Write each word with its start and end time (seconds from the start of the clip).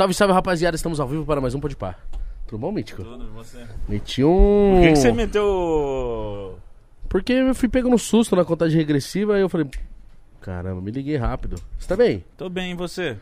Salve, 0.00 0.14
salve, 0.14 0.32
rapaziada. 0.32 0.74
Estamos 0.74 0.98
ao 0.98 1.06
vivo 1.06 1.26
para 1.26 1.42
mais 1.42 1.54
um 1.54 1.60
Pode 1.60 1.76
Par. 1.76 2.02
Tudo 2.46 2.58
bom, 2.58 2.72
Mítico? 2.72 3.04
Tudo, 3.04 3.30
você. 3.32 3.66
Meti 3.86 4.24
um... 4.24 4.76
Por 4.76 4.80
que, 4.80 4.92
que 4.92 4.96
você 4.96 5.12
meteu. 5.12 6.58
Porque 7.06 7.32
eu 7.34 7.54
fui 7.54 7.68
pego 7.68 7.90
no 7.90 7.98
susto 7.98 8.34
na 8.34 8.42
contagem 8.42 8.78
regressiva 8.78 9.36
e 9.36 9.42
eu 9.42 9.48
falei... 9.50 9.68
Caramba, 10.40 10.80
me 10.80 10.90
liguei 10.90 11.18
rápido. 11.18 11.60
Você 11.78 11.86
tá 11.86 11.96
bem? 11.98 12.24
Tô 12.34 12.48
bem, 12.48 12.72
e 12.72 12.74
você? 12.74 13.18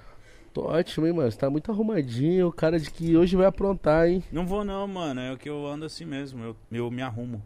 Tô 0.55 0.67
ótimo, 0.67 1.05
hein, 1.05 1.13
mano? 1.13 1.33
Você 1.33 1.37
tá 1.37 1.51
muito 1.51 1.69
arrumadinho. 1.69 2.47
O 2.47 2.53
cara 2.53 2.79
de 2.79 2.89
que 2.93 3.17
hoje 3.17 3.35
vai 3.35 3.47
aprontar, 3.47 4.07
hein? 4.07 4.23
Não 4.31 4.47
vou 4.47 4.65
não, 4.65 4.87
mano. 4.87 5.21
É 5.21 5.33
o 5.33 5.37
que 5.37 5.51
eu 5.51 5.67
ando 5.67 5.85
assim 5.85 6.05
mesmo. 6.05 6.45
Eu, 6.45 6.57
eu 6.71 6.89
me 6.93 7.03
arrumo. 7.03 7.43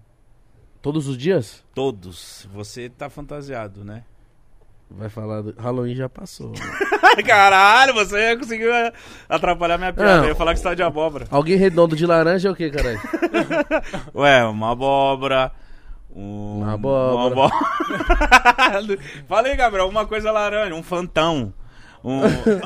Todos 0.83 1.09
os 1.09 1.17
dias? 1.17 1.65
Todos. 1.75 2.47
Você 2.53 2.91
tá 2.91 3.09
fantasiado, 3.09 3.83
né? 3.83 4.05
Vai 4.97 5.09
falar... 5.09 5.43
Do... 5.43 5.55
Halloween 5.59 5.95
já 5.95 6.09
passou. 6.09 6.53
Caralho, 7.27 7.95
você 7.95 8.37
conseguiu 8.37 8.73
é, 8.73 8.93
atrapalhar 9.29 9.79
minha 9.79 9.93
piada. 9.93 10.17
Não. 10.17 10.25
Eu 10.25 10.29
ia 10.31 10.35
falar 10.35 10.55
que 10.55 10.61
você 10.61 10.69
tá 10.69 10.75
de 10.75 10.83
abóbora. 10.83 11.27
Alguém 11.31 11.57
redondo 11.57 11.97
de 11.97 12.07
laranja 12.07 12.49
é 12.49 12.53
o 12.53 12.55
que, 12.55 12.71
caralho? 12.71 13.01
Ué, 14.15 14.45
uma 14.45 14.73
abóbora. 14.73 15.53
Um... 16.15 16.59
Uma 16.59 16.75
abóbora. 16.75 17.15
Uma 17.15 17.27
abóbora. 17.27 18.99
Falei, 19.29 19.57
Gabriel, 19.57 19.89
uma 19.89 20.07
coisa 20.07 20.31
laranja. 20.31 20.75
Um 20.75 20.83
fantão. 20.83 21.53
Um... 22.05 22.21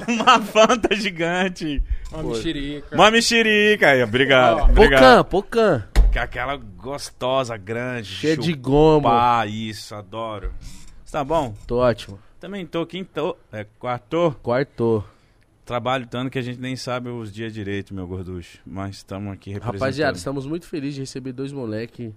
uma 0.09 0.41
fanta 0.41 0.95
gigante. 0.95 1.83
Uma 2.13 2.23
mexerica. 2.23 2.95
Uma 2.95 3.11
mexerica. 3.11 3.89
Aí, 3.91 4.03
Obrigado. 4.03 4.71
Obrigado. 4.71 5.25
pocan. 5.25 5.85
Que 6.11 6.19
é 6.19 6.23
aquela 6.23 6.57
gostosa, 6.57 7.57
grande. 7.57 8.09
Cheia 8.09 8.37
de 8.37 8.55
goma. 8.55 9.11
Pá, 9.11 9.47
isso, 9.47 9.95
adoro. 9.95 10.53
Você 11.05 11.13
tá 11.13 11.23
bom? 11.23 11.55
Tô 11.67 11.79
ótimo. 11.79 12.19
Também 12.39 12.67
tô 12.67 12.85
quinto, 12.85 13.37
é 13.51 13.65
quarto. 13.79 14.37
Quarto. 14.43 15.03
Trabalho 15.65 16.07
tanto 16.07 16.31
que 16.31 16.39
a 16.39 16.43
gente 16.43 16.61
nem 16.61 16.77
sabe 16.77 17.09
os 17.09 17.33
dias 17.33 17.53
direito, 17.53 17.93
meu 17.93 18.07
gorducho. 18.07 18.59
Mas 18.65 18.97
estamos 18.97 19.33
aqui 19.33 19.51
representando. 19.51 19.81
Rapaziada, 19.81 20.17
estamos 20.17 20.47
muito 20.47 20.67
felizes 20.69 20.95
de 20.95 21.01
receber 21.01 21.33
dois 21.33 21.51
moleque 21.51 22.09
de 22.09 22.15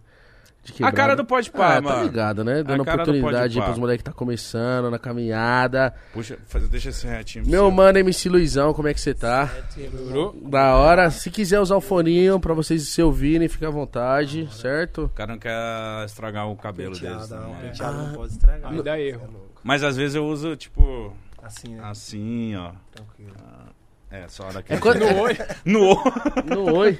A 0.67 0.71
quebrada. 0.71 0.95
cara 0.97 1.15
do 1.15 1.25
Pode 1.25 1.49
Pá, 1.49 1.77
ah, 1.77 1.81
mano. 1.81 1.95
tá 1.95 2.03
ligado, 2.03 2.43
né? 2.43 2.61
Dando 2.63 2.81
oportunidade 2.83 3.59
pros 3.61 3.77
moleques 3.77 4.03
que 4.03 4.09
tá 4.09 4.13
começando 4.13 4.91
na 4.91 4.99
caminhada. 4.99 5.93
Puxa, 6.13 6.37
faz- 6.47 6.67
deixa 6.69 6.89
esse 6.89 7.07
retinho. 7.07 7.45
Meu 7.47 7.65
você. 7.65 7.75
mano 7.75 7.97
MC 7.97 8.29
Luizão, 8.29 8.73
como 8.73 8.87
é 8.87 8.93
que 8.93 9.01
você 9.01 9.13
tá? 9.13 9.49
Demorou? 9.75 10.35
Da 10.43 10.75
hora. 10.75 11.09
Se 11.09 11.31
quiser 11.31 11.59
usar 11.59 11.75
o 11.75 11.81
foninho 11.81 12.39
pra 12.39 12.53
vocês 12.53 12.87
se 12.87 13.01
ouvirem, 13.01 13.47
fica 13.47 13.67
à 13.67 13.71
vontade, 13.71 14.47
certo? 14.53 15.05
O 15.05 15.09
cara 15.09 15.31
não 15.33 15.39
quer 15.39 16.05
estragar 16.05 16.47
o 16.47 16.55
cabelo 16.55 16.91
deles. 16.97 17.17
Penteado, 17.21 17.35
não, 17.35 17.41
não, 17.41 17.59
né? 17.61 17.69
penteado 17.69 17.97
Ah. 17.97 18.03
não 18.03 18.13
pode 18.13 18.33
estragar. 18.33 18.71
Aí 18.71 18.83
dá 18.83 18.99
erro. 18.99 19.21
É. 19.45 19.49
Mas 19.63 19.83
às 19.83 19.97
vezes 19.97 20.15
eu 20.15 20.25
uso, 20.25 20.55
tipo, 20.55 21.13
Assim, 21.41 21.75
né? 21.75 21.81
assim, 21.83 22.55
ó. 22.55 22.71
Tranquilo. 22.91 23.31
É, 24.11 24.27
só 24.27 24.45
daquele. 24.51 24.79
É 24.79 24.81
quando- 24.81 24.99
jeito. 25.05 25.55
No 25.65 25.85
olho. 25.85 26.07
No 26.45 26.75
oi. 26.77 26.99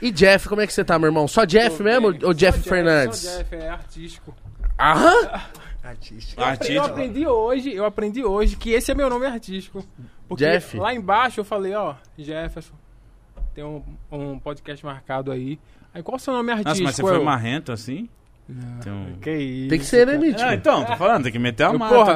E 0.00 0.10
Jeff, 0.10 0.48
como 0.48 0.60
é 0.62 0.66
que 0.66 0.72
você 0.72 0.82
tá, 0.84 0.98
meu 0.98 1.08
irmão? 1.08 1.28
Só 1.28 1.44
Jeff 1.44 1.76
Tô 1.76 1.84
mesmo 1.84 2.10
bem. 2.12 2.20
ou 2.24 2.32
Só 2.32 2.38
Jeff 2.38 2.60
Fernandes? 2.62 3.18
Só 3.18 3.38
Jeff, 3.38 3.54
é 3.56 3.68
artístico. 3.68 4.34
Aham! 4.80 5.40
Artístico. 5.84 6.40
Eu 6.40 6.44
Artístico. 6.46 6.86
aprendi 6.86 7.26
hoje, 7.26 7.74
eu 7.74 7.84
aprendi 7.84 8.24
hoje 8.24 8.56
que 8.56 8.70
esse 8.70 8.90
é 8.90 8.94
meu 8.94 9.10
nome 9.10 9.26
artístico. 9.26 9.84
Porque 10.28 10.44
Jeff. 10.44 10.76
lá 10.78 10.94
embaixo 10.94 11.40
eu 11.40 11.44
falei, 11.44 11.74
ó, 11.74 11.94
Jefferson, 12.16 12.72
tem 13.54 13.64
um, 13.64 13.82
um 14.10 14.38
podcast 14.38 14.84
marcado 14.86 15.30
aí. 15.32 15.58
Aí 15.92 16.02
qual 16.02 16.14
é 16.14 16.16
o 16.16 16.20
seu 16.20 16.32
nome 16.32 16.50
artístico? 16.52 16.70
Nossa, 16.70 16.82
mas 16.84 16.96
você 16.96 17.02
Eu, 17.02 17.06
foi 17.08 17.22
marrento 17.24 17.72
assim? 17.72 18.08
Não, 18.48 18.78
Tem 18.80 18.92
um- 18.92 19.18
Que 19.20 19.30
isso. 19.36 19.68
Tem 19.68 19.78
que 19.78 19.84
ser, 19.84 20.06
né, 20.06 20.16
Mítico? 20.16 20.40
Ah, 20.48 20.54
então, 20.54 20.84
tô 20.84 20.96
falando, 20.96 21.24
tem 21.24 21.32
que 21.32 21.38
meter 21.38 21.64
a 21.64 21.72
Eu, 21.72 21.78
porra, 21.78 22.14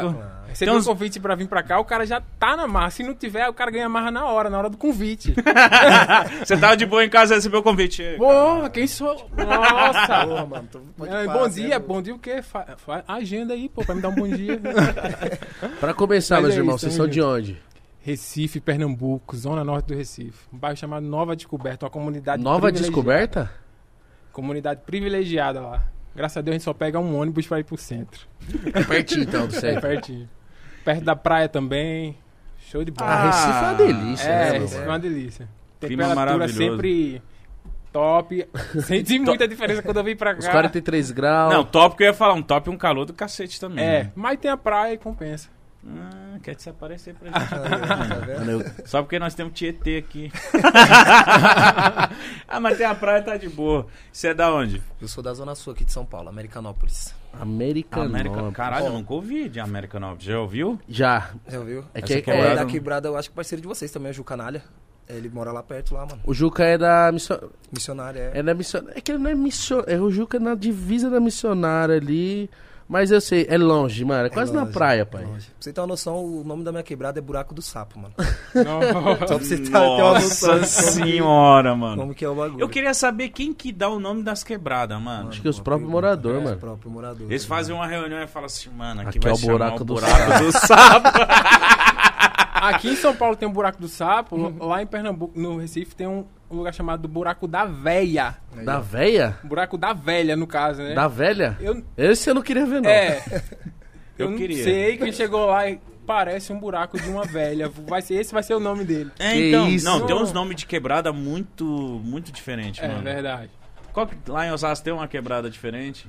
Você 0.57 0.65
Tem 0.65 0.73
tem 0.73 0.81
um 0.81 0.85
convite 0.85 1.21
pra 1.21 1.35
vir 1.35 1.47
pra 1.49 1.63
cá, 1.63 1.79
o 1.79 1.85
cara 1.85 2.07
já 2.07 2.19
tá 2.39 2.57
na 2.57 2.67
marra. 2.67 2.89
Se 2.89 3.03
não 3.03 3.15
tiver, 3.15 3.47
o 3.47 3.53
cara 3.53 3.71
ganha 3.71 3.89
marra 3.91 4.11
na 4.11 4.25
hora, 4.27 4.49
na 4.49 4.57
hora 4.57 4.71
do 4.71 4.79
convite. 4.79 5.35
Você 6.43 6.57
tava 6.57 6.75
de 6.77 6.87
boa 6.87 7.05
em 7.05 7.11
casa, 7.11 7.35
recebeu 7.35 7.61
o 7.61 7.63
convite. 7.63 8.03
Porra, 8.17 8.71
quem 8.71 8.87
sou? 8.87 9.29
Nossa! 9.37 10.27
Porra, 10.27 10.47
mano. 10.47 10.69
É, 11.07 11.27
bom 11.27 11.47
dia, 11.49 11.75
é 11.75 11.79
bom 11.79 12.01
dia 12.01 12.15
o 12.15 12.19
quê? 12.19 12.41
Fa, 12.41 12.75
fa- 12.79 13.05
agenda 13.07 13.53
aí, 13.53 13.69
pô, 13.69 13.85
pra 13.85 13.95
me 13.95 14.01
dar 14.01 14.09
um 14.09 14.15
bom 14.15 14.27
dia. 14.29 14.59
Pra 15.79 15.93
começar, 15.93 16.37
Mas 16.37 16.45
meus 16.45 16.55
é 16.55 16.59
irmãos, 16.59 16.77
isso, 16.77 16.81
vocês 16.87 16.95
são 16.95 17.07
de 17.07 17.21
onde? 17.21 17.61
Recife, 18.01 18.59
Pernambuco, 18.61 19.37
zona 19.37 19.63
norte 19.65 19.87
do 19.89 19.95
Recife. 19.95 20.39
Um 20.53 20.57
bairro 20.57 20.77
chamado 20.77 21.05
Nova 21.05 21.37
Descoberta, 21.37 21.85
uma 21.87 21.91
comunidade 21.91 22.43
Nova 22.43 22.61
privilegiada. 22.71 22.89
descoberta? 22.95 23.51
Comunidade 24.33 24.81
privilegiada 24.87 25.61
lá. 25.61 25.83
Graças 26.15 26.37
a 26.39 26.41
Deus 26.41 26.53
a 26.53 26.57
gente 26.57 26.65
só 26.65 26.73
pega 26.73 26.99
um 26.99 27.19
ônibus 27.19 27.47
pra 27.47 27.61
ir 27.61 27.65
pro 27.65 27.77
centro. 27.77 28.27
É 28.73 28.83
pertinho, 28.85 29.23
então, 29.25 29.47
do 29.47 29.55
É 29.57 29.61
centro. 29.61 29.81
pertinho. 29.83 30.29
Perto 30.87 31.03
da 31.03 31.17
praia 31.17 31.49
também. 31.49 32.17
Show 32.71 32.85
de 32.85 32.93
bola. 32.93 33.11
Ah, 33.11 33.27
Recife 33.27 33.49
é 33.49 33.61
uma 33.61 33.75
delícia, 33.75 34.29
é, 34.29 34.53
né, 34.53 34.59
Recife 34.59 34.81
é 34.81 34.87
uma 34.87 34.99
delícia. 35.01 35.49
Clima 35.81 36.09
Temperatura 36.09 36.49
sempre 36.49 37.23
top. 37.93 38.49
Senti 38.87 39.19
muita 39.19 39.49
diferença 39.49 39.83
quando 39.83 39.97
eu 39.97 40.05
vim 40.05 40.15
pra 40.15 40.35
cá. 40.35 40.39
Os 40.39 40.47
43 40.47 41.11
graus. 41.11 41.53
Não, 41.53 41.65
top 41.65 41.97
que 41.97 42.05
eu 42.05 42.07
ia 42.07 42.15
falar, 42.15 42.35
um 42.35 42.43
top 42.43 42.71
e 42.71 42.73
um 42.73 42.79
calor 42.79 43.05
do 43.05 43.13
cacete 43.13 43.59
também. 43.59 43.85
É, 43.85 44.05
né? 44.05 44.13
mas 44.15 44.39
tem 44.39 44.49
a 44.49 44.57
praia 44.57 44.93
e 44.93 44.99
compensa. 44.99 45.49
Ah, 45.85 46.39
quer 46.41 46.55
desaparecer 46.55 47.15
pra 47.15 47.31
gente. 47.35 47.49
Tá 48.75 48.83
Só 48.87 49.03
porque 49.03 49.19
nós 49.19 49.35
temos 49.35 49.55
Tietê 49.55 49.97
aqui. 49.97 50.31
ah, 52.47 52.61
mas 52.61 52.79
tem 52.79 52.87
a 52.87 52.95
praia, 52.95 53.23
tá 53.23 53.37
de 53.37 53.49
boa. 53.49 53.89
Você 54.13 54.29
é 54.29 54.35
da 54.35 54.55
onde? 54.55 54.81
Eu 55.03 55.09
sou 55.09 55.21
da 55.21 55.35
Zona 55.35 55.57
Sul 55.57 55.73
aqui 55.73 55.85
de 55.85 55.93
São 55.93 56.05
Paulo, 56.05 56.29
Americanópolis. 56.29 57.13
Americanópolis. 57.41 58.27
América. 58.27 58.53
Caralho, 58.53 58.87
eu 58.87 58.93
nunca 58.93 59.15
ouvi 59.15 59.49
de 59.49 59.61
Americanópolis. 59.61 60.25
Já 60.25 60.41
ouviu? 60.41 60.79
Já. 60.89 61.31
Já 61.49 61.59
ouviu? 61.59 61.85
É 61.95 62.03
que 62.03 62.13
É, 62.15 62.23
é 62.27 62.41
é, 62.53 62.55
da 62.55 62.65
quebrada, 62.67 63.09
eu 63.09 63.17
acho 63.17 63.29
que 63.31 63.35
parceiro 63.35 63.63
de 63.63 63.69
vocês 63.69 63.91
também, 63.91 64.11
o 64.11 64.15
Ju 64.15 64.25
Canalha. 64.25 64.63
Ele 65.09 65.29
mora 65.29 65.53
lá 65.53 65.63
perto, 65.63 65.95
lá, 65.95 66.05
mano. 66.05 66.21
o 66.25 66.35
Juca 66.35 66.65
é 66.65 66.77
da 66.77 67.13
missão... 67.13 67.39
Missionário, 67.73 68.21
é. 68.21 68.39
É 68.39 68.43
da 68.43 68.55
missionária. 68.55 68.99
É 68.99 69.01
que 69.01 69.13
ele 69.13 69.19
não 69.19 69.31
é 69.31 69.35
missionário. 69.37 69.93
É 69.93 70.01
o 70.01 70.11
Juca 70.11 70.41
na 70.41 70.57
divisa 70.57 71.09
da 71.09 71.21
missionária 71.21 71.95
ali. 71.95 72.51
Mas 72.89 73.11
eu 73.11 73.21
sei, 73.21 73.47
é 73.51 73.59
longe, 73.59 74.05
mano. 74.05 74.27
É 74.27 74.31
quase 74.31 74.53
na 74.53 74.61
longe, 74.61 74.73
praia, 74.73 75.01
é 75.01 75.05
pai. 75.05 75.25
longe. 75.25 75.47
Pra 75.47 75.55
você 75.59 75.73
ter 75.73 75.81
uma 75.81 75.89
noção, 75.89 76.25
o 76.25 76.45
nome 76.45 76.63
da 76.63 76.71
minha 76.71 76.85
quebrada 76.85 77.19
é 77.19 77.23
Buraco 77.23 77.53
do 77.53 77.61
Sapo, 77.61 77.99
mano. 77.99 78.15
Nossa. 78.55 79.27
Só 79.27 79.37
pra 79.37 79.39
você 79.39 79.59
ter 79.59 79.69
uma 79.77 80.13
noção 80.15 80.59
Nossa 80.59 80.67
senhora, 80.93 81.75
mano. 81.75 81.97
como 82.03 82.15
que 82.15 82.25
é 82.25 82.29
o 82.29 82.35
bagulho. 82.37 82.61
Eu 82.61 82.69
queria 82.69 82.95
saber 82.95 83.31
quem 83.31 83.53
que 83.53 83.73
dá 83.73 83.89
o 83.89 83.99
nome 83.99 84.23
das 84.23 84.45
quebradas, 84.45 85.01
mano. 85.01 85.31
Acho 85.31 85.43
que 85.43 85.49
os 85.49 85.59
próprios 85.59 85.91
moradores, 85.91 86.39
É, 86.39 86.45
mano. 86.45 86.55
Os 86.57 86.61
próprios 86.61 86.93
moradores. 86.93 87.29
Eles 87.31 87.45
fazem 87.45 87.75
uma 87.75 87.87
reunião 87.89 88.23
e 88.23 88.27
falam 88.29 88.47
assim, 88.47 88.71
mano, 88.71 89.01
aqui, 89.01 89.09
Aqui 89.11 89.19
vai 89.19 89.33
é 89.33 89.35
o 89.35 89.39
chamar 89.39 89.53
buraco 89.53 89.83
o 89.83 89.85
do 89.85 89.95
buraco 89.95 90.45
do 90.45 90.53
sapo. 90.53 91.09
Aqui 92.55 92.89
em 92.89 92.97
São 92.97 93.15
Paulo 93.15 93.37
tem 93.37 93.49
um 93.49 93.53
buraco 93.53 93.81
do 93.81 93.89
sapo. 93.89 94.37
Lá 94.65 94.81
em 94.83 94.87
Pernambuco, 94.87 95.39
no 95.39 95.59
Recife, 95.59 95.95
tem 95.95 96.07
um, 96.07 96.25
um 96.51 96.57
lugar 96.57 96.73
chamado 96.73 97.07
Buraco 97.09 97.47
da 97.49 97.65
Véia. 97.65 98.37
Aí, 98.57 98.65
Da 98.65 98.79
véia? 98.81 99.39
Buraco 99.43 99.77
da 99.77 99.93
Velha, 99.93 100.37
no 100.37 100.47
caso, 100.47 100.83
né? 100.83 100.95
Da 100.95 101.09
velha? 101.09 101.57
Eu, 101.61 101.83
Esse 101.97 102.31
eu 102.31 102.35
não 102.35 102.43
queria 102.43 102.65
ver, 102.67 102.81
não. 102.81 102.89
é. 102.91 103.23
Eu 104.19 104.27
Eu, 104.27 104.31
não 104.31 104.39
queria. 104.39 104.63
sei 104.65 104.97
quem 104.97 105.13
chegou 105.13 105.47
lá 105.47 105.69
e 105.69 105.79
parece 106.07 106.53
um 106.53 106.59
buraco 106.59 106.99
de 107.01 107.09
uma 107.09 107.25
velha. 107.25 107.69
Vai 107.87 108.01
ser, 108.01 108.15
esse 108.15 108.33
vai 108.33 108.43
ser 108.43 108.55
o 108.55 108.61
nome 108.61 108.85
dele. 108.85 109.11
É, 109.19 109.33
Que 109.33 109.49
então, 109.49 109.69
isso? 109.69 109.85
não, 109.85 110.07
tem 110.07 110.17
uns 110.17 110.33
nomes 110.33 110.57
de 110.57 110.67
quebrada 110.67 111.13
muito, 111.13 111.65
muito 112.05 112.31
diferentes, 112.33 112.83
É 112.83 112.89
mano. 112.89 113.03
verdade. 113.03 113.51
Qual 113.93 114.07
que- 114.07 114.17
lá 114.31 114.47
em 114.47 114.53
Osasco 114.53 114.85
tem 114.85 114.93
uma 114.93 115.09
quebrada 115.09 115.51
diferente? 115.51 116.07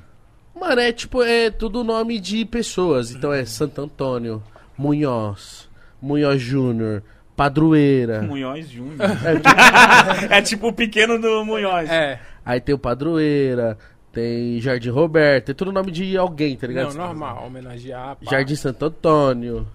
Mano, 0.55 0.79
é 0.81 0.91
tipo, 0.93 1.21
é 1.23 1.49
tudo 1.51 1.83
nome 1.83 2.19
de 2.19 2.45
pessoas. 2.45 3.11
Então 3.11 3.33
é 3.33 3.43
Santo 3.45 3.81
Antônio, 3.81 4.41
Munhoz, 4.77 5.69
Munhoz 6.01 6.41
Júnior, 6.41 7.03
Padroeira. 7.37 8.23
Munhoz 8.23 8.67
Júnior. 8.67 8.97
É, 8.99 9.35
tipo- 9.35 10.33
é 10.33 10.41
tipo 10.41 10.67
o 10.69 10.73
pequeno 10.73 11.19
do 11.21 11.45
Munhoz. 11.45 11.87
É. 11.89 12.19
aí 12.43 12.59
tem 12.59 12.73
o 12.73 12.79
Padroeira, 12.79 13.77
tem 14.11 14.59
Jardim 14.59 14.89
Roberto, 14.89 15.45
tem 15.45 15.55
tudo 15.55 15.71
nome 15.71 15.91
de 15.91 16.17
alguém, 16.17 16.57
tá 16.57 16.65
ligado? 16.65 16.93
Não, 16.95 17.05
normal. 17.07 17.45
Homenagear. 17.45 18.15
pá. 18.15 18.31
Jardim 18.31 18.55
Santo 18.55 18.85
Antônio, 18.85 19.67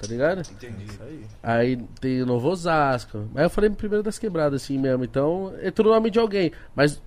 tá 0.00 0.06
ligado? 0.06 0.40
Entendi. 0.52 0.84
Isso 0.84 1.02
aí. 1.02 1.20
Aí 1.42 1.76
tem 2.00 2.22
o 2.22 2.26
Novo 2.26 2.48
Osasco. 2.48 3.28
Aí 3.34 3.44
eu 3.44 3.50
falei 3.50 3.68
primeiro 3.70 4.04
das 4.04 4.16
quebradas, 4.16 4.62
assim 4.62 4.78
mesmo. 4.78 5.02
Então, 5.02 5.52
é 5.60 5.72
tudo 5.72 5.90
nome 5.90 6.10
de 6.10 6.20
alguém. 6.20 6.52
Mas, 6.76 7.02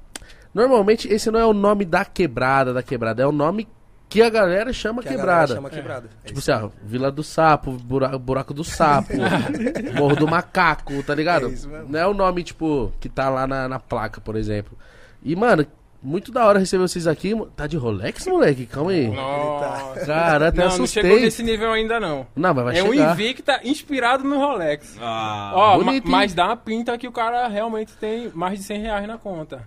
normalmente, 0.53 1.07
esse 1.07 1.31
não 1.31 1.39
é 1.39 1.45
o 1.45 1.53
nome 1.53 1.85
da 1.85 2.03
quebrada, 2.03 2.73
da 2.73 2.83
quebrada. 2.83 3.23
É 3.23 3.25
o 3.25 3.31
nome 3.31 3.67
que 4.13 4.21
a 4.21 4.30
galera 4.30 4.71
chama 4.71 5.01
Que 5.01 5.10
a 5.10 5.12
galera 5.12 5.27
quebrada. 5.31 5.56
chama 5.56 5.69
quebrada. 5.69 6.10
É 6.24 6.27
Tipo 6.27 6.39
isso 6.39 6.51
assim, 6.51 6.65
ó, 6.65 6.69
Vila 6.83 7.12
do 7.12 7.24
Sapo, 7.24 7.71
Bura- 7.71 8.18
Buraco 8.18 8.54
do 8.54 8.63
Sapo, 8.63 9.12
Morro 9.98 10.15
do 10.15 10.27
Macaco, 10.27 11.01
tá 11.04 11.15
ligado? 11.15 11.48
É 11.48 11.50
isso 11.51 11.68
mesmo. 11.68 11.89
não 11.89 12.00
é 12.00 12.06
o 12.07 12.13
nome, 12.13 12.44
tipo, 12.44 12.94
que 13.00 13.10
tá 13.10 13.30
lá 13.30 13.48
na, 13.48 13.68
na 13.68 13.80
placa, 13.80 14.21
por 14.21 14.36
exemplo. 14.36 14.77
E, 15.24 15.36
mano, 15.36 15.65
muito 16.01 16.31
da 16.31 16.45
hora 16.45 16.60
receber 16.60 16.81
vocês 16.88 17.07
aqui. 17.07 17.33
Tá 17.56 17.65
de 17.65 17.77
Rolex, 17.77 18.27
moleque? 18.27 18.65
Calma 18.65 18.92
aí. 18.92 19.07
Nossa. 19.07 20.06
Cara, 20.06 20.50
até 20.50 20.57
Não, 20.57 20.65
não 20.68 20.74
assustei. 20.74 21.01
chegou 21.04 21.19
nesse 21.19 21.42
nível 21.42 21.71
ainda 21.71 22.00
não. 22.00 22.27
Não, 22.36 22.54
mas 22.54 22.63
vai 22.65 22.77
é 22.80 22.83
um 22.83 22.92
chegar. 22.92 23.13
Invicta 23.13 23.60
inspirado 23.63 24.24
no 24.24 24.38
Rolex. 24.38 24.98
Ah, 25.01 25.51
Ó, 25.56 25.77
ma- 25.77 25.83
bonito, 25.86 26.06
hein? 26.06 26.12
mas 26.12 26.33
dá 26.33 26.45
uma 26.48 26.57
pinta 26.57 26.98
que 26.98 27.07
o 27.07 27.12
cara 27.12 27.48
realmente 27.48 27.94
tem 27.98 28.30
mais 28.36 28.60
de 28.60 28.65
100 28.65 28.81
reais 28.81 29.07
na 29.07 29.18
conta. 29.18 29.65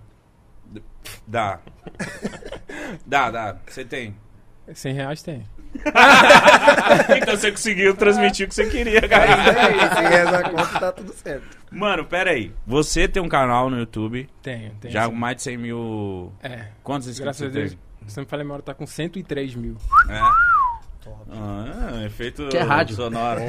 dá. 1.27 1.59
dá, 3.07 3.31
dá. 3.31 3.57
Você 3.67 3.85
tem. 3.85 4.15
100 4.75 4.93
reais 4.95 5.23
tem. 5.23 5.45
então 7.17 7.37
você 7.37 7.51
conseguiu 7.51 7.95
transmitir 7.95 8.47
o 8.47 8.49
que 8.49 8.55
você 8.55 8.67
queria, 8.69 9.01
cara. 9.09 9.37
Se 9.95 10.15
essa 10.15 10.43
conta, 10.51 10.81
tá 10.81 10.93
tudo 10.93 11.13
certo. 11.13 11.57
Mano, 11.71 12.05
pera 12.05 12.31
aí. 12.31 12.53
Você 12.67 13.07
tem 13.07 13.23
um 13.23 13.29
canal 13.29 13.69
no 13.69 13.79
YouTube, 13.79 14.29
Tenho, 14.43 14.73
tenho. 14.81 14.93
já 14.93 15.05
sim. 15.05 15.11
com 15.11 15.17
mais 15.17 15.37
de 15.37 15.43
100 15.43 15.57
mil... 15.59 16.33
É, 16.43 16.67
Quantos 16.83 17.09
inscritos 17.09 17.39
graças 17.41 17.43
a 17.43 17.51
você 17.53 17.77
Deus. 18.01 18.17
não 18.17 18.23
me 18.25 18.29
falha 18.29 18.41
a 18.41 18.45
memória, 18.45 18.63
tá 18.63 18.75
com 18.75 18.87
103 18.87 19.55
mil. 19.55 19.77
É. 20.09 20.21
Ah, 21.31 22.03
efeito 22.05 22.49
Que 22.49 22.57
é 22.57 22.63
rádio. 22.63 22.97
sonoro. 22.97 23.41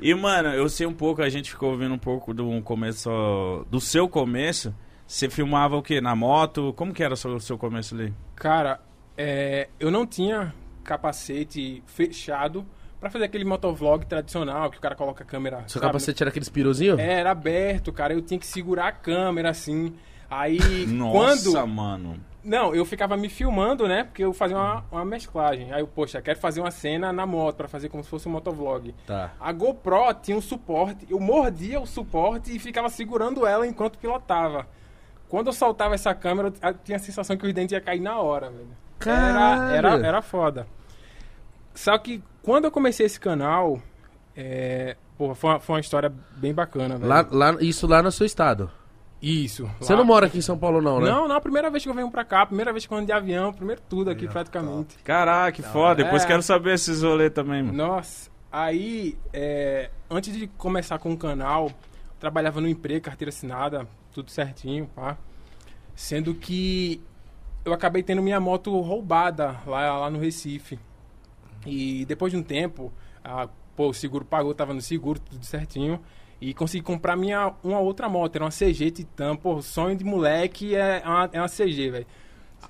E, 0.00 0.14
mano, 0.14 0.48
eu 0.50 0.68
sei 0.68 0.86
um 0.86 0.94
pouco, 0.94 1.22
a 1.22 1.28
gente 1.28 1.50
ficou 1.50 1.70
ouvindo 1.72 1.92
um 1.92 1.98
pouco 1.98 2.32
do 2.32 2.60
começo, 2.62 3.66
do 3.70 3.80
seu 3.80 4.08
começo. 4.08 4.74
Você 5.06 5.28
filmava 5.28 5.76
o 5.76 5.82
quê? 5.82 6.00
Na 6.00 6.16
moto? 6.16 6.72
Como 6.74 6.94
que 6.94 7.02
era 7.02 7.12
o 7.12 7.16
seu, 7.16 7.34
o 7.34 7.40
seu 7.40 7.58
começo 7.58 7.94
ali? 7.94 8.14
Cara, 8.34 8.80
é, 9.16 9.68
eu 9.78 9.90
não 9.90 10.06
tinha 10.06 10.54
capacete 10.82 11.82
fechado 11.86 12.66
pra 13.00 13.10
fazer 13.10 13.24
aquele 13.24 13.44
motovlog 13.44 14.06
tradicional 14.06 14.70
que 14.70 14.78
o 14.78 14.80
cara 14.80 14.94
coloca 14.94 15.24
a 15.24 15.26
câmera. 15.26 15.64
Seu 15.66 15.80
sabe? 15.80 15.86
capacete 15.86 16.22
era 16.22 16.30
aqueles 16.30 16.48
piruzinhos? 16.48 16.98
É, 16.98 17.14
era 17.20 17.32
aberto, 17.32 17.92
cara. 17.92 18.12
Eu 18.12 18.22
tinha 18.22 18.38
que 18.38 18.46
segurar 18.46 18.88
a 18.88 18.92
câmera 18.92 19.50
assim. 19.50 19.94
Aí, 20.30 20.58
Nossa, 20.86 21.50
quando. 21.50 21.68
mano. 21.68 22.20
Não, 22.44 22.74
eu 22.74 22.84
ficava 22.84 23.16
me 23.16 23.28
filmando, 23.28 23.86
né? 23.86 24.04
Porque 24.04 24.24
eu 24.24 24.32
fazia 24.32 24.56
uma, 24.56 24.84
uma 24.90 25.04
mesclagem. 25.04 25.72
Aí 25.72 25.80
eu, 25.80 25.86
poxa, 25.86 26.20
quero 26.20 26.38
fazer 26.38 26.60
uma 26.60 26.70
cena 26.70 27.12
na 27.12 27.24
moto 27.24 27.56
pra 27.56 27.68
fazer 27.68 27.88
como 27.88 28.02
se 28.02 28.10
fosse 28.10 28.28
um 28.28 28.32
motovlog. 28.32 28.94
Tá. 29.06 29.32
A 29.38 29.52
GoPro 29.52 30.12
tinha 30.22 30.36
um 30.36 30.40
suporte, 30.40 31.06
eu 31.08 31.20
mordia 31.20 31.80
o 31.80 31.86
suporte 31.86 32.54
e 32.54 32.58
ficava 32.58 32.88
segurando 32.88 33.46
ela 33.46 33.66
enquanto 33.66 33.98
pilotava. 33.98 34.66
Quando 35.28 35.46
eu 35.48 35.52
soltava 35.52 35.94
essa 35.94 36.14
câmera, 36.14 36.48
eu 36.48 36.68
eu 36.68 36.74
tinha 36.84 36.96
a 36.96 37.00
sensação 37.00 37.36
que 37.36 37.46
os 37.46 37.52
dentes 37.52 37.72
iam 37.72 37.80
cair 37.80 38.00
na 38.00 38.20
hora, 38.20 38.50
velho. 38.50 38.76
Era, 39.10 39.32
Cara! 39.32 39.76
era, 39.76 40.06
era 40.06 40.22
foda. 40.22 40.66
Só 41.74 41.96
que 41.98 42.22
quando 42.42 42.64
eu 42.64 42.70
comecei 42.70 43.06
esse 43.06 43.18
canal, 43.18 43.80
é, 44.36 44.96
porra, 45.16 45.34
foi, 45.34 45.50
uma, 45.50 45.60
foi 45.60 45.74
uma 45.76 45.80
história 45.80 46.12
bem 46.36 46.52
bacana, 46.52 46.96
velho. 46.96 47.08
Lá, 47.08 47.26
lá, 47.30 47.56
isso 47.60 47.86
lá 47.86 48.02
no 48.02 48.12
seu 48.12 48.26
estado. 48.26 48.70
Isso. 49.20 49.70
Você 49.78 49.92
lá- 49.92 49.98
não 50.00 50.04
mora 50.04 50.26
aqui 50.26 50.38
em 50.38 50.42
São 50.42 50.58
Paulo, 50.58 50.82
não, 50.82 51.00
né? 51.00 51.08
Não, 51.08 51.28
não, 51.28 51.40
primeira 51.40 51.70
vez 51.70 51.82
que 51.84 51.88
eu 51.88 51.94
venho 51.94 52.10
pra 52.10 52.24
cá, 52.24 52.44
primeira 52.44 52.72
vez 52.72 52.84
que 52.86 52.92
eu 52.92 52.98
ando 52.98 53.06
de 53.06 53.12
avião, 53.12 53.52
primeiro 53.52 53.80
tudo 53.88 54.10
aqui 54.10 54.26
praticamente. 54.26 54.96
Caraca, 55.04 55.52
que 55.52 55.62
foda. 55.62 56.02
Depois 56.02 56.24
É. 56.24 56.26
quero 56.26 56.42
saber 56.42 56.74
esses 56.74 57.02
rolês 57.02 57.32
também, 57.32 57.62
mano. 57.62 57.76
Nossa, 57.78 58.28
aí, 58.50 59.16
é, 59.32 59.90
antes 60.10 60.36
de 60.36 60.48
começar 60.48 60.98
com 60.98 61.12
o 61.12 61.16
canal, 61.16 61.70
trabalhava 62.18 62.60
no 62.60 62.68
emprego, 62.68 63.04
carteira 63.04 63.28
assinada, 63.28 63.86
tudo 64.12 64.28
certinho, 64.30 64.86
pá. 64.94 65.16
Sendo 65.94 66.34
que 66.34 67.00
eu 67.64 67.72
acabei 67.72 68.02
tendo 68.02 68.22
minha 68.22 68.40
moto 68.40 68.78
roubada 68.80 69.60
lá, 69.66 69.98
lá 69.98 70.10
no 70.10 70.18
Recife. 70.18 70.78
E 71.64 72.04
depois 72.06 72.32
de 72.32 72.38
um 72.38 72.42
tempo, 72.42 72.92
a, 73.22 73.48
pô, 73.76 73.88
o 73.88 73.94
seguro 73.94 74.24
pagou, 74.24 74.54
tava 74.54 74.74
no 74.74 74.80
seguro, 74.80 75.20
tudo 75.20 75.44
certinho. 75.44 76.00
E 76.40 76.52
consegui 76.52 76.82
comprar 76.82 77.16
minha, 77.16 77.54
uma 77.62 77.78
outra 77.78 78.08
moto, 78.08 78.34
era 78.34 78.44
uma 78.44 78.50
CG 78.50 78.90
Titan. 78.90 79.36
Pô, 79.36 79.62
sonho 79.62 79.96
de 79.96 80.04
moleque 80.04 80.74
é 80.74 81.02
uma, 81.04 81.30
é 81.32 81.38
uma 81.40 81.48
CG, 81.48 81.90
velho. 81.90 82.06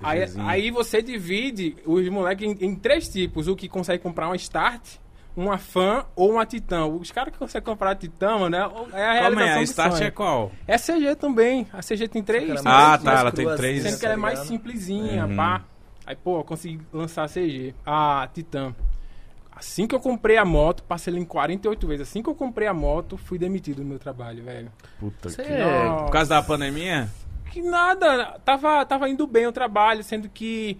Aí, 0.01 0.19
aí 0.37 0.71
você 0.71 1.01
divide 1.01 1.75
os 1.85 2.07
moleques 2.09 2.47
em, 2.47 2.65
em 2.65 2.75
três 2.75 3.09
tipos. 3.09 3.47
O 3.47 3.55
que 3.55 3.67
consegue 3.67 4.01
comprar 4.01 4.27
uma 4.27 4.35
Start, 4.35 4.97
uma 5.35 5.57
Fan 5.57 6.05
ou 6.15 6.31
uma 6.33 6.45
Titan. 6.45 6.85
Os 6.85 7.11
caras 7.11 7.33
que 7.33 7.39
conseguem 7.39 7.65
comprar 7.65 7.91
a 7.91 7.95
Titan, 7.95 8.37
mano, 8.39 8.55
é, 8.55 8.59
é 8.59 8.63
a 8.63 9.21
Calma 9.23 9.41
realização 9.41 9.45
aí, 9.45 9.51
a 9.53 9.57
do 9.57 9.63
Start 9.63 9.91
sonho. 9.93 10.03
é 10.07 10.11
qual? 10.11 10.51
É 10.67 10.77
CG 10.77 11.15
também. 11.15 11.67
A 11.73 11.81
CG 11.81 12.07
tem 12.07 12.23
três. 12.23 12.47
Né? 12.49 12.55
Ah, 12.59 12.61
mais- 12.99 13.03
tá, 13.03 13.13
ela 13.19 13.31
tem 13.31 13.55
três. 13.55 13.83
Sendo 13.83 13.99
que 13.99 14.05
ela 14.05 14.13
é 14.13 14.17
mais 14.17 14.39
simplesinha, 14.39 15.25
Uhum. 15.25 15.35
pá. 15.35 15.61
Aí, 16.05 16.15
pô, 16.15 16.39
eu 16.39 16.43
consegui 16.43 16.81
lançar 16.91 17.23
a 17.23 17.27
CG. 17.27 17.73
A 17.85 18.27
Titan. 18.33 18.75
Assim 19.55 19.85
que 19.87 19.93
eu 19.95 19.99
comprei 19.99 20.35
a 20.37 20.43
moto, 20.43 20.83
passei 20.83 21.13
ela 21.13 21.21
em 21.21 21.25
48 21.25 21.87
vezes. 21.87 22.09
Assim 22.09 22.23
que 22.23 22.29
eu 22.29 22.35
comprei 22.35 22.67
a 22.67 22.73
moto, 22.73 23.17
fui 23.17 23.37
demitido 23.37 23.77
do 23.77 23.85
meu 23.85 23.99
trabalho, 23.99 24.43
velho. 24.43 24.71
Puta 24.99 25.29
Cê 25.29 25.43
que... 25.43 25.51
é-. 25.51 25.89
Por 26.03 26.09
causa 26.11 26.29
da 26.31 26.41
pandemia? 26.41 27.07
Que 27.51 27.61
nada, 27.61 28.39
tava, 28.43 28.83
tava 28.83 29.07
indo 29.07 29.27
bem 29.27 29.45
o 29.45 29.51
trabalho, 29.51 30.03
sendo 30.03 30.27
que 30.27 30.77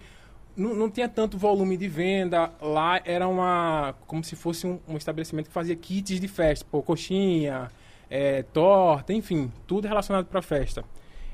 não, 0.56 0.74
não 0.74 0.90
tinha 0.90 1.08
tanto 1.08 1.36
volume 1.38 1.76
de 1.76 1.88
venda. 1.88 2.50
Lá 2.60 3.00
era 3.04 3.26
uma. 3.28 3.94
como 4.06 4.22
se 4.22 4.36
fosse 4.36 4.66
um, 4.66 4.78
um 4.88 4.96
estabelecimento 4.96 5.46
que 5.48 5.52
fazia 5.52 5.74
kits 5.76 6.20
de 6.20 6.28
festa, 6.28 6.66
pô, 6.70 6.82
coxinha, 6.82 7.70
é, 8.10 8.42
torta, 8.42 9.12
enfim, 9.12 9.50
tudo 9.66 9.88
relacionado 9.88 10.26
pra 10.26 10.40
festa. 10.42 10.84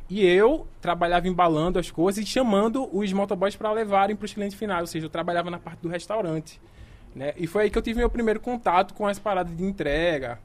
E 0.08 0.26
eu 0.26 0.66
trabalhava 0.80 1.28
embalando 1.28 1.78
as 1.78 1.90
coisas 1.90 2.24
e 2.24 2.26
chamando 2.26 2.88
os 2.96 3.12
motoboys 3.12 3.54
para 3.54 3.70
levarem 3.70 4.16
para 4.16 4.24
os 4.24 4.32
clientes 4.32 4.58
finais, 4.58 4.80
ou 4.80 4.86
seja, 4.88 5.06
eu 5.06 5.10
trabalhava 5.10 5.50
na 5.50 5.58
parte 5.58 5.80
do 5.80 5.88
restaurante. 5.88 6.60
Né? 7.14 7.32
E 7.36 7.46
foi 7.46 7.64
aí 7.64 7.70
que 7.70 7.78
eu 7.78 7.82
tive 7.82 7.98
meu 7.98 8.10
primeiro 8.10 8.40
contato 8.40 8.92
com 8.94 9.06
as 9.06 9.18
paradas 9.18 9.56
de 9.56 9.62
entrega. 9.62 10.40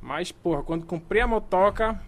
Mas, 0.00 0.30
porra, 0.30 0.62
quando 0.62 0.86
comprei 0.86 1.20
a 1.22 1.26
motoca, 1.26 2.00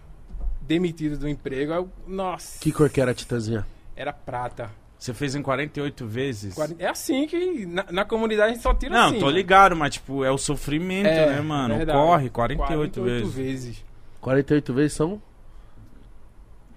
demitido 0.61 1.17
do 1.17 1.27
emprego, 1.27 1.73
eu, 1.73 1.89
nossa, 2.07 2.57
Que 2.59 2.71
cor 2.71 2.89
que 2.89 3.01
era 3.01 3.11
a 3.11 3.13
Titanzinha? 3.13 3.65
era 3.95 4.11
prata. 4.13 4.71
Você 5.03 5.13
fez 5.13 5.35
em 5.35 5.41
48 5.41 6.07
vezes? 6.07 6.55
É 6.79 6.87
assim 6.87 7.27
que 7.27 7.65
na, 7.65 7.85
na 7.91 8.05
comunidade 8.05 8.51
a 8.51 8.53
gente 8.53 8.63
só 8.63 8.73
tira 8.73 8.95
Não, 8.95 9.07
assim. 9.09 9.19
tô 9.19 9.25
né? 9.25 9.33
ligado, 9.33 9.75
mas 9.75 9.95
tipo, 9.95 10.23
é 10.23 10.31
o 10.31 10.37
sofrimento, 10.37 11.07
É, 11.07 11.25
né, 11.25 11.41
mano? 11.41 11.75
verdade. 11.75 11.99
Corre 11.99 12.29
48, 12.29 13.01
48 13.01 13.01
vezes. 13.03 13.33
vezes. 13.35 13.85
48 14.21 14.73
vezes 14.73 14.93
são. 14.93 15.21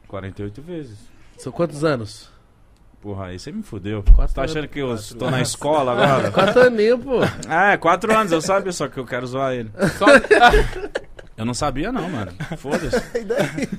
48 0.08 0.60
vezes. 0.60 0.98
São 1.38 1.52
quantos 1.52 1.84
anos? 1.84 2.28
Porra, 3.00 3.26
aí 3.26 3.38
você 3.38 3.52
me 3.52 3.62
fudeu. 3.62 4.02
Quatro 4.02 4.34
tá 4.34 4.42
achando 4.42 4.66
que 4.66 4.80
eu 4.80 4.92
estou 4.92 5.30
na 5.30 5.40
escola 5.40 5.92
agora? 5.92 6.28
Quatro 6.34 6.62
aninhos, 6.62 7.04
pô. 7.04 7.20
é, 7.48 7.76
4 7.76 8.12
anos, 8.12 8.32
eu 8.32 8.40
sabia, 8.40 8.72
só 8.72 8.88
que 8.88 8.98
eu 8.98 9.06
quero 9.06 9.24
zoar 9.28 9.52
ele. 9.54 9.70
Só, 9.96 10.06
Eu 11.36 11.44
não 11.44 11.54
sabia 11.54 11.92
não, 11.92 12.10
mano. 12.10 12.32
Foda-se. 12.56 12.96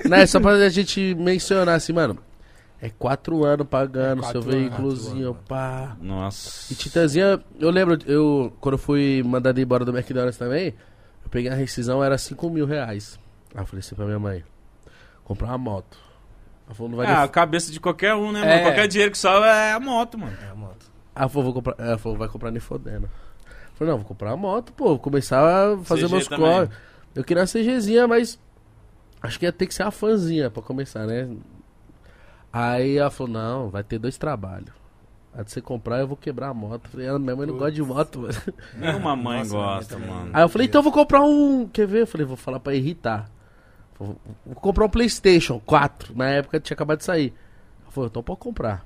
Não, 0.07 0.15
é 0.15 0.25
só 0.25 0.39
pra 0.39 0.51
a 0.51 0.69
gente 0.69 1.13
mencionar 1.15 1.75
assim, 1.75 1.91
mano. 1.91 2.17
É 2.79 2.89
quatro 2.89 3.43
anos 3.43 3.65
pagando 3.67 4.21
É 4.23 4.25
seu 4.25 4.41
quatro 4.41 4.49
anos, 4.51 4.69
veículozinho, 4.69 5.33
pá. 5.47 5.97
Nossa. 5.99 6.71
E 6.71 6.75
Titanzinha, 6.75 7.39
eu 7.59 7.69
lembro, 7.71 7.97
eu 8.05 8.53
quando 8.59 8.73
eu 8.73 8.77
fui 8.79 9.23
mandado 9.25 9.59
embora 9.59 9.83
do 9.83 9.95
McDonald's 9.95 10.37
também, 10.37 10.75
eu 11.23 11.29
peguei 11.29 11.49
a 11.51 11.55
rescisão, 11.55 12.03
era 12.03 12.17
5 12.17 12.49
mil 12.49 12.65
reais. 12.67 13.19
Aí 13.55 13.61
eu 13.61 13.65
falei 13.65 13.79
assim 13.79 13.95
pra 13.95 14.05
minha 14.05 14.19
mãe, 14.19 14.43
comprar 15.23 15.47
uma 15.47 15.57
moto. 15.57 15.97
Ela 16.67 16.75
falou, 16.75 16.89
não 16.91 16.97
vai 16.97 17.07
Ah, 17.07 17.17
a 17.19 17.21
nem... 17.21 17.29
cabeça 17.29 17.71
de 17.71 17.79
qualquer 17.79 18.13
um, 18.13 18.31
né, 18.31 18.41
É. 18.41 18.45
mano? 18.49 18.61
Qualquer 18.67 18.87
dinheiro 18.87 19.11
que 19.11 19.17
sobra 19.17 19.47
é 19.49 19.73
a 19.73 19.79
moto, 19.79 20.17
mano. 20.19 20.37
É 20.45 20.49
a 20.51 20.55
moto. 20.55 20.85
Ela 21.15 21.29
falou, 21.29 21.43
vou 21.45 21.53
comprar... 21.53 21.75
Ela 21.83 21.97
falou, 21.97 22.17
vai 22.17 22.27
comprar 22.27 22.51
nem 22.51 22.59
fodendo. 22.59 23.05
Eu 23.05 23.73
falei, 23.73 23.91
não, 23.91 23.97
vou 23.99 24.07
comprar 24.07 24.29
uma 24.31 24.37
moto, 24.37 24.71
pô, 24.73 24.85
vou 24.89 24.99
começar 24.99 25.39
a 25.41 25.77
fazer 25.79 26.03
CG 26.03 26.11
meus 26.13 26.27
corres. 26.27 26.69
Eu 27.15 27.23
queria 27.23 27.41
uma 27.41 27.47
CGzinha, 27.47 28.07
mas 28.07 28.39
acho 29.21 29.39
que 29.39 29.45
ia 29.45 29.51
ter 29.51 29.65
que 29.65 29.73
ser 29.73 29.83
a 29.83 29.89
fãzinha 29.91 30.51
pra 30.51 30.61
começar, 30.61 31.07
né? 31.07 31.27
Aí 32.51 32.97
ela 32.97 33.09
falou, 33.11 33.33
não, 33.33 33.69
vai 33.69 33.83
ter 33.83 33.99
dois 33.99 34.17
trabalhos. 34.17 34.69
A 35.33 35.43
de 35.43 35.51
você 35.51 35.61
comprar, 35.61 35.99
eu 35.99 36.07
vou 36.07 36.17
quebrar 36.17 36.49
a 36.49 36.53
moto. 36.53 36.89
Falei, 36.89 37.07
ah, 37.07 37.19
minha 37.19 37.35
mãe 37.35 37.45
não 37.45 37.55
gosta 37.57 37.71
de 37.73 37.83
moto, 37.83 38.21
mano. 38.21 38.33
Nenhuma 38.75 39.15
mãe 39.15 39.39
Nossa, 39.39 39.55
mãe 39.55 39.63
gosta, 39.75 39.99
mano. 39.99 40.29
Aí 40.33 40.41
eu 40.43 40.49
falei, 40.49 40.67
então 40.67 40.79
eu 40.79 40.83
vou 40.83 40.91
comprar 40.91 41.21
um. 41.21 41.67
Quer 41.67 41.85
ver? 41.85 42.01
Eu 42.01 42.07
falei, 42.07 42.25
vou 42.25 42.35
falar 42.37 42.59
pra 42.59 42.73
irritar. 42.73 43.29
Vou, 43.99 44.15
vou 44.45 44.55
comprar 44.55 44.85
um 44.85 44.89
PlayStation 44.89 45.59
4. 45.63 46.15
Na 46.15 46.27
época 46.29 46.59
tinha 46.59 46.73
acabado 46.75 46.97
de 46.99 47.03
sair. 47.03 47.33
Ela 47.83 47.91
falou, 47.91 48.07
então 48.09 48.23
pode 48.23 48.39
comprar. 48.39 48.83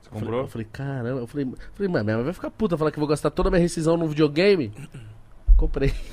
Você 0.00 0.08
Eu 0.08 0.10
falei- 0.12 0.24
comprou? 0.24 0.40
Eu 0.42 0.48
falei, 0.48 0.66
caramba. 0.70 1.20
Eu 1.20 1.26
falei, 1.26 1.46
eu 1.46 1.56
falei 1.74 1.90
mano, 1.92 2.04
minha 2.04 2.16
mãe 2.16 2.24
vai 2.24 2.34
ficar 2.34 2.50
puta 2.50 2.76
falar 2.76 2.90
que 2.90 2.98
eu 2.98 3.00
vou 3.00 3.08
gastar 3.08 3.30
toda 3.30 3.48
a 3.48 3.50
minha 3.50 3.62
rescisão 3.62 3.96
no 3.96 4.06
videogame. 4.08 4.70
Comprei. 5.56 5.94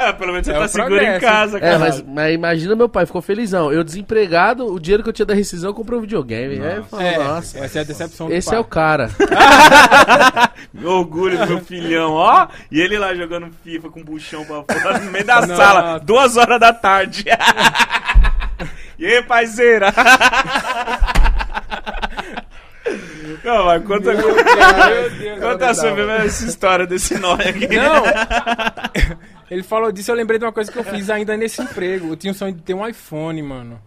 É, 0.00 0.12
pelo 0.14 0.32
menos 0.32 0.46
você 0.46 0.52
É 0.54 0.58
tá 0.58 0.66
seguro 0.68 1.02
em 1.02 1.20
casa, 1.20 1.58
É, 1.58 1.60
cara. 1.60 1.78
mas, 1.78 2.02
mas 2.02 2.34
imagina 2.34 2.74
meu 2.74 2.88
pai, 2.88 3.04
ficou 3.04 3.20
felizão. 3.20 3.70
Eu 3.70 3.84
desempregado, 3.84 4.66
o 4.72 4.80
dinheiro 4.80 5.02
que 5.02 5.08
eu 5.10 5.12
tinha 5.12 5.26
da 5.26 5.34
rescisão, 5.34 5.70
eu 5.70 5.74
comprei 5.74 5.98
um 5.98 6.00
videogame. 6.00 6.58
Aí 6.64 6.76
eu 6.76 6.84
falei, 6.84 7.08
é, 7.08 7.18
nossa, 7.18 7.58
essa 7.58 7.78
é 7.78 7.82
a 7.82 7.84
decepção 7.84 8.28
do 8.28 8.32
esse 8.34 8.48
pai. 8.48 8.56
é 8.56 8.60
o 8.60 8.64
cara. 8.64 9.10
Meu 10.72 10.90
orgulho 10.92 11.38
do 11.38 11.46
meu 11.46 11.60
filhão, 11.60 12.12
ó. 12.12 12.48
E 12.70 12.80
ele 12.80 12.96
lá 12.98 13.14
jogando 13.14 13.48
FIFA 13.64 13.90
com 13.90 14.02
buchão 14.02 14.44
pra 14.44 14.62
fora 14.80 14.98
no 15.00 15.10
meio 15.10 15.24
da 15.24 15.40
Nossa. 15.42 15.56
sala, 15.56 15.98
duas 15.98 16.36
horas 16.36 16.58
da 16.60 16.72
tarde. 16.72 17.24
e 18.98 19.06
aí, 19.06 19.22
parceira? 19.22 19.92
Não, 23.44 23.64
mas 23.66 23.82
conta, 23.84 24.12
Meu 24.14 24.34
Deus, 25.18 25.40
conta 25.40 25.74
sobre 25.74 26.02
essa 26.10 26.44
história 26.46 26.86
desse 26.86 27.18
nome 27.18 27.44
aqui. 27.44 27.68
Não! 27.68 28.02
Ele 29.50 29.62
falou 29.62 29.90
disso, 29.90 30.10
eu 30.10 30.14
lembrei 30.14 30.38
de 30.38 30.44
uma 30.44 30.52
coisa 30.52 30.70
que 30.70 30.78
eu 30.78 30.84
fiz 30.84 31.10
ainda 31.10 31.36
nesse 31.36 31.60
emprego. 31.60 32.08
Eu 32.08 32.16
tinha 32.16 32.30
o 32.30 32.34
sonho 32.34 32.52
de 32.54 32.62
ter 32.62 32.74
um 32.74 32.86
iPhone, 32.86 33.42
mano. 33.42 33.80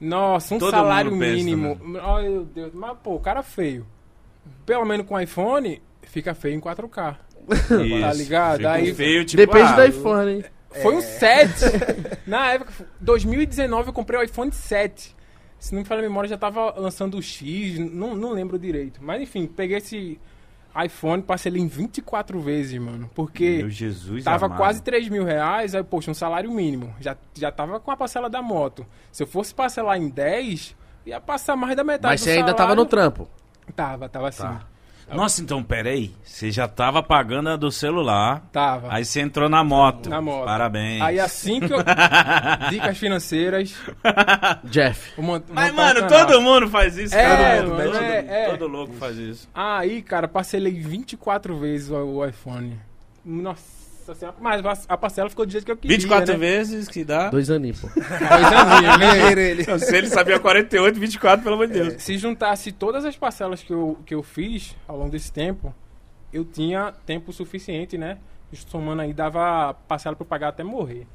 Nossa, 0.00 0.54
um 0.54 0.58
Todo 0.58 0.70
salário 0.70 1.10
pensa, 1.10 1.24
né? 1.26 1.32
mínimo. 1.34 1.80
Ai, 2.02 2.28
meu 2.28 2.44
Deus. 2.44 2.72
Mas, 2.74 2.96
pô, 3.02 3.14
o 3.14 3.20
cara 3.20 3.42
feio. 3.42 3.86
Pelo 4.64 4.84
menos 4.84 5.06
com 5.06 5.18
iPhone, 5.20 5.82
fica 6.02 6.34
feio 6.34 6.54
em 6.54 6.60
4K. 6.60 7.16
Isso, 7.50 8.00
Tá 8.00 8.12
ligado? 8.12 8.56
fica 8.58 8.72
Aí- 8.72 8.94
feio, 8.94 9.24
tipo, 9.24 9.36
Depende 9.36 9.72
ah, 9.72 9.76
do 9.76 9.84
iPhone, 9.84 10.32
hein? 10.32 10.44
Foi 10.82 10.94
um 10.96 11.00
7. 11.00 11.52
Na 12.26 12.52
época, 12.52 12.72
2019, 13.00 13.88
eu 13.88 13.92
comprei 13.92 14.20
o 14.20 14.22
iPhone 14.22 14.52
7. 14.52 15.14
Se 15.58 15.72
não 15.72 15.80
me 15.80 15.86
falha 15.86 16.00
a 16.00 16.02
memória, 16.02 16.28
já 16.28 16.36
tava 16.36 16.78
lançando 16.78 17.16
o 17.16 17.22
X, 17.22 17.78
não, 17.78 18.14
não 18.14 18.32
lembro 18.32 18.58
direito. 18.58 19.00
Mas 19.02 19.22
enfim, 19.22 19.46
peguei 19.46 19.78
esse 19.78 20.18
iPhone, 20.84 21.22
passei 21.22 21.50
ele 21.50 21.60
em 21.60 21.66
24 21.66 22.40
vezes, 22.40 22.78
mano. 22.78 23.10
Porque 23.14 23.58
Meu 23.58 23.70
Jesus 23.70 24.24
tava 24.24 24.46
amado. 24.46 24.58
quase 24.58 24.82
3 24.82 25.08
mil 25.08 25.24
reais, 25.24 25.74
aí, 25.74 25.82
poxa, 25.82 26.10
um 26.10 26.14
salário 26.14 26.50
mínimo. 26.50 26.94
Já, 27.00 27.16
já 27.34 27.50
tava 27.50 27.80
com 27.80 27.90
a 27.90 27.96
parcela 27.96 28.28
da 28.28 28.42
moto. 28.42 28.86
Se 29.10 29.22
eu 29.22 29.26
fosse 29.26 29.54
parcelar 29.54 29.96
em 29.96 30.08
10, 30.08 30.76
ia 31.06 31.20
passar 31.20 31.56
mais 31.56 31.76
da 31.76 31.84
metade 31.84 32.12
Mas 32.12 32.20
do 32.20 32.24
você 32.24 32.30
ainda 32.32 32.54
tava 32.54 32.74
no 32.74 32.84
trampo. 32.84 33.28
Tava, 33.74 34.08
tava 34.08 34.28
assim. 34.28 34.42
Tá. 34.42 34.66
Nossa, 35.12 35.40
então, 35.42 35.62
peraí. 35.62 36.12
Você 36.24 36.50
já 36.50 36.66
tava 36.68 37.02
pagando 37.02 37.48
a 37.48 37.56
do 37.56 37.70
celular. 37.70 38.42
Tava. 38.52 38.88
Aí 38.92 39.04
você 39.04 39.20
entrou 39.20 39.48
na 39.48 39.62
moto. 39.64 40.08
Na 40.10 40.20
moto. 40.20 40.44
Parabéns. 40.44 41.00
Aí 41.02 41.18
assim 41.20 41.60
que 41.60 41.72
eu. 41.72 41.78
Dicas 42.70 42.98
financeiras. 42.98 43.74
Jeff. 44.64 45.20
mont- 45.20 45.44
Mas, 45.52 45.72
mano, 45.74 46.00
canal. 46.06 46.26
todo 46.26 46.40
mundo 46.42 46.68
faz 46.68 46.96
isso, 46.98 47.14
É, 47.14 47.22
cara. 47.22 47.66
mano, 47.66 47.84
todo, 47.92 47.96
é, 48.02 48.18
é. 48.44 48.50
todo 48.50 48.66
louco 48.66 48.92
faz 48.94 49.16
isso. 49.16 49.48
Aí, 49.54 50.02
cara, 50.02 50.26
parcelei 50.28 50.72
24 50.80 51.56
vezes 51.58 51.90
o, 51.90 51.96
o 51.96 52.26
iPhone. 52.26 52.78
Nossa 53.24 53.75
Mas 54.40 54.64
a- 54.88 54.96
parcela 54.96 55.28
ficou 55.30 55.46
do 55.46 55.52
jeito 55.52 55.64
que 55.64 55.70
eu 55.72 55.76
queria. 55.76 55.96
24 55.96 56.32
né? 56.32 56.38
vezes 56.38 56.88
que 56.88 57.04
dá. 57.04 57.28
Dois 57.30 57.50
aninhos, 57.50 57.80
pô. 57.80 57.88
Dois 57.88 58.52
aninhos, 58.52 58.98
né? 58.98 59.32
Ele. 59.32 59.66
Não, 59.68 59.78
Se 59.78 59.96
ele 59.96 60.08
sabia 60.08 60.38
48, 60.38 60.98
24, 60.98 61.42
pelo 61.42 61.54
amor 61.54 61.66
de 61.66 61.72
Deus. 61.74 62.02
Se 62.02 62.16
juntasse 62.18 62.72
todas 62.72 63.04
as 63.04 63.16
parcelas 63.16 63.62
que 63.62 63.72
eu, 63.72 63.98
que 64.04 64.14
eu 64.14 64.22
fiz 64.22 64.76
ao 64.86 64.96
longo 64.96 65.10
desse 65.10 65.32
tempo, 65.32 65.74
eu 66.32 66.44
tinha 66.44 66.92
tempo 67.04 67.32
suficiente, 67.32 67.96
né? 67.96 68.18
Somando 68.52 69.02
aí, 69.02 69.12
dava 69.12 69.74
parcela 69.86 70.14
pra 70.16 70.22
eu 70.24 70.28
pagar 70.28 70.48
até 70.48 70.62
morrer. 70.62 71.06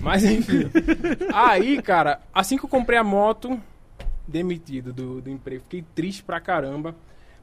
Mas 0.00 0.24
enfim. 0.24 0.70
aí, 1.32 1.80
cara, 1.82 2.20
assim 2.34 2.56
que 2.56 2.64
eu 2.64 2.68
comprei 2.68 2.98
a 2.98 3.04
moto, 3.04 3.60
demitido 4.26 4.92
do, 4.92 5.20
do 5.20 5.30
emprego. 5.30 5.62
Fiquei 5.64 5.84
triste 5.94 6.22
pra 6.22 6.40
caramba. 6.40 6.94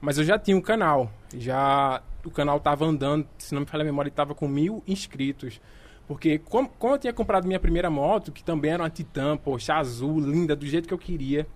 Mas 0.02 0.18
eu 0.18 0.24
já 0.24 0.38
tinha 0.38 0.58
um 0.58 0.62
canal. 0.62 1.10
Já 1.38 2.02
o 2.26 2.32
canal 2.32 2.60
tava 2.60 2.86
andando, 2.86 3.28
se 3.38 3.54
não 3.54 3.62
me 3.62 3.68
falha 3.68 3.82
a 3.82 3.86
memória, 3.86 4.10
ele 4.10 4.16
tava 4.16 4.34
com 4.34 4.48
mil 4.48 4.84
inscritos. 4.88 5.60
Porque 6.08 6.38
como, 6.38 6.70
como 6.70 6.96
eu 6.96 6.98
tinha 6.98 7.14
comprado 7.14 7.48
minha 7.48 7.60
primeira 7.60 7.90
moto, 7.90 8.32
que 8.32 8.44
também 8.44 8.72
era 8.72 8.84
uma 8.84 8.90
Titan, 8.90 9.38
poxa, 9.38 9.76
azul, 9.76 10.20
linda, 10.20 10.56
do 10.56 10.66
jeito 10.66 10.88
que 10.88 10.94
eu 10.94 10.98
queria. 10.98 11.48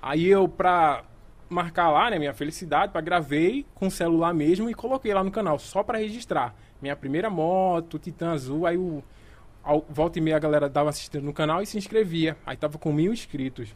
Aí 0.00 0.26
eu, 0.26 0.48
pra 0.48 1.04
marcar 1.48 1.90
lá, 1.90 2.10
né, 2.10 2.18
minha 2.18 2.34
felicidade, 2.34 2.92
pra 2.92 3.00
gravei 3.00 3.66
com 3.74 3.86
o 3.86 3.90
celular 3.90 4.32
mesmo 4.34 4.68
e 4.70 4.74
coloquei 4.74 5.12
lá 5.12 5.24
no 5.24 5.30
canal, 5.30 5.58
só 5.58 5.82
pra 5.82 5.98
registrar. 5.98 6.54
Minha 6.80 6.94
primeira 6.94 7.28
moto, 7.28 7.98
Titan 7.98 8.32
azul, 8.32 8.66
aí 8.66 8.76
o... 8.76 9.02
volta 9.88 10.18
e 10.18 10.22
meia 10.22 10.36
a 10.36 10.40
galera 10.40 10.68
dava 10.68 10.90
assistindo 10.90 11.24
no 11.24 11.32
canal 11.32 11.60
e 11.60 11.66
se 11.66 11.76
inscrevia. 11.76 12.36
Aí 12.46 12.56
tava 12.56 12.78
com 12.78 12.92
mil 12.92 13.12
inscritos. 13.12 13.74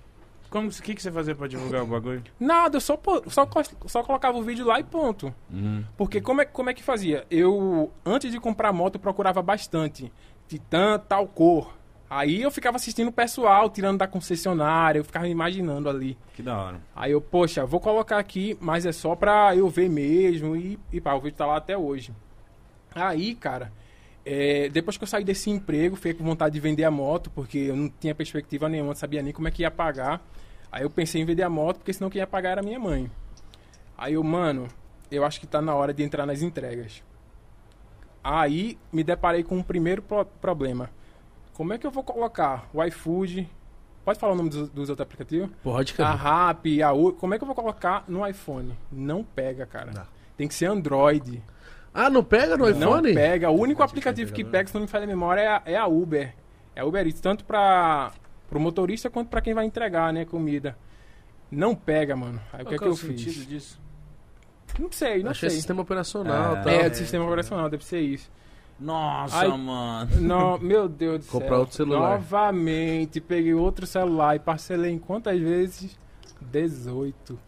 Como, 0.52 0.68
o 0.68 0.70
que, 0.70 0.94
que 0.94 1.00
você 1.02 1.10
fazia 1.10 1.34
pra 1.34 1.48
divulgar 1.48 1.82
o 1.82 1.86
bagulho? 1.86 2.22
Nada, 2.38 2.76
eu 2.76 2.80
só, 2.80 3.00
só, 3.26 3.48
só 3.86 4.02
colocava 4.02 4.36
o 4.36 4.42
vídeo 4.42 4.66
lá 4.66 4.78
e 4.78 4.84
ponto. 4.84 5.34
Uhum. 5.50 5.82
Porque 5.96 6.20
como 6.20 6.42
é, 6.42 6.44
como 6.44 6.68
é 6.68 6.74
que 6.74 6.82
fazia? 6.82 7.26
Eu, 7.30 7.90
antes 8.04 8.30
de 8.30 8.38
comprar 8.38 8.68
a 8.68 8.72
moto, 8.72 8.96
eu 8.96 9.00
procurava 9.00 9.40
bastante. 9.40 10.12
Titã, 10.46 10.98
tal 10.98 11.26
cor. 11.26 11.74
Aí 12.08 12.42
eu 12.42 12.50
ficava 12.50 12.76
assistindo 12.76 13.08
o 13.08 13.12
pessoal, 13.12 13.70
tirando 13.70 13.96
da 13.96 14.06
concessionária, 14.06 14.98
eu 14.98 15.04
ficava 15.04 15.26
imaginando 15.26 15.88
ali. 15.88 16.18
Que 16.34 16.42
da 16.42 16.54
hora. 16.54 16.82
Aí 16.94 17.12
eu, 17.12 17.20
poxa, 17.22 17.64
vou 17.64 17.80
colocar 17.80 18.18
aqui, 18.18 18.54
mas 18.60 18.84
é 18.84 18.92
só 18.92 19.16
pra 19.16 19.56
eu 19.56 19.70
ver 19.70 19.88
mesmo 19.88 20.54
e, 20.54 20.78
e 20.92 21.00
pá, 21.00 21.14
o 21.14 21.20
vídeo 21.22 21.38
tá 21.38 21.46
lá 21.46 21.56
até 21.56 21.78
hoje. 21.78 22.14
Aí, 22.94 23.34
cara, 23.34 23.72
é, 24.22 24.68
depois 24.68 24.98
que 24.98 25.04
eu 25.04 25.08
saí 25.08 25.24
desse 25.24 25.48
emprego, 25.48 25.96
fiquei 25.96 26.12
com 26.12 26.24
vontade 26.24 26.52
de 26.52 26.60
vender 26.60 26.84
a 26.84 26.90
moto, 26.90 27.30
porque 27.30 27.56
eu 27.56 27.74
não 27.76 27.88
tinha 27.88 28.14
perspectiva 28.14 28.68
nenhuma, 28.68 28.88
não 28.88 28.94
sabia 28.94 29.22
nem 29.22 29.32
como 29.32 29.48
é 29.48 29.50
que 29.50 29.62
ia 29.62 29.70
pagar. 29.70 30.22
Aí 30.72 30.82
eu 30.82 30.90
pensei 30.90 31.20
em 31.20 31.24
vender 31.26 31.42
a 31.42 31.50
moto, 31.50 31.76
porque 31.76 31.92
senão 31.92 32.08
quem 32.10 32.18
ia 32.20 32.26
pagar 32.26 32.50
era 32.52 32.62
minha 32.62 32.80
mãe. 32.80 33.10
Aí 33.96 34.14
eu, 34.14 34.24
mano, 34.24 34.66
eu 35.10 35.22
acho 35.24 35.38
que 35.38 35.46
tá 35.46 35.60
na 35.60 35.74
hora 35.74 35.92
de 35.92 36.02
entrar 36.02 36.24
nas 36.24 36.40
entregas. 36.40 37.02
Aí 38.24 38.78
me 38.92 39.02
deparei 39.04 39.42
com 39.42 39.56
um 39.56 39.62
primeiro 39.62 40.00
pro- 40.02 40.24
problema. 40.24 40.88
Como 41.54 41.72
é 41.72 41.78
que 41.78 41.86
eu 41.86 41.90
vou 41.90 42.02
colocar 42.02 42.68
o 42.72 42.82
iFood? 42.84 43.48
Pode 44.04 44.18
falar 44.18 44.32
o 44.32 44.36
nome 44.36 44.48
dos, 44.48 44.68
dos 44.70 44.88
outros 44.88 45.04
aplicativos? 45.04 45.50
Pode, 45.62 45.92
A 45.92 45.96
cara. 45.96 46.14
RAP, 46.14 46.66
a 46.84 46.92
U, 46.92 47.12
como 47.12 47.34
é 47.34 47.38
que 47.38 47.44
eu 47.44 47.46
vou 47.46 47.54
colocar 47.54 48.04
no 48.08 48.26
iPhone? 48.26 48.76
Não 48.90 49.22
pega, 49.22 49.66
cara. 49.66 49.92
Não. 49.92 50.06
Tem 50.36 50.48
que 50.48 50.54
ser 50.54 50.66
Android. 50.66 51.42
Ah, 51.92 52.08
não 52.08 52.24
pega 52.24 52.56
no 52.56 52.64
Não 52.70 52.96
iPhone? 52.96 53.14
pega. 53.14 53.50
O 53.50 53.60
único 53.60 53.82
aplicativo 53.82 54.32
que 54.32 54.42
pega, 54.44 54.66
se 54.68 54.74
não 54.74 54.80
me 54.82 54.88
falha 54.88 55.04
a 55.04 55.06
memória, 55.06 55.40
é 55.42 55.46
a, 55.48 55.62
é 55.66 55.76
a 55.76 55.86
Uber. 55.86 56.34
É 56.74 56.80
a 56.80 56.84
Uber 56.86 57.06
Eats, 57.06 57.20
tanto 57.20 57.44
para 57.44 58.12
o 58.58 58.60
motorista 58.60 59.10
quanto 59.10 59.28
para 59.28 59.40
quem 59.40 59.54
vai 59.54 59.64
entregar, 59.64 60.12
né, 60.12 60.24
comida. 60.24 60.76
Não 61.50 61.74
pega, 61.74 62.16
mano. 62.16 62.40
Aí 62.52 62.62
o 62.64 62.66
que 62.66 62.74
é 62.74 62.78
que 62.78 62.84
eu 62.84 62.96
fiz? 62.96 63.46
disso? 63.46 63.80
Não 64.78 64.90
sei, 64.90 65.22
não 65.22 65.32
é 65.32 65.34
sei. 65.34 65.50
sistema 65.50 65.82
operacional. 65.82 66.56
É. 66.56 66.62
tal. 66.62 66.72
É, 66.72 66.88
do 66.88 66.96
sistema 66.96 67.24
operacional, 67.26 67.68
deve 67.68 67.84
ser 67.84 68.00
isso. 68.00 68.30
Nossa, 68.80 69.36
Ai. 69.36 69.48
mano. 69.48 70.10
Não, 70.20 70.58
meu 70.58 70.88
Deus 70.88 71.18
do 71.18 71.24
céu. 71.24 71.40
Comprar 71.40 71.58
outro 71.58 71.76
celular. 71.76 72.10
Novamente, 72.12 73.20
peguei 73.20 73.54
outro 73.54 73.86
celular 73.86 74.34
e 74.34 74.38
parcelei 74.38 74.92
em 74.92 74.98
quantas 74.98 75.38
vezes? 75.38 75.98
18. 76.40 77.38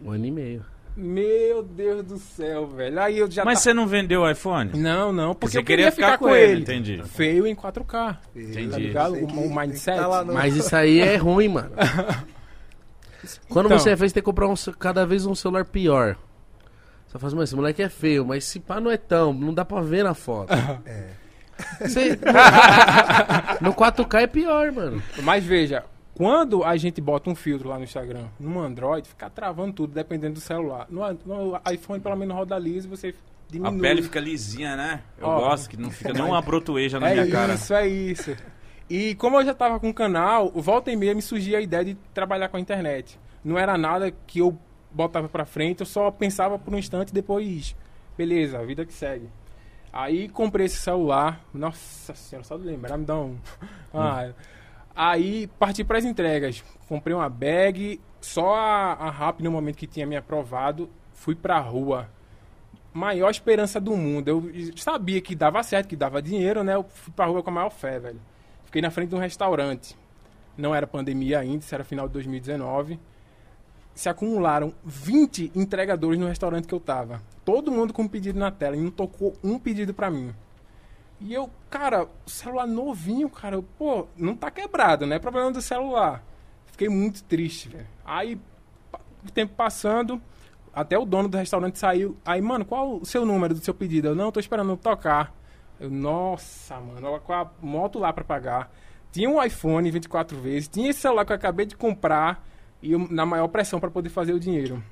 Um 0.00 0.10
ano 0.10 0.26
e 0.26 0.30
meio. 0.30 0.73
Meu 0.96 1.62
Deus 1.62 2.04
do 2.04 2.18
céu, 2.18 2.68
velho. 2.68 3.00
Aí 3.00 3.18
eu 3.18 3.28
já 3.30 3.44
Mas 3.44 3.58
tá- 3.58 3.62
você 3.64 3.74
não 3.74 3.86
vendeu 3.86 4.22
o 4.22 4.30
iPhone? 4.30 4.70
Não, 4.78 5.12
não, 5.12 5.34
porque 5.34 5.52
Você 5.52 5.58
eu 5.58 5.64
queria 5.64 5.86
queria 5.86 5.92
ficar, 5.92 6.06
ficar 6.12 6.18
com 6.18 6.26
com 6.26 6.34
ele. 6.36 6.52
ele, 6.52 6.60
entendi. 6.60 7.02
Feio 7.06 7.46
em 7.46 7.54
4K. 7.54 8.18
Entendi. 8.34 8.68
Tá 8.68 8.78
ligado? 8.78 9.14
O, 9.14 9.24
o 9.26 9.54
mindset. 9.56 9.98
tá 9.98 10.24
no- 10.24 10.34
Mas 10.34 10.54
isso 10.54 10.74
aí 10.76 11.00
é 11.00 11.16
ruim, 11.16 11.48
mano. 11.48 11.70
Quando 13.48 13.66
Então. 13.66 13.78
você 13.78 13.90
é 13.90 13.96
você 13.96 14.14
tem 14.14 14.22
que 14.22 14.26
comprar 14.26 14.46
um 14.46 14.54
cada 14.78 15.04
vez 15.06 15.26
um 15.26 15.34
celular 15.34 15.64
pior. 15.64 16.16
Você 17.06 17.18
fala 17.18 17.26
assim, 17.28 17.36
mas 17.36 17.48
esse 17.48 17.56
moleque 17.56 17.82
é 17.82 17.88
feio, 17.88 18.24
mas 18.24 18.44
se 18.44 18.60
pá 18.60 18.80
não 18.80 18.90
é 18.90 18.96
tão, 18.96 19.32
não 19.32 19.52
dá 19.54 19.64
pra 19.64 19.80
ver 19.80 20.04
na 20.04 20.14
foto. 20.14 20.52
É. 20.86 21.24
Você- 21.86 22.18
no 23.62 23.72
4K 23.72 24.22
é 24.22 24.26
pior, 24.26 24.72
mano. 24.72 25.00
Mas 25.22 25.44
veja, 25.44 25.84
quando 26.14 26.62
a 26.64 26.76
gente 26.76 27.00
bota 27.00 27.28
um 27.28 27.34
filtro 27.34 27.68
lá 27.68 27.76
no 27.78 27.84
Instagram, 27.84 28.26
no 28.38 28.60
Android, 28.60 29.08
fica 29.08 29.28
travando 29.28 29.72
tudo, 29.72 29.92
dependendo 29.94 30.34
do 30.34 30.40
celular. 30.40 30.86
No, 30.88 31.00
no 31.26 31.60
iPhone, 31.72 32.00
pelo 32.00 32.16
menos, 32.16 32.36
roda 32.36 32.58
liso, 32.58 32.88
você 32.88 33.08
A 33.08 33.12
diminui. 33.52 33.80
pele 33.80 34.02
fica 34.02 34.20
lisinha, 34.20 34.76
né? 34.76 35.02
Eu 35.18 35.26
Ó. 35.26 35.40
gosto 35.40 35.68
que 35.68 35.76
não 35.76 35.90
fica 35.90 36.12
nenhuma 36.14 36.40
brotoeja 36.40 37.00
na 37.00 37.08
é 37.10 37.12
minha 37.14 37.24
isso, 37.24 37.68
cara. 37.68 37.82
é 37.84 37.88
isso. 37.88 38.36
E 38.88 39.14
como 39.16 39.40
eu 39.40 39.44
já 39.44 39.54
tava 39.54 39.80
com 39.80 39.88
o 39.90 39.94
canal, 39.94 40.50
o 40.54 40.60
volta 40.62 40.90
e 40.92 40.96
meia 40.96 41.14
me 41.14 41.22
surgia 41.22 41.58
a 41.58 41.60
ideia 41.60 41.84
de 41.84 41.94
trabalhar 42.12 42.48
com 42.48 42.56
a 42.56 42.60
internet. 42.60 43.18
Não 43.44 43.58
era 43.58 43.76
nada 43.76 44.12
que 44.26 44.38
eu 44.38 44.56
botava 44.92 45.28
pra 45.28 45.44
frente, 45.44 45.80
eu 45.80 45.86
só 45.86 46.10
pensava 46.10 46.58
por 46.58 46.72
um 46.72 46.78
instante 46.78 47.08
e 47.08 47.12
depois, 47.14 47.74
beleza, 48.16 48.58
a 48.58 48.62
vida 48.64 48.84
que 48.84 48.92
segue. 48.92 49.28
Aí 49.92 50.28
comprei 50.28 50.66
esse 50.66 50.76
celular, 50.76 51.40
nossa 51.52 52.14
senhora, 52.14 52.44
só 52.46 52.56
de 52.56 52.64
lembrar 52.64 52.96
me 52.98 53.04
dá 53.04 53.16
um... 53.16 53.36
Ah, 53.92 54.30
Aí 54.94 55.48
parti 55.58 55.82
para 55.82 55.98
as 55.98 56.04
entregas. 56.04 56.62
Comprei 56.88 57.14
uma 57.14 57.28
bag, 57.28 58.00
só 58.20 58.54
a, 58.54 58.92
a 58.92 59.10
RAP 59.10 59.40
no 59.40 59.50
momento 59.50 59.76
que 59.76 59.86
tinha 59.86 60.06
me 60.06 60.16
aprovado, 60.16 60.88
fui 61.12 61.34
pra 61.34 61.58
rua. 61.58 62.08
Maior 62.92 63.30
esperança 63.30 63.80
do 63.80 63.96
mundo. 63.96 64.28
Eu 64.28 64.72
sabia 64.76 65.20
que 65.20 65.34
dava 65.34 65.62
certo, 65.62 65.88
que 65.88 65.96
dava 65.96 66.22
dinheiro, 66.22 66.62
né? 66.62 66.76
Eu 66.76 66.84
fui 66.84 67.12
pra 67.12 67.26
rua 67.26 67.42
com 67.42 67.50
a 67.50 67.52
maior 67.52 67.70
fé, 67.70 67.98
velho. 67.98 68.20
Fiquei 68.64 68.80
na 68.80 68.90
frente 68.90 69.10
de 69.10 69.16
um 69.16 69.18
restaurante. 69.18 69.96
Não 70.56 70.72
era 70.72 70.86
pandemia 70.86 71.40
ainda, 71.40 71.64
isso 71.64 71.74
era 71.74 71.82
final 71.82 72.06
de 72.06 72.12
2019. 72.12 73.00
Se 73.94 74.08
acumularam 74.08 74.72
20 74.84 75.50
entregadores 75.56 76.18
no 76.18 76.28
restaurante 76.28 76.68
que 76.68 76.74
eu 76.74 76.80
tava. 76.80 77.20
Todo 77.44 77.72
mundo 77.72 77.92
com 77.92 78.02
um 78.02 78.08
pedido 78.08 78.38
na 78.38 78.52
tela 78.52 78.76
e 78.76 78.80
não 78.80 78.90
tocou 78.90 79.34
um 79.42 79.58
pedido 79.58 79.92
pra 79.92 80.10
mim. 80.10 80.32
E 81.20 81.32
eu, 81.32 81.48
cara, 81.70 82.08
celular 82.26 82.66
novinho, 82.66 83.30
cara, 83.30 83.56
eu, 83.56 83.62
pô, 83.62 84.06
não 84.16 84.34
tá 84.34 84.50
quebrado, 84.50 85.06
né? 85.06 85.18
Problema 85.18 85.50
do 85.50 85.62
celular. 85.62 86.24
Fiquei 86.66 86.88
muito 86.88 87.22
triste, 87.24 87.68
velho. 87.68 87.86
Aí, 88.04 88.38
o 89.24 89.30
tempo 89.30 89.54
passando, 89.54 90.20
até 90.72 90.98
o 90.98 91.04
dono 91.04 91.28
do 91.28 91.36
restaurante 91.36 91.78
saiu. 91.78 92.16
Aí, 92.24 92.40
mano, 92.42 92.64
qual 92.64 92.96
o 92.96 93.04
seu 93.04 93.24
número 93.24 93.54
do 93.54 93.60
seu 93.60 93.72
pedido? 93.72 94.08
Eu, 94.08 94.14
não, 94.14 94.32
tô 94.32 94.40
esperando 94.40 94.76
tocar. 94.76 95.32
Eu, 95.78 95.88
nossa, 95.90 96.78
mano, 96.80 97.06
ela 97.06 97.20
com 97.20 97.32
a 97.32 97.50
moto 97.62 97.98
lá 97.98 98.12
pra 98.12 98.24
pagar. 98.24 98.70
Tinha 99.12 99.30
um 99.30 99.42
iPhone 99.42 99.90
24 99.90 100.36
vezes, 100.40 100.68
tinha 100.68 100.90
esse 100.90 101.00
celular 101.00 101.24
que 101.24 101.32
eu 101.32 101.36
acabei 101.36 101.66
de 101.66 101.76
comprar 101.76 102.44
e 102.82 102.92
eu, 102.92 102.98
na 102.98 103.24
maior 103.24 103.46
pressão 103.48 103.78
pra 103.78 103.90
poder 103.90 104.08
fazer 104.08 104.32
o 104.32 104.40
dinheiro. 104.40 104.82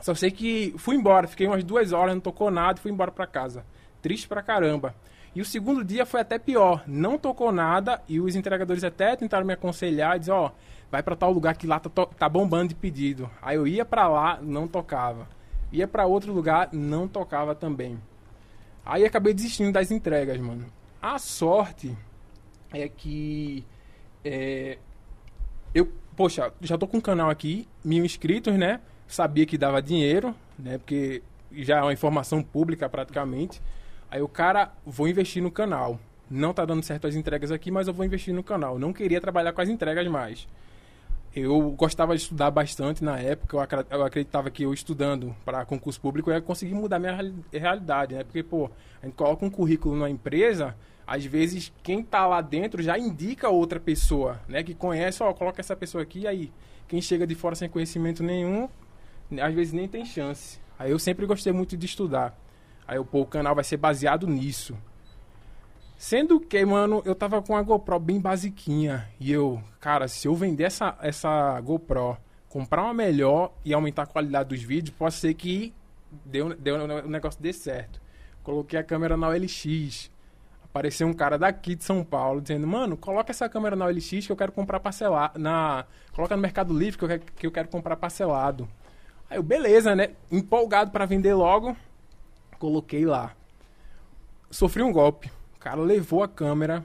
Só 0.00 0.14
sei 0.14 0.30
que 0.30 0.72
fui 0.78 0.96
embora, 0.96 1.26
fiquei 1.26 1.46
umas 1.46 1.62
duas 1.64 1.92
horas, 1.92 2.14
não 2.14 2.20
tocou 2.20 2.50
nada 2.50 2.78
e 2.78 2.82
fui 2.82 2.90
embora 2.90 3.10
pra 3.10 3.26
casa. 3.26 3.64
Triste 4.00 4.28
pra 4.28 4.42
caramba. 4.42 4.94
E 5.34 5.40
o 5.40 5.44
segundo 5.44 5.84
dia 5.84 6.04
foi 6.04 6.20
até 6.20 6.38
pior. 6.38 6.82
Não 6.86 7.18
tocou 7.18 7.52
nada 7.52 8.02
e 8.08 8.20
os 8.20 8.34
entregadores 8.34 8.82
até 8.82 9.14
tentaram 9.14 9.46
me 9.46 9.52
aconselhar 9.52 10.18
dizer, 10.18 10.32
ó, 10.32 10.50
vai 10.90 11.02
pra 11.02 11.14
tal 11.14 11.32
lugar 11.32 11.56
que 11.56 11.66
lá 11.66 11.78
tá, 11.78 12.06
tá 12.06 12.28
bombando 12.28 12.68
de 12.68 12.74
pedido. 12.74 13.30
Aí 13.40 13.56
eu 13.56 13.66
ia 13.66 13.84
pra 13.84 14.08
lá, 14.08 14.38
não 14.42 14.66
tocava. 14.66 15.28
Ia 15.72 15.86
pra 15.86 16.06
outro 16.06 16.32
lugar, 16.32 16.68
não 16.72 17.06
tocava 17.06 17.54
também. 17.54 17.98
Aí 18.84 19.04
acabei 19.04 19.32
desistindo 19.32 19.72
das 19.72 19.90
entregas, 19.90 20.38
mano. 20.40 20.66
A 21.00 21.18
sorte 21.18 21.96
é 22.72 22.88
que 22.88 23.64
é, 24.24 24.78
eu, 25.74 25.88
poxa, 26.16 26.52
já 26.60 26.76
tô 26.76 26.88
com 26.88 26.96
um 26.96 27.00
canal 27.00 27.30
aqui, 27.30 27.68
mil 27.84 28.04
inscritos, 28.04 28.54
né? 28.54 28.80
Sabia 29.06 29.46
que 29.46 29.56
dava 29.56 29.80
dinheiro, 29.80 30.34
né? 30.58 30.78
Porque 30.78 31.22
já 31.52 31.78
é 31.78 31.82
uma 31.82 31.92
informação 31.92 32.42
pública 32.42 32.88
praticamente. 32.88 33.62
Aí 34.10 34.20
o 34.20 34.28
cara, 34.28 34.72
vou 34.84 35.06
investir 35.06 35.42
no 35.42 35.50
canal. 35.50 35.98
Não 36.28 36.52
tá 36.52 36.64
dando 36.64 36.82
certo 36.82 37.06
as 37.06 37.14
entregas 37.14 37.50
aqui, 37.52 37.70
mas 37.70 37.88
eu 37.88 37.94
vou 37.94 38.04
investir 38.04 38.34
no 38.34 38.42
canal. 38.42 38.78
Não 38.78 38.92
queria 38.92 39.20
trabalhar 39.20 39.52
com 39.52 39.60
as 39.60 39.68
entregas 39.68 40.06
mais. 40.08 40.46
Eu 41.34 41.70
gostava 41.72 42.16
de 42.16 42.22
estudar 42.22 42.50
bastante 42.50 43.04
na 43.04 43.18
época. 43.18 43.56
Eu, 43.56 44.02
acreditava 44.04 44.50
que 44.50 44.64
eu 44.64 44.74
estudando 44.74 45.34
para 45.44 45.64
concurso 45.64 46.00
público 46.00 46.30
eu 46.30 46.34
ia 46.34 46.40
conseguir 46.40 46.74
mudar 46.74 46.98
minha 46.98 47.12
reali- 47.12 47.34
realidade, 47.52 48.14
né? 48.16 48.24
Porque, 48.24 48.42
pô, 48.42 48.68
a 49.00 49.06
gente 49.06 49.14
coloca 49.14 49.44
um 49.44 49.50
currículo 49.50 49.94
numa 49.94 50.10
empresa, 50.10 50.74
às 51.06 51.24
vezes 51.24 51.72
quem 51.82 52.02
tá 52.02 52.26
lá 52.26 52.40
dentro 52.40 52.82
já 52.82 52.98
indica 52.98 53.48
outra 53.48 53.78
pessoa, 53.78 54.40
né? 54.48 54.64
Que 54.64 54.74
conhece, 54.74 55.22
ó, 55.22 55.32
coloca 55.32 55.60
essa 55.60 55.76
pessoa 55.76 56.02
aqui, 56.02 56.26
aí 56.26 56.52
quem 56.88 57.00
chega 57.00 57.24
de 57.24 57.36
fora 57.36 57.54
sem 57.54 57.68
conhecimento 57.68 58.24
nenhum, 58.24 58.68
às 59.40 59.54
vezes 59.54 59.72
nem 59.72 59.86
tem 59.86 60.04
chance. 60.04 60.58
Aí 60.76 60.90
eu 60.90 60.98
sempre 60.98 61.26
gostei 61.26 61.52
muito 61.52 61.76
de 61.76 61.86
estudar. 61.86 62.36
Aí 62.90 62.96
eu, 62.96 63.04
pô, 63.04 63.20
o 63.20 63.24
canal 63.24 63.54
vai 63.54 63.62
ser 63.62 63.76
baseado 63.76 64.26
nisso. 64.26 64.76
Sendo 65.96 66.40
que, 66.40 66.64
mano, 66.64 67.00
eu 67.04 67.14
tava 67.14 67.40
com 67.40 67.56
a 67.56 67.62
GoPro 67.62 68.00
bem 68.00 68.20
basiquinha. 68.20 69.08
E 69.20 69.30
eu, 69.30 69.62
cara, 69.78 70.08
se 70.08 70.26
eu 70.26 70.34
vender 70.34 70.64
essa, 70.64 70.98
essa 71.00 71.60
GoPro, 71.60 72.16
comprar 72.48 72.82
uma 72.82 72.92
melhor 72.92 73.52
e 73.64 73.72
aumentar 73.72 74.02
a 74.02 74.06
qualidade 74.06 74.48
dos 74.48 74.60
vídeos, 74.60 74.96
pode 74.98 75.14
ser 75.14 75.34
que 75.34 75.72
deu, 76.24 76.52
deu, 76.56 76.82
o 77.04 77.08
negócio 77.08 77.40
dê 77.40 77.52
certo. 77.52 78.02
Coloquei 78.42 78.76
a 78.76 78.82
câmera 78.82 79.16
na 79.16 79.28
OLX. 79.28 80.10
Apareceu 80.64 81.06
um 81.06 81.14
cara 81.14 81.38
daqui 81.38 81.76
de 81.76 81.84
São 81.84 82.02
Paulo 82.02 82.40
dizendo, 82.40 82.66
mano, 82.66 82.96
coloca 82.96 83.30
essa 83.30 83.48
câmera 83.48 83.76
na 83.76 83.84
OLX 83.84 84.26
que 84.26 84.32
eu 84.32 84.36
quero 84.36 84.50
comprar 84.50 84.80
parcelado. 84.80 85.38
Na... 85.38 85.84
Coloca 86.12 86.34
no 86.34 86.42
Mercado 86.42 86.76
Livre 86.76 86.98
que 86.98 87.04
eu 87.04 87.08
quero, 87.08 87.22
que 87.36 87.46
eu 87.46 87.52
quero 87.52 87.68
comprar 87.68 87.94
parcelado. 87.94 88.68
Aí 89.30 89.38
eu, 89.38 89.44
beleza, 89.44 89.94
né? 89.94 90.10
Empolgado 90.28 90.90
pra 90.90 91.06
vender 91.06 91.34
logo, 91.34 91.76
coloquei 92.60 93.04
lá. 93.04 93.34
Sofri 94.50 94.82
um 94.82 94.92
golpe. 94.92 95.30
O 95.56 95.58
cara 95.58 95.80
levou 95.80 96.22
a 96.22 96.28
câmera 96.28 96.84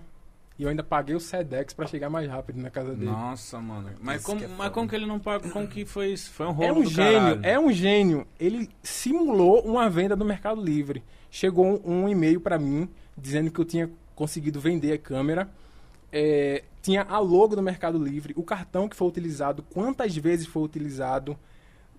e 0.57 0.63
eu 0.63 0.69
ainda 0.69 0.83
paguei 0.83 1.15
o 1.15 1.19
Sedex 1.19 1.73
pra 1.73 1.85
chegar 1.85 2.09
mais 2.09 2.29
rápido 2.29 2.59
na 2.61 2.69
casa 2.69 2.93
dele. 2.95 3.11
Nossa, 3.11 3.59
mano. 3.59 3.89
Mas, 4.01 4.17
Isso 4.21 4.25
como, 4.25 4.39
que 4.39 4.45
é 4.45 4.49
mas 4.49 4.71
como 4.71 4.87
que 4.89 4.95
ele 4.95 5.05
não 5.05 5.19
pagou? 5.19 5.51
Como 5.51 5.67
que 5.67 5.85
foi 5.85 6.13
isso? 6.13 6.31
Foi 6.31 6.47
um 6.47 6.51
rolo 6.51 6.67
É 6.67 6.71
um 6.73 6.81
do 6.81 6.89
gênio, 6.89 7.19
caralho. 7.19 7.39
é 7.45 7.59
um 7.59 7.71
gênio. 7.71 8.27
Ele 8.39 8.69
simulou 8.81 9.61
uma 9.65 9.89
venda 9.89 10.15
do 10.15 10.23
Mercado 10.25 10.61
Livre. 10.61 11.03
Chegou 11.29 11.65
um, 11.85 12.03
um 12.03 12.09
e-mail 12.09 12.39
pra 12.39 12.57
mim 12.57 12.89
dizendo 13.17 13.51
que 13.51 13.59
eu 13.59 13.65
tinha 13.65 13.89
conseguido 14.15 14.59
vender 14.59 14.93
a 14.93 14.97
câmera. 14.97 15.49
É, 16.11 16.63
tinha 16.81 17.03
a 17.03 17.19
logo 17.19 17.55
do 17.55 17.61
Mercado 17.61 17.97
Livre, 18.01 18.33
o 18.37 18.43
cartão 18.43 18.87
que 18.87 18.95
foi 18.95 19.07
utilizado, 19.07 19.63
quantas 19.63 20.15
vezes 20.15 20.45
foi 20.47 20.63
utilizado. 20.63 21.37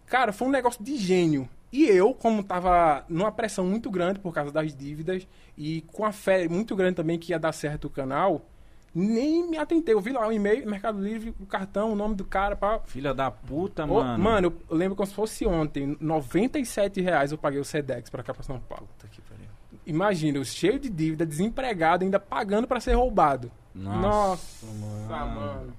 Cara, 0.06 0.33
foi 0.33 0.49
um 0.49 0.50
negócio 0.50 0.83
de 0.83 0.97
gênio. 0.97 1.47
E 1.73 1.85
eu, 1.85 2.14
como 2.14 2.42
tava 2.42 3.04
numa 3.08 3.32
pressão 3.32 3.64
muito 3.64 3.90
grande 3.90 4.18
por 4.18 4.32
causa 4.32 4.52
das 4.52 4.75
dívidas 4.75 5.26
e 5.58 5.82
com 5.92 6.04
a 6.04 6.12
fé 6.12 6.49
muito 6.49 6.76
grande 6.76 6.94
também 6.96 7.18
que 7.18 7.32
ia 7.32 7.38
dar 7.38 7.52
certo 7.52 7.87
o 7.87 7.90
canal, 7.90 8.46
nem 8.94 9.49
me 9.49 9.58
atentei. 9.58 9.94
Eu 9.94 10.00
vi 10.00 10.12
lá 10.12 10.26
o 10.26 10.32
e-mail, 10.32 10.68
Mercado 10.68 10.99
Livre, 10.99 11.35
o 11.38 11.44
cartão, 11.44 11.92
o 11.92 11.96
nome 11.96 12.14
do 12.14 12.25
cara, 12.25 12.56
pá. 12.56 12.80
Filha 12.87 13.12
da 13.12 13.30
puta, 13.30 13.85
Ô, 13.85 14.02
mano. 14.02 14.25
Mano, 14.25 14.54
eu 14.70 14.76
lembro 14.76 14.96
como 14.96 15.06
se 15.06 15.14
fosse 15.14 15.44
ontem. 15.46 15.96
97 16.00 17.00
reais 17.00 17.32
eu 17.32 17.38
paguei 17.38 17.61
o 17.61 17.64
Sedex 17.64 18.08
pra 18.08 18.23
cá 18.23 18.32
pra 18.32 18.42
São 18.42 18.58
Paulo. 18.58 18.87
Puta 18.87 19.08
que 19.08 19.20
pariu. 19.20 19.46
Imagina, 19.85 20.38
eu 20.38 20.44
cheio 20.44 20.78
de 20.78 20.88
dívida, 20.88 21.26
desempregado, 21.26 22.05
ainda 22.05 22.18
pagando 22.18 22.66
pra 22.66 22.81
ser 22.81 22.94
roubado. 22.94 23.50
Nossa, 23.74 24.66
Nossa, 24.66 25.24
mano. 25.26 25.72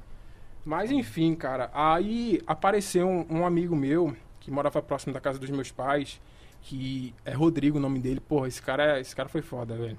Mas 0.63 0.91
enfim, 0.91 1.33
cara. 1.33 1.71
Aí 1.73 2.39
apareceu 2.45 3.07
um, 3.07 3.25
um 3.39 3.45
amigo 3.45 3.75
meu 3.75 4.15
que 4.47 4.51
morava 4.51 4.81
próximo 4.81 5.13
da 5.13 5.19
casa 5.19 5.37
dos 5.37 5.49
meus 5.49 5.73
pais, 5.73 6.21
que 6.61 7.13
é 7.25 7.33
Rodrigo 7.33 7.77
o 7.77 7.81
nome 7.81 7.99
dele. 7.99 8.21
Porra, 8.21 8.47
esse 8.47 8.61
cara, 8.61 8.97
é- 8.97 9.01
esse 9.01 9.13
cara 9.13 9.27
foi 9.27 9.41
foda, 9.41 9.75
velho. 9.75 9.97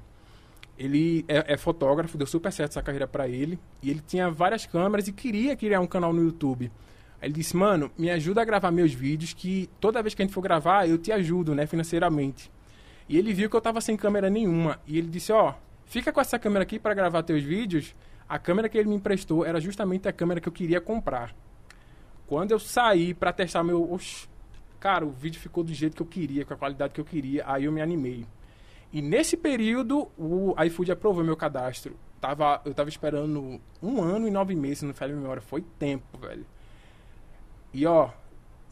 Ele 0.79 1.23
é, 1.29 1.53
é 1.53 1.57
fotógrafo, 1.59 2.17
deu 2.17 2.27
super 2.27 2.51
certo 2.51 2.71
essa 2.71 2.83
carreira 2.83 3.07
pra 3.07 3.29
ele. 3.29 3.59
E 3.83 3.91
ele 3.91 4.01
tinha 4.01 4.31
várias 4.31 4.65
câmeras 4.65 5.07
e 5.07 5.13
queria 5.13 5.55
criar 5.55 5.81
um 5.81 5.87
canal 5.87 6.15
no 6.15 6.23
YouTube. 6.23 6.73
Aí 7.21 7.29
ele 7.29 7.35
disse, 7.35 7.55
mano, 7.55 7.91
me 7.99 8.09
ajuda 8.09 8.41
a 8.41 8.45
gravar 8.45 8.71
meus 8.71 8.95
vídeos, 8.95 9.35
que 9.35 9.69
toda 9.79 10.01
vez 10.01 10.15
que 10.15 10.23
a 10.23 10.25
gente 10.25 10.33
for 10.33 10.41
gravar, 10.41 10.89
eu 10.89 10.97
te 10.97 11.13
ajudo, 11.13 11.55
né, 11.55 11.67
financeiramente. 11.67 12.51
E 13.07 13.19
ele 13.19 13.35
viu 13.35 13.51
que 13.51 13.57
eu 13.57 13.61
tava 13.61 13.83
sem 13.83 13.95
câmera 13.95 14.31
nenhuma. 14.31 14.81
E 14.87 14.97
ele 14.97 15.09
disse, 15.09 15.31
ó, 15.31 15.53
fica 15.85 16.11
com 16.11 16.23
essa 16.23 16.39
câmera 16.39 16.63
aqui 16.63 16.79
pra 16.79 16.95
gravar 16.95 17.23
teus 17.23 17.43
vídeos. 17.43 17.95
A 18.27 18.39
câmera 18.39 18.67
que 18.67 18.79
ele 18.79 18.89
me 18.89 18.95
emprestou 18.95 19.45
era 19.45 19.61
justamente 19.61 20.09
a 20.09 20.13
câmera 20.13 20.41
que 20.41 20.49
eu 20.49 20.53
queria 20.53 20.81
comprar. 20.81 21.35
Quando 22.27 22.53
eu 22.53 22.59
saí 22.59 23.13
pra 23.13 23.31
testar 23.31 23.63
meu. 23.63 23.93
Oxi, 23.93 24.27
cara, 24.81 25.05
o 25.05 25.11
vídeo 25.11 25.41
ficou 25.41 25.63
do 25.63 25.73
jeito 25.73 25.97
que 25.97 26.03
eu 26.03 26.07
queria, 26.07 26.45
com 26.45 26.55
a 26.55 26.57
qualidade 26.57 26.95
que 26.95 27.01
eu 27.01 27.05
queria. 27.05 27.45
Aí 27.47 27.65
eu 27.65 27.73
me 27.73 27.81
animei. 27.81 28.27
E 28.93 29.03
nesse 29.03 29.37
período, 29.37 30.09
o 30.17 30.55
iFood 30.65 30.93
aprovou 30.93 31.23
meu 31.23 31.37
cadastro. 31.37 31.97
Tava, 32.21 32.61
eu 32.65 32.75
tava 32.75 32.89
esperando 32.89 33.61
um 33.83 34.03
ano 34.03 34.27
e 34.27 34.31
nove 34.31 34.55
meses, 34.55 34.83
não 34.83 34.95
falha 34.95 35.15
memória. 35.15 35.43
Foi 35.43 35.63
tempo, 35.79 36.19
velho. 36.19 36.47
E 37.73 37.87
ó, 37.87 38.11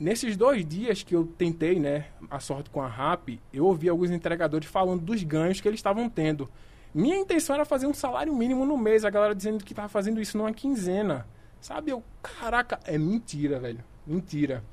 nesses 0.01 0.37
dois 0.37 0.65
dias 0.67 1.03
que 1.03 1.15
eu 1.15 1.27
tentei, 1.27 1.79
né, 1.79 2.07
a 2.31 2.41
sorte 2.41 2.71
com 2.71 2.81
a 2.81 2.89
RAP, 2.89 3.39
eu 3.53 3.67
ouvi 3.67 3.89
alguns 3.89 4.11
entregadores 4.11 4.69
falando 4.69 5.03
dos 5.03 5.23
ganhos 5.23 5.61
que 5.61 5.69
eles 5.69 5.79
estavam 5.79 6.09
tendo. 6.09 6.49
Minha 6.95 7.19
intenção 7.19 7.55
era 7.55 7.65
fazer 7.65 7.87
um 7.87 7.93
salário 7.93 8.35
mínimo 8.35 8.65
no 8.65 8.79
mês, 8.79 9.05
a 9.05 9.11
galera 9.11 9.35
dizendo 9.35 9.63
que 9.63 9.75
tava 9.75 9.89
fazendo 9.89 10.21
isso 10.21 10.39
numa 10.39 10.53
quinzena. 10.53 11.27
Sabe? 11.61 11.91
Eu, 11.91 12.03
caraca, 12.23 12.81
é 12.85 12.97
mentira, 12.97 13.61
velho. 13.61 13.85
Mentira. 14.07 14.65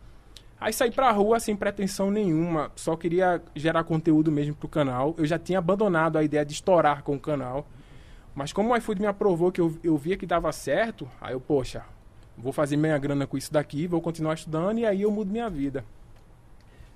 Aí 0.63 0.71
saí 0.71 0.89
pra 0.89 1.11
rua 1.11 1.41
sem 1.41 1.57
pretensão 1.57 2.09
nenhuma, 2.09 2.71
só 2.73 2.95
queria 2.95 3.41
gerar 3.53 3.83
conteúdo 3.83 4.31
mesmo 4.31 4.55
pro 4.55 4.69
canal. 4.69 5.13
Eu 5.17 5.25
já 5.25 5.37
tinha 5.37 5.59
abandonado 5.59 6.17
a 6.17 6.23
ideia 6.23 6.45
de 6.45 6.53
estourar 6.53 7.03
com 7.03 7.15
o 7.15 7.19
canal. 7.19 7.67
Mas 8.33 8.53
como 8.53 8.71
o 8.71 8.77
iFood 8.77 9.01
me 9.01 9.05
aprovou 9.05 9.51
que 9.51 9.59
eu, 9.59 9.77
eu 9.83 9.97
via 9.97 10.15
que 10.15 10.25
dava 10.25 10.49
certo, 10.53 11.05
aí 11.19 11.33
eu, 11.33 11.41
poxa, 11.41 11.83
vou 12.37 12.53
fazer 12.53 12.77
minha 12.77 12.97
grana 12.97 13.27
com 13.27 13.37
isso 13.37 13.51
daqui, 13.51 13.87
vou 13.87 13.99
continuar 13.99 14.35
estudando 14.35 14.79
e 14.79 14.85
aí 14.85 15.01
eu 15.01 15.11
mudo 15.11 15.29
minha 15.29 15.49
vida. 15.49 15.83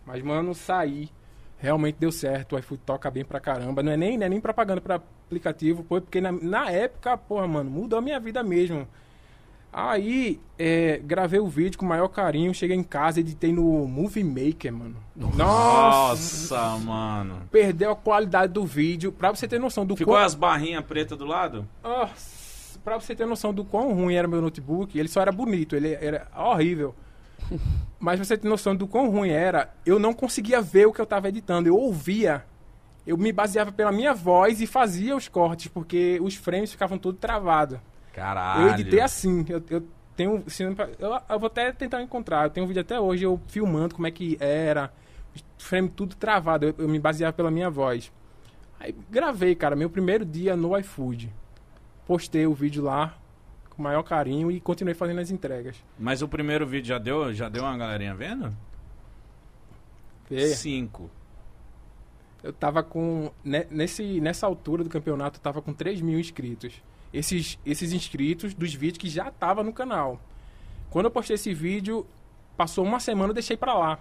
Mas, 0.05 0.23
mano, 0.23 0.55
saí. 0.55 1.09
Realmente 1.57 1.97
deu 1.99 2.11
certo, 2.11 2.55
o 2.55 2.59
iFood 2.59 2.81
toca 2.85 3.11
bem 3.11 3.25
pra 3.25 3.41
caramba. 3.41 3.83
Não 3.83 3.91
é 3.91 3.97
nem, 3.97 4.17
não 4.17 4.27
é 4.27 4.29
nem 4.29 4.39
propaganda 4.39 4.79
pra 4.79 4.95
aplicativo, 4.95 5.83
porque 5.83 6.21
na, 6.21 6.31
na 6.31 6.71
época, 6.71 7.17
porra, 7.17 7.45
mano, 7.45 7.69
mudou 7.69 7.99
a 7.99 8.01
minha 8.01 8.17
vida 8.17 8.41
mesmo. 8.41 8.87
Aí, 9.71 10.39
é, 10.57 10.99
gravei 11.03 11.39
o 11.39 11.47
vídeo 11.47 11.77
com 11.77 11.85
o 11.85 11.89
maior 11.89 12.07
carinho, 12.07 12.53
cheguei 12.53 12.75
em 12.75 12.83
casa, 12.83 13.19
editei 13.19 13.53
no 13.53 13.87
Movie 13.87 14.23
Maker, 14.23 14.73
mano. 14.73 14.95
Nossa! 15.15 16.55
Nossa, 16.55 16.77
mano. 16.77 17.41
Perdeu 17.51 17.91
a 17.91 17.95
qualidade 17.95 18.53
do 18.53 18.65
vídeo. 18.65 19.11
Pra 19.11 19.29
você 19.29 19.47
ter 19.47 19.59
noção 19.59 19.85
do 19.85 19.95
Ficou 19.95 20.15
quão... 20.15 20.23
as 20.23 20.33
barrinhas 20.33 20.83
pretas 20.83 21.17
do 21.17 21.25
lado? 21.25 21.67
Nossa, 21.83 22.79
pra 22.83 22.99
você 22.99 23.15
ter 23.15 23.25
noção 23.25 23.53
do 23.53 23.63
quão 23.63 23.93
ruim 23.93 24.15
era 24.15 24.27
meu 24.27 24.41
notebook, 24.41 24.97
ele 24.97 25.09
só 25.09 25.21
era 25.21 25.31
bonito, 25.31 25.75
ele 25.75 25.93
era 25.93 26.27
horrível. 26.35 26.95
Mas 27.99 28.15
pra 28.15 28.25
você 28.25 28.37
ter 28.37 28.47
noção 28.47 28.75
do 28.75 28.87
quão 28.87 29.09
ruim 29.09 29.29
era, 29.29 29.73
eu 29.85 29.99
não 29.99 30.13
conseguia 30.13 30.61
ver 30.61 30.87
o 30.87 30.93
que 30.93 31.01
eu 31.01 31.05
tava 31.05 31.29
editando, 31.29 31.67
eu 31.67 31.75
ouvia. 31.75 32.45
Eu 33.05 33.17
me 33.17 33.31
baseava 33.31 33.71
pela 33.71 33.91
minha 33.91 34.13
voz 34.13 34.59
e 34.59 34.67
fazia 34.67 35.15
os 35.15 35.29
cortes, 35.29 35.67
porque 35.67 36.19
os 36.21 36.35
frames 36.35 36.71
ficavam 36.71 36.97
tudo 36.97 37.17
travados. 37.17 37.79
Caralho. 38.17 38.63
Eu 38.63 38.69
editei 38.73 38.99
assim, 38.99 39.45
eu, 39.47 39.63
eu 39.69 39.83
tenho. 40.15 40.43
Eu, 40.97 41.21
eu 41.29 41.39
vou 41.39 41.45
até 41.45 41.71
tentar 41.71 42.01
encontrar. 42.01 42.45
Eu 42.45 42.49
tenho 42.49 42.63
um 42.65 42.67
vídeo 42.67 42.81
até 42.81 42.99
hoje 42.99 43.23
eu 43.23 43.39
filmando 43.47 43.93
como 43.93 44.07
é 44.07 44.11
que 44.11 44.35
era. 44.39 44.91
Os 45.35 45.43
frames 45.63 45.91
tudo 45.95 46.15
travado. 46.15 46.65
Eu, 46.65 46.75
eu 46.79 46.89
me 46.89 46.99
baseava 46.99 47.31
pela 47.33 47.51
minha 47.51 47.69
voz. 47.69 48.11
Aí 48.79 48.95
gravei, 49.11 49.53
cara, 49.53 49.75
meu 49.75 49.87
primeiro 49.87 50.25
dia 50.25 50.55
no 50.55 50.75
iFood. 50.79 51.31
Postei 52.07 52.47
o 52.47 52.55
vídeo 52.55 52.83
lá 52.83 53.15
com 53.69 53.81
o 53.81 53.83
maior 53.83 54.01
carinho 54.01 54.49
e 54.51 54.59
continuei 54.59 54.95
fazendo 54.95 55.19
as 55.21 55.29
entregas. 55.29 55.75
Mas 55.99 56.23
o 56.23 56.27
primeiro 56.27 56.65
vídeo 56.65 56.87
já 56.87 56.97
deu, 56.97 57.31
já 57.35 57.47
deu 57.49 57.61
uma 57.63 57.77
galerinha 57.77 58.15
vendo? 58.15 58.51
Vê, 60.27 60.47
Cinco. 60.47 61.07
Eu 62.41 62.51
tava 62.51 62.81
com. 62.81 63.31
ne- 63.43 63.67
Nesse, 63.69 64.19
nessa 64.21 64.47
altura 64.47 64.83
do 64.83 64.89
campeonato, 64.89 65.37
eu 65.37 65.43
tava 65.43 65.61
com 65.61 65.71
3 65.71 66.01
mil 66.01 66.19
inscritos. 66.19 66.81
Esses, 67.17 67.57
esses 67.65 67.93
inscritos 67.93 68.53
dos 68.53 68.73
vídeos 68.73 68.97
que 68.97 69.09
já 69.09 69.31
tava 69.31 69.63
no 69.63 69.73
canal. 69.73 70.19
Quando 70.89 71.05
eu 71.05 71.11
postei 71.11 71.35
esse 71.35 71.53
vídeo, 71.53 72.05
passou 72.55 72.85
uma 72.85 72.99
semana 72.99 73.31
eu 73.31 73.33
deixei 73.33 73.57
pra 73.57 73.73
lá. 73.73 73.99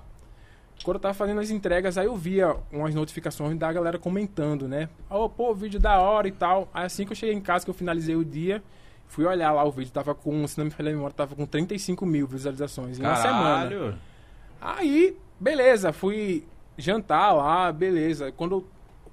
Quando 0.84 0.96
eu 0.96 1.00
tava 1.00 1.14
fazendo 1.14 1.40
as 1.40 1.50
entregas, 1.50 1.96
aí 1.96 2.06
eu 2.06 2.14
via 2.14 2.54
umas 2.70 2.94
notificações 2.94 3.56
da 3.58 3.72
galera 3.72 3.98
comentando, 3.98 4.68
né? 4.68 4.88
Oh, 5.08 5.28
pô, 5.28 5.54
vídeo 5.54 5.80
da 5.80 5.98
hora 5.98 6.28
e 6.28 6.32
tal. 6.32 6.68
Aí 6.72 6.84
assim 6.84 7.06
que 7.06 7.12
eu 7.12 7.16
cheguei 7.16 7.34
em 7.34 7.40
casa, 7.40 7.64
que 7.64 7.70
eu 7.70 7.74
finalizei 7.74 8.14
o 8.14 8.24
dia, 8.24 8.62
fui 9.06 9.24
olhar 9.24 9.52
lá 9.52 9.64
o 9.64 9.70
vídeo, 9.70 9.90
tava 9.90 10.14
com, 10.14 10.46
se 10.46 10.58
não 10.58 10.66
me 10.66 10.70
falha 10.70 10.90
a 10.90 10.94
memória, 10.94 11.14
tava 11.14 11.34
com 11.34 11.46
35 11.46 12.04
mil 12.04 12.26
visualizações 12.26 12.98
em 12.98 13.02
uma 13.02 13.16
semana. 13.16 13.98
Aí, 14.60 15.16
beleza, 15.40 15.92
fui 15.92 16.44
jantar 16.76 17.32
lá, 17.32 17.72
beleza. 17.72 18.30
Quando 18.32 18.56
eu 18.56 18.66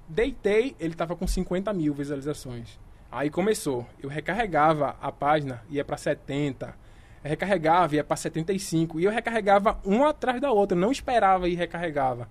deitei, 0.06 0.76
ele 0.78 0.94
tava 0.94 1.16
com 1.16 1.26
50 1.26 1.72
mil 1.72 1.94
visualizações. 1.94 2.78
Aí 3.14 3.30
começou. 3.30 3.86
Eu 4.02 4.08
recarregava 4.08 4.96
a 5.00 5.12
página, 5.12 5.62
ia 5.70 5.84
pra 5.84 5.96
70. 5.96 6.74
recarregava, 7.22 7.94
ia 7.94 8.02
pra 8.02 8.16
75. 8.16 8.98
E 8.98 9.04
eu 9.04 9.10
recarregava 9.12 9.78
uma 9.84 10.10
atrás 10.10 10.40
da 10.40 10.50
outra, 10.50 10.76
não 10.76 10.90
esperava 10.90 11.48
e 11.48 11.54
recarregava. 11.54 12.28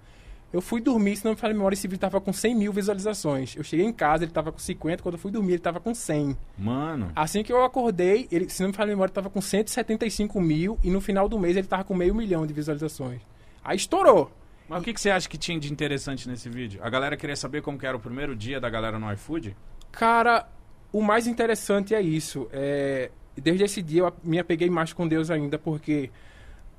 Eu 0.52 0.62
fui 0.62 0.82
dormir, 0.82 1.16
se 1.16 1.24
não 1.24 1.32
me 1.32 1.38
falha 1.38 1.52
a 1.52 1.56
memória, 1.56 1.74
esse 1.74 1.88
vídeo 1.88 2.02
tava 2.02 2.20
com 2.20 2.34
100 2.34 2.54
mil 2.56 2.74
visualizações. 2.74 3.56
Eu 3.56 3.64
cheguei 3.64 3.86
em 3.86 3.94
casa, 3.94 4.26
ele 4.26 4.32
tava 4.32 4.52
com 4.52 4.60
50, 4.60 5.02
quando 5.02 5.16
eu 5.16 5.20
fui 5.20 5.32
dormir, 5.32 5.54
ele 5.54 5.60
tava 5.62 5.80
com 5.80 5.96
100. 5.96 6.38
Mano, 6.58 7.12
Assim 7.16 7.44
que 7.44 7.52
eu 7.52 7.64
acordei, 7.64 8.28
ele, 8.30 8.50
se 8.50 8.62
não 8.62 8.68
me 8.70 8.76
falha 8.76 8.90
a 8.90 8.94
memória, 8.94 9.12
tava 9.12 9.30
com 9.30 9.42
175 9.42 10.40
mil 10.42 10.78
e 10.84 10.92
no 10.92 11.00
final 11.00 11.30
do 11.30 11.40
mês 11.40 11.56
ele 11.56 11.66
tava 11.66 11.86
com 11.86 11.96
meio 11.96 12.14
milhão 12.14 12.46
de 12.46 12.54
visualizações. 12.54 13.22
Aí 13.64 13.78
estourou. 13.78 14.30
mas 14.68 14.82
o 14.82 14.84
que, 14.84 14.94
que 14.94 15.00
você 15.02 15.10
acha 15.10 15.28
que 15.30 15.38
tinha 15.38 15.58
de 15.58 15.72
interessante 15.72 16.28
nesse 16.30 16.50
vídeo? 16.50 16.82
A 16.84 16.90
galera 16.90 17.16
queria 17.16 17.38
saber 17.38 17.62
como 17.62 17.80
que 17.80 17.88
era 17.88 17.96
o 17.96 18.00
primeiro 18.02 18.36
dia 18.36 18.60
da 18.60 18.70
galera 18.70 19.00
no 19.00 19.12
iFood? 19.14 19.56
Cara, 19.92 20.48
o 20.94 21.02
mais 21.02 21.28
interessante 21.28 21.94
é 21.94 22.02
isso. 22.02 22.48
É, 22.54 23.10
desde 23.36 23.64
esse 23.64 23.82
dia 23.82 24.04
eu 24.04 24.14
me 24.24 24.40
apeguei 24.40 24.70
mais 24.70 24.94
com 24.94 25.08
Deus 25.08 25.30
ainda, 25.30 25.60
porque 25.60 26.12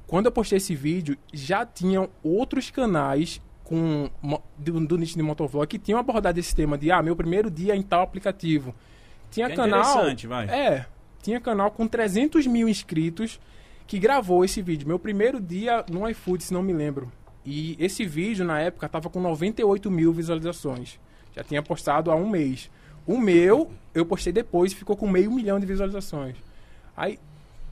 quando 0.07 0.27
eu 0.27 0.33
postei 0.33 0.57
esse 0.59 0.75
vídeo, 0.75 1.19
já 1.33 1.67
tinham 1.67 2.09
outros 2.23 2.71
canais 2.71 3.43
com 3.65 4.09
do, 4.57 4.87
do 4.87 4.97
nicho 4.99 5.17
de 5.17 5.23
motovlog 5.23 5.67
que 5.67 5.79
tinham 5.79 5.99
abordado 5.99 6.39
esse 6.39 6.55
tema 6.55 6.79
de 6.79 6.93
ah, 6.93 7.03
meu 7.03 7.17
primeiro 7.17 7.51
dia 7.51 7.75
em 7.75 7.83
tal 7.83 8.03
aplicativo. 8.03 8.75
Tinha 9.31 9.47
Que 9.49 9.55
é 9.55 9.57
canal. 9.57 9.81
interessante, 9.81 10.27
vai. 10.27 10.49
É, 10.49 10.87
tinha 11.21 11.41
canal 11.41 11.71
com 11.71 11.89
300 11.89 12.47
mil 12.47 12.69
inscritos 12.69 13.41
que 13.87 13.99
gravou 13.99 14.45
esse 14.45 14.63
vídeo. 14.63 14.87
Meu 14.87 14.99
primeiro 14.99 15.41
dia 15.41 15.85
no 15.91 16.09
iFood, 16.09 16.45
se 16.45 16.55
não 16.55 16.63
me 16.63 16.73
lembro. 16.73 17.11
E 17.45 17.77
esse 17.79 18.07
vídeo, 18.07 18.45
na 18.45 18.61
época, 18.61 18.89
tava 18.89 19.11
com 19.11 19.21
98 19.21 19.91
mil 19.91 20.13
visualizações. 20.13 21.01
Já 21.35 21.43
tinha 21.43 21.63
postado 21.63 22.11
há 22.11 22.15
um 22.15 22.29
mês. 22.29 22.71
O 23.07 23.19
meu, 23.19 23.71
eu 23.95 24.07
postei 24.07 24.33
depois 24.33 24.73
e 24.73 24.77
ficou 24.77 24.97
com 24.97 25.09
meio 25.09 25.31
milhão 25.31 25.61
de 25.61 25.67
visualizações. 25.67 26.37
Aí, 26.97 27.19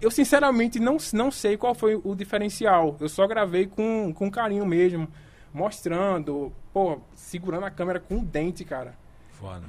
eu 0.01 0.11
sinceramente 0.11 0.79
não, 0.81 0.97
não 1.13 1.31
sei 1.31 1.57
qual 1.57 1.75
foi 1.75 1.95
o 2.03 2.15
diferencial. 2.15 2.97
Eu 3.01 3.09
só 3.09 3.27
gravei 3.27 3.67
com, 3.67 4.13
com 4.13 4.31
carinho 4.31 4.67
mesmo, 4.67 5.09
mostrando, 5.55 6.53
pô, 6.73 6.99
segurando 7.15 7.65
a 7.65 7.71
câmera 7.71 8.01
com 8.01 8.19
o 8.19 8.23
dente, 8.25 8.65
cara. 8.65 8.95
Foda. 9.31 9.65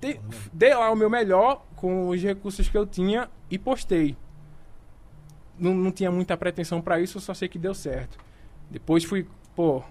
Dei, 0.00 0.20
dei 0.52 0.74
lá 0.74 0.90
o 0.90 0.96
meu 0.96 1.08
melhor 1.10 1.64
com 1.76 2.08
os 2.08 2.20
recursos 2.22 2.68
que 2.68 2.76
eu 2.78 2.86
tinha 2.86 3.28
e 3.50 3.58
postei. 3.58 4.16
Não, 5.58 5.74
não 5.74 5.92
tinha 5.92 6.10
muita 6.10 6.36
pretensão 6.36 6.80
pra 6.80 7.00
isso, 7.00 7.20
só 7.20 7.34
sei 7.34 7.48
que 7.48 7.58
deu 7.58 7.74
certo. 7.74 8.18
Depois 8.70 9.04
fui, 9.04 9.26
pô, 9.54 9.82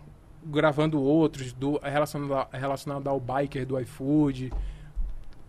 gravando 0.44 1.02
outros 1.02 1.54
do 1.54 1.78
relacionado, 1.80 2.34
a- 2.34 2.48
relacionado 2.52 3.08
ao 3.08 3.20
biker 3.20 3.66
do 3.66 3.80
iFood. 3.80 4.52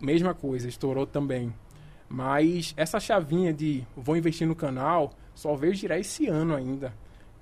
Mesma 0.02 0.34
coisa, 0.34 0.68
estourou 0.68 1.06
também. 1.06 1.54
Mas 2.08 2.74
essa 2.76 3.00
chavinha 3.00 3.52
de 3.54 3.86
vou 3.96 4.16
investir 4.16 4.46
no 4.46 4.54
canal, 4.54 5.12
só 5.34 5.54
veio 5.54 5.72
girar 5.74 5.98
esse 5.98 6.26
ano 6.26 6.54
ainda. 6.54 6.92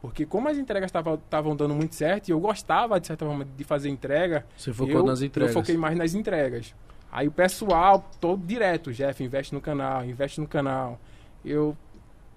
Porque 0.01 0.25
como 0.25 0.49
as 0.49 0.57
entregas 0.57 0.91
estavam 0.91 1.57
dando 1.57 1.75
muito 1.75 1.95
certo 1.95 2.29
e 2.29 2.31
eu 2.33 2.39
gostava, 2.39 3.01
de 3.01 3.07
certa 3.09 3.27
forma, 3.27 3.45
de 3.45 3.65
fazer 3.65 3.89
entrega, 3.89 4.47
Você 4.57 4.73
focou 4.73 4.95
eu, 5.01 5.05
nas 5.05 5.21
entregas. 5.23 5.55
Eu 5.55 5.61
foquei 5.61 5.77
mais 5.77 5.97
nas 5.99 6.15
entregas. 6.15 6.75
Aí 7.11 7.27
o 7.27 7.33
pessoal, 7.33 8.09
todo 8.21 8.47
direto, 8.47 8.93
Jeff, 8.93 9.23
investe 9.25 9.53
no 9.53 9.61
canal, 9.61 10.05
investe 10.05 10.41
no 10.41 10.47
canal. 10.47 10.99
Eu, 11.45 11.77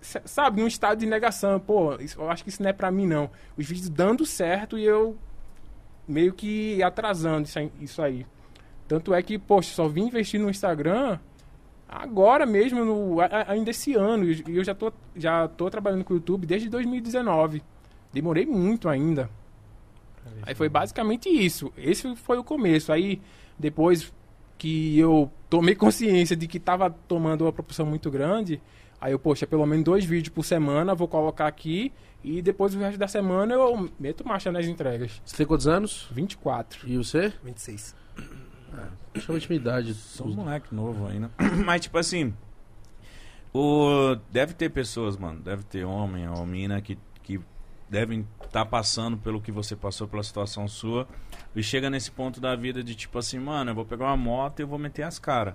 sa- 0.01 0.21
sabe, 0.25 0.59
num 0.61 0.67
estado 0.67 0.97
de 0.99 1.05
negação, 1.05 1.59
pô, 1.59 1.93
isso- 2.01 2.19
eu 2.19 2.29
acho 2.29 2.43
que 2.43 2.49
isso 2.49 2.61
não 2.63 2.69
é 2.69 2.73
pra 2.73 2.89
mim 2.91 3.05
não. 3.05 3.29
Os 3.55 3.67
vídeos 3.67 3.87
dando 3.89 4.25
certo 4.25 4.77
e 4.77 4.83
eu 4.83 5.15
meio 6.07 6.33
que 6.33 6.81
atrasando 6.81 7.47
isso 7.79 8.01
aí. 8.01 8.25
Tanto 8.93 9.11
é 9.11 9.23
que, 9.23 9.39
poxa, 9.39 9.73
só 9.73 9.87
vim 9.87 10.03
investir 10.03 10.39
no 10.39 10.51
Instagram 10.51 11.17
agora 11.89 12.45
mesmo, 12.45 12.85
no, 12.85 13.17
ainda 13.47 13.71
esse 13.71 13.95
ano. 13.95 14.23
E 14.23 14.43
eu 14.55 14.63
já 14.63 14.75
tô, 14.75 14.93
já 15.15 15.47
tô 15.47 15.67
trabalhando 15.67 16.03
com 16.03 16.13
o 16.13 16.17
YouTube 16.17 16.45
desde 16.45 16.69
2019. 16.69 17.63
Demorei 18.13 18.45
muito 18.45 18.87
ainda. 18.87 19.31
Aí 20.43 20.53
foi 20.53 20.69
basicamente 20.69 21.27
isso. 21.27 21.73
Esse 21.75 22.15
foi 22.17 22.37
o 22.37 22.43
começo. 22.43 22.91
Aí 22.91 23.19
depois 23.57 24.13
que 24.59 24.99
eu 24.99 25.31
tomei 25.49 25.73
consciência 25.73 26.35
de 26.35 26.47
que 26.47 26.57
estava 26.57 26.91
tomando 26.91 27.45
uma 27.45 27.51
proporção 27.51 27.87
muito 27.87 28.11
grande, 28.11 28.61
aí 29.01 29.11
eu, 29.11 29.17
poxa, 29.17 29.47
pelo 29.47 29.65
menos 29.65 29.83
dois 29.83 30.05
vídeos 30.05 30.35
por 30.35 30.45
semana, 30.45 30.93
vou 30.93 31.07
colocar 31.07 31.47
aqui 31.47 31.91
e 32.23 32.43
depois 32.43 32.75
o 32.75 32.77
resto 32.77 32.99
da 32.99 33.07
semana 33.07 33.55
eu 33.55 33.89
meto 33.99 34.23
marcha 34.23 34.51
nas 34.51 34.67
entregas. 34.67 35.19
Você 35.25 35.37
tem 35.37 35.47
quantos 35.47 35.67
anos? 35.67 36.07
24. 36.11 36.87
E 36.87 36.95
você? 36.95 37.33
26. 37.43 38.02
Praticamente 39.11 39.49
minha 39.49 39.61
idade. 39.61 39.93
Sou 39.93 40.27
um 40.27 40.35
moleque 40.35 40.73
novo 40.73 41.07
ainda. 41.07 41.31
Mas, 41.65 41.81
tipo 41.81 41.97
assim. 41.97 42.33
O... 43.53 44.15
Deve 44.31 44.53
ter 44.53 44.69
pessoas, 44.69 45.17
mano. 45.17 45.39
Deve 45.39 45.63
ter 45.63 45.85
homem 45.85 46.27
ou 46.27 46.45
mina 46.45 46.81
que, 46.81 46.97
que 47.21 47.39
devem 47.89 48.27
estar 48.43 48.65
passando 48.65 49.17
pelo 49.17 49.39
que 49.39 49.51
você 49.51 49.75
passou, 49.75 50.07
pela 50.07 50.23
situação 50.23 50.67
sua. 50.67 51.07
E 51.55 51.61
chega 51.61 51.89
nesse 51.89 52.11
ponto 52.11 52.41
da 52.41 52.55
vida 52.55 52.83
de 52.83 52.95
tipo 52.95 53.19
assim, 53.19 53.39
mano, 53.39 53.71
eu 53.71 53.75
vou 53.75 53.85
pegar 53.85 54.05
uma 54.05 54.17
moto 54.17 54.59
e 54.59 54.63
eu 54.63 54.67
vou 54.67 54.79
meter 54.79 55.03
as 55.03 55.19
caras. 55.19 55.53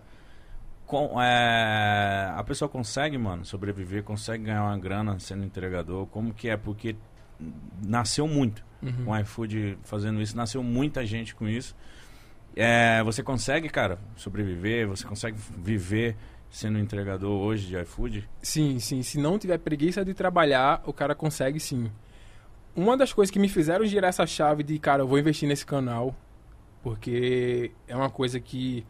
Com, 0.87 1.21
é, 1.21 2.33
a 2.35 2.43
pessoa 2.45 2.69
consegue, 2.69 3.19
mano, 3.19 3.45
sobreviver, 3.45 4.03
consegue 4.05 4.45
ganhar 4.45 4.63
uma 4.63 4.79
grana 4.79 5.19
sendo 5.19 5.45
entregador. 5.45 6.07
Como 6.07 6.33
que 6.33 6.49
é? 6.49 6.57
Porque 6.57 6.97
nasceu 7.85 8.27
muito 8.27 8.65
com 9.05 9.11
o 9.11 9.19
iFood 9.19 9.79
fazendo 9.83 10.21
isso, 10.21 10.37
nasceu 10.37 10.63
muita 10.63 11.05
gente 11.05 11.35
com 11.35 11.49
isso. 11.49 11.75
É, 12.61 13.05
você 13.05 13.23
consegue, 13.23 13.69
cara, 13.69 14.01
sobreviver? 14.17 14.89
Você 14.89 15.07
consegue 15.07 15.39
viver 15.57 16.17
sendo 16.51 16.77
entregador 16.77 17.31
hoje 17.31 17.69
de 17.69 17.81
iFood? 17.81 18.29
Sim, 18.43 18.81
sim. 18.81 19.01
Se 19.01 19.17
não 19.17 19.39
tiver 19.39 19.59
preguiça 19.59 20.05
de 20.05 20.13
trabalhar, 20.13 20.83
o 20.85 20.93
cara 20.93 21.15
consegue 21.15 21.61
sim. 21.61 21.89
Uma 22.75 22.97
das 22.97 23.13
coisas 23.13 23.31
que 23.31 23.39
me 23.39 23.49
fizeram 23.49 23.87
girar 23.87 24.09
essa 24.09 24.27
chave 24.27 24.65
de, 24.65 24.77
cara, 24.81 25.05
eu 25.05 25.07
vou 25.07 25.21
investir 25.21 25.49
nesse 25.49 25.65
canal, 25.65 26.13
porque 26.83 27.71
é 27.87 27.95
uma 27.95 28.11
coisa 28.11 28.41
que 28.41 28.85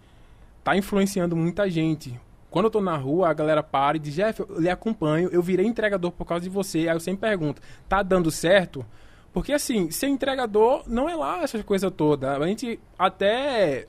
tá 0.65 0.75
influenciando 0.75 1.37
muita 1.37 1.69
gente. 1.69 2.19
Quando 2.49 2.65
eu 2.65 2.71
tô 2.71 2.81
na 2.81 2.97
rua, 2.97 3.29
a 3.29 3.35
galera 3.35 3.63
para 3.63 3.99
e 3.99 4.01
diz, 4.01 4.15
Jeff, 4.15 4.41
eu 4.41 4.59
lhe 4.59 4.71
acompanho, 4.71 5.29
eu 5.31 5.43
virei 5.43 5.67
entregador 5.67 6.11
por 6.11 6.25
causa 6.25 6.43
de 6.43 6.49
você. 6.49 6.89
Aí 6.89 6.97
eu 6.97 7.01
sempre 7.01 7.29
pergunto, 7.29 7.61
tá 7.87 8.03
dando 8.03 8.31
certo? 8.31 8.83
Porque 9.39 9.53
assim, 9.53 9.89
ser 9.89 10.09
entregador 10.09 10.83
não 10.89 11.09
é 11.09 11.15
lá 11.15 11.45
essas 11.45 11.63
coisas 11.63 11.93
todas. 11.93 12.29
A 12.29 12.45
gente 12.45 12.81
até 12.99 13.87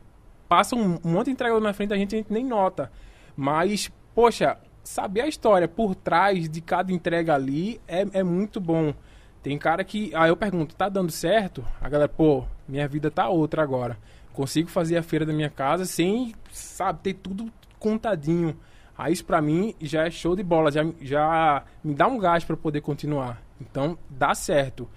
passa 0.47 0.75
um 0.75 0.99
monte 1.03 1.25
de 1.25 1.31
entregador 1.31 1.59
na 1.59 1.73
frente 1.73 1.89
da 1.89 1.97
gente, 1.97 2.13
a 2.13 2.19
gente 2.19 2.31
nem 2.31 2.45
nota. 2.45 2.91
Mas, 3.35 3.91
poxa, 4.13 4.59
saber 4.83 5.21
a 5.21 5.27
história 5.27 5.67
por 5.67 5.95
trás 5.95 6.47
de 6.47 6.61
cada 6.61 6.93
entrega 6.93 7.33
ali 7.33 7.81
é, 7.87 8.05
é 8.19 8.23
muito 8.23 8.61
bom. 8.61 8.93
Tem 9.41 9.57
cara 9.57 9.83
que. 9.83 10.13
Aí 10.13 10.29
eu 10.29 10.37
pergunto, 10.37 10.75
tá 10.75 10.87
dando 10.87 11.11
certo? 11.11 11.65
A 11.81 11.89
galera, 11.89 12.07
pô, 12.07 12.43
minha 12.67 12.87
vida 12.87 13.09
tá 13.09 13.27
outra 13.27 13.63
agora. 13.63 13.97
Consigo 14.31 14.69
fazer 14.69 14.97
a 14.97 15.01
feira 15.01 15.25
da 15.25 15.33
minha 15.33 15.49
casa 15.49 15.83
sem, 15.83 16.35
sabe, 16.51 16.99
ter 17.01 17.13
tudo 17.15 17.51
contadinho. 17.79 18.55
Aí 18.95 19.13
isso 19.13 19.25
pra 19.25 19.41
mim 19.41 19.73
já 19.81 20.05
é 20.05 20.11
show 20.11 20.35
de 20.35 20.43
bola, 20.43 20.71
já, 20.71 20.85
já 21.01 21.63
me 21.83 21.95
dá 21.95 22.05
um 22.05 22.19
gás 22.19 22.43
pra 22.43 22.55
poder 22.55 22.81
continuar. 22.81 23.41
Então, 23.59 23.97
dá 24.11 24.35
certo. 24.35 24.87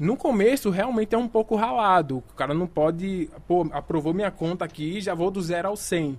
No 0.00 0.16
começo, 0.16 0.70
realmente 0.70 1.14
é 1.14 1.18
um 1.18 1.26
pouco 1.28 1.56
ralado. 1.56 2.18
O 2.18 2.34
cara 2.34 2.54
não 2.54 2.66
pode. 2.66 3.28
Pô, 3.48 3.68
aprovou 3.72 4.14
minha 4.14 4.30
conta 4.30 4.64
aqui 4.64 5.00
já 5.00 5.14
vou 5.14 5.30
do 5.30 5.42
zero 5.42 5.68
ao 5.68 5.76
100. 5.76 6.18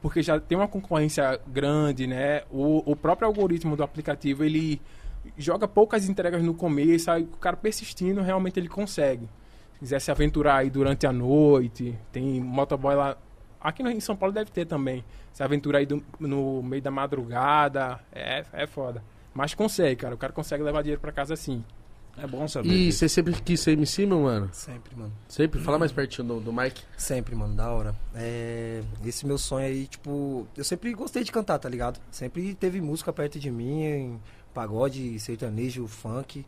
Porque 0.00 0.22
já 0.22 0.38
tem 0.40 0.56
uma 0.56 0.68
concorrência 0.68 1.38
grande, 1.46 2.06
né? 2.06 2.42
O, 2.50 2.90
o 2.90 2.96
próprio 2.96 3.26
algoritmo 3.28 3.76
do 3.76 3.82
aplicativo, 3.82 4.44
ele 4.44 4.80
joga 5.36 5.68
poucas 5.68 6.08
entregas 6.08 6.42
no 6.42 6.54
começo, 6.54 7.10
aí 7.10 7.22
o 7.24 7.36
cara 7.36 7.56
persistindo, 7.56 8.22
realmente 8.22 8.58
ele 8.58 8.68
consegue. 8.68 9.28
Se 9.74 9.78
quiser 9.80 10.00
se 10.00 10.10
aventurar 10.10 10.56
aí 10.56 10.70
durante 10.70 11.06
a 11.06 11.12
noite, 11.12 11.98
tem 12.12 12.40
motoboy 12.40 12.94
lá. 12.94 13.16
Aqui 13.60 13.82
em 13.82 14.00
São 14.00 14.16
Paulo 14.16 14.32
deve 14.32 14.50
ter 14.50 14.64
também. 14.64 15.04
Se 15.32 15.42
aventurar 15.42 15.80
aí 15.80 15.86
do- 15.86 16.02
no 16.18 16.62
meio 16.62 16.80
da 16.80 16.90
madrugada, 16.90 18.00
é, 18.12 18.42
é 18.54 18.66
foda. 18.66 19.02
Mas 19.34 19.52
consegue, 19.54 19.96
cara. 19.96 20.14
O 20.14 20.18
cara 20.18 20.32
consegue 20.32 20.62
levar 20.62 20.80
dinheiro 20.82 21.00
pra 21.00 21.12
casa 21.12 21.34
assim. 21.34 21.62
É 22.16 22.26
bom 22.26 22.46
saber. 22.46 22.68
E 22.68 22.92
você 22.92 23.08
sempre 23.08 23.32
quis 23.40 23.60
ser 23.60 23.72
MC, 23.72 24.04
meu 24.06 24.22
mano? 24.22 24.48
Sempre, 24.52 24.94
mano. 24.96 25.12
Sempre? 25.28 25.60
Fala 25.60 25.78
mais 25.78 25.92
pertinho 25.92 26.26
do, 26.26 26.40
do 26.40 26.52
Mike. 26.52 26.82
Sempre, 26.96 27.34
mano, 27.34 27.54
da 27.54 27.70
hora. 27.70 27.94
É, 28.14 28.82
esse 29.04 29.26
meu 29.26 29.38
sonho 29.38 29.66
aí, 29.66 29.86
tipo, 29.86 30.46
eu 30.56 30.64
sempre 30.64 30.92
gostei 30.92 31.24
de 31.24 31.32
cantar, 31.32 31.58
tá 31.58 31.68
ligado? 31.68 32.00
Sempre 32.10 32.54
teve 32.54 32.80
música 32.80 33.12
perto 33.12 33.38
de 33.38 33.50
mim, 33.50 33.82
em 33.82 34.20
pagode, 34.52 35.18
sertanejo, 35.18 35.86
funk. 35.86 36.44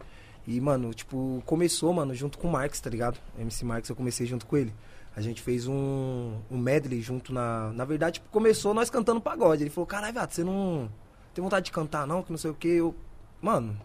E, 0.46 0.60
mano, 0.60 0.92
tipo, 0.92 1.42
começou, 1.46 1.92
mano, 1.92 2.14
junto 2.14 2.36
com 2.38 2.48
o 2.48 2.52
Marx, 2.52 2.80
tá 2.80 2.90
ligado? 2.90 3.18
MC 3.38 3.64
Marx, 3.64 3.88
eu 3.88 3.96
comecei 3.96 4.26
junto 4.26 4.44
com 4.46 4.56
ele. 4.56 4.74
A 5.14 5.20
gente 5.20 5.42
fez 5.42 5.66
um, 5.66 6.38
um 6.50 6.58
medley 6.58 7.00
junto 7.02 7.32
na. 7.32 7.70
Na 7.74 7.84
verdade, 7.84 8.14
tipo, 8.14 8.28
começou 8.30 8.74
nós 8.74 8.90
cantando 8.90 9.20
pagode. 9.20 9.62
Ele 9.62 9.70
falou, 9.70 9.86
caralho, 9.86 10.12
viado, 10.12 10.32
você 10.32 10.42
não 10.42 10.90
tem 11.34 11.42
vontade 11.42 11.66
de 11.66 11.72
cantar, 11.72 12.06
não? 12.06 12.22
Que 12.22 12.30
não 12.30 12.38
sei 12.38 12.50
o 12.50 12.54
que. 12.54 12.68
Eu, 12.68 12.94
mano, 13.40 13.78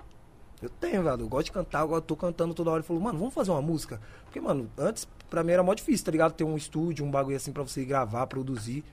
eu 0.62 0.70
tenho, 0.70 1.04
velho. 1.04 1.22
Eu 1.22 1.28
gosto 1.28 1.46
de 1.46 1.52
cantar, 1.52 1.88
eu 1.88 2.02
tô 2.02 2.15
cantando 2.15 2.54
toda 2.54 2.72
hora. 2.72 2.80
Ele 2.80 2.88
falou, 2.88 3.02
mano, 3.02 3.20
vamos 3.20 3.34
fazer 3.34 3.52
uma 3.52 3.62
música? 3.62 4.02
Porque, 4.26 4.41
mano, 4.41 4.70
antes, 4.78 5.08
pra 5.30 5.43
mim 5.43 5.52
era 5.52 5.63
mó 5.63 5.74
difícil, 5.74 6.06
tá 6.06 6.12
ligado? 6.12 6.34
Ter 6.34 6.43
um 6.43 6.58
estúdio, 6.58 7.06
um 7.06 7.12
bagulho 7.12 7.38
assim 7.38 7.52
pra 7.52 7.63
você 7.63 7.86
gravar, 7.86 8.26
produzir. 8.28 8.84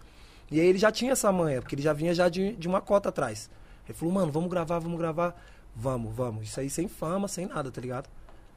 E 0.51 0.61
aí 0.61 0.67
ele 0.67 0.79
já 0.79 0.93
tinha 0.93 1.13
essa 1.13 1.33
manha, 1.33 1.61
porque 1.61 1.75
ele 1.75 1.83
já 1.83 1.93
vinha 1.93 2.15
já 2.15 2.29
de, 2.29 2.55
de 2.55 2.69
uma 2.69 2.81
cota 2.81 3.09
atrás. 3.09 3.51
Ele 3.87 3.97
falou, 3.97 4.15
mano, 4.15 4.31
vamos 4.31 4.51
gravar, 4.51 4.79
vamos 4.79 4.99
gravar. 4.99 5.41
Vamos, 5.75 6.15
vamos. 6.15 6.49
Isso 6.49 6.61
aí 6.61 6.71
sem 6.71 6.87
fama, 6.87 7.27
sem 7.27 7.47
nada, 7.47 7.71
tá 7.71 7.81
ligado? 7.81 8.09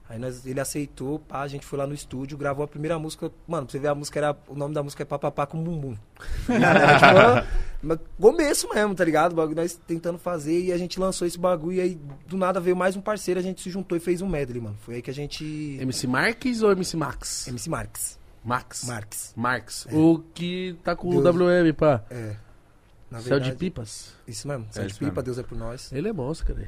Aí 0.09 0.17
nós, 0.17 0.45
ele 0.45 0.59
aceitou, 0.59 1.19
pá, 1.19 1.41
a 1.41 1.47
gente 1.47 1.65
foi 1.65 1.77
lá 1.77 1.85
no 1.85 1.93
estúdio, 1.93 2.37
gravou 2.37 2.63
a 2.63 2.67
primeira 2.67 2.97
música. 2.97 3.29
Mano, 3.45 3.65
pra 3.65 3.71
você 3.71 3.79
ver, 3.79 3.89
a 3.89 3.95
música 3.95 4.19
era. 4.19 4.37
O 4.47 4.55
nome 4.55 4.73
da 4.73 4.81
música 4.81 5.03
é 5.03 5.05
Papapá 5.05 5.45
com 5.45 5.61
Bumbum. 5.61 5.97
era, 6.49 7.41
tipo, 7.41 7.67
mas 7.81 7.99
começo 8.19 8.69
mesmo, 8.73 8.95
tá 8.95 9.03
ligado? 9.03 9.37
O 9.37 9.55
nós 9.55 9.79
tentando 9.85 10.17
fazer 10.17 10.59
e 10.59 10.71
a 10.71 10.77
gente 10.77 10.99
lançou 10.99 11.27
esse 11.27 11.37
bagulho 11.37 11.77
e 11.77 11.81
aí 11.81 11.99
do 12.25 12.37
nada 12.37 12.59
veio 12.59 12.75
mais 12.75 12.95
um 12.95 13.01
parceiro, 13.01 13.39
a 13.39 13.43
gente 13.43 13.61
se 13.61 13.69
juntou 13.69 13.97
e 13.97 14.01
fez 14.01 14.21
um 14.21 14.27
medley, 14.27 14.61
mano. 14.61 14.77
Foi 14.79 14.95
aí 14.95 15.01
que 15.01 15.11
a 15.11 15.13
gente. 15.13 15.77
MC 15.81 16.07
Marques 16.07 16.61
ou 16.61 16.71
MC 16.71 16.95
Max? 16.95 17.47
MC 17.47 17.69
Marques. 17.69 18.17
Max. 18.43 18.83
Marques. 18.85 19.33
Marx. 19.35 19.87
O 19.91 20.19
que 20.33 20.77
tá 20.83 20.95
com 20.95 21.09
o 21.09 21.21
Deus. 21.21 21.35
WM, 21.35 21.73
pá. 21.73 22.03
É. 22.09 22.35
Na 23.11 23.19
Céu 23.19 23.39
de 23.39 23.53
pipas. 23.53 24.13
Isso 24.27 24.47
mesmo, 24.47 24.67
Céu 24.71 24.85
de 24.85 24.91
isso 24.91 24.99
Pipa, 24.99 25.11
mesmo. 25.11 25.23
Deus 25.23 25.37
é 25.37 25.43
por 25.43 25.57
nós. 25.57 25.91
Ele 25.91 26.09
é 26.09 26.13
monstro, 26.13 26.53
cara. 26.53 26.67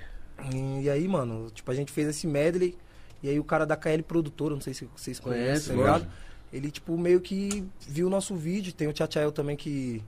E 0.54 0.90
aí, 0.90 1.08
mano, 1.08 1.50
tipo, 1.52 1.70
a 1.70 1.76
gente 1.76 1.92
fez 1.92 2.08
esse 2.08 2.26
medley. 2.28 2.78
E 3.22 3.30
aí 3.30 3.40
o 3.40 3.44
cara 3.44 3.66
da 3.66 3.76
KL 3.76 4.02
Produtora, 4.04 4.54
não 4.54 4.62
sei 4.62 4.74
se 4.74 4.88
vocês 4.96 5.20
Conhece, 5.20 5.70
conhecem, 5.70 5.76
tá 5.76 5.82
lógico. 5.82 5.98
ligado? 6.10 6.30
Ele, 6.52 6.72
tipo, 6.72 6.98
meio 6.98 7.22
que 7.22 7.64
viu 7.88 8.08
o 8.08 8.10
nosso 8.10 8.36
vídeo. 8.36 8.74
Tem 8.74 8.88
o 8.88 8.94
Tchatchael 8.94 9.32
também 9.32 9.56
que, 9.56 10.02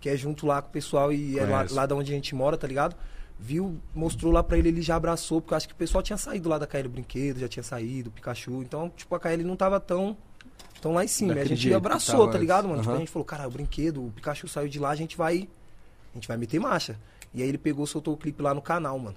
que 0.00 0.08
é 0.08 0.16
junto 0.16 0.46
lá 0.46 0.62
com 0.62 0.68
o 0.68 0.72
pessoal 0.72 1.12
e 1.12 1.38
é 1.38 1.44
lá, 1.44 1.66
lá 1.70 1.86
da 1.86 1.94
onde 1.94 2.12
a 2.12 2.14
gente 2.14 2.34
mora, 2.34 2.56
tá 2.56 2.66
ligado? 2.66 2.94
Viu, 3.40 3.78
mostrou 3.94 4.32
lá 4.32 4.42
pra 4.42 4.58
ele, 4.58 4.68
ele 4.68 4.82
já 4.82 4.96
abraçou, 4.96 5.40
porque 5.40 5.54
eu 5.54 5.56
acho 5.56 5.68
que 5.68 5.74
o 5.74 5.76
pessoal 5.76 6.02
tinha 6.02 6.16
saído 6.16 6.48
lá 6.48 6.58
da 6.58 6.66
KL 6.66 6.88
Brinquedo, 6.88 7.38
já 7.40 7.48
tinha 7.48 7.62
saído, 7.62 8.10
Pikachu. 8.10 8.62
Então, 8.62 8.90
tipo, 8.96 9.14
a 9.14 9.20
KL 9.20 9.42
não 9.44 9.56
tava 9.56 9.78
tão, 9.80 10.16
tão 10.80 10.92
lá 10.92 11.04
em 11.04 11.08
cima. 11.08 11.34
A 11.34 11.44
gente 11.44 11.72
abraçou, 11.72 12.20
tava 12.20 12.32
tá 12.32 12.38
ligado, 12.38 12.68
mano? 12.68 12.80
Tipo, 12.80 12.90
Aham. 12.90 12.96
a 12.96 13.00
gente 13.00 13.10
falou, 13.10 13.24
cara, 13.24 13.46
o 13.48 13.50
brinquedo, 13.50 14.06
o 14.06 14.10
Pikachu 14.10 14.46
saiu 14.48 14.68
de 14.68 14.78
lá, 14.78 14.90
a 14.90 14.96
gente 14.96 15.16
vai. 15.16 15.48
A 16.12 16.14
gente 16.16 16.26
vai 16.28 16.36
meter 16.36 16.58
marcha. 16.60 16.98
E 17.32 17.42
aí 17.42 17.48
ele 17.48 17.58
pegou, 17.58 17.86
soltou 17.86 18.14
o 18.14 18.16
clipe 18.16 18.42
lá 18.42 18.52
no 18.54 18.62
canal, 18.62 18.98
mano. 18.98 19.16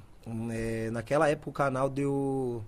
É, 0.51 0.89
naquela 0.91 1.27
época 1.29 1.49
o 1.49 1.53
canal 1.53 1.89
deu. 1.89 2.63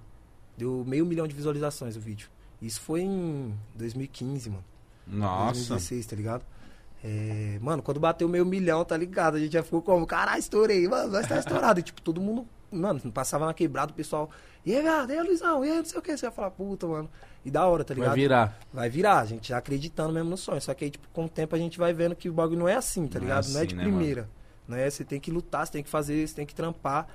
Deu 0.57 0.83
meio 0.85 1.05
milhão 1.05 1.27
de 1.27 1.35
visualizações 1.35 1.95
o 1.95 1.99
vídeo. 1.99 2.29
Isso 2.61 2.79
foi 2.81 3.01
em 3.01 3.53
2015, 3.75 4.49
mano. 4.49 4.63
Nossa. 5.05 5.53
2016, 5.53 6.05
tá 6.05 6.15
ligado? 6.15 6.45
É, 7.03 7.59
mano, 7.61 7.83
quando 7.83 7.99
bateu 7.99 8.29
meio 8.29 8.45
milhão, 8.45 8.85
tá 8.85 8.95
ligado? 8.95 9.35
A 9.35 9.39
gente 9.39 9.51
já 9.51 9.61
ficou 9.63 9.81
como, 9.81 10.07
caralho, 10.07 10.39
estourei, 10.39 10.87
mano, 10.87 11.11
nós 11.11 11.27
tá 11.27 11.37
estourado. 11.37 11.79
E 11.81 11.83
tipo, 11.83 12.01
todo 12.01 12.21
mundo, 12.21 12.47
mano, 12.71 12.99
passava 13.11 13.45
na 13.45 13.53
quebrada, 13.53 13.91
o 13.91 13.95
pessoal, 13.95 14.29
e 14.65 14.73
aí, 14.73 14.81
viado, 14.81 15.11
e 15.11 15.17
aí, 15.17 15.27
Luizão, 15.27 15.65
e 15.65 15.69
aí, 15.69 15.77
não 15.77 15.85
sei 15.85 15.99
o 15.99 16.01
que, 16.01 16.15
você 16.15 16.25
ia 16.25 16.31
falar, 16.31 16.51
puta, 16.51 16.87
mano. 16.87 17.09
E 17.43 17.51
da 17.51 17.65
hora, 17.65 17.83
tá 17.83 17.93
ligado? 17.93 18.11
Vai 18.11 18.17
virar. 18.17 18.59
Vai 18.73 18.89
virar, 18.89 19.19
a 19.19 19.25
gente 19.25 19.49
já 19.49 19.57
acreditando 19.57 20.13
mesmo 20.13 20.29
no 20.29 20.37
sonho. 20.37 20.61
Só 20.61 20.73
que 20.73 20.85
aí, 20.85 20.91
tipo, 20.91 21.05
com 21.11 21.25
o 21.25 21.29
tempo 21.29 21.53
a 21.53 21.59
gente 21.59 21.77
vai 21.77 21.91
vendo 21.91 22.15
que 22.15 22.29
o 22.29 22.33
bagulho 22.33 22.59
não 22.59 22.69
é 22.69 22.75
assim, 22.75 23.05
tá 23.05 23.19
Não 23.19 23.25
é 23.25 23.27
ligado? 23.27 23.49
não 23.49 23.59
é 23.59 23.63
assim, 23.63 23.67
de 23.67 23.75
né, 23.75 23.83
primeira. 23.83 24.29
Não 24.65 24.77
é, 24.77 24.89
você 24.89 25.03
tem 25.03 25.19
que 25.19 25.29
lutar, 25.29 25.67
você 25.67 25.73
tem 25.73 25.83
que 25.83 25.89
fazer, 25.89 26.25
você 26.25 26.33
tem 26.33 26.45
que 26.45 26.55
trampar. 26.55 27.05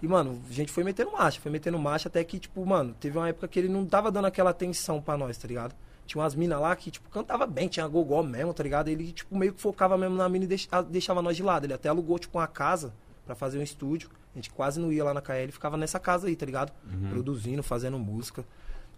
E, 0.00 0.06
mano, 0.06 0.40
a 0.48 0.52
gente 0.52 0.70
foi 0.70 0.84
metendo 0.84 1.10
marcha, 1.12 1.40
foi 1.40 1.50
metendo 1.50 1.78
marcha 1.78 2.08
até 2.08 2.22
que, 2.22 2.38
tipo, 2.38 2.64
mano, 2.64 2.94
teve 3.00 3.18
uma 3.18 3.28
época 3.28 3.48
que 3.48 3.58
ele 3.58 3.68
não 3.68 3.84
tava 3.84 4.12
dando 4.12 4.26
aquela 4.26 4.50
atenção 4.50 5.00
pra 5.02 5.16
nós, 5.16 5.36
tá 5.36 5.48
ligado? 5.48 5.74
Tinha 6.06 6.22
umas 6.22 6.34
minas 6.34 6.60
lá 6.60 6.74
que, 6.76 6.90
tipo, 6.90 7.08
cantava 7.10 7.46
bem, 7.46 7.68
tinha 7.68 7.86
gogó 7.86 8.22
mesmo, 8.22 8.54
tá 8.54 8.62
ligado? 8.62 8.88
Ele, 8.88 9.12
tipo, 9.12 9.36
meio 9.36 9.52
que 9.52 9.60
focava 9.60 9.98
mesmo 9.98 10.16
na 10.16 10.28
mina 10.28 10.44
e 10.44 10.48
deix- 10.48 10.68
a- 10.70 10.82
deixava 10.82 11.20
nós 11.20 11.36
de 11.36 11.42
lado. 11.42 11.64
Ele 11.66 11.74
até 11.74 11.88
alugou, 11.88 12.18
tipo, 12.18 12.38
uma 12.38 12.46
casa 12.46 12.94
pra 13.26 13.34
fazer 13.34 13.58
um 13.58 13.62
estúdio. 13.62 14.08
A 14.34 14.38
gente 14.38 14.50
quase 14.50 14.78
não 14.80 14.92
ia 14.92 15.02
lá 15.04 15.12
na 15.12 15.20
KL, 15.20 15.50
ficava 15.52 15.76
nessa 15.76 15.98
casa 15.98 16.28
aí, 16.28 16.36
tá 16.36 16.46
ligado? 16.46 16.72
Produzindo, 17.10 17.62
fazendo 17.62 17.98
música. 17.98 18.44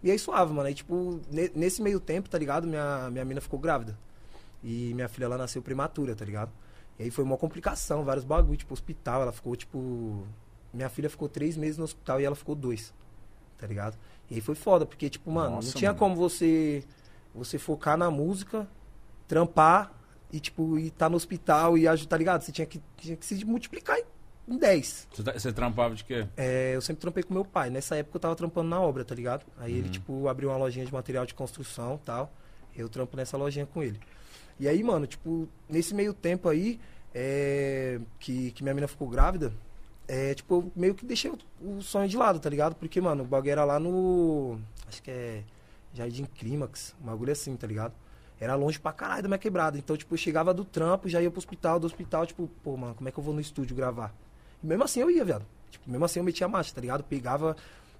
E 0.03 0.09
aí 0.11 0.17
suave, 0.19 0.53
mano. 0.53 0.67
Aí, 0.67 0.73
tipo, 0.75 1.19
ne- 1.31 1.51
nesse 1.55 1.81
meio 1.81 1.99
tempo, 1.99 2.29
tá 2.29 2.37
ligado? 2.37 2.65
Minha, 2.67 3.09
minha 3.11 3.25
mina 3.25 3.41
ficou 3.41 3.59
grávida. 3.59 3.97
E 4.63 4.93
minha 4.93 5.09
filha, 5.09 5.25
ela 5.25 5.37
nasceu 5.37 5.61
prematura, 5.61 6.15
tá 6.15 6.23
ligado? 6.23 6.51
E 6.99 7.03
aí 7.03 7.11
foi 7.11 7.23
uma 7.23 7.37
complicação, 7.37 8.03
vários 8.05 8.23
bagulho, 8.23 8.55
tipo, 8.57 8.73
hospital. 8.73 9.23
Ela 9.23 9.31
ficou, 9.31 9.55
tipo... 9.55 10.25
Minha 10.73 10.89
filha 10.89 11.09
ficou 11.09 11.27
três 11.27 11.57
meses 11.57 11.77
no 11.77 11.83
hospital 11.83 12.21
e 12.21 12.25
ela 12.25 12.35
ficou 12.35 12.55
dois, 12.55 12.93
tá 13.57 13.67
ligado? 13.67 13.97
E 14.29 14.35
aí 14.35 14.41
foi 14.41 14.55
foda, 14.55 14.85
porque, 14.85 15.09
tipo, 15.09 15.29
mano, 15.31 15.55
Nossa, 15.57 15.67
não 15.69 15.73
tinha 15.75 15.89
mano. 15.91 15.99
como 15.99 16.15
você, 16.15 16.83
você 17.35 17.57
focar 17.59 17.97
na 17.97 18.09
música, 18.09 18.65
trampar 19.27 19.91
e, 20.31 20.39
tipo, 20.39 20.77
e 20.79 20.89
tá 20.91 21.09
no 21.09 21.15
hospital 21.17 21.77
e 21.77 21.87
ajudar, 21.87 22.09
tá 22.09 22.17
ligado? 22.17 22.41
Você 22.41 22.51
tinha 22.51 22.65
que, 22.65 22.81
tinha 22.97 23.17
que 23.17 23.25
se 23.25 23.43
multiplicar 23.43 23.97
em, 23.97 24.05
em 24.47 24.57
10. 24.57 25.07
Você, 25.13 25.23
tá- 25.23 25.33
você 25.33 25.51
trampava 25.51 25.93
de 25.93 26.05
quê? 26.05 26.25
É, 26.37 26.73
eu 26.75 26.81
sempre 26.81 27.01
trampei 27.01 27.23
com 27.23 27.33
meu 27.33 27.43
pai. 27.43 27.69
Nessa 27.69 27.97
época 27.97 28.15
eu 28.15 28.21
tava 28.21 28.35
trampando 28.35 28.69
na 28.69 28.79
obra, 28.79 29.03
tá 29.03 29.13
ligado? 29.13 29.45
Aí 29.57 29.73
Uhum. 29.73 29.77
ele, 29.79 29.89
tipo, 29.89 30.27
abriu 30.29 30.49
uma 30.49 30.57
lojinha 30.57 30.85
de 30.85 30.93
material 30.93 31.25
de 31.25 31.33
construção 31.33 31.95
e 32.01 32.05
tal. 32.05 32.31
Eu 32.73 32.87
trampo 32.87 33.17
nessa 33.17 33.35
lojinha 33.35 33.65
com 33.65 33.83
ele. 33.83 33.99
E 34.57 34.67
aí, 34.67 34.81
mano, 34.81 35.05
tipo, 35.05 35.49
nesse 35.67 35.93
meio 35.93 36.13
tempo 36.13 36.47
aí, 36.47 36.79
é, 37.13 37.99
que, 38.19 38.51
que 38.51 38.63
minha 38.63 38.73
mina 38.73 38.87
ficou 38.87 39.09
grávida, 39.09 39.51
é, 40.13 40.33
tipo, 40.33 40.55
eu 40.55 40.71
meio 40.75 40.93
que 40.93 41.05
deixei 41.05 41.31
o, 41.31 41.37
o 41.61 41.81
sonho 41.81 42.09
de 42.09 42.17
lado, 42.17 42.37
tá 42.37 42.49
ligado? 42.49 42.75
Porque, 42.75 42.99
mano, 42.99 43.23
o 43.23 43.25
bagulho 43.25 43.51
era 43.51 43.63
lá 43.63 43.79
no. 43.79 44.59
Acho 44.85 45.01
que 45.01 45.09
é. 45.09 45.41
Jardim 45.93 46.25
Clímax, 46.25 46.93
um 47.01 47.05
bagulho 47.05 47.31
assim, 47.31 47.55
tá 47.55 47.65
ligado? 47.65 47.93
Era 48.37 48.55
longe 48.55 48.77
pra 48.77 48.91
caralho 48.91 49.23
da 49.23 49.29
minha 49.29 49.37
quebrada. 49.37 49.77
Então, 49.77 49.95
tipo, 49.95 50.13
eu 50.13 50.17
chegava 50.17 50.53
do 50.53 50.65
trampo, 50.65 51.07
já 51.07 51.21
ia 51.21 51.31
pro 51.31 51.37
hospital, 51.37 51.79
do 51.79 51.87
hospital, 51.87 52.25
tipo, 52.25 52.49
pô, 52.61 52.75
mano, 52.75 52.93
como 52.93 53.07
é 53.07 53.11
que 53.11 53.17
eu 53.17 53.23
vou 53.23 53.33
no 53.33 53.39
estúdio 53.39 53.73
gravar? 53.73 54.13
E 54.61 54.67
mesmo 54.67 54.83
assim 54.83 54.99
eu 54.99 55.09
ia, 55.09 55.23
viado. 55.23 55.45
Tipo, 55.69 55.89
mesmo 55.89 56.03
assim 56.03 56.19
eu 56.19 56.25
metia 56.25 56.45
a 56.45 56.49
marcha, 56.49 56.75
tá 56.75 56.81
ligado? 56.81 57.05
Pegava, 57.05 57.55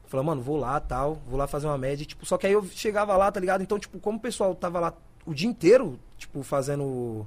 falava, 0.05 0.27
mano, 0.27 0.41
vou 0.41 0.57
lá, 0.57 0.81
tal, 0.81 1.15
vou 1.25 1.39
lá 1.39 1.47
fazer 1.47 1.67
uma 1.67 1.77
média, 1.77 2.05
tipo, 2.05 2.25
só 2.25 2.37
que 2.37 2.45
aí 2.45 2.51
eu 2.51 2.65
chegava 2.65 3.15
lá, 3.15 3.31
tá 3.31 3.39
ligado? 3.39 3.61
Então, 3.61 3.79
tipo, 3.79 3.99
como 3.99 4.17
o 4.17 4.21
pessoal 4.21 4.53
tava 4.53 4.81
lá 4.81 4.93
o 5.25 5.33
dia 5.33 5.47
inteiro, 5.47 5.97
tipo, 6.17 6.43
fazendo 6.43 7.25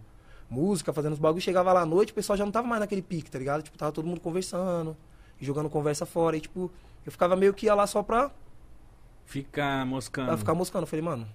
música, 0.54 0.92
fazendo 0.92 1.12
os 1.14 1.18
bagulhos, 1.18 1.44
chegava 1.44 1.72
lá 1.72 1.80
à 1.82 1.86
noite, 1.86 2.12
o 2.12 2.14
pessoal 2.14 2.36
já 2.36 2.44
não 2.44 2.52
tava 2.52 2.66
mais 2.66 2.80
naquele 2.80 3.02
pique, 3.02 3.30
tá 3.30 3.38
ligado? 3.38 3.62
Tipo, 3.62 3.76
tava 3.76 3.92
todo 3.92 4.06
mundo 4.06 4.20
conversando, 4.20 4.96
jogando 5.40 5.68
conversa 5.68 6.06
fora, 6.06 6.36
e 6.36 6.40
tipo, 6.40 6.70
eu 7.04 7.12
ficava 7.12 7.34
meio 7.36 7.52
que 7.52 7.66
ia 7.66 7.74
lá 7.74 7.86
só 7.86 8.02
pra, 8.02 8.30
Ficar 9.26 9.84
moscando. 9.86 10.28
pra 10.28 10.36
ficar 10.36 10.54
moscando. 10.54 10.82
Eu 10.82 10.86
falei, 10.86 11.04
mano, 11.04 11.26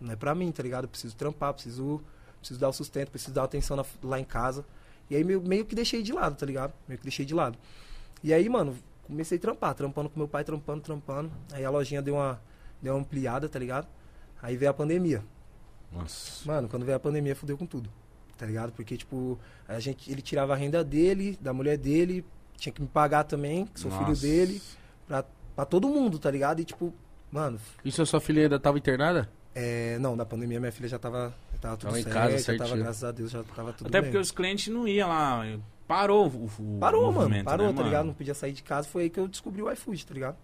não 0.00 0.12
é 0.12 0.16
pra 0.16 0.34
mim, 0.34 0.50
tá 0.52 0.62
ligado? 0.62 0.84
Eu 0.84 0.88
preciso 0.88 1.14
trampar, 1.16 1.52
preciso, 1.52 2.00
preciso 2.38 2.58
dar 2.60 2.68
o 2.68 2.72
sustento, 2.72 3.10
preciso 3.10 3.32
dar 3.34 3.44
atenção 3.44 3.76
na- 3.76 3.84
lá 4.02 4.18
em 4.18 4.24
casa. 4.24 4.64
E 5.10 5.16
aí 5.16 5.24
meio, 5.24 5.40
meio 5.42 5.64
que 5.64 5.74
deixei 5.74 6.02
de 6.02 6.12
lado, 6.12 6.36
tá 6.36 6.46
ligado? 6.46 6.72
Meio 6.88 6.98
que 6.98 7.04
deixei 7.04 7.24
de 7.26 7.34
lado. 7.34 7.58
E 8.22 8.32
aí, 8.32 8.48
mano, 8.48 8.76
comecei 9.02 9.36
a 9.36 9.40
trampar, 9.40 9.74
trampando 9.74 10.08
com 10.08 10.18
meu 10.18 10.28
pai, 10.28 10.44
trampando, 10.44 10.80
trampando. 10.80 11.30
Aí 11.52 11.64
a 11.64 11.70
lojinha 11.70 12.00
deu 12.00 12.14
uma, 12.14 12.40
deu 12.80 12.94
uma 12.94 13.00
ampliada, 13.00 13.48
tá 13.48 13.58
ligado? 13.58 13.86
Aí 14.40 14.56
veio 14.56 14.70
a 14.70 14.74
pandemia. 14.74 15.22
Nossa. 15.92 16.46
Mano, 16.50 16.68
quando 16.68 16.84
veio 16.86 16.96
a 16.96 17.00
pandemia, 17.00 17.34
fudeu 17.36 17.58
com 17.58 17.66
tudo. 17.66 17.90
Tá 18.42 18.46
ligado? 18.46 18.72
Porque, 18.72 18.96
tipo, 18.96 19.38
a 19.68 19.78
gente, 19.78 20.10
ele 20.10 20.20
tirava 20.20 20.52
a 20.52 20.56
renda 20.56 20.82
dele, 20.82 21.38
da 21.40 21.52
mulher 21.52 21.78
dele, 21.78 22.24
tinha 22.56 22.72
que 22.72 22.82
me 22.82 22.88
pagar 22.88 23.22
também, 23.22 23.66
que 23.66 23.78
sou 23.78 23.88
filho 23.88 24.08
Nossa. 24.08 24.20
dele, 24.20 24.60
pra, 25.06 25.24
pra 25.54 25.64
todo 25.64 25.86
mundo, 25.86 26.18
tá 26.18 26.28
ligado? 26.28 26.58
E, 26.58 26.64
tipo, 26.64 26.92
mano, 27.30 27.56
Isso 27.84 28.02
a 28.02 28.06
sua 28.06 28.20
filha 28.20 28.42
ainda 28.42 28.58
tava 28.58 28.76
internada? 28.78 29.30
é, 29.54 29.96
não, 30.00 30.16
na 30.16 30.24
pandemia 30.26 30.58
minha 30.58 30.72
filha 30.72 30.88
já 30.88 30.98
tava, 30.98 31.32
já 31.52 31.58
tava 31.60 31.76
tudo 31.76 31.86
Tava 31.90 32.00
em 32.00 32.02
certo, 32.02 32.14
casa, 32.14 32.30
já 32.38 32.44
tava, 32.44 32.58
certinho. 32.58 32.82
graças 32.82 33.04
a 33.04 33.12
Deus, 33.12 33.30
já 33.30 33.44
tava 33.44 33.72
tudo 33.74 33.86
Até 33.86 34.00
bem. 34.00 34.10
porque 34.10 34.18
os 34.20 34.32
clientes 34.32 34.74
não 34.74 34.88
iam 34.88 35.08
lá. 35.08 35.44
Parou 35.86 36.26
o, 36.26 36.46
o 36.58 36.78
Parou, 36.80 37.12
mano, 37.12 37.44
parou, 37.44 37.66
né, 37.68 37.72
tá 37.72 37.76
mano? 37.76 37.82
ligado? 37.84 38.06
Não 38.06 38.14
podia 38.14 38.34
sair 38.34 38.52
de 38.52 38.64
casa, 38.64 38.88
foi 38.88 39.04
aí 39.04 39.10
que 39.10 39.20
eu 39.20 39.28
descobri 39.28 39.62
o 39.62 39.70
iFood, 39.70 40.04
tá 40.04 40.14
ligado? 40.14 40.36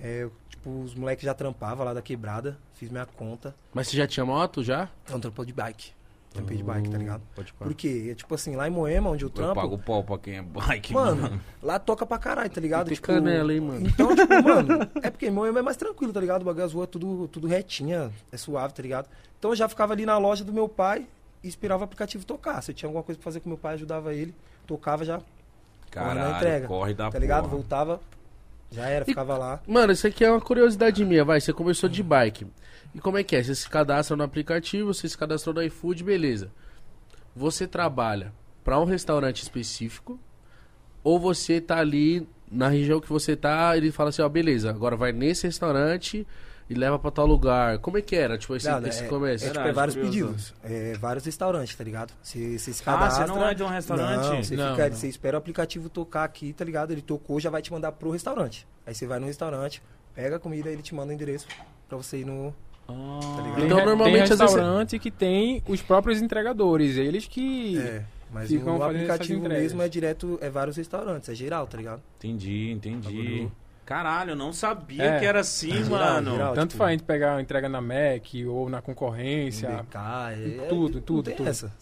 É, 0.00 0.26
tipo, 0.48 0.82
os 0.82 0.96
moleques 0.96 1.24
já 1.24 1.32
trampavam 1.34 1.84
lá 1.86 1.94
da 1.94 2.02
quebrada, 2.02 2.58
fiz 2.74 2.90
minha 2.90 3.06
conta, 3.06 3.54
Mas 3.72 3.86
você 3.86 3.96
já 3.96 4.06
tinha 4.08 4.26
moto 4.26 4.64
já? 4.64 4.88
então 5.04 5.20
trampou 5.20 5.44
de 5.44 5.52
bike, 5.52 5.92
trampei 6.30 6.56
de 6.56 6.62
bike, 6.62 6.88
tá 6.88 6.96
ligado? 6.98 7.22
Pode 7.34 7.52
pá. 7.52 7.64
Por 7.64 7.74
quê? 7.74 8.08
É, 8.10 8.14
tipo 8.14 8.34
assim, 8.34 8.54
lá 8.56 8.66
em 8.68 8.70
Moema, 8.70 9.10
onde 9.10 9.24
eu 9.24 9.28
Eu 9.28 9.32
trampo, 9.34 9.54
pago 9.54 9.76
pau 9.78 10.02
pra 10.04 10.16
quem 10.18 10.36
é 10.36 10.42
bike, 10.42 10.92
Mano, 10.94 11.22
mano. 11.22 11.40
lá 11.62 11.78
toca 11.78 12.06
pra 12.06 12.18
caralho, 12.18 12.48
tá 12.50 12.60
ligado? 12.60 12.86
Tem 12.88 12.96
canela, 12.96 13.52
hein, 13.52 13.60
mano? 13.60 13.86
Então, 13.86 14.14
tipo, 14.14 14.32
mano, 14.42 14.88
é 15.02 15.10
porque 15.10 15.30
Moema 15.30 15.58
é 15.58 15.62
mais 15.62 15.76
tranquilo, 15.76 16.12
tá 16.12 16.20
ligado? 16.20 16.42
O 16.42 16.44
bagulho 16.44 16.68
ruas 16.68 16.88
é 16.88 16.90
tudo, 16.90 17.28
tudo 17.28 17.46
retinha, 17.46 18.10
é 18.30 18.36
suave, 18.36 18.72
tá 18.74 18.82
ligado? 18.82 19.08
Então 19.38 19.50
eu 19.50 19.56
já 19.56 19.68
ficava 19.68 19.92
ali 19.92 20.06
na 20.06 20.16
loja 20.18 20.44
do 20.44 20.52
meu 20.52 20.68
pai 20.68 21.06
e 21.42 21.48
esperava 21.48 21.82
o 21.82 21.84
aplicativo 21.84 22.24
tocar. 22.24 22.62
Se 22.62 22.70
eu 22.70 22.74
tinha 22.74 22.86
alguma 22.88 23.02
coisa 23.02 23.18
pra 23.18 23.24
fazer 23.24 23.40
com 23.40 23.48
meu 23.48 23.58
pai, 23.58 23.74
ajudava 23.74 24.14
ele, 24.14 24.34
tocava 24.66 25.04
já, 25.04 25.20
Caralho, 25.90 26.36
entrega, 26.36 26.66
corre 26.68 26.94
da 26.94 27.10
tá 27.10 27.18
ligado? 27.18 27.42
porra. 27.44 27.54
Voltava, 27.56 28.00
já 28.70 28.86
era, 28.88 29.04
ficava 29.04 29.36
lá. 29.36 29.60
Mano, 29.66 29.92
isso 29.92 30.06
aqui 30.06 30.24
é 30.24 30.30
uma 30.30 30.40
curiosidade 30.40 31.04
minha, 31.04 31.24
vai. 31.24 31.40
Você 31.40 31.52
começou 31.52 31.88
de 31.88 32.02
bike. 32.02 32.46
E 32.94 33.00
como 33.00 33.18
é 33.18 33.24
que 33.24 33.36
é? 33.36 33.42
Você 33.42 33.54
se 33.54 33.68
cadastra 33.68 34.16
no 34.16 34.22
aplicativo, 34.22 34.92
você 34.92 35.08
se 35.08 35.16
cadastrou 35.16 35.54
no 35.54 35.62
iFood, 35.62 36.04
beleza. 36.04 36.50
Você 37.34 37.66
trabalha 37.66 38.32
pra 38.64 38.78
um 38.78 38.84
restaurante 38.84 39.42
específico 39.42 40.18
ou 41.02 41.18
você 41.18 41.60
tá 41.60 41.78
ali 41.78 42.28
na 42.50 42.68
região 42.68 43.00
que 43.00 43.08
você 43.08 43.36
tá, 43.36 43.76
ele 43.76 43.92
fala 43.92 44.10
assim, 44.10 44.22
ó, 44.22 44.28
beleza, 44.28 44.70
agora 44.70 44.96
vai 44.96 45.12
nesse 45.12 45.46
restaurante 45.46 46.26
e 46.70 46.74
leva 46.74 46.98
pra 46.98 47.10
tal 47.10 47.26
lugar. 47.26 47.78
Como 47.80 47.98
é 47.98 48.00
que 48.00 48.14
era, 48.16 48.38
tipo, 48.38 48.54
esse, 48.56 48.70
Não, 48.70 48.86
esse 48.86 49.02
é, 49.04 49.08
começo? 49.08 49.44
É, 49.44 49.48
tipo, 49.50 49.60
é 49.60 49.72
vários 49.72 49.96
curioso. 49.96 50.54
pedidos, 50.54 50.54
é, 50.62 50.94
vários 50.98 51.24
restaurantes, 51.26 51.74
tá 51.74 51.82
ligado? 51.84 52.12
Você, 52.22 52.56
você 52.58 52.72
se 52.72 52.82
Ah, 52.82 52.92
cadastra. 52.92 53.26
você 53.26 53.32
não 53.32 53.46
é 53.46 53.52
de 53.54 53.62
um 53.62 53.66
restaurante? 53.66 54.16
Não, 54.28 54.42
você, 54.44 54.56
Não, 54.56 54.70
fica- 54.70 54.88
não. 54.88 54.96
você 54.96 55.08
espera 55.08 55.36
o 55.36 55.38
aplicativo 55.38 55.88
tocar 55.88 56.24
aqui, 56.24 56.52
tá 56.52 56.64
ligado? 56.64 56.92
Ele 56.92 57.02
tocou, 57.02 57.40
já 57.40 57.50
vai 57.50 57.60
te 57.60 57.72
mandar 57.72 57.92
pro 57.92 58.10
restaurante. 58.12 58.66
Aí 58.86 58.94
você 58.94 59.06
vai 59.06 59.18
no 59.18 59.26
restaurante, 59.26 59.82
pega 60.14 60.36
a 60.36 60.38
comida, 60.38 60.70
ele 60.70 60.80
te 60.80 60.94
manda 60.94 61.10
o 61.10 61.14
endereço 61.14 61.46
pra 61.88 61.98
você 61.98 62.18
ir 62.18 62.24
no... 62.24 62.54
Ah, 62.88 63.20
Tá? 63.20 63.42
Tem, 63.56 63.64
Então, 63.66 63.78
re- 63.78 63.84
normalmente, 63.84 64.12
tem 64.14 64.22
às 64.22 64.28
vezes- 64.30 64.40
restaurante 64.54 64.98
que 64.98 65.10
tem 65.10 65.62
os 65.68 65.82
próprios 65.82 66.22
entregadores, 66.22 66.96
eles 66.96 67.26
que 67.26 67.76
É. 67.78 68.02
Mas 68.32 68.48
Ficam 68.48 68.76
essas 68.76 68.86
aplicativo 68.90 69.48
mesmo 69.48 69.82
é 69.82 69.88
direto, 69.88 70.38
é 70.40 70.48
vários 70.48 70.76
restaurantes, 70.76 71.28
é 71.28 71.34
geral, 71.34 71.66
tá 71.66 71.76
ligado? 71.76 72.00
Entendi, 72.16 72.70
entendi. 72.70 73.48
Caralho, 73.90 74.30
eu 74.30 74.36
não 74.36 74.52
sabia 74.52 75.02
É. 75.02 75.18
que 75.18 75.26
era 75.26 75.40
assim, 75.40 75.82
mano. 75.82 76.30
geral. 76.30 76.54
Tanto 76.54 76.68
tipo- 76.70 76.78
faz 76.78 76.88
a 76.90 76.92
gente 76.92 77.02
pegar 77.02 77.32
uma 77.34 77.42
entrega 77.42 77.68
na 77.68 77.80
Mac 77.80 78.24
ou 78.46 78.70
na 78.70 78.80
concorrência. 78.80 79.68
BK, 79.68 79.98
é, 80.30 80.66
Tudo, 80.68 80.94
não 80.94 81.00
tudo, 81.02 81.30
tudo. 81.32 81.48
essa. 81.48 81.72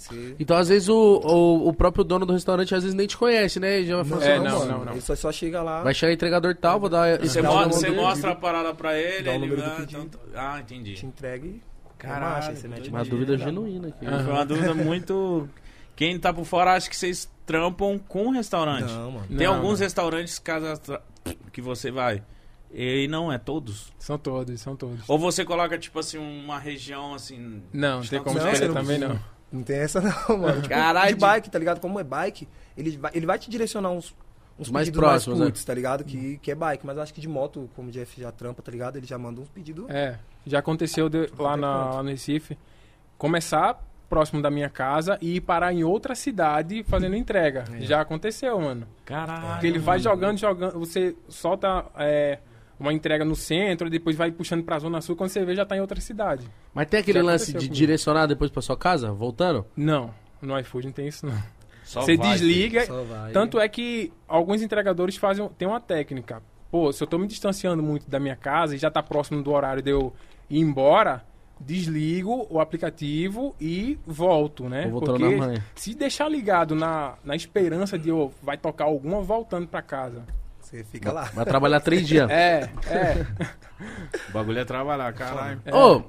Então, 0.40 0.56
às 0.56 0.68
vezes, 0.68 0.88
o, 0.88 0.94
o, 0.96 1.68
o 1.68 1.72
próprio 1.74 2.02
dono 2.02 2.24
do 2.24 2.32
restaurante 2.32 2.74
às 2.74 2.82
vezes 2.82 2.96
nem 2.96 3.06
te 3.06 3.14
conhece, 3.14 3.60
né? 3.60 3.82
Já 3.82 3.96
vai 3.96 4.04
falar 4.06 4.24
É, 4.24 4.34
assim, 4.36 4.44
não, 4.44 4.58
mano, 4.60 4.70
não, 4.78 4.84
não. 4.86 4.92
Ele 4.92 5.00
só, 5.02 5.14
só 5.14 5.30
chega 5.30 5.62
lá. 5.62 5.82
Vai 5.82 5.92
chegar 5.92 6.10
entregador 6.14 6.56
tal, 6.56 6.80
vou 6.80 6.88
dar 6.88 7.18
Você, 7.18 7.42
Dá 7.42 7.50
o 7.50 7.52
mo- 7.52 7.60
número 7.60 7.74
você 7.78 7.90
do 7.90 7.96
mostra 7.96 8.30
a 8.30 8.34
parada 8.34 8.72
pra 8.74 8.96
ele, 8.98 9.24
Dá 9.24 9.32
o 9.32 9.34
ele 9.34 9.40
número 9.46 9.60
do 9.60 9.68
vai, 9.68 9.76
pedido. 9.80 10.00
então- 10.02 10.20
Ah, 10.34 10.60
entendi. 10.60 10.94
te 10.94 11.04
entrega 11.04 11.46
e 11.46 11.60
Caralho, 11.98 12.56
mete 12.70 12.88
Uma 12.88 13.04
dúvida 13.04 13.36
dinheiro, 13.36 13.60
genuína 13.66 13.88
aqui. 13.88 14.06
Foi 14.06 14.32
uma 14.32 14.46
dúvida 14.46 14.72
muito. 14.74 15.46
Quem 15.94 16.16
tá 16.18 16.32
por 16.32 16.44
fora 16.44 16.74
acha 16.74 16.88
que 16.88 16.96
vocês 16.96 17.28
trampam 17.44 17.98
com 17.98 18.30
restaurante. 18.30 18.84
Não, 18.92 19.10
mano. 19.10 19.26
Tem 19.26 19.46
Não, 19.48 19.54
alguns 19.56 19.80
não. 19.80 19.84
restaurantes 19.84 20.38
cadastra... 20.38 21.02
que 21.52 21.60
você 21.60 21.90
vai. 21.90 22.22
E 22.72 23.08
não 23.08 23.32
é 23.32 23.38
todos. 23.38 23.92
São 23.98 24.18
todos, 24.18 24.60
são 24.60 24.76
todos. 24.76 25.00
Ou 25.08 25.18
você 25.18 25.44
coloca, 25.44 25.78
tipo 25.78 25.98
assim, 25.98 26.18
uma 26.18 26.58
região 26.58 27.14
assim. 27.14 27.62
Não, 27.72 28.02
tem 28.02 28.22
como 28.22 28.38
Não, 28.38 28.46
escolher 28.50 28.68
não 28.68 28.74
também 28.74 28.98
não. 28.98 29.18
Não 29.50 29.62
tem 29.62 29.76
essa 29.78 30.00
não, 30.02 30.36
mano. 30.38 30.56
Tipo, 30.60 30.68
Caralho, 30.68 31.08
de 31.08 31.14
de- 31.14 31.20
bike, 31.20 31.50
tá 31.50 31.58
ligado? 31.58 31.80
Como 31.80 31.98
é 31.98 32.04
bike, 32.04 32.46
ele 32.76 32.96
vai, 32.98 33.10
ele 33.14 33.24
vai 33.24 33.38
te 33.38 33.48
direcionar 33.48 33.90
uns, 33.90 34.14
uns 34.58 34.70
mais 34.70 34.86
pedidos 34.88 35.00
próximos, 35.08 35.38
né? 35.38 35.44
mais 35.44 35.48
curtos, 35.52 35.64
tá 35.64 35.72
ligado? 35.72 36.04
Que, 36.04 36.36
que 36.36 36.50
é 36.50 36.54
bike. 36.54 36.84
Mas 36.84 36.98
acho 36.98 37.14
que 37.14 37.20
de 37.22 37.28
moto, 37.28 37.70
como 37.74 37.88
o 37.88 37.90
Jeff 37.90 38.20
já 38.20 38.30
trampa, 38.30 38.60
tá 38.60 38.70
ligado? 38.70 38.96
Ele 38.96 39.06
já 39.06 39.16
manda 39.16 39.40
uns 39.40 39.48
pedidos. 39.48 39.86
É, 39.88 40.18
já 40.46 40.58
aconteceu 40.58 41.08
de- 41.08 41.32
lá, 41.38 41.56
na, 41.56 41.94
lá 41.94 42.02
no 42.02 42.10
Recife. 42.10 42.58
Começar 43.16 43.82
próximo 44.08 44.40
da 44.40 44.50
minha 44.50 44.70
casa 44.70 45.18
e 45.20 45.36
ir 45.36 45.40
parar 45.40 45.72
em 45.72 45.84
outra 45.84 46.14
cidade 46.14 46.82
fazendo 46.84 47.14
entrega. 47.14 47.64
É. 47.74 47.80
Já 47.80 48.00
aconteceu, 48.00 48.58
mano. 48.60 48.86
Caralho. 49.04 49.52
Porque 49.52 49.66
ele 49.66 49.78
vai 49.78 49.98
jogando, 49.98 50.38
jogando. 50.38 50.78
Você 50.78 51.14
solta 51.28 51.84
é, 51.98 52.38
uma 52.78 52.92
entrega 52.92 53.24
no 53.24 53.36
centro, 53.36 53.90
depois 53.90 54.16
vai 54.16 54.30
puxando 54.30 54.62
pra 54.64 54.78
Zona 54.78 55.00
Sul. 55.00 55.16
Quando 55.16 55.30
você 55.30 55.44
vê, 55.44 55.54
já 55.54 55.66
tá 55.66 55.76
em 55.76 55.80
outra 55.80 56.00
cidade. 56.00 56.46
Mas 56.72 56.86
tem 56.88 57.00
aquele 57.00 57.18
Já 57.18 57.24
lance 57.24 57.44
aconteceu 57.44 57.60
de 57.60 57.66
comigo. 57.66 57.74
direcionar 57.74 58.26
depois 58.26 58.50
pra 58.50 58.62
sua 58.62 58.76
casa, 58.76 59.12
voltando? 59.12 59.66
Não, 59.76 60.14
no 60.40 60.58
iFood 60.58 60.86
não 60.86 60.92
tem 60.92 61.08
isso, 61.08 61.26
não. 61.26 61.34
Só 61.84 62.02
você 62.02 62.16
vai, 62.16 62.32
desliga. 62.32 62.84
Só 62.86 63.02
vai. 63.02 63.32
Tanto 63.32 63.58
é 63.58 63.68
que 63.68 64.12
alguns 64.26 64.62
entregadores 64.62 65.16
fazem 65.16 65.48
tem 65.56 65.66
uma 65.66 65.80
técnica. 65.80 66.42
Pô, 66.70 66.92
se 66.92 67.02
eu 67.02 67.06
tô 67.06 67.16
me 67.16 67.26
distanciando 67.26 67.82
muito 67.82 68.08
da 68.10 68.20
minha 68.20 68.36
casa 68.36 68.74
e 68.74 68.78
já 68.78 68.90
tá 68.90 69.02
próximo 69.02 69.42
do 69.42 69.50
horário 69.50 69.82
de 69.82 69.90
eu 69.90 70.12
ir 70.50 70.60
embora, 70.60 71.24
desligo 71.60 72.46
o 72.50 72.60
aplicativo 72.60 73.54
e 73.60 73.98
volto, 74.06 74.68
né? 74.68 74.88
Porque 74.88 75.60
se 75.74 75.94
deixar 75.94 76.28
ligado 76.28 76.74
na, 76.74 77.14
na 77.24 77.34
esperança 77.36 77.98
de 77.98 78.08
eu 78.08 78.32
vai 78.42 78.56
tocar 78.56 78.84
alguma 78.84 79.20
voltando 79.20 79.66
pra 79.66 79.82
casa. 79.82 80.22
Você 80.60 80.84
fica 80.84 81.10
lá. 81.12 81.24
Vai 81.34 81.44
trabalhar 81.44 81.80
três 81.80 82.06
dias. 82.06 82.28
É, 82.30 82.68
é. 82.86 83.26
O 84.28 84.32
bagulho 84.32 84.58
é 84.58 84.64
trabalhar, 84.64 85.12
caralho. 85.12 85.60
é. 85.64 85.74
Ô, 85.74 86.02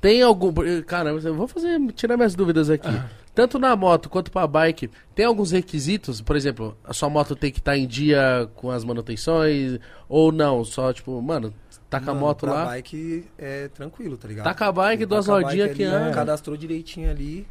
tem 0.00 0.22
algum. 0.22 0.52
Caramba, 0.86 1.20
eu 1.20 1.34
vou 1.34 1.46
fazer. 1.46 1.78
tirar 1.92 2.16
minhas 2.16 2.34
dúvidas 2.34 2.70
aqui. 2.70 2.88
Tanto 3.34 3.58
na 3.58 3.76
moto 3.76 4.08
quanto 4.08 4.30
pra 4.30 4.46
bike, 4.46 4.90
tem 5.14 5.24
alguns 5.24 5.52
requisitos? 5.52 6.20
Por 6.20 6.34
exemplo, 6.36 6.76
a 6.82 6.92
sua 6.92 7.08
moto 7.08 7.36
tem 7.36 7.52
que 7.52 7.58
estar 7.58 7.76
em 7.76 7.86
dia 7.86 8.48
com 8.54 8.70
as 8.70 8.84
manutenções? 8.84 9.78
Ou 10.08 10.32
não? 10.32 10.64
Só 10.64 10.92
tipo, 10.92 11.20
mano, 11.22 11.54
tá 11.90 12.00
com 12.00 12.10
a 12.10 12.14
moto 12.14 12.46
pra 12.46 12.52
lá. 12.54 12.64
bike 12.66 13.26
é 13.36 13.68
tranquilo, 13.68 14.16
tá 14.16 14.28
ligado? 14.28 14.44
Tá 14.44 14.54
com 14.54 14.64
a 14.64 14.72
bike, 14.72 15.04
duas 15.04 15.26
Tá 15.26 15.32
rodinhas 15.32 15.72
que 15.76 15.84
ali, 15.84 15.92
anda. 15.92 16.14
Cadastrou 16.14 16.56
direitinho 16.56 17.10
ali, 17.10 17.46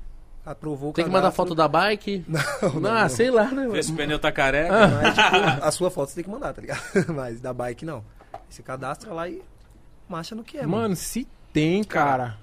aprovou 0.45 0.91
o 0.91 0.93
Tem 0.93 1.06
que 1.06 1.12
mandar 1.12 1.32
foto 1.32 1.54
da 1.54 1.67
bike? 1.67 2.23
Não, 2.28 2.39
Não, 2.73 2.80
não, 2.80 2.89
ah, 2.91 3.02
não. 3.04 3.10
sei 3.10 3.30
lá, 3.30 3.45
né? 3.52 3.67
Vê 3.67 3.84
se 3.84 3.89
o 3.89 3.93
mano? 3.93 4.06
pneu 4.06 4.19
tá 4.19 4.32
careca. 4.32 4.73
Mas, 4.88 5.13
tipo, 5.15 5.65
a 5.65 5.71
sua 5.71 5.91
foto 5.91 6.10
você 6.10 6.15
tem 6.15 6.23
que 6.23 6.30
mandar, 6.30 6.54
tá 6.54 6.62
ligado? 6.62 6.82
Mas 7.13 7.39
da 7.41 7.54
bike 7.54 7.86
não. 7.86 8.04
Você 8.49 8.63
cadastra 8.63 9.13
lá 9.13 9.28
e 9.28 9.41
marcha 10.08 10.34
no 10.34 10.43
que 10.43 10.58
é, 10.58 10.62
mano. 10.62 10.84
Mano, 10.84 10.95
se 10.95 11.28
tem, 11.54 11.84
cara. 11.84 12.38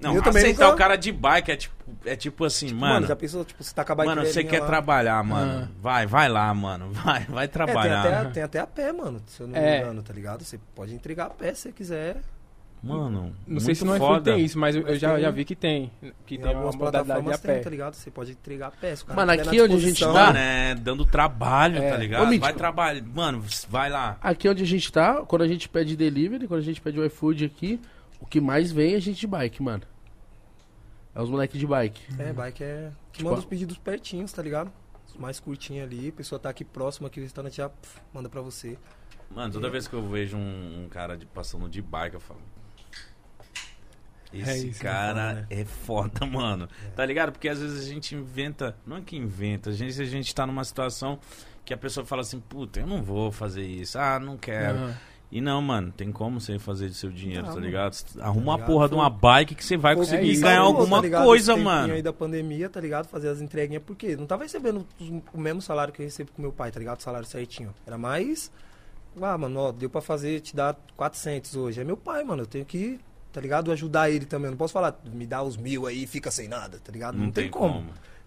Não, 0.00 0.14
Eu 0.14 0.22
também 0.22 0.42
aceitar 0.42 0.64
nunca- 0.64 0.74
o 0.74 0.78
cara 0.78 0.96
de 0.96 1.10
bike 1.10 1.50
é 1.50 1.56
tipo, 1.56 1.74
é 2.04 2.16
tipo 2.16 2.44
assim, 2.44 2.66
Mano, 2.74 2.94
mano. 2.94 3.06
já 3.06 3.16
pensou, 3.16 3.44
tipo, 3.44 3.64
você 3.64 3.74
tá 3.74 3.84
com 3.84 3.92
a 3.92 3.94
bike 3.94 4.08
Mano, 4.08 4.26
você 4.26 4.44
quer 4.44 4.60
lá. 4.60 4.66
trabalhar, 4.66 5.24
mano. 5.24 5.62
Ah. 5.64 5.68
Vai, 5.80 6.06
vai 6.06 6.28
lá, 6.28 6.52
mano. 6.52 6.90
Vai, 7.04 7.24
vai 7.24 7.44
É, 7.44 7.48
tem 7.48 7.48
trabalhar. 7.48 8.02
até, 8.20 8.30
tem 8.30 8.42
até 8.42 8.58
a 8.60 8.66
pé, 8.66 8.92
mano, 8.92 9.22
se 9.26 9.40
eu 9.40 9.46
não 9.46 9.56
É. 9.56 9.76
me 9.78 9.82
engano, 9.84 10.02
tá 10.02 10.12
ligado? 10.12 10.44
Você 10.44 10.58
pode 10.74 10.94
entregar 10.94 11.26
a 11.26 11.30
pé 11.30 11.54
se 11.54 11.62
você 11.62 11.72
quiser. 11.72 12.16
Mano, 12.82 13.34
Não 13.46 13.58
sei 13.58 13.74
se 13.74 13.84
no 13.84 13.96
foda. 13.96 14.04
iFood 14.04 14.24
tem 14.36 14.44
isso, 14.44 14.58
mas 14.58 14.76
eu, 14.76 14.82
eu 14.86 14.96
já, 14.96 15.14
tem- 15.14 15.22
já 15.22 15.30
vi 15.30 15.44
que 15.44 15.56
tem. 15.56 15.90
Que 16.24 16.36
em 16.36 16.38
tem 16.38 16.46
uma 16.50 16.56
algumas 16.66 16.76
plataformas 16.76 17.34
a 17.34 17.38
tem, 17.38 17.54
pé. 17.56 17.60
tá 17.60 17.70
ligado? 17.70 17.94
Você 17.94 18.10
pode 18.10 18.30
entregar 18.32 18.66
a 18.68 18.70
pé. 18.70 18.94
Se 18.94 19.02
o 19.02 19.06
cara 19.06 19.16
Mano, 19.16 19.32
aqui 19.32 19.60
onde 19.60 19.74
a 19.74 19.78
gente 19.78 20.00
tá- 20.04 20.12
Mano, 20.12 20.38
é 20.38 20.74
dando 20.74 21.04
trabalho, 21.04 21.78
É. 21.82 21.88
tá 21.90 21.96
Ô, 21.96 21.98
ligado? 21.98 22.26
Mítico. 22.26 22.44
vai 22.44 22.52
trabalhar. 22.52 23.02
Mano, 23.02 23.42
vai 23.68 23.90
lá. 23.90 24.18
Aqui 24.20 24.48
onde 24.48 24.62
a 24.62 24.66
gente 24.66 24.92
tá, 24.92 25.22
quando 25.26 25.42
a 25.42 25.48
gente 25.48 25.68
pede 25.68 25.96
delivery, 25.96 26.46
quando 26.46 26.60
a 26.60 26.64
gente 26.64 26.80
pede 26.80 27.00
o 27.00 27.04
iFood 27.06 27.44
aqui, 27.46 27.80
o 28.20 28.26
que 28.26 28.40
mais 28.40 28.70
vem 28.72 28.94
é 28.94 29.00
gente 29.00 29.20
de 29.20 29.26
bike, 29.26 29.62
mano. 29.62 29.82
É 31.14 31.20
os 31.22 31.30
moleques 31.30 31.58
de 31.58 31.66
bike. 31.66 32.02
É, 32.18 32.32
bike 32.32 32.62
é. 32.62 32.92
Que 33.12 33.18
Tipo, 33.18 33.30
manda 33.30 33.40
os 33.40 33.46
pedidos 33.46 33.78
pertinhos, 33.78 34.32
tá 34.32 34.42
ligado? 34.42 34.70
Os 35.08 35.16
mais 35.16 35.40
curtinhos 35.40 35.84
ali, 35.86 36.08
a 36.08 36.12
pessoa 36.12 36.38
tá 36.38 36.50
aqui 36.50 36.64
próximo 36.64 37.06
aqui, 37.06 37.20
o 37.20 37.22
restaurante 37.22 37.56
já 37.56 37.68
pff, 37.70 38.00
manda 38.12 38.28
pra 38.28 38.40
você. 38.42 38.76
Mano, 39.30 39.52
toda 39.52 39.70
vez 39.70 39.88
que 39.88 39.94
eu 39.94 40.06
vejo 40.08 40.36
um, 40.36 40.84
um 40.84 40.88
cara 40.88 41.16
de, 41.16 41.24
passando 41.26 41.68
de 41.68 41.80
bike, 41.80 42.14
eu 42.14 42.20
falo. 42.20 42.40
Esse 44.32 44.50
É 44.50 44.58
isso, 44.58 44.80
cara 44.82 45.34
né? 45.34 45.46
é 45.50 45.64
foda, 45.64 46.26
mano. 46.26 46.68
Tá 46.94 47.04
ligado? 47.06 47.32
Porque 47.32 47.48
às 47.48 47.60
vezes 47.60 47.84
a 47.86 47.88
gente 47.88 48.14
inventa. 48.14 48.76
Não 48.86 48.96
é 48.98 49.00
que 49.00 49.16
inventa, 49.16 49.70
a 49.70 49.72
gente, 49.72 50.00
a 50.00 50.04
gente 50.04 50.34
tá 50.34 50.46
numa 50.46 50.64
situação 50.64 51.18
que 51.64 51.72
a 51.72 51.76
pessoa 51.76 52.04
fala 52.04 52.22
assim, 52.22 52.40
puta, 52.40 52.80
eu 52.80 52.86
não 52.86 53.02
vou 53.02 53.32
fazer 53.32 53.64
isso. 53.64 53.98
Ah, 53.98 54.18
não 54.18 54.36
quero. 54.36 54.78
Aham. 54.78 54.96
E 55.30 55.40
não, 55.40 55.60
mano, 55.60 55.90
tem 55.90 56.12
como 56.12 56.40
você 56.40 56.56
fazer 56.58 56.88
de 56.88 56.94
seu 56.94 57.10
dinheiro, 57.10 57.42
Não, 57.42 57.48
tá 57.48 57.54
mano. 57.54 57.66
ligado? 57.66 57.96
Arruma 58.20 58.52
a 58.52 58.56
ligado? 58.56 58.66
porra 58.70 58.88
de 58.88 58.94
uma 58.94 59.10
bike 59.10 59.56
que 59.56 59.64
você 59.64 59.76
vai 59.76 59.94
Pô, 59.94 60.02
conseguir 60.02 60.30
isso, 60.30 60.42
ganhar 60.42 60.58
falou, 60.62 60.76
alguma 60.78 61.02
tá 61.02 61.22
coisa, 61.24 61.56
mano. 61.56 61.92
aí 61.94 62.00
da 62.02 62.12
pandemia, 62.12 62.68
tá 62.68 62.80
ligado? 62.80 63.08
Fazer 63.08 63.28
as 63.28 63.40
entreguinhas, 63.40 63.82
porque 63.84 64.16
não 64.16 64.24
tava 64.26 64.44
recebendo 64.44 64.86
o 65.34 65.40
mesmo 65.40 65.60
salário 65.60 65.92
que 65.92 66.00
eu 66.00 66.06
recebo 66.06 66.30
com 66.30 66.40
meu 66.42 66.52
pai, 66.52 66.70
tá 66.70 66.78
ligado? 66.78 67.00
O 67.00 67.02
salário 67.02 67.26
certinho. 67.26 67.74
Era 67.84 67.98
mais. 67.98 68.52
Ah, 69.20 69.36
mano, 69.36 69.58
ó, 69.58 69.72
deu 69.72 69.90
pra 69.90 70.00
fazer, 70.00 70.40
te 70.40 70.54
dar 70.54 70.76
400 70.96 71.56
hoje. 71.56 71.80
É 71.80 71.84
meu 71.84 71.96
pai, 71.96 72.22
mano, 72.22 72.42
eu 72.42 72.46
tenho 72.46 72.64
que, 72.64 73.00
tá 73.32 73.40
ligado? 73.40 73.72
Ajudar 73.72 74.08
ele 74.10 74.26
também. 74.26 74.46
Eu 74.46 74.50
não 74.52 74.58
posso 74.58 74.72
falar, 74.74 74.96
me 75.12 75.26
dá 75.26 75.42
os 75.42 75.56
mil 75.56 75.86
aí 75.86 76.04
e 76.04 76.06
fica 76.06 76.30
sem 76.30 76.46
nada, 76.46 76.78
tá 76.78 76.92
ligado? 76.92 77.18
Não, 77.18 77.32
tem, 77.32 77.48
como. 77.50 77.84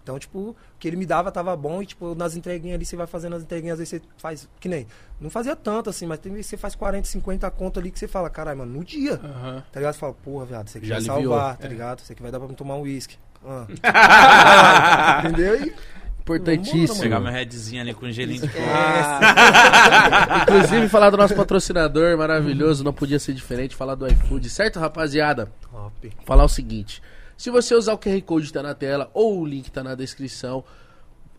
Então, 0.10 0.18
tipo, 0.18 0.40
o 0.40 0.56
que 0.80 0.88
ele 0.88 0.98
me 0.98 1.06
dava 1.06 1.32
tava 1.32 1.56
bom 1.56 1.84
e, 1.84 1.86
tipo, 1.86 2.16
nas 2.16 2.36
entreguinhas 2.36 2.74
ali, 2.78 2.84
você 2.86 2.96
vai 2.96 3.06
fazendo 3.06 3.36
as 3.36 3.44
entreguinhas, 3.44 3.74
às 3.74 3.88
vezes 3.88 4.02
você 4.02 4.10
faz, 4.18 4.50
que 4.60 4.68
nem, 4.68 4.88
não 5.22 5.30
fazia 5.30 5.56
tanto 5.56 5.88
assim, 5.88 6.08
mas 6.08 6.18
tem 6.18 6.32
vezes 6.32 6.48
você 6.48 6.58
faz 6.58 6.74
40, 6.74 7.08
50 7.08 7.52
conto 7.52 7.80
ali 7.80 7.92
que 7.92 8.00
você 8.00 8.08
fala, 8.08 8.28
caralho, 8.28 8.58
mano, 8.58 8.74
no 8.80 8.84
dia, 8.84 9.20
Aham. 9.24 9.64
tá 9.72 9.80
ligado? 9.80 9.94
Você 9.94 10.00
fala, 10.00 10.14
porra, 10.14 10.46
viado, 10.48 10.68
isso 10.68 10.80
aqui 10.80 10.88
Já 10.88 10.96
vai 11.00 11.04
aliviou. 11.12 11.34
salvar, 11.36 11.58
tá 11.58 11.68
É. 11.68 11.70
ligado? 11.70 12.00
Isso 12.00 12.12
aqui 12.12 12.22
vai 12.24 12.32
dar 12.32 12.40
pra 12.40 12.48
me 12.48 12.56
tomar 12.56 12.76
um 12.76 12.82
uísque. 12.82 13.18
Ah. 13.46 13.68
Entendeu? 15.26 15.64
E, 15.68 15.76
Importantíssimo. 16.22 17.00
Pegar 17.02 17.20
meu 17.20 17.32
headzinho 17.32 17.82
ali 17.82 17.94
com 17.94 18.10
gelinho 18.12 18.42
de 18.42 18.48
coco. 18.48 18.60
Inclusive, 20.44 20.88
falar 20.90 21.10
do 21.10 21.18
nosso 21.18 21.36
patrocinador 21.36 22.16
maravilhoso, 22.18 22.84
não 22.84 22.94
podia 22.94 23.18
ser 23.20 23.34
diferente, 23.34 23.76
falar 23.76 23.96
do 23.96 24.08
iFood, 24.08 24.48
certo, 24.50 24.80
rapaziada? 24.80 25.52
top. 25.72 26.12
Falar 26.26 26.44
o 26.44 26.50
seguinte: 26.50 27.02
se 27.40 27.50
você 27.50 27.74
usar 27.74 27.94
o 27.94 27.98
QR 27.98 28.22
Code 28.24 28.48
que 28.48 28.54
tá 28.54 28.62
na 28.62 28.76
tela 28.76 29.10
ou 29.14 29.40
o 29.40 29.46
link 29.46 29.72
tá 29.72 29.82
na 29.82 29.96
descrição 29.96 30.62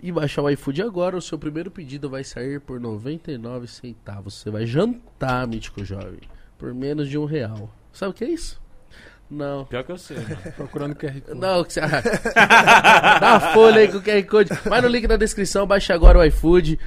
e 0.02 0.10
baixar 0.10 0.40
o 0.40 0.48
iFood 0.48 0.80
agora, 0.80 1.14
o 1.14 1.20
seu 1.20 1.38
primeiro 1.38 1.70
pedido 1.70 2.08
vai 2.08 2.24
sair 2.24 2.58
por 2.58 2.80
99 2.80 3.66
centavos. 3.66 4.32
Você 4.32 4.50
vai 4.50 4.64
jantar, 4.64 5.46
mítico 5.46 5.84
jovem, 5.84 6.20
por 6.56 6.72
menos 6.72 7.06
de 7.06 7.18
um 7.18 7.26
real. 7.26 7.70
Sabe 7.92 8.12
o 8.12 8.14
que 8.14 8.24
é 8.24 8.30
isso? 8.30 8.58
Não. 9.30 9.66
Pior 9.66 9.84
que 9.84 9.92
eu 9.92 9.98
sei, 9.98 10.16
mano. 10.16 10.38
Procurando 10.56 10.94
QR 10.94 11.20
Code. 11.20 11.38
Não, 11.38 11.62
que 11.64 11.74
você... 11.74 11.80
dá 12.34 13.20
uma 13.32 13.40
folha 13.52 13.82
aí 13.82 13.88
com 13.88 13.98
o 13.98 14.02
QR 14.02 14.24
Code. 14.24 14.50
Vai 14.64 14.80
no 14.80 14.88
link 14.88 15.06
na 15.06 15.18
descrição, 15.18 15.66
baixa 15.66 15.92
agora 15.92 16.18
o 16.18 16.24
iFood. 16.24 16.80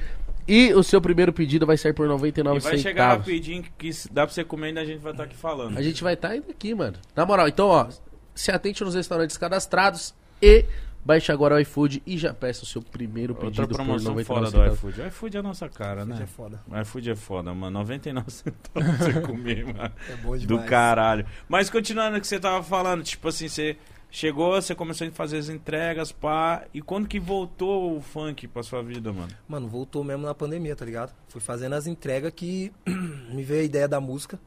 E 0.46 0.74
o 0.74 0.82
seu 0.82 1.00
primeiro 1.00 1.32
pedido 1.32 1.64
vai 1.64 1.76
sair 1.76 1.92
por 1.92 2.08
99 2.08 2.58
E 2.58 2.60
vai 2.60 2.78
centavos. 2.78 2.82
chegar 2.82 3.16
rapidinho 3.16 3.64
que 3.78 3.90
dá 4.10 4.26
pra 4.26 4.34
você 4.34 4.42
comer 4.42 4.66
e 4.66 4.68
ainda 4.70 4.80
a 4.80 4.84
gente 4.84 5.00
vai 5.00 5.12
estar 5.12 5.22
aqui 5.22 5.36
falando. 5.36 5.78
A 5.78 5.82
gente 5.82 6.02
vai 6.02 6.14
estar 6.14 6.36
indo 6.36 6.50
aqui, 6.50 6.74
mano. 6.74 6.96
Na 7.14 7.24
moral, 7.24 7.46
então, 7.46 7.68
ó, 7.68 7.86
se 8.34 8.50
atente 8.50 8.82
nos 8.84 8.94
restaurantes 8.94 9.36
cadastrados 9.36 10.14
e 10.42 10.64
baixe 11.04 11.30
agora 11.30 11.54
o 11.54 11.58
iFood 11.60 12.02
e 12.06 12.16
já 12.16 12.32
peça 12.32 12.64
o 12.64 12.66
seu 12.66 12.80
primeiro 12.82 13.34
Outra 13.34 13.48
pedido 13.48 13.68
por 13.68 13.74
promoção 13.76 14.12
99 14.14 14.24
foda 14.24 14.40
do 14.46 14.50
centavos. 14.50 14.78
iFood. 14.78 15.00
O 15.02 15.06
iFood 15.06 15.36
é 15.36 15.40
a 15.40 15.42
nossa 15.42 15.68
cara, 15.68 16.00
Isso 16.02 16.10
né? 16.10 16.22
é 16.22 16.26
foda. 16.26 16.62
O 16.68 16.80
iFood 16.80 17.10
é 17.10 17.16
foda, 17.16 17.54
mano. 17.54 17.78
99 17.78 18.30
centavos 18.32 18.70
pra 18.72 18.82
você 19.12 19.20
comer, 19.22 19.64
mano. 19.66 19.94
É 20.08 20.16
bom 20.16 20.32
Do 20.32 20.38
demais. 20.38 20.68
caralho. 20.70 21.26
Mas 21.48 21.68
continuando 21.70 22.16
o 22.16 22.20
que 22.20 22.26
você 22.26 22.40
tava 22.40 22.62
falando, 22.62 23.02
tipo 23.04 23.28
assim, 23.28 23.48
você 23.48 23.76
chegou, 24.10 24.52
você 24.60 24.74
começou 24.74 25.06
a 25.06 25.10
fazer 25.10 25.36
as 25.38 25.48
entregas, 25.48 26.10
pá. 26.10 26.64
E 26.72 26.80
quando 26.80 27.06
que 27.06 27.20
voltou 27.20 27.96
o 27.96 28.00
funk 28.00 28.48
pra 28.48 28.62
sua 28.62 28.82
vida, 28.82 29.12
mano? 29.12 29.28
Mano, 29.46 29.68
voltou 29.68 30.02
mesmo 30.04 30.24
na 30.24 30.34
pandemia, 30.34 30.74
tá 30.74 30.84
ligado? 30.84 31.12
Fui 31.28 31.40
fazendo 31.40 31.74
as 31.74 31.86
entregas 31.86 32.32
que 32.34 32.72
me 33.30 33.42
veio 33.42 33.60
a 33.60 33.64
ideia 33.64 33.86
da 33.88 34.00
música, 34.00 34.40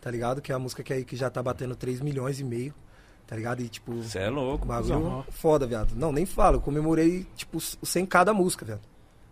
tá 0.00 0.10
ligado? 0.10 0.40
Que 0.40 0.52
é 0.52 0.54
a 0.54 0.58
música 0.58 0.82
que 0.82 0.92
aí 0.92 1.04
que 1.04 1.16
já 1.16 1.28
tá 1.28 1.42
batendo 1.42 1.74
3 1.74 2.00
milhões 2.02 2.38
e 2.38 2.44
meio, 2.44 2.72
Tá 3.26 3.34
ligado? 3.36 3.60
E 3.62 3.68
tipo, 3.68 3.92
Você 4.02 4.18
é 4.18 4.28
louco. 4.28 4.66
bagulho 4.66 5.24
foda, 5.30 5.66
viado. 5.66 5.94
Não, 5.96 6.12
nem 6.12 6.26
falo. 6.26 6.56
Eu 6.56 6.60
comemorei, 6.60 7.26
tipo, 7.36 7.58
o 7.80 7.86
100 7.86 8.04
cada 8.06 8.34
música, 8.34 8.64
viado. 8.64 8.80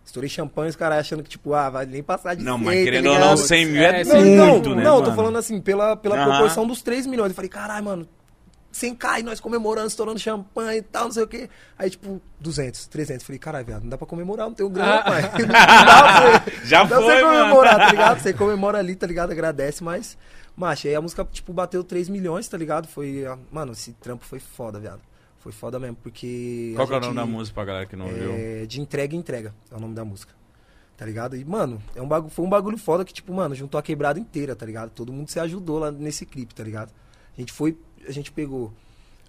Estourei 0.04 0.28
champanhe, 0.28 0.70
os 0.70 0.76
caras 0.76 0.98
achando 0.98 1.22
que, 1.22 1.28
tipo, 1.28 1.54
ah, 1.54 1.70
vai 1.70 1.86
nem 1.86 2.02
passar 2.02 2.34
de 2.34 2.42
Não, 2.42 2.56
100, 2.56 2.64
mas 2.64 2.78
tá 2.78 2.84
querendo 2.84 3.06
ou 3.06 3.12
ligado? 3.14 3.28
não, 3.28 3.36
100 3.36 3.66
mil 3.66 3.82
é, 3.82 4.00
É, 4.00 4.04
Não, 4.04 4.46
muito, 4.52 4.68
não, 4.70 4.76
né, 4.76 4.82
não, 4.84 4.96
tô 4.96 5.02
mano? 5.02 5.16
falando 5.16 5.38
assim, 5.38 5.60
pela, 5.60 5.94
pela 5.96 6.16
Aham. 6.16 6.24
proporção 6.30 6.66
dos 6.66 6.82
3 6.82 7.06
milhões. 7.06 7.28
Eu 7.28 7.34
falei, 7.36 7.48
caralho, 7.48 7.84
mano, 7.84 8.08
100k 8.72 9.20
e 9.20 9.22
nós 9.22 9.38
comemorando, 9.38 9.86
estourando 9.86 10.18
champanhe 10.18 10.78
e 10.78 10.82
tal, 10.82 11.04
não 11.04 11.12
sei 11.12 11.22
o 11.22 11.28
quê. 11.28 11.48
Aí, 11.78 11.88
tipo, 11.90 12.20
200, 12.40 12.86
300. 12.88 13.24
Falei, 13.24 13.38
caralho, 13.38 13.64
viado, 13.66 13.82
não 13.82 13.90
dá 13.90 13.98
pra 13.98 14.06
comemorar, 14.06 14.46
não 14.46 14.54
tem 14.54 14.66
o 14.66 14.70
grana, 14.70 14.96
Ah. 14.96 15.02
pai. 15.04 15.22
Não 15.38 15.46
dá 15.46 16.40
pra 16.42 16.64
Já 16.64 16.78
não 16.80 16.86
dá 16.88 16.96
pra 16.96 17.04
foi, 17.04 17.14
você 17.16 17.22
mano. 17.22 17.38
comemorar, 17.38 17.76
tá 17.76 17.90
ligado? 17.90 18.18
Você 18.20 18.32
comemora 18.32 18.78
ali, 18.78 18.96
tá 18.96 19.06
ligado? 19.06 19.30
Agradece, 19.30 19.84
mas... 19.84 20.16
Macho, 20.56 20.86
aí 20.86 20.94
a 20.94 21.00
música, 21.00 21.24
tipo, 21.24 21.52
bateu 21.52 21.82
3 21.82 22.08
milhões, 22.08 22.46
tá 22.46 22.56
ligado? 22.56 22.86
Foi... 22.86 23.24
Mano, 23.50 23.72
esse 23.72 23.92
trampo 23.94 24.24
foi 24.24 24.38
foda, 24.38 24.78
viado. 24.78 25.00
Foi 25.38 25.50
foda 25.50 25.78
mesmo, 25.78 25.96
porque... 25.96 26.72
Qual 26.76 26.86
que 26.86 26.94
é 26.94 26.96
o 26.98 27.00
nome 27.00 27.16
da 27.16 27.26
música 27.26 27.54
pra 27.54 27.64
galera 27.64 27.86
que 27.86 27.96
não 27.96 28.06
viu? 28.06 28.32
é, 28.32 28.66
de 28.66 28.80
entrega 28.80 29.16
em 29.16 29.18
entrega, 29.18 29.54
é 29.70 29.76
o 29.76 29.80
nome 29.80 29.94
da 29.94 30.04
música. 30.04 30.32
Tá 30.96 31.06
ligado? 31.06 31.36
E, 31.36 31.44
mano, 31.44 31.82
é 31.96 32.02
um 32.02 32.06
bagulho, 32.06 32.30
foi 32.30 32.44
um 32.44 32.48
bagulho 32.48 32.78
foda 32.78 33.04
que, 33.04 33.12
tipo, 33.12 33.32
mano, 33.32 33.54
juntou 33.54 33.78
a 33.78 33.82
quebrada 33.82 34.20
inteira, 34.20 34.54
tá 34.54 34.64
ligado? 34.64 34.90
Todo 34.90 35.12
mundo 35.12 35.30
se 35.30 35.40
ajudou 35.40 35.78
lá 35.78 35.90
nesse 35.90 36.24
clipe, 36.24 36.54
tá 36.54 36.62
ligado? 36.62 36.92
A 37.36 37.40
gente 37.40 37.52
foi, 37.52 37.76
a 38.06 38.12
gente 38.12 38.30
pegou, 38.30 38.72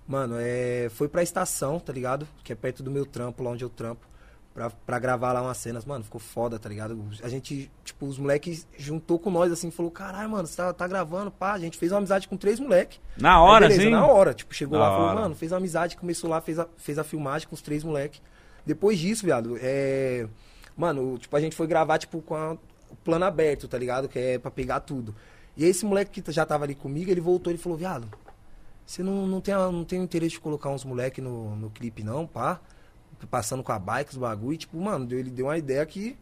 mano, 0.08 0.36
é, 0.38 0.88
foi 0.92 1.08
pra 1.08 1.24
estação, 1.24 1.80
tá 1.80 1.92
ligado? 1.92 2.28
Que 2.44 2.52
é 2.52 2.56
perto 2.56 2.84
do 2.84 2.92
meu 2.92 3.06
trampo, 3.06 3.42
lá 3.42 3.50
onde 3.50 3.64
eu 3.64 3.70
trampo, 3.70 4.06
pra, 4.54 4.70
pra 4.70 5.00
gravar 5.00 5.34
lá 5.34 5.42
umas 5.42 5.58
cenas. 5.58 5.86
Mano, 5.86 6.04
ficou 6.04 6.20
foda, 6.20 6.58
tá 6.60 6.70
ligado? 6.70 6.98
A 7.24 7.30
gente, 7.30 7.72
tipo, 7.84 8.06
os 8.06 8.18
moleques 8.18 8.68
juntou 8.78 9.18
com 9.20 9.30
nós, 9.32 9.52
assim, 9.52 9.72
falou, 9.72 9.92
caralho, 9.92 10.30
mano, 10.30 10.48
você 10.48 10.58
tá, 10.58 10.72
tá 10.74 10.88
gravando, 10.88 11.32
pá. 11.32 11.54
A 11.54 11.60
gente 11.60 11.78
fez 11.78 11.92
uma 11.92 11.98
amizade 12.00 12.28
com 12.28 12.38
três 12.38 12.60
moleques. 12.60 13.00
Na 13.18 13.42
hora, 13.42 13.70
sim? 13.72 13.90
Na 13.90 14.06
hora, 14.06 14.34
tipo, 14.34 14.54
chegou 14.54 14.78
Da 14.78 14.86
lá, 14.86 14.92
falou, 14.92 15.08
hora. 15.10 15.20
mano, 15.22 15.36
fez 15.36 15.52
uma 15.52 15.58
amizade, 15.58 15.98
começou 15.98 16.30
lá, 16.30 16.40
fez 16.42 16.60
a, 16.60 16.68
fez 16.78 16.98
a 17.00 17.04
filmagem 17.04 17.48
com 17.48 17.56
os 17.56 17.62
três 17.62 17.84
moleques. 17.84 18.22
Depois 18.66 18.98
disso, 19.00 19.26
viado, 19.26 19.58
é. 19.62 20.28
Mano, 20.76 21.18
tipo, 21.18 21.36
a 21.36 21.40
gente 21.42 21.56
foi 21.56 21.68
gravar, 21.68 21.98
tipo, 22.00 22.22
com 22.22 22.36
a- 22.36 22.58
o 22.90 22.96
plano 23.04 23.26
aberto, 23.26 23.68
tá 23.68 23.78
ligado? 23.78 24.08
Que 24.08 24.18
é 24.20 24.40
pra 24.40 24.50
pegar 24.52 24.80
tudo. 24.80 25.14
E 25.56 25.66
esse 25.66 25.86
moleque 25.86 26.22
que 26.22 26.32
já 26.32 26.46
tava 26.46 26.64
ali 26.64 26.74
comigo, 26.74 27.12
ele 27.12 27.22
voltou 27.22 27.54
e 27.54 27.58
falou, 27.58 27.78
viado, 27.78 28.08
você 28.86 29.04
não, 29.04 29.28
não, 29.28 29.40
tem, 29.40 29.54
não 29.54 29.84
tem 29.84 30.02
interesse 30.02 30.32
de 30.36 30.40
colocar 30.40 30.70
uns 30.70 30.84
moleque 30.84 31.22
no, 31.22 31.56
no 31.56 31.70
clipe, 31.70 32.04
não, 32.04 32.26
pá? 32.26 32.60
Passando 33.30 33.64
com 33.64 33.72
a 33.72 33.80
bike, 33.80 34.12
os 34.12 34.18
bagulho. 34.18 34.54
E, 34.54 34.58
tipo, 34.58 34.78
mano, 34.78 35.08
ele 35.12 35.30
deu 35.30 35.46
uma 35.48 35.58
ideia 35.58 35.86
que. 35.86 36.18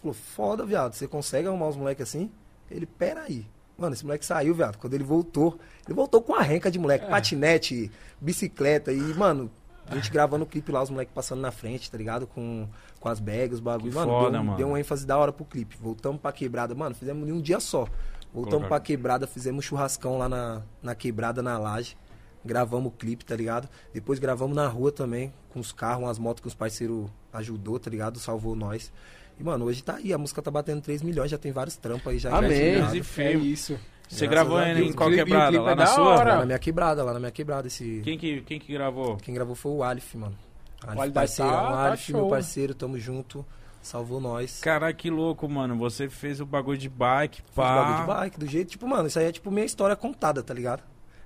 Falou, 0.00 0.14
foda, 0.14 0.64
viado, 0.66 0.94
você 0.94 1.06
consegue 1.06 1.46
arrumar 1.48 1.68
os 1.68 1.76
moleques 1.76 2.02
assim? 2.08 2.30
Ele, 2.70 2.86
pera 2.86 3.22
aí. 3.22 3.46
Mano, 3.78 3.94
esse 3.94 4.04
moleque 4.04 4.24
saiu, 4.26 4.54
viado. 4.54 4.76
Quando 4.76 4.94
ele 4.94 5.04
voltou, 5.04 5.58
ele 5.86 5.94
voltou 5.94 6.20
com 6.20 6.34
a 6.34 6.42
renca 6.42 6.70
de 6.70 6.78
moleque, 6.78 7.06
patinete, 7.06 7.90
bicicleta. 8.20 8.92
E, 8.92 9.00
mano, 9.14 9.50
a 9.86 9.94
gente 9.96 10.10
gravando 10.10 10.44
o 10.44 10.46
clipe 10.46 10.70
lá, 10.72 10.82
os 10.82 10.90
moleques 10.90 11.14
passando 11.14 11.40
na 11.40 11.50
frente, 11.50 11.90
tá 11.90 11.98
ligado? 11.98 12.26
Com, 12.26 12.68
com 13.00 13.08
as 13.08 13.18
bags, 13.20 13.54
os 13.54 13.60
bagulho. 13.60 13.92
Mano, 13.94 14.10
foda, 14.10 14.30
deu, 14.32 14.40
um- 14.40 14.44
mano. 14.44 14.56
deu 14.58 14.68
uma 14.68 14.80
ênfase 14.80 15.06
da 15.06 15.16
hora 15.18 15.32
pro 15.32 15.44
clipe. 15.44 15.76
Voltamos 15.80 16.20
pra 16.20 16.32
quebrada. 16.32 16.74
Mano, 16.74 16.94
fizemos 16.94 17.28
em 17.28 17.32
um 17.32 17.40
dia 17.40 17.58
só. 17.60 17.86
Voltamos 18.32 18.50
Colocar- 18.62 18.68
pra 18.68 18.80
quebrada, 18.80 19.26
fizemos 19.26 19.64
churrascão 19.64 20.16
lá 20.18 20.28
na, 20.28 20.62
na 20.82 20.94
quebrada, 20.94 21.42
na 21.42 21.58
laje. 21.58 21.96
Gravamos 22.44 22.92
o 22.92 22.96
clipe, 22.96 23.24
tá 23.24 23.36
ligado? 23.36 23.68
Depois 23.94 24.18
gravamos 24.18 24.54
na 24.56 24.66
rua 24.66 24.90
também, 24.90 25.32
com 25.50 25.60
os 25.60 25.72
carros, 25.72 26.04
umas 26.04 26.18
motos 26.18 26.40
que 26.40 26.48
os 26.48 26.54
parceiros 26.54 27.06
ajudou, 27.32 27.78
tá 27.78 27.88
ligado? 27.90 28.18
Salvou 28.18 28.56
nós. 28.56 28.92
E, 29.38 29.44
mano, 29.44 29.64
hoje 29.64 29.82
tá 29.82 29.96
aí, 29.96 30.12
a 30.12 30.18
música 30.18 30.42
tá 30.42 30.50
batendo 30.50 30.82
3 30.82 31.02
milhões, 31.02 31.30
já 31.30 31.38
tem 31.38 31.52
vários 31.52 31.76
trampos 31.76 32.06
aí 32.08 32.18
já. 32.18 32.36
Amém. 32.36 32.50
e 32.50 33.22
É 33.22 33.32
isso. 33.34 33.78
Você 34.08 34.26
Graças 34.26 34.48
gravou 34.50 34.60
em 34.62 34.74
Deus. 34.74 34.94
qual 34.94 35.08
O 35.08 35.14
quebrada? 35.14 35.58
o 35.60 35.64
Lá 35.64 35.72
é 35.72 35.74
na 35.74 35.86
sua? 35.86 36.04
hora. 36.04 36.32
Lá 36.34 36.38
na 36.40 36.46
minha 36.46 36.58
quebrada, 36.58 37.02
lá 37.02 37.12
na 37.14 37.18
minha 37.18 37.30
quebrada. 37.32 37.66
Esse... 37.66 38.02
Quem 38.04 38.18
que, 38.18 38.42
quem 38.42 38.58
que 38.60 38.70
gravou? 38.72 39.16
Quem 39.16 39.32
gravou 39.34 39.54
foi 39.54 39.72
o 39.72 39.82
Alif, 39.82 40.16
mano. 40.18 40.34
Alif, 40.82 41.00
Alif 41.00 41.14
parceiro, 41.14 41.50
tá- 41.50 41.62
o 41.62 41.72
tá 41.72 41.86
Alif, 41.86 42.12
meu 42.12 42.28
parceiro, 42.28 42.74
tamo 42.74 42.98
junto. 42.98 43.46
Salvou 43.80 44.20
nós. 44.20 44.60
Caralho, 44.60 44.94
que 44.94 45.08
louco, 45.10 45.48
mano. 45.48 45.76
Você 45.78 46.08
fez 46.08 46.40
o 46.40 46.46
bagulho 46.46 46.76
de 46.78 46.88
bike, 46.88 47.38
Fiz 47.42 47.50
pá. 47.54 47.74
bagulho 47.82 48.00
de 48.00 48.06
bike, 48.06 48.38
do 48.38 48.46
jeito, 48.46 48.68
tipo, 48.70 48.86
mano, 48.86 49.08
isso 49.08 49.18
aí 49.18 49.26
é 49.26 49.32
tipo 49.32 49.50
minha 49.50 49.64
história 49.66 49.96
contada, 49.96 50.42
tá 50.42 50.52
ligado? 50.54 50.82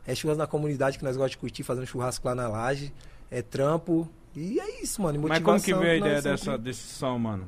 É 0.07 0.15
churrasco 0.15 0.39
na 0.39 0.47
comunidade 0.47 0.99
que 0.99 1.05
nós 1.05 1.17
gostamos 1.17 1.33
de 1.33 1.39
curtir, 1.39 1.63
fazendo 1.63 1.87
churrasco 1.87 2.27
lá 2.27 2.35
na 2.35 2.49
laje. 2.49 2.93
É 3.31 3.43
trampo. 3.43 4.09
E 4.35 4.61
é 4.61 4.83
isso, 4.83 5.03
mano. 5.03 5.19
Mas 5.29 5.43
como 5.43 5.61
que 5.61 5.75
veio 5.75 5.93
a 5.93 5.97
ideia 5.97 6.23
sempre- 6.23 6.31
dessa, 6.39 6.59
desse 6.59 6.83
som, 6.95 7.19
mano? 7.19 7.45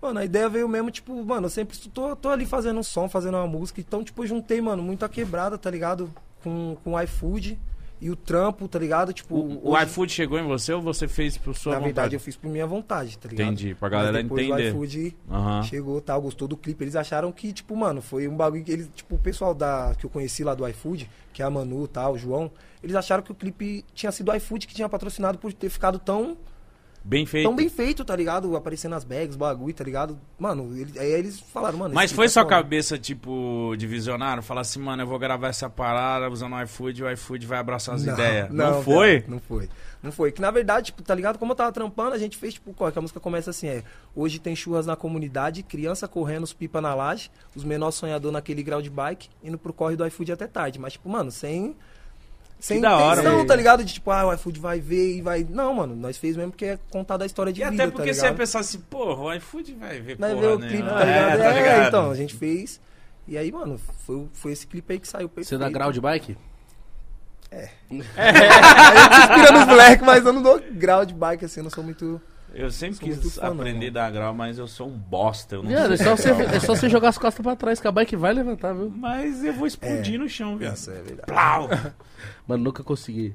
Mano, 0.00 0.18
a 0.20 0.24
ideia 0.24 0.48
veio 0.48 0.66
mesmo, 0.66 0.90
tipo, 0.90 1.22
mano, 1.24 1.46
eu 1.46 1.50
sempre 1.50 1.76
tô, 1.90 2.16
tô 2.16 2.30
ali 2.30 2.46
fazendo 2.46 2.80
um 2.80 2.82
som, 2.82 3.06
fazendo 3.08 3.36
uma 3.36 3.46
música. 3.46 3.80
Então, 3.80 4.02
tipo, 4.02 4.22
eu 4.22 4.26
juntei, 4.26 4.60
mano, 4.60 4.82
muito 4.82 5.04
a 5.04 5.08
quebrada, 5.08 5.58
tá 5.58 5.70
ligado? 5.70 6.10
Com, 6.42 6.76
com 6.82 6.92
o 6.94 7.00
iFood 7.02 7.58
e 8.00 8.10
o 8.10 8.16
trampo, 8.16 8.66
tá 8.66 8.78
ligado? 8.78 9.12
Tipo, 9.12 9.34
O, 9.36 9.68
o 9.68 9.72
hoje, 9.74 9.84
iFood 9.84 10.12
chegou 10.12 10.38
em 10.38 10.46
você 10.46 10.72
ou 10.72 10.80
você 10.80 11.06
fez 11.06 11.36
por 11.36 11.54
sua 11.54 11.72
Na 11.72 11.78
vontade? 11.78 11.94
verdade, 11.94 12.16
eu 12.16 12.20
fiz 12.20 12.34
por 12.36 12.50
minha 12.50 12.66
vontade, 12.66 13.18
tá 13.18 13.28
ligado? 13.28 13.46
Entendi, 13.48 13.74
pra 13.74 13.88
Mas 13.90 13.98
galera 13.98 14.22
depois 14.22 14.46
entender. 14.46 14.62
O 14.64 14.68
iFood 14.84 15.16
Aham. 15.30 15.62
chegou, 15.64 16.00
tal, 16.00 16.22
gostou 16.22 16.48
do 16.48 16.56
clipe. 16.56 16.82
Eles 16.84 16.96
acharam 16.96 17.30
que, 17.30 17.52
tipo, 17.52 17.76
mano, 17.76 18.00
foi 18.00 18.26
um 18.26 18.36
bagulho 18.36 18.64
que 18.64 18.72
eles, 18.72 18.88
tipo, 18.94 19.16
o 19.16 19.18
pessoal 19.18 19.54
da, 19.54 19.94
que 19.98 20.06
eu 20.06 20.10
conheci 20.10 20.42
lá 20.42 20.54
do 20.54 20.66
iFood, 20.68 21.10
que 21.32 21.42
é 21.42 21.44
a 21.44 21.50
Manu, 21.50 21.86
tal, 21.86 22.14
o 22.14 22.18
João, 22.18 22.50
eles 22.82 22.96
acharam 22.96 23.22
que 23.22 23.32
o 23.32 23.34
clipe 23.34 23.84
tinha 23.94 24.10
sido 24.10 24.30
o 24.30 24.34
iFood 24.34 24.66
que 24.66 24.74
tinha 24.74 24.88
patrocinado 24.88 25.36
por 25.38 25.52
ter 25.52 25.68
ficado 25.68 25.98
tão, 25.98 26.36
Bem 27.02 27.24
feito. 27.24 27.46
tão 27.46 27.56
bem 27.56 27.68
feito, 27.68 28.04
tá 28.04 28.14
ligado? 28.14 28.54
Aparecendo 28.54 28.94
as 28.94 29.04
bags, 29.04 29.34
bagulho, 29.34 29.72
tá 29.72 29.82
ligado? 29.82 30.18
Mano, 30.38 30.76
ele- 30.76 30.98
aí 30.98 31.10
eles 31.10 31.40
falaram, 31.40 31.78
mano. 31.78 31.94
Mas 31.94 32.12
foi 32.12 32.26
é 32.26 32.28
sua 32.28 32.44
cabeça, 32.44 32.98
tipo, 32.98 33.74
de 33.78 33.86
visionário? 33.86 34.42
Falar 34.42 34.60
assim, 34.60 34.80
mano, 34.80 35.02
eu 35.02 35.06
vou 35.06 35.18
gravar 35.18 35.48
essa 35.48 35.68
parada 35.70 36.28
usando 36.28 36.54
o 36.54 36.62
iFood 36.62 37.02
o 37.04 37.10
iFood 37.10 37.46
vai 37.46 37.58
abraçar 37.58 37.94
as 37.94 38.02
ideias. 38.04 38.50
Não, 38.50 38.82
foi? 38.82 39.20
cara, 39.20 39.30
não 39.32 39.40
foi. 39.40 39.68
Não 40.02 40.12
foi. 40.12 40.32
Que 40.32 40.40
na 40.40 40.50
verdade, 40.50 40.86
tipo, 40.86 41.02
tá 41.02 41.14
ligado? 41.14 41.38
Como 41.38 41.52
eu 41.52 41.56
tava 41.56 41.72
trampando, 41.72 42.14
a 42.14 42.18
gente 42.18 42.36
fez, 42.36 42.54
tipo, 42.54 42.72
qual 42.74 42.88
é 42.88 42.92
que 42.92 42.98
a 42.98 43.02
música 43.02 43.18
começa 43.20 43.50
assim, 43.50 43.68
é. 43.68 43.82
Hoje 44.14 44.38
tem 44.38 44.54
churras 44.54 44.86
na 44.86 44.96
comunidade, 44.96 45.62
criança 45.62 46.06
correndo, 46.08 46.44
os 46.44 46.52
pipa 46.52 46.80
na 46.80 46.94
laje, 46.94 47.30
os 47.54 47.64
menores 47.64 47.94
sonhador 47.96 48.30
naquele 48.32 48.62
grau 48.62 48.80
de 48.82 48.88
bike, 48.90 49.28
indo 49.42 49.58
pro 49.58 49.72
corre 49.72 49.96
do 49.96 50.06
iFood 50.06 50.32
até 50.32 50.46
tarde. 50.46 50.78
Mas, 50.78 50.94
tipo, 50.94 51.08
mano, 51.08 51.30
sem. 51.30 51.74
Sem 52.60 52.80
da 52.80 52.96
hora, 52.96 53.20
intenção, 53.20 53.36
velho. 53.36 53.46
tá 53.48 53.56
ligado? 53.56 53.82
De 53.84 53.92
tipo, 53.94 54.10
ah, 54.10 54.26
o 54.26 54.34
iFood 54.34 54.60
vai 54.60 54.78
ver 54.80 55.16
e 55.16 55.22
vai. 55.22 55.46
Não, 55.48 55.72
mano, 55.74 55.96
nós 55.96 56.16
fez 56.18 56.36
mesmo 56.36 56.52
porque 56.52 56.66
é 56.66 56.78
contar 56.90 57.16
da 57.16 57.24
história 57.26 57.52
de 57.52 57.62
E 57.62 57.64
vida, 57.70 57.82
até 57.84 57.90
porque 57.90 58.08
tá 58.10 58.14
você 58.14 58.26
ia 58.26 58.34
pensar 58.34 58.60
assim, 58.60 58.78
porra, 58.80 59.22
o 59.22 59.32
iFood 59.34 59.74
vai 59.74 60.00
ver 60.00 60.16
Vai 60.16 60.30
porra 60.34 60.40
ver 60.48 60.52
o 60.54 60.58
nenhuma. 60.58 60.68
clipe, 60.68 60.88
tá 60.88 61.04
ligado? 61.04 61.30
É, 61.30 61.36
tá 61.38 61.44
É, 61.44 61.54
ligado? 61.54 61.88
então, 61.88 62.10
a 62.10 62.14
gente 62.14 62.34
fez. 62.36 62.80
E 63.26 63.38
aí, 63.38 63.50
mano, 63.50 63.80
foi, 64.06 64.26
foi 64.32 64.52
esse 64.52 64.66
clipe 64.66 64.92
aí 64.92 64.98
que 65.00 65.08
saiu 65.08 65.28
perfeito. 65.28 65.48
Você 65.48 65.58
dá 65.58 65.70
grau 65.70 65.90
de 65.92 66.00
bike? 66.00 66.36
Aí 67.52 67.68
eu 67.88 69.08
te 69.10 69.18
inspira 69.20 69.52
nos 69.52 69.66
moleques, 69.66 70.06
mas 70.06 70.24
eu 70.24 70.32
não 70.32 70.42
dou 70.42 70.60
grau 70.72 71.04
de 71.04 71.14
bike 71.14 71.44
assim, 71.44 71.60
eu 71.60 71.64
não 71.64 71.70
sou 71.70 71.82
muito. 71.82 72.20
Eu 72.52 72.70
sempre 72.70 72.96
Sou 72.96 73.08
quis 73.22 73.34
fã, 73.36 73.48
aprender 73.48 73.88
a 73.88 73.90
dar 73.90 74.10
grau, 74.10 74.34
mas 74.34 74.58
eu 74.58 74.66
sou 74.66 74.88
um 74.88 74.96
bosta. 74.96 75.54
Eu 75.56 75.62
não 75.62 75.70
é 75.70 75.96
sei 75.96 76.06
só, 76.06 76.16
você, 76.16 76.30
é 76.30 76.60
só 76.60 76.74
você 76.74 76.88
jogar 76.88 77.10
as 77.10 77.18
costas 77.18 77.42
pra 77.42 77.54
trás, 77.54 77.80
que 77.80 77.86
a 77.86 77.92
bike 77.92 78.16
vai 78.16 78.32
levantar, 78.32 78.72
viu? 78.74 78.90
Mas 78.94 79.44
eu 79.44 79.52
vou 79.52 79.66
explodir 79.66 80.16
É. 80.16 80.18
no 80.18 80.28
chão, 80.28 80.56
viado. 80.56 80.74
Isso 80.74 80.90
é 80.90 80.94
verdade. 81.02 81.26
Plau! 81.26 81.68
Mano, 82.46 82.64
nunca 82.64 82.82
consegui. 82.82 83.34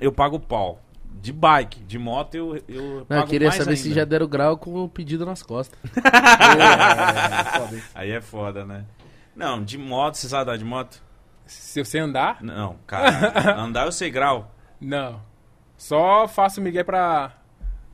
Eu 0.00 0.12
pago 0.12 0.38
pau. 0.38 0.80
De 1.20 1.30
bike, 1.32 1.80
de 1.84 1.98
moto 1.98 2.34
eu, 2.34 2.56
eu 2.66 3.06
Não, 3.08 3.18
eu 3.18 3.26
queria 3.26 3.48
mais 3.48 3.58
saber 3.58 3.72
ainda. 3.72 3.82
se 3.82 3.92
já 3.92 4.04
deram 4.04 4.26
grau 4.26 4.56
com 4.56 4.82
o 4.82 4.88
pedido 4.88 5.26
nas 5.26 5.42
costas. 5.42 5.78
É. 5.92 7.82
Aí 7.94 8.10
é 8.12 8.20
foda, 8.20 8.64
né? 8.64 8.84
Não, 9.34 9.62
de 9.62 9.76
moto, 9.78 10.14
você 10.16 10.28
sabe 10.28 10.42
andar 10.42 10.56
de 10.58 10.64
moto? 10.64 11.02
Se 11.46 11.84
você 11.84 11.98
andar, 11.98 12.38
Não, 12.42 12.76
cara. 12.86 13.56
andar 13.60 13.86
eu 13.86 13.92
sei 13.92 14.10
grau. 14.10 14.54
não. 14.80 15.20
Só 15.76 16.28
faço 16.28 16.60
migué 16.60 16.84
pra. 16.84 17.32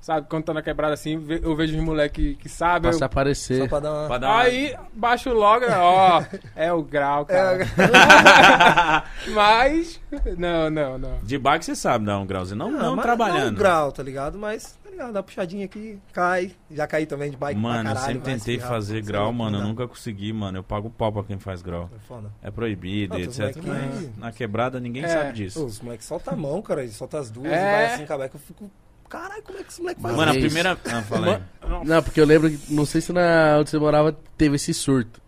Sabe, 0.01 0.27
quando 0.31 0.45
tá 0.45 0.55
na 0.55 0.63
quebrada 0.63 0.95
assim, 0.95 1.23
eu 1.43 1.55
vejo 1.57 1.77
os 1.77 1.85
moleques 1.85 2.37
que 2.39 2.49
sabem. 2.49 2.83
Pra 2.83 2.91
eu- 2.93 2.99
se 2.99 3.05
aparecer. 3.05 3.63
Só 3.63 3.69
pra 3.69 3.81
dar 3.81 3.93
uma. 3.93 4.07
Pra 4.07 4.19
dar 4.19 4.29
uma- 4.31 4.41
Aí, 4.43 4.77
baixo 4.95 5.31
logo, 5.33 5.65
ó, 5.69 6.23
é 6.57 6.73
o 6.73 6.83
grau, 6.83 7.27
cara. 7.27 7.59
Mas, 9.35 10.01
não, 10.37 10.71
não, 10.71 10.99
não. 10.99 11.19
De 11.23 11.39
bike 11.39 11.65
você 11.65 11.75
sabe 11.75 12.05
dar 12.07 12.19
um 12.19 12.27
grauzinho. 12.27 12.59
Não, 12.59 12.71
não, 12.71 12.97
mas 12.97 13.05
trabalhando. 13.05 13.45
Não 13.45 13.51
um 13.53 13.55
grau, 13.55 13.93
tá 13.93 14.03
ligado? 14.03 14.39
Mas, 14.39 14.79
tá 14.83 14.91
ligado? 14.91 15.13
Dá 15.13 15.19
uma 15.19 15.23
puxadinha 15.23 15.65
aqui, 15.65 15.99
cai. 16.13 16.53
Já 16.71 16.87
caí 16.87 17.05
também 17.07 17.31
de 17.31 17.37
bike 17.37 17.61
pra 17.61 17.69
Mano, 17.71 17.91
eu 17.91 17.95
caralho, 17.95 18.07
sempre 18.15 18.31
vai 18.31 18.35
tentei 18.39 18.59
fazer 18.59 19.03
grau, 19.03 19.33
mano. 19.33 19.57
Eu 19.57 19.61
não 19.61 19.67
dá. 19.67 19.69
nunca 19.83 19.89
consegui, 19.89 20.33
mano. 20.33 20.59
Eu 20.59 20.63
pago 20.63 20.91
pau 20.91 21.13
pra 21.13 21.25
quem 21.25 21.39
faz 21.39 21.61
grau. 21.63 21.91
É 21.95 21.99
foda. 22.07 22.31
É 22.43 22.51
proibido, 22.51 23.15
Ah, 23.17 23.21
etc. 23.21 23.39
moleque 23.41 23.61
Mas 23.67 24.17
na 24.17 24.33
quebrada 24.33 24.81
ninguém 24.81 25.05
É. 25.05 25.09
sabe 25.09 25.27
Pô, 25.29 25.33
disso. 25.33 25.65
os 25.67 25.81
moleques 25.81 26.07
soltam 26.07 26.35
a 26.35 26.37
mão, 26.37 26.63
cara. 26.63 26.83
Eles 26.83 26.95
soltam 26.97 27.21
as 27.21 27.31
duas 27.31 27.53
É. 27.53 27.57
e 27.57 27.59
vai 27.61 27.95
assim 27.95 28.07
com 28.07 28.13
a 28.15 28.19
bike. 28.19 28.35
Eu 28.35 28.41
fico. 28.41 28.71
Caralho, 29.09 29.43
como 29.43 29.59
é 29.59 29.63
que 29.63 29.71
esse 29.71 29.81
moleque 29.81 30.01
faz 30.01 30.17
Mano, 30.17 30.31
a 30.31 30.35
primeira. 30.35 30.79
Ah, 30.85 31.03
fala 31.03 31.37
aí. 31.37 31.85
Não, 31.87 32.03
porque 32.03 32.21
eu 32.21 32.27
lembro, 32.27 32.51
que- 32.51 32.73
não 32.73 32.85
sei 32.85 33.01
se 33.01 33.13
na 33.13 33.57
onde 33.59 33.71
você 33.71 33.79
morava 33.79 34.13
teve 34.37 34.57
esse 34.57 34.75
surto. 34.75 35.21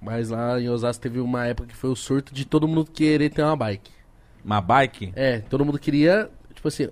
Mas 0.00 0.30
lá 0.30 0.60
em 0.60 0.68
Osasco 0.68 1.02
teve 1.02 1.18
uma 1.18 1.46
época 1.46 1.68
que 1.68 1.76
foi 1.76 1.90
o 1.90 1.96
surto 1.96 2.32
de 2.32 2.44
todo 2.44 2.68
mundo 2.68 2.84
querer 2.84 3.30
ter 3.30 3.42
uma 3.42 3.56
bike. 3.56 3.90
Uma 4.44 4.60
bike? 4.60 5.12
É, 5.16 5.38
todo 5.40 5.64
mundo 5.64 5.78
queria, 5.78 6.30
tipo 6.54 6.68
assim, 6.68 6.88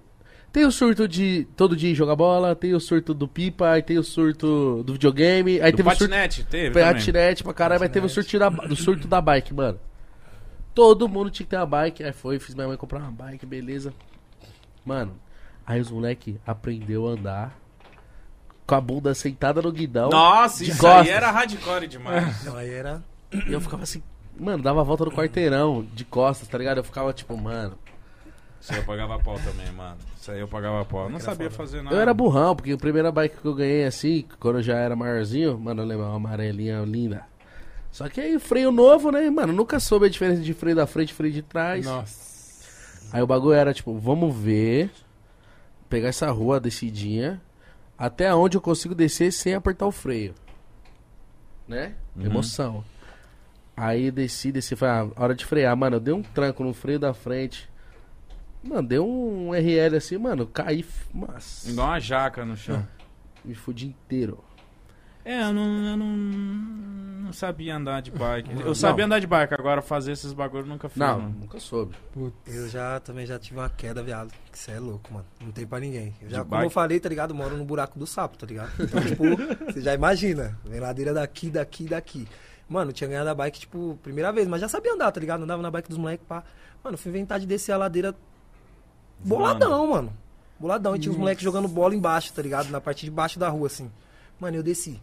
tem 0.53 0.65
o 0.65 0.73
surto 0.73 1.07
de 1.07 1.47
todo 1.57 1.77
dia 1.77 1.95
jogar 1.95 2.17
bola, 2.17 2.57
tem 2.57 2.75
o 2.75 2.81
surto 2.81 3.15
do 3.15 3.29
pipa, 3.29 3.71
aí 3.71 3.83
tem 3.83 3.99
o 3.99 4.03
surto 4.03 4.83
do 4.85 4.95
videogame, 4.95 5.61
aí 5.61 5.71
Do 5.71 5.77
teve 5.77 5.89
o 5.89 5.93
surto 5.93 6.11
patinete, 6.11 6.45
teve 6.45 6.81
patinete 6.83 7.45
pra 7.45 7.55
caralho, 7.55 7.81
mas 7.81 7.91
teve 7.91 8.07
o 8.07 8.09
surto 8.09 8.39
da, 8.39 8.49
do 8.49 8.75
surto 8.75 9.07
da 9.07 9.21
bike, 9.21 9.55
mano. 9.55 9.79
Todo 10.75 11.09
mundo 11.09 11.31
tinha 11.31 11.45
que 11.45 11.51
ter 11.51 11.57
uma 11.57 11.67
bike. 11.67 12.03
Aí 12.03 12.13
foi, 12.13 12.41
fiz 12.41 12.53
minha 12.55 12.67
mãe 12.67 12.77
comprar 12.77 12.99
uma 12.99 13.13
bike, 13.13 13.47
beleza. 13.47 13.95
Mano, 14.85 15.15
aí 15.67 15.81
os 15.81 15.91
moleque 15.91 16.41
aprendeu 16.47 17.09
a 17.09 17.13
andar 17.13 17.59
com 18.67 18.75
a 18.75 18.81
bunda 18.81 19.15
sentada 19.15 19.61
no 19.61 19.71
guidão. 19.71 20.11
Nossa, 20.11 20.65
isso 20.65 20.79
costas. 20.79 21.07
aí 21.07 21.11
era 21.11 21.31
hardcore 21.31 21.87
demais. 21.87 22.45
Não, 22.45 22.57
aí 22.57 22.71
era. 22.71 23.03
E 23.47 23.53
eu 23.53 23.61
ficava 23.61 23.83
assim, 23.83 24.03
mano, 24.39 24.63
dava 24.63 24.81
a 24.81 24.85
volta 24.85 25.05
no 25.05 25.13
quarteirão 25.13 25.87
de 25.93 26.05
costas, 26.05 26.49
tá 26.49 26.57
ligado? 26.57 26.79
Eu 26.79 26.85
ficava 26.85 27.13
tipo, 27.13 27.37
mano. 27.37 27.79
Isso 28.61 28.73
aí 28.73 28.79
eu 28.79 28.85
pagava 28.85 29.19
pau 29.19 29.39
também, 29.45 29.71
mano. 29.73 29.99
Isso 30.19 30.31
aí 30.31 30.41
eu 30.41 30.49
pagava 30.49 30.85
pau. 30.87 31.05
Eu 31.05 31.11
não 31.11 31.21
sabia 31.21 31.51
foda. 31.51 31.65
fazer 31.65 31.83
nada. 31.83 31.95
Eu 31.95 32.01
era 32.01 32.15
burrão, 32.15 32.57
porque 32.57 32.73
a 32.73 32.79
primeira 32.79 33.13
bike 33.13 33.37
que 33.37 33.45
eu 33.45 33.55
ganhei 33.55 33.85
assim, 33.85 34.25
quando 34.41 34.57
eu 34.57 34.63
já 34.63 34.77
era 34.77 34.97
maiorzinho, 34.97 35.59
mano, 35.59 35.83
eu 35.83 35.87
lembro, 35.87 36.07
uma 36.07 36.17
amarelinha 36.17 36.81
linda. 36.81 37.27
Só 37.93 38.09
que 38.09 38.21
aí 38.21 38.39
freio 38.39 38.73
novo, 38.73 39.13
né, 39.13 39.29
mano? 39.29 39.53
Nunca 39.53 39.79
soube 39.79 40.07
a 40.07 40.09
diferença 40.09 40.41
de 40.41 40.55
freio 40.55 40.75
da 40.75 40.87
frente 40.87 41.11
e 41.11 41.15
freio 41.15 41.33
de 41.33 41.43
trás. 41.43 41.85
Nossa. 41.85 42.25
Aí 43.13 43.23
o 43.23 43.27
bagulho 43.27 43.53
era 43.53 43.75
tipo, 43.75 43.97
vamos 43.99 44.35
ver, 44.35 44.91
pegar 45.89 46.09
essa 46.09 46.31
rua 46.31 46.61
descidinha, 46.61 47.41
até 47.97 48.35
onde 48.35 48.57
eu 48.57 48.61
consigo 48.61 48.95
descer 48.95 49.33
sem 49.33 49.55
apertar 49.55 49.87
o 49.87 49.93
freio. 49.93 50.35
Né? 51.67 51.95
Uhum. 52.17 52.27
Emoção. 52.27 52.85
Aí 53.77 54.11
desci, 54.11 54.53
desci, 54.53 54.77
falei, 54.77 55.11
ah, 55.17 55.23
hora 55.23 55.35
de 55.35 55.45
frear. 55.45 55.77
Mano, 55.77 55.97
eu 55.97 56.01
dei 56.01 56.15
um 56.15 56.23
tranco 56.23 56.63
no 56.63 56.73
freio 56.73 56.99
da 56.99 57.13
frente. 57.13 57.69
Mano, 58.63 58.87
deu 58.87 59.07
um 59.07 59.53
RL 59.53 59.97
assim, 59.97 60.17
mano, 60.17 60.47
caí, 60.47 60.85
mas 61.13 61.69
Igual 61.69 61.89
uma 61.89 62.01
jaca 62.01 62.45
no 62.45 62.57
chão. 62.57 62.87
me 63.45 63.55
fudi 63.55 63.87
inteiro. 63.87 64.43
É, 65.25 65.43
eu 65.43 65.53
não, 65.53 65.85
eu 65.85 65.97
não, 65.97 66.07
não 66.07 67.33
sabia 67.33 67.77
andar 67.77 68.03
de 68.03 68.11
bike. 68.11 68.61
Eu 68.61 68.75
sabia 68.75 69.07
andar 69.07 69.19
de 69.19 69.27
bike, 69.27 69.55
agora 69.55 69.81
fazer 69.81 70.13
esses 70.13 70.33
bagulhos 70.33 70.67
eu 70.67 70.73
nunca 70.73 70.89
fiz. 70.89 70.99
Não, 70.99 71.21
mano. 71.21 71.37
nunca 71.41 71.59
soube. 71.59 71.95
Eu 72.47 72.69
já 72.69 73.01
também 73.01 73.25
já 73.25 73.39
tive 73.39 73.59
uma 73.59 73.71
queda, 73.71 74.03
viado. 74.03 74.33
Que 74.53 74.59
cê 74.59 74.73
é 74.73 74.79
louco, 74.79 75.13
mano. 75.13 75.25
Não 75.41 75.51
tem 75.51 75.67
pra 75.67 75.81
ninguém. 75.81 76.15
Eu 76.21 76.29
já, 76.29 76.39
De 76.39 76.43
como 76.43 76.51
bike? 76.51 76.65
eu 76.65 76.71
falei, 76.71 77.01
tá 77.01 77.09
ligado? 77.09 77.35
Moro 77.35 77.57
no 77.57 77.65
buraco 77.65 77.99
do 77.99 78.07
sapo, 78.07 78.37
tá 78.37 78.47
ligado? 78.47 78.71
Então, 78.79 79.01
tipo, 79.01 79.25
você 79.73 79.81
já 79.81 79.95
imagina. 79.95 80.59
Vem 80.65 80.81
ladeira 80.81 81.15
daqui, 81.15 81.49
daqui, 81.51 81.85
daqui. 81.85 82.29
Mano, 82.69 82.91
eu 82.91 82.95
tinha 82.95 83.09
ganhado 83.09 83.31
a 83.31 83.35
bike, 83.35 83.61
tipo, 83.61 83.99
primeira 84.03 84.31
vez, 84.31 84.47
mas 84.47 84.61
já 84.61 84.69
sabia 84.69 84.93
andar, 84.93 85.11
tá 85.11 85.21
ligado? 85.21 85.43
Andava 85.43 85.63
na 85.63 85.71
bike 85.71 85.89
dos 85.89 85.99
moleques, 85.99 86.27
pá. 86.27 86.45
Mano, 86.83 86.99
fui 86.99 87.11
inventar 87.11 87.41
de 87.41 87.47
descer 87.47 87.73
a 87.73 87.79
ladeira 87.79 88.15
boladão, 89.21 89.87
mano. 89.87 90.13
Boladão. 90.59 90.95
E 90.95 90.99
tinha 90.99 91.13
os 91.13 91.19
moleques 91.19 91.43
jogando 91.43 91.67
bola 91.69 91.95
embaixo, 91.95 92.33
tá 92.33 92.43
ligado? 92.43 92.69
Na 92.71 92.81
parte 92.81 93.05
de 93.05 93.11
baixo 93.11 93.39
da 93.39 93.49
rua, 93.49 93.67
assim. 93.67 93.91
Mano, 94.39 94.57
eu 94.57 94.63
desci. 94.63 95.01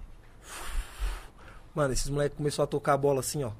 Mano, 1.73 1.93
esses 1.93 2.09
moleques 2.09 2.37
começaram 2.37 2.65
a 2.65 2.67
tocar 2.67 2.93
a 2.93 2.97
bola 2.97 3.19
assim, 3.21 3.43
ó. 3.43 3.51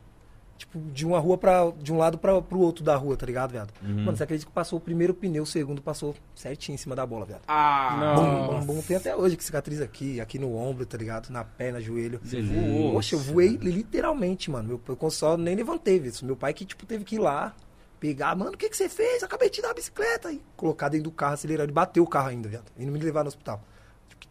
Tipo, 0.58 0.80
de 0.92 1.08
uma 1.08 1.18
rua 1.18 1.40
pra. 1.40 1.72
De 1.82 1.92
um 1.92 1.98
lado 1.98 2.20
pra, 2.20 2.40
pro 2.40 2.60
outro 2.60 2.84
da 2.84 2.96
rua, 2.96 3.18
tá 3.18 3.26
ligado, 3.26 3.52
viado? 3.52 3.74
Uhum. 3.82 4.04
Mano, 4.06 4.16
você 4.16 4.24
acredita 4.24 4.48
que 4.48 4.54
passou 4.54 4.78
o 4.78 4.82
primeiro 4.82 5.12
pneu, 5.12 5.42
o 5.42 5.46
segundo 5.46 5.82
passou 5.82 6.14
certinho 6.36 6.76
em 6.76 6.78
cima 6.78 6.96
da 6.96 7.04
bola, 7.04 7.26
viado? 7.26 7.42
Ah, 7.48 7.98
Não. 8.00 8.16
Bum, 8.16 8.60
bum, 8.60 8.66
bum. 8.76 8.82
Tem 8.84 8.96
até 8.98 9.16
hoje 9.16 9.36
que 9.36 9.44
cicatriz 9.44 9.82
aqui, 9.82 10.22
aqui 10.22 10.38
no 10.38 10.56
ombro, 10.56 10.86
tá 10.86 10.98
ligado? 11.00 11.32
Na 11.32 11.44
perna, 11.44 11.82
joelho. 11.82 12.20
Você 12.24 12.42
voou. 12.44 12.92
Poxa, 12.94 13.16
eu 13.16 13.20
voei 13.20 13.58
literalmente, 13.58 14.52
mano. 14.52 14.68
Meu, 14.88 14.98
eu 15.02 15.10
só 15.10 15.36
nem 15.36 15.56
levantei, 15.56 16.00
viu? 16.00 16.12
Meu 16.22 16.36
pai 16.36 16.54
que, 16.54 16.64
tipo, 16.64 16.86
teve 16.86 17.04
que 17.06 17.16
ir 17.16 17.20
lá, 17.20 17.56
pegar, 18.00 18.36
mano, 18.36 18.52
o 18.52 18.58
que, 18.58 18.70
que 18.70 18.78
você 18.78 18.88
fez? 18.88 19.24
Acabei 19.24 19.50
de 19.50 19.56
te 19.56 19.62
dar 19.64 19.72
a 19.72 19.74
bicicleta. 19.74 20.32
E 20.32 20.44
colocar 20.56 20.90
dentro 20.90 21.06
do 21.06 21.12
carro, 21.12 21.34
acelerando. 21.34 21.66
Ele 21.70 21.74
bateu 21.74 22.04
o 22.04 22.08
carro 22.08 22.28
ainda, 22.28 22.48
viado. 22.48 22.66
E 22.78 22.86
não 22.86 22.94
me 22.94 23.00
levar 23.00 23.24
no 23.24 23.30
hospital. 23.30 23.64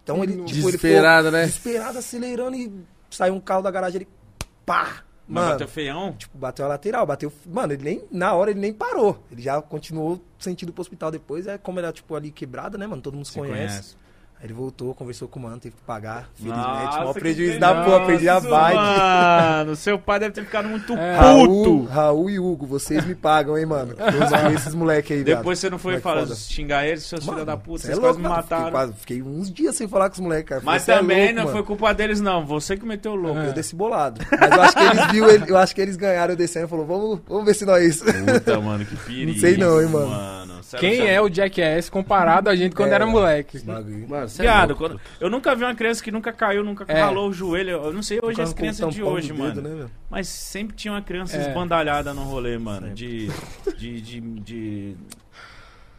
Então 0.05 0.23
ele, 0.23 0.33
tipo, 0.45 0.45
ele 0.45 0.53
ficou 0.53 0.71
Desesperado, 0.71 1.31
né? 1.33 1.41
desesperado, 1.47 1.99
acelerando 1.99 2.57
e 2.57 2.73
saiu 3.11 3.35
um 3.35 3.41
carro 3.41 3.63
da 3.63 3.71
garagem, 3.71 4.03
ele. 4.03 4.09
Pá! 4.65 5.03
Mas 5.27 5.45
Mano, 5.45 5.53
bateu 5.53 5.69
feião? 5.69 6.13
tipo, 6.15 6.37
bateu 6.37 6.65
a 6.65 6.69
lateral, 6.69 7.07
bateu. 7.07 7.33
Mano, 7.47 7.73
ele 7.73 7.85
nem. 7.85 8.05
Na 8.11 8.35
hora 8.35 8.51
ele 8.51 8.59
nem 8.59 8.73
parou. 8.73 9.23
Ele 9.31 9.41
já 9.41 9.63
continuou 9.63 10.21
sentindo 10.39 10.73
pro 10.73 10.81
hospital 10.83 11.11
depois. 11.13 11.47
É 11.47 11.57
como 11.57 11.79
era, 11.79 11.93
tipo, 11.93 12.15
ali 12.17 12.33
quebrada, 12.33 12.77
né, 12.77 12.85
mano? 12.87 13.01
Todo 13.01 13.15
mundo 13.15 13.27
se 13.27 13.33
Você 13.35 13.39
conhece. 13.39 13.57
conhece. 13.59 13.97
Aí 14.41 14.47
ele 14.47 14.55
voltou, 14.55 14.95
conversou 14.95 15.29
com 15.29 15.39
o 15.39 15.43
mano, 15.43 15.59
teve 15.61 15.75
que 15.77 15.83
pagar. 15.83 16.31
Felizmente, 16.35 16.65
maior 16.65 17.13
que 17.13 17.21
prejuízo 17.21 17.53
legal. 17.53 17.75
da 17.75 17.85
porra, 17.85 18.07
perdi 18.07 18.27
a 18.27 18.41
bike. 18.41 18.77
Mano, 18.77 19.77
seu 19.77 19.99
pai 19.99 20.19
deve 20.19 20.33
ter 20.35 20.45
ficado 20.45 20.67
muito 20.67 20.95
É. 20.95 21.17
Raul, 21.17 21.47
puto. 21.47 21.85
Raul 21.93 22.31
e 22.31 22.39
Hugo, 22.39 22.65
vocês 22.67 23.05
me 23.05 23.15
pagam, 23.15 23.59
hein, 23.59 23.67
mano? 23.67 23.95
Eu 24.01 24.25
usei 24.25 24.55
esses 24.55 24.75
moleque 24.75 25.13
aí, 25.13 25.23
viado. 25.23 25.39
Depois 25.39 25.59
você 25.59 25.69
não 25.69 25.79
foi 25.79 26.01
falar, 26.01 26.27
xingar 26.27 26.87
eles, 26.87 27.03
seus 27.05 27.21
filhos 27.23 27.35
Mano, 27.35 27.45
da 27.47 27.57
puta, 27.57 27.81
cê 27.83 27.89
vocês 27.89 27.99
é 27.99 28.01
quase 28.01 28.19
louco, 28.19 28.23
me 28.23 28.29
mano. 28.29 28.43
Fiquei, 28.43 28.57
mataram. 28.57 28.73
quase- 28.73 28.93
fiquei 28.95 29.23
uns 29.23 29.53
dias 29.53 29.77
sem 29.77 29.87
falar 29.87 30.09
com 30.09 30.15
os 30.15 30.21
moleques, 30.21 30.49
cara. 30.49 30.63
Mas 30.65 30.89
é 30.89 30.97
também 30.97 31.19
louco, 31.19 31.35
não 31.35 31.43
mano. 31.45 31.57
foi 31.57 31.67
culpa 31.67 31.93
deles, 31.93 32.21
não. 32.23 32.47
Você 32.47 32.79
que 32.79 32.87
meteu 32.87 33.13
o 33.13 33.17
louco. 33.17 33.39
Eu 33.41 33.53
desci 33.53 33.77
bolado. 33.77 34.25
Mas 34.41 34.51
eu 34.53 34.63
acho 34.63 34.75
que 34.77 34.83
eles 34.85 35.07
viu, 35.13 35.29
eu 35.49 35.57
acho 35.59 35.75
que 35.75 35.81
eles 35.83 35.97
ganharam 35.97 36.35
descendo 36.35 36.65
e 36.65 36.69
falou, 36.71 36.87
vamos, 36.87 37.21
vamos 37.29 37.45
ver 37.45 37.55
se 37.55 37.67
nós. 37.67 38.01
Puta, 38.03 38.59
mano, 38.59 38.87
que 38.87 38.97
perigo. 38.97 39.39
sei 39.39 39.59
não, 39.59 39.83
hein, 39.83 39.89
mano. 39.89 40.40
Sério, 40.71 40.89
Quem 40.89 40.99
sério. 40.99 41.13
é 41.13 41.21
o 41.21 41.29
Jackass 41.29 41.91
comparado 41.91 42.49
a 42.49 42.55
gente 42.55 42.77
quando 42.77 42.93
É. 42.93 42.95
era 42.95 43.05
moleque? 43.05 43.61
Mano, 43.67 44.07
é 44.25 44.27
Viado, 44.41 44.77
quando- 44.77 45.01
eu 45.19 45.29
nunca 45.29 45.53
vi 45.57 45.65
uma 45.65 45.75
criança 45.75 46.01
que 46.01 46.13
nunca 46.13 46.33
caiu, 46.33 46.63
nunca 46.63 46.85
É. 46.87 47.01
ralou 47.03 47.29
o 47.29 47.33
joelho. 47.33 47.71
Eu 47.71 47.93
não 47.93 48.05
sei 48.05 48.21
hoje 48.23 48.41
as 48.41 48.53
crianças 48.53 48.95
de 48.95 49.03
hoje, 49.03 49.33
no 49.33 49.39
mano. 49.41 49.61
dedo, 49.61 49.69
né? 49.69 49.89
Mas 50.09 50.29
sempre 50.29 50.77
tinha 50.77 50.95
uma 50.95 51.03
criança 51.03 51.37
É. 51.37 51.41
esbandalhada 51.41 52.15
no 52.15 52.23
rolê, 52.23 52.57
mano. 52.57 52.95
De, 52.95 53.27
de, 53.77 54.01
de, 54.01 54.21
de- 54.21 54.97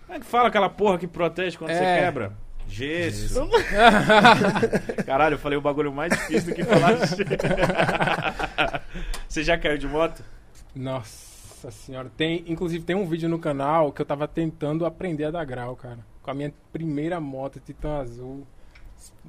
Como 0.06 0.18
é 0.18 0.20
que 0.22 0.26
fala 0.26 0.48
aquela 0.48 0.70
porra 0.70 0.98
que 0.98 1.06
protege 1.08 1.58
quando 1.58 1.72
você 1.72 1.84
É. 1.84 2.00
quebra? 2.06 2.32
Gesso. 2.66 3.50
Caralho, 5.06 5.34
eu 5.34 5.40
falei 5.40 5.58
o 5.58 5.62
bagulho 5.62 5.92
mais 5.92 6.14
difícil 6.14 6.52
do 6.52 6.56
que 6.56 6.64
falar. 6.64 6.94
você 9.28 9.44
já 9.44 9.58
caiu 9.58 9.78
de 9.78 9.88
moto? 9.88 10.24
Nossa 10.74 11.31
senhora. 11.70 12.10
Tem, 12.16 12.44
inclusive 12.48 12.84
tem 12.84 12.96
um 12.96 13.06
vídeo 13.06 13.30
no 13.30 13.38
canal 13.38 13.92
que 13.92 14.02
eu 14.02 14.06
tava 14.06 14.28
tentando 14.28 14.86
aprender 14.86 15.26
a 15.26 15.32
dar 15.32 15.46
grau, 15.46 15.76
cara. 15.76 16.00
Com 16.24 16.32
a 16.32 16.34
minha 16.34 16.54
primeira 16.72 17.20
moto 17.20 17.60
Titan 17.60 18.00
Azul. 18.00 18.48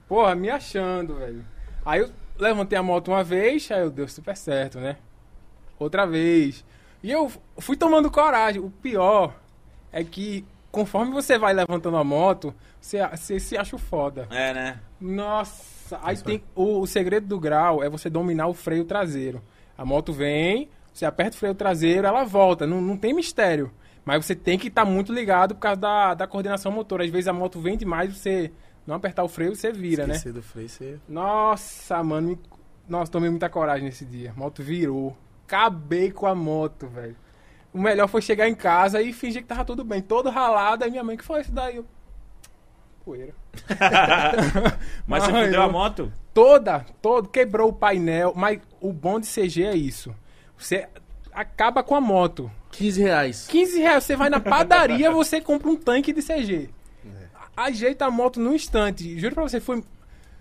Porra, 0.09 0.35
me 0.35 0.49
achando, 0.49 1.17
velho. 1.17 1.45
Aí 1.85 2.01
eu 2.01 2.11
levantei 2.39 2.79
a 2.79 2.83
moto 2.83 3.09
uma 3.09 3.25
vez, 3.25 3.71
aí 3.71 3.81
eu 3.81 3.91
deu 3.91 4.09
super 4.09 4.37
certo, 4.37 4.79
né? 4.79 4.97
Outra 5.79 6.07
vez. 6.07 6.65
E 7.03 7.11
eu 7.11 7.31
fui 7.59 7.77
tomando 7.77 8.11
coragem. 8.11 8.63
O 8.63 8.71
pior 8.71 9.35
é 9.91 10.05
que 10.05 10.45
conforme 10.71 11.13
você 11.13 11.39
vai 11.39 11.53
levantando 11.53 11.97
a 11.97 12.05
moto, 12.05 12.55
você, 12.81 13.07
você 13.09 13.39
se 13.39 13.57
acha 13.57 13.77
o 13.77 13.79
foda. 13.79 14.27
É, 14.31 14.55
né? 14.55 14.81
Nossa, 15.01 16.01
aí 16.03 16.17
tem 16.17 16.43
o, 16.55 16.81
o 16.81 16.87
segredo 16.87 17.27
do 17.27 17.39
grau 17.39 17.83
é 17.85 17.89
você 17.89 18.09
dominar 18.09 18.47
o 18.47 18.55
freio 18.55 18.85
traseiro. 18.85 19.43
A 19.77 19.85
moto 19.85 20.13
vem, 20.13 20.69
você 20.93 21.05
aperta 21.05 21.37
o 21.37 21.39
freio 21.39 21.55
traseiro, 21.55 22.07
ela 22.07 22.25
volta, 22.25 22.67
não, 22.67 22.81
não 22.81 22.97
tem 22.97 23.15
mistério. 23.15 23.73
Mas 24.05 24.25
você 24.25 24.35
tem 24.35 24.59
que 24.59 24.69
estar 24.69 24.85
muito 24.85 25.13
ligado 25.13 25.55
por 25.55 25.61
causa 25.61 25.81
da, 25.81 26.15
da 26.15 26.27
coordenação 26.27 26.73
motora. 26.73 27.05
Às 27.05 27.11
vezes 27.11 27.29
a 27.29 27.33
moto 27.33 27.61
vem 27.61 27.77
demais, 27.77 28.17
você 28.17 28.51
não 28.87 28.97
apertar 28.97 29.23
o 29.23 29.29
freio, 29.29 29.55
você 29.55 29.73
vira, 29.73 30.07
né? 30.07 30.15
Esquecer 30.15 30.33
do 30.33 30.43
freio, 30.43 30.69
você... 30.69 30.99
Nossa, 31.09 32.03
mano, 32.03 32.31
me- 32.31 32.39
nossa, 32.89 33.11
tomei 33.13 33.31
muita 33.31 33.49
coragem 33.49 33.85
nesse 33.85 34.05
dia. 34.05 34.33
A 34.33 34.35
moto 34.35 34.63
virou. 34.63 35.17
Acabei 35.47 36.11
com 36.11 36.27
a 36.27 36.35
moto, 36.35 36.89
velho. 36.89 37.17
O 37.73 37.81
melhor 37.81 38.09
foi 38.09 38.21
chegar 38.21 38.49
em 38.49 38.55
casa 38.55 39.01
e 39.01 39.13
fingir 39.13 39.43
que 39.43 39.49
tava 39.49 39.65
tudo 39.65 39.85
bem, 39.85 40.03
todo 40.03 40.31
ralado. 40.31 40.85
Aí 40.85 40.91
minha 40.91 41.05
mãe, 41.05 41.17
que 41.17 41.25
foi 41.25 41.41
isso 41.41 41.53
daí? 41.53 41.77
Eu... 41.77 41.87
Poeira. 43.05 43.35
Mas 45.07 45.25
você 45.25 45.31
Ai, 45.31 45.45
fudeu 45.45 45.63
a 45.63 45.69
moto? 45.69 46.13
Toda, 46.35 46.81
todo, 47.01 47.29
quebrou 47.29 47.69
o 47.71 47.73
painel. 47.73 48.33
Mas 48.35 48.61
o 48.81 48.93
bom 48.93 49.21
de 49.21 49.27
CG 49.27 49.63
é 49.65 49.77
isso. 49.77 50.15
Você 50.63 50.89
acaba 51.33 51.83
com 51.83 51.95
a 51.95 52.01
moto. 52.01 52.51
15 52.73 53.03
reais. 53.03 53.47
15 53.49 53.79
reais, 53.81 54.05
você 54.05 54.17
vai 54.17 54.31
na 54.31 54.41
padaria, 54.41 55.11
você 55.11 55.41
compra 55.41 55.69
um 55.69 55.77
tanque 55.77 56.13
de 56.13 56.23
CG. 56.23 56.71
Ajeita 57.57 58.07
a 58.07 58.11
moto 58.11 58.41
num 58.41 58.55
instante. 58.55 59.19
Juro 59.19 59.35
pra 59.35 59.43
você, 59.43 59.61
foi. 59.61 59.83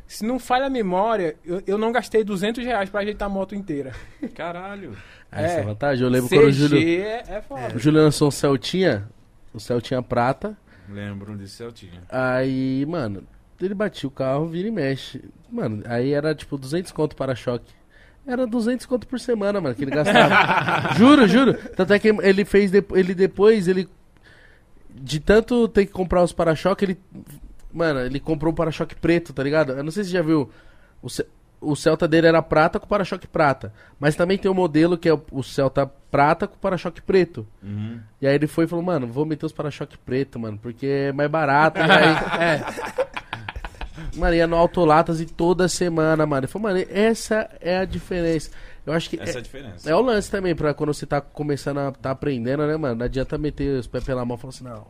Se 0.07 0.25
não 0.25 0.39
falha 0.39 0.65
a 0.65 0.69
memória, 0.69 1.35
eu, 1.43 1.61
eu 1.65 1.77
não 1.77 1.91
gastei 1.91 2.23
200 2.23 2.63
reais 2.65 2.89
pra 2.89 3.01
ajeitar 3.01 3.27
a 3.27 3.29
moto 3.29 3.55
inteira. 3.55 3.93
Caralho. 4.35 4.97
Essa 5.31 5.53
é 5.53 5.57
É. 5.57 5.61
a 5.61 5.63
vantagem. 5.63 6.03
Eu 6.05 6.09
lembro 6.09 6.29
quando 6.29 6.43
o 6.43 6.47
CG 6.47 6.51
Júlio, 6.67 7.01
é, 7.03 7.23
é 7.27 7.41
foda. 7.41 7.75
o 7.75 7.79
Júlio 7.79 8.01
lançou 8.01 8.27
um 8.27 8.31
Celtinha, 8.31 9.09
o 9.53 9.59
Celtinha 9.59 10.01
prata. 10.01 10.57
Lembro 10.89 11.37
disso, 11.37 11.55
Celtinha. 11.57 12.01
Aí, 12.09 12.85
mano, 12.85 13.23
ele 13.61 13.73
batia 13.73 14.07
o 14.07 14.11
carro, 14.11 14.47
vira 14.47 14.67
e 14.67 14.71
mexe. 14.71 15.23
Mano, 15.49 15.81
aí 15.85 16.11
era 16.13 16.35
tipo 16.35 16.57
200 16.57 16.91
conto 16.91 17.15
para-choque. 17.15 17.73
Era 18.25 18.45
200 18.45 18.85
conto 18.85 19.07
por 19.07 19.19
semana, 19.19 19.59
mano, 19.59 19.73
que 19.75 19.83
ele 19.83 19.91
gastava. 19.91 20.93
juro, 20.95 21.27
juro. 21.27 21.53
Tanto 21.75 21.93
é 21.93 21.99
que 21.99 22.07
ele 22.09 22.45
fez, 22.45 22.69
depo- 22.71 22.95
ele 22.95 23.13
depois, 23.15 23.67
ele... 23.67 23.89
De 24.93 25.19
tanto 25.19 25.67
ter 25.67 25.85
que 25.85 25.91
comprar 25.91 26.21
os 26.23 26.31
para-choque, 26.33 26.85
ele... 26.85 26.99
Mano, 27.73 28.01
ele 28.01 28.19
comprou 28.19 28.51
um 28.51 28.55
para-choque 28.55 28.95
preto, 28.95 29.33
tá 29.33 29.41
ligado? 29.41 29.71
Eu 29.71 29.83
não 29.83 29.91
sei 29.91 30.03
se 30.03 30.09
você 30.11 30.17
já 30.17 30.21
viu. 30.21 30.49
O, 31.01 31.09
Ce- 31.09 31.25
o 31.59 31.75
Celta 31.75 32.07
dele 32.07 32.27
era 32.27 32.41
prata 32.41 32.79
com 32.79 32.85
para-choque 32.87 33.25
prata. 33.27 33.73
Mas 33.99 34.15
também 34.15 34.37
tem 34.37 34.51
um 34.51 34.53
modelo 34.53 34.97
que 34.97 35.07
é 35.09 35.13
o, 35.13 35.21
o 35.31 35.41
Celta 35.41 35.89
prata 36.11 36.47
com 36.47 36.57
para-choque 36.57 37.01
preto. 37.01 37.47
Uhum. 37.63 37.99
E 38.21 38.27
aí 38.27 38.35
ele 38.35 38.47
foi 38.47 38.65
e 38.65 38.67
falou, 38.67 38.83
mano, 38.83 39.07
vou 39.07 39.25
meter 39.25 39.45
os 39.45 39.53
para-choque 39.53 39.97
preto, 39.97 40.37
mano, 40.37 40.59
porque 40.61 40.85
é 40.85 41.11
mais 41.13 41.29
barato. 41.31 41.79
aí, 41.81 41.89
é. 42.43 42.65
Mano, 44.15 44.35
ia 44.35 44.47
no 44.47 44.55
Autolatas 44.55 45.19
e 45.21 45.25
toda 45.25 45.67
semana, 45.67 46.25
mano. 46.25 46.41
Ele 46.41 46.47
falou, 46.47 46.69
mano, 46.69 46.85
essa 46.89 47.49
é 47.59 47.77
a 47.77 47.85
diferença. 47.85 48.51
Eu 48.85 48.93
acho 48.93 49.09
que 49.09 49.19
Essa 49.19 49.33
é 49.33 49.35
a 49.35 49.39
é, 49.39 49.41
diferença. 49.41 49.89
é 49.91 49.95
o 49.95 50.01
lance 50.01 50.29
também, 50.29 50.55
pra 50.55 50.73
quando 50.73 50.93
você 50.93 51.05
tá 51.05 51.21
começando 51.21 51.77
a 51.77 51.91
tá 51.91 52.11
aprendendo, 52.11 52.65
né, 52.65 52.75
mano? 52.75 52.95
Não 52.95 53.05
adianta 53.05 53.37
meter 53.37 53.79
os 53.79 53.85
pés 53.87 54.03
pela 54.03 54.25
mão 54.25 54.37
e 54.37 54.39
falar 54.39 54.49
assim, 54.49 54.63
não, 54.63 54.87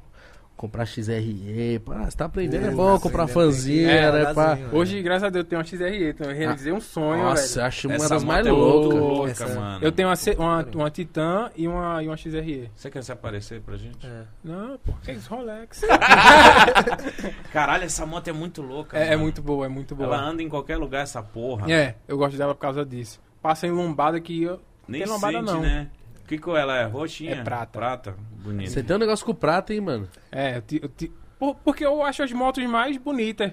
comprar 0.62 0.86
XRE, 0.86 1.80
pá, 1.84 2.06
você 2.10 2.16
tá 2.16 2.26
aprendendo, 2.26 2.68
é 2.68 2.70
Pô, 2.70 2.76
bom 2.78 2.92
mas 2.92 3.02
comprar 3.02 3.28
fanzinha, 3.28 3.90
É, 3.92 4.12
né, 4.12 4.20
pá. 4.26 4.30
devagarzinho. 4.54 4.70
Hoje, 4.76 5.02
graças 5.02 5.24
a 5.24 5.30
Deus, 5.32 5.44
eu 5.44 5.50
tenho 5.50 5.60
uma 5.60 5.66
XRE, 5.66 6.10
então 6.12 6.30
eu 6.30 6.36
realizei 6.38 6.72
um 6.72 6.80
sonho, 6.80 7.24
Nossa, 7.24 7.56
velho. 7.56 7.68
acho 7.68 7.88
uma 7.88 7.96
Essa 7.96 8.10
das 8.10 8.24
mais 8.24 8.46
é 8.46 8.52
loucas. 8.52 9.00
louca, 9.00 9.32
Essa- 9.32 9.48
mano. 9.60 9.84
Eu 9.84 9.92
tenho 9.92 10.08
uma, 10.08 10.16
uma, 10.38 10.68
uma 10.76 10.92
Titan 10.92 11.50
e 11.56 11.68
uma, 11.68 12.04
e 12.04 12.08
uma 12.08 12.16
XRE. 12.16 12.70
Você 12.76 12.92
quer 12.92 13.04
se 13.04 13.12
aparecer 13.12 13.60
pra 13.62 13.76
gente? 13.76 14.06
É. 14.06 14.24
Não, 14.44 14.78
pô, 14.78 14.94
que 15.04 15.12
isso, 15.14 15.34
Rolex. 15.34 15.82
Caralho, 17.52 17.84
essa 17.86 18.06
moto 18.06 18.28
é 18.28 18.32
muito 18.32 18.62
louca. 18.62 18.98
É, 18.98 19.14
é 19.14 19.18
muito 19.18 19.42
boa, 19.42 19.66
é 19.66 19.70
muito 19.70 19.96
boa. 19.96 20.08
Ela 20.16 20.22
anda 20.24 20.44
em 20.44 20.50
qualquer 20.50 20.78
lugar, 20.78 21.02
essa 21.02 21.22
porra. 21.24 21.72
É, 21.72 21.96
eu 22.08 22.18
gosto 22.18 22.38
dela 22.38 22.54
por 22.54 22.62
causa 22.62 22.86
disso. 22.86 23.20
Passa 23.42 23.66
em 23.68 23.72
lombada 23.72 24.20
que 24.20 24.44
eu. 24.44 24.60
Nem 24.88 25.02
tem 25.04 25.12
lombada 25.12 25.38
sente, 25.40 25.52
não. 25.52 25.62
né? 25.62 25.88
O 26.32 26.34
que 26.34 26.38
que 26.44 26.50
ela 26.50 26.78
é? 26.78 26.86
Roxinha? 26.86 27.36
É 27.36 27.44
prata. 27.44 27.78
Prata. 27.80 28.16
Bonito. 28.44 28.70
Você 28.72 28.82
tem 28.82 28.96
um 28.96 29.00
negócio 29.00 29.26
com 29.26 29.34
prata, 29.36 29.74
hein, 29.74 29.82
mano? 29.82 30.08
É, 30.32 30.56
eu 30.58 30.62
ti- 30.62 30.80
eu 30.82 30.88
ti- 30.88 31.12
por- 31.38 31.56
porque 31.56 31.86
eu 31.86 32.02
acho 32.04 32.24
as 32.24 32.32
motos 32.32 32.64
mais 32.66 32.96
bonitas. 32.98 33.52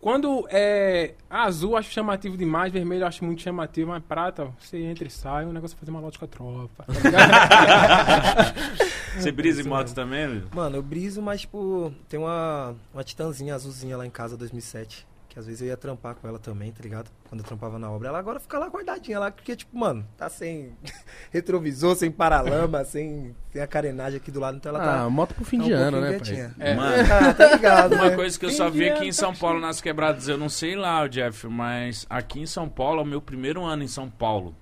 Quando 0.00 0.46
é 0.50 1.14
azul, 1.30 1.72
eu 1.72 1.76
acho 1.78 1.90
chamativo 1.90 2.36
demais, 2.36 2.70
vermelho 2.72 3.02
eu 3.04 3.06
acho 3.08 3.24
muito 3.24 3.40
chamativo, 3.40 3.90
mas 3.90 4.02
prata, 4.04 4.48
você 4.60 4.76
entra 4.82 5.08
e 5.08 5.10
sai, 5.10 5.46
o 5.46 5.52
negócio 5.52 5.74
é 5.74 5.78
fazer 5.80 5.90
uma 5.90 5.98
lote 6.00 6.18
com 6.18 6.26
a 6.26 6.28
tropa. 6.28 6.84
tá? 6.84 8.54
Você 9.18 9.32
brisa 9.32 9.60
em 9.62 9.64
moto 9.64 9.94
também, 9.94 10.26
Luiz? 10.26 10.44
Mano, 10.52 10.76
eu 10.76 10.82
briso, 10.82 11.22
mas, 11.22 11.42
tipo, 11.42 11.92
tem 12.08 12.18
uma, 12.20 12.74
uma 12.92 13.02
titanzinha 13.04 13.54
azulzinha 13.54 13.96
lá 13.96 14.04
em 14.06 14.10
casa, 14.10 14.36
2007. 14.36 15.06
Que 15.34 15.40
às 15.40 15.46
vezes 15.46 15.62
eu 15.62 15.66
ia 15.66 15.76
trampar 15.76 16.14
com 16.14 16.28
ela 16.28 16.38
também, 16.38 16.70
tá 16.70 16.80
ligado? 16.80 17.10
Quando 17.28 17.40
eu 17.40 17.44
trampava 17.46 17.76
na 17.76 17.90
obra. 17.90 18.08
Ela 18.08 18.20
agora 18.20 18.38
fica 18.38 18.56
lá 18.56 18.68
guardadinha 18.68 19.18
lá, 19.18 19.32
porque, 19.32 19.56
tipo, 19.56 19.76
mano, 19.76 20.06
tá 20.16 20.28
sem 20.28 20.70
retrovisor, 21.32 21.96
sem 21.96 22.08
paralama, 22.08 22.84
sem. 22.86 23.34
Tem 23.52 23.60
a 23.60 23.66
carenagem 23.66 24.18
aqui 24.18 24.30
do 24.30 24.38
lado, 24.38 24.56
então 24.56 24.70
ela 24.74 24.80
Ah, 24.82 25.02
tá. 25.02 25.10
moto 25.10 25.34
pro 25.34 25.44
fim 25.44 25.58
tá 25.58 25.64
um 25.64 25.66
de 25.66 25.72
ano, 25.72 25.90
pouquinho 25.98 26.12
né, 26.12 26.18
quietinha. 26.20 26.54
pai? 26.56 26.68
É. 26.68 26.74
Mano, 26.76 26.96
Ah, 27.12 27.34
tá 27.34 27.52
ligado, 27.56 27.94
uma 27.96 28.10
né? 28.10 28.14
coisa 28.16 28.38
que 28.38 28.46
eu 28.46 28.50
Fim 28.50 28.56
só 28.56 28.70
vi 28.70 28.84
ano, 28.86 28.96
aqui 28.96 29.04
em 29.06 29.10
tá 29.10 29.14
São. 29.14 29.34
Paulo, 29.34 29.58
nas 29.60 29.80
quebradas, 29.80 30.28
eu 30.28 30.38
não 30.38 30.48
sei 30.48 30.76
lá, 30.76 31.04
Jeff, 31.08 31.48
mas 31.48 32.06
aqui 32.08 32.40
em 32.40 32.46
São 32.46 32.68
Paulo, 32.68 33.00
é 33.00 33.02
o 33.02 33.06
meu 33.06 33.20
primeiro 33.20 33.64
ano 33.64 33.82
em 33.82 33.88
São 33.88 34.08
Paulo. 34.08 34.54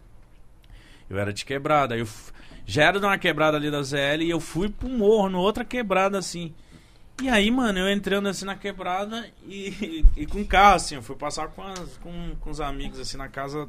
Eu 1.10 1.18
era 1.18 1.32
de 1.34 1.44
quebrada, 1.44 1.96
eu 1.96 2.06
f- 2.06 2.32
já 2.64 2.84
era 2.84 2.98
de 2.98 3.04
uma 3.04 3.18
quebrada 3.18 3.58
ali 3.58 3.70
da 3.70 3.82
ZL 3.82 4.22
e 4.22 4.30
eu 4.30 4.40
fui 4.40 4.70
pro 4.70 4.88
morro, 4.88 5.28
no 5.28 5.38
outra 5.38 5.64
quebrada 5.66 6.16
assim. 6.18 6.54
E 7.20 7.28
aí, 7.28 7.50
mano, 7.50 7.78
eu 7.78 7.88
entrando 7.88 8.28
assim 8.28 8.44
na 8.44 8.56
quebrada 8.56 9.30
e, 9.46 10.04
e 10.16 10.26
com 10.26 10.44
carro, 10.44 10.74
assim, 10.76 10.96
eu 10.96 11.02
fui 11.02 11.14
passar 11.16 11.48
com, 11.48 11.62
as- 11.62 11.96
com, 11.98 12.34
com 12.40 12.50
os 12.50 12.60
amigos 12.60 12.98
assim 12.98 13.16
na 13.16 13.28
casa, 13.28 13.68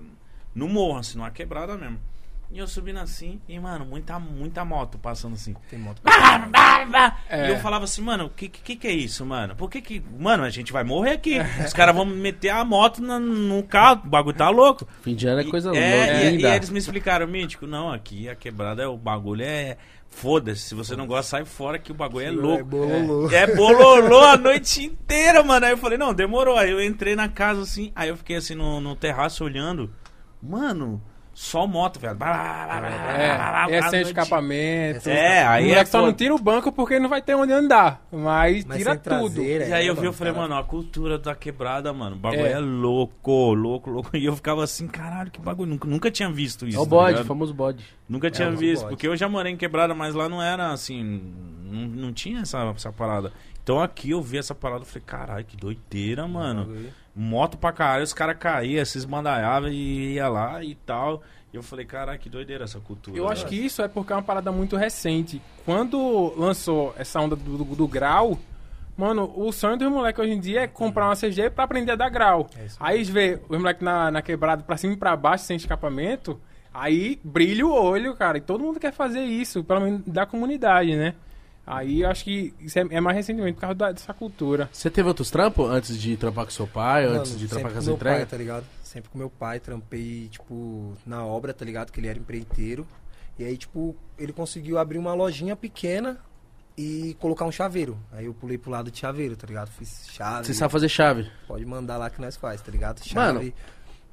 no 0.55 0.67
morro, 0.67 0.99
assim, 0.99 1.17
numa 1.17 1.29
quebrada 1.31 1.77
mesmo. 1.77 1.99
E 2.53 2.59
eu 2.59 2.67
subindo 2.67 2.99
assim, 2.99 3.41
e 3.49 3.59
mano, 3.59 3.83
muita, 3.83 4.19
muita 4.19 4.63
moto 4.63 4.99
passando 4.99 5.33
assim. 5.33 5.55
Tem 5.71 5.79
moto. 5.79 5.99
É. 7.27 7.47
E 7.47 7.53
eu 7.53 7.59
falava 7.59 7.85
assim, 7.85 8.03
mano, 8.03 8.25
o 8.25 8.29
que, 8.29 8.47
que 8.47 8.75
que 8.75 8.87
é 8.87 8.91
isso, 8.91 9.25
mano? 9.25 9.55
Por 9.55 9.69
que 9.71 9.81
que... 9.81 10.03
Mano, 10.19 10.43
a 10.43 10.51
gente 10.51 10.71
vai 10.71 10.83
morrer 10.83 11.13
aqui. 11.13 11.37
Os 11.65 11.73
caras 11.73 11.95
vão 11.95 12.05
meter 12.05 12.49
a 12.49 12.63
moto 12.63 13.01
na- 13.01 13.19
no 13.19 13.63
carro, 13.63 14.03
o 14.05 14.07
bagulho 14.07 14.37
tá 14.37 14.49
louco. 14.49 14.87
Fim 15.01 15.15
de 15.15 15.27
ano 15.27 15.41
é 15.41 15.43
coisa 15.45 15.69
é, 15.75 15.97
louca, 15.97 16.23
e, 16.29 16.41
e 16.41 16.45
eles 16.45 16.69
me 16.69 16.77
explicaram, 16.77 17.25
Mítico, 17.27 17.65
não, 17.65 17.91
aqui 17.91 18.29
a 18.29 18.35
quebrada, 18.35 18.83
é 18.83 18.87
o 18.87 18.97
bagulho 18.97 19.43
é... 19.43 19.77
Foda-se, 20.11 20.61
se 20.61 20.75
você 20.75 20.95
não 20.95 21.07
gosta, 21.07 21.31
sai 21.37 21.43
fora 21.45 21.79
que 21.79 21.91
o 21.91 21.95
bagulho 21.95 22.23
é 22.23 22.29
É 22.29 22.31
louco. 22.31 22.65
bololô. 22.65 23.31
É 23.31 23.47
bololô 23.55 24.19
a 24.25 24.37
noite 24.37 24.83
inteira, 24.85 25.41
mano. 25.43 25.65
Aí 25.65 25.71
eu 25.71 25.77
falei, 25.79 25.97
não, 25.97 26.13
demorou. 26.13 26.55
Aí 26.55 26.69
eu 26.69 26.83
entrei 26.83 27.15
na 27.15 27.27
casa 27.27 27.63
assim, 27.63 27.91
aí 27.95 28.09
eu 28.09 28.15
fiquei 28.17 28.35
assim 28.35 28.53
no, 28.53 28.79
no 28.79 28.95
terraço 28.95 29.43
olhando. 29.43 29.91
Mano, 30.39 31.01
só 31.33 31.65
moto, 31.65 31.99
velho. 31.99 32.15
É, 32.21 33.75
é 33.77 33.81
sem 33.89 34.01
noite- 34.01 34.07
escapamento. 34.07 35.09
É, 35.09 35.45
aí 35.45 35.71
o 35.71 35.75
é 35.75 35.83
só 35.85 35.97
foda. 35.99 36.07
não 36.07 36.13
tira 36.13 36.35
o 36.35 36.39
banco 36.39 36.71
porque 36.71 36.99
não 36.99 37.09
vai 37.09 37.21
ter 37.21 37.35
onde 37.35 37.51
andar. 37.51 38.05
Mas, 38.11 38.63
Mas 38.65 38.77
tira 38.77 38.95
tudo. 38.95 39.03
traseira, 39.03 39.65
E 39.67 39.73
aí 39.73 39.85
é, 39.87 39.89
eu 39.89 39.95
vi, 39.95 40.05
eu 40.05 40.13
falei, 40.13 40.33
cara. 40.33 40.47
mano, 40.47 40.59
a 40.59 40.63
cultura 40.63 41.17
da 41.17 41.33
quebrada, 41.35 41.91
mano. 41.91 42.15
O 42.15 42.19
bagulho 42.19 42.45
É. 42.45 42.51
é, 42.53 42.59
louco, 42.59 43.53
louco, 43.53 43.89
louco. 43.89 44.15
E 44.15 44.25
eu 44.25 44.35
ficava 44.35 44.63
assim, 44.63 44.87
caralho, 44.87 45.31
que 45.31 45.39
bagulho. 45.39 45.69
Nunca, 45.71 45.87
nunca 45.87 46.11
tinha 46.11 46.29
visto 46.31 46.67
isso. 46.67 46.77
É 46.77 46.81
o 46.81 46.83
tá 46.83 46.89
bode, 46.89 47.21
o 47.21 47.25
famoso 47.25 47.53
bode. 47.53 47.83
Nunca 48.07 48.29
tinha 48.29 48.49
o 48.49 48.55
visto. 48.55 48.83
bode. 48.83 48.95
Porque 48.95 49.07
eu 49.07 49.15
já 49.17 49.27
morei 49.27 49.51
em 49.53 49.57
quebrada, 49.57 49.93
mas 49.95 50.13
lá 50.13 50.29
não 50.29 50.41
era 50.41 50.71
assim. 50.71 51.33
Não, 51.63 51.87
não 51.87 52.13
tinha 52.13 52.41
essa, 52.41 52.59
essa 52.75 52.91
parada. 52.91 53.31
Então 53.63 53.81
aqui 53.81 54.11
eu 54.11 54.21
vi 54.21 54.37
essa 54.37 54.53
parada 54.53 54.83
e 54.83 54.85
falei, 54.85 55.03
caralho, 55.05 55.45
que 55.45 55.55
doideira, 55.57 56.27
mano. 56.27 56.67
Moto 57.15 57.57
pra 57.57 57.71
caralho, 57.71 58.03
os 58.03 58.13
caras 58.13 58.37
caíam, 58.39 58.83
se 58.85 58.97
esbandalhavam 58.97 59.69
e 59.69 60.13
ia 60.13 60.27
lá 60.27 60.63
e 60.63 60.73
tal. 60.75 61.21
E 61.53 61.55
eu 61.55 61.61
falei, 61.61 61.85
caralho, 61.85 62.17
que 62.17 62.27
doideira 62.29 62.63
essa 62.63 62.79
cultura. 62.79 63.15
Eu 63.15 63.27
acho 63.29 63.45
velho. 63.45 63.49
que 63.49 63.65
isso 63.65 63.81
é 63.83 63.87
porque 63.87 64.11
é 64.11 64.15
uma 64.15 64.23
parada 64.23 64.51
muito 64.51 64.75
recente. 64.75 65.39
Quando 65.65 66.33
lançou 66.35 66.95
essa 66.97 67.19
onda 67.19 67.35
do, 67.35 67.57
do- 67.59 67.75
do 67.75 67.87
grau, 67.87 68.39
mano, 68.97 69.31
o 69.35 69.51
sonho 69.51 69.77
dos 69.77 69.87
moleques 69.91 70.19
hoje 70.23 70.33
em 70.33 70.39
dia 70.39 70.61
é 70.61 70.67
comprar 70.67 71.05
uma 71.05 71.15
CG 71.15 71.51
pra 71.51 71.65
aprender 71.65 71.91
a 71.91 71.95
dar 71.95 72.09
grau. 72.09 72.49
É 72.57 72.65
aí 72.79 72.95
eles 72.97 73.09
vê 73.09 73.39
os 73.47 73.57
moleques 73.59 73.83
na, 73.83 74.09
na 74.09 74.21
quebrada 74.23 74.63
pra 74.63 74.77
cima 74.77 74.93
e 74.93 74.97
pra 74.97 75.15
baixo, 75.15 75.45
sem 75.45 75.55
escapamento, 75.57 76.41
aí 76.73 77.19
brilha 77.23 77.67
o 77.67 77.71
olho, 77.71 78.15
cara. 78.15 78.39
E 78.39 78.41
todo 78.41 78.63
mundo 78.63 78.79
quer 78.79 78.91
fazer 78.91 79.21
isso, 79.23 79.63
pelo 79.63 79.81
menos 79.81 80.01
da 80.07 80.25
comunidade, 80.25 80.95
né? 80.95 81.13
Aí 81.65 82.01
eu 82.01 82.09
acho 82.09 82.25
que 82.25 82.53
isso 82.59 82.77
é, 82.77 82.85
é 82.91 82.99
mais 82.99 83.15
recentemente 83.15 83.53
por 83.55 83.61
causa 83.61 83.75
da- 83.75 83.91
dessa 83.93 84.13
cultura. 84.13 84.69
Você 84.71 84.89
teve 84.89 85.07
outros 85.07 85.31
trampos 85.31 85.69
antes 85.69 85.97
de 85.97 86.17
trampar 86.17 86.43
com 86.45 86.51
seu 86.51 86.67
pai, 86.67 87.05
Mano, 87.05 87.19
antes 87.21 87.39
de 87.39 87.47
trampar 87.47 87.71
sempre 87.71 87.71
com 87.71 87.73
com 87.73 87.79
essa 87.79 87.85
meu 87.89 87.95
entrega? 87.95 88.15
pai, 88.17 88.25
tá 88.25 88.37
ligado? 88.37 88.65
Sempre 88.83 89.09
com 89.09 89.17
meu 89.17 89.29
pai, 89.29 89.59
trampei, 89.61 90.27
tipo, 90.29 90.93
na 91.05 91.25
obra, 91.25 91.53
tá 91.53 91.63
ligado? 91.63 91.91
Que 91.91 91.99
ele 92.01 92.07
era 92.07 92.19
empreiteiro. 92.19 92.85
E 93.39 93.45
aí, 93.45 93.57
tipo, 93.57 93.95
ele 94.19 94.33
conseguiu 94.33 94.77
abrir 94.77 94.97
uma 94.97 95.13
lojinha 95.13 95.55
pequena 95.55 96.19
e 96.77 97.15
colocar 97.19 97.45
um 97.45 97.51
chaveiro. 97.51 97.97
Aí 98.11 98.25
eu 98.25 98.33
pulei 98.33 98.57
pro 98.57 98.69
lado 98.69 98.91
de 98.91 98.99
chaveiro, 98.99 99.35
tá 99.37 99.47
ligado? 99.47 99.69
Fiz 99.69 100.07
chave. 100.11 100.45
Você 100.45 100.53
sabe 100.53 100.71
fazer 100.71 100.89
chave? 100.89 101.31
Pode 101.47 101.65
mandar 101.65 101.97
lá 101.97 102.09
que 102.09 102.19
nós 102.19 102.35
faz, 102.35 102.61
tá 102.61 102.71
ligado? 102.71 103.01
Chave, 103.03 103.37
Mano. 103.37 103.53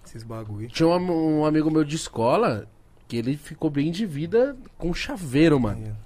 esses 0.07 0.23
bagulho. 0.23 0.69
Tinha 0.69 0.89
um, 0.89 1.41
um 1.41 1.45
amigo 1.45 1.71
meu 1.71 1.83
de 1.85 1.97
escola 1.97 2.67
que 3.09 3.17
ele 3.17 3.37
ficou 3.37 3.69
bem 3.71 3.91
de 3.91 4.07
vida 4.07 4.57
com 4.79 4.95
chaveiro, 4.95 5.59
mano. 5.59 5.97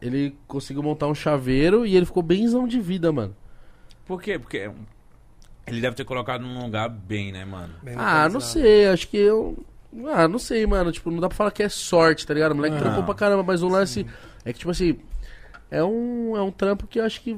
Ele 0.00 0.36
conseguiu 0.46 0.82
montar 0.82 1.06
um 1.06 1.14
chaveiro 1.14 1.84
e 1.86 1.96
ele 1.96 2.06
ficou 2.06 2.22
benzão 2.22 2.66
de 2.66 2.80
vida, 2.80 3.10
mano. 3.12 3.34
Por 4.04 4.20
quê? 4.22 4.38
Porque 4.38 4.70
ele 5.66 5.80
deve 5.80 5.96
ter 5.96 6.04
colocado 6.04 6.42
num 6.42 6.62
lugar 6.64 6.88
bem, 6.88 7.32
né, 7.32 7.44
mano? 7.44 7.74
Bem 7.82 7.94
Ah, 7.98 8.28
não 8.28 8.40
sei, 8.40 8.86
acho 8.88 9.08
que 9.08 9.16
eu. 9.16 9.56
Ah, 10.12 10.28
não 10.28 10.38
sei, 10.38 10.66
mano. 10.66 10.92
Tipo, 10.92 11.10
não 11.10 11.20
dá 11.20 11.28
pra 11.28 11.36
falar 11.36 11.50
que 11.50 11.62
é 11.62 11.68
sorte, 11.68 12.26
tá 12.26 12.34
ligado? 12.34 12.52
O 12.52 12.54
moleque 12.56 12.76
Ah. 12.76 12.80
trampou 12.80 13.02
pra 13.04 13.14
caramba, 13.14 13.42
mas 13.42 13.62
o 13.62 13.68
lance 13.68 14.06
é 14.44 14.52
que, 14.52 14.58
tipo 14.60 14.70
assim, 14.70 14.98
é 15.70 15.82
um, 15.82 16.36
é 16.36 16.42
um 16.42 16.50
trampo 16.52 16.86
que 16.86 17.00
eu 17.00 17.04
acho 17.04 17.20
que 17.20 17.36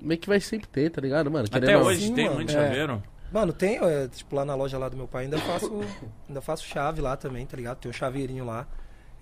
meio 0.00 0.18
que 0.20 0.28
vai 0.28 0.40
sempre 0.40 0.66
ter, 0.68 0.90
tá 0.90 1.00
ligado, 1.00 1.30
mano? 1.30 1.46
Até 1.50 1.60
Querendo 1.60 1.84
hoje 1.84 2.06
Sim, 2.06 2.14
tem 2.14 2.24
mano. 2.24 2.36
muito 2.36 2.50
É. 2.50 2.54
chaveiro. 2.54 3.02
Mano, 3.32 3.52
tem, 3.52 3.76
é, 3.78 4.08
tipo, 4.08 4.34
lá 4.34 4.44
na 4.44 4.54
loja 4.54 4.76
lá 4.78 4.88
do 4.88 4.96
meu 4.96 5.06
pai, 5.06 5.24
ainda 5.24 5.38
faço, 5.38 5.80
ainda 6.28 6.40
faço 6.40 6.64
chave 6.66 7.00
lá 7.00 7.16
também, 7.16 7.44
tá 7.46 7.56
ligado? 7.56 7.78
Tem 7.78 7.88
um 7.90 7.92
chaveirinho 7.94 8.44
lá. 8.44 8.66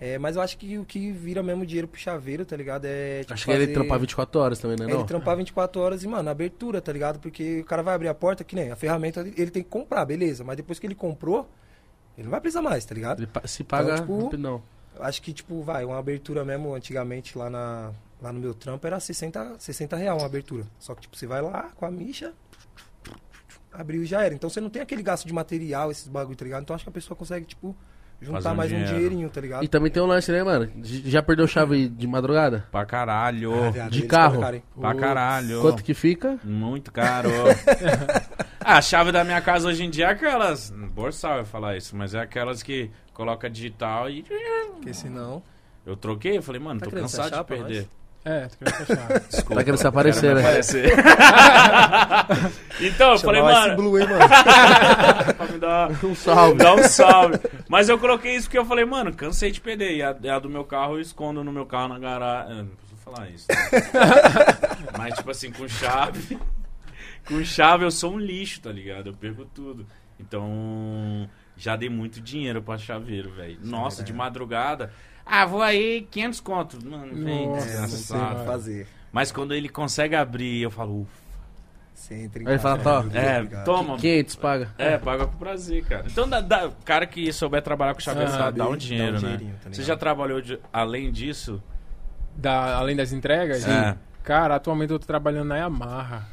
É, 0.00 0.16
mas 0.16 0.36
eu 0.36 0.42
acho 0.42 0.56
que 0.56 0.78
o 0.78 0.84
que 0.84 1.10
vira 1.10 1.42
mesmo 1.42 1.66
dinheiro 1.66 1.88
pro 1.88 1.98
chaveiro, 1.98 2.44
tá 2.46 2.56
ligado? 2.56 2.84
É, 2.84 3.20
tipo, 3.22 3.32
Acho 3.34 3.44
que 3.44 3.50
ele 3.50 3.62
fazer- 3.64 3.74
trampar 3.74 3.98
24 3.98 4.40
horas 4.40 4.58
também, 4.60 4.76
né? 4.78 4.84
É, 4.84 4.88
Não? 4.88 5.00
Ele 5.00 5.08
trampar 5.08 5.36
24 5.36 5.80
horas 5.80 6.04
e, 6.04 6.06
mano, 6.08 6.30
abertura, 6.30 6.80
tá 6.80 6.92
ligado? 6.92 7.18
Porque 7.18 7.60
o 7.60 7.64
cara 7.64 7.82
vai 7.82 7.94
abrir 7.94 8.06
a 8.08 8.14
porta, 8.14 8.44
que 8.44 8.54
nem 8.54 8.70
a 8.70 8.76
ferramenta 8.76 9.20
ele 9.36 9.50
tem 9.50 9.62
que 9.62 9.68
comprar, 9.68 10.04
beleza. 10.04 10.44
Mas 10.44 10.56
depois 10.56 10.78
que 10.78 10.86
ele 10.86 10.94
comprou, 10.94 11.48
ele 12.16 12.24
não 12.26 12.30
vai 12.30 12.40
precisar 12.40 12.62
mais, 12.62 12.84
tá 12.84 12.94
ligado? 12.94 13.20
Ele 13.22 13.28
se 13.48 13.64
paga 13.64 13.94
Então, 13.94 14.06
tipo. 14.28 14.30
Eu 14.96 15.02
acho 15.04 15.20
que, 15.20 15.32
tipo, 15.32 15.62
vai, 15.62 15.84
uma 15.84 15.98
abertura 15.98 16.44
mesmo, 16.44 16.72
antigamente 16.74 17.36
lá, 17.36 17.50
na, 17.50 17.90
lá 18.22 18.32
no 18.32 18.38
meu 18.38 18.54
trampo 18.54 18.86
era 18.86 19.00
60, 19.00 19.56
60 19.58 19.96
real 19.96 20.18
uma 20.18 20.26
abertura. 20.26 20.64
Só 20.78 20.94
que, 20.94 21.02
tipo, 21.02 21.16
você 21.16 21.26
vai 21.26 21.42
lá 21.42 21.70
com 21.74 21.84
a 21.86 21.90
micha, 21.90 22.32
abriu 23.72 24.02
e 24.02 24.06
já 24.06 24.22
era. 24.24 24.34
Então 24.34 24.48
você 24.48 24.60
não 24.60 24.70
tem 24.70 24.82
aquele 24.82 25.02
gasto 25.02 25.26
de 25.26 25.32
material, 25.32 25.90
esses 25.90 26.08
bagulho, 26.08 26.36
tá 26.36 26.44
ligado? 26.44 26.62
Então 26.62 26.74
acho 26.74 26.84
que 26.84 26.88
a 26.90 26.92
pessoa 26.92 27.16
consegue, 27.16 27.46
tipo, 27.46 27.76
juntar 28.20 28.40
Fazer 28.42 28.48
um 28.48 28.56
mais 28.56 28.70
um 28.72 28.74
dinheiro. 28.74 28.94
dinheirinho, 28.94 29.30
tá 29.30 29.40
ligado? 29.40 29.64
E 29.64 29.68
também 29.68 29.90
tem 29.90 30.02
um 30.02 30.06
lance, 30.06 30.30
né, 30.32 30.42
mano? 30.42 30.66
J- 30.76 31.10
Já 31.10 31.22
perdeu 31.22 31.46
chave 31.46 31.88
de 31.88 32.06
madrugada? 32.06 32.66
Pra 32.70 32.84
caralho. 32.84 33.52
Ah, 33.64 33.70
viado, 33.70 33.90
de 33.90 33.98
eles 34.00 34.10
carro. 34.10 34.40
Pra 34.80 34.94
caralho. 34.94 35.60
Quanto 35.60 35.82
que 35.84 35.94
fica? 35.94 36.38
Muito 36.44 36.90
caro. 36.92 37.30
Ah, 38.60 38.78
a 38.78 38.82
chave 38.82 39.10
da 39.12 39.24
minha 39.24 39.40
casa 39.40 39.66
hoje 39.68 39.82
em 39.82 39.88
dia 39.88 40.06
é 40.06 40.10
aquelas. 40.10 40.70
Borsal 40.70 41.38
eu 41.38 41.44
falar 41.46 41.76
isso, 41.78 41.96
mas 41.96 42.12
é 42.14 42.20
aquelas 42.20 42.62
que 42.62 42.90
coloca 43.14 43.48
digital 43.48 44.10
e. 44.10 44.24
Porque 44.74 44.92
senão... 44.92 45.42
Eu 45.86 45.96
troquei, 45.96 46.36
eu 46.36 46.42
falei, 46.42 46.60
mano, 46.60 46.78
Tá 46.78 46.84
tô 46.84 46.90
querendo 46.90 47.04
cansado 47.04 47.24
de 47.26 47.30
pra 47.30 47.44
perder. 47.44 47.88
É, 48.28 48.48
querendo 48.58 48.74
fechar. 48.84 49.20
Desculpa. 49.20 49.54
Tá 49.54 49.64
querendo 49.64 49.78
se 49.78 49.86
aparecer, 49.86 50.34
né? 50.34 50.40
Aparecer. 50.42 50.92
então, 52.80 53.12
eu 53.12 53.18
falei, 53.18 53.40
mano, 53.42 53.76
Blue 53.76 53.96
aí, 53.96 54.06
mano. 54.06 54.18
pra 55.36 55.46
me 55.46 55.58
dar, 55.58 56.04
Um 56.04 56.14
salve. 56.14 56.58
dar 56.58 56.74
um 56.74 56.82
salve. 56.82 57.38
Mas 57.68 57.88
eu 57.88 57.98
coloquei 57.98 58.34
isso 58.36 58.46
porque 58.48 58.58
eu 58.58 58.66
falei, 58.66 58.84
mano, 58.84 59.14
cansei 59.14 59.50
de 59.50 59.60
perder. 59.60 59.96
E 59.96 60.02
a, 60.02 60.10
a 60.10 60.38
do 60.38 60.50
meu 60.50 60.64
carro 60.64 60.96
eu 60.96 61.00
escondo 61.00 61.42
no 61.42 61.50
meu 61.52 61.64
carro 61.64 61.88
na 61.88 61.98
garagem. 61.98 62.56
Não 62.56 62.66
preciso 62.66 62.96
falar 63.02 63.30
isso. 63.30 63.46
né? 63.48 63.56
Mas, 64.98 65.14
tipo 65.14 65.30
assim, 65.30 65.50
com 65.50 65.66
chave. 65.66 66.38
Com 67.26 67.42
chave 67.44 67.84
eu 67.84 67.90
sou 67.90 68.12
um 68.14 68.18
lixo, 68.18 68.60
tá 68.60 68.70
ligado? 68.70 69.08
Eu 69.08 69.14
perco 69.14 69.44
tudo. 69.46 69.86
Então. 70.20 71.28
Já 71.56 71.74
dei 71.74 71.88
muito 71.88 72.20
dinheiro 72.20 72.62
pra 72.62 72.78
chaveiro, 72.78 73.30
velho. 73.32 73.58
Nossa, 73.64 74.02
é 74.02 74.04
de 74.04 74.12
madrugada. 74.12 74.92
Ah, 75.30 75.44
vou 75.44 75.60
aí, 75.62 76.06
500 76.10 76.40
conto. 76.40 76.78
Mano, 76.84 77.14
Nossa, 77.14 77.66
desgraçado. 77.66 77.88
Senhora. 78.28 78.44
fazer. 78.44 78.86
Mas 79.12 79.30
quando 79.30 79.52
ele 79.54 79.68
consegue 79.68 80.14
abrir, 80.16 80.62
eu 80.62 80.70
falo, 80.70 81.02
ufa. 81.02 81.28
Você 81.94 82.14
entra 82.14 82.42
em 82.42 82.46
Aí 82.46 82.52
ele 82.52 82.58
fala, 82.60 82.78
tá? 82.78 83.04
É, 83.12 83.38
Obrigado. 83.38 83.64
toma. 83.64 83.96
500 83.98 84.36
paga. 84.36 84.74
É, 84.78 84.96
paga 84.96 85.26
com 85.26 85.36
prazer, 85.36 85.84
cara. 85.84 86.04
Então, 86.06 86.28
dá, 86.28 86.40
dá- 86.40 86.70
cara 86.84 87.04
que 87.06 87.30
souber 87.32 87.60
trabalhar 87.60 87.92
com 87.92 88.00
chaveiro, 88.00 88.30
Ah, 88.32 88.36
dá, 88.38 88.50
dá 88.50 88.64
um 88.64 88.68
dá 88.68 88.74
um 88.74 88.76
dinheiro, 88.76 89.12
né? 89.14 89.18
dinheirinho, 89.18 89.52
tá 89.54 89.58
Você 89.64 89.68
ligado? 89.70 89.86
já 89.86 89.96
trabalhou 89.96 90.40
de- 90.40 90.60
além 90.72 91.10
disso? 91.10 91.60
Da, 92.36 92.76
além 92.76 92.94
das 92.94 93.12
entregas? 93.12 93.66
É. 93.66 93.96
Cara, 94.22 94.54
atualmente 94.54 94.92
eu 94.92 94.98
tô 94.98 95.06
trabalhando 95.06 95.48
na 95.48 95.56
Yamaha. 95.56 96.24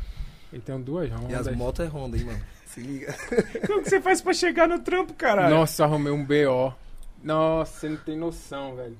Eu 0.53 0.61
tenho 0.61 0.79
duas 0.79 1.09
E 1.09 1.13
as 1.13 1.19
Hondas. 1.47 1.55
motos 1.57 1.85
é 1.85 1.89
Honda, 1.89 2.15
hein, 2.17 2.23
mano? 2.25 2.39
Se 2.65 2.79
liga. 2.81 3.13
Como 3.65 3.81
que 3.81 3.89
você 3.89 3.99
faz 3.99 4.21
pra 4.21 4.33
chegar 4.33 4.67
no 4.67 4.79
trampo, 4.79 5.13
caralho? 5.15 5.55
Nossa, 5.55 5.83
arrumei 5.83 6.13
um 6.13 6.23
BO. 6.23 6.73
Nossa, 7.25 7.79
você 7.79 7.89
não 7.89 7.97
tem 7.97 8.17
noção, 8.17 8.75
velho. 8.75 8.97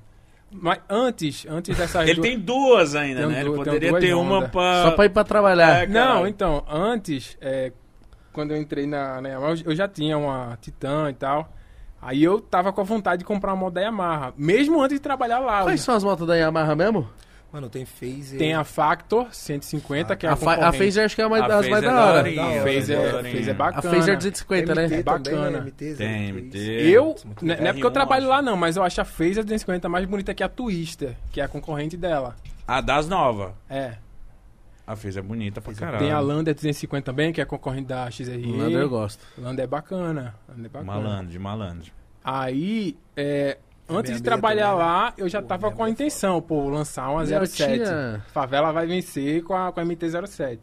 Mas 0.50 0.78
antes, 0.88 1.46
antes 1.48 1.76
dessas 1.76 2.02
Ele 2.08 2.14
duas... 2.16 2.26
tem 2.28 2.38
duas 2.38 2.94
ainda, 2.94 3.20
Tenho 3.20 3.30
né? 3.30 3.40
Ele 3.40 3.44
duas- 3.50 3.64
tenho 3.64 3.74
poderia 3.74 4.00
ter 4.00 4.14
uma 4.14 4.36
Honda. 4.38 4.48
pra... 4.48 4.82
Só 4.84 4.90
pra 4.92 5.04
ir 5.06 5.08
pra 5.10 5.24
trabalhar. 5.24 5.82
É, 5.82 5.86
Não, 5.86 6.26
então, 6.26 6.64
antes, 6.68 7.36
é, 7.40 7.72
quando 8.32 8.52
eu 8.52 8.56
entrei 8.56 8.86
na, 8.86 9.20
na 9.20 9.28
Yamaha, 9.28 9.54
eu 9.64 9.74
já 9.74 9.88
tinha 9.88 10.16
uma 10.18 10.56
Titan 10.60 11.10
e 11.10 11.14
tal. 11.14 11.52
Aí 12.00 12.22
eu 12.22 12.40
tava 12.40 12.72
com 12.72 12.80
a 12.80 12.84
vontade 12.84 13.20
de 13.20 13.24
comprar 13.24 13.52
uma 13.52 13.56
moto 13.60 13.74
da 13.74 13.80
Yamaha. 13.80 14.32
Mesmo 14.36 14.80
antes 14.80 14.96
de 14.98 15.02
trabalhar 15.02 15.38
lá. 15.40 15.62
Quais 15.62 15.80
eu- 15.80 15.84
são 15.84 15.94
as 15.96 16.04
motos 16.04 16.26
da 16.26 16.36
Yamaha 16.36 16.76
mesmo? 16.76 17.08
Mano, 17.56 17.70
tem 17.70 17.86
Phase. 17.86 18.36
Tem 18.36 18.52
a 18.52 18.64
Factor 18.64 19.28
150, 19.32 20.14
que 20.14 20.26
é 20.26 20.28
a, 20.28 20.34
A, 20.34 20.36
fa- 20.36 20.54
a. 20.68 20.72
Phaser 20.74 21.06
acho 21.06 21.14
que 21.16 21.22
é 21.22 21.26
uma 21.26 21.38
A 21.42 21.48
das 21.48 21.66
Phaser 21.66 21.70
mais 21.70 21.82
é 21.82 21.86
da 21.86 21.94
hora. 21.94 22.12
daorinha, 22.14 22.36
Da 22.42 22.48
hora, 22.48 22.60
A 22.60 22.64
Phaser, 22.64 22.98
é 22.98 23.00
é, 23.00 23.12
daorinha. 23.12 23.32
Phaser 23.34 23.48
é 23.48 23.50
A 23.50 23.54
bacana. 23.54 23.94
Phaser 23.94 24.12
é 24.12 24.16
250, 24.18 24.74
né? 24.74 24.82
MT 24.82 25.02
também, 25.02 25.02
Bacana. 25.04 25.50
né? 25.50 25.58
MT, 25.60 25.94
Tem, 25.94 26.32
03. 26.32 26.34
MT. 26.34 26.58
Eu, 26.90 27.04
Muito 27.24 27.44
não 27.46 27.54
é 27.54 27.56
R1, 27.58 27.72
porque 27.72 27.86
eu 27.86 27.90
trabalho 27.90 28.24
acho. 28.24 28.30
lá 28.30 28.42
não, 28.42 28.56
mas 28.58 28.76
eu 28.76 28.82
acho 28.84 29.00
a 29.00 29.04
Phaser 29.06 29.42
250 29.42 29.88
mais 29.88 30.04
bonita 30.04 30.34
que 30.34 30.42
a 30.42 30.48
Twister, 30.50 31.16
que 31.32 31.40
é 31.40 31.44
a 31.44 31.48
concorrente 31.48 31.96
dela. 31.96 32.36
A 32.68 32.82
das 32.82 33.08
novas. 33.08 33.52
É. 33.70 33.94
A 34.86 34.94
fez 34.94 35.16
é 35.16 35.22
bonita 35.22 35.60
pra 35.62 35.72
caralho. 35.72 35.98
Tem 35.98 36.12
a 36.12 36.20
Lander 36.20 36.54
250 36.54 37.04
também, 37.06 37.32
que 37.32 37.40
é 37.40 37.44
a 37.44 37.46
concorrente 37.46 37.88
da 37.88 38.08
XRE. 38.10 38.36
Lander 38.52 38.82
eu 38.82 38.88
gosto. 38.90 39.24
Lander 39.38 39.64
é 39.64 39.66
bacana. 39.66 40.34
Lander 40.48 40.66
é 40.66 40.68
bacana. 40.68 40.84
Malandro, 40.92 41.26
de 41.32 41.38
malandro. 41.38 41.90
Aí, 42.22 42.96
é, 43.16 43.56
antes 43.88 44.12
de 44.12 44.18
66 44.18 44.20
trabalhar 44.22 44.68
né? 44.68 44.74
lá, 44.74 45.14
eu 45.16 45.28
já 45.28 45.40
Pô, 45.42 45.48
tava 45.48 45.70
com 45.70 45.82
a 45.82 45.86
66 45.86 45.90
intenção, 45.92 46.40
pô, 46.42 46.68
lançar 46.68 47.08
uma 47.10 47.22
Eu 47.24 47.46
07. 47.46 47.74
tinha- 47.82 48.22
Favela 48.32 48.72
vai 48.72 48.86
vencer 48.86 49.42
com 49.44 49.54
a, 49.54 49.70
com 49.72 49.80
a 49.80 49.84
MT-07. 49.84 50.58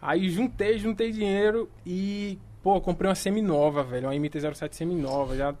Aí 0.00 0.28
juntei, 0.30 0.78
juntei 0.78 1.10
dinheiro 1.10 1.68
e, 1.84 2.38
pô, 2.62 2.80
comprei 2.80 3.08
uma 3.08 3.14
semi-nova, 3.14 3.82
velho. 3.82 4.06
Uma 4.08 4.14
MT-07 4.14 4.72
semi-nova. 4.74 5.36
Já 5.36 5.54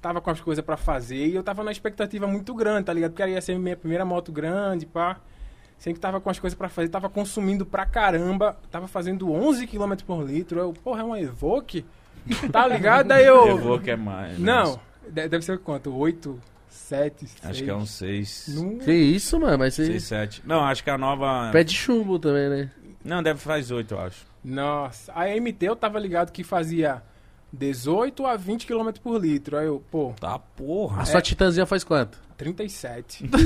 tava 0.00 0.20
com 0.20 0.30
as 0.30 0.40
coisas 0.40 0.64
pra 0.64 0.76
fazer 0.76 1.26
e 1.26 1.34
eu 1.34 1.42
tava 1.42 1.62
na 1.62 1.70
expectativa 1.70 2.26
muito 2.26 2.54
grande, 2.54 2.86
tá 2.86 2.92
ligado? 2.92 3.12
Porque 3.12 3.30
ia 3.30 3.40
ser 3.40 3.58
minha 3.58 3.76
primeira 3.76 4.04
moto 4.04 4.32
grande, 4.32 4.86
pá. 4.86 5.18
Sempre 5.78 6.00
tava 6.00 6.20
com 6.20 6.30
as 6.30 6.38
coisas 6.38 6.56
pra 6.56 6.68
fazer, 6.68 6.88
tava 6.88 7.10
consumindo 7.10 7.66
pra 7.66 7.84
caramba. 7.84 8.56
Tava 8.70 8.86
fazendo 8.86 9.30
11 9.32 9.66
km 9.66 9.92
por 10.06 10.22
litro. 10.24 10.58
Eu, 10.60 10.72
porra, 10.72 11.00
é 11.02 11.04
uma 11.04 11.20
Evoque? 11.20 11.84
Tá 12.52 12.66
ligado? 12.68 13.10
Aí 13.12 13.26
eu... 13.26 13.46
Eu 13.48 13.58
vou 13.58 13.80
que 13.80 13.90
é 13.90 13.96
mais. 13.96 14.38
Não, 14.38 14.74
de- 14.74 14.80
deve 15.10 15.42
ser 15.42 15.58
quanto? 15.58 15.94
8, 15.94 16.38
7, 16.68 17.26
6. 17.26 17.40
Acho 17.44 17.64
que 17.64 17.70
é 17.70 17.74
um 17.74 17.86
6. 17.86 18.46
Não- 18.54 18.78
Que 18.78 18.92
isso, 18.92 19.38
mano? 19.40 19.58
Mas 19.58 19.74
você... 19.74 19.86
6, 19.86 20.04
7. 20.04 20.42
Não, 20.46 20.60
acho 20.64 20.82
que 20.84 20.90
a 20.90 20.98
nova. 20.98 21.50
Pé 21.52 21.64
de 21.64 21.74
chumbo 21.74 22.18
também, 22.18 22.48
né? 22.48 22.70
Não, 23.04 23.22
deve 23.22 23.40
faz 23.40 23.70
8, 23.70 23.92
eu 23.94 24.00
acho. 24.00 24.26
Nossa, 24.44 25.12
a 25.14 25.26
MT 25.28 25.66
eu 25.66 25.76
tava 25.76 25.98
ligado 25.98 26.30
que 26.32 26.42
fazia 26.44 27.02
18 27.52 28.26
a 28.26 28.36
20 28.36 28.66
km 28.66 28.90
por 29.02 29.20
litro. 29.20 29.56
Aí 29.56 29.66
eu, 29.66 29.82
pô, 29.90 30.12
Tá 30.20 30.38
porra. 30.38 31.02
A 31.02 31.04
sua 31.04 31.20
Titanzinha 31.20 31.66
faz 31.66 31.84
quanto? 31.84 32.18
37. 32.36 33.28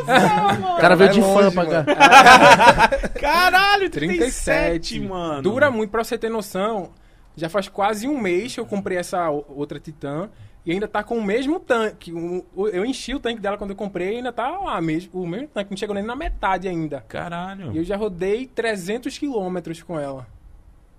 O 0.00 0.80
cara 0.80 0.96
veio 0.96 1.08
vai 1.10 1.14
de 1.14 1.20
fã 1.20 1.40
longe, 1.44 1.54
pra 1.54 1.66
cá. 1.66 2.98
Caralho, 3.20 3.88
37, 3.90 5.00
mano. 5.00 5.42
Dura 5.42 5.70
muito, 5.70 5.90
pra 5.90 6.02
você 6.02 6.16
ter 6.18 6.28
noção. 6.30 6.90
Já 7.36 7.48
faz 7.48 7.68
quase 7.68 8.08
um 8.08 8.18
mês 8.20 8.54
que 8.54 8.60
eu 8.60 8.66
comprei 8.66 8.98
essa 8.98 9.28
outra 9.30 9.78
Titan. 9.78 10.30
E 10.64 10.72
ainda 10.72 10.86
tá 10.86 11.02
com 11.02 11.16
o 11.16 11.24
mesmo 11.24 11.58
tanque. 11.58 12.12
O- 12.12 12.44
o- 12.54 12.68
Eu 12.68 12.84
enchi 12.84 13.14
o 13.14 13.20
tanque 13.20 13.40
dela 13.40 13.56
quando 13.56 13.70
eu 13.70 13.76
comprei 13.76 14.12
e 14.12 14.16
ainda 14.16 14.32
tá 14.32 14.48
lá 14.58 14.80
mesmo. 14.80 15.22
O 15.22 15.26
mesmo 15.26 15.48
tanque, 15.48 15.70
não 15.70 15.76
chegou 15.76 15.94
nem 15.94 16.04
na 16.04 16.14
metade 16.14 16.68
ainda. 16.68 17.00
Caralho. 17.08 17.72
E 17.72 17.78
eu 17.78 17.84
já 17.84 17.96
rodei 17.96 18.46
300 18.46 19.16
quilômetros 19.18 19.82
com 19.82 19.98
ela. 19.98 20.26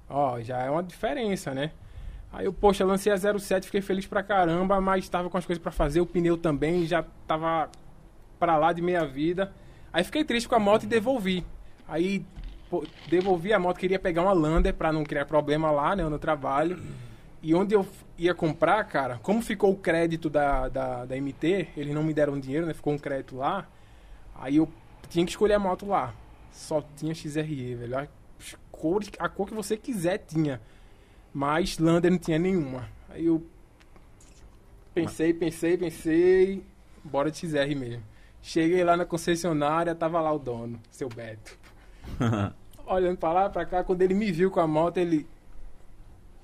Ó, 0.09 0.39
já 0.41 0.57
é 0.59 0.69
uma 0.69 0.81
diferença, 0.83 1.53
né? 1.53 1.71
Aí 2.33 2.45
eu, 2.45 2.53
poxa, 2.53 2.83
lancei 2.85 3.11
a 3.11 3.17
07, 3.17 3.65
fiquei 3.65 3.81
feliz 3.81 4.05
pra 4.07 4.23
caramba, 4.23 4.79
mas 4.81 5.07
tava 5.07 5.29
com 5.29 5.37
as 5.37 5.45
coisas 5.45 5.61
pra 5.61 5.71
fazer, 5.71 6.01
o 6.01 6.05
pneu 6.05 6.37
também 6.37 6.85
já 6.85 7.03
tava 7.27 7.69
pra 8.39 8.57
lá 8.57 8.73
de 8.73 8.81
meia 8.81 9.05
vida. 9.05 9.51
Aí 9.93 10.03
fiquei 10.03 10.23
triste 10.23 10.47
com 10.49 10.55
a 10.55 10.59
moto 10.59 10.83
e 10.83 10.87
devolvi. 10.87 11.45
Aí 11.87 12.25
pô, 12.69 12.83
devolvi 13.09 13.53
a 13.53 13.59
moto, 13.59 13.77
queria 13.77 13.99
pegar 13.99 14.21
uma 14.23 14.31
Lander 14.33 14.73
pra 14.73 14.91
não 14.93 15.03
criar 15.03 15.25
problema 15.25 15.69
lá, 15.71 15.93
né, 15.95 16.03
no 16.05 16.17
trabalho. 16.17 16.81
E 17.41 17.55
onde 17.55 17.73
eu 17.73 17.87
ia 18.17 18.35
comprar, 18.35 18.83
cara, 18.85 19.19
como 19.23 19.41
ficou 19.41 19.71
o 19.71 19.75
crédito 19.75 20.29
da, 20.29 20.69
da, 20.69 21.05
da 21.05 21.15
MT, 21.15 21.69
eles 21.75 21.93
não 21.93 22.03
me 22.03 22.13
deram 22.13 22.39
dinheiro, 22.39 22.67
né? 22.67 22.73
Ficou 22.73 22.93
um 22.93 22.99
crédito 22.99 23.35
lá. 23.35 23.67
Aí 24.35 24.57
eu 24.57 24.69
tinha 25.09 25.25
que 25.25 25.31
escolher 25.31 25.55
a 25.55 25.59
moto 25.59 25.87
lá. 25.87 26.13
Só 26.51 26.83
tinha 26.95 27.13
XRE, 27.15 27.75
velho. 27.75 27.97
As 27.97 28.07
cores, 28.71 29.09
a 29.17 29.27
cor 29.27 29.47
que 29.47 29.53
você 29.53 29.75
quiser 29.75 30.19
tinha. 30.19 30.61
Mas 31.33 31.77
Lander 31.77 32.11
não 32.11 32.17
tinha 32.17 32.37
nenhuma. 32.37 32.87
Aí 33.09 33.25
eu 33.25 33.43
pensei, 34.93 35.33
pensei, 35.33 35.77
pensei. 35.77 36.63
Bora 37.03 37.31
de 37.31 37.37
XR 37.37 37.75
mesmo. 37.75 38.03
Cheguei 38.41 38.83
lá 38.83 38.97
na 38.97 39.05
concessionária, 39.05 39.93
tava 39.93 40.19
lá 40.19 40.31
o 40.31 40.39
dono, 40.39 40.79
seu 40.89 41.07
Beto. 41.07 41.57
Olhando 42.85 43.17
pra 43.17 43.31
lá, 43.31 43.49
pra 43.49 43.65
cá, 43.65 43.83
quando 43.83 44.01
ele 44.01 44.13
me 44.13 44.31
viu 44.31 44.49
com 44.49 44.59
a 44.59 44.67
moto, 44.67 44.97
ele. 44.97 45.27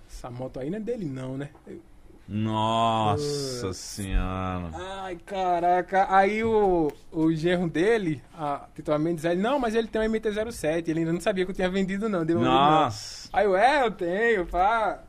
Essa 0.09 0.29
moto 0.29 0.59
aí 0.59 0.69
não 0.69 0.77
é 0.77 0.81
dele, 0.81 1.05
não, 1.05 1.37
né? 1.37 1.49
Eu, 1.67 1.79
Nossa 2.27 3.71
senhora. 3.73 4.69
Ai, 4.73 5.15
caraca. 5.25 6.07
Aí 6.09 6.43
o, 6.43 6.91
o 7.11 7.31
genro 7.33 7.69
dele, 7.69 8.21
a 8.33 8.67
Tito 8.75 8.97
Mendes, 8.99 9.23
ele, 9.25 9.41
não, 9.41 9.59
mas 9.59 9.75
ele 9.75 9.87
tem 9.87 10.01
um 10.01 10.11
MT-07. 10.11 10.87
Ele 10.87 10.99
ainda 10.99 11.13
não 11.13 11.21
sabia 11.21 11.45
que 11.45 11.51
eu 11.51 11.55
tinha 11.55 11.69
vendido, 11.69 12.09
não. 12.09 12.25
Deu 12.25 12.39
Nossa. 12.39 13.29
Aí 13.31 13.45
eu, 13.45 13.55
é, 13.55 13.85
eu 13.85 13.91
tenho, 13.91 14.45
pá. 14.45 14.99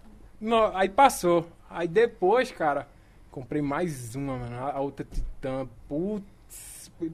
No- 0.41 0.71
aí 0.77 0.89
passou. 0.89 1.49
Aí 1.71 1.89
depois, 1.89 2.51
cara, 2.53 2.87
comprei 3.31 3.63
mais 3.63 4.15
uma, 4.15 4.37
mano. 4.37 4.57
A 4.59 4.79
outra 4.81 5.05
Titan. 5.11 5.69
Putz. 5.89 6.38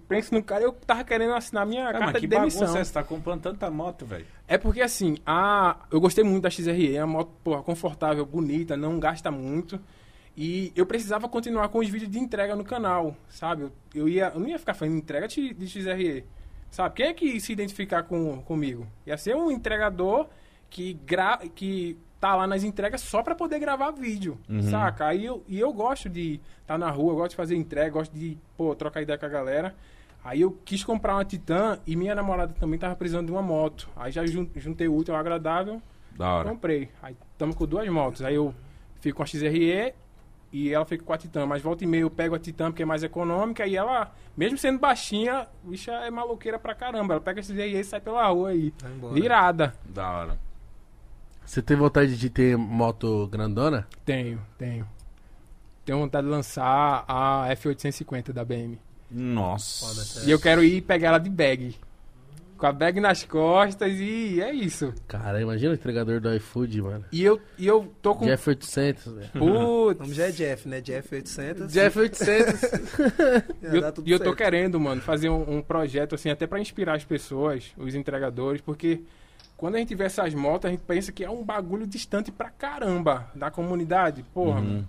Penso 0.09 0.35
no 0.35 0.43
cara, 0.43 0.65
eu 0.65 0.73
tava 0.73 1.05
querendo 1.05 1.35
assinar 1.35 1.67
minha 1.67 1.83
Cara, 1.85 1.99
carta 1.99 2.13
mas 2.13 2.21
que 2.21 2.27
de 2.27 2.27
demissão. 2.29 2.61
bagunça 2.61 2.79
é 2.79 2.81
essa? 2.81 2.93
Tá 2.95 3.05
comprando 3.05 3.43
tanta 3.43 3.71
moto, 3.71 4.07
velho. 4.07 4.27
É 4.49 4.57
porque 4.57 4.81
assim, 4.81 5.17
a... 5.27 5.77
eu 5.91 6.01
gostei 6.01 6.25
muito 6.25 6.43
da 6.43 6.51
XRE, 6.51 6.97
é 6.97 7.05
uma 7.05 7.19
moto 7.19 7.33
porra, 7.43 7.63
confortável, 7.63 8.25
bonita, 8.25 8.77
não 8.77 8.99
gasta 8.99 9.31
muito. 9.31 9.79
E 10.37 10.73
eu 10.75 10.87
precisava 10.87 11.29
continuar 11.29 11.69
com 11.69 11.79
os 11.79 11.89
vídeos 11.89 12.11
de 12.11 12.19
entrega 12.19 12.57
no 12.57 12.65
canal, 12.65 13.15
sabe? 13.29 13.65
Eu, 13.65 13.73
eu 13.95 14.09
ia, 14.09 14.33
eu 14.35 14.41
não 14.41 14.49
ia 14.49 14.59
ficar 14.59 14.75
fazendo 14.75 14.97
entrega 14.97 15.29
de, 15.29 15.53
de 15.53 15.69
XRE. 15.69 16.25
Sabe? 16.71 16.97
Quem 16.97 17.07
é 17.07 17.13
que 17.13 17.39
se 17.39 17.53
identificar 17.53 18.03
com, 18.03 18.43
comigo? 18.43 18.87
Ia 19.07 19.17
ser 19.17 19.37
um 19.37 19.51
entregador 19.51 20.27
que, 20.69 20.95
gra... 20.95 21.39
que 21.55 21.97
tá 22.29 22.35
lá 22.37 22.47
nas 22.47 22.65
entregas 22.65 23.01
só 23.01 23.23
pra 23.23 23.35
poder 23.35 23.59
gravar 23.59 23.91
vídeo, 23.91 24.39
saca? 24.71 25.07
Aí 25.09 25.25
eu, 25.25 25.43
e 25.47 25.59
eu 25.61 25.73
gosto 25.73 26.09
de 26.09 26.35
estar 26.63 26.75
tá 26.75 26.79
na 26.79 26.91
rua, 26.91 27.13
eu 27.13 27.17
gosto 27.17 27.31
de 27.31 27.37
fazer 27.37 27.55
entrega, 27.57 27.91
gosto 27.91 28.13
de 28.17 28.39
pô, 28.57 28.75
trocar 28.75 29.03
ideia 29.03 29.19
com 29.19 29.27
a 29.27 29.29
galera. 29.29 29.75
Aí 30.25 30.41
eu 30.41 30.51
quis 30.65 30.83
comprar 30.83 31.17
uma 31.17 31.25
Titan 31.25 31.79
e 31.87 31.95
minha 31.95 32.15
namorada 32.15 32.55
também 32.59 32.79
tava 32.79 32.97
precisando 32.97 33.27
de 33.27 33.33
uma 33.33 33.43
moto. 33.43 33.91
Aí 33.95 34.11
já 34.11 34.25
jun- 34.25 34.49
juntei 34.57 34.89
o 34.89 34.97
útil 34.97 35.13
ao 35.15 35.21
agradável, 35.21 35.83
Da 36.17 36.33
hora. 36.33 36.49
comprei. 36.49 36.89
Aí 37.03 37.15
estamos 37.33 37.55
com 37.57 37.67
duas 37.67 37.87
motos. 37.91 38.23
Aí 38.23 38.35
eu 38.37 38.55
fico 39.01 39.19
com 39.19 39.23
a 39.23 39.27
XRE 39.27 39.93
e 40.51 40.73
ela 40.73 40.87
fica 40.87 41.05
com 41.05 41.13
a 41.13 41.19
Titan. 41.19 41.45
Mas 41.45 41.61
volta 41.61 41.85
e 41.85 41.87
meia 41.87 42.01
eu 42.03 42.11
pego 42.11 42.35
a 42.35 42.39
Titan 42.39 42.71
porque 42.71 42.85
é 42.85 42.87
mais 42.87 43.03
econômica 43.03 43.67
e 43.67 43.77
ela, 43.77 44.13
mesmo 44.35 44.57
sendo 44.57 44.79
baixinha, 44.79 45.47
bicha 45.63 45.93
é 45.93 46.11
maloqueira 46.11 46.59
pra 46.59 46.75
caramba. 46.75 47.13
Ela 47.15 47.21
pega 47.21 47.41
a 47.41 47.43
XRE 47.43 47.79
e 47.79 47.85
sai 47.85 48.01
pela 48.01 48.27
rua 48.29 48.49
aí. 48.49 48.73
Virada. 49.13 49.75
Da 49.85 50.11
hora. 50.11 50.39
Você 51.45 51.63
tem 51.63 51.77
vontade 51.77 52.17
de 52.17 52.31
ter 52.31 52.57
moto 52.57 53.27
grandona? 53.29 53.87
Tenho, 54.05 54.41
tenho. 54.59 54.87
Tenho 55.85 55.99
vontade 55.99 56.27
de 56.27 56.33
lançar 56.33 57.05
a 57.07 57.47
F850 57.55 58.33
da 58.33 58.45
BM. 58.45 58.79
Nossa. 59.11 60.27
E 60.27 60.31
eu 60.31 60.41
quero 60.41 60.65
ir 60.65 60.81
pegar 60.83 61.09
ela 61.09 61.19
de 61.19 61.29
bag. 61.31 61.77
Com 62.57 62.67
a 62.67 62.73
bag 62.73 63.01
nas 63.01 63.25
costas 63.25 63.93
e 63.99 64.41
é 64.41 64.53
isso. 64.53 64.95
Cara, 65.07 65.41
imagina 65.43 65.73
o 65.73 65.75
entregador 65.75 66.21
do 66.21 66.33
iFood, 66.35 66.81
mano. 66.83 67.05
E 67.13 67.23
eu, 67.23 67.41
e 67.59 67.67
eu 67.67 67.93
tô 68.01 68.15
com. 68.15 68.25
Jeff 68.25 68.49
800, 68.49 69.13
velho. 69.13 69.31
O 69.35 69.87
Putz. 69.89 70.01
nome 70.01 70.15
já 70.15 70.27
é 70.27 70.31
Jeff, 70.31 70.69
né? 70.69 70.81
Jeff 70.81 71.15
800. 71.15 71.73
Jeff 71.73 71.99
800. 71.99 72.61
já 72.61 72.69
E 73.73 73.77
eu, 73.77 73.95
e 74.07 74.13
eu 74.13 74.21
tô 74.21 74.35
querendo, 74.35 74.81
mano, 74.81 75.03
fazer 75.03 75.29
um, 75.29 75.57
um 75.59 75.61
projeto 75.63 76.15
assim, 76.15 76.31
até 76.31 76.47
pra 76.47 76.61
inspirar 76.61 76.95
as 76.97 77.05
pessoas, 77.05 77.73
os 77.77 77.95
entregadores, 77.95 78.61
porque 78.61 79.03
quando 79.65 79.77
a 79.77 79.79
gente 79.79 79.95
vê 79.95 80.05
essas 80.05 80.35
motos, 80.35 80.69
a 80.69 80.71
gente 80.71 80.83
pensa 80.83 81.11
que 81.11 81.25
é 81.25 81.31
um 81.31 81.43
bagulho 81.43 81.87
distante 81.87 82.31
pra 82.31 82.51
caramba 82.51 83.31
da 83.35 83.51
comunidade. 83.51 84.23
Porra, 84.35 84.61
Uhum. 84.61 84.67
mano. 84.67 84.89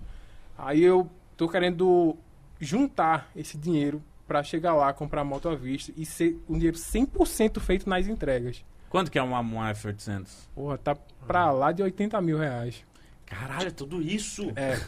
Aí 0.58 0.82
eu 0.82 1.08
tô 1.36 1.48
querendo 1.48 2.14
juntar 2.60 3.30
esse 3.34 3.56
dinheiro 3.56 4.02
pra 4.26 4.42
chegar 4.42 4.74
lá, 4.74 4.92
comprar 4.92 5.22
a 5.22 5.24
moto 5.24 5.48
à 5.48 5.54
vista 5.54 5.92
e 5.96 6.04
ser 6.04 6.38
um 6.48 6.54
dinheiro 6.54 6.76
100% 6.76 7.58
feito 7.58 7.88
nas 7.88 8.06
entregas. 8.06 8.62
Quanto 8.90 9.10
que 9.10 9.18
é 9.18 9.22
uma, 9.22 9.40
uma 9.40 9.70
F800? 9.72 10.28
Porra, 10.54 10.76
tá 10.76 10.94
pra 11.26 11.50
lá 11.50 11.72
de 11.72 11.82
80 11.82 12.20
mil 12.20 12.36
reais. 12.38 12.84
Caralho, 13.24 13.68
é 13.68 13.70
tudo 13.70 14.02
isso? 14.02 14.52
É. 14.56 14.78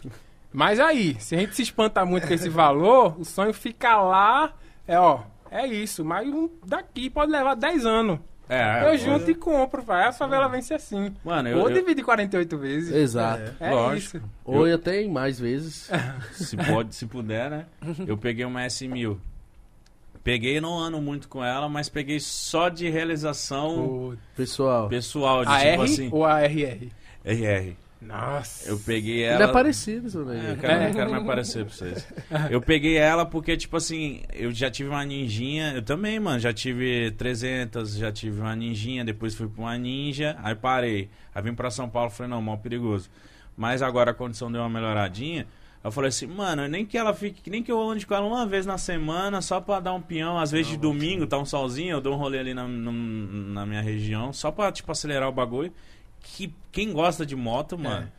Mas 0.53 0.79
aí, 0.81 1.17
se 1.21 1.35
a 1.35 1.39
gente 1.39 1.55
se 1.57 1.63
espantar 1.63 2.05
muito 2.07 2.27
com 2.27 2.35
esse 2.35 2.49
valor, 2.51 3.19
o 3.19 3.25
sonho 3.25 3.53
fica 3.55 3.97
lá, 4.03 4.53
é 4.87 4.99
ó, 4.99 5.21
é 5.51 5.67
isso. 5.67 6.05
Mas 6.05 6.29
daqui 6.67 7.09
pode 7.11 7.33
levar 7.33 7.55
10 7.55 7.87
anos. 7.87 8.19
É, 8.49 8.89
eu 8.93 8.97
junto 8.99 9.31
e 9.31 9.35
compro, 9.35 9.83
vai. 9.83 10.07
A 10.07 10.13
favela 10.13 10.49
vence 10.49 10.73
assim. 10.73 11.15
Mano, 11.25 11.49
eu, 11.49 11.59
Ou 11.59 11.69
eu- 11.69 11.75
divide 11.75 12.03
48 12.03 12.57
vezes. 12.59 12.93
Exato. 12.95 13.55
É 13.61 13.71
lógico. 13.71 14.17
isso. 14.19 14.27
Ou 14.45 14.65
até 14.73 15.03
em 15.03 15.11
mais 15.11 15.39
vezes. 15.39 15.91
se 16.33 16.57
pode, 16.57 16.95
se 16.95 17.07
puder, 17.07 17.51
né? 17.51 17.67
Eu 18.07 18.17
peguei 18.17 18.45
uma 18.45 18.63
S1000. 18.63 19.19
Peguei, 20.25 20.61
não 20.61 20.79
ando 20.79 21.01
muito 21.01 21.29
com 21.29 21.43
ela, 21.45 21.69
mas 21.69 21.89
peguei 21.89 22.21
só 22.21 22.69
de 22.69 22.89
realização 22.91 23.79
O- 23.79 24.17
Pessoal, 24.37 24.89
pessoal, 24.89 25.45
de 25.45 25.51
a 25.51 25.59
tipo 25.59 25.69
R 25.71 25.83
assim, 25.83 26.09
ou 26.13 26.25
a 26.25 26.41
RR? 26.43 26.91
RR. 27.25 27.77
Nossa. 28.01 28.69
Eu 28.69 28.79
peguei 28.79 29.25
ele 29.25 29.25
ela. 29.25 29.45
é 29.45 29.53
parecido, 29.53 30.09
seu 30.09 30.31
É, 30.31 30.53
eu 30.53 30.57
quero, 30.57 30.73
É. 30.83 30.89
eu 30.91 30.95
quero 30.95 31.11
me 31.11 31.17
aparecer 31.19 31.65
pra 31.65 31.75
vocês. 31.75 32.07
Eu 32.51 32.61
peguei 32.61 32.97
ela 32.97 33.27
porque, 33.27 33.57
tipo 33.57 33.77
assim, 33.77 34.23
eu 34.33 34.53
já 34.53 34.71
tive 34.71 34.89
uma 34.89 35.05
ninjinha. 35.05 35.73
Eu 35.75 35.83
também, 35.83 36.21
mano. 36.21 36.39
Já 36.39 36.53
tive 36.53 37.11
300, 37.13 37.97
já 37.97 38.13
tive 38.13 38.41
uma 38.41 38.55
ninjinha. 38.55 39.05
Depois 39.05 39.35
fui 39.35 39.49
pra 39.49 39.63
uma 39.63 39.77
ninja. 39.77 40.37
Aí 40.43 40.55
parei. 40.55 41.11
Aí 41.35 41.43
vim 41.43 41.55
pra 41.55 41.71
São 41.71 41.89
Paulo. 41.89 42.09
Falei, 42.11 42.31
não, 42.31 42.41
mal 42.41 42.59
perigoso. 42.59 43.11
Mas 43.57 43.83
agora 43.83 44.13
a 44.13 44.15
condição 44.15 44.51
deu 44.53 44.61
uma 44.63 44.69
melhoradinha. 44.71 45.47
Eu 45.83 45.91
falei 45.93 46.09
assim, 46.09 46.27
mano, 46.27 46.67
nem 46.69 46.85
que 46.85 46.99
ela 46.99 47.15
fique, 47.15 47.49
nem 47.49 47.63
que 47.63 47.71
eu 47.71 47.81
ande 47.81 48.05
com 48.07 48.13
ela 48.15 48.27
uma 48.27 48.45
vez 48.47 48.67
na 48.67 48.77
semana, 48.79 49.41
só 49.41 49.61
pra 49.61 49.79
dar 49.81 49.95
um 49.95 50.01
peão. 50.03 50.37
Às 50.39 50.51
vezes 50.51 50.67
de 50.69 50.77
domingo, 50.77 51.27
tá 51.27 51.39
um 51.39 51.45
solzinho, 51.45 51.93
eu 51.93 52.01
dou 52.01 52.15
um 52.15 52.17
rolê 52.17 52.39
ali 52.41 52.53
na, 52.53 52.67
no- 52.67 52.93
na 53.53 53.65
minha 53.65 53.81
região, 53.81 54.33
só 54.33 54.51
pra, 54.51 54.71
tipo, 54.73 54.91
acelerar 54.91 55.29
o 55.29 55.33
bagulho. 55.33 55.73
Que 56.21 56.53
quem 56.71 56.93
gosta 56.93 57.25
de 57.25 57.35
moto, 57.35 57.79
mano, 57.79 58.11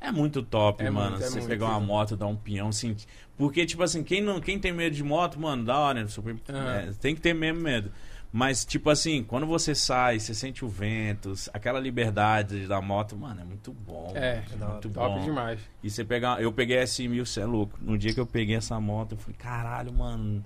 é, 0.00 0.10
muito 0.10 0.42
top, 0.42 0.82
É 0.82 0.90
mano. 0.90 1.10
muito, 1.12 1.24
é 1.24 1.28
você 1.28 1.38
muito. 1.38 1.48
pegar 1.48 1.66
uma 1.66 1.80
moto, 1.80 2.16
dar 2.16 2.26
um 2.26 2.36
peão, 2.36 2.68
assim. 2.68 2.96
Porque, 3.36 3.66
tipo 3.66 3.82
assim, 3.82 4.02
quem, 4.02 4.20
não, 4.22 4.40
quem 4.40 4.58
tem 4.58 4.72
medo 4.72 4.94
de 4.96 5.02
moto, 5.02 5.38
mano, 5.38 5.64
da 5.64 5.78
hora, 5.78 6.06
super, 6.08 6.36
Aham. 6.48 6.70
é, 6.70 6.92
tem 7.00 7.14
que 7.14 7.20
ter 7.20 7.34
mesmo 7.34 7.60
medo. 7.60 7.92
Mas, 8.32 8.64
tipo 8.64 8.88
assim, 8.88 9.24
quando 9.24 9.44
você 9.44 9.74
sai, 9.74 10.20
você 10.20 10.32
sente 10.32 10.64
o 10.64 10.68
vento, 10.68 11.34
aquela 11.52 11.80
liberdade 11.80 12.66
da 12.66 12.80
moto, 12.80 13.16
mano, 13.16 13.40
é 13.40 13.44
muito 13.44 13.72
bom. 13.72 14.12
É, 14.14 14.42
mano, 14.58 14.72
muito 14.72 14.88
top 14.90 15.18
bom. 15.18 15.24
demais. 15.24 15.58
E 15.82 15.90
você 15.90 16.04
pegar. 16.04 16.40
Eu 16.40 16.52
peguei 16.52 16.78
esse 16.78 17.06
mil, 17.08 17.26
você 17.26 17.40
é 17.40 17.44
louco. 17.44 17.76
No 17.82 17.98
dia 17.98 18.14
que 18.14 18.20
eu 18.20 18.26
peguei 18.26 18.54
essa 18.56 18.80
moto, 18.80 19.12
eu 19.12 19.18
falei, 19.18 19.36
caralho, 19.36 19.92
mano. 19.92 20.44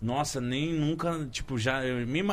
Nossa, 0.00 0.40
nem 0.40 0.72
nunca, 0.72 1.26
tipo, 1.30 1.58
já. 1.58 1.80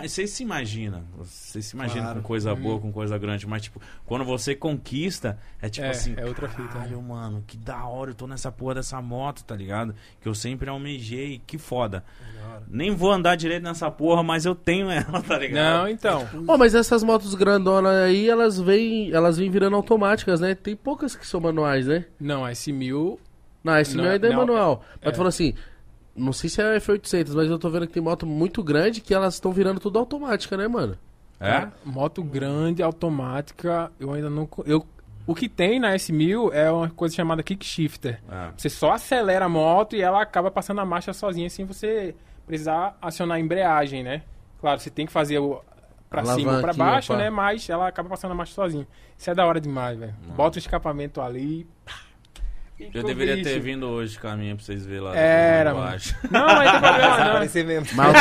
Você 0.03 0.25
se 0.25 0.41
imagina. 0.41 1.03
Você 1.17 1.61
se 1.61 1.75
imagina 1.75 2.01
Claro. 2.03 2.21
com 2.21 2.27
coisa 2.27 2.55
boa, 2.55 2.75
Uhum. 2.75 2.79
com 2.81 2.91
coisa 2.93 3.17
grande. 3.17 3.45
Mas, 3.45 3.63
tipo, 3.63 3.81
quando 4.05 4.23
você 4.23 4.55
conquista, 4.55 5.37
é 5.61 5.67
tipo 5.67 5.85
É, 5.85 5.89
assim. 5.89 6.13
é 6.15 6.25
outra 6.25 6.47
fita, 6.47 6.69
Caralho, 6.69 7.01
mano, 7.01 7.43
que 7.45 7.57
da 7.57 7.83
hora. 7.85 8.11
Eu 8.11 8.15
tô 8.15 8.25
nessa 8.25 8.49
porra 8.53 8.75
dessa 8.75 9.01
moto, 9.01 9.43
tá 9.43 9.53
ligado? 9.53 9.93
Que 10.21 10.29
eu 10.29 10.33
sempre 10.33 10.69
almejei. 10.69 11.41
Que 11.45 11.57
foda. 11.57 12.05
Nem 12.69 12.91
vou 12.95 13.11
andar 13.11 13.35
direito 13.35 13.63
nessa 13.63 13.91
porra, 13.91 14.23
mas 14.23 14.45
eu 14.45 14.55
tenho 14.55 14.89
ela, 14.89 15.21
tá 15.27 15.37
ligado? 15.37 15.79
Não, 15.83 15.89
então. 15.89 16.25
Ó, 16.47 16.57
mas 16.57 16.73
essas 16.73 17.03
motos 17.03 17.35
grandonas 17.35 17.91
aí, 18.03 18.29
elas 18.29 18.57
vêm, 18.59 19.11
elas 19.11 19.37
vêm 19.37 19.49
virando 19.51 19.75
automáticas, 19.75 20.39
né? 20.39 20.55
Tem 20.55 20.73
poucas 20.75 21.15
que 21.17 21.27
são 21.27 21.41
manuais, 21.41 21.85
né? 21.85 22.05
Não, 22.19 22.45
a 22.45 22.51
S1000 22.51 23.19
Não, 23.63 23.73
Não, 23.73 24.03
meu 24.03 24.11
ainda 24.13 24.27
é 24.27 24.35
manual. 24.35 24.83
Mas 25.01 25.09
é. 25.09 25.11
tu 25.11 25.15
falou 25.17 25.27
assim, 25.29 25.53
não 26.17 26.33
sei 26.33 26.49
se 26.49 26.61
é 26.61 26.77
F800, 26.77 27.33
mas 27.33 27.49
eu 27.49 27.59
tô 27.59 27.69
vendo 27.69 27.87
que 27.87 27.93
tem 27.93 28.01
moto 28.01 28.25
muito 28.25 28.63
grande 28.63 29.01
que 29.01 29.13
elas 29.13 29.35
estão 29.35 29.51
virando 29.51 29.79
tudo 29.79 29.99
automática, 29.99 30.57
né, 30.57 30.67
mano? 30.67 30.97
É? 31.39 31.67
Moto 31.85 32.23
grande, 32.23 32.81
automática, 32.81 33.91
eu 33.99 34.11
ainda 34.11 34.29
não. 34.29 34.49
Eu, 34.65 34.85
o 35.25 35.35
que 35.35 35.47
tem 35.47 35.79
na 35.79 35.93
S1000 35.93 36.51
é 36.51 36.71
uma 36.71 36.89
coisa 36.89 37.15
chamada 37.15 37.43
kick 37.43 37.63
shifter. 37.63 38.19
É. 38.29 38.49
Você 38.57 38.69
só 38.69 38.93
acelera 38.93 39.45
a 39.45 39.49
moto 39.49 39.95
e 39.95 40.01
ela 40.01 40.21
acaba 40.21 40.49
passando 40.49 40.81
a 40.81 40.85
marcha 40.85 41.13
sozinha 41.13 41.49
sem 41.49 41.63
você 41.63 42.15
precisar 42.45 42.97
acionar 43.01 43.37
a 43.37 43.39
embreagem, 43.39 44.03
né? 44.03 44.23
Claro, 44.59 44.79
você 44.79 44.89
tem 44.89 45.05
que 45.05 45.11
fazer 45.11 45.37
o 45.37 45.61
pra 46.09 46.25
cima 46.25 46.55
ou 46.55 46.61
pra 46.61 46.73
baixo, 46.73 47.13
pá. 47.13 47.19
né? 47.19 47.29
Mas 47.29 47.69
ela 47.69 47.87
acaba 47.87 48.09
passando 48.09 48.31
a 48.31 48.35
marcha 48.35 48.53
sozinha. 48.53 48.87
Isso 49.17 49.29
é 49.29 49.35
da 49.35 49.45
hora 49.45 49.61
demais, 49.61 49.99
velho. 49.99 50.15
Bota 50.35 50.57
o 50.57 50.59
escapamento 50.59 51.21
ali. 51.21 51.67
Eu 52.93 53.03
deveria 53.03 53.41
ter 53.43 53.59
vindo 53.59 53.87
hoje 53.87 54.19
com 54.19 54.27
a 54.27 54.35
minha 54.35 54.55
pra 54.55 54.63
vocês 54.63 54.85
verem 54.85 55.01
lá. 55.01 55.15
Era, 55.15 55.73
mano. 55.73 55.97
Não, 56.29 56.45
mas 56.45 56.65
não 56.65 56.71
tem 56.71 56.81
problema 56.81 57.17
não. 57.25 57.33
Parecer 57.33 57.65
mesmo. 57.65 57.87
Mas, 57.97 58.13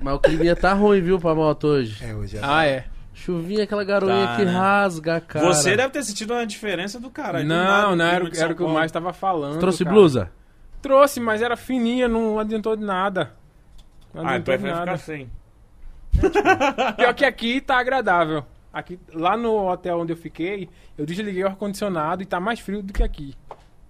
mas 0.00 0.14
o 0.14 0.18
clima 0.18 0.56
tá 0.56 0.72
ruim, 0.72 1.00
viu, 1.00 1.18
pra 1.20 1.34
moto 1.34 1.68
hoje. 1.68 2.04
É, 2.04 2.12
hoje 2.14 2.36
é. 2.36 2.40
Ah, 2.42 2.64
é. 2.66 2.84
Chuvinha, 3.14 3.64
aquela 3.64 3.84
garoinha 3.84 4.26
Tá, 4.28 4.36
que 4.36 4.44
né? 4.44 4.50
rasga 4.52 5.20
cara. 5.20 5.46
Você 5.46 5.76
deve 5.76 5.90
ter 5.90 6.02
sentido 6.02 6.32
uma 6.34 6.46
diferença 6.46 6.98
do 7.00 7.10
cara. 7.10 7.42
nada, 7.44 7.82
Não, 7.88 7.96
não, 7.96 8.04
era, 8.04 8.28
era 8.36 8.52
o 8.52 8.56
que 8.56 8.62
o 8.62 8.68
mais 8.68 8.90
tava 8.90 9.12
falando. 9.12 9.58
Trouxe 9.58 9.84
cara. 9.84 9.94
blusa? 9.94 10.30
Trouxe, 10.82 11.20
mas 11.20 11.42
era 11.42 11.56
fininha, 11.56 12.08
não 12.08 12.38
adiantou 12.38 12.76
de 12.76 12.84
nada. 12.84 13.32
Não 14.14 14.22
Ah, 14.26 14.30
adiantou 14.34 14.54
então 14.54 14.56
de 14.56 14.62
vai 14.62 14.72
nada. 14.86 14.98
ficar 14.98 15.04
sem. 15.12 15.30
Pior 16.96 17.14
que 17.14 17.24
aqui 17.24 17.60
tá 17.60 17.78
agradável. 17.78 18.44
Aqui, 18.78 18.96
lá 19.12 19.36
no 19.36 19.68
hotel 19.68 19.98
onde 19.98 20.12
eu 20.12 20.16
fiquei, 20.16 20.68
eu 20.96 21.04
desliguei 21.04 21.42
o 21.42 21.48
ar-condicionado 21.48 22.22
e 22.22 22.26
tá 22.26 22.38
mais 22.38 22.60
frio 22.60 22.80
do 22.80 22.92
que 22.92 23.02
aqui. 23.02 23.34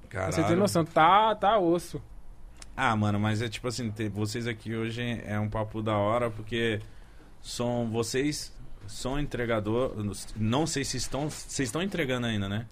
Pra 0.08 0.32
você 0.32 0.40
Caralho. 0.40 0.60
noção, 0.60 0.82
tá, 0.82 1.34
tá 1.34 1.58
osso. 1.58 2.02
Ah, 2.74 2.96
mano, 2.96 3.20
mas 3.20 3.42
é 3.42 3.50
tipo 3.50 3.68
assim, 3.68 3.90
ter 3.90 4.08
vocês 4.08 4.46
aqui 4.46 4.74
hoje 4.74 5.20
é 5.26 5.38
um 5.38 5.50
papo 5.50 5.82
da 5.82 5.94
hora, 5.94 6.30
porque 6.30 6.80
são 7.42 7.90
vocês 7.90 8.50
são 8.86 9.20
entregador, 9.20 9.94
não 10.34 10.66
sei 10.66 10.86
se 10.86 10.96
estão, 10.96 11.28
vocês 11.28 11.68
estão 11.68 11.82
entregando 11.82 12.26
ainda, 12.26 12.48
né? 12.48 12.66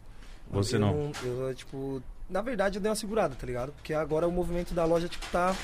Você 0.51 0.77
eu 0.77 0.81
não. 0.81 1.13
Eu, 1.23 1.55
tipo, 1.55 2.03
na 2.31 2.41
verdade 2.41 2.79
eu 2.79 2.83
dei 2.83 2.89
uma 2.89 2.97
segurada, 2.97 3.35
tá 3.35 3.47
ligado? 3.47 3.73
Porque 3.73 3.93
agora 3.93 4.27
o 4.27 4.33
movimento 4.33 4.73
da 4.73 4.87
loja, 4.87 5.07
tipo, 5.07 5.27
tá. 5.27 5.55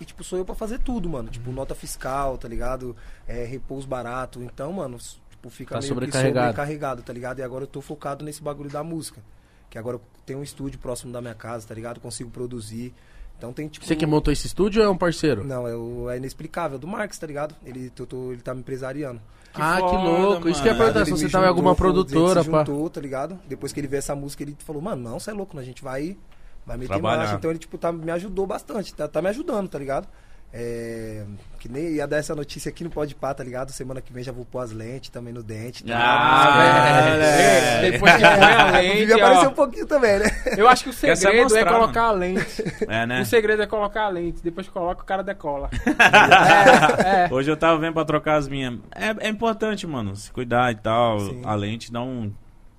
E, 0.00 0.04
tipo, 0.06 0.24
sou 0.24 0.38
eu 0.38 0.46
pra 0.46 0.54
fazer 0.54 0.78
tudo, 0.78 1.10
mano. 1.10 1.28
Tipo, 1.28 1.52
nota 1.52 1.74
fiscal, 1.74 2.38
tá 2.38 2.48
ligado? 2.48 2.96
É, 3.28 3.44
repouso 3.44 3.86
barato. 3.86 4.42
Então, 4.42 4.72
mano, 4.72 4.96
tipo, 5.40 5.50
fica 5.50 5.74
Tá 5.74 5.80
meio 5.80 5.88
sobrecarregado. 5.88 6.34
que 6.34 6.50
sobrecarregado, 6.52 7.02
tá 7.02 7.12
ligado? 7.12 7.38
E 7.38 7.42
agora 7.42 7.64
eu 7.64 7.68
tô 7.68 7.80
focado 7.80 8.24
nesse 8.24 8.42
bagulho 8.42 8.68
da 8.70 8.84
música. 8.84 9.20
Que 9.70 9.78
agora 9.78 9.96
eu 9.96 10.02
tenho 10.26 10.40
um 10.40 10.42
estúdio 10.42 10.78
próximo 10.78 11.12
da 11.12 11.20
minha 11.20 11.34
casa, 11.34 11.66
tá 11.66 11.74
ligado? 11.74 12.00
Consigo 12.00 12.30
produzir. 12.30 12.92
Então 13.38 13.52
tem, 13.52 13.68
tipo. 13.68 13.86
Você 13.86 13.96
que 13.96 14.04
montou 14.04 14.32
esse 14.32 14.46
estúdio 14.46 14.82
ou 14.82 14.88
é 14.88 14.90
um 14.90 14.98
parceiro? 14.98 15.42
Não, 15.44 15.66
é, 15.66 15.74
o, 15.74 16.10
é 16.10 16.18
inexplicável, 16.18 16.78
do 16.78 16.86
Marx, 16.86 17.18
tá 17.18 17.26
ligado? 17.26 17.54
Ele, 17.64 17.90
eu 17.98 18.06
tô, 18.06 18.32
ele 18.32 18.42
tá 18.42 18.52
me 18.52 18.60
empresariando. 18.60 19.20
ah, 19.54 19.76
que 19.76 19.80
foda, 19.80 19.96
louco. 19.96 20.48
Isso 20.48 20.62
que 20.62 20.68
mano. 20.68 20.78
perguntar, 20.80 21.04
se 21.06 21.10
você 21.12 21.28
tava 21.28 21.46
em 21.46 21.48
alguma 21.48 21.74
produtora, 21.74 22.44
pá. 22.44 22.58
juntou, 22.58 22.90
tá 22.90 23.00
ligado? 23.00 23.38
Depois 23.48 23.72
que 23.72 23.80
ele 23.80 23.88
viu 23.88 23.98
essa 23.98 24.14
música, 24.14 24.42
ele 24.42 24.54
falou, 24.58 24.82
mano, 24.82 25.02
não, 25.02 25.18
você 25.18 25.30
é 25.30 25.32
louco, 25.32 25.58
a 25.58 25.62
gente 25.62 25.82
vai, 25.82 26.16
vai 26.66 26.76
meter 26.76 26.88
Trabalhar. 26.88 27.18
marcha. 27.18 27.34
Então 27.36 27.50
ele, 27.50 27.58
tipo, 27.58 27.78
tá, 27.78 27.90
me 27.90 28.10
ajudou 28.10 28.46
bastante, 28.46 28.92
tá, 28.94 29.08
tá 29.08 29.22
me 29.22 29.28
ajudando, 29.28 29.68
tá 29.68 29.78
ligado? 29.78 30.06
É, 30.52 31.24
que 31.60 31.68
nem 31.68 31.90
ia 31.90 32.08
dar 32.08 32.16
essa 32.16 32.34
notícia 32.34 32.68
aqui 32.70 32.82
no 32.82 32.90
Pode 32.90 33.14
Pá, 33.14 33.32
tá 33.32 33.44
ligado? 33.44 33.70
Semana 33.70 34.00
que 34.00 34.12
vem 34.12 34.24
já 34.24 34.32
vou 34.32 34.44
pôr 34.44 34.58
as 34.58 34.72
lentes 34.72 35.08
também 35.08 35.32
no 35.32 35.44
dente. 35.44 35.84
Tá 35.84 35.96
Ah, 35.96 36.56
velho. 36.56 37.22
É, 37.22 37.90
Depois 37.92 38.12
que 38.14 38.18
põe 38.20 38.28
a 38.32 38.70
lente, 38.72 38.96
Devia 38.96 39.14
aparecer 39.16 39.46
um 39.48 39.52
pouquinho 39.54 39.86
também, 39.86 40.18
né? 40.18 40.26
Eu 40.56 40.68
acho 40.68 40.82
que 40.82 40.90
o 40.90 40.92
segredo 40.92 41.28
é 41.28 41.42
mostrar, 41.42 41.72
colocar 41.72 42.02
a 42.02 42.10
lente. 42.10 42.64
É, 42.88 43.06
né? 43.06 43.20
O 43.20 43.26
segredo 43.26 43.62
é 43.62 43.66
colocar 43.66 44.06
a 44.06 44.08
lente. 44.08 44.42
Depois 44.42 44.66
que 44.66 44.72
coloca, 44.72 45.02
o 45.02 45.06
cara 45.06 45.22
decola. 45.22 45.70
é, 47.06 47.26
é. 47.26 47.32
Hoje 47.32 47.48
eu 47.48 47.56
tava 47.56 47.78
vendo 47.78 47.94
pra 47.94 48.04
trocar 48.04 48.34
as 48.36 48.48
minhas. 48.48 48.74
É, 48.92 49.26
é 49.26 49.28
importante, 49.28 49.86
mano, 49.86 50.16
se 50.16 50.32
cuidar 50.32 50.72
e 50.72 50.76
tal. 50.76 51.20
Sim. 51.20 51.42
A 51.44 51.54
lente 51.54 51.92
dá 51.92 52.02
um. 52.02 52.32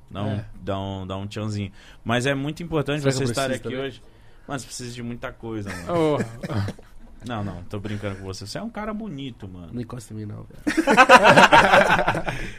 Dá 0.09 0.23
um, 0.23 0.31
É. 0.33 0.45
dá 0.61 0.77
um, 0.79 1.07
dá 1.07 1.15
um 1.15 1.25
tchãozinho. 1.25 1.71
Mas 2.03 2.25
é 2.25 2.33
muito 2.35 2.61
importante 2.61 2.99
Será 3.01 3.13
você 3.13 3.23
estar 3.23 3.49
aqui 3.49 3.59
também? 3.59 3.79
hoje. 3.79 4.03
Mas 4.45 4.65
precisa 4.65 4.93
de 4.93 5.01
muita 5.01 5.31
coisa, 5.31 5.69
mano. 5.69 6.15
Ô, 6.17 6.17
Não, 7.27 7.43
não, 7.43 7.63
tô 7.65 7.79
brincando 7.79 8.15
com 8.17 8.23
você. 8.25 8.47
Você 8.47 8.57
é 8.57 8.61
um 8.63 8.69
cara 8.69 8.93
bonito, 8.93 9.47
mano. 9.47 9.71
Não 9.73 9.81
encosta 9.81 10.13
em 10.13 10.17
mim, 10.17 10.25
não. 10.25 10.45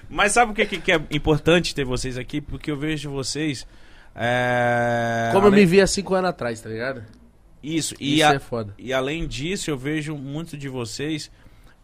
Mas 0.08 0.32
sabe 0.32 0.52
o 0.52 0.54
que, 0.54 0.66
que- 0.66 0.80
que 0.80 0.92
é 0.92 1.00
importante 1.10 1.74
ter 1.74 1.84
vocês 1.84 2.16
aqui? 2.16 2.40
Porque 2.40 2.70
eu 2.70 2.76
vejo 2.76 3.10
vocês. 3.10 3.66
É... 4.14 5.30
Como 5.32 5.46
eu 5.46 5.50
além- 5.52 5.60
me 5.60 5.66
vi 5.66 5.80
há 5.80 5.86
cinco 5.86 6.14
anos 6.14 6.30
atrás, 6.30 6.60
tá 6.60 6.68
ligado? 6.68 7.02
Isso, 7.62 7.94
e, 8.00 8.16
Isso 8.18 8.26
a- 8.26 8.34
é 8.34 8.38
foda. 8.38 8.74
e 8.78 8.92
além 8.92 9.26
disso, 9.26 9.70
eu 9.70 9.78
vejo 9.78 10.16
muito 10.16 10.56
de 10.56 10.68
vocês 10.68 11.30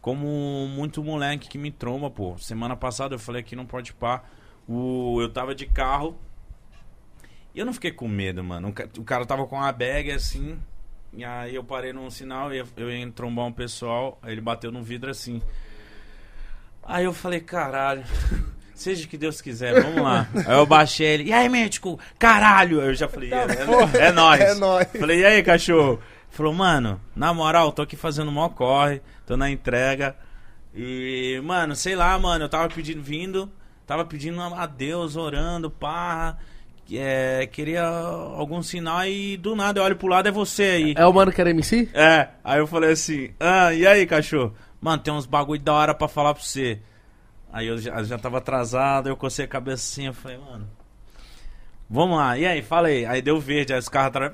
como 0.01 0.67
muito 0.69 1.03
moleque 1.03 1.49
que 1.49 1.57
me 1.57 1.71
tromba, 1.71 2.09
pô. 2.09 2.37
Semana 2.37 2.75
passada 2.75 3.15
eu 3.15 3.19
falei 3.19 3.41
aqui 3.41 3.55
não 3.55 3.65
pode 3.65 3.93
pá. 3.93 4.23
O, 4.67 5.19
eu 5.21 5.29
tava 5.29 5.55
de 5.55 5.65
carro. 5.65 6.17
E 7.55 7.59
eu 7.59 7.65
não 7.65 7.73
fiquei 7.73 7.91
com 7.91 8.07
medo, 8.07 8.43
mano. 8.43 8.69
O 8.69 8.73
ca- 8.73 8.87
O 8.97 9.03
cara 9.03 9.25
tava 9.25 9.45
com 9.47 9.55
uma 9.55 9.71
bag 9.71 10.11
assim. 10.11 10.59
E 11.13 11.23
aí 11.23 11.55
eu 11.55 11.63
parei 11.63 11.91
num 11.91 12.09
sinal, 12.09 12.53
eu, 12.53 12.67
eu 12.77 12.91
ia 12.91 13.11
trombar 13.11 13.45
um 13.45 13.51
pessoal. 13.51 14.19
Aí 14.21 14.31
ele 14.31 14.41
bateu 14.41 14.71
no 14.71 14.83
vidro 14.83 15.09
assim. 15.09 15.41
Aí 16.83 17.05
eu 17.05 17.13
falei, 17.13 17.39
caralho. 17.39 18.03
Seja 18.73 19.05
o 19.05 19.09
que 19.09 19.17
Deus 19.17 19.41
quiser, 19.41 19.81
vamos 19.81 20.01
lá. 20.01 20.25
Aí 20.47 20.55
eu 20.55 20.65
baixei 20.65 21.05
ele, 21.05 21.23
e 21.25 21.33
aí, 21.33 21.49
médico? 21.49 21.99
Caralho! 22.17 22.79
Eu 22.79 22.93
já 22.95 23.09
falei, 23.09 23.29
é, 23.33 23.35
é, 23.35 24.07
é 24.07 24.11
nóis. 24.13 24.39
É 24.39 24.53
nóis. 24.55 24.87
Falei, 24.97 25.19
e 25.19 25.25
aí, 25.25 25.43
cachorro? 25.43 25.99
Falou, 26.29 26.53
mano, 26.53 27.01
na 27.13 27.33
moral, 27.33 27.73
tô 27.73 27.81
aqui 27.81 27.97
fazendo 27.97 28.31
mó 28.31 28.47
corre, 28.47 29.01
tô 29.25 29.35
na 29.35 29.49
entrega. 29.49 30.15
E, 30.73 31.41
mano, 31.43 31.75
sei 31.75 31.93
lá, 31.93 32.17
mano, 32.17 32.45
eu 32.45 32.49
tava 32.49 32.69
pedindo, 32.69 33.01
vindo, 33.01 33.51
tava 33.85 34.05
pedindo 34.05 34.41
a 34.41 34.65
Deus, 34.65 35.17
orando, 35.17 35.69
pá. 35.69 36.37
É, 36.97 37.47
queria 37.51 37.83
algum 37.83 38.63
sinal 38.63 39.05
e 39.05 39.37
do 39.37 39.55
nada 39.55 39.79
eu 39.79 39.83
olho 39.83 39.95
pro 39.95 40.07
lado, 40.07 40.27
é 40.27 40.31
você 40.31 40.63
aí. 40.63 40.93
É 40.97 41.05
o 41.05 41.13
mano 41.13 41.31
que 41.31 41.39
era 41.39 41.49
MC? 41.49 41.89
É, 41.93 42.29
aí 42.43 42.59
eu 42.59 42.67
falei 42.67 42.91
assim, 42.91 43.31
ah, 43.39 43.73
e 43.73 43.85
aí, 43.85 44.05
cachorro? 44.05 44.53
Mano, 44.81 45.01
tem 45.01 45.13
uns 45.13 45.25
bagulho 45.25 45.61
da 45.61 45.73
hora 45.73 45.93
pra 45.93 46.07
falar 46.07 46.33
pra 46.33 46.43
você. 46.43 46.79
Aí 47.51 47.67
eu 47.67 47.77
já, 47.77 48.01
já 48.03 48.17
tava 48.17 48.37
atrasado, 48.37 49.09
eu 49.09 49.17
cocei 49.17 49.45
a 49.45 49.47
cabeça 49.47 49.83
assim, 49.83 50.07
eu 50.07 50.13
falei, 50.13 50.37
mano. 50.37 50.67
Vamos 51.89 52.17
lá, 52.17 52.37
e 52.37 52.45
aí, 52.45 52.61
falei. 52.61 53.05
Aí 53.05 53.21
deu 53.21 53.39
verde, 53.39 53.73
aí 53.73 53.79
os 53.79 53.89
carros 53.89 54.09
atrás. 54.09 54.31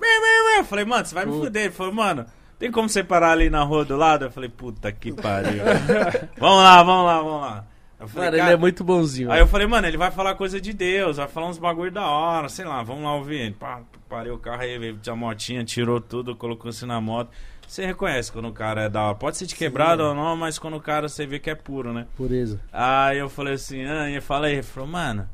Eu 0.57 0.65
falei, 0.65 0.85
mano, 0.85 1.05
você 1.05 1.15
vai 1.15 1.25
me 1.25 1.31
fuder. 1.31 1.63
Ele 1.65 1.73
falou, 1.73 1.93
mano, 1.93 2.25
tem 2.59 2.71
como 2.71 2.87
você 2.87 3.03
parar 3.03 3.31
ali 3.31 3.49
na 3.49 3.63
rua 3.63 3.85
do 3.85 3.95
lado? 3.95 4.25
Eu 4.25 4.31
falei, 4.31 4.49
puta 4.49 4.91
que 4.91 5.13
pariu. 5.13 5.63
vamos 6.37 6.63
lá, 6.63 6.83
vamos 6.83 7.05
lá, 7.05 7.21
vamos 7.21 7.41
lá. 7.41 7.65
Eu 7.99 8.07
falei, 8.07 8.25
Mano, 8.25 8.35
ele 8.35 8.41
cara- 8.41 8.53
é 8.53 8.57
muito 8.57 8.83
bonzinho. 8.83 9.31
Aí 9.31 9.39
eu 9.39 9.47
falei, 9.47 9.67
mano, 9.67 9.87
ele 9.87 9.97
vai 9.97 10.11
falar 10.11 10.35
coisa 10.35 10.59
de 10.59 10.73
Deus, 10.73 11.17
vai 11.17 11.27
falar 11.27 11.47
uns 11.47 11.57
bagulho 11.57 11.91
da 11.91 12.05
hora, 12.07 12.49
sei 12.49 12.65
lá, 12.65 12.83
vamos 12.83 13.03
lá 13.03 13.15
ouvir 13.15 13.35
ele. 13.35 13.53
Pá, 13.53 13.81
parei 14.09 14.31
o 14.31 14.37
carro 14.37 14.61
aí, 14.61 14.77
veio 14.77 14.99
a 15.09 15.15
motinha, 15.15 15.63
tirou 15.63 16.01
tudo, 16.01 16.35
colocou 16.35 16.69
assim 16.69 16.85
na 16.85 16.99
moto. 16.99 17.29
Você 17.65 17.85
reconhece 17.85 18.31
quando 18.31 18.47
o 18.49 18.53
cara 18.53 18.83
é 18.83 18.89
da 18.89 19.01
hora. 19.01 19.15
Pode 19.15 19.37
ser 19.37 19.45
de 19.47 19.55
quebrado 19.55 20.03
ou 20.03 20.13
não, 20.13 20.35
mas 20.35 20.59
quando 20.59 20.75
o 20.77 20.81
cara 20.81 21.07
você 21.07 21.25
vê 21.25 21.39
que 21.39 21.49
é 21.49 21.55
puro, 21.55 21.93
né? 21.93 22.05
Pureza. 22.17 22.59
Aí 22.71 23.17
eu 23.17 23.29
falei 23.29 23.53
assim, 23.53 23.83
ah, 23.85 24.09
e 24.09 24.19
falei, 24.21 24.53
ele 24.55 24.63
falou, 24.63 24.89
mano, 24.89 25.27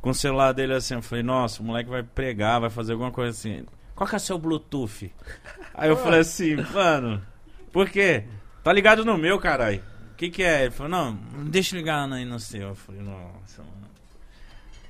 com 0.00 0.10
o 0.10 0.14
celular 0.14 0.52
dele 0.52 0.74
assim, 0.74 0.94
eu 0.94 1.02
falei, 1.02 1.22
nossa, 1.24 1.60
o 1.60 1.64
moleque 1.66 1.90
vai 1.90 2.02
pregar, 2.04 2.60
vai 2.60 2.70
fazer 2.70 2.92
alguma 2.92 3.10
coisa 3.10 3.30
assim. 3.36 3.64
Qual 3.96 4.08
que 4.08 4.14
é 4.14 4.18
o 4.18 4.20
seu 4.20 4.38
Bluetooth? 4.38 5.12
Aí 5.74 5.88
eu 5.90 5.96
falei 5.96 6.20
assim, 6.20 6.56
mano, 6.72 7.20
por 7.72 7.90
quê? 7.90 8.24
Tá 8.62 8.72
ligado 8.72 9.04
no 9.04 9.18
meu, 9.18 9.38
caralho. 9.38 9.82
O 10.20 10.22
que 10.22 10.28
que 10.28 10.42
é? 10.42 10.64
Ele 10.64 10.70
falou, 10.70 10.90
não, 10.90 11.14
deixa 11.46 11.74
eu 11.74 11.78
ligar 11.78 12.06
aí 12.12 12.26
no 12.26 12.38
seu. 12.38 12.68
Eu 12.68 12.74
falei, 12.74 13.00
nossa, 13.00 13.62
mano. 13.62 13.88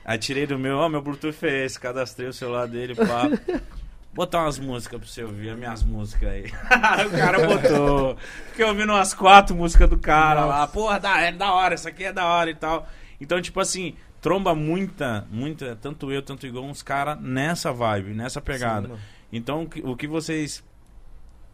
Aí 0.05 0.19
tirei 0.19 0.45
do 0.45 0.59
meu, 0.59 0.79
ó, 0.79 0.89
meu 0.89 1.01
Bluetooth 1.01 1.47
é 1.47 1.65
esse, 1.65 1.79
cadastrei 1.79 2.27
o 2.27 2.33
celular 2.33 2.67
dele, 2.67 2.97
pá. 2.97 3.29
Botar 4.13 4.43
umas 4.43 4.59
músicas 4.59 4.99
pra 4.99 5.09
você 5.09 5.23
ouvir, 5.23 5.51
as 5.51 5.57
minhas 5.57 5.83
músicas 5.85 6.31
aí. 6.31 6.47
o 7.07 7.11
cara 7.17 7.39
botou. 7.47 8.17
Fiquei 8.49 8.65
ouvindo 8.65 8.93
umas 8.93 9.15
quatro 9.15 9.55
músicas 9.55 9.89
do 9.89 9.97
cara 9.97 10.45
lá. 10.45 10.67
Porra, 10.67 10.99
da, 10.99 11.21
é 11.21 11.31
da 11.31 11.55
hora, 11.55 11.75
essa 11.75 11.91
aqui 11.91 12.03
é 12.03 12.13
da 12.13 12.27
hora 12.27 12.51
e 12.51 12.55
tal. 12.57 12.89
Então, 13.21 13.41
tipo 13.41 13.61
assim, 13.61 13.95
tromba 14.21 14.53
muita, 14.53 15.29
muita, 15.31 15.77
tanto 15.77 16.11
eu, 16.11 16.23
tanto 16.23 16.45
igual 16.45 16.65
uns 16.65 16.83
caras 16.83 17.21
nessa 17.21 17.73
vibe, 17.73 18.15
nessa 18.15 18.41
pegada. 18.41 18.89
Sim. 18.89 18.99
Então, 19.33 19.71
o 19.85 19.95
que 19.95 20.09
vocês 20.09 20.61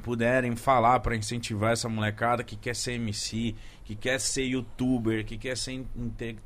puderem 0.07 0.55
falar 0.55 1.01
pra 1.01 1.17
incentivar 1.17 1.73
essa 1.73 1.89
molecada 1.89 2.45
que 2.45 2.55
quer 2.55 2.77
ser 2.77 2.93
MC, 2.93 3.57
que 3.85 3.97
quer 3.97 4.21
ser 4.21 4.45
youtuber, 4.45 5.27
que 5.27 5.37
quer 5.37 5.57
ser 5.57 5.85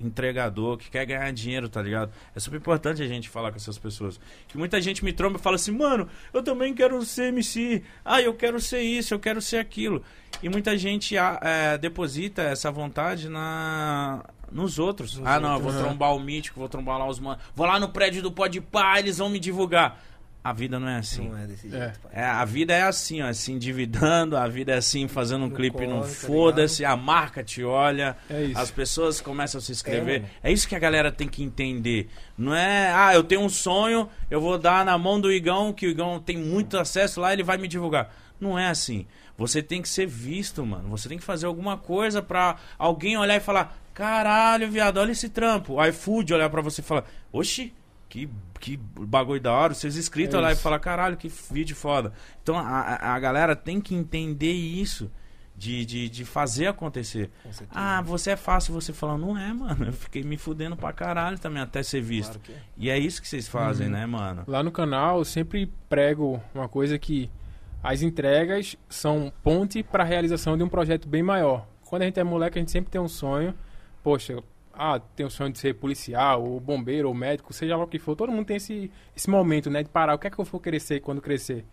entregador, 0.01 0.79
que 0.79 0.89
quer 0.89 1.05
ganhar 1.05 1.31
dinheiro, 1.31 1.69
tá 1.69 1.83
ligado? 1.83 2.11
É 2.35 2.41
super 2.41 2.57
importante 2.57 3.03
a 3.03 3.07
gente 3.07 3.29
falar 3.29 3.51
com 3.51 3.59
essas 3.59 3.77
pessoas. 3.77 4.19
Que 4.49 4.57
muita 4.57 4.81
gente 4.81 5.05
me 5.05 5.13
tromba 5.13 5.39
e 5.39 5.43
fala 5.43 5.57
assim, 5.57 5.73
mano, 5.73 6.09
eu 6.33 6.43
também 6.43 6.73
quero 6.73 7.05
ser 7.05 7.25
MC. 7.25 7.83
Ah, 8.03 8.23
eu 8.23 8.33
quero 8.33 8.59
ser 8.59 8.81
isso, 8.81 9.13
eu 9.13 9.21
quero 9.21 9.43
ser 9.43 9.59
aquilo. 9.59 10.03
E 10.43 10.49
muita 10.49 10.79
gente 10.79 11.19
ah, 11.19 11.39
é, 11.43 11.77
deposita 11.77 12.41
essa 12.41 12.71
vontade 12.71 13.29
na 13.29 14.25
nos 14.51 14.79
outros. 14.79 15.21
ah, 15.23 15.39
não, 15.39 15.57
eu 15.57 15.61
vou 15.61 15.71
trombar 15.71 16.17
o 16.17 16.19
mítico, 16.19 16.59
vou 16.59 16.69
trombar 16.69 16.99
lá 16.99 17.07
os 17.07 17.21
manos. 17.21 17.43
Vou 17.55 17.67
lá 17.67 17.79
no 17.79 17.91
prédio 17.91 18.23
do 18.23 18.33
Podpah, 18.33 18.99
eles 18.99 19.19
vão 19.19 19.29
me 19.29 19.39
divulgar. 19.39 20.03
A 20.43 20.55
vida 20.55 20.81
não 20.81 20.89
é 20.89 20.97
assim. 20.97 21.29
Não 21.29 21.37
é 21.37 21.47
desse 21.47 21.67
É. 21.67 21.71
jeito, 21.71 22.01
pai. 22.01 22.13
É, 22.15 22.25
a 22.25 22.45
vida 22.47 22.73
é 22.73 22.83
assim, 22.83 23.21
ó, 23.21 23.31
se 23.33 23.53
endividando, 23.53 24.37
a 24.39 24.49
vida 24.49 24.73
é 24.73 24.77
assim, 24.79 25.07
fazendo 25.07 25.45
um 25.45 25.49
No 25.49 25.55
clipe, 25.55 25.87
não 25.87 25.99
corre, 26.01 26.09
tá 26.15 26.27
foda-se, 26.27 26.83
a 26.85 26.97
marca 26.97 27.45
te 27.45 27.63
olha, 27.63 28.17
É 28.29 28.45
isso. 28.45 28.59
as 28.59 28.71
pessoas 28.71 29.21
começam 29.21 29.59
a 29.59 29.63
se 29.63 29.71
inscrever. 29.71 30.23
mano. 30.23 30.33
É, 30.43 30.51
isso 30.51 30.67
que 30.67 30.75
a 30.75 30.79
galera 30.79 31.13
tem 31.13 31.29
que 31.29 31.43
entender. 31.43 32.09
Não 32.39 32.55
é, 32.55 32.91
ah, 32.91 33.15
eu 33.15 33.23
tenho 33.23 33.43
um 33.43 33.51
sonho, 33.51 34.09
eu 34.31 34.41
vou 34.41 34.57
dar 34.57 34.83
na 34.85 34.97
mão 34.97 35.21
do 35.21 35.31
Igão, 35.31 35.75
que 35.75 35.87
o 35.87 35.91
Igão 35.91 36.19
tem 36.19 36.39
muito 36.39 36.79
acesso 36.79 37.21
lá, 37.21 37.33
ele 37.35 37.43
vai 37.43 37.59
me 37.59 37.69
divulgar. 37.69 38.11
Não 38.41 38.59
é 38.59 38.69
assim. 38.69 39.07
Você 39.37 39.63
tem 39.63 39.83
que 39.83 39.89
ser 39.91 40.07
visto, 40.07 40.65
mano. 40.65 40.89
Você 40.89 41.07
tem 41.09 41.19
que 41.19 41.25
fazer 41.25 41.45
alguma 41.47 41.77
coisa 41.77 42.23
pra 42.23 42.57
alguém 42.79 43.17
olhar 43.19 43.37
e 43.37 43.41
falar: 43.41 43.77
caralho, 43.93 44.71
viado, 44.71 44.97
olha 44.99 45.13
esse 45.13 45.29
trampo. 45.29 45.75
O 45.75 45.85
iFood 45.87 46.33
olhar 46.33 46.49
pra 46.49 46.63
você 46.63 46.81
e 46.81 46.85
falar: 46.85 47.05
oxi, 47.33 47.73
que, 48.11 48.29
que 48.59 48.77
bagulho 48.77 49.41
da 49.41 49.53
hora. 49.53 49.73
Os 49.73 49.79
seus 49.79 49.97
inscritos 49.97 50.35
É 50.35 50.39
olhar 50.39 50.53
e 50.53 50.57
falar: 50.57 50.79
caralho, 50.79 51.17
que 51.17 51.29
vídeo 51.51 51.75
foda. 51.75 52.13
Então 52.43 52.59
a, 52.59 53.15
a- 53.15 53.19
galera 53.19 53.57
tem 53.57 53.81
que 53.81 53.95
entender 53.95 54.53
isso. 54.53 55.11
De, 55.57 55.85
de, 55.85 56.09
de 56.09 56.25
fazer 56.25 56.69
acontecer. 56.69 57.31
Ah, 57.71 58.01
você 58.01 58.31
é 58.31 58.37
fácil 58.37 58.73
você 58.73 58.95
falar, 58.95 59.19
não 59.19 59.37
é, 59.37 59.53
mano. 59.53 59.85
Eu 59.89 59.93
fiquei 59.93 60.23
me 60.23 60.39
fudendo 60.39 60.75
pra 60.75 60.91
caralho 60.91 61.39
também 61.39 61.61
até 61.63 61.83
ser 61.83 62.01
visto. 62.01 62.39
Claro 62.39 62.41
que 62.45 62.53
é. 62.53 62.57
E 62.79 62.89
é 62.89 62.99
isso 62.99 63.21
que 63.21 63.29
vocês 63.29 63.47
fazem, 63.47 63.87
Uhum. 63.89 63.93
né, 63.93 64.07
mano? 64.07 64.43
Lá 64.47 64.63
no 64.63 64.71
canal 64.73 65.19
eu 65.19 65.25
sempre 65.27 65.71
prego 65.87 66.41
uma 66.55 66.67
coisa 66.67 66.99
que 66.99 67.31
as 67.83 68.01
entregas 68.01 68.75
são 68.89 69.31
ponte 69.43 69.83
para 69.83 70.03
a 70.03 70.07
realização 70.07 70.57
de 70.57 70.63
um 70.65 70.69
projeto 70.69 71.07
bem 71.07 71.23
maior. 71.23 71.67
Quando 71.85 72.03
a 72.03 72.05
gente 72.07 72.19
é 72.19 72.25
moleque, 72.25 72.59
a 72.59 72.63
gente 72.63 72.71
sempre 72.71 72.91
tem 72.91 72.99
um 73.01 73.07
sonho. 73.09 73.55
Poxa, 74.03 74.43
ah, 74.83 74.99
tem 75.15 75.27
o 75.27 75.31
sonho 75.31 75.53
de 75.53 75.59
ser 75.59 75.75
policial, 75.75 76.43
ou 76.43 76.59
bombeiro, 76.59 77.09
ou 77.09 77.15
médico, 77.15 77.53
seja 77.53 77.77
lá 77.77 77.85
o 77.85 77.87
que 77.87 77.99
for. 77.99 78.17
Todo 78.17 78.33
mundo 78.33 78.47
tem 78.47 78.57
esse, 78.57 78.91
esse 79.15 79.29
momento, 79.29 79.69
né, 79.69 79.83
de 79.83 79.91
parar. 79.91 80.15
O 80.15 80.19
que 80.19 80.27
é 80.27 80.31
que 80.31 80.39
eu 80.39 80.45
vou 80.45 80.63
ser 80.81 81.01
quando 81.01 81.21
crescer? 81.21 81.67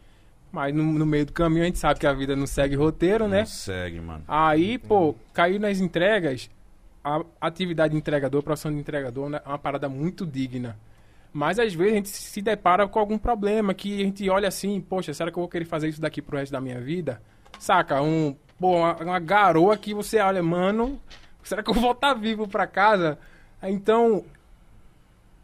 Mas 0.51 0.75
no, 0.75 0.83
no 0.83 1.05
meio 1.05 1.25
do 1.25 1.31
caminho 1.31 1.63
a 1.63 1.67
gente 1.67 1.79
sabe 1.79 2.01
que 2.01 2.05
a 2.05 2.11
vida 2.11 2.35
não 2.35 2.45
segue 2.45 2.75
roteiro, 2.75 3.25
né? 3.25 3.39
Não 3.39 3.45
segue, 3.45 4.01
mano. 4.01 4.25
Aí, 4.27 4.77
pô, 4.77 5.15
cair 5.33 5.57
nas 5.57 5.79
entregas, 5.79 6.49
a 7.01 7.21
atividade 7.39 7.93
de 7.93 7.97
entregador, 7.97 8.41
a 8.41 8.43
profissão 8.43 8.73
de 8.73 8.77
entregador 8.77 9.29
né, 9.29 9.39
é 9.45 9.47
uma 9.47 9.57
parada 9.57 9.87
muito 9.87 10.25
digna. 10.25 10.77
Mas 11.31 11.59
às 11.59 11.73
vezes 11.73 11.93
a 11.93 11.95
gente 11.95 12.09
se 12.09 12.41
depara 12.41 12.87
com 12.89 12.99
algum 12.99 13.17
problema 13.17 13.73
que 13.73 14.01
a 14.01 14.03
gente 14.03 14.29
olha 14.29 14.49
assim, 14.49 14.81
poxa, 14.81 15.13
será 15.13 15.31
que 15.31 15.37
eu 15.37 15.41
vou 15.41 15.49
querer 15.49 15.65
fazer 15.65 15.87
isso 15.87 16.01
daqui 16.01 16.21
pro 16.21 16.37
resto 16.37 16.51
da 16.51 16.59
minha 16.59 16.81
vida? 16.81 17.21
Saca? 17.57 18.01
Um, 18.01 18.35
pô, 18.59 18.77
uma, 18.77 18.95
uma 18.97 19.19
garoa 19.19 19.77
que 19.77 19.93
você 19.93 20.19
olha, 20.19 20.43
mano, 20.43 20.99
será 21.47 21.63
que 21.63 21.69
eu 21.69 21.73
vou 21.73 21.83
voltar 21.83 22.13
vivo 22.13 22.47
pra 22.47 22.67
casa? 22.67 23.17
Então, 23.63 24.23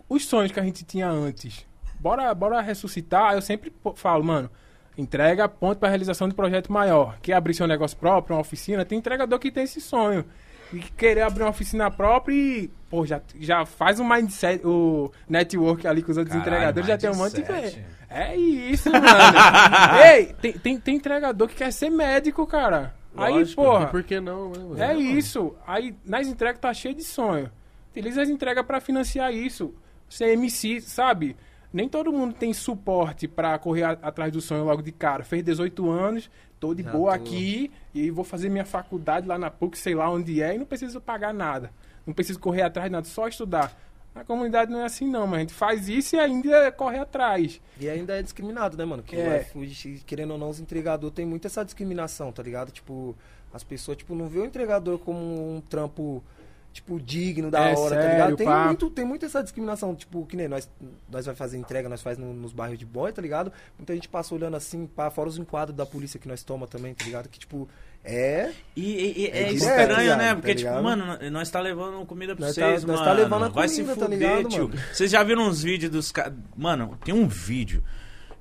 os 0.08 0.26
sonhos 0.26 0.52
que 0.52 0.60
a 0.60 0.64
gente 0.64 0.84
tinha 0.84 1.08
antes, 1.08 1.66
bora, 2.00 2.34
bora 2.34 2.62
ressuscitar. 2.62 3.34
Eu 3.34 3.42
sempre 3.42 3.74
falo, 3.96 4.24
mano, 4.24 4.50
entrega 4.98 5.48
ponto 5.48 5.80
para 5.80 5.90
realização 5.90 6.28
de 6.28 6.36
projeto 6.36 6.72
maior. 6.72 7.18
Quer 7.22 7.34
abrir 7.34 7.54
seu 7.54 7.68
negócio 7.68 7.98
próprio, 7.98 8.36
uma 8.36 8.42
oficina? 8.42 8.86
Tem 8.86 8.98
entregador 8.98 9.40
que 9.40 9.52
tem 9.52 9.64
esse 9.64 9.82
sonho. 9.82 10.26
E 10.72 10.80
querer 10.80 11.22
abrir 11.22 11.44
uma 11.44 11.52
oficina 11.52 11.92
própria 11.92 12.34
e, 12.34 12.72
pô, 12.90 13.06
já, 13.06 13.22
já 13.40 13.64
faz 13.64 14.00
o 14.00 14.04
mindset, 14.04 14.66
o 14.66 15.12
network 15.30 15.88
ali 15.88 16.02
com 16.02 16.12
os 16.12 16.18
outros 16.18 16.36
Caralho, 16.36 16.56
entregadores, 16.56 16.88
já 16.88 16.98
tem 16.98 17.10
um 17.12 17.16
monte 17.16 17.42
de. 17.44 17.52
mindset. 17.52 17.86
É 18.10 18.36
isso, 18.36 18.92
mano. 18.92 19.06
Ei, 20.04 20.34
tem, 20.42 20.54
tem, 20.54 20.80
tem 20.80 20.96
entregador 20.96 21.48
que 21.48 21.56
quer 21.56 21.72
ser 21.72 21.90
médico, 21.90 22.46
cara. 22.48 22.94
Aí, 23.16 23.46
porra. 23.56 23.86
E 23.86 23.88
por 23.92 24.04
que 24.04 24.20
não, 24.20 24.50
né, 24.52 24.60
mano? 24.60 24.82
É 24.84 24.96
isso. 24.96 25.56
Aí 25.68 25.96
nas 26.06 26.28
entregas 26.28 26.60
tá 26.60 26.74
cheio 26.74 26.96
de 26.96 27.04
sonho. 27.04 27.52
Utiliza 27.92 28.22
as 28.24 28.30
entregas 28.30 28.66
pra 28.66 28.80
financiar 28.82 29.34
isso. 29.34 29.74
Ser 30.10 30.30
MC, 30.34 30.82
sabe? 30.82 31.36
Nem 31.72 31.88
todo 31.90 32.12
mundo 32.12 32.34
tem 32.34 32.54
suporte 32.54 33.28
pra 33.28 33.58
correr 33.58 33.84
a- 33.84 33.92
atrás 34.02 34.32
do 34.32 34.42
sonho 34.42 34.64
logo 34.64 34.82
de 34.82 34.92
cara. 34.92 35.24
Fez 35.24 35.44
18 35.44 35.90
anos, 35.90 36.30
tô 36.60 36.74
de 36.74 36.84
Já 36.84 36.92
boa 36.92 37.12
tô. 37.18 37.24
aqui 37.24 37.72
e 37.94 38.10
vou 38.12 38.24
fazer 38.24 38.50
minha 38.50 38.66
faculdade 38.66 39.28
lá 39.28 39.38
na 39.38 39.50
PUC, 39.50 39.78
sei 39.78 39.96
lá 39.96 40.10
onde 40.10 40.42
é, 40.42 40.54
e 40.56 40.58
não 40.58 40.66
preciso 40.66 41.02
pagar 41.02 41.34
nada. 41.34 41.72
Não 42.06 42.14
preciso 42.14 42.40
correr 42.40 42.62
atrás 42.64 42.88
de 42.90 42.92
nada, 42.92 43.06
só 43.08 43.28
estudar. 43.28 43.72
Na 44.14 44.24
comunidade 44.24 44.72
não 44.72 44.80
é 44.82 44.86
assim 44.86 45.08
não, 45.10 45.26
mas 45.26 45.38
a 45.38 45.40
gente 45.42 45.54
faz 45.54 45.90
isso 45.90 46.16
e 46.16 46.20
ainda 46.20 46.72
corre 46.72 47.00
atrás. 47.00 47.60
E 47.80 47.90
ainda 47.90 48.18
é 48.18 48.22
discriminado, 48.22 48.78
né, 48.78 48.86
mano? 48.86 49.02
Que 49.02 49.16
É. 49.16 49.40
o 49.56 49.62
iFood, 49.62 50.04
querendo 50.06 50.32
ou 50.32 50.38
não, 50.38 50.50
os 50.50 50.60
entregadores 50.60 51.16
tem 51.16 51.26
muito 51.26 51.48
essa 51.48 51.64
discriminação, 51.66 52.32
tá 52.32 52.44
ligado? 52.44 52.72
Tipo, 52.72 53.16
as 53.52 53.64
pessoas, 53.64 53.98
tipo, 53.98 54.14
não 54.14 54.28
vê 54.28 54.40
o 54.40 54.46
entregador 54.46 55.00
como 55.00 55.18
um 55.56 55.62
trampo, 55.62 56.24
tipo, 56.72 57.00
digno 57.00 57.50
da 57.52 57.70
É, 57.70 57.76
hora, 57.76 57.96
tá 57.96 58.02
sério, 58.02 58.12
ligado? 58.12 58.38
Tem 58.38 58.46
pá. 58.48 58.66
muito, 58.66 58.90
tem 58.92 59.06
muito 59.06 59.26
essa 59.26 59.42
discriminação, 59.42 59.96
tipo, 59.96 60.26
que 60.28 60.36
nem 60.38 60.48
nós, 60.48 60.70
nós 61.10 61.26
vai 61.26 61.34
fazer 61.36 61.58
entrega, 61.58 61.90
nós 61.90 62.02
faz 62.04 62.18
no- 62.18 62.34
nos 62.34 62.54
bairros 62.54 62.78
de 62.80 62.86
boy, 62.86 63.12
tá 63.12 63.22
ligado? 63.22 63.52
Muita 63.80 63.94
gente 63.96 64.08
passa 64.10 64.34
olhando 64.36 64.56
assim, 64.58 64.86
pá, 64.86 65.10
fora 65.10 65.28
os 65.30 65.38
enquadros 65.40 65.76
da 65.76 65.86
polícia 65.88 66.20
que 66.20 66.28
nós 66.28 66.44
toma 66.44 66.68
também, 66.68 66.94
tá 66.94 67.04
ligado? 67.06 67.28
Que, 67.30 67.40
tipo, 67.40 67.68
é... 68.04 68.50
E, 68.76 68.82
e- 68.82 69.22
e 69.22 69.26
é, 69.28 69.30
É 69.30 69.44
direto, 69.54 69.56
estranho, 69.56 70.18
né? 70.18 70.30
tá 70.30 70.36
Porque, 70.36 70.56
tipo, 70.56 70.68
ligado? 70.70 70.84
mano, 70.84 71.18
nós 71.32 71.50
tá 71.50 71.60
levando 71.62 72.06
comida 72.06 72.36
pra 72.36 72.48
Nós 72.48 72.56
vocês, 72.56 72.82
tá- 72.82 72.88
nós 72.88 73.00
mano. 73.00 73.04
tá 73.10 73.14
levando 73.14 73.46
a 73.46 73.50
Vai 73.50 73.68
se 73.68 73.84
tá 73.84 73.94
fuder, 73.94 74.10
ligado, 74.10 74.50
tio. 74.50 74.70
mano? 74.70 74.82
Vocês 74.92 75.12
já 75.12 75.24
viram 75.24 75.44
uns 75.48 75.62
vídeos 75.64 75.92
dos 75.92 76.12
caras... 76.12 76.34
Mano, 76.58 76.98
tem 77.06 77.14
um 77.14 77.28
vídeo 77.28 77.84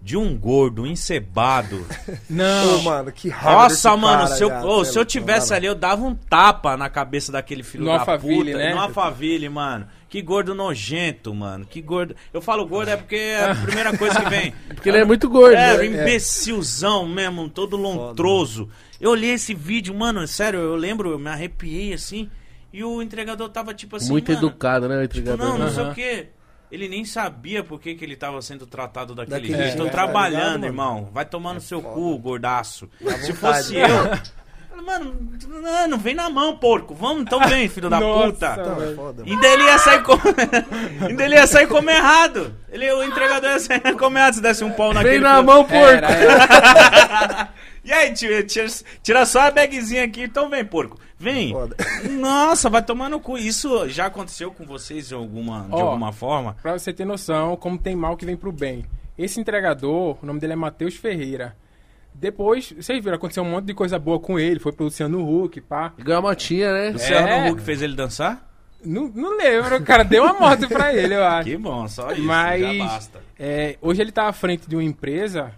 de 0.01 0.17
um 0.17 0.37
gordo 0.37 0.85
encebado. 0.87 1.87
Não, 2.29 2.79
Ô, 2.79 2.83
mano, 2.83 3.13
que 3.13 3.29
raiva 3.29 3.69
desse 3.69 3.85
Nossa, 3.85 3.97
mano, 3.97 4.23
cara, 4.25 4.37
se 4.37 4.43
eu, 4.43 4.49
ô, 4.49 4.85
cê 4.85 4.91
é 4.91 4.93
se 4.95 4.99
eu 4.99 5.05
tivesse 5.05 5.47
mano. 5.51 5.57
ali, 5.57 5.67
eu 5.67 5.75
dava 5.77 6.03
um 6.03 6.15
tapa 6.15 6.77
na 6.77 6.89
cabeça 6.89 7.31
daquele 7.31 7.63
filho 7.63 7.85
No 7.85 7.93
da 7.93 8.01
Alphaville, 8.01 8.53
puta. 8.53 8.59
né? 8.59 8.75
No 8.75 8.81
Alphaville, 8.81 9.49
mano. 9.49 9.87
Que 10.09 10.21
gordo 10.21 10.55
nojento, 10.55 11.33
mano. 11.35 11.65
Que 11.65 11.81
gordo. 11.81 12.15
Eu 12.35 12.43
falo 12.43 12.67
gordo 12.67 12.91
é 12.91 12.97
porque 12.97 13.15
é 13.17 13.51
a 13.51 13.55
primeira 13.63 13.97
coisa 13.97 14.21
que 14.23 14.29
vem. 14.29 14.53
Porque 14.75 14.89
ele 14.89 14.99
é 14.99 15.05
muito 15.05 15.29
gordo. 15.29 15.55
É, 15.55 15.77
né? 15.77 15.81
um 15.81 15.85
imbecilzão 15.85 17.07
mesmo, 17.07 17.49
todo 17.49 17.77
lontroso. 17.77 18.69
Eu 19.03 19.11
olhei 19.11 19.33
esse 19.33 19.53
vídeo, 19.53 19.93
mano, 19.95 20.27
sério, 20.29 20.61
eu 20.61 20.77
lembro, 20.77 21.11
eu 21.11 21.19
me 21.19 21.29
arrepiei 21.29 21.93
assim. 21.93 22.31
E 22.73 22.83
o 22.85 23.03
entregador 23.03 23.49
tava 23.49 23.75
tipo 23.75 23.97
assim. 23.97 24.09
muito 24.11 24.33
mano, 24.33 24.47
educado, 24.47 24.89
né? 24.89 24.97
O 25.03 25.09
Tipo, 25.09 25.19
entregador. 25.29 25.47
não, 25.47 25.59
não 25.59 25.67
né? 25.67 25.73
sei 25.73 25.85
o 25.85 25.93
quê. 25.95 26.29
Ele 26.71 26.89
nem 26.89 27.05
sabia 27.05 27.63
por 27.63 27.79
que, 27.81 27.95
que 27.97 28.03
ele 28.05 28.17
tava 28.17 28.41
sendo 28.41 28.67
tratado 28.67 29.15
daquele, 29.15 29.41
Daquele 29.41 29.53
jeito. 29.59 29.67
jeito, 29.71 29.79
Tô 29.79 29.85
tá 29.87 29.91
trabalhando, 29.91 30.53
mano? 30.53 30.67
irmão. 30.67 31.11
Vai 31.13 31.25
tomar 31.27 31.53
no 31.53 31.61
seu 31.61 31.83
foda. 31.83 31.95
cu, 31.95 32.19
gordaço. 32.19 32.89
Se 33.21 33.33
fosse 33.35 33.75
né? 33.75 33.83
eu. 33.91 34.33
Mano, 34.81 35.15
não, 35.49 35.89
não 35.89 35.99
vem 35.99 36.15
na 36.15 36.31
mão, 36.31 36.57
porco. 36.57 36.95
Vamos, 36.95 37.23
então 37.23 37.41
vem, 37.49 37.69
filho 37.69 37.89
da 37.91 38.01
Nossa, 38.01 38.33
puta. 38.33 38.53
Então, 38.53 38.83
é 38.83 38.95
foda. 38.95 39.23
Ainda 39.27 39.47
ele 39.49 39.63
ia 39.65 39.79
sair 39.79 40.03
com... 40.03 40.13
Ainda 41.07 41.25
ele 41.25 41.35
ia 41.35 41.47
sair 41.47 41.67
comer 41.67 41.97
errado. 41.97 42.55
Ele, 42.71 42.91
o 42.93 43.05
entregador 43.05 43.51
ia 43.51 43.59
sair 43.59 43.81
comer 43.97 44.21
errado 44.21 44.35
se 44.35 44.41
desse 44.41 44.65
um 44.65 44.73
pau 44.73 44.93
naquele. 44.93 45.15
Vem 45.15 45.21
na 45.21 45.43
mão, 45.43 45.65
porco. 45.65 45.87
Era, 45.87 46.11
era. 46.11 47.49
E 47.85 47.93
aí, 47.93 48.13
tio, 48.13 48.47
tira, 48.47 48.69
tira 49.03 49.27
só 49.27 49.41
a 49.41 49.51
bagzinha 49.51 50.05
aqui, 50.05 50.23
então 50.23 50.49
vem, 50.49 50.65
porco. 50.65 51.01
Vem. 51.19 51.53
Foda. 51.53 51.77
Nossa, 52.09 52.71
vai 52.71 52.81
tomar 52.81 53.09
no 53.09 53.19
cu. 53.19 53.37
Isso 53.37 53.89
já 53.89 54.07
aconteceu 54.07 54.53
com 54.53 54.65
vocês 54.65 55.09
de 55.09 55.15
alguma, 55.15 55.67
de 55.67 55.81
alguma 55.81 56.13
forma? 56.13 56.57
Pra 56.63 56.79
você 56.79 56.93
ter 56.93 57.05
noção, 57.05 57.57
como 57.57 57.77
tem 57.77 57.97
mal 57.97 58.17
que 58.17 58.25
vem 58.25 58.37
pro 58.37 58.53
bem. 58.53 58.85
Esse 59.19 59.41
entregador, 59.41 60.17
o 60.23 60.27
nome 60.27 60.39
dele 60.39 60.53
é 60.53 60.57
Matheus 60.57 60.95
Ferreira. 60.95 61.57
Depois, 62.15 62.73
vocês 62.73 63.03
viram, 63.03 63.17
aconteceu 63.17 63.43
um 63.43 63.51
monte 63.51 63.67
de 63.67 63.75
coisa 63.75 63.99
boa 63.99 64.21
com 64.21 64.39
ele. 64.39 64.61
Foi 64.61 64.73
pro 64.73 64.85
Luciano 64.85 65.27
Huck, 65.45 65.61
pá. 65.61 65.93
Ganhou 65.99 66.19
a 66.21 66.23
motinha, 66.23 66.73
né? 66.73 66.91
Luciano 66.91 67.29
É. 67.29 67.51
Huck 67.51 67.61
fez 67.63 67.83
ele 67.83 67.95
dançar? 67.97 68.49
Não, 68.85 69.09
não 69.15 69.37
lembro, 69.37 69.77
o 69.77 69.83
cara 69.85 70.03
deu 70.03 70.25
uma 70.25 70.33
moto 70.33 70.67
pra 70.69 70.93
ele, 70.95 71.15
eu 71.15 71.25
acho. 71.25 71.49
Que 71.49 71.57
bom, 71.57 71.87
só 71.87 72.11
isso, 72.13 72.23
Mas 72.23 72.61
já 72.61 72.85
basta. 72.85 73.21
é, 73.39 73.77
hoje 73.81 74.01
ele 74.03 74.11
tá 74.11 74.27
à 74.27 74.33
frente 74.33 74.69
de 74.69 74.75
uma 74.75 74.83
empresa 74.83 75.53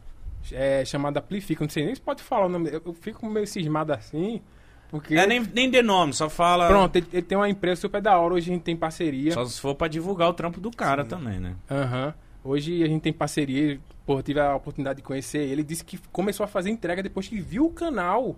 é, 0.52 0.84
chamada 0.84 1.20
Amplifica. 1.20 1.64
Não 1.64 1.70
sei 1.70 1.86
nem 1.86 1.94
se 1.94 2.00
pode 2.00 2.22
falar 2.22 2.46
o 2.46 2.48
nome. 2.50 2.70
Eu, 2.70 2.94
fico 3.00 3.26
meio 3.26 3.46
cismado 3.46 3.92
assim. 3.94 4.42
Porque. 4.90 5.16
É, 5.16 5.26
nem, 5.26 5.40
nem 5.54 5.70
dê 5.70 5.82
nome, 5.82 6.12
só 6.12 6.28
fala. 6.28 6.66
Pronto, 6.68 6.96
ele, 6.96 7.06
ele 7.12 7.22
tem 7.22 7.36
uma 7.36 7.48
empresa 7.48 7.80
super 7.80 8.00
da 8.02 8.16
hora. 8.18 8.34
Hoje 8.34 8.50
a 8.50 8.54
gente 8.54 8.62
tem 8.62 8.76
parceria. 8.76 9.32
Só 9.32 9.44
se 9.46 9.58
for 9.60 9.74
pra 9.74 9.88
divulgar 9.88 10.28
o 10.28 10.34
trampo 10.34 10.60
do 10.60 10.70
cara 10.70 11.02
também, 11.04 11.40
né? 11.40 11.54
Aham. 11.70 12.14
Hoje 12.44 12.82
a 12.84 12.86
gente 12.86 13.00
tem 13.00 13.12
parceria. 13.12 13.80
Pô, 14.04 14.22
tive 14.22 14.38
a 14.38 14.54
oportunidade 14.54 14.98
de 14.98 15.02
conhecer 15.02 15.38
ele. 15.38 15.64
Disse 15.64 15.82
que 15.84 15.98
começou 16.12 16.44
a 16.44 16.46
fazer 16.46 16.68
entrega 16.68 17.02
depois 17.02 17.26
que 17.26 17.40
viu 17.40 17.64
o 17.66 17.70
canal. 17.72 18.36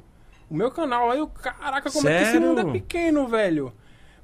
O 0.48 0.54
meu 0.54 0.70
canal. 0.70 1.10
Aí 1.10 1.18
eu, 1.18 1.26
caraca, 1.26 1.90
como 1.90 2.08
é 2.08 2.16
que 2.18 2.22
esse 2.22 2.32
Sério? 2.32 2.46
mundo 2.46 2.60
é 2.60 2.72
pequeno, 2.72 3.26
velho. 3.26 3.72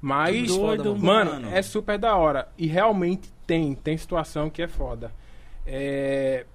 Mas, 0.01 0.47
doido, 0.47 0.95
mano, 0.97 1.31
mano. 1.31 1.49
é 1.49 1.61
super 1.61 1.97
da 1.97 2.15
hora. 2.15 2.47
E 2.57 2.65
realmente 2.65 3.31
tem, 3.45 3.75
tem 3.75 3.97
situação 3.97 4.49
que 4.49 4.61
é 4.61 4.67
foda. 4.67 5.11
É, 5.65 6.45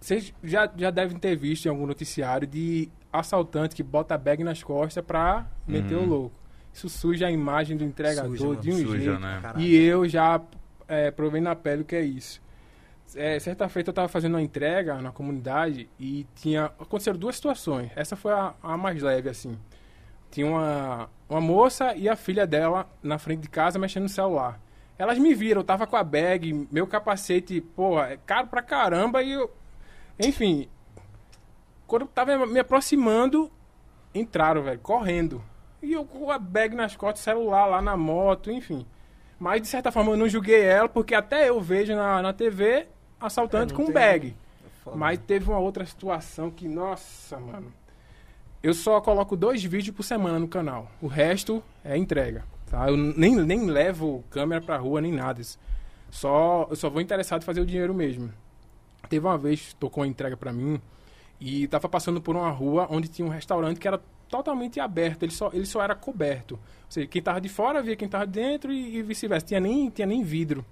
Vocês 0.00 0.32
já, 0.42 0.70
já 0.76 0.90
devem 0.90 1.18
ter 1.18 1.36
visto 1.36 1.66
em 1.66 1.68
algum 1.68 1.86
noticiário 1.86 2.46
de 2.46 2.88
assaltante 3.12 3.74
que 3.74 3.82
bota 3.82 4.16
bag 4.18 4.44
nas 4.44 4.62
costas 4.62 5.04
pra 5.04 5.46
meter 5.66 5.96
o 5.96 6.04
louco. 6.04 6.34
Isso 6.72 6.88
suja 6.88 7.26
a 7.26 7.30
imagem 7.30 7.76
do 7.76 7.84
entregador 7.84 8.36
Suja, 8.36 8.60
de 8.60 8.70
um 8.70 8.76
Suja, 8.78 8.98
jeito. 8.98 9.20
né? 9.20 9.42
E 9.56 9.76
eu 9.76 10.08
já 10.08 10.40
é, 10.86 11.10
provei 11.10 11.40
na 11.40 11.56
pele 11.56 11.82
o 11.82 11.84
que 11.84 11.96
é 11.96 12.02
isso. 12.02 12.40
É, 13.14 13.38
certa 13.38 13.68
feita 13.68 13.90
eu 13.90 13.94
tava 13.94 14.08
fazendo 14.08 14.34
uma 14.34 14.42
entrega 14.42 15.00
na 15.00 15.10
comunidade 15.10 15.88
e 15.98 16.26
tinha. 16.34 16.66
Aconteceram 16.78 17.18
duas 17.18 17.36
situações. 17.36 17.90
Essa 17.96 18.16
foi 18.16 18.32
a, 18.32 18.54
a 18.62 18.76
mais 18.76 19.02
leve, 19.02 19.28
assim. 19.28 19.58
Tinha 20.30 20.46
uma, 20.46 21.10
uma 21.28 21.40
moça 21.40 21.94
e 21.94 22.08
a 22.08 22.16
filha 22.16 22.46
dela 22.46 22.88
na 23.02 23.18
frente 23.18 23.40
de 23.40 23.48
casa 23.48 23.78
mexendo 23.78 24.04
no 24.04 24.08
celular. 24.08 24.60
Elas 24.98 25.18
me 25.18 25.34
viram, 25.34 25.60
eu 25.60 25.64
tava 25.64 25.86
com 25.86 25.96
a 25.96 26.02
bag, 26.02 26.66
meu 26.70 26.86
capacete, 26.86 27.60
pô, 27.60 28.02
é 28.02 28.18
caro 28.26 28.48
pra 28.48 28.60
caramba 28.60 29.22
e 29.22 29.32
eu. 29.32 29.50
Enfim. 30.18 30.68
Quando 31.86 32.02
eu 32.02 32.08
tava 32.08 32.46
me 32.46 32.58
aproximando, 32.58 33.50
entraram, 34.14 34.62
velho, 34.62 34.80
correndo. 34.80 35.42
E 35.80 35.92
eu 35.92 36.04
com 36.04 36.30
a 36.30 36.38
bag 36.38 36.74
nas 36.74 36.96
costas, 36.96 37.20
celular 37.20 37.66
lá 37.66 37.80
na 37.80 37.96
moto, 37.96 38.50
enfim. 38.50 38.84
Mas 39.38 39.62
de 39.62 39.68
certa 39.68 39.92
forma 39.92 40.12
eu 40.12 40.16
não 40.16 40.28
julguei 40.28 40.62
ela, 40.62 40.88
porque 40.88 41.14
até 41.14 41.48
eu 41.48 41.60
vejo 41.60 41.94
na, 41.94 42.20
na 42.20 42.32
TV 42.32 42.88
assaltante 43.20 43.72
É, 43.72 43.76
com 43.76 43.84
tem- 43.84 43.94
bag. 43.94 44.34
É. 44.86 44.90
Mas 44.94 45.18
teve 45.18 45.48
uma 45.50 45.58
outra 45.58 45.84
situação 45.84 46.50
que, 46.50 46.66
nossa, 46.68 47.38
mano. 47.38 47.72
Eu 48.62 48.74
só 48.74 49.00
coloco 49.00 49.36
dois 49.36 49.62
vídeos 49.62 49.94
por 49.94 50.02
semana 50.02 50.38
no 50.38 50.48
canal. 50.48 50.90
O 51.00 51.06
resto 51.06 51.62
é 51.84 51.96
entrega. 51.96 52.44
Tá? 52.70 52.88
Eu 52.88 52.96
nem, 52.96 53.34
nem 53.36 53.66
levo 53.66 54.24
câmera 54.30 54.60
pra 54.60 54.76
rua, 54.76 55.00
nem 55.00 55.12
nada. 55.12 55.40
Só, 56.10 56.66
eu 56.70 56.76
só 56.76 56.88
vou 56.90 57.00
interessado 57.00 57.42
em 57.42 57.44
fazer 57.44 57.60
o 57.60 57.66
dinheiro 57.66 57.94
mesmo. 57.94 58.32
Teve 59.08 59.24
uma 59.26 59.38
vez, 59.38 59.74
tocou 59.74 60.02
uma 60.02 60.08
entrega 60.08 60.36
pra 60.36 60.52
mim, 60.52 60.80
e 61.40 61.66
tava 61.68 61.88
passando 61.88 62.20
por 62.20 62.34
uma 62.34 62.50
rua 62.50 62.86
onde 62.90 63.08
tinha 63.08 63.26
um 63.26 63.30
restaurante 63.30 63.78
que 63.78 63.86
era 63.86 64.00
totalmente 64.28 64.80
aberto, 64.80 65.22
ele 65.22 65.32
só, 65.32 65.50
ele 65.52 65.64
só 65.64 65.82
era 65.82 65.94
coberto. 65.94 66.54
Ou 66.56 66.90
seja, 66.90 67.06
quem 67.06 67.22
tava 67.22 67.40
de 67.40 67.48
fora 67.48 67.80
via 67.82 67.94
quem 67.96 68.08
tava 68.08 68.26
dentro 68.26 68.72
e, 68.72 68.96
e 68.96 69.02
vice-versa. 69.02 69.46
Tinha 69.46 69.60
nem, 69.60 69.88
tinha 69.88 70.06
nem 70.06 70.22
vidro. 70.22 70.64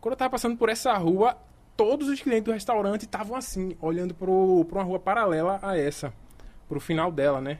Quando 0.00 0.12
eu 0.12 0.16
tava 0.16 0.30
passando 0.30 0.56
por 0.56 0.68
essa 0.68 0.92
rua, 0.96 1.36
todos 1.76 2.08
os 2.08 2.20
clientes 2.20 2.44
do 2.44 2.52
restaurante 2.52 3.02
estavam 3.02 3.36
assim, 3.36 3.76
olhando 3.80 4.14
pro, 4.14 4.64
pra 4.64 4.78
uma 4.78 4.84
rua 4.84 4.98
paralela 4.98 5.58
a 5.62 5.76
essa, 5.76 6.12
pro 6.68 6.80
final 6.80 7.12
dela, 7.12 7.40
né? 7.40 7.58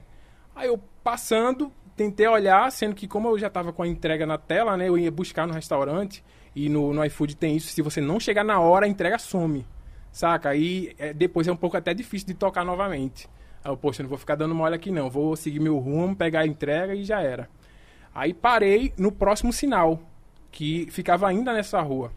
Aí 0.54 0.68
eu 0.68 0.80
passando, 1.04 1.70
tentei 1.94 2.26
olhar, 2.26 2.70
sendo 2.72 2.94
que 2.94 3.06
como 3.06 3.28
eu 3.28 3.38
já 3.38 3.50
tava 3.50 3.72
com 3.72 3.82
a 3.82 3.86
entrega 3.86 4.24
na 4.24 4.38
tela, 4.38 4.76
né? 4.76 4.88
Eu 4.88 4.96
ia 4.96 5.10
buscar 5.10 5.46
no 5.46 5.52
restaurante 5.52 6.24
e 6.54 6.68
no, 6.68 6.92
no 6.94 7.04
iFood 7.04 7.36
tem 7.36 7.56
isso, 7.56 7.68
se 7.68 7.82
você 7.82 8.00
não 8.00 8.18
chegar 8.18 8.42
na 8.42 8.58
hora, 8.58 8.86
a 8.86 8.88
entrega 8.88 9.18
some. 9.18 9.66
Saca? 10.10 10.48
Aí 10.48 10.94
é, 10.98 11.12
depois 11.12 11.46
é 11.46 11.52
um 11.52 11.56
pouco 11.56 11.76
até 11.76 11.92
difícil 11.92 12.26
de 12.26 12.34
tocar 12.34 12.64
novamente. 12.64 13.28
Aí 13.62 13.70
eu, 13.70 13.76
poxa, 13.76 14.02
não 14.02 14.08
vou 14.08 14.16
ficar 14.16 14.34
dando 14.34 14.54
mole 14.54 14.74
aqui 14.74 14.90
não, 14.90 15.10
vou 15.10 15.36
seguir 15.36 15.60
meu 15.60 15.76
rumo, 15.76 16.16
pegar 16.16 16.40
a 16.40 16.46
entrega 16.46 16.94
e 16.94 17.04
já 17.04 17.20
era. 17.20 17.50
Aí 18.14 18.32
parei 18.32 18.94
no 18.96 19.12
próximo 19.12 19.52
sinal, 19.52 20.00
que 20.50 20.88
ficava 20.90 21.28
ainda 21.28 21.52
nessa 21.52 21.82
rua. 21.82 22.10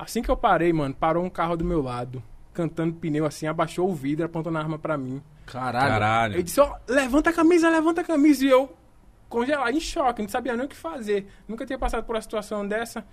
Assim 0.00 0.22
que 0.22 0.30
eu 0.30 0.36
parei, 0.36 0.72
mano, 0.72 0.94
parou 0.94 1.22
um 1.22 1.28
carro 1.28 1.58
do 1.58 1.64
meu 1.64 1.82
lado, 1.82 2.22
cantando 2.54 2.94
pneu 2.94 3.26
assim, 3.26 3.46
abaixou 3.46 3.86
o 3.90 3.94
vidro, 3.94 4.24
apontando 4.24 4.56
a 4.56 4.60
arma 4.62 4.78
pra 4.78 4.96
mim. 4.96 5.22
Caralho. 5.44 5.88
Caralho. 5.88 6.34
Ele 6.36 6.42
disse, 6.42 6.58
ó, 6.58 6.74
levanta 6.88 7.28
a 7.28 7.32
camisa, 7.34 7.68
levanta 7.68 8.00
a 8.00 8.04
camisa. 8.04 8.42
E 8.42 8.48
eu, 8.48 8.74
congelado, 9.28 9.76
em 9.76 9.78
choque, 9.78 10.22
não 10.22 10.28
sabia 10.30 10.56
nem 10.56 10.64
o 10.64 10.68
que 10.70 10.74
fazer. 10.74 11.28
Nunca 11.46 11.66
tinha 11.66 11.78
passado 11.78 12.02
por 12.02 12.16
uma 12.16 12.22
situação 12.22 12.66
dessa. 12.66 13.04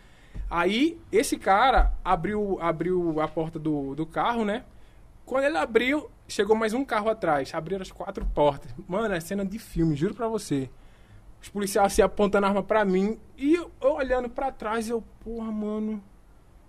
Aí, 0.49 0.97
esse 1.11 1.35
cara 1.35 1.91
abriu, 2.05 2.57
abriu 2.61 3.19
a 3.19 3.27
porta 3.27 3.59
do, 3.59 3.93
do 3.93 4.05
carro, 4.05 4.45
né? 4.45 4.63
Quando 5.25 5.43
ele 5.43 5.57
abriu, 5.57 6.09
chegou 6.25 6.55
mais 6.55 6.73
um 6.73 6.85
carro 6.85 7.09
atrás. 7.09 7.53
Abriram 7.53 7.81
as 7.81 7.91
quatro 7.91 8.25
portas. 8.27 8.73
Mano, 8.87 9.13
é 9.13 9.19
cena 9.19 9.43
de 9.43 9.59
filme, 9.59 9.93
juro 9.93 10.13
pra 10.13 10.29
você. 10.29 10.69
Os 11.41 11.49
policiais 11.49 11.91
se 11.91 12.01
apontando 12.01 12.45
a 12.45 12.49
arma 12.49 12.63
pra 12.63 12.85
mim. 12.85 13.19
E 13.35 13.55
eu, 13.55 13.69
eu 13.81 13.95
olhando 13.95 14.29
pra 14.29 14.53
trás, 14.53 14.89
eu, 14.89 15.03
porra, 15.19 15.51
mano. 15.51 16.01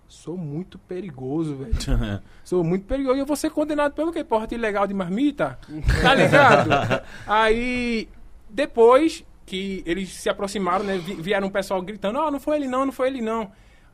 Sou 0.09 0.35
muito 0.35 0.77
perigoso, 0.79 1.55
velho. 1.55 2.21
Sou 2.43 2.63
muito 2.63 2.85
perigoso. 2.85 3.15
E 3.15 3.19
eu 3.19 3.25
vou 3.25 3.35
ser 3.35 3.51
condenado 3.51 3.93
pelo 3.93 4.11
quê? 4.11 4.23
Porte 4.23 4.55
ilegal 4.55 4.85
de 4.87 4.93
marmita? 4.93 5.57
Tá 6.01 6.15
ligado? 6.15 6.69
Aí, 7.27 8.09
depois 8.49 9.23
que 9.45 9.83
eles 9.85 10.09
se 10.13 10.27
aproximaram, 10.29 10.83
né? 10.83 10.97
vi- 10.97 11.13
Vieram 11.15 11.47
um 11.47 11.51
pessoal 11.51 11.81
gritando, 11.81 12.19
ó, 12.19 12.29
não 12.31 12.39
foi 12.39 12.57
ele 12.57 12.67
não, 12.67 12.85
não 12.85 12.91
foi 12.91 13.07
ele 13.07 13.21
não. 13.21 13.43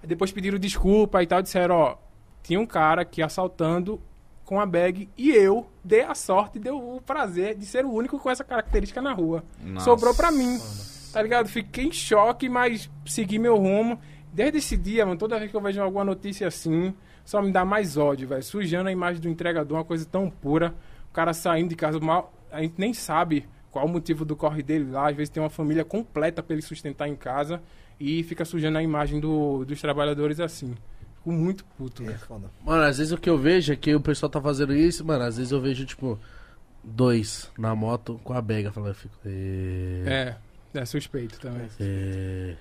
Aí 0.02 0.08
depois 0.08 0.32
pediram 0.32 0.58
desculpa 0.58 1.22
e 1.22 1.28
tal, 1.28 1.42
disseram, 1.42 1.76
ó, 1.76 1.98
tinha 2.44 2.60
um 2.60 2.66
cara 2.66 3.02
aqui 3.02 3.22
assaltando 3.22 4.00
com 4.46 4.60
a 4.60 4.66
bag 4.66 5.10
e 5.18 5.32
eu 5.32 5.68
dei 5.84 6.02
a 6.04 6.14
sorte, 6.16 6.60
deu 6.60 6.78
o 6.78 7.02
prazer 7.02 7.56
de 7.56 7.66
ser 7.66 7.86
o 7.86 7.92
único 7.92 8.18
com 8.20 8.30
essa 8.30 8.44
característica 8.44 9.02
na 9.02 9.12
rua. 9.14 9.44
Nossa. 9.62 9.86
Sobrou 9.86 10.14
pra 10.16 10.32
mim. 10.32 10.60
Tá 11.12 11.22
ligado? 11.22 11.48
Fiquei 11.48 11.86
em 11.86 11.92
choque, 11.92 12.48
mas 12.50 12.90
segui 13.06 13.40
meu 13.40 13.56
rumo. 13.58 14.00
Desde 14.36 14.57
esse 14.57 14.76
dia, 14.76 15.06
mano, 15.06 15.18
toda 15.18 15.40
vez 15.40 15.49
que 15.49 15.56
eu 15.56 15.62
vejo 15.62 15.82
alguma 15.82 16.03
notícia 16.03 16.45
assim, 16.48 16.94
só 17.24 17.41
me 17.41 17.52
dá 17.53 17.64
mais 17.64 17.95
ódio, 17.95 18.28
velho. 18.28 18.44
Sujando 18.44 18.90
a 18.90 18.91
imagem 18.91 19.22
do 19.22 19.30
entregador, 19.30 19.78
uma 19.78 19.86
coisa 19.86 20.06
tão 20.06 20.30
pura. 20.30 20.74
O 21.10 21.14
cara 21.14 21.34
saindo 21.34 21.70
de 21.70 21.76
casa 21.76 21.99
mal, 22.02 22.34
a 22.52 22.62
gente 22.62 22.76
nem 22.78 22.94
sabe 22.94 23.48
qual 23.72 23.86
o 23.86 23.90
motivo 23.90 24.26
do 24.26 24.36
corre 24.36 24.62
dele 24.62 24.91
lá. 24.91 25.10
Às 25.10 25.16
vezes 25.16 25.30
tem 25.30 25.41
uma 25.41 25.49
família 25.49 25.86
completa 25.86 26.44
pra 26.44 26.53
ele 26.53 26.62
sustentar 26.62 27.07
em 27.07 27.16
casa 27.16 27.62
e 27.98 28.24
fica 28.24 28.44
sujando 28.44 28.78
a 28.78 28.84
imagem 28.84 29.22
do- 29.22 29.64
dos 29.64 29.80
trabalhadores 29.80 30.41
assim. 30.41 30.76
Fico 31.16 31.32
muito 31.32 31.64
puto, 31.78 32.03
É 32.03 32.07
velho. 32.07 32.20
Mano, 32.64 32.84
às 32.84 32.98
vezes 32.98 33.14
o 33.14 33.18
que 33.18 33.30
eu 33.30 33.38
vejo 33.38 33.72
é 33.72 33.76
que 33.78 33.95
o 33.95 34.02
pessoal 34.02 34.30
tá 34.30 34.41
fazendo 34.41 34.76
isso, 34.76 35.06
mano. 35.06 35.24
Às 35.24 35.38
vezes 35.38 35.53
eu 35.53 35.62
vejo, 35.62 35.86
tipo, 35.86 36.20
dois 36.84 37.49
na 37.57 37.74
moto 37.74 38.20
com 38.24 38.34
a 38.34 38.41
bega. 38.41 38.72
Falando, 38.72 38.90
eu 38.90 38.95
fico. 38.95 39.16
É. 39.26 40.36
É, 40.74 40.80
é 40.82 40.86
suspeito 40.86 41.40
também. 41.40 41.68
É. 41.80 42.56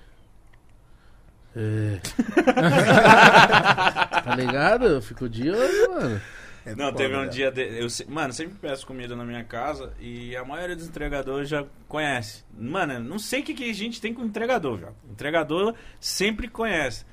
É. 1.55 1.99
tá 4.21 4.35
ligado? 4.35 4.85
Eu 4.85 5.01
fico 5.01 5.27
de 5.29 5.49
olho, 5.49 5.91
mano. 5.93 6.21
É 6.65 6.73
Não, 6.75 6.91
teve 6.91 7.15
um 7.15 7.19
velho. 7.19 7.29
dia. 7.31 7.51
De, 7.51 7.61
eu, 7.79 7.89
se- 7.89 8.09
mano, 8.09 8.33
sempre 8.33 8.55
peço 8.59 8.85
comida 8.87 9.15
na 9.15 9.23
minha 9.23 9.43
casa 9.43 9.93
e 9.99 10.35
a 10.35 10.43
maioria 10.43 10.75
dos 10.75 10.87
entregadores 10.87 11.47
já 11.47 11.63
conhece. 11.87 12.43
Mano, 12.57 12.93
eu 12.93 12.99
não 12.99 13.19
sei 13.19 13.41
o 13.41 13.43
que, 13.43 13.53
que 13.53 13.69
a 13.69 13.73
gente 13.73 14.01
tem 14.01 14.13
com 14.13 14.23
entregador, 14.23 14.77
velho. 14.77 14.95
Entregador 15.09 15.75
sempre 15.99 16.47
conhece. 16.47 17.05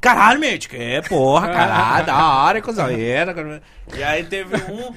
Caralho, 0.00 0.40
médico, 0.40 0.74
é 0.76 1.00
porra, 1.02 1.48
caralho, 1.52 2.06
da 2.06 2.34
hora, 2.42 2.62
coisa 2.62 2.86
linda. 2.86 3.62
E 3.96 4.02
aí 4.02 4.24
teve 4.24 4.56
um. 4.56 4.94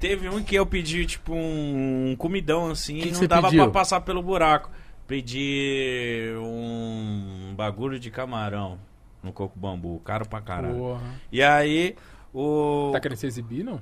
Teve 0.00 0.28
um 0.28 0.42
que 0.42 0.54
eu 0.54 0.66
pedi, 0.66 1.06
tipo, 1.06 1.32
um 1.34 2.14
comidão 2.18 2.70
assim, 2.70 2.98
Que 3.00 3.08
e 3.08 3.12
não 3.12 3.26
dava 3.26 3.48
pediu? 3.48 3.64
pra 3.64 3.72
passar 3.72 4.00
pelo 4.02 4.22
buraco. 4.22 4.70
Pedi 5.06 6.32
um 6.38 7.54
bagulho 7.56 7.98
de 7.98 8.10
camarão 8.10 8.78
no 9.22 9.32
coco 9.32 9.58
bambu, 9.58 10.00
caro 10.00 10.28
pra 10.28 10.40
caralho. 10.40 10.76
Porra. 10.76 11.14
E 11.30 11.42
aí, 11.42 11.96
o. 12.32 12.90
Tá 12.92 13.00
querendo 13.00 13.18
se 13.18 13.26
exibir, 13.26 13.64
não? 13.64 13.80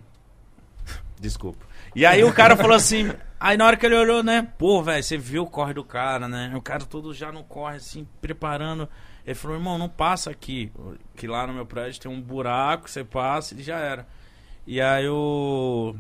Desculpa. 1.18 1.64
E 1.94 2.04
aí 2.04 2.24
o 2.24 2.32
cara 2.32 2.56
falou 2.56 2.76
assim. 2.76 3.12
Aí 3.38 3.56
na 3.56 3.66
hora 3.66 3.76
que 3.76 3.84
ele 3.84 3.96
olhou, 3.96 4.22
né? 4.22 4.46
Pô, 4.56 4.80
velho, 4.84 5.02
você 5.02 5.18
viu 5.18 5.42
o 5.42 5.50
corre 5.50 5.74
do 5.74 5.82
cara, 5.82 6.28
né? 6.28 6.52
O 6.54 6.62
cara 6.62 6.84
todo 6.84 7.12
já 7.12 7.32
no 7.32 7.42
corre, 7.42 7.78
assim, 7.78 8.06
preparando. 8.20 8.88
Ele 9.26 9.34
falou, 9.34 9.56
irmão, 9.56 9.76
não 9.76 9.88
passa 9.88 10.30
aqui. 10.30 10.70
Que 11.16 11.26
lá 11.26 11.44
no 11.44 11.52
meu 11.52 11.66
prédio 11.66 12.00
tem 12.00 12.08
um 12.08 12.20
buraco, 12.20 12.88
você 12.88 13.02
passa 13.02 13.56
e 13.56 13.62
já 13.64 13.80
era. 13.80 14.06
E 14.64 14.80
aí 14.80 15.08
o. 15.08 15.96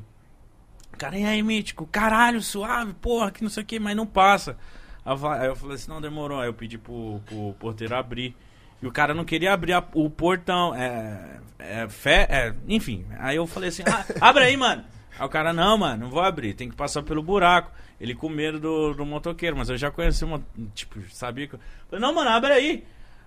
Cara, 0.96 1.18
e 1.18 1.24
aí, 1.24 1.42
mítico? 1.42 1.84
Caralho, 1.84 2.40
suave, 2.40 2.92
porra, 2.94 3.32
que 3.32 3.42
não 3.42 3.50
sei 3.50 3.64
o 3.64 3.66
que, 3.66 3.80
mas 3.80 3.96
não 3.96 4.06
passa. 4.06 4.56
Aí 5.04 5.46
eu 5.46 5.56
falei 5.56 5.74
assim, 5.76 5.90
não, 5.90 6.00
demorou. 6.00 6.40
Aí 6.40 6.48
eu 6.48 6.54
pedi 6.54 6.78
pro, 6.78 7.20
pro 7.26 7.54
porteiro 7.58 7.94
abrir. 7.96 8.36
E 8.80 8.86
o 8.86 8.92
cara 8.92 9.14
não 9.14 9.24
queria 9.24 9.52
abrir 9.52 9.72
a- 9.72 9.84
o 9.94 10.08
portão. 10.10 10.74
É, 10.74 11.40
é, 11.58 11.88
fé, 11.88 12.26
é, 12.30 12.54
enfim. 12.68 13.04
Aí 13.18 13.36
eu 13.36 13.46
falei 13.46 13.68
assim, 13.68 13.82
ah, 13.86 14.04
abre 14.20 14.44
aí, 14.44 14.56
mano. 14.56 14.84
Aí 15.18 15.26
o 15.26 15.28
cara, 15.28 15.52
não, 15.52 15.76
mano, 15.78 16.04
não 16.04 16.10
vou 16.10 16.22
abrir, 16.22 16.54
tem 16.54 16.68
que 16.68 16.74
passar 16.76 17.02
pelo 17.02 17.22
buraco. 17.22 17.70
Ele 18.00 18.14
com 18.14 18.28
medo 18.28 18.58
do, 18.58 18.94
do 18.94 19.06
motoqueiro, 19.06 19.56
mas 19.56 19.68
eu 19.68 19.76
já 19.76 19.90
conheci 19.90 20.24
uma. 20.24 20.42
Tipo, 20.74 21.00
sabia 21.10 21.46
que. 21.46 21.54
Eu 21.54 21.60
falei, 21.88 22.04
não, 22.04 22.14
mano, 22.14 22.30
abre 22.30 22.52
aí. 22.52 22.84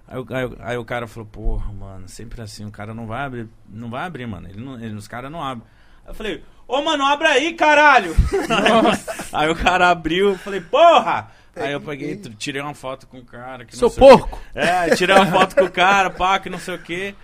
Aí, 0.08 0.20
o- 0.20 0.26
aí 0.30 0.56
aí 0.60 0.78
o 0.78 0.84
cara 0.86 1.08
falou, 1.08 1.28
porra, 1.30 1.72
mano, 1.72 2.08
sempre 2.10 2.42
assim, 2.42 2.66
o 2.66 2.72
cara 2.72 2.94
não 2.94 3.06
vai 3.08 3.24
abrir. 3.26 3.48
Não 3.70 3.90
vai 3.90 4.04
abrir, 4.06 4.26
mano. 4.28 4.50
Ele 4.50 4.60
não, 4.64 4.80
ele, 4.80 4.96
os 4.96 5.08
caras 5.08 5.32
não 5.32 5.42
abrem. 5.42 5.68
Aí 6.04 6.12
eu 6.12 6.14
falei, 6.16 6.44
ô 6.68 6.82
mano, 6.82 7.06
abre 7.06 7.28
aí, 7.28 7.54
caralho! 7.54 8.14
aí 9.32 9.50
o 9.50 9.56
cara 9.56 9.90
abriu, 9.90 10.38
falei, 10.38 10.60
porra! 10.62 11.32
Aí 11.56 11.72
eu 11.72 11.82
peguei, 11.82 12.18
tirei 12.38 12.62
uma 12.62 12.74
foto 12.74 13.08
com 13.08 13.20
o 13.20 13.26
cara. 13.26 13.66
Que 13.66 13.78
quê. 13.78 14.00
porco! 14.00 14.42
É, 14.54 14.94
tirei 14.96 15.16
uma 15.16 15.26
foto 15.26 15.56
com 15.56 15.66
o 15.66 15.72
cara, 15.72 16.10
pá, 16.10 16.38
que 16.40 16.50
não 16.50 16.60
sei 16.60 16.76
o 16.76 16.80
que. 16.80 17.16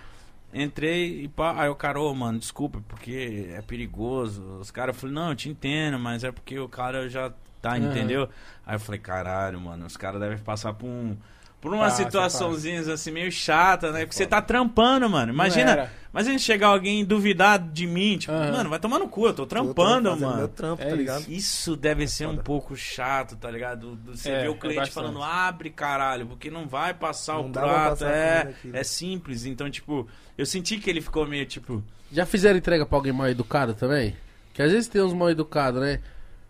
Entrei 0.54 1.22
e 1.22 1.28
pá, 1.28 1.54
aí 1.62 1.68
o 1.68 1.74
cara, 1.74 2.00
ô, 2.00 2.14
mano, 2.14 2.38
desculpa, 2.38 2.82
porque 2.88 3.48
é 3.54 3.62
perigoso. 3.62 4.42
Os 4.60 4.70
caras, 4.70 4.94
eu 4.94 5.00
falei, 5.00 5.14
não, 5.14 5.30
eu 5.30 5.36
te 5.36 5.48
entendo, 5.48 5.98
mas 5.98 6.24
é 6.24 6.32
porque 6.32 6.58
o 6.58 6.68
cara 6.68 7.08
já 7.08 7.32
tá, 7.60 7.78
entendeu? 7.78 8.28
Aí 8.66 8.74
eu 8.74 8.80
falei, 8.80 9.00
caralho, 9.00 9.60
mano, 9.60 9.86
os 9.86 9.96
caras 9.96 10.20
devem 10.20 10.38
passar 10.38 10.74
por 10.74 10.86
um. 10.86 11.16
Por 11.62 11.72
umas 11.72 11.92
Passa, 11.92 12.02
situaçãozinhas 12.02 12.88
assim 12.88 13.12
meio 13.12 13.30
chata, 13.30 13.92
né? 13.92 14.00
Porque 14.00 14.16
você 14.16 14.26
tá 14.26 14.42
trampando, 14.42 15.08
mano. 15.08 15.32
Imagina, 15.32 15.70
era. 15.70 15.92
imagina 16.12 16.36
chegar 16.36 16.66
alguém 16.66 17.00
e 17.00 17.04
duvidar 17.04 17.56
de 17.56 17.86
mim, 17.86 18.18
tipo, 18.18 18.32
Aham. 18.32 18.50
mano, 18.50 18.68
vai 18.68 18.80
tomar 18.80 18.98
no 18.98 19.08
cu, 19.08 19.26
eu 19.28 19.32
tô 19.32 19.44
Tô 19.44 19.46
trampando, 19.46 20.08
fazendo 20.10 20.26
mano. 20.26 20.38
Meu 20.38 20.48
trampo, 20.48 20.82
É 20.82 20.88
tá 20.90 20.96
ligado? 20.96 21.24
Isso 21.28 21.76
deve 21.76 22.08
ser 22.08 22.26
um 22.26 22.30
Foda. 22.32 22.42
pouco 22.42 22.76
chato, 22.76 23.36
tá 23.36 23.48
ligado? 23.48 23.94
Do- 23.94 24.16
Você 24.16 24.28
É, 24.30 24.42
vê 24.42 24.48
o 24.48 24.54
é 24.54 24.56
cliente 24.56 24.90
falando, 24.90 25.22
abre, 25.22 25.70
caralho, 25.70 26.26
porque 26.26 26.50
não 26.50 26.66
vai 26.66 26.92
passar 26.94 27.34
Não 27.34 27.46
o 27.46 27.50
prato. 27.52 27.90
passar 28.00 28.08
a 28.08 28.10
é, 28.10 28.54
é 28.72 28.82
simples. 28.82 29.46
Então, 29.46 29.70
tipo, 29.70 30.08
eu 30.36 30.44
senti 30.44 30.78
que 30.78 30.90
ele 30.90 31.00
ficou 31.00 31.24
meio 31.28 31.46
tipo. 31.46 31.80
Já 32.10 32.26
fizeram 32.26 32.58
entrega 32.58 32.84
pra 32.84 32.98
alguém 32.98 33.12
mal 33.12 33.28
educado 33.28 33.72
também? 33.72 34.16
Que 34.52 34.62
às 34.62 34.72
vezes 34.72 34.88
tem 34.88 35.00
uns 35.00 35.12
mal 35.14 35.30
educados, 35.30 35.80
né? 35.80 36.00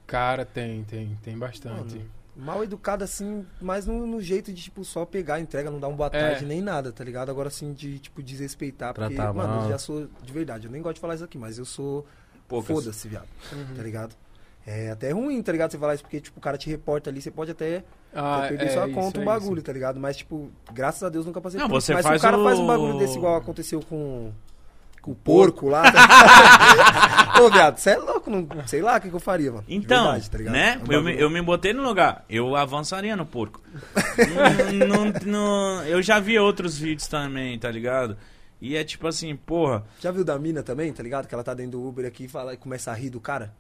Cara, 0.07 0.47
tem, 0.47 0.83
tem, 0.85 1.19
tem 1.23 1.37
bastante. 1.39 1.97
Mano, 1.97 2.11
Mal 2.35 2.65
educado 2.65 3.05
assim, 3.05 3.45
mas 3.61 3.87
no, 3.87 4.07
no 4.07 4.21
jeito 4.21 4.53
de, 4.53 4.63
tipo, 4.63 4.85
só 4.85 5.05
pegar 5.05 5.35
a 5.35 5.41
entrega, 5.41 5.71
não 5.71 5.79
dar 5.79 5.89
um 5.89 5.95
boa 5.97 6.09
É. 6.13 6.19
tarde 6.31 6.47
nem 6.47 6.63
nada, 6.63 6.91
tá 6.91 7.05
ligado? 7.05 7.29
Agora, 7.31 7.49
assim, 7.49 7.75
de, 7.75 7.99
tipo, 7.99 8.23
desrespeitar. 8.23 8.95
Porque, 8.95 9.15
mano, 9.15 9.35
mal. 9.35 9.63
eu 9.65 9.69
já 9.71 9.79
sou, 9.79 10.09
de 10.23 10.33
verdade, 10.33 10.67
eu 10.67 10.73
nem 10.73 10.81
gosto 10.81 10.95
de 10.95 11.01
falar 11.01 11.15
isso 11.15 11.25
aqui, 11.25 11.37
mas 11.37 11.59
eu 11.59 11.65
sou 11.67 12.07
foda-se, 12.65 13.07
viado, 13.09 13.29
Uhum. 13.53 13.75
tá 13.77 13.83
ligado? 13.83 14.15
É 14.67 14.91
até 14.91 15.11
ruim, 15.11 15.43
tá 15.43 15.51
ligado? 15.53 15.73
Você 15.73 15.79
falar 15.79 15.95
isso, 15.95 16.05
porque, 16.05 16.21
tipo, 16.21 16.39
o 16.39 16.43
cara 16.43 16.57
te 16.57 16.71
reporta 16.71 17.11
ali, 17.11 17.21
você 17.21 17.31
pode 17.31 17.51
até, 17.51 17.83
Ah, 18.15 18.39
até 18.39 18.49
perder 18.49 18.65
é 18.67 18.69
sua 18.71 18.87
isso, 18.87 18.95
conta, 18.95 19.19
um 19.19 19.23
é 19.23 19.27
bagulho, 19.27 19.57
isso. 19.59 19.65
tá 19.67 19.73
ligado? 19.73 19.99
Mas, 20.01 20.17
tipo, 20.19 20.51
graças 20.73 21.03
a 21.03 21.09
Deus 21.09 21.27
nunca 21.27 21.41
passei 21.41 21.59
Não, 21.61 21.69
por 21.69 21.79
isso. 21.79 21.87
você 21.89 21.95
Mas 21.95 22.07
faz 22.07 22.21
se 22.21 22.27
o 22.27 22.31
cara 22.31 22.39
o- 22.41 22.45
faz 22.45 22.59
um 22.59 22.67
bagulho 22.67 22.99
desse 22.99 23.17
igual 23.19 23.37
aconteceu 23.37 23.81
com... 23.83 24.33
Com 25.03 25.11
o 25.11 25.15
porco 25.17 25.69
lá. 25.69 25.91
tá 25.91 27.35
Ô, 27.43 27.51
viado, 27.51 27.77
você 27.77 27.91
é 27.91 27.97
louco, 27.97 28.31
não, 28.31 28.47
sei 28.69 28.81
lá 28.81 28.97
o 28.97 29.01
que, 29.01 29.09
que 29.09 29.15
eu 29.17 29.21
faria, 29.21 29.51
mano. 29.51 29.65
Então, 29.69 30.13
verdade, 30.13 30.31
tá 30.31 30.39
né? 30.51 30.81
É 30.81 30.89
um 30.89 30.93
eu, 30.93 31.03
me, 31.03 31.21
eu 31.21 31.29
me 31.29 31.43
botei 31.43 31.73
no 31.73 31.83
lugar. 31.83 32.25
Eu 32.31 32.55
avançaria 32.55 33.17
no 33.17 33.27
porco. 33.27 33.61
Não- 34.87 35.13
não- 35.27 35.83
eu 35.85 36.01
já 36.03 36.21
vi 36.21 36.39
outros 36.39 36.79
vídeos 36.79 37.09
também, 37.09 37.59
tá 37.59 37.71
ligado? 37.71 38.17
E 38.61 38.77
é 38.77 38.85
tipo 38.85 39.09
assim, 39.09 39.35
porra. 39.35 39.85
Já 40.01 40.13
viu 40.13 40.25
da 40.25 40.39
mina 40.39 40.63
também, 40.63 40.93
tá 40.93 41.03
ligado? 41.03 41.27
Que 41.27 41.35
ela 41.35 41.43
tá 41.43 41.53
dentro 41.53 41.73
do 41.73 41.89
Uber 41.89 42.07
aqui 42.07 42.25
e, 42.25 42.29
fala, 42.29 42.55
e 42.55 42.57
começa 42.57 42.91
a 42.93 42.95
rir 42.95 43.11
do 43.11 43.19
cara. 43.21 43.53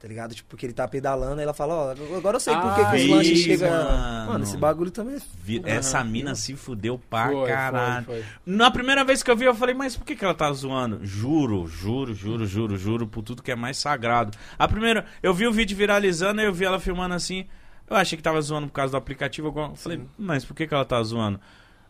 Tá 0.00 0.06
ligado? 0.06 0.32
Tipo, 0.32 0.48
porque 0.50 0.64
ele 0.64 0.72
tá 0.72 0.86
pedalando, 0.86 1.38
aí 1.38 1.42
ela 1.42 1.52
fala, 1.52 1.74
ó, 1.74 1.90
agora 2.16 2.36
eu 2.36 2.40
sei 2.40 2.54
por 2.54 2.72
que, 2.76 2.80
Ah, 2.82 2.90
que 2.92 2.96
os 2.98 3.08
lanches 3.08 3.38
isso, 3.38 3.48
chegam. 3.48 3.68
mano. 3.68 4.30
Mano, 4.32 4.44
esse 4.44 4.56
bagulho 4.56 4.92
também 4.92 5.16
é. 5.16 5.20
vi- 5.42 5.60
essa 5.66 6.04
mina 6.04 6.36
se 6.36 6.54
fudeu 6.54 7.00
pra 7.10 7.26
Foi, 7.32 7.48
caralho. 7.48 8.04
foi, 8.04 8.22
foi. 8.22 8.24
Na 8.46 8.70
primeira 8.70 9.02
vez 9.02 9.24
que 9.24 9.30
eu 9.30 9.36
vi, 9.36 9.46
eu 9.46 9.56
falei, 9.56 9.74
mas 9.74 9.96
por 9.96 10.04
que, 10.06 10.14
que 10.14 10.24
ela 10.24 10.34
tá 10.34 10.52
zoando? 10.52 11.00
Juro, 11.04 11.66
juro, 11.66 12.14
juro, 12.14 12.46
juro, 12.46 12.76
juro, 12.76 13.06
por 13.08 13.22
tudo 13.24 13.42
que 13.42 13.50
é 13.50 13.56
mais 13.56 13.76
sagrado. 13.76 14.38
A 14.56 14.68
primeira, 14.68 15.04
eu 15.20 15.34
vi 15.34 15.48
o 15.48 15.52
vídeo 15.52 15.76
viralizando, 15.76 16.40
eu 16.40 16.52
vi 16.52 16.64
ela 16.64 16.78
filmando 16.78 17.14
assim. 17.16 17.44
Eu 17.90 17.96
achei 17.96 18.16
que 18.16 18.22
tava 18.22 18.40
zoando 18.40 18.68
por 18.68 18.74
causa 18.74 18.92
do 18.92 18.96
aplicativo. 18.98 19.48
Eu 19.48 19.74
falei, 19.74 20.00
mas 20.16 20.44
por 20.44 20.54
que, 20.54 20.64
que 20.68 20.74
ela 20.74 20.84
tá 20.84 21.02
zoando? 21.02 21.40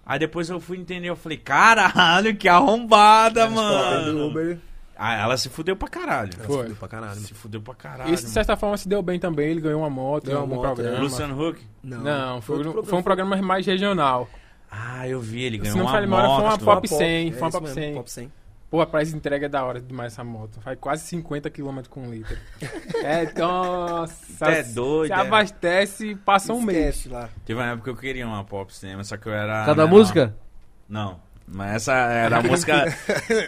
Aí 0.06 0.18
depois 0.18 0.48
eu 0.48 0.58
fui 0.58 0.78
entender, 0.78 1.10
eu 1.10 1.16
falei, 1.16 1.36
caralho, 1.36 2.34
que 2.34 2.48
arrombada, 2.48 3.46
do 3.46 3.52
mano. 3.54 4.32
Ah, 5.00 5.14
ela 5.14 5.36
se 5.36 5.48
fudeu 5.48 5.76
pra 5.76 5.86
caralho. 5.88 6.30
Ela 6.36 6.44
Foi. 6.44 6.56
se 6.56 6.62
fudeu 6.62 6.76
pra 6.76 6.88
caralho. 6.88 7.20
Se 7.20 7.34
fudeu 7.34 7.60
pra 7.62 7.74
caralho. 7.74 8.12
Isso, 8.14 8.24
de 8.24 8.30
certa 8.30 8.56
forma, 8.56 8.76
se 8.76 8.88
deu 8.88 9.00
bem 9.00 9.18
também. 9.20 9.48
Ele 9.50 9.60
ganhou 9.60 9.80
uma 9.80 9.88
moto, 9.90 10.24
Ganhou 10.26 10.40
ganhou 10.42 10.46
uma 10.46 10.56
algum 10.56 10.68
moto, 10.68 10.74
programa. 10.76 10.98
é. 10.98 11.00
Luciano 11.00 11.48
Huck? 11.48 11.60
Não, 11.84 12.42
foi, 12.42 12.56
outro 12.56 12.80
um- 12.80 12.84
foi 12.84 12.98
um 12.98 13.02
programa 13.02 13.36
mais 13.36 13.64
regional. 13.64 14.28
Ah, 14.70 15.06
eu 15.08 15.20
vi, 15.20 15.44
ele 15.44 15.56
Se 15.58 15.62
ganhou 15.62 15.76
não 15.78 15.84
uma 15.84 15.92
falha 15.92 16.04
a 16.04 16.08
memória, 16.08 16.28
foi 16.30 16.44
uma 16.44 16.50
moto. 16.50 16.64
pop 16.64 16.88
100, 16.88 16.98
foi 16.98 17.06
uma 17.40 17.46
é 17.46 17.48
isso 17.48 17.52
pop 17.52 17.62
mesmo, 17.62 17.74
100. 17.80 17.94
Pop 17.94 18.10
100. 18.10 18.32
Pô, 18.70 18.80
a 18.82 18.86
price 18.86 19.16
entrega 19.16 19.46
é 19.46 19.48
da 19.48 19.64
hora 19.64 19.80
demais 19.80 20.12
essa 20.12 20.22
moto. 20.22 20.60
Faz 20.60 20.76
quase 20.78 21.02
50 21.06 21.48
km 21.48 21.78
com 21.88 22.02
um 22.02 22.10
litro. 22.10 22.36
é, 23.02 23.32
nossa. 23.38 24.44
É 24.46 24.62
doido, 24.62 25.06
Se 25.06 25.12
é. 25.12 25.16
abastece, 25.22 26.14
passa 26.16 26.52
um 26.52 26.60
mês. 26.60 26.96
Esquece 26.96 27.08
lá. 27.08 27.30
Teve 27.46 27.58
uma 27.58 27.66
época 27.68 27.84
que 27.84 27.90
eu 27.90 27.96
queria 27.96 28.26
uma 28.26 28.44
pop 28.44 28.74
cinema, 28.74 29.02
só 29.04 29.16
que 29.16 29.26
eu 29.26 29.32
era. 29.32 29.64
Cada 29.64 29.84
menor. 29.86 29.96
música? 29.98 30.36
Não. 30.88 31.18
Mas 31.50 31.76
essa 31.76 31.92
era 31.94 32.38
a 32.38 32.42
música. 32.44 32.84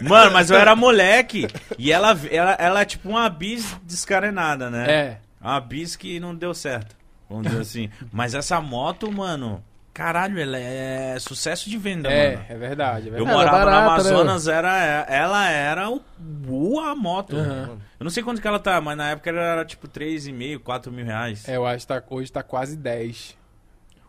Mano, 0.01 0.31
mas 0.31 0.49
eu 0.49 0.57
era 0.57 0.75
moleque. 0.75 1.47
E 1.77 1.91
ela, 1.91 2.17
ela, 2.29 2.51
ela 2.53 2.81
é 2.81 2.85
tipo 2.85 3.09
uma 3.09 3.29
bis 3.29 3.75
descarenada, 3.83 4.69
né? 4.69 4.91
É. 4.91 5.17
Uma 5.39 5.59
bis 5.59 5.95
que 5.95 6.19
não 6.19 6.35
deu 6.35 6.53
certo. 6.53 6.95
Vamos 7.29 7.47
dizer 7.47 7.61
assim. 7.61 7.89
Mas 8.11 8.33
essa 8.35 8.59
moto, 8.59 9.11
mano. 9.11 9.63
Caralho, 9.93 10.39
ela 10.39 10.57
é 10.57 11.17
sucesso 11.19 11.69
de 11.69 11.77
venda, 11.77 12.09
É, 12.09 12.35
mano. 12.35 12.45
é 12.49 12.55
verdade, 12.55 13.05
é 13.07 13.09
Eu 13.09 13.13
verdade. 13.25 13.31
Ela 13.31 13.31
é 13.31 13.45
morava 13.45 13.59
no 13.59 13.65
barata, 13.65 14.03
né? 14.03 14.09
Amazonas, 14.09 14.47
era, 14.47 15.05
ela 15.09 15.49
era 15.49 15.89
o, 15.89 16.01
o- 16.47 16.79
a 16.79 16.95
moto. 16.95 17.35
Aham. 17.35 17.77
Eu 17.99 18.03
não 18.03 18.09
sei 18.09 18.23
quanto 18.23 18.41
que 18.41 18.47
ela 18.47 18.57
tá, 18.59 18.79
mas 18.79 18.95
na 18.97 19.09
época 19.11 19.29
ela 19.29 19.41
era 19.41 19.65
tipo 19.65 19.87
3,5, 19.89 20.59
4 20.59 20.91
mil 20.91 21.05
reais. 21.05 21.47
É, 21.47 21.55
eu 21.57 21.65
acho 21.65 21.79
que 21.85 21.87
tá, 21.87 22.01
hoje 22.09 22.31
tá 22.31 22.41
quase 22.41 22.77
10. 22.77 23.35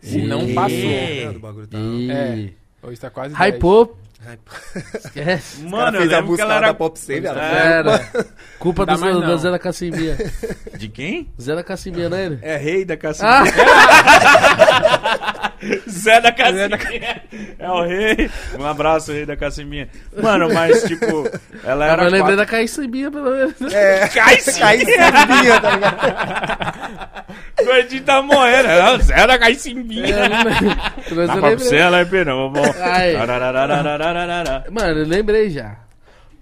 Se 0.01 0.23
não 0.23 0.53
passou. 0.55 0.79
É. 0.79 1.33
Do 1.33 1.41
bagulho 1.41 1.67
tá. 1.67 1.79
E... 1.79 2.11
É. 2.11 2.51
Hoje 2.83 2.99
tá 2.99 3.11
quase 3.11 3.35
10. 3.35 3.55
Hypou. 3.55 3.97
Esquece. 4.95 5.63
Mano, 5.67 5.99
fez 5.99 6.13
eu 6.13 6.19
a 6.19 6.23
música 6.23 6.53
era... 6.53 6.67
da 6.69 6.75
Pop 6.75 6.99
Save, 6.99 7.27
era. 7.27 7.41
era. 7.41 8.09
Culpa 8.59 8.87
do, 8.87 9.21
da 9.21 9.37
Zé 9.37 9.51
da 9.51 9.59
Cacimbia. 9.59 10.17
De 10.77 10.89
quem? 10.89 11.33
Zé 11.41 11.55
da 11.55 11.63
Cacimbia, 11.63 12.09
né? 12.09 12.27
Ele? 12.27 12.39
É 12.43 12.57
rei 12.57 12.85
da 12.85 12.97
Cacimbia. 12.97 13.41
Ah. 13.41 15.19
Zé 15.89 16.21
da 16.21 16.33
Caciminha. 16.33 17.23
É 17.59 17.71
o 17.71 17.83
rei. 17.85 18.31
Um 18.59 18.65
abraço, 18.65 19.13
rei 19.13 19.25
da 19.25 19.37
Caciminha. 19.37 19.89
Mano, 20.21 20.53
mas 20.53 20.83
tipo, 20.85 21.29
ela 21.65 21.87
era. 21.87 22.03
Eu 22.05 22.11
lembrei 22.11 22.21
quatro... 22.21 22.37
da 22.37 22.47
Caciminha, 22.47 23.11
pelo 23.11 23.31
menos. 23.31 23.73
É. 23.73 24.09
Caciminha, 24.09 25.11
tá 25.13 25.37
ligado? 25.37 27.23
Gordinho 27.65 28.03
tá 28.03 28.23
morrendo. 28.23 28.69
É, 28.69 28.99
Zé 28.99 29.27
da 29.27 29.39
Caciminha. 29.39 30.17
É. 30.17 30.29
Dá 31.27 31.37
pra 31.37 31.51
você, 31.51 31.77
ela 31.77 32.01
é 32.01 32.05
perão, 32.05 32.51
Mano, 34.71 35.01
eu 35.01 35.07
lembrei 35.07 35.51
já. 35.51 35.77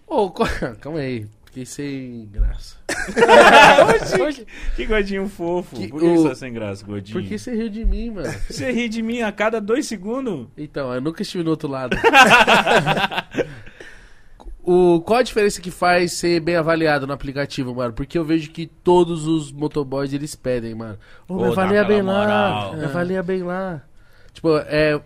Ô, 0.07 0.25
oh, 0.25 0.31
calma 0.81 0.99
aí. 1.01 1.27
Fiquei 1.51 1.67
sem 1.67 2.29
graça. 2.31 2.77
Hoje, 4.23 4.47
Que 4.77 4.87
gordinho 4.87 5.29
fofo. 5.29 5.75
Que 5.75 5.89
Por 5.89 5.99
que 6.01 6.07
o- 6.07 6.17
você 6.23 6.29
tá 6.29 6.35
sem 6.37 6.53
graça, 6.53 6.87
gordinho? 6.87 7.19
Por 7.21 7.27
que 7.29 7.37
você 7.37 7.53
riu 7.53 7.69
de 7.69 7.85
mim, 7.85 8.11
mano? 8.11 8.33
Você 8.49 8.71
ri 8.71 8.89
de 8.89 9.03
mim 9.03 9.21
a 9.23 9.33
cada 9.33 9.61
dois 9.61 9.87
segundos? 9.87 10.47
Então, 10.57 10.95
eu 10.95 11.01
nunca 11.01 11.23
estive 11.23 11.43
no 11.43 11.51
outro 11.51 11.69
lado. 11.69 11.97
o, 14.63 15.01
qual 15.01 15.19
a 15.19 15.23
diferença 15.23 15.61
que 15.61 15.71
faz 15.71 16.13
ser 16.13 16.41
bem 16.41 16.55
avaliado 16.57 17.07
no 17.07 17.13
aplicativo, 17.13 17.75
mano? 17.75 17.93
Porque 17.95 18.17
eu 18.19 18.25
vejo 18.25 18.51
que 18.51 18.67
todos 18.67 19.27
os 19.27 19.51
motoboys 19.51 20.13
eles 20.13 20.35
pedem, 20.37 20.75
mano. 20.75 20.99
Ô, 21.29 21.37
Pô, 21.37 21.43
dá 21.55 21.63
avalia 21.65 21.85
bem 21.85 22.03
lá. 22.03 22.13
moral. 22.21 22.77
Me 22.77 22.85
avalia 22.85 23.23
bem 23.23 23.43
lá. 23.43 23.83
Tipo, 24.33 24.57
é. 24.59 25.01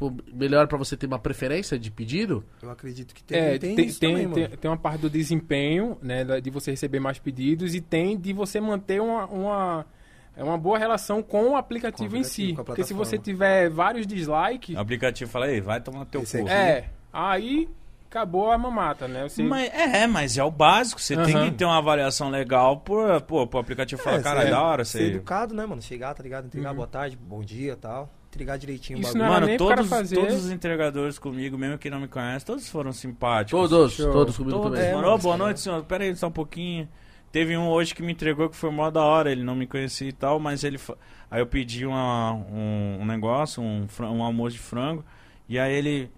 Tipo, 0.00 0.16
melhor 0.32 0.66
pra 0.66 0.78
você 0.78 0.96
ter 0.96 1.06
uma 1.06 1.18
preferência 1.18 1.78
de 1.78 1.90
pedido? 1.90 2.42
Eu 2.62 2.70
acredito 2.70 3.14
que 3.14 3.22
tem, 3.22 3.38
É, 3.38 3.58
tem, 3.58 3.74
tem, 3.74 3.86
isso 3.86 4.00
tem, 4.00 4.10
também, 4.12 4.28
tem, 4.30 4.44
mano. 4.44 4.56
tem 4.56 4.70
uma 4.70 4.76
parte 4.78 5.02
do 5.02 5.10
desempenho, 5.10 5.98
né, 6.00 6.24
de 6.40 6.48
você 6.48 6.70
receber 6.70 7.00
mais 7.00 7.18
pedidos 7.18 7.74
e 7.74 7.82
tem 7.82 8.16
de 8.18 8.32
você 8.32 8.58
manter 8.62 8.98
uma, 9.02 9.26
uma, 9.26 9.86
é 10.34 10.42
uma 10.42 10.56
boa 10.56 10.78
relação 10.78 11.22
com 11.22 11.50
o 11.50 11.56
aplicativo, 11.56 12.08
Com 12.12 12.16
o 12.16 12.18
em 12.18 12.24
si. 12.24 12.54
Porque 12.64 12.82
se 12.82 12.94
você 12.94 13.18
tiver 13.18 13.68
vários 13.68 14.06
dislikes, 14.06 14.74
O 14.74 14.78
aplicativo 14.78 15.30
fala, 15.30 15.50
ei, 15.50 15.60
vai 15.60 15.82
tomar 15.82 16.06
teu 16.06 16.22
Esse 16.22 16.38
cu. 16.38 16.46
aqui. 16.46 16.50
é, 16.54 16.88
aí 17.12 17.68
acabou 18.08 18.50
a 18.50 18.56
mamata, 18.56 19.06
né? 19.06 19.28
Você, 19.28 19.42
Mas, 19.42 19.70
é, 19.70 20.06
mas 20.06 20.38
é 20.38 20.42
o 20.42 20.50
básico. 20.50 20.98
Você 20.98 21.14
tem 21.14 21.36
Aham. 21.36 21.50
que 21.50 21.56
ter 21.58 21.64
uma 21.66 21.76
avaliação 21.76 22.30
legal 22.30 22.78
por, 22.78 23.20
pô, 23.20 23.46
pro 23.46 23.60
aplicativo 23.60 24.00
falar, 24.02 24.16
É, 24.20 24.22
cara, 24.22 24.44
é 24.44 24.50
da 24.50 24.62
hora 24.62 24.82
Ser 24.82 24.98
você. 24.98 25.04
educado, 25.08 25.54
né, 25.54 25.66
mano? 25.66 25.82
Chegar, 25.82 26.14
tá 26.14 26.22
ligado? 26.22 26.46
Entregar 26.46 26.70
Uhum. 26.70 26.76
boa 26.76 26.88
tarde, 26.88 27.18
bom 27.20 27.42
dia 27.42 27.74
e 27.74 27.76
tal. 27.76 28.10
Entregar 28.32 28.56
direitinho 28.56 28.98
o 28.98 29.02
Isso 29.02 29.12
bagulho. 29.12 29.28
não 29.28 29.36
era 29.36 29.46
Mano, 29.46 29.58
todos, 29.58 29.88
fazer. 29.88 30.14
todos 30.14 30.44
os 30.44 30.50
entregadores 30.52 31.18
comigo, 31.18 31.58
mesmo 31.58 31.76
que 31.78 31.90
não 31.90 31.98
me 32.00 32.06
conhecem, 32.06 32.46
todos 32.46 32.68
foram 32.68 32.92
simpáticos. 32.92 33.68
Todos, 33.68 33.92
Show. 33.94 34.12
todos 34.12 34.36
comigo 34.36 34.56
Todos, 34.56 34.78
também. 34.78 34.92
É, 34.92 34.94
mano. 34.94 35.18
boa 35.18 35.34
é 35.34 35.38
noite, 35.38 35.60
senhor. 35.60 35.82
Pera 35.84 36.04
aí 36.04 36.14
só 36.14 36.28
um 36.28 36.32
pouquinho. 36.32 36.88
Teve 37.32 37.56
um 37.56 37.68
hoje 37.68 37.92
que 37.94 38.02
me 38.02 38.12
entregou 38.12 38.48
que 38.48 38.56
foi 38.56 38.70
mó 38.70 38.88
da 38.90 39.02
hora, 39.02 39.30
ele 39.32 39.42
não 39.42 39.54
me 39.56 39.66
conhecia 39.66 40.08
e 40.08 40.12
tal, 40.12 40.38
mas 40.38 40.62
ele. 40.64 40.78
fa- 40.78 40.96
Aí 41.30 41.40
eu 41.40 41.46
pedi 41.46 41.84
uma, 41.86 42.32
um, 42.34 42.98
um 43.00 43.04
negócio, 43.04 43.62
um, 43.62 43.86
um 44.00 44.22
almoço 44.22 44.54
de 44.56 44.62
frango, 44.62 45.04
e 45.48 45.58
aí 45.58 45.72
ele. 45.72 46.10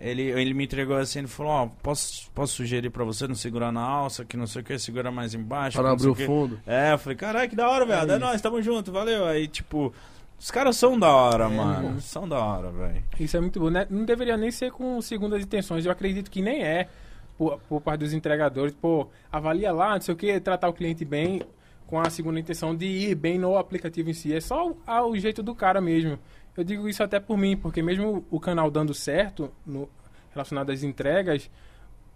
Ele, 0.00 0.22
ele 0.22 0.54
me 0.54 0.62
entregou 0.64 0.96
assim, 0.96 1.18
ele 1.18 1.26
falou, 1.28 1.50
ó, 1.50 1.66
posso, 1.82 2.30
posso 2.32 2.54
sugerir 2.54 2.88
pra 2.88 3.02
você 3.02 3.26
não 3.26 3.34
segurar 3.34 3.72
na 3.72 3.80
alça, 3.80 4.24
que 4.24 4.36
não 4.36 4.46
sei 4.46 4.62
o 4.62 4.64
que, 4.64 4.78
segura 4.78 5.10
mais 5.10 5.34
embaixo. 5.34 5.82
Não 5.82 5.90
abrir 5.90 6.06
o 6.06 6.12
o 6.12 6.14
quê." 6.14 6.24
fundo. 6.24 6.60
É, 6.64 6.92
eu 6.92 6.98
falei, 6.98 7.16
caralho, 7.16 7.50
que 7.50 7.56
da 7.56 7.68
hora, 7.68 7.84
velho. 7.84 8.02
É, 8.02 8.14
isso. 8.14 8.18
nóis, 8.20 8.40
tamo 8.40 8.62
junto, 8.62 8.92
valeu. 8.92 9.26
Aí, 9.26 9.48
tipo, 9.48 9.92
os 10.38 10.50
caras 10.50 10.76
são 10.76 10.98
da 10.98 11.10
hora, 11.12 11.44
É, 11.44 11.48
mano. 11.48 12.00
São 12.00 12.28
da 12.28 12.38
hora, 12.38 12.70
velho. 12.70 13.02
Isso 13.18 13.36
é 13.36 13.40
muito 13.40 13.58
bom. 13.58 13.70
né? 13.70 13.86
Não 13.90 14.04
deveria 14.04 14.36
nem 14.36 14.50
ser 14.50 14.70
com 14.70 15.00
segundas 15.02 15.42
intenções. 15.42 15.84
Eu 15.84 15.92
acredito 15.92 16.30
que 16.30 16.40
nem 16.40 16.62
é 16.62 16.88
por, 17.36 17.58
por 17.68 17.80
parte 17.80 18.00
dos 18.00 18.12
entregadores. 18.12 18.74
Pô, 18.74 19.08
avalia 19.32 19.72
lá, 19.72 19.94
não 19.94 20.00
sei 20.00 20.14
o 20.14 20.16
que, 20.16 20.38
tratar 20.40 20.68
o 20.68 20.72
cliente 20.72 21.04
bem 21.04 21.42
com 21.86 21.98
a 22.00 22.10
segunda 22.10 22.38
intenção 22.38 22.76
de 22.76 22.86
ir 22.86 23.14
bem 23.14 23.38
no 23.38 23.56
aplicativo 23.56 24.10
em 24.10 24.14
si. 24.14 24.34
É 24.34 24.40
só 24.40 24.68
o, 24.70 24.76
o 25.10 25.16
jeito 25.18 25.42
do 25.42 25.54
cara 25.54 25.80
mesmo. 25.80 26.18
Eu 26.56 26.62
digo 26.64 26.88
isso 26.88 27.02
até 27.02 27.18
por 27.20 27.38
mim, 27.38 27.56
porque 27.56 27.80
mesmo 27.82 28.24
o 28.30 28.38
canal 28.38 28.70
dando 28.70 28.92
certo 28.92 29.50
no, 29.64 29.88
relacionado 30.32 30.70
às 30.70 30.82
entregas, 30.82 31.50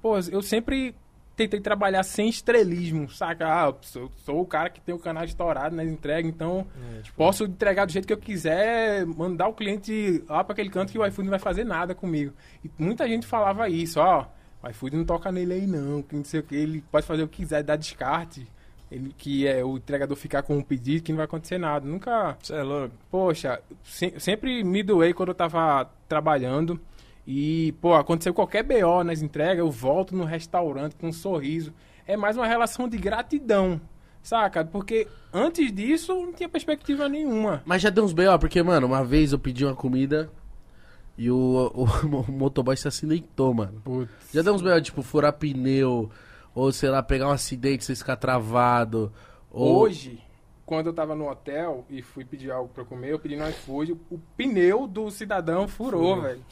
pô, 0.00 0.16
eu 0.30 0.42
sempre 0.42 0.94
tentei 1.36 1.60
trabalhar 1.60 2.02
sem 2.02 2.28
estrelismo, 2.28 3.08
saca? 3.10 3.46
Ah, 3.46 3.66
eu 3.68 3.76
sou, 3.82 4.10
sou 4.24 4.40
o 4.40 4.46
cara 4.46 4.68
que 4.70 4.80
tem 4.80 4.94
o 4.94 4.98
canal 4.98 5.24
estourado 5.24 5.74
nas 5.74 5.86
entregas, 5.88 6.30
então 6.30 6.66
É, 6.98 7.02
tipo, 7.02 7.16
Posso 7.16 7.44
entregar 7.44 7.84
do 7.86 7.92
jeito 7.92 8.06
que 8.06 8.12
eu 8.12 8.18
quiser, 8.18 9.04
mandar 9.06 9.48
o 9.48 9.54
cliente 9.54 10.22
lá 10.28 10.44
para 10.44 10.52
aquele 10.52 10.70
canto 10.70 10.92
que 10.92 10.98
o 10.98 11.06
iFood 11.06 11.24
não 11.26 11.30
vai 11.30 11.38
fazer 11.38 11.64
nada 11.64 11.94
comigo. 11.94 12.32
E 12.64 12.70
muita 12.78 13.08
gente 13.08 13.26
falava 13.26 13.68
isso, 13.68 13.98
ó, 14.00 14.26
o 14.62 14.68
iFood 14.68 14.96
não 14.96 15.04
toca 15.04 15.32
nele 15.32 15.54
aí 15.54 15.66
não, 15.66 16.02
que 16.02 16.14
não 16.14 16.24
sei 16.24 16.40
o 16.40 16.42
que, 16.42 16.54
ele 16.54 16.84
pode 16.90 17.06
fazer 17.06 17.22
o 17.22 17.28
que 17.28 17.38
quiser, 17.38 17.62
dar 17.62 17.76
descarte, 17.76 18.46
ele, 18.90 19.14
que 19.16 19.46
é 19.46 19.64
o 19.64 19.78
entregador 19.78 20.14
ficar 20.16 20.42
com 20.42 20.56
um 20.58 20.62
pedido 20.62 21.02
que 21.02 21.12
não 21.12 21.16
vai 21.16 21.24
acontecer 21.24 21.56
nada. 21.56 21.86
Nunca, 21.88 22.36
Você 22.42 22.54
é 22.54 22.62
louco. 22.62 22.94
poxa, 23.10 23.58
se- 23.82 24.14
sempre 24.20 24.62
me 24.62 24.82
doei 24.82 25.14
quando 25.14 25.30
eu 25.30 25.34
tava 25.34 25.90
trabalhando 26.06 26.78
e, 27.26 27.72
pô, 27.80 27.94
aconteceu 27.94 28.34
qualquer 28.34 28.62
BO 28.64 29.04
nas 29.04 29.22
entregas, 29.22 29.58
eu 29.58 29.70
volto 29.70 30.16
no 30.16 30.24
restaurante 30.24 30.96
com 30.96 31.08
um 31.08 31.12
sorriso. 31.12 31.72
É 32.06 32.16
mais 32.16 32.36
uma 32.36 32.46
relação 32.46 32.88
de 32.88 32.98
gratidão, 32.98 33.80
saca? 34.22 34.64
Porque 34.64 35.06
antes 35.32 35.72
disso 35.72 36.14
não 36.14 36.32
tinha 36.32 36.48
perspectiva 36.48 37.08
nenhuma. 37.08 37.62
Mas 37.64 37.80
já 37.80 37.90
deu 37.90 38.04
uns 38.04 38.12
B.O., 38.12 38.38
porque, 38.38 38.60
mano, 38.62 38.88
uma 38.88 39.04
vez 39.04 39.32
eu 39.32 39.38
pedi 39.38 39.64
uma 39.64 39.74
comida 39.74 40.30
e 41.16 41.30
o, 41.30 41.70
o, 41.72 41.84
o 42.28 42.32
motoboy 42.32 42.76
se 42.76 42.88
acidentou, 42.88 43.54
mano. 43.54 44.08
Já 44.34 44.42
deu 44.42 44.54
uns 44.54 44.62
B.O., 44.62 44.80
tipo, 44.80 45.02
furar 45.02 45.32
pneu, 45.34 46.10
ou 46.52 46.72
sei 46.72 46.90
lá, 46.90 47.02
pegar 47.04 47.28
um 47.28 47.32
acidente, 47.32 47.84
você 47.84 47.94
ficar 47.94 48.16
travado. 48.16 49.12
Ou... 49.48 49.82
Hoje, 49.82 50.20
quando 50.66 50.88
eu 50.88 50.92
tava 50.92 51.14
no 51.14 51.30
hotel 51.30 51.84
e 51.88 52.02
fui 52.02 52.24
pedir 52.24 52.50
algo 52.50 52.68
pra 52.72 52.84
comer, 52.84 53.12
eu 53.12 53.18
pedi 53.18 53.36
no 53.36 53.48
iFood, 53.48 53.92
o 54.10 54.18
pneu 54.36 54.88
do 54.88 55.08
cidadão 55.10 55.68
furou, 55.68 56.20
velho. 56.20 56.44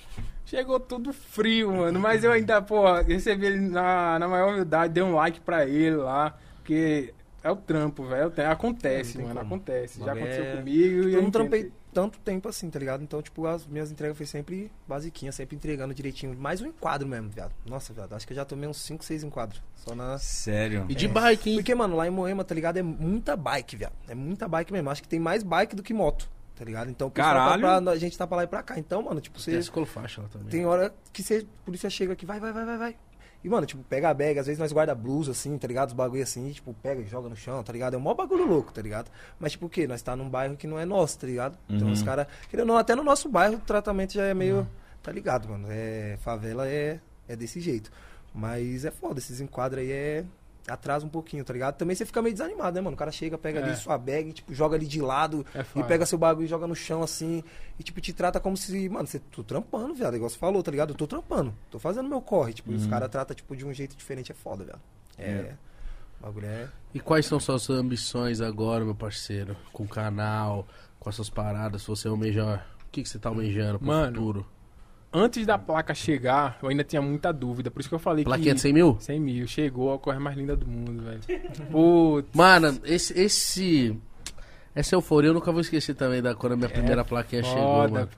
Chegou 0.50 0.80
tudo 0.80 1.12
frio, 1.12 1.72
mano. 1.72 1.98
Mas 2.00 2.24
eu 2.24 2.32
ainda, 2.32 2.60
pô, 2.60 2.92
recebi 3.02 3.46
ele 3.46 3.60
na, 3.60 4.18
na 4.18 4.26
maior 4.28 4.52
humildade, 4.52 4.92
dei 4.92 5.02
um 5.02 5.14
like 5.14 5.40
pra 5.40 5.64
ele 5.66 5.96
lá. 5.96 6.36
Porque 6.56 7.14
é 7.42 7.50
o 7.50 7.56
trampo, 7.56 8.04
velho. 8.04 8.32
Acontece, 8.50 9.12
É, 9.12 9.16
tem 9.18 9.22
mano. 9.26 9.40
como. 9.40 9.54
Acontece. 9.54 10.00
Já 10.00 10.06
Mas 10.06 10.16
aconteceu 10.16 10.44
é- 10.44 10.56
comigo 10.56 10.94
e 10.94 10.96
Eu 10.96 11.02
não 11.04 11.08
entendo. 11.28 11.30
trampei 11.32 11.72
tanto 11.92 12.18
tempo 12.20 12.48
assim, 12.48 12.68
tá 12.70 12.78
ligado? 12.78 13.02
Então, 13.02 13.20
tipo, 13.22 13.46
as 13.46 13.66
minhas 13.66 13.90
entregas 13.90 14.16
foi 14.16 14.26
sempre 14.26 14.70
basiquinha, 14.86 15.32
sempre 15.32 15.56
entregando 15.56 15.92
direitinho. 15.94 16.36
Mais 16.38 16.60
um 16.60 16.66
enquadro 16.66 17.06
mesmo, 17.08 17.30
viado. 17.30 17.52
Nossa, 17.66 17.92
viado, 17.92 18.12
acho 18.14 18.26
que 18.26 18.32
eu 18.32 18.36
já 18.36 18.44
tomei 18.44 18.68
uns 18.68 18.76
5, 18.78 19.04
6 19.04 19.22
enquadros. 19.24 19.60
Só 19.76 19.94
na. 19.94 20.18
Sério. 20.18 20.84
E 20.88 20.94
de 20.94 21.08
bike, 21.08 21.50
hein? 21.50 21.56
Porque, 21.56 21.74
mano, 21.74 21.96
lá 21.96 22.06
em 22.06 22.10
Moema, 22.10 22.44
tá 22.44 22.54
ligado? 22.54 22.76
É 22.76 22.82
muita 22.82 23.36
bike, 23.36 23.76
viado. 23.76 23.92
É 24.08 24.14
muita 24.14 24.46
bike 24.46 24.72
mesmo. 24.72 24.90
Acho 24.90 25.02
que 25.02 25.08
tem 25.08 25.18
mais 25.20 25.42
bike 25.42 25.74
do 25.74 25.82
que 25.82 25.92
moto, 25.94 26.28
tá 26.60 26.64
ligado? 26.66 26.90
Então, 26.90 27.08
tá 27.08 27.22
Caralho. 27.22 27.62
pra- 27.62 27.92
a 27.92 27.96
gente 27.96 28.18
tá 28.18 28.26
pra 28.26 28.36
lá 28.36 28.44
e 28.44 28.46
pra 28.46 28.62
cá. 28.62 28.78
Então, 28.78 29.00
mano, 29.02 29.18
tipo, 29.18 29.42
Tem 29.42 29.54
você. 29.54 29.70
esse 29.70 29.86
faixa 29.86 30.20
lá 30.20 30.28
também. 30.28 30.48
Tem 30.48 30.66
hora 30.66 30.94
que 31.10 31.22
você, 31.22 31.46
a 31.62 31.64
polícia 31.64 31.88
chega 31.88 32.12
aqui, 32.12 32.26
vai, 32.26 32.38
vai, 32.38 32.52
vai, 32.52 32.66
vai, 32.66 32.76
vai. 32.76 32.96
E, 33.42 33.48
mano, 33.48 33.64
tipo, 33.66 33.82
pega 33.84 34.10
a 34.10 34.12
bag, 34.12 34.38
às 34.38 34.44
vezes 34.46 34.58
nós 34.58 34.70
guarda 34.70 34.94
blusa, 34.94 35.30
assim, 35.30 35.56
tá 35.56 35.66
ligado? 35.66 35.88
Os 35.88 35.94
bagulho 35.94 36.22
assim, 36.22 36.52
tipo, 36.52 36.74
pega 36.82 37.00
e 37.00 37.06
joga 37.06 37.30
no 37.30 37.34
chão, 37.34 37.62
tá 37.64 37.72
ligado? 37.72 37.94
É 37.94 37.96
um 37.96 38.00
maior 38.00 38.14
bagulho 38.14 38.46
louco, 38.46 38.70
tá 38.70 38.82
ligado? 38.82 39.10
Mas, 39.38 39.52
tipo, 39.52 39.64
o 39.64 39.70
quê? 39.70 39.86
Nós 39.86 40.02
tá 40.02 40.14
num 40.14 40.28
bairro 40.28 40.54
que 40.58 40.66
não 40.66 40.78
é 40.78 40.84
nosso, 40.84 41.18
tá 41.18 41.26
ligado? 41.26 41.56
Então, 41.66 41.86
Uhum. 41.86 41.94
os 41.94 42.02
caras, 42.02 42.26
querendo 42.50 42.68
ou 42.68 42.74
não, 42.74 42.76
até 42.78 42.94
no 42.94 43.02
nosso 43.02 43.26
bairro 43.30 43.54
o 43.54 43.60
tratamento 43.60 44.12
já 44.12 44.24
é 44.24 44.34
meio, 44.34 44.68
tá 45.02 45.10
ligado, 45.10 45.48
mano? 45.48 45.66
É, 45.70 46.18
favela 46.20 46.68
é, 46.68 47.00
é 47.26 47.34
desse 47.34 47.58
jeito. 47.60 47.90
Mas 48.34 48.84
é 48.84 48.90
foda, 48.90 49.18
esses 49.18 49.40
enquadros 49.40 49.80
aí 49.82 49.90
é. 49.90 50.24
Atrasa 50.68 51.04
um 51.06 51.08
pouquinho, 51.08 51.44
tá 51.44 51.52
ligado? 51.52 51.76
Também 51.76 51.96
você 51.96 52.04
fica 52.06 52.20
meio 52.22 52.34
desanimado, 52.34 52.74
né, 52.74 52.80
mano? 52.80 52.94
O 52.94 52.98
cara 52.98 53.10
chega, 53.10 53.36
pega 53.38 53.60
É. 53.60 53.62
ali 53.64 53.76
sua 53.76 53.96
bag, 53.98 54.32
tipo, 54.32 54.54
joga 54.54 54.76
ali 54.76 54.86
de 54.86 55.00
lado 55.00 55.44
É 55.54 55.64
e 55.74 55.82
pega 55.82 56.04
seu 56.06 56.18
bagulho 56.18 56.44
e 56.44 56.48
joga 56.48 56.66
no 56.66 56.74
chão 56.76 57.02
assim. 57.02 57.42
E 57.78 57.82
tipo, 57.82 58.00
te 58.00 58.12
trata 58.12 58.38
como 58.38 58.56
se, 58.56 58.88
mano, 58.88 59.06
você 59.06 59.18
tô 59.18 59.42
trampando, 59.42 59.94
viado. 59.94 60.14
Igual 60.16 60.28
você 60.30 60.38
falou, 60.38 60.62
tá 60.62 60.70
ligado? 60.70 60.90
Eu 60.90 60.94
tô 60.96 61.06
trampando. 61.06 61.54
Tô 61.70 61.78
fazendo 61.78 62.08
meu 62.08 62.20
corre. 62.20 62.52
Tipo, 62.52 62.72
os 62.72 62.84
Uhum. 62.84 62.90
caras 62.90 63.08
tratam, 63.08 63.34
tipo, 63.34 63.56
de 63.56 63.64
um 63.66 63.72
jeito 63.72 63.96
diferente, 63.96 64.30
é 64.30 64.34
foda, 64.34 64.64
velho. 64.64 64.78
É. 65.18 65.54
O 66.20 66.24
bagulho 66.24 66.46
é. 66.46 66.68
E 66.92 67.00
quais 67.00 67.24
são 67.26 67.40
suas 67.40 67.68
ambições 67.70 68.40
agora, 68.40 68.84
meu 68.84 68.94
parceiro? 68.94 69.56
Com 69.72 69.84
o 69.84 69.88
canal, 69.88 70.66
com 70.98 71.08
as 71.08 71.14
suas 71.16 71.30
paradas, 71.30 71.82
se 71.82 71.88
você 71.88 72.06
almeja... 72.08 72.62
O 72.86 72.90
que, 72.92 73.02
que 73.02 73.08
você 73.08 73.18
tá 73.18 73.28
almejando 73.28 73.78
pro 73.78 73.86
Mano, 73.86 74.16
futuro? 74.16 74.46
Antes 75.12 75.44
da 75.44 75.58
placa 75.58 75.92
chegar, 75.92 76.56
eu 76.62 76.68
ainda 76.68 76.84
tinha 76.84 77.02
muita 77.02 77.32
dúvida. 77.32 77.68
Por 77.70 77.80
isso 77.80 77.88
que 77.88 77.94
eu 77.94 77.98
falei 77.98 78.22
Plaquinha 78.24 78.50
que... 78.50 78.54
de 78.54 78.60
100 78.60 78.72
mil? 78.72 78.96
100 79.00 79.20
mil. 79.20 79.46
Chegou 79.48 79.92
a 79.92 79.98
correr 79.98 80.20
mais 80.20 80.36
linda 80.36 80.54
do 80.54 80.66
mundo, 80.68 81.02
velho. 81.02 81.20
Putz. 81.70 82.28
Mano, 82.32 82.78
esse, 82.84 83.18
esse... 83.20 83.98
Essa 84.72 84.94
euforia 84.94 85.30
eu 85.30 85.34
nunca 85.34 85.50
vou 85.50 85.60
esquecer 85.60 85.94
também 85.94 86.22
da 86.22 86.32
quando 86.34 86.52
a 86.52 86.56
minha 86.56 86.68
primeira 86.68 87.04
plaquinha 87.04 87.42
chegou, 87.42 87.58
É 87.60 87.88
Foda. 87.88 87.92
mano. 87.92 88.08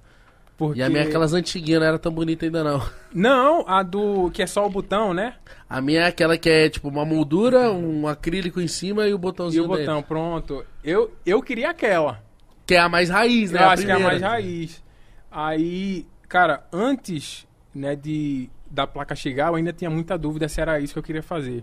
Porque... 0.55 0.81
E 0.81 0.83
a 0.83 0.91
minha, 0.91 1.03
aquelas 1.05 1.33
antiguinhas, 1.33 1.81
não 1.81 1.89
era 1.89 1.99
tão 1.99 2.13
bonita 2.13 2.45
ainda 2.45 2.63
não. 2.63 2.87
Não, 3.15 3.65
a 3.67 3.83
do... 3.83 4.31
Que 4.31 4.43
é 4.43 4.47
só 4.47 4.67
o 4.67 4.71
botão, 4.71 5.15
né? 5.15 5.37
A 5.69 5.81
minha 5.81 6.01
é 6.03 6.07
aquela 6.07 6.37
que 6.37 6.49
é 6.51 6.69
tipo 6.69 6.89
uma 6.89 7.07
moldura, 7.07 7.73
um 7.73 8.07
acrílico 8.07 8.61
em 8.61 8.69
cima 8.69 9.07
e 9.09 9.15
o 9.15 9.17
E 9.17 9.19
botãozinho 9.19 9.65
o 9.65 9.69
botão, 9.69 9.95
dentro. 9.97 10.09
pronto. 10.09 10.65
Eu, 10.85 11.11
eu 11.25 11.43
queria 11.43 11.71
aquela. 11.71 12.23
Que 12.67 12.75
é 12.75 12.81
a 12.81 12.89
mais 12.89 13.09
raiz, 13.09 13.51
né? 13.51 13.61
eu 13.61 13.65
a 13.65 13.73
acho 13.73 13.85
que 13.85 13.91
é 13.91 13.95
a 13.95 13.97
primeira. 13.97 14.21
mais 14.21 14.33
raiz. 14.33 14.83
Aí, 15.31 16.07
cara, 16.33 16.67
antes, 16.73 17.47
né, 17.75 17.95
de 17.95 18.49
da 18.71 18.87
placa 18.87 19.15
chegar, 19.15 19.49
eu 19.49 19.55
ainda 19.57 19.71
tinha 19.71 19.91
muita 19.91 20.17
dúvida 20.17 20.49
se 20.49 20.63
era 20.63 20.81
isso 20.81 20.95
que 20.95 20.99
eu 20.99 21.03
queria 21.03 21.23
fazer. 21.23 21.63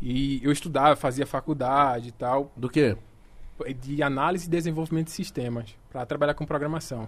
E 0.00 0.40
eu 0.42 0.50
estudava, 0.50 0.96
fazia 0.96 1.26
faculdade 1.26 2.08
e 2.08 2.12
tal, 2.12 2.50
Do 2.56 2.70
quê? 2.70 2.96
de 3.78 4.02
análise 4.02 4.46
e 4.46 4.50
desenvolvimento 4.50 5.06
de 5.08 5.12
sistemas, 5.12 5.76
para 5.92 6.06
trabalhar 6.06 6.32
com 6.32 6.46
programação. 6.46 7.06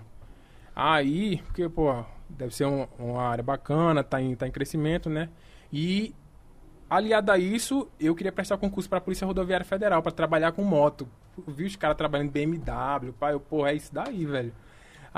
Aí, 0.74 1.38
porque, 1.46 1.66
pô, 1.66 2.04
deve 2.28 2.54
ser 2.54 2.66
um- 2.66 2.86
uma 2.98 3.22
área 3.22 3.42
bacana, 3.42 4.04
tá 4.04 4.20
em, 4.20 4.36
tá 4.36 4.46
em 4.46 4.50
crescimento, 4.50 5.08
né? 5.08 5.30
E, 5.72 6.14
aliado 6.90 7.32
a 7.32 7.38
isso, 7.38 7.88
eu 7.98 8.14
queria 8.14 8.30
prestar 8.32 8.58
concurso 8.58 8.86
para 8.88 8.98
a 8.98 9.00
Polícia 9.00 9.26
Rodoviária 9.26 9.64
Federal, 9.64 10.02
para 10.02 10.12
trabalhar 10.12 10.52
com 10.52 10.62
moto. 10.62 11.08
Eu 11.38 11.52
vi 11.54 11.64
os 11.64 11.74
caras 11.74 11.96
trabalhando 11.96 12.28
em 12.28 12.32
BMW, 12.32 13.12
pai, 13.18 13.32
eu, 13.32 13.40
pô, 13.40 13.66
é 13.66 13.74
isso 13.74 13.92
daí, 13.94 14.26
velho. 14.26 14.52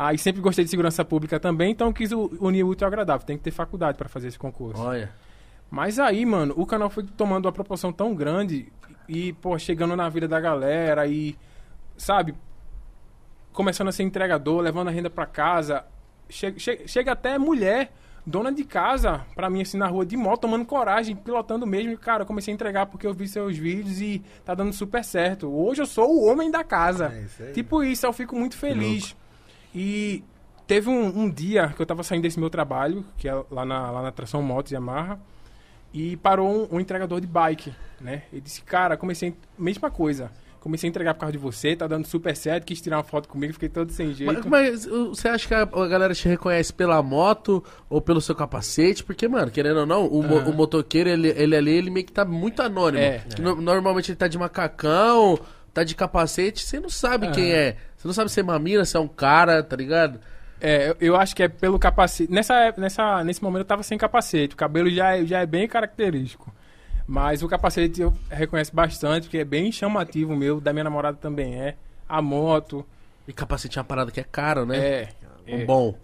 Aí 0.01 0.17
sempre 0.17 0.41
gostei 0.41 0.65
de 0.65 0.71
segurança 0.71 1.05
pública 1.05 1.41
também, 1.41 1.73
então 1.73 1.93
quis 1.93 2.13
unir 2.13 2.63
o 2.63 2.69
útil 2.69 2.85
ao 2.85 2.89
agradável. 2.89 3.27
Tem 3.27 3.37
que 3.37 3.43
ter 3.43 3.51
faculdade 3.51 3.99
para 3.99 4.09
fazer 4.09 4.29
esse 4.29 4.39
concurso. 4.39 4.81
Olha. 4.81 5.11
Mas 5.69 5.99
aí, 5.99 6.25
mano, 6.25 6.55
o 6.57 6.65
canal 6.65 6.89
foi 6.89 7.03
tomando 7.03 7.47
uma 7.47 7.53
proporção 7.53 7.93
tão 7.93 8.15
grande 8.15 8.71
e, 9.09 9.33
pô, 9.33 9.59
chegando 9.59 9.97
na 9.97 10.09
vida 10.09 10.29
da 10.29 10.39
galera 10.39 11.05
e, 11.09 11.37
sabe, 11.97 12.33
começando 13.53 13.89
a 13.89 13.93
ser 13.93 14.05
entregador, 14.05 14.61
levando 14.61 14.87
a 14.87 14.93
renda 14.93 15.11
pra 15.11 15.27
casa. 15.27 15.85
Chega, 16.31 16.61
chega, 16.61 16.87
chega 16.87 17.13
até 17.13 17.37
mulher 17.37 17.93
dona 18.25 18.53
de 18.53 18.63
casa, 18.63 19.27
pra 19.35 19.51
mim, 19.51 19.63
assim, 19.63 19.79
na 19.79 19.89
rua 19.89 20.07
de 20.07 20.17
moto, 20.17 20.43
tomando 20.43 20.65
coragem, 20.65 21.17
pilotando 21.17 21.67
mesmo. 21.67 21.91
E, 21.91 21.97
cara, 21.97 22.23
eu 22.23 22.27
comecei 22.27 22.53
a 22.53 22.55
entregar 22.55 22.87
porque 22.87 23.05
eu 23.05 23.13
vi 23.13 23.27
seus 23.27 23.59
vídeos 23.59 24.01
e 24.01 24.23
tá 24.45 24.55
dando 24.55 24.73
super 24.73 25.03
certo. 25.03 25.53
Hoje 25.53 25.83
eu 25.83 25.87
sou 25.87 26.09
o 26.09 26.25
homem 26.25 26.53
da 26.53 26.63
casa. 26.63 27.13
É 27.13 27.23
isso 27.23 27.43
aí. 27.43 27.53
Tipo 27.53 27.83
isso, 27.83 28.07
eu 28.07 28.13
fico 28.13 28.37
muito 28.37 28.57
feliz. 28.57 29.17
E 29.75 30.23
teve 30.67 30.89
um, 30.89 31.07
um 31.23 31.31
dia 31.31 31.69
que 31.75 31.81
eu 31.81 31.87
tava 31.87 32.03
saindo 32.03 32.23
desse 32.23 32.39
meu 32.39 32.51
trabalho, 32.51 33.05
que 33.17 33.29
é 33.29 33.35
lá 33.51 33.65
na, 33.65 33.91
lá 33.91 34.03
na 34.03 34.13
Tração 34.13 34.43
Motos 34.43 34.73
Yamaha, 34.73 35.19
e 35.93 36.17
parou 36.19 36.49
um, 36.71 36.77
um 36.77 36.81
entregador 36.81 37.21
de 37.21 37.27
bike, 37.27 37.73
né? 38.01 38.23
Ele 38.33 38.41
disse, 38.43 38.61
cara, 38.63 38.97
comecei, 38.97 39.35
mesma 39.59 39.91
coisa. 39.91 40.31
Comecei 40.61 40.89
a 40.89 40.91
entregar 40.91 41.15
por 41.15 41.21
causa 41.21 41.33
de 41.33 41.39
você, 41.39 41.77
tá 41.77 41.87
dando 41.87 42.05
super 42.07 42.35
certo, 42.37 42.65
quis 42.65 42.81
tirar 42.81 42.97
uma 42.99 43.05
foto 43.05 43.29
comigo, 43.29 43.53
fiquei 43.53 43.69
todo 43.69 43.93
sem 43.93 44.13
jeito. 44.13 44.49
Mas, 44.51 44.85
mas, 44.85 44.87
você 44.87 45.29
acha 45.29 45.47
que 45.47 45.55
a, 45.55 45.63
a 45.63 45.87
galera 45.87 46.13
te 46.13 46.29
reconhece 46.29 46.73
pela 46.73 47.01
moto 47.01 47.63
ou 47.89 48.01
pelo 48.03 48.21
seu 48.21 48.35
capacete? 48.35 49.05
Porque, 49.05 49.29
mano, 49.29 49.53
querendo 49.53 49.81
ou 49.81 49.87
não, 49.87 50.07
o, 50.09 50.21
mo- 50.23 50.39
Aham. 50.39 50.51
o 50.51 50.53
motoqueiro, 50.53 51.09
ele, 51.09 51.29
ele 51.29 51.57
ali, 51.57 51.71
ele 51.71 51.91
meio 51.91 52.05
que 52.05 52.13
tá 52.13 52.25
muito 52.25 52.61
anônimo. 52.61 53.03
É. 53.03 53.23
No- 53.41 53.61
normalmente 53.61 54.11
ele 54.11 54.17
tá 54.17 54.27
de 54.27 54.37
macacão, 54.37 55.39
tá 55.73 55.85
de 55.85 55.95
capacete, 55.95 56.65
você 56.67 56.81
não 56.81 56.91
sabe 56.91 57.27
Aham. 57.27 57.35
quem 57.35 57.53
é. 57.53 57.77
Você 57.99 58.07
não 58.09 58.15
sabe 58.15 58.31
se 58.31 58.41
é 58.41 58.43
uma 58.43 58.59
mina, 58.59 58.85
se 58.85 58.97
é 58.97 59.01
um 59.01 59.09
cara, 59.09 59.63
tá 59.63 59.77
ligado? 59.77 60.19
É, 60.61 60.97
eu- 61.01 61.15
acho 61.17 61.37
que 61.37 61.43
é 61.43 61.49
pelo 61.49 61.79
capacete. 61.79 62.33
Nessa, 62.33 62.73
nessa, 62.79 63.23
nesse 63.25 63.43
momento 63.43 63.61
eu 63.61 63.65
tava 63.67 63.83
sem 63.83 63.99
capacete. 63.99 64.55
O 64.55 64.57
cabelo 64.57 64.89
já 64.91 65.17
é, 65.17 65.25
já 65.27 65.41
é 65.41 65.47
bem 65.47 65.69
característico. 65.69 66.53
Mas 67.07 67.43
o 67.43 67.49
capacete 67.49 68.01
eu 68.03 68.13
reconheço 68.31 68.75
bastante, 68.75 69.25
porque 69.25 69.39
é 69.39 69.45
bem 69.45 69.71
chamativo 69.73 70.35
meu. 70.37 70.61
Da 70.61 70.73
minha 70.73 70.85
namorada 70.85 71.17
também 71.21 71.61
é. 71.61 71.75
A 72.09 72.23
moto. 72.23 72.87
E 73.27 73.33
capacete 73.33 73.79
é 73.79 73.81
uma 73.81 73.85
parada 73.85 74.11
que 74.11 74.21
é 74.21 74.25
caro, 74.25 74.65
né? 74.65 74.79
É. 74.79 75.09
Um 75.47 75.59
é. 75.61 75.65
bom. 75.65 75.95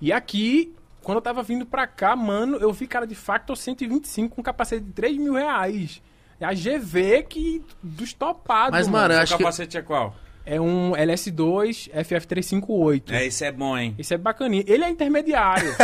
E 0.00 0.12
aqui, 0.12 0.74
quando 1.02 1.16
eu 1.18 1.22
tava 1.22 1.42
vindo 1.42 1.64
pra 1.66 1.86
cá, 1.86 2.14
mano, 2.16 2.56
eu 2.58 2.72
vi 2.72 2.86
cara 2.86 3.06
de 3.06 3.14
Factor 3.14 3.56
125 3.56 4.34
com 4.36 4.42
capacete 4.42 4.84
de 4.84 4.92
3 4.92 5.16
mil 5.16 5.34
reais. 5.34 6.02
É 6.40 6.44
a 6.44 6.52
GV 6.52 7.22
que 7.28 7.64
dos 7.82 8.12
topados. 8.12 8.72
Mas, 8.72 8.88
mano, 8.88 9.12
eu 9.14 9.16
Seu 9.16 9.22
acho 9.22 9.36
que- 9.36 9.42
capacete 9.42 9.78
é 9.78 9.82
qual? 9.82 10.14
É 10.48 10.60
um 10.60 10.92
LS2 10.92 11.90
FF358. 11.92 13.10
É, 13.10 13.26
esse 13.26 13.44
é 13.44 13.50
bom, 13.50 13.76
hein? 13.76 13.96
Esse 13.98 14.14
é 14.14 14.16
bacaninha. 14.16 14.62
Ele 14.66 14.84
é 14.84 14.88
intermediário. 14.88 15.74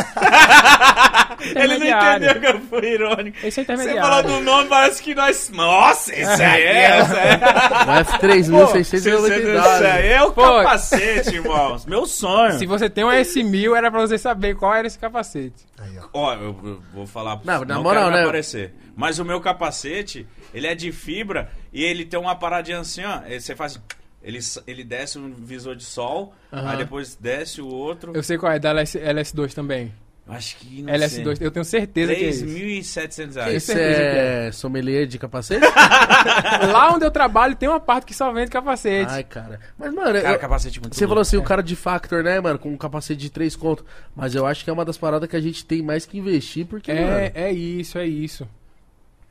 Ele 1.40 1.54
não 1.54 1.62
Intermediário. 1.76 2.24
entendeu 2.26 2.40
que 2.40 2.56
eu 2.56 2.60
fui 2.68 2.88
irônico. 2.92 3.36
Esse 3.38 3.46
é 3.46 3.50
Você 3.50 3.60
intermediário. 3.62 4.02
falou 4.02 4.22
do 4.22 4.40
nome, 4.44 4.68
parece 4.68 5.02
que 5.02 5.14
nós... 5.16 5.50
Nossa, 5.50 6.14
esse 6.14 6.42
aí 6.42 6.62
é... 6.62 7.00
Esse 7.00 7.12
é... 7.16 7.40
Esse 8.82 9.10
F3699. 9.10 9.84
aí 9.84 10.08
é 10.08 10.22
o 10.22 10.32
Pô. 10.32 10.42
capacete, 10.42 11.34
irmãos. 11.34 11.84
Meu 11.84 12.06
sonho. 12.06 12.58
Se 12.58 12.66
você 12.66 12.88
tem 12.88 13.04
um 13.04 13.08
S1000, 13.08 13.76
era 13.76 13.90
pra 13.90 14.00
você 14.00 14.16
saber 14.18 14.54
qual 14.56 14.74
era 14.74 14.86
esse 14.86 14.98
capacete. 14.98 15.66
Aí, 15.78 15.98
ó. 15.98 16.02
Ó, 16.12 16.34
eu, 16.34 16.56
eu 16.62 16.82
vou 16.94 17.06
falar 17.06 17.40
Não, 17.44 17.58
você, 17.58 17.64
na 17.64 17.74
não 17.74 17.82
moral, 17.82 18.10
né? 18.10 18.22
aparecer. 18.22 18.74
Mas 18.94 19.18
o 19.18 19.24
meu 19.24 19.40
capacete, 19.40 20.26
ele 20.54 20.66
é 20.66 20.74
de 20.74 20.92
fibra 20.92 21.50
e 21.72 21.82
ele 21.82 22.04
tem 22.04 22.20
uma 22.20 22.36
paradinha 22.36 22.78
assim, 22.78 23.02
ó. 23.04 23.20
Você 23.28 23.56
faz... 23.56 23.80
Ele, 24.22 24.38
ele 24.66 24.84
desce 24.84 25.18
um 25.18 25.32
visor 25.34 25.74
de 25.74 25.84
sol, 25.84 26.32
Aham. 26.52 26.70
aí 26.70 26.76
depois 26.76 27.16
desce 27.16 27.60
o 27.60 27.66
outro. 27.66 28.12
Eu 28.14 28.22
sei 28.22 28.38
qual 28.38 28.52
é, 28.52 28.58
da 28.58 28.70
LS, 28.70 28.98
LS2 28.98 29.52
também. 29.52 29.92
Acho 30.28 30.56
que 30.58 30.82
não 30.82 30.92
LS2, 30.94 31.38
eu 31.40 31.50
tenho 31.50 31.64
certeza 31.64 32.14
que 32.14 32.24
é 32.24 32.28
esse. 32.28 32.46
3.700 32.46 33.34
reais. 33.34 33.54
Esse 33.54 33.66
certeza 33.72 34.00
é 34.00 34.52
sommelier 34.52 35.04
de 35.04 35.18
capacete? 35.18 35.66
Lá 36.72 36.92
onde 36.94 37.04
eu 37.04 37.10
trabalho 37.10 37.56
tem 37.56 37.68
uma 37.68 37.80
parte 37.80 38.04
que 38.06 38.14
só 38.14 38.32
vende 38.32 38.48
capacete. 38.50 39.10
Ai, 39.10 39.24
cara. 39.24 39.58
Mas, 39.76 39.92
mano, 39.92 40.20
Cara, 40.22 40.34
eu- 40.34 40.38
capacete 40.38 40.80
muito 40.80 40.94
você 40.94 41.00
louco. 41.04 41.10
falou 41.10 41.22
assim, 41.22 41.36
o 41.36 41.42
cara 41.42 41.60
de 41.62 41.74
Factor, 41.74 42.22
né, 42.22 42.40
mano, 42.40 42.56
com 42.58 42.70
um 42.70 42.76
capacete 42.76 43.20
de 43.20 43.30
três 43.30 43.56
conto. 43.56 43.84
Mas 44.14 44.36
eu 44.36 44.46
acho 44.46 44.62
que 44.62 44.70
é 44.70 44.72
uma 44.72 44.84
das 44.84 44.96
paradas 44.96 45.28
que 45.28 45.34
a 45.36 45.40
gente 45.40 45.64
tem 45.64 45.82
mais 45.82 46.06
que 46.06 46.16
investir, 46.18 46.66
porque, 46.66 46.92
mano... 46.94 47.10
é, 47.16 47.32
é 47.34 47.52
isso, 47.52 47.98
é 47.98 48.06
isso. 48.06 48.46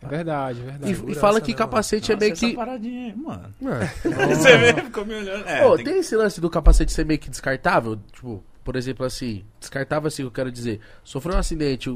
É 0.03 0.07
verdade, 0.07 0.61
é 0.61 0.63
verdade. 0.63 1.03
E, 1.07 1.11
e 1.11 1.15
fala 1.15 1.39
que 1.39 1.51
né, 1.51 1.57
capacete 1.57 2.11
é 2.11 2.15
Nossa, 2.15 2.25
meio 2.25 2.33
essa 2.33 2.45
que... 2.47 2.55
paradinha 2.55 3.05
aí, 3.07 3.15
mano. 3.15 3.53
Mano, 3.61 3.79
Você 4.35 4.57
vê, 4.57 4.73
ficou 4.81 5.05
me 5.05 5.13
olhando. 5.13 5.47
É, 5.47 5.61
Pô, 5.61 5.75
tem 5.75 5.85
tem 5.85 5.99
esse 5.99 6.15
lance 6.15 6.41
do 6.41 6.49
capacete 6.49 6.91
ser 6.91 7.05
meio 7.05 7.19
que 7.19 7.29
descartável? 7.29 7.99
Tipo, 8.11 8.43
por 8.63 8.75
exemplo, 8.75 9.05
assim, 9.05 9.45
descartável 9.59 10.07
assim, 10.07 10.23
eu 10.23 10.31
quero 10.31 10.51
dizer. 10.51 10.79
Sofreu 11.03 11.35
um 11.35 11.39
acidente, 11.39 11.95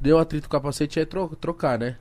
deu 0.00 0.18
atrito 0.18 0.48
com 0.48 0.56
o 0.56 0.60
capacete, 0.60 1.00
é 1.00 1.04
tro 1.06 1.34
trocar, 1.40 1.78
né? 1.78 1.96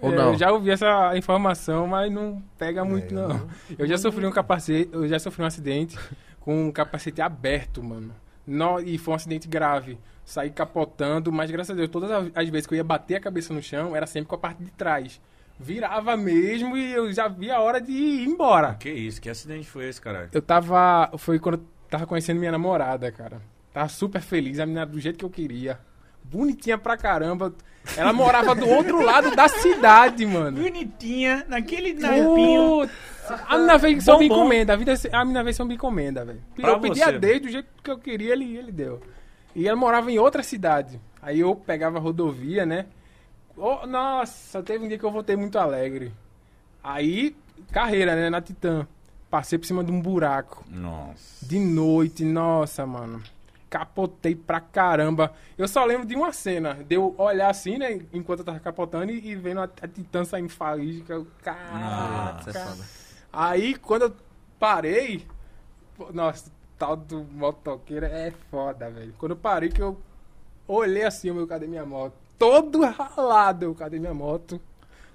Ou 0.00 0.12
É, 0.12 0.16
não? 0.16 0.32
Eu 0.32 0.38
já 0.38 0.50
ouvi 0.50 0.70
essa 0.70 1.16
informação, 1.16 1.86
mas 1.86 2.10
não 2.12 2.42
pega 2.58 2.84
muito, 2.84 3.14
eu 3.14 3.28
não. 3.28 3.48
Eu 3.78 3.86
já 3.86 3.96
sofri 3.96 4.26
um 4.26 4.32
capacete, 4.32 4.90
eu 4.92 5.06
já 5.06 5.18
sofri 5.18 5.42
um 5.42 5.46
acidente 5.46 5.96
com 6.40 6.66
um 6.66 6.72
capacete 6.72 7.22
aberto, 7.22 7.82
mano. 7.82 8.12
No- 8.44 8.80
e 8.80 8.98
foi 8.98 9.12
um 9.12 9.16
acidente 9.16 9.46
grave. 9.46 9.96
Saí 10.32 10.48
capotando, 10.48 11.30
mas 11.30 11.50
graças 11.50 11.72
a 11.72 11.76
Deus, 11.76 11.90
todas 11.90 12.10
as 12.34 12.48
vezes 12.48 12.66
que 12.66 12.72
eu 12.72 12.78
ia 12.78 12.82
bater 12.82 13.16
a 13.16 13.20
cabeça 13.20 13.52
no 13.52 13.62
chão, 13.62 13.94
era 13.94 14.06
sempre 14.06 14.30
com 14.30 14.34
a 14.34 14.38
parte 14.38 14.64
de 14.64 14.70
trás. 14.70 15.20
Virava 15.60 16.16
mesmo 16.16 16.74
e 16.74 16.90
eu 16.90 17.12
já 17.12 17.28
vi 17.28 17.50
a 17.50 17.60
hora 17.60 17.78
de 17.78 17.92
ir 17.92 18.26
embora. 18.26 18.72
Que 18.80 18.88
isso, 18.88 19.20
que 19.20 19.28
acidente 19.28 19.68
foi 19.68 19.90
esse, 19.90 20.00
caralho? 20.00 20.30
Eu 20.32 20.40
tava. 20.40 21.10
Foi 21.18 21.38
quando 21.38 21.56
eu 21.56 21.64
tava 21.90 22.06
conhecendo 22.06 22.38
minha 22.38 22.50
namorada, 22.50 23.12
cara. 23.12 23.42
Tava 23.74 23.90
super 23.90 24.22
feliz, 24.22 24.58
a 24.58 24.64
menina 24.64 24.86
do 24.86 24.98
jeito 24.98 25.18
que 25.18 25.24
eu 25.26 25.28
queria. 25.28 25.78
Bonitinha 26.24 26.78
pra 26.78 26.96
caramba. 26.96 27.54
Ela 27.94 28.14
morava 28.14 28.54
do 28.54 28.66
outro 28.66 29.02
lado 29.04 29.36
da 29.36 29.48
cidade, 29.48 30.24
mano. 30.24 30.62
Bonitinha, 30.62 31.44
naquele 31.46 31.92
Putz, 31.92 32.90
a 33.46 33.58
menina 33.58 33.76
veio 33.76 34.00
sob 34.00 34.26
Bombom. 34.26 34.40
encomenda. 34.40 34.72
A, 34.72 34.76
vida, 34.76 34.94
a 35.12 35.24
menina 35.26 35.44
veio 35.44 35.54
sob 35.54 35.74
encomenda, 35.74 36.24
velho. 36.24 36.42
Eu 36.56 36.80
pedi 36.80 37.02
a 37.02 37.10
dele 37.10 37.40
do 37.40 37.48
jeito 37.50 37.68
que 37.84 37.90
eu 37.90 37.98
queria, 37.98 38.32
ele, 38.32 38.56
ele 38.56 38.72
deu. 38.72 38.98
E 39.54 39.66
ela 39.68 39.76
morava 39.76 40.10
em 40.10 40.18
outra 40.18 40.42
cidade. 40.42 41.00
Aí 41.20 41.40
eu 41.40 41.54
pegava 41.54 41.98
a 41.98 42.00
rodovia, 42.00 42.64
né? 42.66 42.86
Oh, 43.56 43.86
nossa, 43.86 44.62
teve 44.62 44.84
um 44.84 44.88
dia 44.88 44.98
que 44.98 45.04
eu 45.04 45.10
voltei 45.10 45.36
muito 45.36 45.58
alegre. 45.58 46.12
Aí, 46.82 47.36
carreira, 47.70 48.16
né? 48.16 48.30
Na 48.30 48.40
Titã. 48.40 48.86
Passei 49.30 49.58
por 49.58 49.66
cima 49.66 49.84
de 49.84 49.90
um 49.92 50.00
buraco. 50.00 50.64
Nossa. 50.68 51.46
De 51.46 51.58
noite, 51.58 52.24
nossa, 52.24 52.86
mano. 52.86 53.22
Capotei 53.70 54.34
pra 54.34 54.60
caramba. 54.60 55.32
Eu 55.56 55.66
só 55.66 55.84
lembro 55.84 56.06
de 56.06 56.14
uma 56.14 56.32
cena. 56.32 56.74
Deu 56.74 57.14
olhar 57.16 57.48
assim, 57.48 57.78
né? 57.78 58.00
Enquanto 58.12 58.40
eu 58.40 58.44
tava 58.44 58.60
capotando 58.60 59.10
e, 59.10 59.30
e 59.30 59.34
vendo 59.34 59.60
a, 59.60 59.64
a 59.64 59.88
Titã 59.88 60.24
saindo 60.24 60.50
faísca. 60.50 61.14
Eu, 61.14 61.22
é 61.22 61.44
Caraca. 61.44 62.52
foda. 62.52 62.84
Aí, 63.32 63.74
quando 63.76 64.02
eu 64.02 64.16
parei... 64.58 65.26
Nossa, 66.12 66.50
tal 66.82 66.96
do 66.96 67.24
motoqueiro 67.30 68.06
é 68.06 68.32
foda, 68.50 68.90
velho. 68.90 69.14
Quando 69.16 69.32
eu 69.32 69.36
parei 69.36 69.68
que 69.68 69.80
eu 69.80 69.96
olhei 70.66 71.04
assim, 71.04 71.30
o 71.30 71.34
meu, 71.34 71.46
cadê 71.46 71.68
minha 71.68 71.86
moto? 71.86 72.14
Todo 72.36 72.80
ralado, 72.84 73.66
eu, 73.66 73.74
cadê 73.74 74.00
minha 74.00 74.12
moto? 74.12 74.60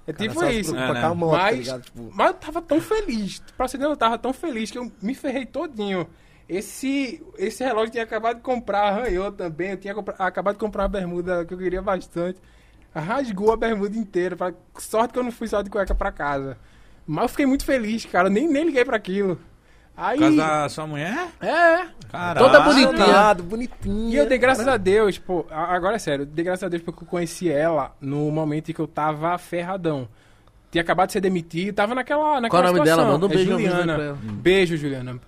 É 0.07 0.14
Cara, 0.14 0.30
tipo 0.30 0.45
isso. 0.45 0.73
É, 0.73 0.94
né? 0.94 1.10
moto, 1.10 1.31
tá 1.31 1.38
Mas, 1.38 1.57
ligado? 1.57 1.81
Tipo, 1.81 2.11
mas 2.14 2.27
eu 2.27 2.34
tava 2.35 2.61
tão 2.61 2.80
feliz. 2.80 3.44
Pra 3.57 3.68
você 3.68 3.77
ver, 3.77 3.84
eu 3.84 3.98
tava 3.98 4.18
tão 4.18 4.31
feliz 4.31 4.72
que 4.72 4.77
eu 4.77 4.89
me 5.02 5.14
ferrei 5.14 5.45
todinho. 5.45 6.07
Esse, 6.48 7.22
esse 7.38 7.61
relógio 7.61 7.88
eu 7.88 7.91
tinha 7.91 8.03
acabado 8.06 8.38
de 8.38 8.44
comprar, 8.44 8.88
arranhou 8.88 9.30
também. 9.30 9.72
Eu 9.72 9.77
tinha 9.77 9.94
acabado 10.19 10.56
de 10.56 10.60
comprar 10.60 10.84
uma 10.84 10.89
bermuda 10.89 11.44
que 11.44 11.53
eu 11.53 11.57
queria 11.57 11.81
bastante. 11.81 12.39
Rasgou 12.95 13.52
a 13.52 13.57
bermuda 13.57 13.98
inteira. 13.98 14.38
Pra, 14.38 14.53
sorte 14.77 15.11
que 15.11 15.19
eu 15.19 15.23
não 15.23 15.34
fui 15.34 15.49
só 15.49 15.61
de 15.61 15.69
cueca 15.69 15.94
pra 15.94 16.14
casa. 16.14 16.57
Mas 17.06 17.23
eu 17.23 17.30
fiquei 17.30 17.45
muito 17.45 17.65
feliz, 17.65 18.06
cara. 18.06 18.30
Nem, 18.30 18.48
nem 18.48 18.64
liguei 18.64 18.85
pra 18.85 18.95
aquilo. 18.95 19.38
Aí. 19.98 20.18
Por 20.18 20.26
causa 20.26 20.38
da 20.38 20.69
sua 20.69 20.86
mulher? 20.86 21.30
É. 21.41 21.88
Caralho. 22.11 22.45
Toda 22.45 22.60
bonitinha. 22.61 23.34
bonitinho. 23.34 24.10
E 24.10 24.15
eu 24.15 24.28
dei 24.28 24.38
graças 24.38 24.68
a 24.68 24.78
Deus, 24.78 25.18
pô, 25.18 25.45
agora 25.49 25.95
é 25.95 25.99
sério, 25.99 26.22
eu 26.22 26.26
dei 26.28 26.45
graças 26.45 26.64
a 26.64 26.69
Deus 26.69 26.84
porque 26.84 27.03
eu 27.03 27.07
conheci 27.07 27.52
ela 27.52 27.95
no 27.99 28.32
momento 28.32 28.69
em 28.69 28.74
que 28.76 28.80
eu 28.80 28.88
tava 28.88 29.36
ferradão. 29.40 30.07
Tinha 30.69 30.84
acabado 30.84 31.07
de 31.07 31.14
ser 31.14 31.22
demitido, 31.22 31.74
tava 31.74 31.95
naquela, 31.95 32.40
naquela 32.40 32.49
Qual 32.49 32.74
o 32.74 32.76
nome 32.76 32.86
dela? 32.86 33.06
Manda 33.06 33.26
um 33.26 33.30
É 33.30 33.34
beijo 33.34 33.52
Juliana. 33.52 34.18
Beijo, 34.22 34.78
Juliana. 34.78 35.19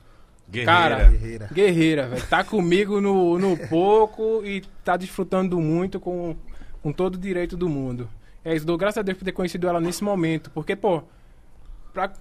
Guerreira. 0.50 0.72
Cara, 0.72 1.10
Guerreira. 1.10 1.50
Guerreira, 1.52 2.08
velho. 2.08 2.28
Tá 2.28 2.44
comigo 2.44 3.02
no, 3.02 3.40
no 3.40 3.58
pouco 3.68 4.42
e 4.44 4.62
tá 4.84 4.98
desfrutando 4.98 5.60
muito 5.60 6.00
com, 6.00 6.36
com 6.82 6.92
todo 6.92 7.16
o 7.16 7.18
direito 7.18 7.56
do 7.56 7.70
mundo. 7.70 8.10
É 8.44 8.56
isso, 8.56 8.66
dou 8.66 8.78
graças 8.78 8.98
a 8.98 9.02
Deus 9.02 9.18
por 9.18 9.26
ter 9.26 9.32
conhecido 9.32 9.68
ela 9.68 9.80
nesse 9.80 10.04
momento. 10.04 10.50
Porque, 10.52 10.76
pô, 10.76 11.04
pra 11.94 12.12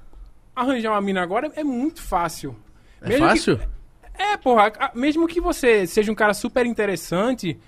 arranjar 0.60 0.90
uma 0.92 1.00
mina 1.00 1.22
agora 1.22 1.50
é 1.56 1.64
muito 1.64 2.02
fácil. 2.02 2.54
É 3.00 3.08
Mesmo 3.08 3.26
que- 3.26 3.32
fácil? 3.34 3.60
é, 4.18 4.36
porra, 4.36 4.72
mesmo 4.94 5.26
que 5.28 5.40
você 5.40 5.86
seja 5.86 6.10
um 6.10 6.14
cara 6.14 6.34
super 6.34 6.66
interessante, 6.66 7.58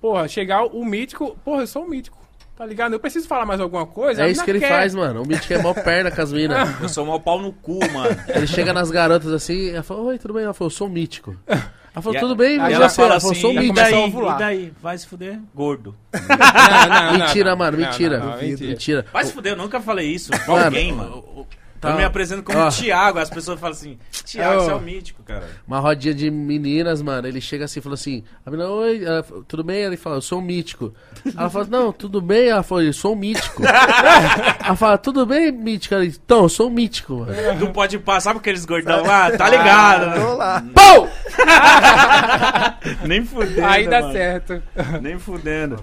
porra, 0.00 0.26
chegar 0.28 0.64
o 0.64 0.84
mítico, 0.84 1.36
porra, 1.44 1.62
eu 1.62 1.66
sou 1.66 1.84
um 1.84 1.88
mítico, 1.88 2.18
tá 2.56 2.64
ligado? 2.66 2.92
Eu 2.94 3.00
preciso 3.00 3.26
falar 3.28 3.46
mais 3.46 3.60
alguma 3.60 3.86
coisa. 3.86 4.22
É 4.24 4.30
isso 4.30 4.44
que 4.44 4.50
ele 4.50 4.60
quer. 4.60 4.68
faz, 4.68 4.94
mano. 4.94 5.22
O 5.22 5.26
Mítico 5.26 5.52
é 5.54 5.58
mó 5.62 5.72
perna 5.74 6.10
com 6.10 6.20
as 6.22 6.32
minas. 6.32 6.68
Eu 6.82 6.88
sou 6.88 7.04
mal 7.06 7.20
pau 7.20 7.40
no 7.40 7.52
cu, 7.52 7.78
mano. 7.92 8.16
Ele 8.28 8.46
chega 8.46 8.72
nas 8.72 8.90
garotas 8.90 9.32
assim, 9.32 9.70
ela 9.70 9.82
fala, 9.82 10.00
oi, 10.02 10.18
tudo 10.18 10.34
bem? 10.34 10.44
Ela 10.44 10.54
falou, 10.54 10.70
eu 10.70 10.74
sou 10.76 10.86
um 10.88 10.90
mítico. 10.90 11.36
Ela 11.46 12.02
falou, 12.02 12.14
E 12.16 12.20
tudo 12.20 12.34
bem, 12.36 12.56
E 12.56 12.58
mas 12.58 12.72
ela 12.74 12.88
fala 12.90 13.16
assim, 13.16 13.34
sou 13.34 13.50
um 13.50 13.54
e 13.54 13.58
mítico. 13.72 13.78
a 13.80 13.82
daí? 13.82 14.10
E 14.10 14.38
daí? 14.38 14.72
Vai 14.82 14.98
se 14.98 15.06
fuder? 15.06 15.38
Gordo. 15.54 15.94
Não, 16.12 16.20
não, 16.28 17.12
não, 17.12 17.18
Mentira, 17.18 17.50
não. 17.50 17.56
mano, 17.58 17.78
Não, 17.78 17.86
mentira. 17.86 18.18
não, 18.18 18.26
não, 18.32 18.38
mentira. 18.38 19.06
Vai 19.12 19.24
se 19.24 19.32
fuder, 19.32 19.52
eu 19.52 19.56
nunca 19.56 19.80
falei 19.80 20.08
isso. 20.08 20.30
Com 20.44 20.52
Mano, 20.52 20.64
alguém, 20.66 20.92
mano. 20.92 21.46
Tá. 21.80 21.90
Eu 21.90 21.96
me 21.96 22.04
apresento 22.04 22.42
como 22.42 22.58
Ó. 22.58 22.68
Thiago, 22.70 23.18
as 23.18 23.28
pessoas 23.30 23.60
falam 23.60 23.74
assim, 23.74 23.98
Thiago, 24.24 24.60
É, 24.60 24.64
você 24.64 24.70
é 24.70 24.74
o 24.74 24.80
mítico, 24.80 25.22
cara. 25.22 25.46
Uma 25.66 25.78
rodinha 25.78 26.14
de 26.14 26.30
meninas, 26.30 27.02
mano. 27.02 27.26
Ele 27.28 27.40
chega 27.40 27.64
assim 27.66 27.80
e 27.80 27.82
fala 27.82 27.94
assim: 27.94 28.24
a 28.44 28.50
menina, 28.50 28.68
oi, 28.70 29.04
ela 29.04 29.22
tudo 29.46 29.62
bem? 29.62 29.78
Ele 29.82 29.96
fala, 29.96 30.16
eu 30.16 30.22
sou 30.22 30.38
um 30.38 30.42
mítico. 30.42 30.94
Ela 31.36 31.50
fala, 31.50 31.66
não, 31.68 31.92
tudo 31.92 32.20
bem? 32.20 32.48
Ela 32.48 32.62
fala, 32.62 32.82
eu 32.84 32.92
sou 32.92 33.12
um 33.12 33.16
mítico. 33.16 33.62
ela 34.64 34.76
fala, 34.76 34.98
tudo 34.98 35.26
bem, 35.26 35.52
mítico? 35.52 35.94
Ela 35.94 36.04
então, 36.06 36.42
eu 36.44 36.48
sou 36.48 36.68
um 36.68 36.72
mítico, 36.72 37.14
mano. 37.18 37.32
Não 37.60 37.72
pode 37.72 37.98
passar, 37.98 38.30
sabe 38.30 38.38
aqueles 38.40 38.64
gordão 38.64 39.04
lá? 39.04 39.30
Tá 39.36 39.48
ligado, 39.48 40.06
né? 40.06 40.16
Tô 40.18 40.34
lá. 40.36 40.60
Pum! 40.74 41.08
Nem 43.06 43.24
fudendo, 43.24 43.64
Aí 43.66 43.86
dá 43.88 44.00
mano. 44.00 44.12
certo. 44.12 44.62
Nem 45.02 45.18
fudendo. 45.18 45.82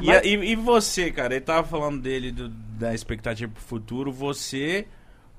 E, 0.00 0.10
e, 0.10 0.52
e 0.52 0.56
você, 0.56 1.10
cara? 1.10 1.34
Ele 1.34 1.44
tava 1.44 1.66
falando 1.66 2.00
dele, 2.00 2.30
do- 2.32 2.48
da 2.48 2.94
expectativa 2.94 3.50
pro 3.52 3.62
futuro. 3.62 4.10
Você, 4.12 4.86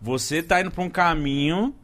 você 0.02 0.42
tá 0.42 0.60
indo 0.60 0.72
pra 0.72 0.84
um 0.84 0.90
caminho 0.90 1.76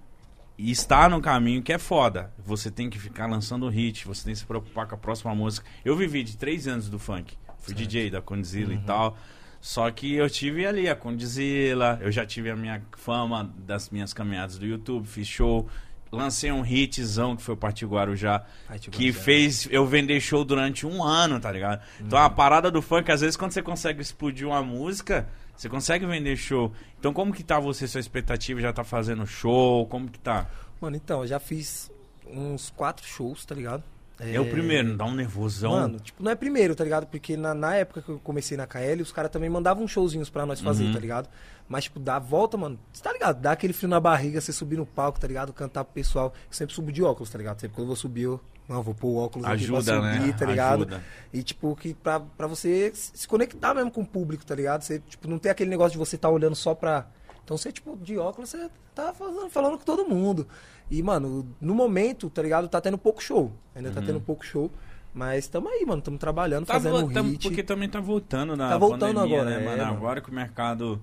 e 0.57 0.71
está 0.71 1.07
no 1.07 1.21
caminho 1.21 1.61
que 1.61 1.71
é 1.71 1.77
foda. 1.77 2.33
Você 2.43 2.71
tem 2.71 2.89
que 2.89 2.97
ficar 2.97 3.27
lançando 3.27 3.69
hit, 3.69 4.07
você 4.07 4.23
tem 4.25 4.33
que 4.33 4.39
se 4.39 4.45
preocupar 4.45 4.87
com 4.87 4.95
a 4.95 4.97
próxima 4.97 5.35
música. 5.35 5.67
Eu 5.85 5.95
vivi 5.95 6.23
de 6.23 6.35
três 6.35 6.67
anos 6.67 6.89
do 6.89 6.97
funk. 6.97 7.37
Fui 7.59 7.75
DJ 7.75 8.09
da 8.09 8.21
Condzilla 8.21 8.73
e 8.73 8.79
tal. 8.79 9.15
Só 9.61 9.89
que 9.91 10.13
eu 10.15 10.29
tive 10.29 10.65
ali 10.65 10.89
a 10.89 10.95
Condzilla, 10.95 11.99
eu 12.01 12.11
já 12.11 12.25
tive 12.25 12.49
a 12.49 12.55
minha 12.55 12.81
fama 12.95 13.53
das 13.57 13.89
minhas 13.89 14.13
caminhadas 14.13 14.57
do 14.57 14.65
YouTube, 14.65 15.05
fiz 15.07 15.27
show, 15.27 15.67
lancei 16.11 16.51
um 16.51 16.65
hitzão 16.65 17.35
que 17.35 17.41
foi 17.41 17.53
o 17.55 17.57
Partiu 17.57 17.89
Guarujá, 17.89 18.45
Partiu 18.67 18.91
que 18.91 19.05
Guarujá. 19.09 19.23
fez 19.23 19.67
eu 19.71 19.85
vender 19.85 20.19
show 20.21 20.45
durante 20.45 20.85
um 20.85 21.03
ano, 21.03 21.39
tá 21.39 21.51
ligado? 21.51 21.81
Então 21.99 22.17
a 22.19 22.29
parada 22.29 22.71
do 22.71 22.81
funk, 22.81 23.11
às 23.11 23.21
vezes 23.21 23.35
quando 23.35 23.51
você 23.51 23.61
consegue 23.61 24.01
explodir 24.01 24.47
uma 24.47 24.61
música, 24.61 25.27
você 25.57 25.67
consegue 25.67 26.05
vender 26.05 26.35
show. 26.37 26.71
Então 26.99 27.11
como 27.13 27.33
que 27.33 27.43
tá 27.43 27.59
você, 27.59 27.87
sua 27.87 27.99
expectativa? 27.99 28.61
Já 28.61 28.71
tá 28.71 28.83
fazendo 28.83 29.25
show? 29.27 29.85
Como 29.87 30.07
que 30.09 30.19
tá? 30.19 30.47
Mano, 30.79 30.95
então, 30.95 31.21
eu 31.21 31.27
já 31.27 31.39
fiz 31.39 31.91
uns 32.29 32.69
quatro 32.69 33.05
shows, 33.05 33.43
tá 33.45 33.55
ligado? 33.55 33.83
É, 34.19 34.39
o 34.39 34.49
primeiro, 34.49 34.89
não 34.89 34.97
dá 34.97 35.05
um 35.05 35.13
nervosão. 35.13 35.71
Mano, 35.73 35.99
tipo, 35.99 36.23
não 36.23 36.31
é 36.31 36.35
primeiro, 36.35 36.75
tá 36.75 36.83
ligado? 36.83 37.05
Porque 37.05 37.37
na, 37.37 37.53
na 37.53 37.75
época 37.75 38.01
que 38.01 38.09
eu 38.09 38.19
comecei 38.23 38.57
na 38.57 38.65
KL, 38.65 38.99
os 39.01 39.11
caras 39.11 39.29
também 39.29 39.47
mandavam 39.47 39.87
showzinhos 39.87 40.27
pra 40.29 40.43
nós 40.43 40.59
fazer, 40.59 40.85
Uhum. 40.85 40.93
tá 40.93 40.99
ligado? 40.99 41.29
Mas, 41.69 41.83
tipo, 41.83 41.99
dá 41.99 42.15
a 42.15 42.19
volta, 42.19 42.57
mano. 42.57 42.79
Você 42.91 43.03
tá 43.03 43.13
ligado? 43.13 43.39
Dá 43.39 43.51
aquele 43.51 43.73
frio 43.73 43.87
na 43.89 43.99
barriga, 43.99 44.41
você 44.41 44.51
subir 44.51 44.75
no 44.75 44.87
palco, 44.87 45.19
tá 45.19 45.27
ligado? 45.27 45.53
Cantar 45.53 45.83
pro 45.83 45.93
pessoal. 45.93 46.33
Eu 46.47 46.53
sempre 46.53 46.73
subo 46.73 46.91
de 46.91 47.03
óculos, 47.03 47.29
tá 47.29 47.37
ligado? 47.37 47.59
Sempre 47.61 47.75
quando 47.75 47.83
eu 47.83 47.87
vou 47.87 47.95
subir, 47.95 48.23
eu. 48.23 48.41
Não, 48.67 48.83
vou 48.83 48.93
pôr 48.93 49.07
o 49.07 49.15
óculos 49.17 49.47
Ajuda, 49.47 49.77
aqui 49.79 49.85
pra 50.01 50.11
subir, 50.13 50.27
né? 50.27 50.35
tá 50.37 50.45
ligado? 50.45 50.81
Ajuda. 50.83 51.03
E, 51.33 51.41
tipo, 51.41 51.75
que 51.75 51.93
pra, 51.93 52.19
pra 52.19 52.47
você 52.47 52.91
se 52.93 53.27
conectar 53.27 53.73
mesmo 53.73 53.89
com 53.89 54.01
o 54.01 54.05
público, 54.05 54.45
tá 54.45 54.53
ligado? 54.55 54.81
Você, 54.81 54.99
tipo, 54.99 55.27
não 55.27 55.39
tem 55.39 55.51
aquele 55.51 55.69
negócio 55.69 55.91
de 55.93 55.97
você 55.97 56.17
tá 56.17 56.29
olhando 56.29 56.55
só 56.55 56.75
pra. 56.75 57.07
Então 57.43 57.57
você, 57.57 57.71
tipo, 57.71 57.95
de 57.97 58.17
óculos, 58.17 58.49
você 58.49 58.69
tá 58.93 59.13
falando, 59.13 59.49
falando 59.49 59.77
com 59.77 59.85
todo 59.85 60.05
mundo. 60.05 60.45
E, 60.91 61.01
mano, 61.01 61.47
no 61.61 61.73
momento, 61.73 62.29
tá 62.29 62.41
ligado? 62.41 62.67
Tá 62.67 62.81
tendo 62.81 62.97
pouco 62.97 63.23
show. 63.23 63.53
Ainda 63.73 63.89
tá 63.91 64.01
tendo 64.01 64.19
pouco 64.19 64.45
show. 64.45 64.69
Mas 65.13 65.47
tamo 65.47 65.69
aí, 65.69 65.85
mano. 65.85 66.01
Tamo 66.01 66.17
trabalhando, 66.17 66.61
Uhum. 66.61 66.65
Tá 66.65 66.73
fazendo 66.73 67.07
hit. 67.31 67.41
porque 67.47 67.63
também 67.63 67.87
tá 67.89 67.99
voltando 68.01 68.55
na 68.57 68.69
Tá 68.69 68.77
voltando 68.77 69.15
pandemia, 69.15 69.41
agora, 69.41 69.49
né, 69.49 69.61
é, 69.61 69.65
mano? 69.65 69.77
mano. 69.83 69.97
Agora 69.97 70.19
que 70.21 70.29
o 70.29 70.33
mercado 70.33 71.01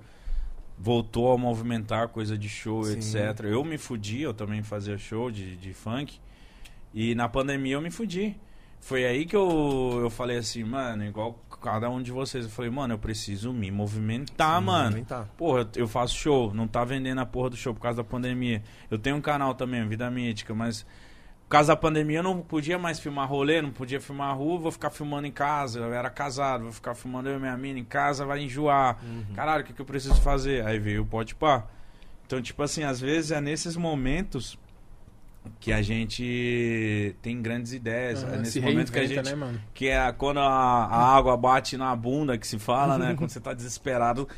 voltou 0.78 1.32
a 1.32 1.38
movimentar 1.38 2.08
coisa 2.08 2.36
de 2.36 2.48
show, 2.48 2.84
Sim. 2.84 2.92
etc. 2.98 3.44
Eu 3.44 3.64
me 3.64 3.78
fudi, 3.78 4.20
eu 4.22 4.34
também 4.34 4.62
fazia 4.62 4.98
show 4.98 5.30
de, 5.30 5.56
de 5.56 5.72
funk. 5.72 6.20
E 6.94 7.14
na 7.14 7.28
pandemia 7.28 7.74
eu 7.74 7.80
me 7.80 7.90
fudi. 7.90 8.36
Foi 8.80 9.04
aí 9.06 9.24
que 9.24 9.34
eu, 9.34 9.98
eu 10.02 10.10
falei 10.10 10.36
assim, 10.36 10.62
mano, 10.62 11.04
igual 11.04 11.38
cada 11.62 11.88
um 11.88 12.02
de 12.02 12.12
vocês. 12.12 12.44
Eu 12.44 12.50
falei, 12.50 12.70
mano, 12.70 12.94
eu 12.94 12.98
preciso 12.98 13.52
me 13.52 13.70
movimentar, 13.70 14.60
Sim, 14.60 14.66
mano. 14.66 14.84
movimentar. 14.90 15.28
Porra, 15.38 15.68
eu- 15.74 15.88
faço 15.88 16.14
show, 16.14 16.52
não 16.52 16.68
tá 16.68 16.84
vendendo 16.84 17.20
a 17.20 17.26
porra 17.26 17.50
do 17.50 17.56
show 17.56 17.72
por 17.74 17.80
causa 17.80 17.96
da 17.96 18.04
pandemia. 18.04 18.62
Eu 18.90 18.98
tenho 18.98 19.16
um 19.16 19.22
canal 19.22 19.54
também, 19.54 19.86
Vida 19.88 20.10
Mítica, 20.10 20.54
mas 20.54 20.82
por 21.44 21.48
causa 21.48 21.68
da 21.72 21.76
pandemia 21.76 22.18
eu 22.18 22.22
não 22.22 22.40
podia 22.42 22.78
mais 22.78 23.00
filmar 23.00 23.26
rolê, 23.28 23.62
não 23.62 23.70
podia 23.70 24.00
filmar 24.00 24.30
a 24.30 24.32
rua, 24.34 24.58
vou 24.58 24.70
ficar 24.70 24.90
filmando 24.90 25.26
em 25.26 25.32
casa. 25.32 25.78
Eu 25.80 25.92
era 25.94 26.10
casado, 26.10 26.64
vou 26.64 26.72
ficar 26.72 26.94
filmando 26.94 27.28
eu 27.30 27.36
e 27.36 27.40
minha 27.40 27.56
mina 27.56 27.78
em 27.78 27.84
casa, 27.84 28.26
vai 28.26 28.42
enjoar. 28.42 28.98
Caralho, 29.34 29.62
o 29.62 29.66
que, 29.66 29.72
que 29.72 29.80
eu 29.80 29.86
preciso 29.86 30.20
fazer? 30.20 30.64
Aí 30.66 30.78
veio 30.78 31.02
o 31.02 31.06
pode 31.06 31.34
pá. 31.34 31.64
Então, 32.26 32.40
tipo 32.42 32.62
assim, 32.62 32.82
às 32.82 33.00
vezes 33.00 33.30
é 33.30 33.40
nesses 33.40 33.76
momentos 33.76 34.58
que 35.60 35.72
a 35.72 35.82
gente 35.82 37.14
tem 37.22 37.40
grandes 37.40 37.72
ideias. 37.72 38.22
é 38.22 38.26
Ah, 38.26 38.36
nesse 38.36 38.52
se 38.52 38.60
momento 38.60 38.92
que 38.92 38.98
a 38.98 39.06
gente 39.06 39.24
né, 39.24 39.34
mano? 39.34 39.60
que 39.72 39.88
é 39.88 40.12
quando 40.12 40.40
a, 40.40 40.44
a 40.44 41.16
água 41.16 41.36
bate 41.36 41.76
na 41.76 41.94
bunda, 41.94 42.36
que 42.36 42.46
se 42.46 42.58
fala, 42.58 42.98
né? 42.98 43.14
quando 43.16 43.30
você 43.30 43.40
tá 43.40 43.52
desesperado, 43.52 44.28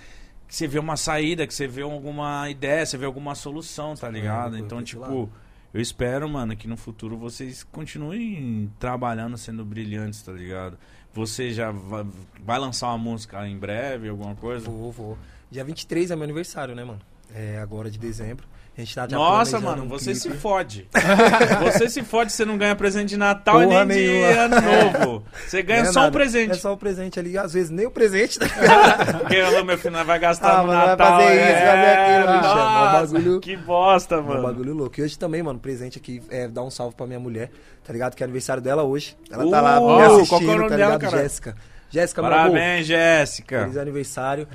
que 0.47 0.55
você 0.55 0.67
vê 0.67 0.79
uma 0.79 0.97
saída, 0.97 1.47
que 1.47 1.55
você 1.55 1.67
vê 1.67 1.83
alguma 1.83 2.49
ideia, 2.49 2.85
você 2.85 2.97
vê 2.97 3.07
alguma 3.07 3.35
solução, 3.35 3.95
tá 3.95 4.09
ligado? 4.09 4.57
eu 4.57 4.65
Então, 4.65 4.83
tipo, 4.83 5.31
eu 5.75 5.81
espero, 5.81 6.29
mano, 6.29 6.57
que 6.57 6.69
no 6.69 6.77
futuro 6.77 7.17
vocês 7.17 7.65
continuem 7.65 8.71
trabalhando, 8.79 9.37
sendo 9.37 9.65
brilhantes, 9.65 10.23
tá 10.23 10.33
ligado? 10.33 10.79
Você 11.13 11.51
já 11.51 11.71
vai, 11.71 12.07
vai 12.45 12.59
lançar 12.59 12.89
uma 12.89 12.99
música 12.99 13.47
em 13.49 13.59
breve, 13.59 14.09
alguma 14.09 14.35
coisa? 14.35 14.69
Vou, 14.71 14.93
vou. 14.93 15.19
Dia 15.51 15.65
23 15.65 16.11
é 16.11 16.17
meu 16.17 16.25
aniversário, 16.25 16.75
né, 16.75 16.85
mano? 16.85 17.01
É 17.35 17.59
agora 17.59 17.91
de 17.91 17.99
dezembro. 17.99 18.47
A 18.77 18.81
gente 18.83 18.95
tá 18.95 19.09
já 19.09 19.17
Nossa, 19.17 19.59
mano, 19.59 19.85
um 19.85 19.89
você 19.89 20.13
clipe. 20.13 20.21
se 20.21 20.31
fode. 20.35 20.87
você 21.65 21.89
se 21.89 22.03
fode, 22.03 22.31
você 22.31 22.45
não 22.45 22.59
ganha 22.59 22.77
presente 22.77 23.09
de 23.09 23.17
Natal 23.17 23.63
Porra 23.63 23.83
e 23.83 23.85
nem 23.87 23.97
de 23.97 24.07
nenhuma. 24.07 24.27
Ano 24.43 24.57
Novo. 24.61 25.25
Você 25.47 25.63
ganha 25.63 25.81
é 25.81 25.85
só 25.87 26.09
um 26.09 26.11
presente. 26.11 26.51
É 26.51 26.55
só 26.55 26.75
o 26.75 26.77
presente 26.77 27.19
ali, 27.19 27.39
às 27.39 27.55
vezes 27.55 27.71
nem 27.71 27.87
o 27.87 27.91
presente, 27.91 28.39
ligado? 28.39 29.19
Porque 29.25 29.43
o 29.43 29.65
meu 29.65 29.79
filho 29.79 30.05
vai 30.05 30.19
gastar 30.19 30.59
Ah, 30.59 30.61
no 30.61 30.67
mano, 30.69 30.79
vai 30.79 30.87
Natal. 30.89 31.21
fazer 31.21 31.33
isso, 31.33 31.43
é, 31.43 31.67
fazer 31.67 31.91
aquilo, 31.91 32.27
bicho, 32.37 32.51
é 32.51 32.55
nossa, 32.55 32.93
bagulho- 33.15 33.41
Que 33.41 33.57
bosta, 33.57 34.15
É 34.17 34.19
um 34.19 34.23
mano. 34.25 34.43
bagulho 34.43 34.75
louco. 34.75 35.01
E 35.01 35.03
hoje 35.05 35.19
também, 35.19 35.43
mano, 35.43 35.59
presente 35.59 35.99
aqui 35.99 36.23
é 36.29 36.47
dar 36.47 36.63
um 36.63 36.71
salve 36.71 36.95
pra 36.95 37.07
minha 37.07 37.19
mulher, 37.21 37.51
tá 37.83 37.95
ligado? 37.95 38.15
Que 38.15 38.23
é 38.23 38.25
aniversário 38.25 38.63
dela 38.63 38.83
hoje. 38.83 39.17
Ela 39.31 39.51
tá 39.51 39.61
lá 39.63 39.81
Uh, 39.81 39.97
me 39.97 40.03
é 40.03 40.07
assistindo, 40.07 40.47
nome 40.55 40.69
tá 40.69 40.77
dela, 40.77 40.93
ligado? 40.97 41.11
Jéssica. 41.13 41.57
Jéssica, 41.89 42.21
meu 42.21 42.31
amor. 42.31 42.51
Parabéns, 42.53 42.87
Jéssica. 42.87 43.61
Feliz 43.63 43.77
aniversário. 43.79 44.47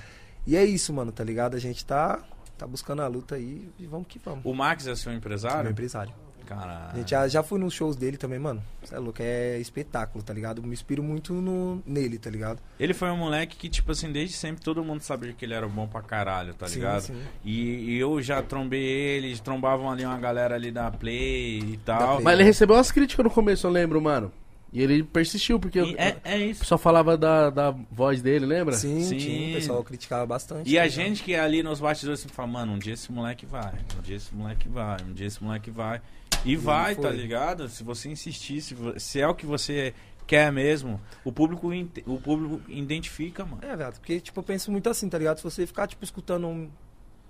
E 0.45 0.55
é 0.55 0.63
isso, 0.63 0.93
mano, 0.93 1.11
tá 1.11 1.23
ligado? 1.23 1.55
A 1.55 1.59
gente 1.59 1.83
tá, 1.83 2.19
tá 2.61 2.67
buscando 2.67 3.01
a 3.01 3.07
luta 3.07 3.35
aí 3.35 3.67
e 3.79 3.87
vamos 3.87 4.07
que 4.07 4.19
vamos. 4.19 4.45
O 4.45 4.53
Max 4.53 4.85
é 4.85 4.95
seu 4.95 5.09
Meu 5.11 5.17
empresário? 5.17 5.71
empresário. 5.71 6.13
A 6.41 6.45
Caralho. 6.53 6.97
gente 6.97 7.11
já, 7.11 7.27
já 7.29 7.41
fui 7.41 7.57
nos 7.59 7.73
shows 7.73 7.95
dele 7.95 8.17
também, 8.17 8.37
mano. 8.37 8.61
Você 8.83 8.93
é 8.93 8.99
louco, 8.99 9.21
é 9.21 9.57
espetáculo, 9.57 10.21
tá 10.21 10.33
ligado? 10.33 10.61
Me 10.61 10.73
inspiro 10.73 11.01
muito 11.01 11.33
no, 11.33 11.81
nele, 11.85 12.19
tá 12.19 12.29
ligado? 12.29 12.59
Ele 12.77 12.93
foi 12.93 13.09
um 13.09 13.15
moleque 13.15 13.55
que, 13.55 13.69
tipo 13.69 13.93
assim, 13.93 14.11
desde 14.11 14.35
sempre 14.35 14.61
todo 14.61 14.83
mundo 14.83 15.01
sabia 15.01 15.31
que 15.31 15.45
ele 15.45 15.53
era 15.53 15.65
bom 15.67 15.87
pra 15.87 16.01
caralho, 16.01 16.53
tá 16.53 16.67
Sim, 16.67 16.75
ligado? 16.79 17.01
sim. 17.03 17.21
E, 17.45 17.91
e 17.93 17.97
eu 17.97 18.21
já 18.21 18.43
trombei 18.43 18.83
ele, 18.83 19.37
trombavam 19.39 19.89
ali 19.89 20.03
uma 20.05 20.19
galera 20.19 20.55
ali 20.55 20.71
da 20.71 20.91
Play 20.91 21.59
e 21.59 21.77
tal. 21.85 22.15
Play. 22.15 22.23
Mas 22.25 22.33
ele 22.33 22.43
recebeu 22.43 22.75
umas 22.75 22.91
críticas 22.91 23.23
no 23.23 23.31
começo, 23.31 23.65
eu 23.65 23.71
lembro, 23.71 24.01
mano. 24.01 24.31
E 24.73 24.81
ele 24.81 25.03
persistiu, 25.03 25.59
porque 25.59 25.79
E 25.79 25.81
o 25.81 25.95
é, 25.97 26.17
é 26.23 26.35
o 26.37 26.39
isso. 26.39 26.61
pessoal 26.61 26.77
falava 26.77 27.17
da, 27.17 27.49
da 27.49 27.71
voz 27.91 28.21
dele, 28.21 28.45
lembra? 28.45 28.73
Sim, 28.75 29.01
Sim. 29.03 29.19
sim, 29.19 29.51
o 29.51 29.53
pessoal 29.55 29.83
criticava 29.83 30.25
bastante. 30.25 30.69
E 30.71 30.75
tá 30.77 30.83
a 30.83 30.87
gente 30.87 31.23
que 31.23 31.33
é 31.33 31.39
ali 31.39 31.61
nos 31.61 31.79
bastidores 31.81 32.21
sempre 32.21 32.35
fala, 32.35 32.47
mano, 32.47 32.73
um 32.73 32.79
dia 32.79 32.93
esse 32.93 33.11
moleque 33.11 33.45
vai, 33.45 33.73
um 33.97 34.01
dia 34.01 34.15
esse 34.15 34.33
moleque 34.33 34.69
vai, 34.69 34.97
um 35.03 35.13
dia 35.13 35.27
esse 35.27 35.43
moleque 35.43 35.69
vai. 35.69 36.01
E 36.45 36.55
vai, 36.55 36.95
foi. 36.95 37.03
tá 37.03 37.09
ligado? 37.11 37.67
Se 37.67 37.83
você 37.83 38.09
insistir, 38.09 38.61
se, 38.61 38.75
se 38.97 39.19
é 39.19 39.27
o 39.27 39.35
que 39.35 39.45
você 39.45 39.93
quer 40.25 40.51
mesmo, 40.51 40.99
o 41.25 41.31
público, 41.31 41.69
o 42.05 42.19
público 42.21 42.61
identifica, 42.69 43.45
mano. 43.45 43.59
É, 43.61 43.75
velho, 43.75 43.91
porque, 43.91 44.21
tipo, 44.21 44.39
eu 44.39 44.43
penso 44.43 44.71
muito 44.71 44.89
assim, 44.89 45.09
tá 45.09 45.17
ligado? 45.17 45.37
Se 45.37 45.43
você 45.43 45.67
ficar, 45.67 45.85
tipo, 45.87 46.03
escutando 46.03 46.47
um, 46.47 46.69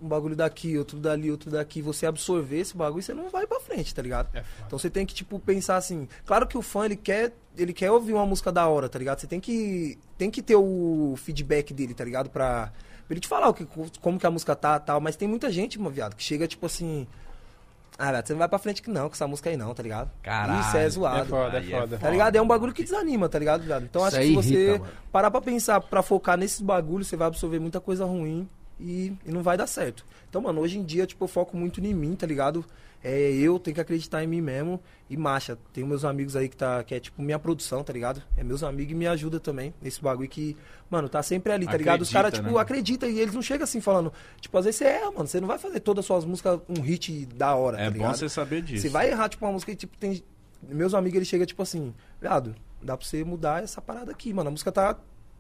um 0.02 0.08
bagulho 0.08 0.36
daqui, 0.36 0.78
outro 0.78 0.98
dali, 0.98 1.30
outro 1.30 1.52
daqui, 1.52 1.82
você 1.82 2.06
absorver 2.06 2.60
esse 2.60 2.76
bagulho, 2.76 3.04
você 3.04 3.14
não 3.14 3.30
vai 3.30 3.46
pra 3.46 3.60
frente, 3.60 3.94
tá 3.94 4.02
ligado? 4.02 4.36
É. 4.36 4.44
Então 4.66 4.80
você 4.80 4.90
tem 4.90 5.06
que, 5.06 5.14
tipo, 5.14 5.40
pensar 5.40 5.76
assim. 5.78 6.08
Claro 6.26 6.48
que 6.48 6.58
o 6.58 6.62
fã, 6.62 6.86
ele 6.86 6.96
quer, 6.96 7.34
ele 7.56 7.72
quer 7.72 7.92
ouvir 7.92 8.14
uma 8.14 8.26
música 8.26 8.52
da 8.52 8.68
hora, 8.68 8.90
tá 8.90 8.98
ligado? 8.98 9.20
Você 9.20 9.28
tem 9.28 9.40
que, 9.40 10.00
tem 10.18 10.32
que 10.32 10.42
ter 10.42 10.56
o 10.56 11.14
feedback 11.18 11.74
dele, 11.74 11.94
tá 11.94 12.04
ligado? 12.04 12.30
Pra, 12.30 12.72
pra 13.08 13.14
ele 13.14 13.20
te 13.20 13.28
falar 13.28 13.50
o 13.50 13.54
que, 13.54 13.68
como 14.02 14.20
que 14.20 14.26
a 14.26 14.32
música 14.32 14.56
tá 14.56 14.80
tal. 14.80 15.00
Mas 15.00 15.16
tem 15.16 15.28
muita 15.28 15.52
gente, 15.52 15.80
meu 15.80 15.92
viado, 15.92 16.16
que 16.16 16.24
chega, 16.24 16.48
tipo 16.48 16.66
assim. 16.66 17.06
Ah, 18.00 18.12
velho, 18.12 18.26
você 18.26 18.34
não 18.34 18.40
vai 18.40 18.50
pra 18.50 18.58
frente 18.58 18.82
que 18.82 18.90
não, 18.90 19.08
com 19.08 19.14
essa 19.14 19.28
música 19.28 19.50
aí 19.52 19.58
não, 19.58 19.72
tá 19.76 19.84
ligado? 19.84 20.10
Caralho. 20.24 20.62
Isso 20.62 20.78
é 20.78 20.86
É 20.86 20.90
zoado. 20.90 21.26
foda, 21.30 21.58
é 21.58 21.62
é 21.62 21.80
foda. 21.80 21.98
Tá 22.00 22.10
ligado? 22.10 22.36
É 22.36 22.42
um 22.42 22.48
bagulho 22.48 22.74
que 22.74 22.82
desanima, 22.82 23.30
tá 23.30 23.38
ligado, 23.38 23.62
viado? 23.64 23.84
Então 23.84 24.08
Isso 24.08 24.18
acho 24.18 24.26
que 24.26 24.28
se 24.30 24.34
você 24.34 24.70
irrita, 24.72 24.86
parar 25.12 25.30
pra 25.30 25.40
pensar, 25.42 25.80
pra 25.82 26.02
focar 26.02 26.36
nesses 26.36 26.62
bagulhos, 26.62 27.08
você 27.08 27.16
vai 27.16 27.28
absorver 27.28 27.60
muita 27.60 27.80
coisa 27.80 28.04
ruim 28.04 28.50
e, 28.82 29.14
e 29.26 29.32
não 29.32 29.44
vai 29.44 29.56
dar 29.58 29.68
certo. 29.68 30.06
Então, 30.30 30.42
mano, 30.42 30.62
hoje 30.62 30.78
em 30.78 30.84
dia, 30.84 31.06
tipo, 31.06 31.24
eu 31.24 31.28
foco 31.28 31.56
muito 31.56 31.80
em 31.80 31.94
mim, 31.94 32.16
tá 32.16 32.26
ligado? 32.26 32.66
É, 33.04 33.32
eu 33.32 33.58
tenho 33.58 33.74
que 33.74 33.82
acreditar 33.82 34.24
em 34.24 34.28
mim 34.28 34.42
mesmo. 34.42 34.80
E 35.10 35.18
marcha, 35.18 35.58
tem 35.74 35.84
meus 35.84 36.06
amigos 36.06 36.36
aí 36.36 36.48
que 36.48 36.56
tá, 36.56 36.84
que 36.84 36.96
é 36.96 37.00
tipo 37.00 37.22
minha 37.22 37.38
produção, 37.40 37.84
tá 37.84 37.92
ligado? 37.92 38.22
É 38.38 38.44
meus 38.44 38.64
amigos 38.64 38.94
e 38.94 38.96
me 38.96 39.08
ajuda 39.08 39.40
também 39.40 39.74
nesse 39.82 40.02
bagulho 40.02 40.30
que, 40.30 40.56
mano, 40.90 41.10
tá 41.10 41.22
sempre 41.22 41.52
ali, 41.52 41.66
tá 41.66 41.76
ligado? 41.76 42.02
Os 42.02 42.10
Acredita, 42.10 42.32
caras, 42.32 42.34
tipo, 42.48 42.56
né? 42.56 42.62
acreditam 42.62 43.10
e 43.10 43.20
eles 43.20 43.34
não 43.34 43.42
chegam 43.42 43.64
assim 43.64 43.82
falando, 43.82 44.14
tipo, 44.40 44.58
às 44.58 44.66
vezes 44.66 44.78
você 44.78 44.86
erra, 44.86 45.12
mano. 45.12 45.28
Você 45.28 45.42
não 45.42 45.48
vai 45.48 45.58
fazer 45.58 45.80
todas 45.82 46.04
as 46.04 46.08
suas 46.08 46.24
músicas 46.26 46.60
um 46.70 46.82
hit 46.82 47.26
da 47.26 47.56
hora, 47.56 47.78
É 47.82 47.92
tá 47.92 47.98
bom 47.98 48.14
você 48.14 48.30
saber 48.30 48.62
disso. 48.62 48.84
Você 48.84 48.90
vai 48.90 49.10
errar, 49.10 49.28
tipo, 49.30 49.46
uma 49.46 49.52
música 49.52 49.72
que, 49.72 49.78
tipo, 49.78 49.98
tem. 49.98 50.24
Meus 50.70 50.94
amigos, 50.94 51.16
eles 51.18 51.28
chegam, 51.28 51.46
tipo 51.46 51.62
assim, 51.64 51.92
viado, 52.22 52.56
dá 52.82 52.96
pra 52.96 53.06
você 53.06 53.24
mudar 53.24 53.64
essa 53.64 53.82
parada 53.82 54.12
aqui, 54.12 54.32
mano. 54.32 54.50
A 54.50 54.52
música 54.52 54.72
tá, 54.72 54.96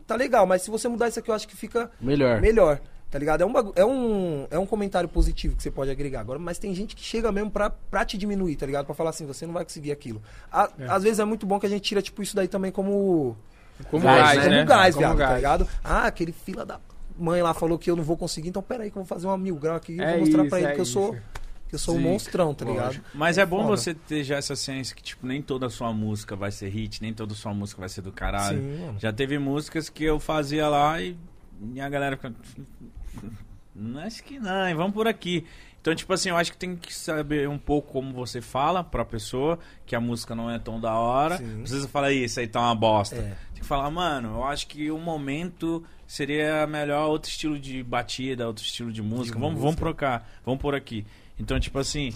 tá 0.08 0.16
legal, 0.16 0.46
mas 0.48 0.64
se 0.64 0.72
você 0.72 0.88
mudar 0.90 1.08
isso 1.08 1.20
aqui, 1.20 1.30
eu 1.30 1.36
acho 1.36 1.48
que 1.48 1.56
fica 1.56 1.92
Melhor. 2.02 2.42
melhor. 2.42 2.82
Tá 3.12 3.20
ligado? 3.20 3.42
É 3.42 3.46
um, 3.46 3.54
é, 3.76 3.86
um, 3.86 4.48
é 4.52 4.58
um 4.58 4.66
comentário 4.66 5.10
positivo 5.10 5.54
que 5.58 5.62
você 5.62 5.70
pode 5.70 5.92
agregar 5.92 6.22
agora, 6.22 6.40
mas 6.40 6.58
tem 6.58 6.74
gente 6.74 6.96
que 6.96 7.04
chega 7.04 7.30
mesmo 7.30 7.52
pra, 7.52 7.70
pra 7.70 8.06
te 8.06 8.18
diminuir, 8.18 8.56
tá 8.56 8.66
ligado? 8.66 8.86
Pra 8.86 8.96
falar 8.96 9.10
assim, 9.10 9.26
você 9.28 9.46
não 9.46 9.54
vai 9.54 9.66
conseguir 9.66 9.92
aquilo. 9.92 10.22
A- 10.50 10.70
É. 10.80 10.86
Às 10.88 11.04
vezes 11.04 11.20
é 11.20 11.26
muito 11.26 11.46
bom 11.46 11.60
que 11.60 11.66
a 11.66 11.70
gente 11.70 11.82
tira, 11.82 12.02
tipo, 12.02 12.24
isso 12.24 12.34
daí 12.36 12.48
também 12.48 12.72
como. 12.72 13.36
Como 13.90 14.04
Gás, 14.04 14.22
gás, 14.22 14.38
né? 14.38 14.44
como 14.44 14.56
né? 14.56 14.66
gás, 14.66 14.96
Como 14.96 15.06
viado, 15.08 15.18
tá 15.18 15.26
gás. 15.26 15.36
ligado? 15.36 15.68
Ah, 15.84 16.06
aquele 16.08 16.32
fila 16.32 16.66
da 16.66 16.80
mãe 17.20 17.42
lá 17.42 17.54
falou 17.54 17.78
que 17.78 17.92
eu 17.92 17.96
não 17.98 18.04
vou 18.04 18.16
conseguir, 18.16 18.48
então 18.50 18.62
peraí 18.62 18.90
que 18.90 18.98
eu 18.98 19.02
vou 19.04 19.08
fazer 19.08 19.28
uma 19.28 19.38
mil 19.38 19.56
grau 19.58 19.76
aqui 19.76 19.94
e 19.98 20.02
É 20.02 20.12
vou 20.12 20.20
mostrar 20.22 20.42
isso, 20.44 20.50
pra 20.50 20.60
ele 20.60 20.68
é 20.70 20.74
que 20.76 20.80
eu 20.82 20.86
sou. 20.86 21.18
Que 21.68 21.76
eu 21.76 21.80
sou 21.80 21.96
um 21.96 21.98
Sim, 22.00 22.04
monstrão, 22.04 22.54
tá 22.54 22.64
ligado? 22.66 22.86
Lógico. 22.88 23.06
Mas 23.14 23.38
é 23.38 23.46
bom 23.46 23.64
foda. 23.64 23.78
você 23.78 23.94
ter 23.94 24.24
já 24.24 24.36
essa 24.38 24.56
ciência 24.58 24.94
que, 24.96 25.02
tipo, 25.02 25.26
nem 25.26 25.42
toda 25.42 25.70
sua 25.70 25.92
música 25.94 26.36
vai 26.36 26.52
ser 26.52 26.68
hit, 26.70 27.02
nem 27.02 27.14
toda 27.14 27.34
sua 27.34 27.54
música 27.54 27.80
vai 27.80 27.88
ser 27.90 28.02
do 28.02 28.12
caralho. 28.12 28.62
Sim. 28.62 28.96
Já 29.00 29.12
teve 29.14 29.38
músicas 29.40 29.90
que 29.90 30.04
eu 30.04 30.20
fazia 30.20 30.68
lá 30.68 31.02
e, 31.02 31.18
e 31.74 31.80
a 31.82 31.88
galera 31.90 32.18
fica. 32.18 32.34
Não 33.76 34.02
acho 34.02 34.24
que 34.24 34.40
não, 34.40 34.76
vamos 34.76 34.94
por 34.94 35.08
aqui. 35.08 35.46
Então, 35.80 35.96
tipo 35.96 36.14
assim, 36.14 36.30
eu 36.30 36.38
acho 36.38 36.52
que 36.52 36.58
tem 36.58 36.76
que 36.76 36.94
saber 36.94 37.50
um 37.50 37.58
pouco 37.58 37.92
como 37.92 38.14
você 38.14 38.40
fala 38.40 38.84
pra 38.84 39.04
pessoa, 39.04 39.58
que 39.86 39.96
a 39.96 40.00
música 40.00 40.36
não 40.36 40.50
é 40.50 40.60
tão 40.60 40.80
da 40.80 40.94
hora. 40.94 41.38
Sim. 41.38 41.46
Não 41.46 41.60
precisa 41.62 41.88
falar 41.88 42.12
isso 42.12 42.40
aí 42.40 42.48
tá 42.48 42.60
uma 42.60 42.76
bosta. 42.76 43.16
É. 43.16 43.36
Tem 43.54 43.62
que 43.62 43.66
falar, 43.66 43.90
mano, 43.90 44.36
eu 44.36 44.44
acho 44.44 44.68
que 44.68 44.92
o 44.92 45.00
momento 45.00 45.84
seria 46.06 46.68
melhor 46.68 47.10
outro 47.10 47.32
estilo 47.32 47.58
de 47.58 47.82
batida, 47.82 48.46
outro 48.46 48.64
estilo 48.64 48.92
de 48.92 49.02
música. 49.02 49.40
vamos, 49.40 49.56
vamos 49.56 49.76
música. 49.76 49.86
por 49.86 49.96
cá, 49.96 50.24
vamos 50.46 50.62
por 50.62 50.76
aqui. 50.76 51.04
Então, 51.40 51.60
tipo 51.60 51.80
assim, 51.80 52.14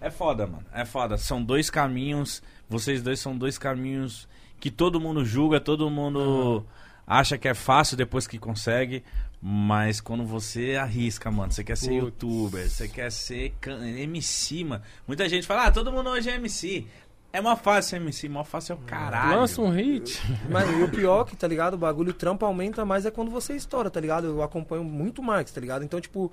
é 0.00 0.10
foda, 0.10 0.46
mano. 0.46 0.64
É 0.72 0.84
foda. 0.84 1.16
São 1.16 1.42
dois 1.42 1.70
caminhos. 1.70 2.40
Vocês 2.68 3.02
dois 3.02 3.18
são 3.18 3.36
dois 3.36 3.58
caminhos 3.58 4.28
que 4.60 4.70
todo 4.70 5.00
mundo 5.00 5.24
julga, 5.24 5.60
todo 5.60 5.90
mundo 5.90 6.64
acha 7.06 7.38
que 7.38 7.48
é 7.48 7.54
fácil 7.54 7.96
depois 7.96 8.26
que 8.26 8.38
consegue. 8.38 9.02
Mas 9.40 10.00
quando 10.00 10.24
você 10.24 10.74
arrisca, 10.74 11.30
mano, 11.30 11.52
você 11.52 11.62
quer 11.62 11.76
ser 11.76 11.90
Putz. 11.90 12.02
youtuber, 12.02 12.68
você 12.68 12.88
quer 12.88 13.10
ser 13.12 13.54
can- 13.60 13.86
MC, 13.86 14.64
mano. 14.64 14.82
Muita 15.06 15.28
gente 15.28 15.46
fala, 15.46 15.66
ah, 15.66 15.70
todo 15.70 15.92
mundo 15.92 16.10
hoje 16.10 16.28
é 16.28 16.34
MC. 16.34 16.86
É 17.32 17.40
mó 17.40 17.54
fácil 17.54 17.90
ser 17.90 17.96
MC, 17.96 18.28
mó 18.28 18.42
fácil 18.42 18.72
é 18.72 18.76
o 18.76 18.78
caralho. 18.78 19.38
Lança 19.40 19.60
um 19.62 19.70
hit. 19.70 20.20
Mas 20.50 20.68
e 20.70 20.82
o 20.82 20.88
pior 20.90 21.24
que, 21.24 21.36
tá 21.36 21.46
ligado? 21.46 21.74
O 21.74 21.78
bagulho 21.78 22.10
o 22.10 22.14
trampo 22.14 22.44
aumenta 22.44 22.84
mais 22.84 23.06
é 23.06 23.10
quando 23.10 23.30
você 23.30 23.54
estoura, 23.54 23.90
tá 23.90 24.00
ligado? 24.00 24.26
Eu 24.26 24.42
acompanho 24.42 24.82
muito 24.82 25.22
Marx, 25.22 25.52
tá 25.52 25.60
ligado? 25.60 25.84
Então, 25.84 26.00
tipo, 26.00 26.32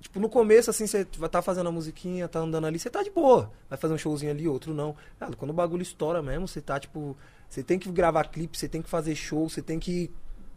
tipo, 0.00 0.18
no 0.18 0.28
começo, 0.28 0.68
assim, 0.70 0.86
você 0.86 1.04
tá 1.04 1.42
fazendo 1.42 1.68
a 1.68 1.72
musiquinha, 1.72 2.26
tá 2.26 2.40
andando 2.40 2.66
ali, 2.66 2.78
você 2.78 2.90
tá 2.90 3.04
de 3.04 3.10
boa. 3.10 3.52
Vai 3.68 3.78
fazer 3.78 3.94
um 3.94 3.98
showzinho 3.98 4.32
ali, 4.32 4.48
outro 4.48 4.74
não. 4.74 4.96
Cara, 5.20 5.36
quando 5.36 5.50
o 5.50 5.54
bagulho 5.54 5.82
estoura 5.82 6.20
mesmo, 6.22 6.48
você 6.48 6.60
tá, 6.60 6.80
tipo, 6.80 7.16
você 7.48 7.62
tem 7.62 7.78
que 7.78 7.88
gravar 7.92 8.24
clipe, 8.24 8.58
você 8.58 8.66
tem 8.68 8.82
que 8.82 8.88
fazer 8.88 9.14
show, 9.14 9.48
você 9.48 9.62
tem 9.62 9.78
que 9.78 10.10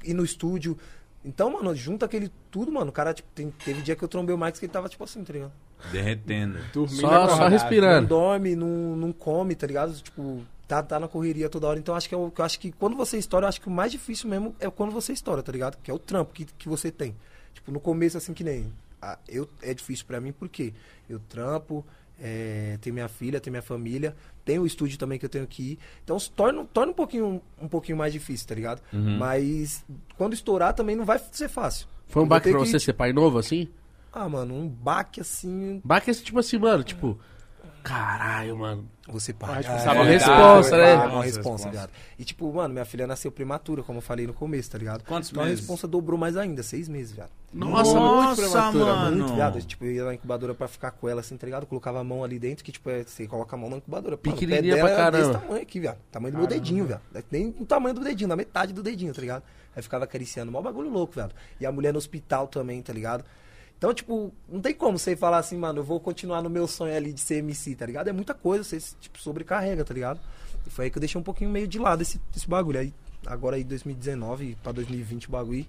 ir 0.03 0.14
no 0.16 0.24
estúdio. 0.24 0.78
Então, 1.26 1.49
mano, 1.52 1.73
junta 1.76 2.06
aquele 2.06 2.31
tudo, 2.52 2.72
mano. 2.72 2.89
O 2.89 2.93
cara, 2.93 3.14
tipo, 3.14 3.27
tem- 3.34 3.49
teve 3.65 3.81
dia 3.81 3.95
que 3.95 4.03
eu 4.03 4.07
trombei 4.07 4.34
o 4.34 4.38
Marx 4.38 4.60
que 4.60 4.65
ele 4.65 4.72
tava, 4.73 4.88
tipo 4.88 5.03
assim, 5.03 5.23
tá 5.23 5.34
ligado? 5.34 5.52
Derretendo. 5.91 6.60
Dormindo 6.73 7.02
Só, 7.02 7.10
só 7.10 7.15
acordado. 7.18 7.39
Não 7.39 7.49
respirando. 7.49 8.07
dorme, 8.07 8.56
não, 8.56 8.95
não 8.95 9.11
come, 9.11 9.56
tá 9.56 9.65
ligado? 9.68 9.93
Tipo, 9.99 10.41
tá, 10.68 10.81
tá 10.84 10.99
na 10.99 11.07
correria 11.07 11.49
toda 11.49 11.68
hora. 11.68 11.80
Então 11.80 11.95
acho 11.95 12.07
que, 12.07 12.14
é 12.15 12.18
o- 12.18 12.31
eu 12.38 12.45
acho 12.45 12.60
que 12.60 12.72
quando 12.72 12.95
você 12.95 13.18
estoura, 13.18 13.45
eu 13.45 13.49
acho 13.49 13.60
que 13.60 13.68
o 13.68 13.72
mais 13.72 13.91
difícil 13.91 14.30
mesmo 14.30 14.56
é 14.60 14.69
quando 14.69 14.91
você 14.91 15.14
estoura, 15.14 15.41
tá 15.41 15.52
ligado? 15.52 15.77
Que 15.81 15.89
é 15.89 15.93
o 15.93 15.99
trampo 15.99 16.31
que, 16.31 16.45
que 16.45 16.69
você 16.69 16.91
tem. 16.91 17.15
Tipo, 17.53 17.72
no 17.72 17.80
começo, 17.80 18.18
assim, 18.18 18.34
que 18.34 18.43
nem. 18.43 18.72
ah, 19.02 19.18
eu, 19.27 19.49
é 19.61 19.73
difícil 19.73 20.06
pra 20.06 20.22
mim 20.22 20.31
porque 20.31 20.73
eu 21.10 21.19
trampo, 21.30 21.85
é, 22.19 22.77
tenho 22.81 22.93
minha 22.93 23.07
filha, 23.07 23.39
tenho 23.39 23.52
minha 23.52 23.61
família, 23.61 24.15
tenho 24.45 24.61
o 24.61 24.65
estúdio 24.65 24.97
também 24.97 25.17
que 25.19 25.26
eu 25.26 25.30
tenho 25.30 25.45
ir. 25.72 25.80
Então 26.03 26.17
se 26.19 26.30
torna, 26.31 26.63
torna 26.65 26.91
um, 26.91 26.95
pouquinho, 26.95 27.41
um 27.61 27.67
pouquinho 27.67 27.97
mais 27.97 28.13
difícil, 28.13 28.47
tá 28.47 28.55
ligado? 28.55 28.81
Uhum. 28.93 29.17
Mas 29.17 29.84
quando 30.17 30.34
estourar 30.34 30.73
também 30.73 30.95
não 30.95 31.03
vai 31.03 31.19
ser 31.31 31.49
fácil. 31.49 31.88
Foi 32.07 32.22
um 32.22 32.26
Eu 32.26 32.30
baque 32.30 32.49
pra 32.51 32.59
que- 32.61 32.67
você 32.67 32.80
ser 32.80 32.93
pai 32.93 33.11
novo, 33.11 33.38
assim? 33.39 33.67
Ah, 34.13 34.30
mano, 34.30 34.53
um 34.55 34.69
baque 34.69 35.19
assim. 35.19 35.81
Baque 35.84 36.09
assim, 36.11 36.23
tipo 36.23 36.39
assim, 36.39 36.57
mano, 36.57 36.84
tipo... 36.84 37.19
Caralho, 37.86 38.57
mano. 38.57 38.90
Você 39.10 39.32
Uma 39.32 39.38
paga. 39.38 39.56
responsabilidade. 39.57 40.10
responsa, 40.12 40.78
né? 40.78 40.95
Uma 40.95 41.06
Nossa, 41.07 41.22
responsa, 41.26 41.49
responsa. 41.52 41.70
viado. 41.70 41.90
E 42.18 42.26
tipo, 42.26 42.52
mano, 42.52 42.74
minha 42.74 42.84
filha 42.86 43.06
nasceu 43.06 43.32
prematura, 43.32 43.84
como 43.84 43.99
eu 43.99 44.02
falei 44.02 44.26
no 44.26 44.34
começo, 44.34 44.72
tá 44.72 44.78
ligado? 44.80 45.03
Quantos 45.03 45.30
então 45.30 45.44
a 45.44 45.45
meses? 45.45 45.60
responsa 45.60 45.88
dobrou 45.88 46.18
mais 46.20 46.36
ainda, 46.36 46.64
seis 46.64 46.90
meses, 46.90 47.12
viado. 47.12 47.30
Nossa, 47.53 47.94
Nossa, 47.94 48.26
muito 48.41 48.52
prematura, 48.52 48.86
mano. 48.95 49.18
Muito, 49.18 49.36
viado. 49.36 49.62
Tipo, 49.62 49.86
eu 49.86 49.91
ia 49.91 50.03
na 50.06 50.14
incubadora 50.16 50.56
pra 50.56 50.68
ficar 50.68 50.90
com 50.91 51.07
ela 51.07 51.22
assim, 51.22 51.38
tá 51.38 51.45
ligado? 51.45 51.68
Colocava 51.68 51.99
a 51.99 52.03
mão 52.03 52.24
ali 52.24 52.40
dentro, 52.40 52.64
que 52.66 52.72
tipo, 52.72 52.90
é, 52.90 53.03
você 53.03 53.28
coloca 53.28 53.56
a 53.56 53.60
mão 53.60 53.70
na 53.70 53.78
incubadora. 53.78 54.16
Mano, 54.16 54.16
o 54.16 54.18
pé 54.18 54.32
Pequenininha 54.32 54.76
dela 54.78 54.90
pra 54.90 54.98
era 55.03 55.12
desse 55.12 55.24
caramba. 55.24 55.40
tamanho 55.45 55.62
aqui, 55.62 55.80
viado. 55.80 55.98
Tamanho 56.12 56.32
do 56.34 56.38
meu 56.40 56.48
Caramba. 56.48 56.64
dedinho, 56.66 56.86
viado. 56.86 57.02
Nem 57.30 57.56
o 57.60 57.66
tamanho 57.66 57.94
do 57.94 58.02
dedinho, 58.02 58.28
da 58.28 58.36
metade 58.36 58.74
do 58.74 58.82
dedinho, 58.82 59.14
tá 59.14 59.22
ligado? 59.22 59.44
Aí 59.76 59.84
ficava 59.84 60.06
acariciando. 60.06 60.52
Mó 60.52 60.60
bagulho 60.62 60.90
louco, 60.90 61.14
viado. 61.14 61.36
E 61.60 61.66
a 61.68 61.72
mulher 61.72 61.91
no 61.94 61.99
hospital 61.99 62.48
também, 62.48 62.82
tá 62.82 62.91
ligado? 62.91 63.24
Então, 63.77 63.93
tipo, 63.93 64.34
não 64.49 64.61
tem 64.61 64.73
como 64.73 64.97
você 64.97 65.15
falar 65.15 65.38
assim, 65.38 65.57
mano, 65.57 65.80
eu 65.80 65.84
vou 65.84 65.99
continuar 65.99 66.41
no 66.41 66.49
meu 66.49 66.68
sonho 66.68 66.95
ali 66.95 67.11
de 67.11 67.19
ser 67.19 67.35
MC, 67.35 67.76
tá 67.76 67.85
ligado? 67.85 68.07
É 68.07 68.14
muita 68.14 68.34
coisa, 68.34 68.64
você, 68.64 68.80
tipo, 68.99 69.19
sobrecarrega, 69.19 69.84
tá 69.84 69.93
ligado? 69.93 70.19
E 70.65 70.69
foi 70.69 70.85
aí 70.85 70.91
que 70.91 70.97
eu 70.97 71.02
deixei 71.02 71.19
um 71.19 71.23
pouquinho 71.23 71.49
meio 71.49 71.68
de 71.68 71.77
lado 71.77 72.02
esse, 72.02 72.19
esse 72.35 72.47
bagulho. 72.47 72.80
Aí, 72.80 72.93
agora 73.26 73.57
aí, 73.57 73.64
2019 73.64 74.57
pra 74.64 74.72
2020, 74.72 75.27
o 75.27 75.31
bagulho 75.31 75.65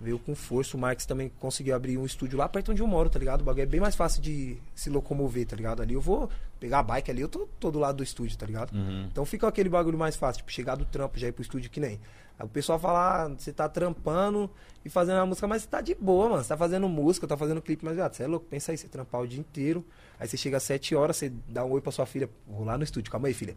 veio 0.00 0.18
com 0.18 0.34
força. 0.34 0.76
O 0.76 0.80
Marx 0.80 1.06
também 1.06 1.30
conseguiu 1.38 1.74
abrir 1.74 1.96
um 1.96 2.04
estúdio 2.04 2.36
lá 2.36 2.48
perto 2.48 2.72
onde 2.72 2.82
eu 2.82 2.86
moro, 2.86 3.08
tá 3.08 3.18
ligado? 3.18 3.42
O 3.42 3.44
bagulho 3.44 3.62
é 3.62 3.66
bem 3.66 3.80
mais 3.80 3.94
fácil 3.94 4.20
de 4.20 4.56
se 4.74 4.90
locomover, 4.90 5.46
tá 5.46 5.54
ligado? 5.54 5.80
Ali 5.80 5.94
eu 5.94 6.00
vou 6.00 6.28
pegar 6.58 6.80
a 6.80 6.82
bike 6.82 7.10
ali, 7.10 7.20
eu 7.20 7.28
tô, 7.28 7.48
tô 7.60 7.70
do 7.70 7.78
lado 7.78 7.96
do 7.96 8.02
estúdio, 8.02 8.36
tá 8.36 8.44
ligado? 8.44 8.72
Uhum. 8.72 9.06
Então 9.10 9.24
fica 9.24 9.46
aquele 9.46 9.68
bagulho 9.68 9.96
mais 9.96 10.16
fácil, 10.16 10.38
tipo, 10.38 10.52
chegar 10.52 10.74
do 10.74 10.84
trampo, 10.84 11.18
já 11.18 11.28
ir 11.28 11.32
pro 11.32 11.42
estúdio 11.42 11.70
que 11.70 11.80
nem. 11.80 12.00
O 12.42 12.48
pessoal 12.48 12.78
fala, 12.78 13.24
ah, 13.24 13.28
você 13.28 13.52
tá 13.52 13.68
trampando 13.68 14.50
e 14.84 14.88
fazendo 14.90 15.18
a 15.18 15.26
música, 15.26 15.46
mas 15.46 15.62
você 15.62 15.68
tá 15.68 15.80
de 15.80 15.94
boa, 15.94 16.28
mano. 16.28 16.42
Você 16.42 16.48
tá 16.48 16.56
fazendo 16.56 16.88
música, 16.88 17.26
tá 17.26 17.36
fazendo 17.36 17.62
clipe, 17.62 17.84
mas, 17.84 17.94
viado, 17.94 18.14
você 18.14 18.24
é 18.24 18.26
louco, 18.26 18.46
pensa 18.48 18.72
aí, 18.72 18.78
você 18.78 18.88
trampar 18.88 19.20
o 19.20 19.26
dia 19.26 19.38
inteiro. 19.40 19.84
Aí 20.18 20.26
você 20.26 20.36
chega 20.36 20.56
às 20.56 20.62
7 20.62 20.94
horas, 20.94 21.16
você 21.16 21.32
dá 21.48 21.64
um 21.64 21.70
oi 21.70 21.80
pra 21.80 21.92
sua 21.92 22.06
filha, 22.06 22.28
vou 22.46 22.64
lá 22.64 22.76
no 22.76 22.84
estúdio, 22.84 23.10
calma 23.10 23.28
aí, 23.28 23.34
filha. 23.34 23.56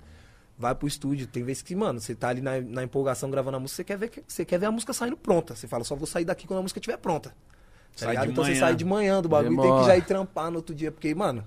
Vai 0.57 0.73
pro 0.73 0.87
estúdio, 0.87 1.27
tem 1.27 1.43
vezes 1.43 1.61
que, 1.61 1.75
mano, 1.75 1.99
você 1.99 2.15
tá 2.15 2.29
ali 2.29 2.41
na, 2.41 2.61
na 2.61 2.83
empolgação 2.83 3.29
gravando 3.29 3.57
a 3.57 3.59
música, 3.59 3.75
você 3.77 3.83
quer, 3.83 3.97
ver, 3.97 4.23
você 4.27 4.45
quer 4.45 4.57
ver 4.59 4.67
a 4.67 4.71
música 4.71 4.93
saindo 4.93 5.17
pronta. 5.17 5.55
Você 5.55 5.67
fala, 5.67 5.83
só 5.83 5.95
vou 5.95 6.07
sair 6.07 6.23
daqui 6.25 6.47
quando 6.47 6.59
a 6.59 6.61
música 6.61 6.79
estiver 6.79 6.97
pronta. 6.97 7.29
Tá 7.29 7.35
Sai 7.95 8.09
ligado? 8.09 8.25
de 8.27 8.31
Então 8.31 8.43
você 8.43 8.51
manhã. 8.51 8.59
sai 8.61 8.75
de 8.75 8.85
manhã 8.85 9.21
do 9.21 9.27
bagulho 9.29 9.53
e 9.53 9.61
tem 9.61 9.79
que 9.79 9.85
já 9.85 9.97
ir 9.97 10.05
trampar 10.05 10.49
no 10.51 10.57
outro 10.57 10.73
dia, 10.75 10.91
porque, 10.91 11.13
mano, 11.15 11.43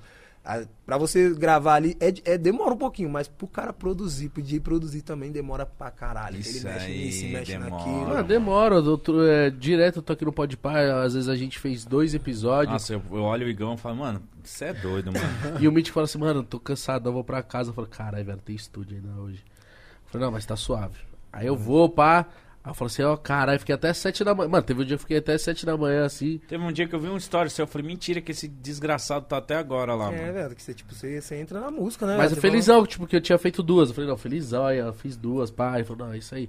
a- 0.48 0.64
pra 0.86 0.96
você 0.96 1.34
gravar 1.34 1.74
ali, 1.74 1.94
é, 2.00 2.32
é- 2.32 2.38
demora 2.38 2.72
um 2.72 2.78
pouquinho, 2.78 3.10
mas 3.10 3.28
pro 3.28 3.46
cara 3.46 3.70
produzir, 3.72 4.30
pro 4.30 4.40
DJ 4.42 4.60
produzir 4.60 5.02
também 5.02 5.30
demora 5.30 5.66
pra 5.66 5.90
caralho. 5.90 6.38
Isso 6.38 6.56
ele 6.66 6.72
mexe 6.74 6.86
aí, 6.86 7.04
nisso, 7.04 7.24
mexe 7.26 7.52
demora. 7.52 7.70
naquilo. 7.70 8.16
Ah, 8.16 8.22
demora. 8.22 8.80
Doutor, 8.80 9.28
é, 9.28 9.50
direto 9.50 9.96
eu 9.96 10.02
tô 10.02 10.14
aqui 10.14 10.24
no 10.24 10.32
Podpah, 10.32 11.02
às 11.04 11.12
vezes 11.12 11.28
a 11.28 11.36
gente 11.36 11.58
fez 11.58 11.84
dois 11.84 12.14
episódios. 12.14 12.72
Nossa, 12.72 12.94
eu, 12.94 13.02
eu 13.12 13.22
olho 13.24 13.46
o 13.46 13.50
Igão 13.50 13.74
e 13.74 13.76
falo, 13.76 13.96
mano, 13.96 14.22
você 14.42 14.64
é 14.66 14.72
doido, 14.72 15.12
mano. 15.12 15.28
E 15.60 15.68
o 15.68 15.72
Mitch 15.72 15.90
fala 15.90 16.04
assim, 16.04 16.18
mano, 16.18 16.42
tô 16.42 16.58
cansado, 16.58 17.08
eu 17.08 17.12
vou 17.12 17.22
pra 17.22 17.42
casa. 17.42 17.70
Eu 17.70 17.74
falo, 17.74 17.86
caralho, 17.86 18.24
velho, 18.24 18.38
tem 18.38 18.56
estúdio 18.56 18.96
ainda 18.96 19.20
hoje. 19.20 19.44
Eu 20.06 20.10
falei, 20.12 20.24
não, 20.26 20.32
mas 20.32 20.46
tá 20.46 20.56
suave. 20.56 20.96
Aí 21.30 21.46
eu 21.46 21.56
vou, 21.56 21.90
pá. 21.90 22.26
Aí 22.64 22.70
eu 22.70 22.74
falo 22.74 22.86
assim, 22.86 23.02
ó, 23.02 23.16
caralho, 23.16 23.58
fiquei 23.60 23.74
até 23.74 23.92
sete 23.92 24.22
da 24.24 24.34
manhã. 24.34 24.48
Mano, 24.48 24.62
teve 24.62 24.80
um 24.82 24.84
dia 24.84 24.88
que 24.88 24.94
eu 24.94 24.98
fiquei 24.98 25.16
até 25.18 25.38
sete 25.38 25.64
da 25.64 25.76
manhã, 25.76 26.04
assim. 26.04 26.38
Teve 26.48 26.62
um 26.62 26.72
dia 26.72 26.86
que 26.86 26.94
eu 26.94 27.00
vi 27.00 27.08
um 27.08 27.16
story 27.16 27.48
seu, 27.50 27.62
eu 27.62 27.66
falei, 27.66 27.86
mentira 27.86 28.20
que 28.20 28.32
esse 28.32 28.46
desgraçado 28.48 29.24
tá 29.26 29.38
até 29.38 29.56
agora 29.56 29.94
lá, 29.94 30.12
É, 30.12 30.20
mano. 30.20 30.32
velho, 30.32 30.54
que 30.56 30.62
você, 30.62 30.74
tipo, 30.74 30.92
você, 30.94 31.20
você 31.20 31.36
entra 31.36 31.60
na 31.60 31.70
música, 31.70 32.04
né? 32.06 32.16
Mas 32.16 32.30
velho? 32.30 32.42
felizão, 32.42 32.84
tipo, 32.84 33.06
que 33.06 33.16
eu 33.16 33.20
tinha 33.20 33.38
feito 33.38 33.62
duas. 33.62 33.88
Eu 33.88 33.94
falei, 33.94 34.10
não, 34.10 34.16
felizão, 34.18 34.66
aí 34.66 34.78
eu 34.78 34.92
fiz 34.92 35.16
duas, 35.16 35.50
pá. 35.50 35.76
Ele 35.76 35.84
falou, 35.84 36.06
não, 36.06 36.12
é 36.14 36.18
isso 36.18 36.34
aí. 36.34 36.48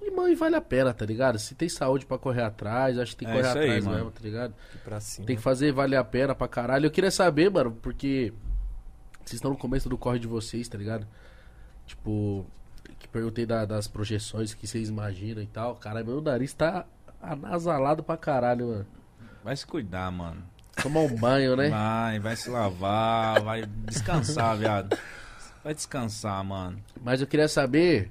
E, 0.00 0.10
mano, 0.12 0.28
e 0.28 0.34
vale 0.36 0.54
a 0.54 0.60
pena, 0.60 0.94
tá 0.94 1.04
ligado? 1.04 1.36
Se 1.38 1.54
tem 1.56 1.68
saúde 1.68 2.06
pra 2.06 2.16
correr 2.16 2.42
atrás, 2.42 2.96
acho 2.96 3.10
que 3.16 3.24
tem 3.24 3.28
que 3.28 3.34
É 3.34 3.36
correr 3.36 3.48
isso 3.50 3.58
aí, 3.58 3.64
atrás 3.66 3.84
mano. 3.84 3.96
mesmo, 3.96 4.10
tá 4.12 4.20
ligado? 4.22 4.54
pra 4.84 5.00
cima. 5.00 5.26
Tem 5.26 5.36
que 5.36 5.42
fazer 5.42 5.72
valer 5.72 5.96
a 5.96 6.04
pena 6.04 6.34
pra 6.34 6.46
caralho. 6.46 6.86
Eu 6.86 6.90
queria 6.90 7.10
saber, 7.10 7.50
mano, 7.50 7.76
porque 7.82 8.32
vocês 9.24 9.34
estão 9.34 9.50
no 9.50 9.56
começo 9.58 9.88
do 9.88 9.98
corre 9.98 10.20
de 10.20 10.28
vocês, 10.28 10.68
tá 10.68 10.78
ligado? 10.78 11.04
Tipo, 11.84 12.46
que 13.06 13.12
perguntei 13.12 13.46
da- 13.46 13.64
das 13.64 13.86
projeções 13.88 14.52
que 14.54 14.66
vocês 14.66 14.88
imaginam 14.88 15.42
e 15.42 15.46
tal. 15.46 15.76
Caralho, 15.76 16.06
meu 16.06 16.20
nariz 16.20 16.52
tá 16.52 16.84
anasalado 17.22 18.02
pra 18.02 18.16
caralho, 18.16 18.66
mano. 18.68 18.86
Vai 19.42 19.56
se 19.56 19.66
cuidar, 19.66 20.10
mano. 20.10 20.42
Tomar 20.82 21.00
um 21.00 21.16
banho, 21.16 21.56
né? 21.56 21.70
Vai, 21.70 22.18
vai 22.20 22.36
se 22.36 22.50
lavar, 22.50 23.40
vai 23.42 23.64
descansar, 23.64 24.56
viado. 24.58 24.96
Vai 25.64 25.72
descansar, 25.74 26.44
mano. 26.44 26.78
Mas 27.02 27.20
eu 27.20 27.26
queria 27.26 27.48
saber 27.48 28.10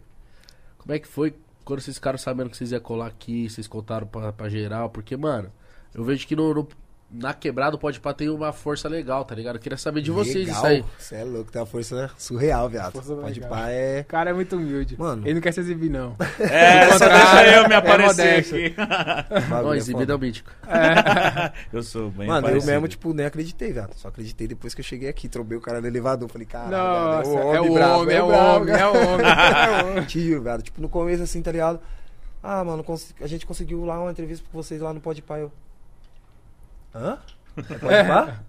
como 0.77 0.93
é 0.93 0.99
que 0.99 1.07
foi 1.07 1.35
quando 1.63 1.81
vocês 1.81 1.97
ficaram 1.97 2.17
sabendo 2.17 2.49
que 2.49 2.57
vocês 2.57 2.71
iam 2.71 2.79
colar 2.81 3.07
aqui, 3.07 3.49
vocês 3.49 3.67
contaram 3.67 4.05
pra, 4.07 4.31
pra 4.31 4.49
geral, 4.49 4.89
porque, 4.89 5.15
mano, 5.17 5.51
eu 5.93 6.03
vejo 6.03 6.25
que 6.27 6.35
no, 6.35 6.53
no- 6.53 6.67
na 7.17 7.33
quebrada 7.33 7.77
pode 7.77 7.99
pra 7.99 8.13
ter 8.13 8.29
uma 8.29 8.51
força 8.51 8.89
legal, 8.89 9.23
tá 9.23 9.33
ligado? 9.33 9.55
Eu 9.55 9.61
queria 9.61 9.77
saber 9.77 10.01
de 10.01 10.11
vocês 10.11 10.47
Legal. 10.47 10.55
isso 10.55 10.65
aí. 10.65 10.85
Você 10.97 11.15
é 11.15 11.23
louco, 11.23 11.51
tem 11.51 11.61
uma 11.61 11.65
força 11.65 12.11
surreal, 12.17 12.69
viado. 12.69 12.91
Força 12.91 13.15
Pode 13.15 13.39
legal. 13.39 13.49
pá, 13.49 13.69
é. 13.69 14.01
O 14.01 14.05
cara 14.05 14.29
é 14.31 14.33
muito 14.33 14.55
humilde. 14.55 14.97
Mano. 14.99 15.23
Ele 15.25 15.35
não 15.35 15.41
quer 15.41 15.53
se 15.53 15.61
exibir, 15.61 15.89
não. 15.89 16.15
É, 16.39 16.91
só 16.97 17.07
deixa 17.07 17.55
eu 17.55 17.67
me 17.67 17.73
é 17.73 17.77
aparecer 17.77 18.07
modesto. 18.07 18.55
aqui. 18.55 18.75
é 19.73 19.77
exibido 19.77 20.11
é 20.11 20.15
o 20.15 20.19
mítico. 20.19 20.51
eu 21.71 21.83
sou 21.83 22.09
bem 22.11 22.27
Mano, 22.27 22.47
eu 22.47 22.51
parecido. 22.51 22.71
mesmo, 22.71 22.87
tipo, 22.87 23.13
nem 23.13 23.25
acreditei, 23.25 23.71
viado. 23.71 23.93
Só 23.95 24.09
acreditei 24.09 24.47
depois 24.47 24.73
que 24.73 24.81
eu 24.81 24.85
cheguei 24.85 25.07
aqui. 25.07 25.29
Trombei 25.29 25.57
o 25.57 25.61
cara 25.61 25.79
no 25.79 25.87
elevador. 25.87 26.29
Falei, 26.29 26.45
caralho, 26.45 26.71
Nossa, 26.71 27.29
viado, 27.29 27.55
é 27.55 27.61
o 27.61 27.73
homem, 27.73 28.15
é 28.15 28.23
o 28.23 28.27
brabo, 28.27 28.61
homem, 28.61 28.75
é 28.75 28.85
o 28.85 28.89
homem. 28.89 29.25
É 29.25 29.83
o 29.83 29.87
homem. 29.89 30.05
Tio, 30.07 30.41
velho. 30.41 30.61
Tipo, 30.61 30.81
no 30.81 30.89
começo, 30.89 31.23
assim, 31.23 31.41
tá 31.41 31.51
ligado? 31.51 31.79
Ah, 32.43 32.63
mano, 32.63 32.85
a 33.21 33.27
gente 33.27 33.45
conseguiu 33.45 33.83
lá 33.85 33.99
uma 33.99 34.11
entrevista 34.11 34.45
com 34.51 34.61
vocês 34.61 34.79
lá 34.79 34.93
no 34.93 35.01
Podpah. 35.01 35.39
Eu... 35.39 35.51
Hã? 36.95 37.17
É, 37.57 37.77
pode 37.77 38.07
pá? 38.07 38.39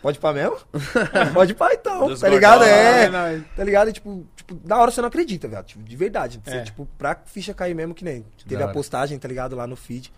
Pode 0.00 0.18
pá 0.18 0.32
mesmo? 0.32 0.56
pode 1.34 1.52
pá 1.54 1.72
então, 1.74 2.06
Dos 2.08 2.20
tá 2.20 2.28
ligado? 2.28 2.62
É, 2.64 3.10
né? 3.10 3.44
tá 3.56 3.64
ligado? 3.64 3.90
E, 3.90 3.92
tipo, 3.92 4.26
tipo, 4.36 4.54
da 4.54 4.78
hora 4.78 4.90
você 4.90 5.00
não 5.00 5.08
acredita, 5.08 5.48
velho. 5.48 5.62
Tipo, 5.64 5.82
de 5.82 5.96
verdade. 5.96 6.40
Você, 6.44 6.56
É. 6.56 6.62
tipo, 6.62 6.86
pra 6.96 7.16
ficha 7.26 7.52
cair 7.52 7.74
mesmo 7.74 7.94
que 7.94 8.04
nem. 8.04 8.24
Teve 8.48 8.62
a 8.62 8.68
postagem, 8.68 9.18
tá 9.18 9.26
ligado? 9.28 9.56
Lá 9.56 9.66
no 9.66 9.76
feed. 9.76 10.12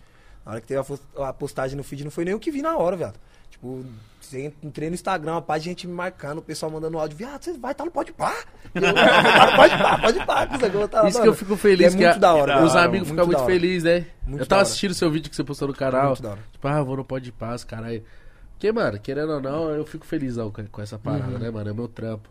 Na 0.45 0.51
hora 0.53 0.61
que 0.61 0.67
teve 0.67 0.81
a 1.17 1.33
postagem 1.33 1.75
no 1.75 1.83
feed, 1.83 2.03
não 2.03 2.11
foi 2.11 2.23
nem 2.23 2.33
o 2.33 2.39
que 2.39 2.51
vi 2.51 2.61
na 2.61 2.77
hora, 2.77 2.95
velho. 2.95 3.13
Tipo, 3.61 3.85
você 4.21 4.53
entrei 4.63 4.89
no 4.89 4.93
Instagram, 4.95 5.33
uma 5.33 5.41
paz 5.41 5.61
de 5.63 5.69
gente 5.69 5.87
me 5.87 5.93
marcando, 5.93 6.37
o 6.37 6.41
pessoal 6.41 6.71
mandando 6.71 6.97
áudio, 6.97 7.17
viado, 7.17 7.43
você 7.43 7.53
vai 7.57 7.71
estar 7.71 7.83
no 7.83 7.91
pode 7.91 8.13
pá. 8.13 8.33
"Tá 8.73 9.55
pode 9.55 9.77
pá, 9.77 9.97
pode 9.97 10.19
pá. 10.25 10.47
tá- 10.87 11.07
Isso 11.07 11.21
que 11.21 11.27
eu 11.27 11.33
fico 11.33 11.55
feliz 11.57 11.87
é 11.93 11.97
que 11.97 12.03
muito 12.03 12.15
a- 12.15 12.19
da 12.19 12.33
hora. 12.35 12.63
os 12.63 12.75
amigos 12.75 13.07
muito 13.07 13.15
ficam 13.21 13.25
muito 13.25 13.39
hora. 13.39 13.45
felizes, 13.51 13.83
né? 13.83 14.05
Muito 14.25 14.41
eu 14.41 14.45
tava 14.47 14.61
assistindo 14.61 14.91
o 14.91 14.93
seu 14.93 15.09
vídeo 15.11 15.29
que 15.29 15.35
você 15.35 15.43
postou 15.43 15.67
no 15.67 15.73
canal. 15.73 16.07
Muito 16.07 16.21
da 16.21 16.29
hora. 16.31 16.39
Tipo, 16.51 16.67
ah, 16.67 16.81
vou 16.83 16.97
no 16.97 17.03
Pode 17.03 17.31
Paz, 17.31 17.63
caralho. 17.63 18.03
Porque, 18.53 18.71
mano, 18.71 18.99
querendo 18.99 19.31
ou 19.33 19.41
não, 19.41 19.69
eu 19.71 19.85
fico 19.85 20.05
felizão 20.05 20.51
com, 20.51 20.65
com 20.67 20.81
essa 20.81 20.99
parada, 20.99 21.31
Uhum. 21.33 21.39
né, 21.39 21.49
mano? 21.49 21.69
É 21.69 21.73
meu 21.73 21.87
trampo. 21.87 22.29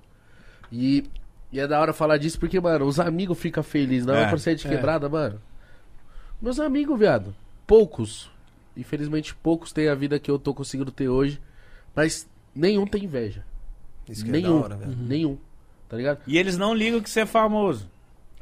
E, 0.70 1.04
e 1.50 1.58
é 1.58 1.66
da 1.66 1.80
hora 1.80 1.92
falar 1.92 2.16
disso 2.18 2.38
porque, 2.38 2.60
mano, 2.60 2.84
os 2.86 3.00
amigos 3.00 3.38
ficam 3.38 3.62
felizes. 3.62 4.06
Não 4.06 4.14
é, 4.14 4.24
É. 4.24 4.28
por 4.30 4.38
ser 4.38 4.54
de 4.54 4.66
É. 4.66 4.70
quebrada, 4.70 5.08
mano. 5.08 5.40
Meus 6.40 6.60
amigos, 6.60 6.98
viado. 6.98 7.34
Poucos. 7.66 8.30
Infelizmente, 8.78 9.34
poucos 9.34 9.72
têm 9.72 9.88
a 9.88 9.94
vida 9.94 10.18
que 10.20 10.30
eu 10.30 10.38
tô 10.38 10.54
conseguindo 10.54 10.92
ter 10.92 11.08
hoje. 11.08 11.40
Mas 11.94 12.28
nenhum 12.54 12.86
tem 12.86 13.04
inveja. 13.04 13.44
Isso 14.08 14.22
que 14.22 14.30
é 14.30 14.34
nenhum. 14.34 14.60
da 14.60 14.64
hora, 14.64 14.76
velho. 14.76 14.96
Nenhum. 14.96 15.36
Tá 15.88 15.96
ligado? 15.96 16.20
E 16.26 16.38
eles 16.38 16.56
não 16.56 16.72
ligam 16.72 17.00
que 17.00 17.10
você 17.10 17.20
é 17.20 17.26
famoso. 17.26 17.90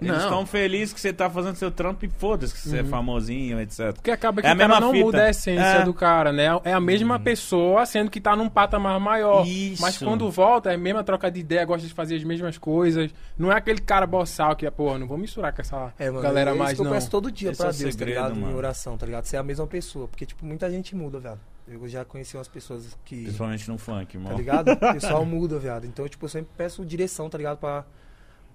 Eles 0.00 0.12
Não. 0.12 0.22
estão 0.24 0.46
felizes 0.46 0.92
que 0.92 1.00
você 1.00 1.10
tá 1.10 1.30
fazendo 1.30 1.56
seu 1.56 1.70
trampo 1.70 2.04
e 2.04 2.08
foda-se 2.08 2.52
que 2.52 2.60
você 2.60 2.80
é 2.80 2.84
famosinho, 2.84 3.58
etc. 3.60 3.94
Porque 3.94 4.10
acaba 4.10 4.42
que 4.42 4.46
É 4.46 4.50
a 4.50 4.54
o 4.54 4.58
cara 4.58 4.78
não 4.80 4.92
fita. 4.92 5.04
muda 5.06 5.22
a 5.24 5.30
essência 5.30 5.62
É. 5.64 5.84
do 5.84 5.94
cara, 5.94 6.32
né? 6.32 6.48
É 6.64 6.72
a 6.74 6.80
mesma 6.80 7.18
pessoa, 7.18 7.86
sendo 7.86 8.10
que 8.10 8.20
tá 8.20 8.36
num 8.36 8.48
patamar 8.48 9.00
maior. 9.00 9.46
Isso. 9.46 9.80
Mas 9.80 9.96
quando 9.96 10.30
volta, 10.30 10.70
é 10.70 10.74
a 10.74 10.78
mesma 10.78 11.02
troca 11.02 11.30
de 11.30 11.40
ideia, 11.40 11.64
gosta 11.64 11.86
de 11.88 11.94
fazer 11.94 12.16
as 12.16 12.24
mesmas 12.24 12.58
coisas. 12.58 13.10
Não 13.38 13.50
é 13.50 13.56
aquele 13.56 13.80
cara 13.80 14.06
boçal 14.06 14.54
que 14.54 14.66
é, 14.66 14.70
pô, 14.70 14.98
não 14.98 15.06
vou 15.06 15.16
misturar 15.16 15.52
com 15.54 15.62
essa 15.62 15.92
É, 15.98 16.10
mano, 16.10 16.20
galera 16.22 16.50
é 16.50 16.52
isso 16.52 16.62
mais 16.62 16.74
que 16.74 16.80
eu 16.80 16.84
não. 16.84 16.92
peço 16.92 17.10
todo 17.10 17.32
dia 17.32 17.50
Esse 17.52 17.58
pra 17.58 17.70
é 17.70 17.72
Deus, 17.72 17.94
segredo, 17.94 17.98
tá 17.98 18.04
ligado? 18.28 18.38
Em 18.38 18.42
mano. 18.42 18.56
oração, 18.58 18.98
tá 18.98 19.06
ligado? 19.06 19.24
Ser 19.24 19.38
a 19.38 19.42
mesma 19.42 19.66
pessoa. 19.66 20.06
Porque, 20.08 20.26
tipo, 20.26 20.44
muita 20.44 20.70
gente 20.70 20.94
muda, 20.94 21.18
velho. 21.18 21.38
Eu 21.68 21.88
já 21.88 22.04
conheci 22.04 22.36
umas 22.36 22.46
pessoas 22.48 22.96
que. 23.04 23.22
Principalmente 23.22 23.68
no 23.68 23.78
funk, 23.78 24.14
irmão. 24.16 24.30
Tá 24.30 24.36
ligado? 24.38 24.72
O 24.72 24.76
pessoal 24.76 25.24
muda, 25.26 25.58
viado. 25.58 25.84
Então, 25.86 26.06
tipo, 26.06 26.24
eu 26.26 26.28
sempre 26.28 26.50
peço 26.56 26.84
direção, 26.84 27.28
tá 27.30 27.36
ligado? 27.38 27.56
Pra, 27.58 27.84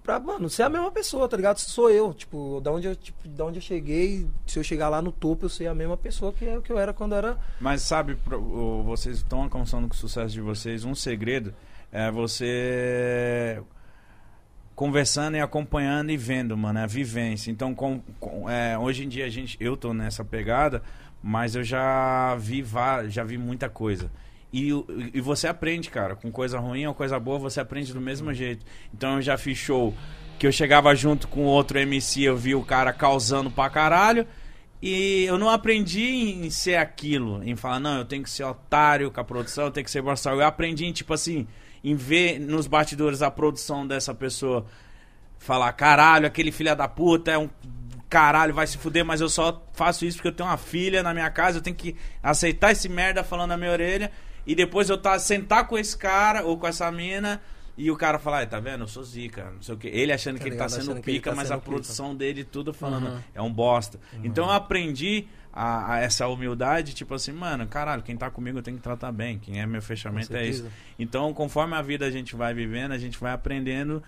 pra, 0.02 0.18
mano, 0.18 0.48
ser 0.50 0.64
a 0.64 0.68
mesma 0.68 0.90
pessoa, 0.90 1.28
tá 1.28 1.36
ligado? 1.36 1.58
Sou 1.58 1.90
eu. 1.90 2.12
Tipo, 2.12 2.60
da 2.62 2.72
onde 2.72 2.86
eu, 2.88 2.96
tipo, 2.96 3.28
da 3.28 3.44
onde 3.44 3.58
eu 3.58 3.62
cheguei, 3.62 4.26
se 4.46 4.58
eu 4.58 4.64
chegar 4.64 4.88
lá 4.88 5.00
no 5.02 5.12
topo, 5.12 5.44
eu 5.46 5.48
ser 5.48 5.66
a 5.68 5.74
mesma 5.74 5.96
pessoa 5.96 6.32
que, 6.32 6.44
é, 6.44 6.60
que 6.60 6.70
eu 6.72 6.78
era 6.78 6.92
quando 6.92 7.14
era. 7.14 7.38
Mas 7.60 7.82
sabe, 7.82 8.16
vocês 8.84 9.18
estão 9.18 9.42
alcançando 9.42 9.86
com 9.88 9.94
o 9.94 9.96
sucesso 9.96 10.32
de 10.34 10.40
vocês, 10.40 10.84
um 10.84 10.94
segredo 10.94 11.54
é 11.90 12.10
você 12.10 13.62
conversando 14.74 15.36
e 15.36 15.40
acompanhando 15.40 16.10
e 16.10 16.16
vendo, 16.16 16.56
mano, 16.56 16.78
é 16.78 16.82
a 16.82 16.86
vivência. 16.86 17.50
Então, 17.50 17.74
com, 17.74 18.00
com- 18.18 18.48
é, 18.48 18.76
hoje 18.78 19.04
em 19.04 19.08
dia 19.08 19.26
a 19.26 19.28
gente, 19.28 19.56
eu 19.60 19.76
tô 19.76 19.92
nessa 19.92 20.24
pegada, 20.24 20.82
mas 21.22 21.54
eu 21.54 21.62
já 21.62 22.34
vi, 22.36 22.64
já 23.08 23.22
vi 23.22 23.36
muita 23.38 23.68
coisa. 23.68 24.10
E, 24.52 24.68
e 25.14 25.20
você 25.20 25.48
aprende, 25.48 25.88
cara, 25.88 26.14
com 26.14 26.30
coisa 26.30 26.58
ruim 26.58 26.86
ou 26.86 26.94
coisa 26.94 27.18
boa, 27.18 27.38
você 27.38 27.60
aprende 27.60 27.92
do 27.92 28.00
mesmo 28.00 28.34
jeito. 28.34 28.66
Então 28.92 29.16
eu 29.16 29.22
já 29.22 29.38
fiz 29.38 29.56
show 29.56 29.94
que 30.38 30.46
eu 30.46 30.52
chegava 30.52 30.94
junto 30.94 31.28
com 31.28 31.44
outro 31.44 31.78
MC, 31.78 32.22
eu 32.22 32.36
vi 32.36 32.54
o 32.54 32.64
cara 32.64 32.92
causando 32.92 33.50
pra 33.50 33.70
caralho. 33.70 34.26
E 34.82 35.24
eu 35.24 35.38
não 35.38 35.48
aprendi 35.48 36.02
em 36.02 36.50
ser 36.50 36.74
aquilo, 36.74 37.42
em 37.44 37.54
falar, 37.54 37.78
não, 37.78 37.98
eu 37.98 38.04
tenho 38.04 38.24
que 38.24 38.30
ser 38.30 38.42
otário 38.42 39.10
com 39.12 39.20
a 39.20 39.24
produção, 39.24 39.66
eu 39.66 39.70
tenho 39.70 39.84
que 39.84 39.90
ser 39.90 40.02
borsal. 40.02 40.34
Eu 40.34 40.44
aprendi 40.44 40.90
tipo 40.92 41.14
assim, 41.14 41.46
em 41.84 41.94
ver 41.94 42.40
nos 42.40 42.66
bastidores 42.66 43.22
a 43.22 43.30
produção 43.30 43.86
dessa 43.86 44.12
pessoa 44.12 44.66
falar, 45.38 45.72
caralho, 45.72 46.26
aquele 46.26 46.50
filho 46.50 46.74
da 46.74 46.88
puta 46.88 47.30
é 47.30 47.38
um 47.38 47.48
caralho, 48.12 48.52
vai 48.52 48.66
se 48.66 48.76
fuder, 48.76 49.04
mas 49.06 49.22
eu 49.22 49.28
só 49.30 49.64
faço 49.72 50.04
isso 50.04 50.18
porque 50.18 50.28
eu 50.28 50.32
tenho 50.32 50.46
uma 50.50 50.58
filha 50.58 51.02
na 51.02 51.14
minha 51.14 51.30
casa, 51.30 51.56
eu 51.58 51.62
tenho 51.62 51.74
que 51.74 51.96
aceitar 52.22 52.70
esse 52.70 52.86
merda 52.86 53.24
falando 53.24 53.48
na 53.48 53.56
minha 53.56 53.70
orelha, 53.72 54.12
e 54.46 54.54
depois 54.54 54.90
eu 54.90 54.98
tá, 54.98 55.18
sentar 55.18 55.66
com 55.66 55.78
esse 55.78 55.96
cara 55.96 56.44
ou 56.44 56.58
com 56.58 56.66
essa 56.66 56.90
mina. 56.92 57.40
E 57.74 57.90
o 57.90 57.96
cara 57.96 58.18
falar, 58.18 58.38
"Ai, 58.40 58.46
tá 58.46 58.60
vendo? 58.60 58.82
Eu 58.84 58.86
sou 58.86 59.02
zica, 59.02 59.50
não 59.54 59.62
sei 59.62 59.74
o 59.74 59.78
quê. 59.78 59.88
Ele 59.88 60.12
achando 60.12 60.36
Tá 60.36 60.42
que 60.42 60.48
ele 60.50 60.56
tá 60.56 60.66
ligado? 60.66 60.78
sendo 60.84 61.00
que 61.00 61.10
ele 61.10 61.18
pica, 61.18 61.30
tá 61.30 61.36
mas 61.36 61.50
a 61.50 61.54
pica. 61.56 61.70
produção 61.70 62.14
dele 62.14 62.44
tudo 62.44 62.74
falando, 62.74 63.06
Uhum. 63.08 63.18
é 63.34 63.40
um 63.40 63.50
bosta. 63.50 63.98
Então 64.22 64.44
eu 64.44 64.50
aprendi 64.50 65.26
a, 65.50 65.94
a 65.94 65.98
essa 66.00 66.28
humildade, 66.28 66.92
tipo 66.92 67.14
assim, 67.14 67.32
mano, 67.32 67.66
caralho, 67.66 68.02
quem 68.02 68.14
tá 68.14 68.30
comigo 68.30 68.58
eu 68.58 68.62
tenho 68.62 68.76
que 68.76 68.82
tratar 68.82 69.10
bem. 69.10 69.38
Quem 69.38 69.58
é 69.58 69.64
meu 69.64 69.80
fechamento 69.80 70.36
é 70.36 70.44
isso. 70.46 70.66
Então, 70.98 71.32
conforme 71.32 71.74
a 71.74 71.80
vida 71.80 72.04
a 72.04 72.10
gente 72.10 72.36
vai 72.36 72.52
vivendo, 72.52 72.92
a 72.92 72.98
gente 72.98 73.18
vai 73.18 73.32
aprendendo 73.32 74.02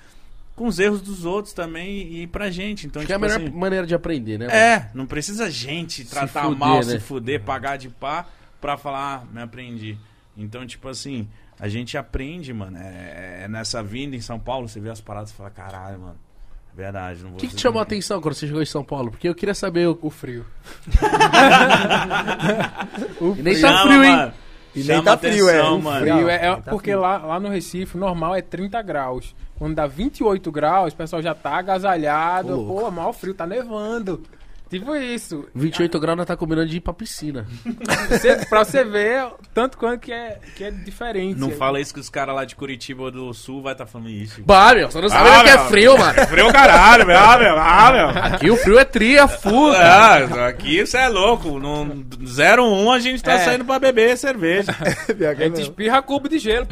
com 0.55 0.67
os 0.67 0.79
erros 0.79 1.03
dos 1.03 1.25
outros 1.25 1.53
também 1.53 2.23
e 2.23 2.27
pra 2.27 2.51
gente. 2.51 2.87
Então, 2.87 3.01
Acho 3.01 3.07
que 3.07 3.13
é 3.13 3.17
a 3.17 3.19
tipo 3.19 3.29
melhor 3.33 3.49
assim, 3.49 3.59
maneira 3.59 3.87
de 3.87 3.95
aprender, 3.95 4.39
né? 4.39 4.47
é, 4.47 4.91
não 4.95 5.07
precisa 5.07 5.51
gente 5.51 6.05
tratar 6.05 6.45
fuder, 6.45 6.59
mal, 6.59 6.77
né? 6.77 6.83
se 6.85 7.01
fuder, 7.01 7.43
pagar 7.43 7.77
de 7.77 7.89
pá 7.89 8.27
pra 8.61 8.77
falar, 8.77 9.23
ah, 9.23 9.27
me 9.35 9.43
aprendi. 9.43 9.99
Então, 10.37 10.67
tipo 10.67 10.89
assim, 10.89 11.29
a 11.59 11.69
gente 11.69 11.97
aprende, 11.99 12.53
mano. 12.53 12.77
É, 12.79 13.43
é 13.45 13.49
nessa 13.49 13.83
vinda 13.83 14.17
em 14.17 14.21
São 14.21 14.39
Paulo, 14.39 14.69
você 14.69 14.81
vê 14.81 14.91
as 14.91 15.01
paradas 15.01 15.31
e 15.31 15.35
fala, 15.35 15.51
caralho, 15.51 15.99
mano. 16.01 16.17
É 16.73 16.77
verdade, 16.77 17.23
não 17.23 17.31
vou 17.31 17.39
O 17.39 17.41
que, 17.41 17.49
que 17.49 17.55
te 17.55 17.63
chamou 17.63 17.81
a 17.81 17.85
ninguém." 17.85 17.99
atenção 17.99 18.21
quando 18.21 18.35
você 18.35 18.47
chegou 18.47 18.63
em 18.63 18.67
São 18.67 18.85
Paulo? 18.85 19.11
Porque 19.13 19.29
eu 19.29 19.35
queria 19.35 19.55
saber. 19.55 19.87
O... 19.89 19.99
O 20.03 20.11
frio. 20.11 20.45
E 23.39 23.43
nem 23.43 23.55
Chama, 23.55 23.73
tá 23.77 23.83
frio, 23.85 24.05
hein? 24.05 24.17
mano. 24.17 24.33
E 24.75 24.83
nem 24.83 25.03
tá 25.03 25.17
frio, 25.17 25.49
é. 25.49 25.59
atenção, 25.59 25.81
mano. 25.81 26.01
Frio 26.01 26.29
é, 26.29 26.35
é 26.47 26.57
Tá 26.57 26.71
porque 26.71 26.91
frio. 26.91 27.01
lá, 27.01 27.19
lá 27.19 27.41
no 27.41 27.49
Recife, 27.49 27.97
normal 27.97 28.35
é 28.35 28.43
30 28.43 28.81
graus. 28.83 29.35
Quando 29.57 29.75
dá 29.75 29.87
28 29.87 30.51
graus, 30.51 30.93
o 30.93 30.97
pessoal 30.97 31.23
já 31.23 31.35
tá 31.35 31.57
agasalhado. 31.59 32.57
Pô, 32.65 32.91
mal 32.91 33.13
frio, 33.13 33.35
tá 33.35 33.47
nevando. 33.47 34.23
Tipo 34.75 34.97
isso. 34.97 35.47
28 35.55 36.01
graus, 36.01 36.17
nós 36.19 36.27
tá 36.27 36.37
combinando 36.37 36.69
de 36.69 36.79
ir 36.79 36.81
pra 36.81 36.93
piscina. 36.93 37.47
Você, 38.09 38.37
pra 38.47 38.65
você 38.65 38.85
ver 38.85 39.25
tanto 39.53 39.79
quanto 39.79 40.01
que 40.01 40.13
é, 40.13 40.39
que 40.57 40.65
é 40.65 40.71
diferente. 40.71 41.39
Não 41.39 41.51
fala 41.51 41.81
isso 41.81 41.95
que 41.95 42.01
os 42.01 42.11
caras 42.11 42.35
lá 42.35 42.45
de 42.45 42.57
Curitiba 42.57 43.05
ou 43.05 43.11
do 43.11 43.33
Sul 43.33 43.63
vai 43.63 43.73
estar 43.73 43.87
falando 43.87 44.11
isso. 44.11 44.43
Bah, 44.45 44.75
meu, 44.75 44.91
você 44.91 45.01
não 45.01 45.09
sabe 45.09 45.29
Ah, 45.29 45.43
que 45.45 45.49
é 45.51 45.59
frio, 45.69 45.97
mano. 45.99 46.15
Frio 46.27 46.53
caralho, 46.53 47.07
meu. 47.07 47.17
Ah, 47.19 47.39
meu. 47.39 47.57
Ah, 47.59 47.93
meu. 47.93 48.09
Aqui 48.23 48.51
o 48.51 48.57
frio 48.57 48.79
é 48.79 48.85
tria, 48.85 49.27
fuga. 49.29 49.79
Ah, 49.79 50.47
aqui 50.49 50.85
você 50.85 50.97
é 50.99 51.09
louco. 51.09 51.59
No 51.59 52.05
01 52.21 52.93
a 52.93 52.99
gente 52.99 53.23
tá 53.23 53.33
É. 53.35 53.39
saindo 53.39 53.65
pra 53.65 53.79
beber 53.79 54.17
cerveja. 54.17 54.73
A 55.31 55.35
gente 55.45 55.61
espirra 55.63 56.03
cubo 56.03 56.29
de 56.29 56.39
gelo. 56.39 56.67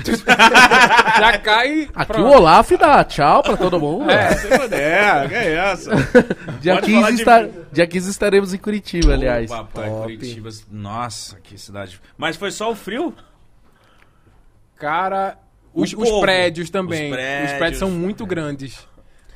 já 1.19 1.39
cai. 1.39 1.89
Aqui 1.95 2.13
pronto. 2.13 2.27
o 2.29 2.37
Olaf 2.37 2.71
dá 2.73 3.05
tchau 3.05 3.43
pra 3.43 3.57
todo 3.57 3.79
mundo. 3.79 4.11
É. 4.11 4.33
Se 4.35 4.49
puder, 4.49 5.29
que 5.29 5.35
é 5.35 5.73
isso? 5.73 5.91
Dia, 6.61 6.75
Pode 6.75 6.87
15 6.87 7.25
falar 7.25 7.43
de- 7.43 7.51
está... 7.51 7.63
Dia 7.73 7.87
15 7.93 8.11
estaremos 8.11 8.55
em 8.55 8.59
Curitiba, 8.59 9.13
aliás. 9.13 9.51
Ô, 9.51 9.55
papai, 9.55 9.89
Top. 9.91 10.03
Curitiba. 10.03 10.49
Nossa, 10.71 11.39
que 11.41 11.59
cidade. 11.59 12.01
Mas 12.17 12.37
foi 12.37 12.51
só 12.51 12.71
o 12.71 12.75
frio? 12.75 13.15
Cara, 14.77 15.39
os, 15.75 15.93
os 15.93 16.21
prédios 16.21 16.71
também. 16.71 17.11
Os 17.11 17.11
Os 17.11 17.17
prédios. 17.17 17.53
prédios, 17.59 17.79
são 17.79 17.91
muito 17.91 18.27
grandes. 18.27 18.87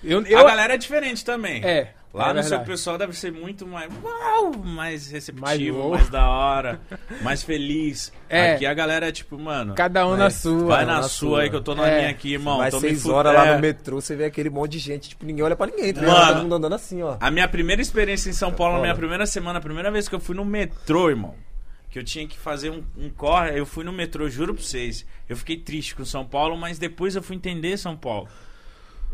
Eu, 0.03 0.21
A 0.21 0.29
eu, 0.29 0.45
galera 0.47 0.75
é 0.75 0.79
diferente 0.79 1.25
também. 1.25 1.63
é. 1.65 1.93
Lá 2.17 2.31
é 2.31 2.33
no 2.33 2.43
seu 2.43 2.61
pessoal 2.61 2.97
deve 2.97 3.13
ser 3.13 3.31
muito 3.31 3.67
mais. 3.67 3.93
Uau! 4.03 4.53
Mais 4.65 5.11
receptivo, 5.11 5.43
Mais 5.91 6.01
mais, 6.01 6.09
da 6.09 6.29
hora, 6.29 6.81
mais 7.23 7.43
feliz. 7.43 8.13
É. 8.29 8.55
Aqui 8.55 8.65
a 8.67 8.73
galera 8.73 9.09
é 9.09 9.13
tipo, 9.13 9.39
mano. 9.39 9.75
Cada 9.75 10.07
um 10.07 10.17
na 10.17 10.31
sua. 10.31 10.65
Vai 10.65 10.85
na 10.87 10.95
na 10.97 11.03
sua 11.03 11.09
sua. 11.11 11.41
aí 11.43 11.51
que 11.51 11.57
eu 11.57 11.61
tô 11.63 11.75
na 11.75 11.87
É. 11.87 11.99
minha 11.99 12.11
aqui, 12.11 12.33
irmão. 12.33 12.59
Vai 12.59 12.71
seis 12.71 13.05
horas 13.07 13.35
é. 13.35 13.37
lá 13.37 13.55
no 13.55 13.61
metrô, 13.61 14.01
você 14.01 14.17
vê 14.17 14.25
aquele 14.25 14.49
monte 14.49 14.73
de 14.73 14.79
gente, 14.79 15.11
tipo, 15.11 15.25
ninguém 15.27 15.45
olha 15.45 15.55
pra 15.57 15.67
ninguém, 15.67 15.93
tá? 15.93 16.03
Mano. 16.03 16.27
Todo 16.33 16.43
mundo 16.43 16.55
andando 16.55 16.75
assim, 16.75 17.03
ó. 17.03 17.17
A 17.21 17.31
minha 17.31 17.47
primeira 17.47 17.83
experiência 17.83 18.31
em 18.31 18.33
São 18.33 18.51
Paulo, 18.53 18.77
na 18.77 18.81
minha 18.81 18.95
primeira 18.95 19.27
semana, 19.27 19.59
a 19.59 19.63
primeira 19.63 19.91
vez 19.91 20.09
que 20.09 20.15
eu 20.15 20.21
fui 20.21 20.35
no 20.35 20.45
metrô, 20.45 21.11
irmão. 21.11 21.35
Que 21.91 21.99
eu 21.99 22.05
tinha 22.05 22.27
que 22.27 22.39
fazer 22.39 22.71
um, 22.71 22.83
um 22.97 23.09
corre, 23.09 23.59
eu 23.59 23.65
fui 23.65 23.85
no 23.85 23.93
metrô, 23.93 24.29
juro 24.29 24.55
pra 24.55 24.63
vocês. 24.63 25.07
Eu 25.29 25.37
fiquei 25.37 25.57
triste 25.57 25.95
com 25.95 26.05
São 26.05 26.25
Paulo, 26.27 26.57
mas 26.57 26.79
depois 26.79 27.15
eu 27.17 27.23
fui 27.23 27.37
entender 27.37 27.77
São 27.79 27.97
Paulo. 27.97 28.29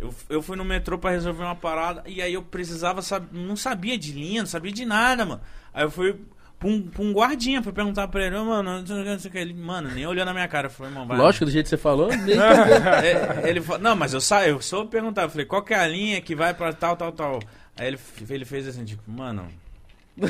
Eu, 0.02 0.12
eu 0.28 0.42
fui 0.42 0.56
no 0.56 0.64
metrô 0.64 0.98
pra 0.98 1.12
resolver 1.12 1.44
uma 1.44 1.54
parada 1.54 2.02
e 2.06 2.20
aí 2.20 2.34
eu 2.34 2.42
precisava, 2.42 3.00
não 3.30 3.54
sabia 3.54 3.96
de 3.96 4.10
linha, 4.12 4.42
não 4.42 4.48
sabia 4.48 4.72
de 4.72 4.84
nada, 4.84 5.24
mano. 5.24 5.40
Aí 5.72 5.84
eu 5.84 5.90
fui 5.92 6.16
pra 6.58 6.68
um, 6.68 6.82
pra 6.82 7.02
um 7.02 7.12
guardinha, 7.12 7.62
fui 7.62 7.72
perguntar 7.72 8.08
pra 8.08 8.26
ele, 8.26 8.34
"Ô, 8.34 8.44
mano, 8.44 8.78
não 8.80 8.86
sei 8.86 9.00
o 9.00 9.04
que, 9.04 9.10
não 9.10 9.18
sei 9.20 9.28
o 9.28 9.32
que." 9.32 9.38
ele, 9.38 9.54
mano, 9.54 9.90
nem 9.94 10.04
olhou 10.04 10.24
na 10.24 10.32
minha 10.32 10.48
cara. 10.48 10.66
Eu 10.66 10.70
falei, 10.72 10.90
irmão, 10.92 11.06
vai. 11.06 11.16
Lógico, 11.16 11.44
do 11.44 11.52
jeito 11.52 11.66
que 11.66 11.70
você 11.70 11.76
falou. 11.76 12.08
Nem... 12.26 12.36
É, 12.36 13.42
ele 13.48 13.60
falou, 13.60 13.80
não, 13.80 13.94
mas 13.94 14.12
eu 14.12 14.20
saio, 14.20 14.56
eu 14.56 14.60
só 14.60 14.84
perguntar, 14.84 15.22
eu 15.22 15.30
falei, 15.30 15.46
qual 15.46 15.62
que 15.62 15.72
é 15.72 15.78
a 15.78 15.86
linha 15.86 16.20
que 16.20 16.34
vai 16.34 16.52
pra 16.52 16.72
tal, 16.72 16.96
tal, 16.96 17.12
tal. 17.12 17.38
Aí 17.78 17.86
ele, 17.86 17.98
ele 18.28 18.44
fez 18.44 18.66
assim, 18.66 18.84
tipo, 18.84 19.02
mano. 19.08 19.46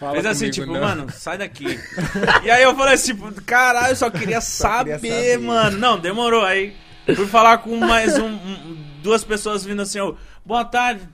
Fala 0.00 0.14
fez 0.14 0.26
assim, 0.26 0.50
comigo, 0.50 0.54
tipo, 0.54 0.72
não. 0.72 0.80
mano, 0.80 1.12
sai 1.12 1.36
daqui. 1.38 1.66
e 2.44 2.50
aí 2.50 2.62
eu 2.62 2.74
falei 2.74 2.94
assim, 2.94 3.14
tipo, 3.14 3.30
caralho, 3.42 3.92
eu 3.92 3.96
só 3.96 4.10
queria 4.10 4.40
saber, 4.40 4.94
saber. 4.94 5.38
mano. 5.38 5.76
Não, 5.78 5.98
demorou. 5.98 6.44
Aí 6.44 6.74
fui 7.14 7.26
falar 7.26 7.58
com 7.58 7.76
mais 7.76 8.18
um, 8.18 8.26
um- 8.26 8.87
duas 9.02 9.24
pessoas 9.24 9.64
vindo 9.64 9.82
assim, 9.82 10.00
ó, 10.00 10.14
boa 10.44 10.64
tarde. 10.64 11.08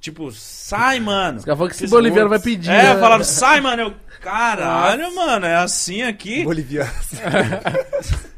Tipo, 0.00 0.32
sai, 0.32 0.98
mano. 0.98 1.38
Os 1.38 1.44
caras 1.44 1.58
falam 1.58 1.68
que 1.68 1.76
esse 1.76 1.86
boliviano 1.86 2.30
vai 2.30 2.38
pedir. 2.38 2.70
É, 2.70 2.94
né? 2.94 3.00
falaram, 3.00 3.22
sai, 3.22 3.60
mano. 3.60 3.82
Eu, 3.82 3.94
caralho, 4.20 5.14
mano, 5.14 5.44
é 5.44 5.56
assim 5.56 6.02
aqui. 6.02 6.42
Boliviano. 6.42 6.90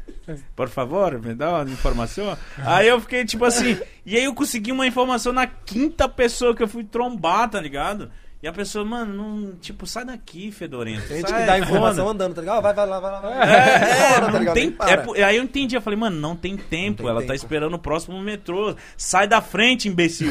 Por 0.55 0.69
favor, 0.69 1.21
me 1.21 1.33
dá 1.33 1.51
uma 1.51 1.69
informação. 1.69 2.37
Aí 2.57 2.87
eu 2.87 2.99
fiquei 2.99 3.25
tipo 3.25 3.43
assim. 3.45 3.79
E 4.05 4.15
aí 4.15 4.25
eu 4.25 4.33
consegui 4.33 4.71
uma 4.71 4.87
informação 4.87 5.33
na 5.33 5.47
quinta 5.47 6.07
pessoa 6.07 6.55
que 6.55 6.63
eu 6.63 6.67
fui 6.67 6.83
trombar, 6.83 7.49
tá 7.49 7.59
ligado? 7.59 8.09
E 8.43 8.47
a 8.47 8.51
pessoa, 8.51 8.83
mano, 8.83 9.13
não, 9.13 9.55
tipo, 9.55 9.87
sai 9.87 10.03
daqui, 10.03 10.51
Fedorento. 10.51 11.07
Tem 11.07 11.19
gente 11.19 11.29
sai, 11.29 11.39
que 11.39 11.47
dá 11.47 11.59
informação 11.59 12.09
andando, 12.09 12.35
tá 12.35 12.41
ligado? 12.41 12.61
Vai, 12.61 12.73
vai 12.73 12.85
lá, 12.85 12.99
vai 12.99 13.11
lá. 13.13 13.19
Vai. 13.21 13.31
É, 13.41 14.09
Para, 14.09 14.25
tá 14.25 14.31
não 14.33 14.39
ligado? 14.39 14.53
tem, 14.53 14.75
é 15.15 15.23
aí 15.23 15.37
eu 15.37 15.43
entendi, 15.43 15.77
eu 15.77 15.81
falei, 15.81 15.97
mano, 15.97 16.19
não 16.19 16.35
tem 16.35 16.57
tempo, 16.57 17.03
tem 17.03 17.07
ela 17.07 17.21
tá 17.21 17.27
tempo. 17.27 17.35
esperando 17.35 17.75
o 17.75 17.79
próximo 17.79 18.19
metrô, 18.21 18.75
sai 18.97 19.29
da 19.29 19.39
frente, 19.39 19.87
imbecil. 19.87 20.29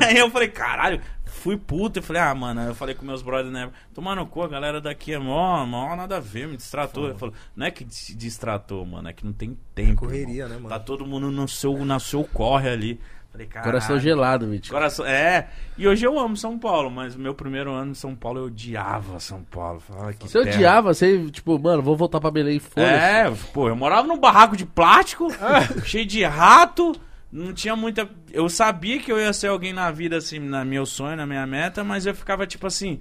e 0.00 0.04
aí 0.04 0.18
eu 0.18 0.30
falei, 0.30 0.46
caralho, 0.46 1.00
fui 1.24 1.56
puto, 1.56 1.98
eu 1.98 2.02
falei, 2.04 2.22
ah, 2.22 2.32
mano, 2.32 2.60
eu 2.60 2.76
falei 2.76 2.94
com 2.94 3.04
meus 3.04 3.22
brothers, 3.22 3.52
né, 3.52 3.68
tomar 3.92 4.14
no 4.14 4.24
cu, 4.28 4.42
a 4.42 4.48
galera 4.48 4.80
daqui 4.80 5.12
é 5.12 5.18
mó, 5.18 5.66
mó 5.66 5.96
nada 5.96 6.18
a 6.18 6.20
ver, 6.20 6.46
me 6.46 6.56
distratou. 6.56 7.08
Eu 7.08 7.18
falei, 7.18 7.34
não 7.56 7.66
é 7.66 7.72
que 7.72 7.84
se 7.90 8.14
distratou, 8.14 8.86
mano, 8.86 9.08
é 9.08 9.12
que 9.12 9.26
não 9.26 9.32
tem 9.32 9.58
tempo. 9.74 10.02
Correria, 10.02 10.44
irmão. 10.44 10.48
né, 10.48 10.54
mano? 10.62 10.68
Tá 10.68 10.78
todo 10.78 11.04
mundo 11.04 11.28
no 11.28 11.48
seu, 11.48 11.76
no 11.84 11.98
seu 11.98 12.22
corre 12.22 12.68
ali. 12.68 13.00
Falei, 13.38 13.46
caralho. 13.46 13.72
Coração 13.72 13.98
gelado, 13.98 14.46
Mítico. 14.46 14.74
Coração, 14.74 15.06
é, 15.06 15.48
e 15.76 15.86
hoje 15.86 16.04
eu 16.04 16.18
amo 16.18 16.36
São 16.36 16.58
Paulo, 16.58 16.90
mas 16.90 17.14
o 17.14 17.18
meu 17.18 17.34
primeiro 17.34 17.72
ano 17.72 17.92
em 17.92 17.94
São 17.94 18.14
Paulo 18.14 18.40
eu 18.40 18.44
odiava 18.46 19.20
São 19.20 19.42
Paulo. 19.44 19.80
Falava, 19.80 20.12
que 20.12 20.28
Você 20.28 20.42
terra. 20.42 20.56
odiava, 20.56 20.94
você, 20.94 21.30
tipo, 21.30 21.58
mano, 21.58 21.82
vou 21.82 21.96
voltar 21.96 22.20
pra 22.20 22.30
Belém, 22.30 22.58
foda-se. 22.58 22.92
É, 22.92 23.32
pô, 23.52 23.68
eu 23.68 23.76
morava 23.76 24.06
num 24.06 24.18
barraco 24.18 24.56
de 24.56 24.66
plástico, 24.66 25.28
cheio 25.84 26.04
de 26.06 26.24
rato, 26.24 26.92
não 27.30 27.52
tinha 27.52 27.76
muita. 27.76 28.08
Eu 28.32 28.48
sabia 28.48 28.98
que 28.98 29.12
eu 29.12 29.18
ia 29.18 29.32
ser 29.32 29.48
alguém 29.48 29.72
na 29.72 29.90
vida, 29.90 30.16
assim, 30.16 30.38
na 30.38 30.64
meu 30.64 30.84
sonho, 30.84 31.16
na 31.16 31.26
minha 31.26 31.46
meta, 31.46 31.84
mas 31.84 32.06
eu 32.06 32.14
ficava 32.14 32.46
tipo 32.46 32.66
assim. 32.66 33.00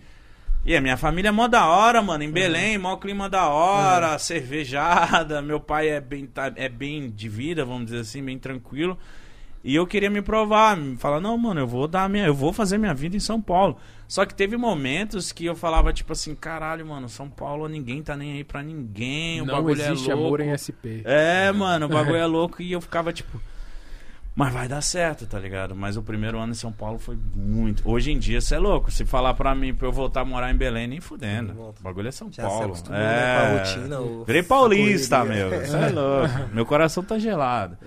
E 0.65 0.75
a 0.75 0.81
minha 0.81 0.97
família 0.97 1.29
é 1.29 1.31
mó 1.31 1.47
da 1.47 1.65
hora, 1.65 2.01
mano. 2.01 2.23
Em 2.25 2.31
Belém, 2.31 2.77
mó 2.77 2.97
clima 2.97 3.29
da 3.29 3.47
hora, 3.47 4.19
cervejada. 4.19 5.41
Meu 5.41 5.61
pai 5.61 5.87
é 5.87 6.01
bem, 6.01 6.25
tá- 6.25 6.51
é 6.57 6.67
bem 6.67 7.09
de 7.09 7.29
vida, 7.29 7.63
vamos 7.63 7.85
dizer 7.85 7.99
assim, 8.01 8.21
bem 8.21 8.37
tranquilo. 8.37 8.97
E 9.63 9.75
eu 9.75 9.85
queria 9.85 10.09
me 10.09 10.21
provar, 10.21 10.77
me 10.77 10.95
falar, 10.95 11.19
não, 11.19 11.37
mano, 11.37 11.59
eu 11.59 11.67
vou 11.67 11.87
dar 11.87 12.07
minha, 12.09 12.25
eu 12.25 12.33
vou 12.33 12.53
fazer 12.53 12.77
minha 12.77 12.93
vida 12.93 13.17
em 13.17 13.19
São 13.19 13.41
Paulo. 13.41 13.77
Só 14.07 14.25
que 14.25 14.33
teve 14.33 14.55
momentos 14.55 15.31
que 15.33 15.45
eu 15.45 15.55
falava, 15.55 15.91
tipo 15.91 16.13
assim, 16.13 16.33
caralho, 16.33 16.85
mano, 16.85 17.09
São 17.09 17.29
Paulo 17.29 17.67
ninguém 17.67 18.01
tá 18.01 18.15
nem 18.15 18.33
aí 18.33 18.43
pra 18.43 18.63
ninguém, 18.63 19.41
o 19.41 19.45
Não 19.45 19.55
bagulho 19.55 19.81
existe 19.81 20.09
é 20.09 20.13
louco. 20.13 20.27
amor 20.27 20.39
em 20.41 20.55
SP. 20.55 21.01
É, 21.03 21.51
mano, 21.51 21.87
o 21.87 21.89
bagulho 21.89 22.15
é 22.15 22.25
louco 22.25 22.61
e 22.61 22.71
eu 22.71 22.79
ficava 22.79 23.11
tipo. 23.11 23.41
Mas 24.37 24.53
vai 24.53 24.67
dar 24.67 24.81
certo, 24.81 25.25
tá 25.25 25.39
ligado? 25.39 25.75
Mas 25.75 25.97
o 25.97 26.03
primeiro 26.03 26.37
ano 26.39 26.51
em 26.51 26.55
São 26.55 26.71
Paulo 26.71 26.99
foi 26.99 27.17
muito. 27.35 27.81
Hoje 27.89 28.11
em 28.11 28.19
dia, 28.19 28.39
você 28.39 28.53
é 28.53 28.59
louco. 28.59 28.91
Se 28.91 29.03
falar 29.03 29.33
pra 29.33 29.55
mim 29.55 29.73
pra 29.73 29.87
eu 29.87 29.91
voltar 29.91 30.21
a 30.21 30.25
morar 30.25 30.51
em 30.51 30.55
Belém, 30.55 30.85
nem 30.87 31.01
fudendo. 31.01 31.53
O 31.59 31.73
bagulho 31.81 32.07
é 32.07 32.11
São 32.11 32.31
Já 32.31 32.43
se 32.43 32.47
Paulo. 32.49 32.73
né, 32.87 32.99
é. 32.99 33.57
rotina, 33.57 33.99
o- 33.99 34.23
Virei 34.25 34.43
paulista, 34.43 35.25
meu. 35.25 35.49
Você 35.49 35.75
é 35.75 35.89
louco. 35.89 36.53
Meu 36.53 36.67
coração 36.67 37.03
tá 37.03 37.17
gelado. 37.17 37.79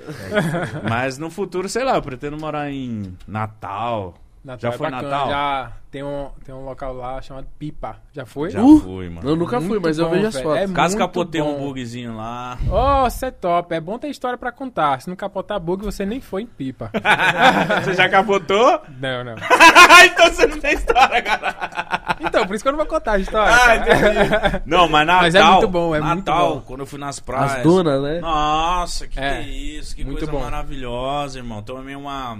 Mas 0.88 1.18
no 1.18 1.30
futuro, 1.30 1.68
sei 1.68 1.84
lá, 1.84 1.94
eu 1.94 2.02
pretendo 2.02 2.36
morar 2.36 2.68
em 2.68 3.16
Natal. 3.28 4.14
Natal 4.42 4.70
Já 4.70 4.74
é 4.74 4.78
foi 4.78 4.90
bacana, 4.90 5.08
Natal? 5.10 5.28
Já 5.28 5.72
tem 5.90 6.02
um, 6.02 6.30
tem 6.44 6.54
um 6.54 6.64
local 6.64 6.94
lá 6.94 7.20
chamado 7.20 7.46
Pipa. 7.58 7.96
Já 8.12 8.24
foi? 8.24 8.48
Já 8.50 8.62
Uh! 8.62 8.80
fui, 8.80 9.10
mano. 9.10 9.28
Eu 9.28 9.36
nunca 9.36 9.58
fui, 9.60 9.68
Muito 9.70 9.82
mas 9.82 9.98
eu 9.98 10.06
bom, 10.06 10.12
vejo 10.12 10.26
as 10.28 10.40
fotos. 10.40 10.58
É 10.58 10.68
Caso 10.68 10.96
capotei 10.96 11.42
um 11.42 11.58
bom. 11.58 11.58
bugzinho 11.66 12.16
lá. 12.16 12.56
Oh, 12.70 13.06
isso 13.06 13.24
é 13.26 13.30
top. 13.30 13.74
É 13.74 13.80
bom 13.80 13.98
ter 13.98 14.08
história 14.08 14.38
pra 14.38 14.50
contar. 14.50 15.02
Se 15.02 15.08
não 15.08 15.16
capotar 15.16 15.60
bug, 15.60 15.84
você 15.84 16.06
nem 16.06 16.20
foi 16.22 16.42
em 16.42 16.46
Pipa. 16.46 16.90
Você 17.84 17.94
já 17.94 18.08
capotou? 18.08 18.80
não, 18.98 19.24
não. 19.24 19.34
então 20.06 20.26
você 20.32 20.46
não 20.46 20.58
tem 20.58 20.74
história, 20.74 21.20
cara. 21.22 22.16
Então, 22.20 22.46
por 22.46 22.54
isso 22.54 22.64
que 22.64 22.68
eu 22.68 22.72
não 22.72 22.78
vou 22.78 22.86
contar 22.86 23.12
a 23.12 23.18
história. 23.18 23.52
Ah, 23.54 23.76
entendi. 23.76 24.62
Não, 24.66 24.88
mas 24.88 25.06
Natal. 25.06 25.20
Mas 25.22 25.34
é 25.34 25.42
muito 25.44 25.68
bom, 25.68 25.94
é 25.94 26.00
Natal, 26.00 26.14
muito 26.50 26.60
bom. 26.60 26.66
quando 26.66 26.80
eu 26.80 26.86
fui 26.86 26.98
nas 26.98 27.20
praias. 27.20 27.52
As 27.56 27.62
dunas, 27.62 28.02
né? 28.02 28.20
Nossa, 28.20 29.06
que, 29.06 29.18
É, 29.20 29.42
que 29.42 29.48
é 29.48 29.52
isso? 29.52 29.94
Que 29.96 30.04
muito 30.04 30.18
coisa 30.20 30.32
bom. 30.32 30.40
maravilhosa, 30.40 31.38
irmão. 31.38 31.62
Tomei 31.62 31.94
uma, 31.96 32.38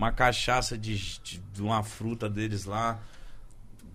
uma 0.00 0.10
cachaça 0.12 0.78
de, 0.78 0.96
de, 1.20 1.38
de 1.52 1.62
uma 1.62 1.82
fruta 1.82 2.26
deles 2.28 2.64
lá. 2.64 2.98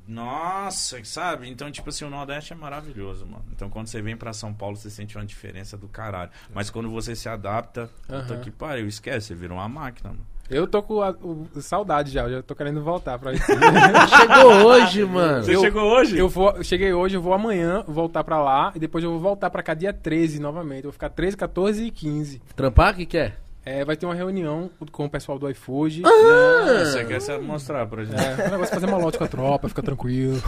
Nossa, 0.08 1.04
sabe? 1.04 1.50
Então, 1.50 1.72
tipo 1.72 1.90
assim, 1.90 2.06
o 2.06 2.10
Nordeste 2.12 2.54
é 2.54 2.56
maravilhoso, 2.56 3.26
mano. 3.26 3.44
Então, 3.52 3.72
quando 3.72 3.88
você 3.88 4.04
vem 4.04 4.16
pra 4.16 4.34
São 4.34 4.54
Paulo, 4.54 4.76
você 4.78 4.88
sente 4.90 5.18
uma 5.18 5.26
diferença 5.26 5.76
do 5.76 5.88
caralho. 5.88 6.30
Mas 6.54 6.70
quando 6.70 6.92
você 6.92 7.16
se 7.16 7.28
adapta, 7.28 7.90
puta 8.06 8.34
Aham. 8.36 8.40
que 8.42 8.52
pariu, 8.52 8.88
esquece, 8.88 9.28
você 9.28 9.36
vira 9.36 9.52
uma 9.54 9.68
máquina, 9.68 10.10
mano. 10.12 10.22
Eu 10.48 10.68
tô 10.68 10.84
com 10.84 11.02
a, 11.02 11.10
o- 11.10 11.48
saudade 11.60 12.12
já. 12.12 12.22
Eu 12.26 12.30
já 12.38 12.44
tô 12.44 12.54
querendo 12.54 12.84
voltar 12.84 13.18
pra 13.18 13.34
isso. 13.34 13.44
Chegou 14.16 14.68
hoje, 14.68 15.04
mano. 15.04 15.44
Você 15.44 15.56
Eu- 15.56 15.62
chegou 15.62 15.84
hoje? 15.92 16.16
Eu 16.20 16.30
vou, 16.30 16.52
eu 16.52 16.64
cheguei 16.64 16.94
hoje, 16.94 17.16
eu 17.18 17.22
vou 17.24 17.34
amanhã 17.34 17.84
voltar 17.88 18.24
pra 18.24 18.40
lá 18.40 18.72
e 18.76 18.80
depois 18.80 19.04
eu 19.04 19.10
vou 19.10 19.20
voltar 19.20 19.50
pra 19.50 19.64
cá 19.64 19.74
dia 19.74 19.92
13 19.92 20.40
novamente. 20.40 20.80
Eu 20.84 20.84
vou 20.84 20.92
ficar 20.94 21.10
13, 21.10 21.36
14 21.36 21.84
e 21.84 21.90
15. 21.90 22.44
Trampar, 22.56 22.94
o 22.94 22.98
que 22.98 23.08
que 23.08 23.18
é? 23.18 23.34
É, 23.66 23.84
vai 23.84 23.98
ter 23.98 24.06
uma 24.06 24.14
reunião 24.14 24.70
com 24.92 25.06
o 25.06 25.10
pessoal 25.10 25.40
do 25.40 25.50
iFood. 25.50 26.04
Ah, 26.06 26.86
Você 26.86 27.04
quer 27.06 27.20
se 27.20 27.36
mostrar 27.40 27.88
pra 27.88 28.04
gente? 28.04 28.16
É, 28.24 28.34
um 28.48 28.52
negócio 28.52 28.66
de 28.66 28.82
fazer 28.82 28.88
malote 28.88 29.18
com 29.18 29.24
a 29.24 29.28
tropa, 29.28 29.68
fica 29.70 29.82
tranquilo. 29.82 30.40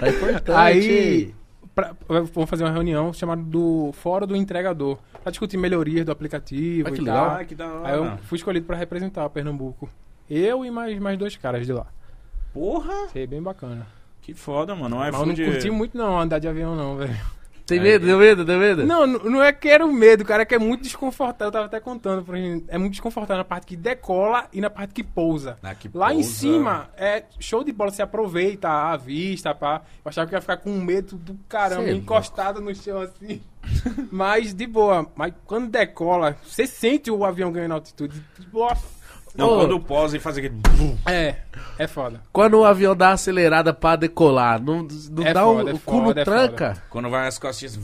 Tá 0.00 0.08
importante. 0.08 0.50
Aí, 0.56 1.34
pra, 1.74 1.94
vamos 2.08 2.48
fazer 2.48 2.64
uma 2.64 2.70
reunião 2.72 3.12
chamada 3.12 3.42
do 3.42 3.90
Fórum 3.92 4.26
do 4.26 4.34
Entregador, 4.34 4.96
pra 5.22 5.30
discutir 5.30 5.58
melhorias 5.58 6.06
do 6.06 6.12
aplicativo 6.12 6.88
Ah, 6.88 6.90
que 6.90 6.98
e 6.98 7.00
legal. 7.04 7.26
tal. 7.28 7.36
Ah, 7.40 7.44
que 7.44 7.54
da 7.54 7.66
hora. 7.66 7.88
Aí 7.88 7.98
eu 7.98 8.16
fui 8.24 8.36
escolhido 8.36 8.66
pra 8.66 8.76
representar 8.76 9.28
Pernambuco. 9.28 9.88
Eu 10.30 10.64
e 10.64 10.70
mais, 10.70 10.98
mais 10.98 11.18
dois 11.18 11.36
caras 11.36 11.66
de 11.66 11.72
lá. 11.74 11.86
Porra! 12.54 13.04
Achei 13.04 13.26
bem 13.26 13.42
bacana. 13.42 13.86
Que 14.22 14.32
foda, 14.32 14.74
mano. 14.74 14.96
O 14.96 14.98
Mas 15.00 15.12
eu 15.12 15.26
não 15.26 15.32
iFood... 15.34 15.44
curti 15.52 15.70
muito 15.70 15.98
não 15.98 16.18
andar 16.18 16.38
de 16.38 16.48
avião 16.48 16.74
não, 16.74 16.96
velho. 16.96 17.14
Tem 17.66 17.80
medo, 17.80 18.04
deu 18.04 18.18
medo, 18.18 18.44
deu 18.44 18.58
medo? 18.58 18.84
Não, 18.84 19.06
não 19.06 19.42
é 19.42 19.50
que 19.50 19.68
era 19.68 19.84
o 19.84 19.92
medo, 19.92 20.22
cara, 20.22 20.42
é 20.42 20.46
que 20.46 20.54
é 20.54 20.58
muito 20.58 20.82
desconfortável. 20.82 21.48
Eu 21.48 21.52
tava 21.52 21.66
até 21.66 21.80
contando 21.80 22.22
pra 22.22 22.36
gente. 22.36 22.66
É 22.68 22.76
muito 22.76 22.92
desconfortável 22.92 23.38
na 23.38 23.44
parte 23.44 23.66
que 23.66 23.76
decola 23.76 24.46
e 24.52 24.60
na 24.60 24.68
parte 24.68 24.92
que 24.92 25.02
pousa. 25.02 25.56
Que 25.80 25.88
Lá 25.94 26.12
em 26.12 26.16
pousa. 26.16 26.30
cima, 26.30 26.90
é 26.94 27.24
show 27.40 27.64
de 27.64 27.72
bola, 27.72 27.90
você 27.90 28.02
aproveita 28.02 28.68
a 28.68 28.96
vista, 28.98 29.54
pá. 29.54 29.80
Eu 30.04 30.08
achava 30.10 30.28
que 30.28 30.34
ia 30.34 30.40
ficar 30.42 30.58
com 30.58 30.72
medo 30.72 31.16
do 31.16 31.38
caramba, 31.48 31.84
Cê 31.84 31.90
é 31.90 31.94
encostado 31.94 32.60
no 32.60 32.74
chão 32.74 33.00
assim. 33.00 33.40
Mas 34.12 34.52
de 34.52 34.66
boa. 34.66 35.10
Mas 35.16 35.32
quando 35.46 35.70
decola, 35.70 36.36
você 36.44 36.66
sente 36.66 37.10
o 37.10 37.24
avião 37.24 37.50
ganhando 37.50 37.72
altitude. 37.72 38.22
Nossa. 38.52 39.03
Não, 39.36 39.48
Ô. 39.48 39.58
quando 39.60 39.80
posa 39.80 40.16
e 40.16 40.20
faz 40.20 40.38
aquele... 40.38 40.54
É, 41.04 41.38
é 41.76 41.86
foda. 41.88 42.22
Quando 42.32 42.54
o 42.60 42.64
avião 42.64 42.94
dá 42.94 43.08
uma 43.08 43.14
acelerada 43.14 43.74
pra 43.74 43.96
decolar, 43.96 44.62
não, 44.62 44.86
não 45.10 45.26
É 45.26 45.32
dá 45.32 45.42
foda, 45.42 45.64
um, 45.64 45.68
é 45.68 45.72
o 45.72 45.78
cu 45.80 45.96
não 45.96 46.04
foda, 46.04 46.20
é 46.20 46.24
tranca? 46.24 46.82
Quando 46.88 47.10
vai 47.10 47.26
as 47.26 47.38
costinhas... 47.38 47.78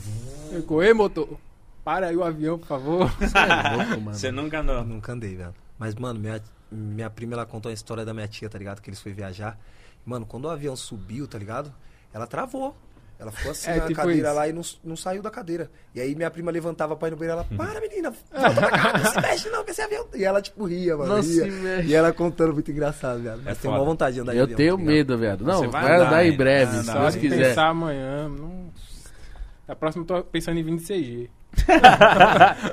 Eu 0.53 0.83
Ei, 0.83 0.95
motor, 0.95 1.39
para 1.85 2.07
aí 2.09 2.17
o 2.17 2.23
avião, 2.23 2.59
por 2.59 2.67
favor. 2.67 3.11
É 3.21 3.77
louco, 3.77 4.01
mano. 4.01 4.15
Você 4.15 4.31
nunca 4.31 4.61
andou. 4.61 4.85
Nunca 4.85 5.13
andei, 5.13 5.35
velho. 5.35 5.55
Mas, 5.79 5.95
mano, 5.97 6.21
minha, 6.21 6.41
minha 6.71 7.11
prima, 7.11 7.35
ela 7.35 7.47
contou 7.47 7.71
a 7.71 7.73
história 7.73 8.05
da 8.05 8.15
minha 8.15 8.29
tia, 8.29 8.49
tá 8.49 8.59
ligado? 8.59 8.81
Que 8.81 8.91
eles 8.91 9.01
foram 9.01 9.17
viajar. 9.17 9.59
Mano, 10.05 10.27
quando 10.27 10.45
o 10.45 10.51
avião 10.51 10.77
subiu, 10.77 11.27
tá 11.27 11.37
ligado? 11.39 11.73
Ela 12.13 12.27
travou. 12.27 12.77
Ela 13.21 13.31
ficou 13.31 13.51
assim 13.53 13.71
É, 13.71 13.77
na 13.77 13.81
tipo 13.87 13.95
cadeira 14.01 14.29
isso. 14.29 14.37
lá 14.37 14.49
e 14.49 14.53
não, 14.55 14.63
não 14.83 14.97
saiu 14.97 15.21
da 15.21 15.31
cadeira. 15.31 15.71
E 15.95 16.01
aí 16.01 16.15
minha 16.15 16.31
prima 16.31 16.51
levantava 16.51 16.97
pra 16.97 17.09
ir 17.09 17.11
no 17.11 17.17
banheiro 17.19 17.39
ela, 17.41 17.57
para 17.57 17.79
menina, 17.81 18.11
volta 18.33 18.53
pra 18.55 18.71
cá, 18.71 18.99
não 18.99 19.13
se 19.13 19.21
mexe 19.21 19.51
não, 19.51 19.63
que 19.63 19.71
esse 19.73 19.83
avião... 19.83 20.07
E 20.15 20.25
ela, 20.25 20.41
tipo, 20.41 20.65
ria, 20.65 20.97
mano, 20.97 21.17
Não 21.17 21.21
ria. 21.23 21.45
se 21.45 21.51
mexe. 21.51 21.89
E 21.89 21.95
ela 21.95 22.13
contando 22.15 22.55
muito 22.55 22.71
engraçado, 22.71 23.21
velho. 23.23 23.37
Mas 23.45 23.59
É 23.59 23.61
tenho 23.61 23.73
foda. 23.75 23.79
uma 23.79 23.85
vontade 23.85 24.15
de 24.15 24.21
andar 24.23 24.33
de 24.33 24.39
Eu 24.39 24.45
avião, 24.45 24.57
tenho 24.57 24.77
tá 24.79 24.83
medo, 24.83 25.19
viado. 25.19 25.45
Não, 25.45 25.59
Você 25.59 25.67
vai, 25.67 25.83
vai 25.83 25.97
andar, 25.97 26.07
andar 26.07 26.25
em 26.27 26.37
breve, 26.37 26.83
se. 26.83 26.93
Deus 26.93 27.13
Se 27.13 27.21
quiser. 27.21 27.49
pensar 27.51 27.67
amanhã, 27.69 28.29
não... 28.29 28.71
A 29.69 29.77
próxima 29.77 30.03
eu 30.03 30.07
tô 30.07 30.23
pensando 30.25 30.59
em 30.59 30.63
vir 30.65 30.77
de 30.77 30.83
CG. 30.85 31.31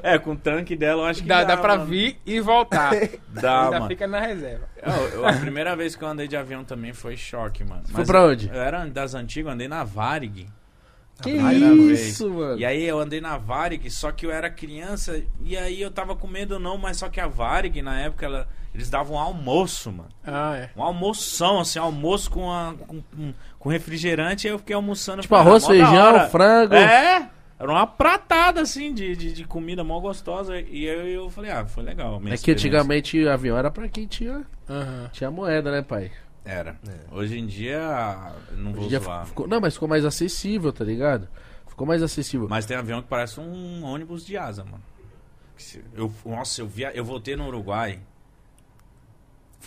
É, 0.03 0.17
com 0.17 0.31
o 0.31 0.35
tanque 0.37 0.75
dela 0.75 1.03
eu 1.03 1.05
acho 1.05 1.21
que 1.21 1.27
Dá, 1.27 1.43
dá, 1.43 1.55
dá 1.55 1.57
pra 1.61 1.77
mano. 1.77 1.89
vir 1.89 2.19
e 2.25 2.39
voltar. 2.39 2.91
Dá, 3.29 3.65
Ainda 3.65 3.71
mano. 3.79 3.87
fica 3.87 4.07
na 4.07 4.19
reserva. 4.19 4.67
Eu- 4.81 4.93
eu- 5.19 5.27
a 5.27 5.33
primeira 5.33 5.75
vez 5.75 5.95
que 5.95 6.03
eu 6.03 6.07
andei 6.07 6.27
de 6.27 6.35
avião 6.35 6.63
também 6.63 6.93
foi 6.93 7.15
choque, 7.15 7.63
mano. 7.63 7.83
Foi 7.87 8.05
pra 8.05 8.23
onde? 8.25 8.47
Eu 8.49 8.61
era 8.61 8.85
das 8.85 9.13
antigas, 9.13 9.47
eu 9.47 9.53
andei 9.53 9.67
na 9.67 9.83
Varig. 9.83 10.47
Que 11.21 11.31
isso, 11.31 12.25
vez. 12.29 12.35
mano. 12.37 12.59
E 12.59 12.65
aí 12.65 12.83
eu 12.83 12.99
andei 12.99 13.19
na 13.19 13.37
Varig, 13.37 13.89
só 13.89 14.11
que 14.11 14.25
eu 14.25 14.31
era 14.31 14.49
criança 14.51 15.19
e 15.43 15.57
aí 15.57 15.81
eu 15.81 15.89
tava 15.89 16.15
com 16.15 16.27
medo 16.27 16.59
não, 16.59 16.77
mas 16.77 16.97
só 16.97 17.09
que 17.09 17.19
a 17.19 17.27
Varig 17.27 17.81
na 17.81 17.99
época 17.99 18.25
ela- 18.27 18.47
eles 18.73 18.87
davam 18.89 19.15
um 19.15 19.19
almoço, 19.19 19.91
mano. 19.91 20.09
Ah, 20.25 20.55
é. 20.55 20.69
Um 20.77 20.83
almoção, 20.83 21.59
assim, 21.59 21.79
almoço 21.79 22.29
com, 22.29 22.51
a- 22.51 22.75
com, 22.87 23.01
com- 23.59 23.69
refrigerante, 23.69 24.47
aí 24.47 24.53
eu 24.53 24.59
fiquei 24.59 24.75
almoçando. 24.75 25.21
Tipo 25.23 25.33
eu 25.35 25.39
falei, 25.39 25.49
arroz, 25.49 25.63
ah, 25.63 25.67
feijão, 25.67 26.13
hora. 26.13 26.29
frango. 26.29 26.73
É, 26.75 27.29
era 27.59 27.71
uma 27.71 27.87
pratada, 27.87 28.61
assim, 28.61 28.93
de, 28.93 29.15
de, 29.15 29.33
de 29.33 29.43
comida 29.45 29.83
mó 29.83 29.99
gostosa. 29.99 30.59
E 30.59 30.89
aí 30.89 31.13
eu 31.13 31.29
falei, 31.29 31.51
ah, 31.51 31.65
foi 31.65 31.83
legal. 31.83 32.21
É 32.27 32.37
que 32.37 32.51
antigamente 32.51 33.21
o 33.23 33.31
avião 33.31 33.57
era 33.57 33.71
pra 33.71 33.87
quem 33.89 34.05
tinha, 34.07 34.45
Aham. 34.69 35.09
tinha 35.11 35.31
moeda, 35.31 35.71
né, 35.71 35.81
pai? 35.81 36.11
Era. 36.45 36.79
Hoje 37.11 37.37
em 37.37 37.45
dia, 37.45 37.79
eu 38.51 38.57
não 38.57 38.71
Hoje 38.71 38.79
vou 38.79 38.87
dia 38.89 38.99
zoar. 38.99 39.25
ficou- 39.25 39.47
não, 39.47 39.59
mas 39.59 39.73
ficou 39.73 39.87
mais 39.89 40.05
acessível, 40.05 40.71
tá 40.71 40.83
ligado? 40.85 41.27
Ficou 41.67 41.85
mais 41.85 42.01
acessível. 42.01 42.47
Mas 42.49 42.65
tem 42.65 42.77
avião 42.77 43.01
que 43.01 43.07
parece 43.07 43.39
um 43.39 43.83
ônibus 43.83 44.25
de 44.25 44.37
asa, 44.37 44.63
mano. 44.63 44.81
Eu, 45.93 46.11
nossa, 46.25 46.61
eu, 46.61 46.67
via, 46.67 46.91
eu 46.95 47.03
voltei 47.03 47.35
no 47.35 47.47
Uruguai. 47.47 47.99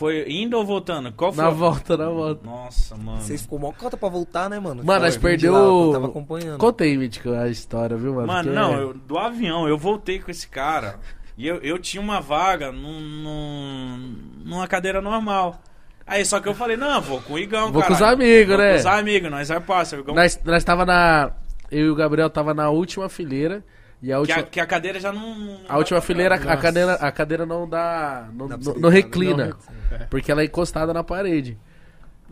Foi 0.00 0.24
indo 0.32 0.56
ou 0.56 0.64
voltando? 0.64 1.12
Qual 1.12 1.30
foi? 1.30 1.44
Na 1.44 1.50
volta, 1.50 1.94
na 1.94 2.08
volta. 2.08 2.40
Nossa, 2.42 2.96
mano. 2.96 3.20
Vocês 3.20 3.42
ficou 3.42 3.58
mó 3.58 3.70
cota 3.70 3.98
pra 3.98 4.08
voltar, 4.08 4.48
né, 4.48 4.58
mano? 4.58 4.82
Mano, 4.82 5.04
nós 5.04 5.14
perdeu. 5.18 5.52
lá, 5.52 5.58
eu 5.58 5.90
tava 5.92 6.06
acompanhando. 6.06 6.56
Conta 6.58 6.84
aí, 6.84 6.96
Mítico, 6.96 7.30
a 7.32 7.48
história, 7.50 7.98
viu, 7.98 8.14
mano? 8.14 8.26
Mano, 8.26 8.44
Porque- 8.44 8.58
não, 8.58 8.72
eu- 8.80 8.94
do 8.94 9.18
avião, 9.18 9.68
eu 9.68 9.76
voltei 9.76 10.18
com 10.18 10.30
esse 10.30 10.48
cara. 10.48 10.98
E 11.36 11.46
eu, 11.46 11.56
eu 11.56 11.78
tinha 11.78 12.00
uma 12.02 12.18
vaga 12.18 12.72
num, 12.72 12.98
num- 12.98 14.14
numa 14.42 14.66
cadeira 14.66 15.02
normal. 15.02 15.60
Aí 16.06 16.24
só 16.24 16.40
que 16.40 16.48
eu 16.48 16.54
falei, 16.54 16.78
não, 16.78 16.98
vou 17.02 17.20
com 17.20 17.34
o 17.34 17.38
Igão, 17.38 17.70
Vou 17.70 17.82
com 17.82 17.92
os 17.92 17.98
caralho. 17.98 18.14
amigos, 18.22 18.56
Vou 18.56 18.64
né? 18.64 18.72
Com 18.72 18.78
os 18.80 18.86
amigos, 18.86 19.30
nós 19.30 19.48
vai 19.50 19.60
passar. 19.60 19.98
O 19.98 20.00
Igão, 20.00 20.14
Nós, 20.14 20.40
nós 20.44 20.64
tava 20.64 20.86
na. 20.86 21.30
Eu 21.70 21.86
e 21.86 21.90
o 21.90 21.94
Gabriel 21.94 22.30
tava 22.30 22.54
na 22.54 22.70
última 22.70 23.06
fileira. 23.10 23.62
E 24.02 24.12
a 24.12 24.16
que, 24.16 24.20
última. 24.20 24.38
a, 24.38 24.42
que 24.44 24.60
a 24.60 24.66
cadeira 24.66 24.98
já 25.00 25.12
não. 25.12 25.38
não 25.38 25.60
A 25.68 25.76
última 25.78 26.00
fileira, 26.00 26.34
a 26.36 26.56
cadeira, 26.56 26.94
a 26.94 27.12
cadeira 27.12 27.44
não 27.46 27.68
dá. 27.68 28.28
Não, 28.32 28.48
não- 28.48 28.56
não 28.58 28.72
deitar, 28.72 28.88
reclina. 28.90 29.46
Não, 29.90 29.96
é. 29.96 30.04
Porque 30.04 30.32
ela 30.32 30.40
é 30.42 30.44
encostada 30.46 30.94
na 30.94 31.04
parede. 31.04 31.58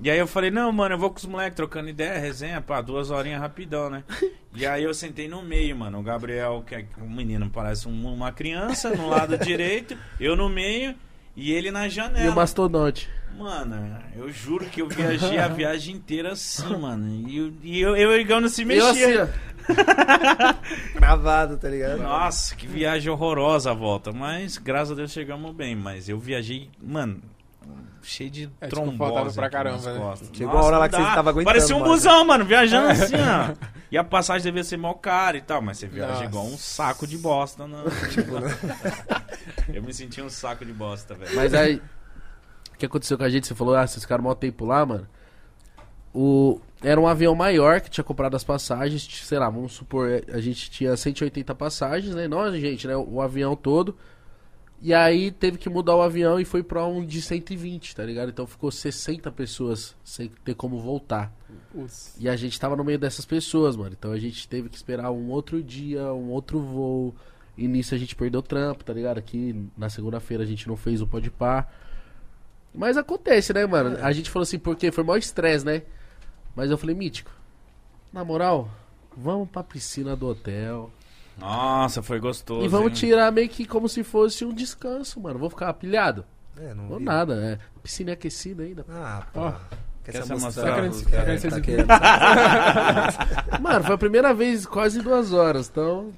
E 0.00 0.08
aí 0.10 0.18
eu 0.18 0.28
falei, 0.28 0.48
não, 0.50 0.70
mano, 0.70 0.94
eu 0.94 0.98
vou 0.98 1.10
com 1.10 1.16
os 1.18 1.26
moleques 1.26 1.56
trocando 1.56 1.88
ideia, 1.88 2.16
resenha, 2.20 2.60
pá, 2.60 2.80
duas 2.80 3.10
horinhas 3.10 3.40
rapidão, 3.40 3.90
né? 3.90 4.04
E 4.54 4.64
aí 4.66 4.82
eu 4.82 4.94
sentei 4.94 5.28
no 5.28 5.42
meio, 5.42 5.76
mano. 5.76 5.98
O 6.00 6.02
Gabriel, 6.02 6.64
que 6.66 6.74
é 6.74 6.84
um 7.00 7.08
menino, 7.10 7.50
parece 7.50 7.86
um- 7.86 8.12
uma 8.12 8.32
criança, 8.32 8.90
no 8.90 9.08
lado 9.08 9.36
direito, 9.44 9.96
eu 10.18 10.34
no 10.34 10.48
meio 10.48 10.94
e 11.36 11.52
ele 11.52 11.70
na 11.70 11.86
janela. 11.88 12.24
E 12.24 12.28
o 12.28 12.34
mastodonte. 12.34 13.08
Mano, 13.38 13.96
eu 14.16 14.30
juro 14.32 14.64
que 14.66 14.82
eu 14.82 14.88
viajei 14.90 15.38
a 15.38 15.48
viagem 15.48 15.94
inteira 15.94 16.32
assim, 16.32 16.76
mano. 16.76 17.08
E, 17.28 17.36
eu- 17.38 17.52
e 17.62 17.80
eu, 17.80 17.96
eu 17.96 18.12
e 18.12 18.16
o 18.18 18.20
Igão 18.20 18.40
não 18.40 18.48
se 18.48 18.62
E 18.64 18.76
eu 18.76 18.86
assim, 18.86 19.00
mexia. 19.06 19.30
ó. 19.44 19.48
Gravado, 20.98 21.56
tá 21.56 21.68
ligado? 21.68 21.98
Nossa, 22.02 22.54
que 22.56 22.66
viagem 22.66 23.10
horrorosa 23.12 23.70
a 23.70 23.74
volta. 23.74 24.12
Mas 24.12 24.56
graças 24.58 24.92
a 24.92 24.94
Deus 24.94 25.10
chegamos 25.12 25.54
bem. 25.54 25.76
Mas 25.76 26.08
eu 26.08 26.18
viajei, 26.18 26.70
mano, 26.82 27.20
cheio 28.02 28.30
de 28.30 28.50
É 28.60 28.66
trombose 28.66 28.90
desconfortável 28.96 29.32
pra 29.34 29.50
caramba, 29.50 29.92
né? 29.92 30.14
Chegou 30.32 30.58
a 30.58 30.64
hora 30.64 30.78
lá 30.78 30.88
que 30.88 30.96
não 30.96 31.02
você 31.04 31.08
dá. 31.10 31.14
tava 31.14 31.30
aguentando, 31.30 31.54
Parecia 31.54 31.76
um 31.76 31.80
mano. 31.80 31.92
busão, 31.92 32.24
mano, 32.24 32.44
viajando 32.44 32.88
assim, 32.92 33.14
ó. 33.16 33.54
E 33.90 33.96
a 33.98 34.04
passagem 34.04 34.44
devia 34.44 34.64
ser 34.64 34.76
mó 34.78 34.92
cara 34.94 35.36
e 35.36 35.42
tal, 35.42 35.60
mas 35.62 35.78
você 35.78 35.86
viaja 35.86 36.12
Nossa. 36.12 36.24
igual 36.24 36.46
um 36.46 36.56
saco 36.58 37.06
de 37.06 37.16
bosta. 37.18 37.66
Né? 37.66 37.78
eu 39.72 39.82
me 39.82 39.92
senti 39.92 40.20
um 40.22 40.28
saco 40.30 40.64
de 40.64 40.72
bosta, 40.72 41.14
velho. 41.14 41.34
Mas 41.34 41.52
aí. 41.54 41.80
O 42.78 42.80
que 42.80 42.86
aconteceu 42.86 43.18
com 43.18 43.24
a 43.24 43.28
gente? 43.28 43.44
Você 43.44 43.56
falou, 43.56 43.74
ah, 43.74 43.84
vocês 43.84 44.04
ficaram 44.04 44.22
mó 44.22 44.32
tempo 44.36 44.64
lá, 44.64 44.86
mano. 44.86 45.08
O, 46.14 46.60
era 46.80 47.00
um 47.00 47.08
avião 47.08 47.34
maior 47.34 47.80
que 47.80 47.90
tinha 47.90 48.04
comprado 48.04 48.36
as 48.36 48.44
passagens. 48.44 49.02
Sei 49.04 49.36
lá, 49.36 49.50
vamos 49.50 49.72
supor, 49.72 50.22
a 50.32 50.40
gente 50.40 50.70
tinha 50.70 50.96
180 50.96 51.52
passagens, 51.56 52.14
né? 52.14 52.28
Nós, 52.28 52.54
gente, 52.54 52.86
né? 52.86 52.96
O, 52.96 53.14
o 53.14 53.20
avião 53.20 53.56
todo. 53.56 53.96
E 54.80 54.94
aí 54.94 55.32
teve 55.32 55.58
que 55.58 55.68
mudar 55.68 55.96
o 55.96 56.02
avião 56.02 56.38
e 56.38 56.44
foi 56.44 56.62
pra 56.62 56.86
um 56.86 57.04
de 57.04 57.20
120, 57.20 57.96
tá 57.96 58.04
ligado? 58.04 58.28
Então 58.28 58.46
ficou 58.46 58.70
60 58.70 59.28
pessoas 59.32 59.96
sem 60.04 60.30
ter 60.44 60.54
como 60.54 60.78
voltar. 60.78 61.34
E 62.20 62.28
a 62.28 62.36
gente 62.36 62.60
tava 62.60 62.76
no 62.76 62.84
meio 62.84 62.96
dessas 63.00 63.24
pessoas, 63.24 63.74
mano. 63.74 63.96
Então 63.98 64.12
a 64.12 64.18
gente 64.20 64.46
teve 64.46 64.68
que 64.68 64.76
esperar 64.76 65.10
um 65.10 65.30
outro 65.30 65.60
dia, 65.60 66.12
um 66.12 66.30
outro 66.30 66.60
voo. 66.60 67.12
E 67.56 67.66
nisso 67.66 67.92
a 67.92 67.98
gente 67.98 68.14
perdeu 68.14 68.38
o 68.38 68.42
trampo, 68.42 68.84
tá 68.84 68.92
ligado? 68.92 69.18
Aqui 69.18 69.68
na 69.76 69.88
segunda-feira 69.90 70.44
a 70.44 70.46
gente 70.46 70.68
não 70.68 70.76
fez 70.76 71.02
o 71.02 71.08
pode 71.08 71.28
par. 71.28 71.87
Mas 72.78 72.96
acontece, 72.96 73.52
né, 73.52 73.66
mano? 73.66 73.98
A 74.00 74.12
gente 74.12 74.30
falou 74.30 74.44
assim, 74.44 74.58
porque 74.58 74.92
foi 74.92 75.02
maior 75.02 75.18
estresse, 75.18 75.66
né? 75.66 75.82
Mas 76.54 76.70
eu 76.70 76.78
falei, 76.78 76.94
Mítico, 76.94 77.32
na 78.12 78.24
moral, 78.24 78.70
vamos 79.16 79.50
pra 79.50 79.64
piscina 79.64 80.14
do 80.14 80.28
hotel. 80.28 80.88
Nossa, 81.36 82.04
foi 82.04 82.20
gostoso. 82.20 82.64
e 82.64 82.68
vamos 82.68 82.90
hein? 82.90 82.94
tirar 82.94 83.32
meio 83.32 83.48
que 83.48 83.66
como 83.66 83.88
se 83.88 84.04
fosse 84.04 84.44
um 84.44 84.54
descanso, 84.54 85.20
mano. 85.20 85.40
Vou 85.40 85.50
ficar 85.50 85.74
pilhado? 85.74 86.24
É, 86.56 86.72
não 86.72 86.88
Ou 86.88 86.98
vi. 86.98 87.04
nada, 87.04 87.34
é. 87.34 87.58
Piscina 87.82 88.10
é 88.10 88.12
aquecida 88.12 88.62
ainda. 88.62 88.86
Ah, 88.88 89.26
pô. 89.32 89.40
Ó. 89.40 89.54
Quer 90.04 90.24
mostrar? 90.26 90.80
Mano, 93.60 93.84
foi 93.84 93.94
a 93.94 93.98
primeira 93.98 94.32
vez 94.32 94.64
quase 94.64 95.02
duas 95.02 95.34
horas, 95.34 95.68
então 95.68 96.14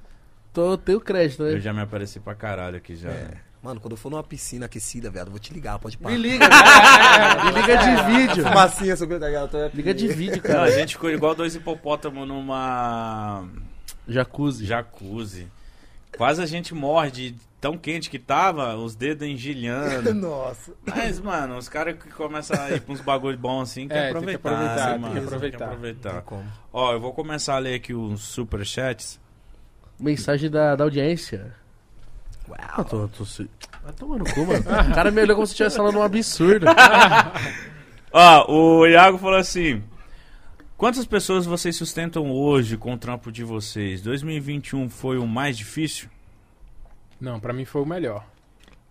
tô, 0.52 0.78
tenho 0.78 1.00
crédito, 1.00 1.42
né? 1.42 1.54
Eu 1.54 1.60
já 1.60 1.72
me 1.72 1.80
apareci 1.80 2.20
pra 2.20 2.36
caralho 2.36 2.76
aqui 2.76 2.94
já. 2.94 3.10
É. 3.10 3.49
Mano, 3.62 3.78
quando 3.78 3.92
eu 3.92 3.96
for 3.98 4.08
numa 4.10 4.22
piscina 4.22 4.64
aquecida, 4.66 5.10
viado, 5.10 5.26
eu 5.26 5.32
vou 5.32 5.38
te 5.38 5.52
ligar, 5.52 5.78
pode 5.78 5.96
Me 5.98 6.02
parar. 6.02 6.16
liga, 6.16 6.48
cara. 6.48 7.44
me 7.44 7.60
liga 7.60 7.76
de 7.76 8.12
vídeo. 8.26 8.44
Fumacinha 8.48 8.96
sobre 8.96 9.18
tá 9.18 9.26
ligado? 9.26 9.42
Eu 9.44 9.48
tô 9.48 9.66
aqui. 9.66 9.76
Liga 9.76 9.92
de 9.94 10.08
vídeo, 10.08 10.36
Não, 10.36 10.42
cara. 10.42 10.62
a 10.62 10.70
gente 10.70 10.94
ficou 10.94 11.10
igual 11.10 11.34
dois 11.34 11.54
hipopótamos 11.54 12.26
numa 12.26 13.44
Jacuzzi. 14.08 14.64
jacuzzi. 14.64 15.46
Quase 16.16 16.42
a 16.42 16.46
gente 16.46 16.74
morre 16.74 17.10
de 17.10 17.34
tão 17.60 17.76
quente 17.76 18.08
que 18.08 18.18
tava, 18.18 18.74
os 18.76 18.94
dedos 18.94 19.28
engilhando. 19.28 20.12
Nossa. 20.16 20.72
Mas, 20.86 21.20
mano, 21.20 21.58
os 21.58 21.68
caras 21.68 22.02
que 22.02 22.08
começam 22.08 22.58
a 22.58 22.70
ir 22.70 22.80
pra 22.80 22.94
uns 22.94 23.00
bagulho 23.02 23.36
bons 23.38 23.70
assim, 23.70 23.84
É, 23.84 23.88
quer 23.88 24.14
tem 24.14 24.24
que 24.24 24.34
aproveitar, 24.36 24.48
aproveitar, 24.50 24.86
né, 24.86 24.90
tem 24.92 24.98
mano? 25.00 25.12
que 25.12 25.18
aproveitar. 25.26 25.58
Tem 25.58 25.68
que 25.68 25.74
aproveitar. 25.74 26.12
Tem 26.14 26.22
como. 26.22 26.44
Ó, 26.72 26.92
eu 26.94 27.00
vou 27.00 27.12
começar 27.12 27.56
a 27.56 27.58
ler 27.58 27.74
aqui 27.74 27.92
os 27.92 28.22
superchats. 28.22 29.20
Mensagem 29.98 30.50
da, 30.50 30.74
da 30.74 30.84
audiência. 30.84 31.54
Uau. 32.50 32.84
tô, 32.84 33.08
tô, 33.08 33.24
se- 33.24 33.48
Vai 33.82 33.92
tomar 33.92 34.18
no 34.18 34.24
cu, 34.24 34.44
mano. 34.46 34.60
O 34.60 34.94
cara 34.94 35.10
me 35.10 35.22
olhou 35.22 35.36
como 35.36 35.46
se 35.46 35.52
estivesse 35.52 35.76
falando 35.76 35.98
um 35.98 36.02
absurdo. 36.02 36.66
Ó, 38.12 38.52
o 38.80 38.86
Iago 38.86 39.18
falou 39.18 39.38
assim: 39.38 39.82
Quantas 40.76 41.06
pessoas 41.06 41.46
vocês 41.46 41.76
sustentam 41.76 42.30
hoje 42.30 42.76
com 42.76 42.92
o 42.94 42.98
trampo 42.98 43.30
de 43.30 43.44
vocês? 43.44 44.02
2021 44.02 44.88
foi 44.90 45.18
o 45.18 45.26
mais 45.26 45.56
difícil? 45.56 46.08
Não, 47.20 47.38
pra 47.38 47.52
mim 47.52 47.64
foi 47.64 47.82
o 47.82 47.86
melhor. 47.86 48.24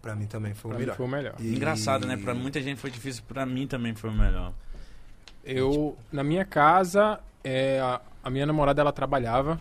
Pra 0.01 0.15
mim 0.15 0.25
também 0.27 0.53
foi 0.53 0.69
Pra 0.69 0.75
o 0.77 0.79
mim 0.79 0.85
melhor. 0.85 0.95
foi 0.95 1.05
o 1.05 1.09
melhor. 1.09 1.33
E- 1.39 1.53
Engraçado, 1.55 2.07
né? 2.07 2.15
Pra 2.17 2.33
muita 2.33 2.61
gente 2.61 2.79
foi 2.79 2.89
difícil, 2.89 3.23
pra 3.27 3.45
mim 3.45 3.67
também 3.67 3.93
foi 3.93 4.09
o 4.09 4.13
melhor. 4.13 4.53
Eu, 5.43 5.97
na 6.11 6.23
minha 6.23 6.45
casa, 6.45 7.19
é, 7.43 7.79
a, 7.79 7.99
a 8.23 8.29
minha 8.29 8.45
namorada, 8.45 8.81
ela 8.81 8.91
trabalhava 8.93 9.59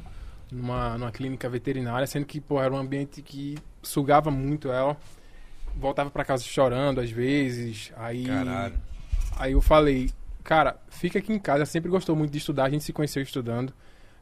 numa, 0.53 0.97
numa 0.99 1.11
clínica 1.11 1.49
veterinária, 1.49 2.07
sendo 2.07 2.27
que, 2.27 2.41
pô, 2.41 2.61
era 2.61 2.73
um 2.73 2.77
ambiente 2.77 3.23
que 3.23 3.57
sugava 3.89 4.31
muito 4.31 4.70
ela. 4.70 4.97
Voltava 5.77 6.10
pra 6.10 6.24
casa 6.24 6.43
chorando, 6.44 7.01
às 7.01 7.10
vezes. 7.10 7.93
Aí, 7.97 8.24
Caralho. 8.27 8.74
aí 9.39 9.52
eu 9.52 9.60
falei, 9.60 10.10
cara, 10.43 10.77
fica 10.89 11.19
aqui 11.19 11.32
em 11.32 11.39
casa. 11.39 11.59
Ela 11.59 11.66
sempre 11.66 11.90
gostou 11.90 12.15
muito 12.16 12.31
de 12.32 12.39
estudar, 12.39 12.65
a 12.65 12.70
gente 12.70 12.85
se 12.85 12.93
conheceu 12.93 13.23
estudando. 13.23 13.73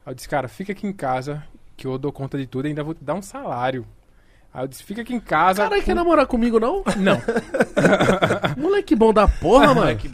Aí 0.04 0.12
eu 0.12 0.14
disse, 0.14 0.28
cara, 0.28 0.48
fica 0.48 0.72
aqui 0.72 0.86
em 0.86 0.92
casa, 0.92 1.42
que 1.76 1.86
eu 1.86 1.98
dou 1.98 2.12
conta 2.12 2.36
de 2.38 2.46
tudo 2.46 2.66
e 2.66 2.68
ainda 2.68 2.84
vou 2.84 2.94
te 2.94 3.02
dar 3.02 3.14
um 3.14 3.22
salário. 3.22 3.86
Aí 4.52 4.64
eu 4.64 4.68
disse, 4.68 4.82
fica 4.82 5.02
aqui 5.02 5.14
em 5.14 5.20
casa. 5.20 5.62
Cara, 5.62 5.82
quer 5.82 5.94
namorar 5.94 6.26
comigo, 6.26 6.58
não? 6.60 6.82
Não, 6.96 7.20
Moleque 8.56 8.94
bom 8.94 9.12
da 9.12 9.26
porra, 9.28 9.74
mano. 9.74 9.96
que 9.98 10.08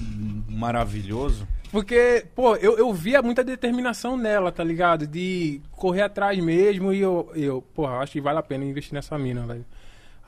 maravilhoso. 0.49 1.47
Porque, 1.73 2.27
pô, 2.35 2.55
eu, 2.57 2.77
eu 2.78 2.93
via 2.93 3.23
muita 3.23 3.43
determinação 3.43 4.15
nela, 4.16 4.53
tá 4.53 4.62
ligado? 4.62 5.07
De 5.07 5.61
correr 5.73 6.03
atrás 6.03 6.39
mesmo 6.39 6.93
e 6.93 7.01
eu, 7.01 7.32
eu 7.35 7.62
porra, 7.74 7.94
acho 7.99 8.12
que 8.12 8.20
vale 8.20 8.39
a 8.39 8.43
pena 8.43 8.62
investir 8.65 8.93
nessa 8.94 9.19
mina, 9.19 9.47
velho. 9.47 9.65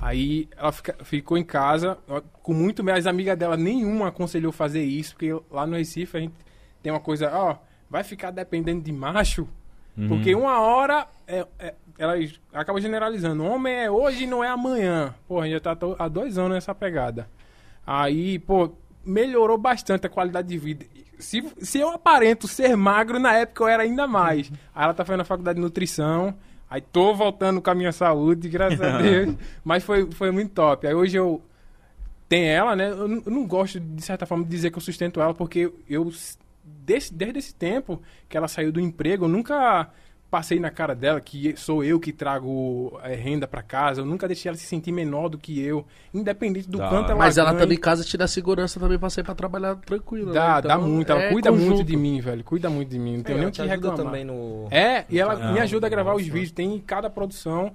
Aí 0.00 0.48
ela 0.56 0.72
fica- 0.72 0.96
ficou 1.04 1.36
em 1.38 1.44
casa, 1.44 1.98
com 2.42 2.52
muito 2.54 2.82
medo. 2.82 2.98
As 2.98 3.06
amigas 3.06 3.38
dela 3.38 3.56
nenhuma 3.58 4.08
aconselhou 4.08 4.50
fazer 4.52 4.82
isso, 4.82 5.12
porque 5.14 5.32
lá 5.50 5.66
no 5.66 5.76
Recife 5.76 6.16
a 6.16 6.20
gente 6.20 6.34
tem 6.82 6.90
uma 6.90 6.98
coisa, 7.00 7.30
ó, 7.32 7.56
vai 7.90 8.02
ficar 8.02 8.30
dependendo 8.30 8.82
de 8.82 8.90
macho, 8.92 9.46
Uhum. 9.96 10.08
porque 10.08 10.34
uma 10.34 10.60
hora 10.60 11.06
é, 11.28 11.46
é, 11.58 11.74
elas 11.98 12.40
acabam 12.52 12.80
generalizando. 12.82 13.44
Homem 13.44 13.72
é 13.74 13.90
hoje 13.90 14.24
e 14.24 14.26
não 14.26 14.42
é 14.42 14.48
amanhã. 14.48 15.14
Pô, 15.28 15.40
a 15.40 15.44
gente 15.44 15.52
já 15.52 15.60
tá 15.60 15.76
há 15.98 16.08
dois 16.08 16.36
anos 16.38 16.52
nessa 16.54 16.74
pegada. 16.74 17.28
Aí, 17.86 18.38
pô, 18.40 18.72
melhorou 19.04 19.58
bastante 19.58 20.06
a 20.06 20.10
qualidade 20.10 20.48
de 20.48 20.58
vida. 20.58 20.84
Se, 21.18 21.42
se 21.60 21.78
eu 21.78 21.90
aparento 21.90 22.48
ser 22.48 22.76
magro, 22.76 23.18
na 23.18 23.32
época 23.34 23.64
eu 23.64 23.68
era 23.68 23.82
ainda 23.84 24.06
mais. 24.06 24.50
Aí 24.74 24.84
ela 24.84 24.94
tá 24.94 25.04
fazendo 25.04 25.20
a 25.20 25.24
faculdade 25.24 25.56
de 25.56 25.62
nutrição. 25.62 26.34
Aí 26.68 26.80
tô 26.80 27.14
voltando 27.14 27.62
com 27.62 27.70
a 27.70 27.74
minha 27.74 27.92
saúde, 27.92 28.48
graças 28.48 28.80
a 28.80 28.98
Deus. 29.02 29.36
Mas 29.64 29.84
foi, 29.84 30.10
foi 30.10 30.30
muito 30.30 30.50
top. 30.52 30.86
Aí 30.86 30.94
hoje 30.94 31.16
eu 31.16 31.40
tenho 32.28 32.46
ela, 32.46 32.74
né? 32.74 32.90
Eu, 32.90 33.06
não- 33.08 33.22
eu 33.24 33.32
não 33.32 33.46
gosto, 33.46 33.78
de 33.78 34.02
certa 34.02 34.26
forma, 34.26 34.42
de 34.44 34.50
dizer 34.50 34.70
que 34.70 34.78
eu 34.78 34.82
sustento 34.82 35.20
ela, 35.20 35.32
porque 35.34 35.72
eu, 35.88 36.10
desse- 36.64 37.14
desde 37.14 37.38
esse 37.38 37.54
tempo 37.54 38.02
que 38.28 38.36
ela 38.36 38.48
saiu 38.48 38.72
do 38.72 38.80
emprego, 38.80 39.26
eu 39.26 39.28
nunca 39.28 39.88
passei 40.34 40.58
na 40.58 40.68
cara 40.68 40.96
dela 40.96 41.20
que 41.20 41.54
sou 41.56 41.84
eu 41.84 42.00
que 42.00 42.12
trago 42.12 42.98
eh, 43.04 43.14
renda 43.14 43.46
pra 43.46 43.62
casa. 43.62 44.00
Eu 44.00 44.04
nunca 44.04 44.26
deixei 44.26 44.48
ela 44.48 44.58
se 44.58 44.66
sentir 44.66 44.90
menor 44.90 45.28
do 45.28 45.38
que 45.38 45.60
eu, 45.62 45.86
independente 46.12 46.68
do 46.68 46.78
quanto 46.78 47.10
ela 47.12 47.14
Mas 47.20 47.38
ela 47.38 47.50
ganhe. 47.50 47.58
estando 47.62 47.72
em 47.72 47.80
casa 47.80 48.02
te 48.02 48.16
dá 48.16 48.26
segurança 48.26 48.80
também 48.80 48.98
pra 48.98 49.08
sair 49.10 49.22
pra 49.22 49.32
trabalhar 49.32 49.76
tranquilo. 49.76 50.32
Dá, 50.32 50.56
né? 50.56 50.62
dá 50.62 50.74
Então, 50.74 50.88
muito. 50.88 51.12
Ela 51.12 51.22
é 51.22 51.30
cuida 51.30 51.52
muito 51.52 51.70
conjunto. 51.70 51.84
de 51.86 51.96
mim, 51.96 52.20
velho. 52.20 52.42
Cuida 52.42 52.68
muito 52.68 52.88
de 52.88 52.98
mim. 52.98 53.18
Não 53.18 53.22
tenho 53.22 53.36
É, 53.36 53.38
nem 53.38 53.42
ela 53.44 53.48
o 53.48 53.52
te 53.52 53.62
que 53.62 53.68
reclamar. 53.68 53.96
também 53.96 54.24
no... 54.24 54.66
É, 54.72 55.04
e 55.08 55.20
ela 55.20 55.36
canal, 55.36 55.52
me 55.52 55.60
ajuda 55.60 55.86
a 55.86 55.90
gravar 55.90 56.10
nossa. 56.10 56.22
os 56.24 56.28
vídeos. 56.28 56.50
Tem 56.50 56.74
em 56.74 56.80
cada 56.80 57.08
produção. 57.08 57.72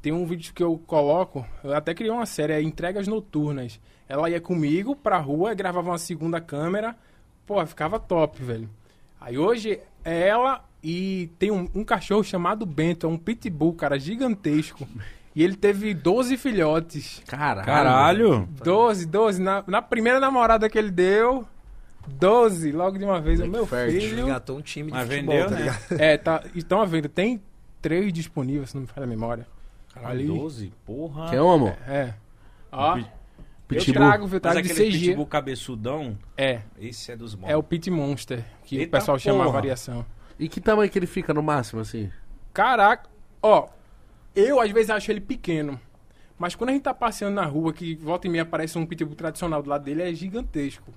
Tem 0.00 0.12
um 0.12 0.24
vídeo 0.24 0.52
que 0.54 0.62
eu 0.62 0.80
coloco. 0.86 1.44
Eu 1.64 1.74
até 1.74 1.92
criei 1.94 2.12
uma 2.12 2.26
série, 2.26 2.52
é 2.52 2.62
Entregas 2.62 3.08
Noturnas. 3.08 3.80
Ela 4.08 4.30
ia 4.30 4.40
comigo 4.40 4.94
pra 4.94 5.18
rua, 5.18 5.52
gravava 5.52 5.90
uma 5.90 5.98
segunda 5.98 6.40
câmera. 6.40 6.94
Pô, 7.44 7.66
ficava 7.66 7.98
top, 7.98 8.40
velho. 8.40 8.70
Aí 9.20 9.36
hoje 9.36 9.80
é 10.04 10.28
ela 10.28 10.64
e 10.82 11.30
tem 11.38 11.50
um, 11.50 11.68
um 11.74 11.84
cachorro 11.84 12.22
chamado 12.24 12.64
Bento, 12.66 13.06
é 13.06 13.10
um 13.10 13.18
pitbull, 13.18 13.74
cara, 13.74 13.98
gigantesco. 13.98 14.86
E 15.34 15.42
ele 15.44 15.54
teve 15.56 15.94
12 15.94 16.36
filhotes. 16.36 17.22
Caralho. 17.26 17.66
Caralho. 17.66 18.48
12, 18.64 19.06
12. 19.06 19.40
Na, 19.40 19.62
na 19.66 19.80
primeira 19.82 20.18
namorada 20.18 20.68
que 20.68 20.76
ele 20.78 20.90
deu, 20.90 21.46
12, 22.06 22.72
logo 22.72 22.98
de 22.98 23.04
uma 23.04 23.20
vez. 23.20 23.38
O 23.38 23.42
Moleque 23.42 23.56
meu 23.58 23.66
fértil. 23.66 24.00
filho. 24.00 24.24
Engatou 24.24 24.58
um 24.58 24.62
time 24.62 24.90
de 24.90 24.96
Mas 24.96 25.08
futebol, 25.08 25.34
vendeu, 25.34 25.48
tá 25.48 25.54
né? 25.54 25.60
ligado? 25.60 26.00
É, 26.00 26.16
tá. 26.16 26.42
Estão 26.54 26.80
à 26.80 26.84
venda. 26.84 27.08
Tem 27.08 27.40
três 27.80 28.12
disponíveis, 28.12 28.70
se 28.70 28.74
não 28.76 28.82
me 28.82 28.86
falha 28.88 29.04
a 29.04 29.08
memória. 29.08 29.46
Ali. 30.02 30.26
12, 30.26 30.72
porra. 30.84 31.28
Quer 31.30 31.42
um, 31.42 31.50
amor? 31.50 31.76
É. 31.86 32.14
Ó, 32.72 32.94
Pit- 32.94 33.06
eu 33.70 33.76
Pitbull. 33.78 33.94
trago, 33.94 34.26
viu? 34.26 34.40
Mas 34.42 34.52
Trago 34.52 34.66
de 34.66 34.72
aquele 34.72 34.90
pitbull 34.98 35.26
cabeçudão, 35.26 36.18
É, 36.36 36.60
esse 36.78 37.10
é 37.12 37.16
dos 37.16 37.34
bons. 37.34 37.48
é 37.48 37.56
o 37.56 37.62
Pit 37.62 37.90
Monster, 37.90 38.44
que 38.64 38.76
Eita 38.78 38.96
o 38.96 39.00
pessoal 39.00 39.18
chama 39.18 39.40
a 39.40 39.44
porra. 39.46 39.52
variação. 39.52 40.06
E 40.38 40.48
que 40.48 40.60
tamanho 40.60 40.90
que 40.90 40.98
ele 40.98 41.06
fica 41.06 41.34
no 41.34 41.42
máximo, 41.42 41.80
assim? 41.80 42.10
Caraca, 42.52 43.08
ó, 43.42 43.68
eu 44.34 44.60
às 44.60 44.70
vezes 44.70 44.90
acho 44.90 45.10
ele 45.10 45.20
pequeno. 45.20 45.80
Mas 46.38 46.54
quando 46.54 46.70
a 46.70 46.72
gente 46.72 46.82
tá 46.82 46.94
passeando 46.94 47.34
na 47.34 47.44
rua, 47.44 47.72
que 47.72 47.96
volta 47.96 48.26
e 48.26 48.30
meia 48.30 48.42
aparece 48.42 48.78
um 48.78 48.86
pitbull 48.86 49.16
tradicional 49.16 49.60
do 49.62 49.68
lado 49.68 49.84
dele, 49.84 50.02
é 50.02 50.14
gigantesco. 50.14 50.92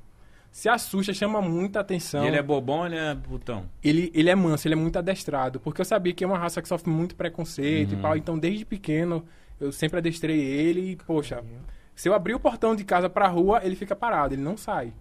Se 0.52 0.68
assusta, 0.70 1.14
chama 1.14 1.42
muita 1.42 1.80
atenção. 1.80 2.24
E 2.24 2.28
ele 2.28 2.36
é 2.38 2.44
bobão, 2.44 2.86
ele 2.86 2.98
é 2.98 3.16
botão. 3.16 3.66
ele, 3.84 4.12
ele 4.14 4.30
é 4.30 4.36
manso, 4.36 4.68
ele 4.68 4.76
é 4.76 4.78
muito 4.78 5.00
adestrado. 5.00 5.60
Porque 5.60 5.82
eu 5.82 5.86
sabia 5.86 6.14
que 6.14 6.24
é 6.24 6.28
uma 6.28 6.38
raça 6.38 6.62
que 6.62 6.68
sofre 6.68 6.92
muito 6.92 7.16
preconceito 7.16 7.94
Uhum. 7.94 8.00
e 8.00 8.02
tal. 8.02 8.18
Então, 8.18 8.38
desde 8.38 8.66
pequeno, 8.66 9.26
eu 9.60 9.72
sempre 9.72 9.98
adestrei 10.00 10.40
ele 10.40 10.92
e, 10.92 10.96
poxa, 10.98 11.42
se 11.96 12.08
eu 12.10 12.14
abrir 12.14 12.36
o 12.36 12.40
portão 12.40 12.76
de 12.76 12.84
casa 12.84 13.10
pra 13.10 13.28
rua, 13.28 13.62
ele 13.64 13.76
fica 13.76 13.96
parado, 13.96 14.36
ele 14.36 14.42
não 14.44 14.58
sai. 14.58 14.94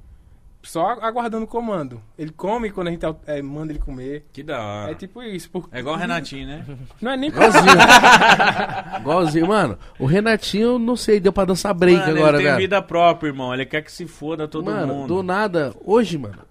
Só 0.62 0.90
aguardando 1.00 1.44
o 1.44 1.48
comando. 1.48 2.02
Ele 2.18 2.30
come 2.30 2.70
quando 2.70 2.88
a 2.88 2.90
gente 2.90 3.04
é, 3.26 3.40
manda 3.40 3.72
ele 3.72 3.78
comer. 3.78 4.26
Que 4.32 4.42
da 4.42 4.60
hora. 4.62 4.90
É 4.92 4.94
tipo 4.94 5.22
isso. 5.22 5.48
Porque... 5.50 5.74
É 5.74 5.80
igual 5.80 5.94
o 5.94 5.98
Renatinho, 5.98 6.46
né? 6.46 6.64
Não 7.00 7.12
é 7.12 7.16
nem. 7.16 7.30
Igualzinho. 7.30 7.64
Igualzinho, 9.00 9.46
mano. 9.48 9.78
O 9.98 10.04
Renatinho, 10.04 10.78
não 10.78 10.96
sei, 10.96 11.18
deu 11.18 11.32
pra 11.32 11.46
dançar 11.46 11.72
break 11.72 11.98
Mano, 11.98 12.12
agora, 12.12 12.36
ele 12.36 12.36
tem 12.38 12.46
velho. 12.46 12.58
vida 12.58 12.82
própria, 12.82 13.28
irmão. 13.28 13.54
Ele 13.54 13.64
quer 13.64 13.82
que 13.82 13.90
se 13.90 14.06
foda 14.06 14.46
todo 14.46 14.66
mano, 14.66 14.94
mundo. 14.94 15.14
do 15.14 15.22
nada, 15.22 15.74
hoje, 15.84 16.18
mano. 16.18 16.50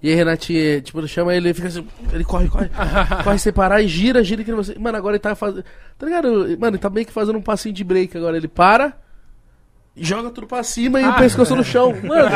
E 0.00 0.08
aí, 0.08 0.14
Renatinho, 0.14 0.80
tipo, 0.82 1.06
chama 1.06 1.34
ele, 1.34 1.48
ele 1.48 1.54
fica 1.54 1.68
assim, 1.68 1.86
ele 2.12 2.24
corre, 2.24 2.48
corre, 2.48 2.68
corre 3.22 3.38
sem 3.38 3.52
parar 3.52 3.80
e 3.82 3.88
gira, 3.88 4.22
gira 4.22 4.42
que 4.42 4.52
você. 4.52 4.76
Mano, 4.78 4.98
agora 4.98 5.14
ele 5.14 5.20
tá 5.20 5.34
fazendo. 5.34 5.64
Tá 5.98 6.06
ligado? 6.06 6.28
Mano, 6.58 6.76
ele 6.76 6.78
tá 6.78 6.90
meio 6.90 7.06
que 7.06 7.12
fazendo 7.12 7.38
um 7.38 7.42
passinho 7.42 7.74
de 7.74 7.84
break 7.84 8.16
agora. 8.16 8.36
Ele 8.36 8.48
para, 8.48 8.96
joga 9.96 10.30
tudo 10.30 10.46
pra 10.46 10.62
cima 10.62 11.00
e 11.00 11.04
o 11.04 11.10
Ah. 11.10 11.12
pescoço 11.14 11.54
no 11.54 11.62
chão. 11.64 11.92
Mano, 12.02 12.28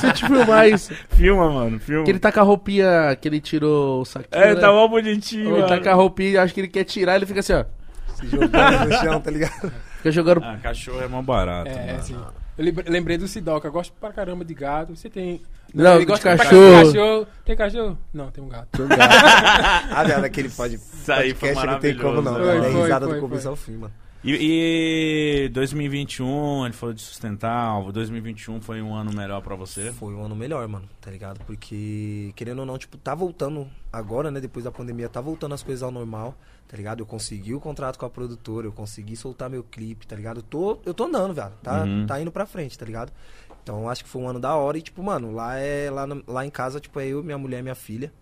você 0.00 0.12
te 0.12 0.26
filmar 0.26 0.68
isso. 0.68 0.94
Filma, 1.10 1.50
mano, 1.50 1.78
filma. 1.78 2.04
Que 2.04 2.10
ele 2.10 2.18
tá 2.18 2.32
com 2.32 2.40
a 2.40 2.42
roupinha 2.42 3.16
que 3.20 3.28
ele 3.28 3.40
tirou 3.40 4.00
o 4.02 4.04
saquinho. 4.04 4.42
É, 4.42 4.54
né? 4.54 4.60
tá 4.60 4.68
mó 4.72 4.86
bonitinho, 4.88 5.52
Ele 5.56 5.62
tá 5.62 5.68
mano. 5.70 5.82
com 5.82 5.88
a 5.90 5.94
roupinha, 5.94 6.42
acho 6.42 6.54
que 6.54 6.60
ele 6.60 6.68
quer 6.68 6.84
tirar, 6.84 7.16
ele 7.16 7.26
fica 7.26 7.40
assim, 7.40 7.52
ó. 7.52 7.64
Se 8.14 8.26
jogando 8.26 8.84
no 8.88 8.92
chão, 8.98 9.20
tá 9.20 9.30
ligado? 9.30 9.72
Fica 9.98 10.10
jogando. 10.10 10.42
Ah, 10.44 10.58
cachorro 10.62 11.00
é 11.02 11.08
mó 11.08 11.20
barato, 11.22 11.68
É, 11.70 11.86
mano. 11.86 11.98
assim. 11.98 12.16
Eu 12.56 12.64
lembre- 12.64 12.84
lembrei 12.88 13.16
do 13.18 13.28
Sidoca, 13.28 13.68
eu 13.68 13.72
gosto 13.72 13.92
pra 14.00 14.10
caramba 14.12 14.44
de 14.44 14.52
gato. 14.52 14.96
Você 14.96 15.08
tem. 15.08 15.40
Não, 15.72 15.92
ele 15.92 16.00
de 16.00 16.06
gosta 16.06 16.34
pra 16.34 16.44
cachorro. 16.44 16.76
de 16.84 16.92
cachorro. 16.92 17.26
Tem 17.44 17.56
cachorro? 17.56 17.98
Não, 18.12 18.30
tem 18.32 18.42
um 18.42 18.48
gato. 18.48 18.66
Ah, 19.94 20.02
velho, 20.04 20.24
aquele 20.24 20.48
pod, 20.48 20.74
Isso 20.74 21.12
aí 21.12 21.34
foi 21.34 21.50
podcast 21.50 21.66
não 21.66 21.78
tem 21.80 21.96
como 21.96 22.22
não. 22.22 22.32
maravilhoso, 22.32 22.50
velho. 22.50 22.62
né? 22.62 22.68
É 22.68 22.72
Foi, 22.72 22.82
risada 22.82 23.06
foi, 23.06 23.14
do 23.14 23.20
foi, 23.20 23.28
começo 23.28 23.48
E, 24.24 25.44
e 25.44 25.48
2021, 25.50 26.64
ele 26.66 26.74
falou 26.74 26.92
de 26.92 27.00
sustentar. 27.00 27.78
o 27.80 27.92
2021 27.92 28.60
foi 28.60 28.82
um 28.82 28.92
ano 28.94 29.12
melhor 29.14 29.40
pra 29.42 29.54
você? 29.54 29.92
Foi 29.92 30.12
um 30.14 30.24
ano 30.24 30.34
melhor, 30.34 30.66
mano, 30.66 30.88
tá 31.00 31.10
ligado? 31.10 31.38
Porque, 31.44 32.32
querendo 32.34 32.58
ou 32.60 32.66
não, 32.66 32.76
tipo, 32.76 32.98
tá 32.98 33.14
voltando 33.14 33.68
agora, 33.92 34.30
né? 34.30 34.40
Depois 34.40 34.64
da 34.64 34.72
pandemia, 34.72 35.08
tá 35.08 35.20
voltando 35.20 35.54
as 35.54 35.62
coisas 35.62 35.82
ao 35.84 35.92
normal, 35.92 36.34
tá 36.66 36.76
ligado? 36.76 37.00
Eu 37.00 37.06
consegui 37.06 37.54
o 37.54 37.60
contrato 37.60 37.96
com 37.96 38.06
a 38.06 38.10
produtora, 38.10 38.66
eu 38.66 38.72
consegui 38.72 39.16
soltar 39.16 39.48
meu 39.48 39.62
clipe, 39.62 40.04
tá 40.06 40.16
ligado? 40.16 40.38
Eu 40.38 40.42
tô, 40.42 40.78
eu 40.84 40.92
tô 40.92 41.04
andando, 41.04 41.32
velho. 41.32 41.52
Tá, 41.62 41.84
Uhum. 41.84 42.04
tá 42.06 42.20
indo 42.20 42.32
pra 42.32 42.44
frente, 42.44 42.76
tá 42.76 42.84
ligado? 42.84 43.12
Então, 43.62 43.88
acho 43.88 44.02
que 44.02 44.10
foi 44.10 44.20
um 44.22 44.28
ano 44.28 44.40
da 44.40 44.54
hora 44.56 44.78
e, 44.78 44.82
tipo, 44.82 45.00
mano, 45.02 45.32
lá 45.32 45.56
é. 45.58 45.90
Lá, 45.90 46.06
lá 46.26 46.44
em 46.44 46.50
casa, 46.50 46.80
tipo, 46.80 46.98
é 46.98 47.06
eu, 47.06 47.22
minha 47.22 47.38
mulher, 47.38 47.62
minha 47.62 47.74
filha. 47.76 48.12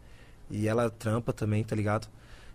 E 0.50 0.68
ela 0.68 0.90
trampa 0.90 1.32
também, 1.32 1.64
tá 1.64 1.74
ligado? 1.74 2.06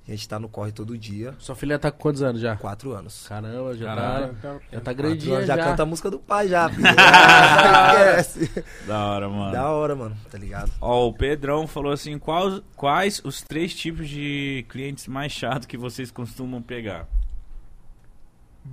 A 0.08 0.12
gente 0.12 0.28
tá 0.28 0.40
no 0.40 0.50
corre 0.50 0.72
todo 0.72 0.98
dia. 0.98 1.34
Sua 1.38 1.56
filha 1.56 1.78
tá 1.78 1.92
com 1.92 2.00
quantos 2.00 2.22
anos 2.24 2.42
já? 2.42 2.56
Quatro 2.58 2.92
anos. 2.92 3.28
Caramba, 3.28 3.76
já 3.78 3.86
Caralho. 3.86 4.36
tá. 4.42 4.60
Já 4.72 4.82
tá 4.82 4.94
grandinha 4.94 5.36
anos, 5.36 5.48
já. 5.48 5.56
já 5.56 5.64
canta 5.64 5.84
a 5.84 5.86
música 5.86 6.10
do 6.10 6.20
pai, 6.20 6.48
já, 6.48 6.70
filho. 6.70 6.84
Ah, 6.98 8.20
esquece. 8.20 8.66
Da 8.88 9.06
hora, 9.06 9.30
mano. 9.30 9.52
Da 9.52 9.70
hora, 9.70 9.96
mano, 9.96 10.18
tá 10.30 10.38
ligado? 10.38 10.72
Ó, 10.82 11.08
o 11.08 11.14
Pedrão 11.14 11.68
falou 11.68 11.92
assim: 11.94 12.18
quais, 12.18 12.62
quais 12.76 13.22
os 13.24 13.42
três 13.44 13.74
tipos 13.76 14.10
de 14.10 14.66
clientes 14.70 15.08
mais 15.08 15.32
chatos 15.32 15.68
que 15.68 15.78
vocês 15.78 16.10
costumam 16.12 16.62
pegar? 16.62 17.08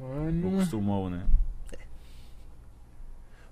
Ou 0.00 0.08
Mano. 0.24 0.50
costumou, 0.58 1.08
né? 1.10 1.24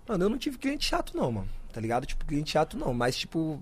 Mano, 0.09 0.25
eu 0.25 0.29
não 0.31 0.39
tive 0.39 0.57
cliente 0.59 0.85
chato, 0.87 1.17
não, 1.17 1.31
mano. 1.33 1.49
Tá 1.73 1.81
ligado? 1.81 2.07
Tipo, 2.07 2.25
cliente 2.25 2.53
chato 2.53 2.77
não, 2.79 2.95
mas 2.95 3.17
tipo. 3.17 3.61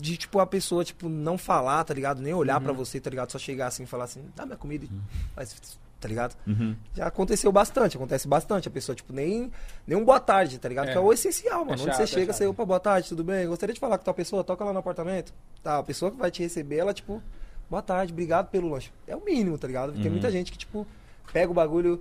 De 0.00 0.16
tipo 0.16 0.38
a 0.38 0.46
pessoa, 0.46 0.84
tipo, 0.84 1.08
não 1.08 1.36
falar, 1.36 1.82
tá 1.82 1.92
ligado? 1.92 2.22
Nem 2.22 2.32
olhar 2.32 2.60
pra 2.60 2.72
você, 2.72 3.00
tá 3.00 3.10
ligado? 3.10 3.32
Só 3.32 3.38
chegar 3.38 3.66
assim 3.66 3.82
e 3.82 3.86
falar 3.86 4.04
assim, 4.04 4.24
dá 4.36 4.46
minha 4.46 4.56
comida 4.56 4.84
e 4.84 4.90
faz, 5.34 5.76
tá 6.00 6.06
ligado? 6.06 6.36
Uhum. 6.46 6.76
Já 6.94 7.08
aconteceu 7.08 7.50
bastante, 7.50 7.96
acontece 7.96 8.28
bastante. 8.28 8.68
A 8.68 8.70
pessoa, 8.70 8.94
tipo, 8.94 9.12
nem, 9.12 9.50
nem 9.84 9.98
um 9.98 10.04
boa 10.04 10.20
tarde, 10.20 10.56
tá 10.60 10.68
ligado? 10.68 10.86
É. 10.88 10.92
Que 10.92 10.96
é 10.98 11.00
o 11.00 11.12
essencial, 11.12 11.64
mano. 11.64 11.70
É 11.72 11.74
Onde 11.74 11.84
chato, 11.86 11.96
você 11.96 12.02
é 12.04 12.06
chega, 12.06 12.26
chato. 12.32 12.36
você, 12.38 12.46
opa, 12.46 12.64
boa 12.64 12.78
tarde, 12.78 13.08
tudo 13.08 13.24
bem? 13.24 13.48
Gostaria 13.48 13.74
de 13.74 13.80
falar 13.80 13.98
com 13.98 14.04
tal 14.04 14.14
pessoa, 14.14 14.44
toca 14.44 14.64
lá 14.64 14.72
no 14.72 14.78
apartamento. 14.78 15.34
Tá, 15.64 15.78
a 15.78 15.82
pessoa 15.82 16.12
que 16.12 16.16
vai 16.16 16.30
te 16.30 16.44
receber, 16.44 16.76
ela, 16.76 16.94
tipo, 16.94 17.20
boa 17.68 17.82
tarde, 17.82 18.12
obrigado 18.12 18.48
pelo 18.50 18.68
lanche. 18.70 18.92
É 19.04 19.16
o 19.16 19.24
mínimo, 19.24 19.58
tá 19.58 19.66
ligado? 19.66 19.92
Tem 19.94 20.04
Uhum. 20.04 20.12
muita 20.12 20.30
gente 20.30 20.52
que, 20.52 20.58
tipo, 20.58 20.86
pega 21.32 21.50
o 21.50 21.54
bagulho, 21.54 22.00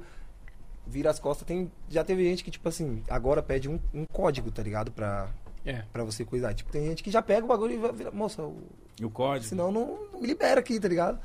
vira 0.85 1.09
as 1.09 1.17
costas. 1.17 1.47
Tem, 1.47 1.71
já 1.89 2.03
teve 2.03 2.23
gente 2.23 2.43
que, 2.43 2.51
tipo 2.51 2.69
assim, 2.69 3.01
agora 3.09 3.41
pede 3.41 3.67
um, 3.67 3.79
um 3.91 4.05
código, 4.05 4.51
tá 4.51 4.61
ligado? 4.61 4.91
Pra, 4.91 5.27
É. 5.67 5.83
pra 5.93 6.03
você 6.03 6.23
coisar. 6.25 6.53
Tipo, 6.53 6.71
tem 6.71 6.85
gente 6.87 7.03
que 7.03 7.11
já 7.11 7.21
pega 7.21 7.43
o 7.45 7.47
bagulho 7.47 7.73
e 7.73 7.77
vai 7.77 7.91
virar, 7.91 8.11
moça, 8.11 8.41
o- 8.41 8.57
E 8.99 9.05
o 9.05 9.09
código? 9.09 9.45
senão 9.45 9.71
não, 9.71 9.99
não 10.13 10.21
me 10.21 10.27
libera 10.27 10.59
aqui, 10.59 10.79
tá 10.79 10.87
ligado? 10.87 11.19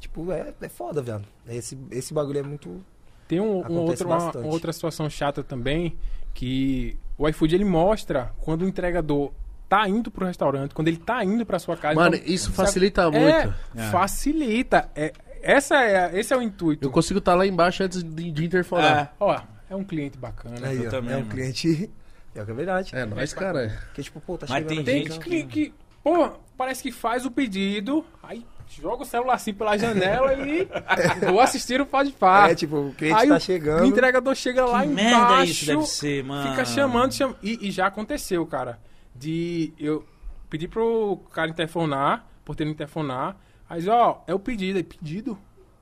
Tipo, 0.00 0.30
é, 0.32 0.54
é 0.60 0.68
foda, 0.68 1.02
velho. 1.02 1.22
Esse, 1.48 1.76
esse 1.90 2.14
bagulho 2.14 2.38
é 2.38 2.42
muito. 2.42 2.80
Tem 3.26 3.40
um, 3.40 3.58
um 3.68 3.78
outro, 3.80 4.06
uma, 4.06 4.16
bastante. 4.18 4.46
outra 4.46 4.72
situação 4.72 5.10
chata 5.10 5.42
também, 5.42 5.98
que 6.32 6.96
o 7.18 7.28
iFood 7.28 7.54
ele 7.54 7.64
mostra 7.64 8.32
quando 8.38 8.62
o 8.62 8.68
entregador 8.68 9.32
tá 9.68 9.86
indo 9.88 10.10
pro 10.10 10.24
restaurante, 10.24 10.74
quando 10.74 10.88
ele 10.88 10.96
tá 10.96 11.22
indo 11.24 11.44
pra 11.44 11.58
sua 11.58 11.76
casa. 11.76 11.94
Mano, 11.96 12.14
então, 12.16 12.26
isso 12.32 12.52
sabe- 12.52 12.56
facilita 12.68 13.02
É, 13.02 13.10
muito. 13.10 13.54
É. 13.76 13.90
facilita. 13.90 14.88
É, 14.94 15.12
essa 15.42 15.76
é, 15.82 16.18
esse 16.18 16.32
é 16.32 16.36
o 16.36 16.40
intuito. 16.42 16.86
Eu 16.86 16.90
consigo 16.90 17.18
estar 17.18 17.34
lá 17.34 17.46
embaixo 17.46 17.82
antes 17.82 18.02
de, 18.02 18.30
de 18.30 18.44
interfonar. 18.44 19.14
Ó, 19.20 19.38
é 19.68 19.76
um 19.76 19.84
cliente 19.84 20.16
bacana. 20.16 20.66
Aí, 20.68 20.86
ó, 20.86 20.90
também, 20.90 21.12
é 21.12 21.16
um 21.16 21.20
mano. 21.20 21.30
cliente. 21.30 21.90
É 22.38 22.42
o 22.42 22.44
que 22.44 22.50
é 22.52 22.54
verdade. 22.54 22.94
É, 22.94 23.04
nóis, 23.04 23.32
cara. 23.34 23.76
Porque, 23.86 24.02
tipo, 24.02 24.20
pô, 24.20 24.38
tá 24.38 24.46
Mas 24.48 24.64
chegando 24.64 24.84
tem 24.84 25.00
aqui, 25.00 25.08
gente 25.08 25.18
tá- 25.18 25.24
cliente 25.24 25.48
que, 25.48 25.74
pô, 26.02 26.30
parece 26.56 26.82
que 26.82 26.92
faz 26.92 27.26
o 27.26 27.30
pedido, 27.30 28.04
aí 28.22 28.46
joga 28.68 29.02
o 29.02 29.06
celular 29.06 29.34
assim 29.34 29.52
pela 29.52 29.76
janela 29.76 30.34
e 30.34 30.68
vou 31.26 31.40
assistir 31.40 31.80
o 31.80 31.86
Pode 31.86 32.12
Par. 32.12 32.50
É, 32.50 32.54
tipo, 32.54 32.76
o 32.76 32.94
cliente 32.94 33.16
Aí 33.18 33.28
tá 33.28 33.36
o 33.36 33.40
chegando. 33.40 33.82
O 33.82 33.86
entregador 33.86 34.34
chega 34.34 34.64
lá 34.64 34.82
que 34.82 34.88
embaixo. 34.92 35.10
merda 35.10 35.44
isso 35.44 35.66
deve 35.66 35.86
ser, 35.86 36.24
mano. 36.24 36.50
Fica 36.50 36.64
chamando, 36.64 37.12
chama... 37.12 37.34
E, 37.42 37.68
e 37.68 37.70
já 37.70 37.86
aconteceu, 37.86 38.46
cara. 38.46 38.78
De 39.14 39.72
eu 39.78 40.06
pedir 40.48 40.68
pro 40.68 41.18
cara 41.32 41.50
interfonar, 41.50 42.26
por 42.44 42.54
ter 42.54 42.66
interfonar. 42.66 43.36
Aí, 43.68 43.88
ó, 43.88 44.18
é 44.26 44.34
o 44.34 44.38
pedido. 44.38 44.76
Aí, 44.76 44.82
pedido? 44.84 45.38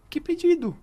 Que 0.09 0.20
pedido? 0.20 0.77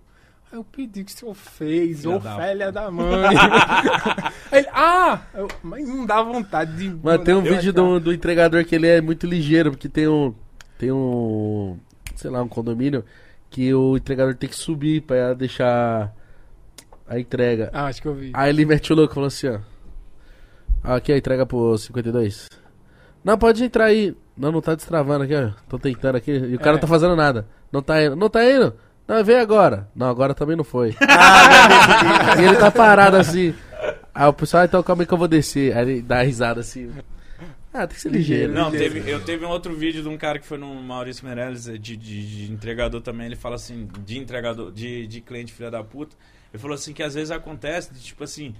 Eu 0.54 0.62
pedi 0.62 1.02
que 1.02 1.10
o 1.12 1.16
senhor 1.16 1.34
fez, 1.34 2.02
Filha 2.02 2.14
ô 2.14 2.18
da- 2.20 2.36
filha 2.36 2.70
da 2.70 2.88
mãe. 2.88 3.34
Ele, 4.52 4.68
ah! 4.72 5.20
Eu- 5.34 5.48
mas 5.64 5.88
não 5.88 6.06
dá 6.06 6.22
vontade 6.22 6.76
de. 6.76 6.88
Mano, 7.02 7.24
tem 7.24 7.34
um 7.34 7.42
vídeo 7.42 7.72
do, 7.72 7.98
do 7.98 8.12
entregador 8.12 8.64
que 8.64 8.72
ele 8.72 8.86
é 8.86 9.00
muito 9.00 9.26
ligeiro, 9.26 9.72
porque 9.72 9.88
tem 9.88 10.06
um. 10.06 10.32
Tem 10.78 10.92
um. 10.92 11.76
Sei 12.14 12.30
lá, 12.30 12.40
um 12.40 12.46
condomínio 12.46 13.04
que 13.50 13.74
o 13.74 13.96
entregador 13.96 14.36
tem 14.36 14.48
que 14.48 14.54
subir 14.54 15.02
pra 15.02 15.34
deixar 15.34 16.14
a 17.08 17.18
entrega. 17.18 17.68
Ah, 17.72 17.86
acho 17.86 18.00
que 18.00 18.06
eu 18.06 18.14
vi. 18.14 18.30
Aí 18.32 18.50
ele 18.50 18.64
mete 18.64 18.92
o 18.92 18.96
louco 18.96 19.12
e 19.12 19.14
falou 19.14 19.26
assim, 19.26 19.48
ó. 19.48 19.58
Aqui 20.84 21.12
a 21.12 21.18
entrega 21.18 21.44
pro 21.44 21.76
52. 21.76 22.48
Não, 23.24 23.36
pode 23.36 23.64
entrar 23.64 23.86
aí. 23.86 24.16
Não, 24.36 24.52
não 24.52 24.60
tá 24.60 24.76
destravando 24.76 25.24
aqui, 25.24 25.34
ó. 25.34 25.50
Tô 25.68 25.80
tentando 25.80 26.14
aqui. 26.16 26.30
E 26.30 26.54
o 26.54 26.58
cara 26.58 26.70
É. 26.70 26.72
não 26.74 26.80
tá 26.80 26.86
fazendo 26.86 27.16
nada. 27.16 27.44
Não 27.72 27.82
tá 27.82 28.00
indo. 28.04 28.14
Não 28.14 28.30
tá 28.30 28.48
indo? 28.48 28.72
Não, 29.06 29.22
vem 29.22 29.36
agora. 29.36 29.88
Não, 29.94 30.08
agora 30.08 30.34
também 30.34 30.56
não 30.56 30.64
foi. 30.64 30.90
e 32.38 32.44
ele 32.44 32.56
tá 32.56 32.70
parado 32.70 33.16
assim. 33.16 33.54
Aí 34.14 34.26
o 34.26 34.32
pessoal, 34.32 34.62
ah, 34.62 34.66
então 34.66 34.82
calma 34.82 35.02
aí 35.02 35.06
que 35.06 35.12
eu 35.12 35.18
vou 35.18 35.28
descer. 35.28 35.76
Aí 35.76 35.82
ele 35.82 36.02
dá 36.02 36.22
risada 36.22 36.60
assim. 36.60 36.90
Ah, 37.72 37.86
tem 37.86 37.96
que 37.96 38.00
ser 38.00 38.08
ligeiro. 38.08 38.52
Não, 38.52 38.70
teve, 38.70 39.10
eu 39.10 39.24
teve 39.24 39.44
um 39.44 39.48
outro 39.48 39.74
vídeo 39.74 40.00
de 40.00 40.08
um 40.08 40.16
cara 40.16 40.38
que 40.38 40.46
foi 40.46 40.56
no 40.56 40.72
Maurício 40.76 41.26
Meirelles, 41.26 41.64
de, 41.64 41.78
de, 41.78 41.96
de 41.96 42.52
entregador 42.52 43.00
também. 43.00 43.26
Ele 43.26 43.36
fala 43.36 43.56
assim, 43.56 43.88
de 44.04 44.16
entregador, 44.16 44.70
de, 44.70 45.08
de 45.08 45.20
cliente 45.20 45.52
filha 45.52 45.72
da 45.72 45.82
puta. 45.82 46.16
Ele 46.52 46.60
falou 46.60 46.76
assim 46.76 46.92
que 46.92 47.02
às 47.02 47.14
vezes 47.14 47.32
acontece, 47.32 47.92
de, 47.92 48.00
tipo 48.00 48.22
assim, 48.22 48.54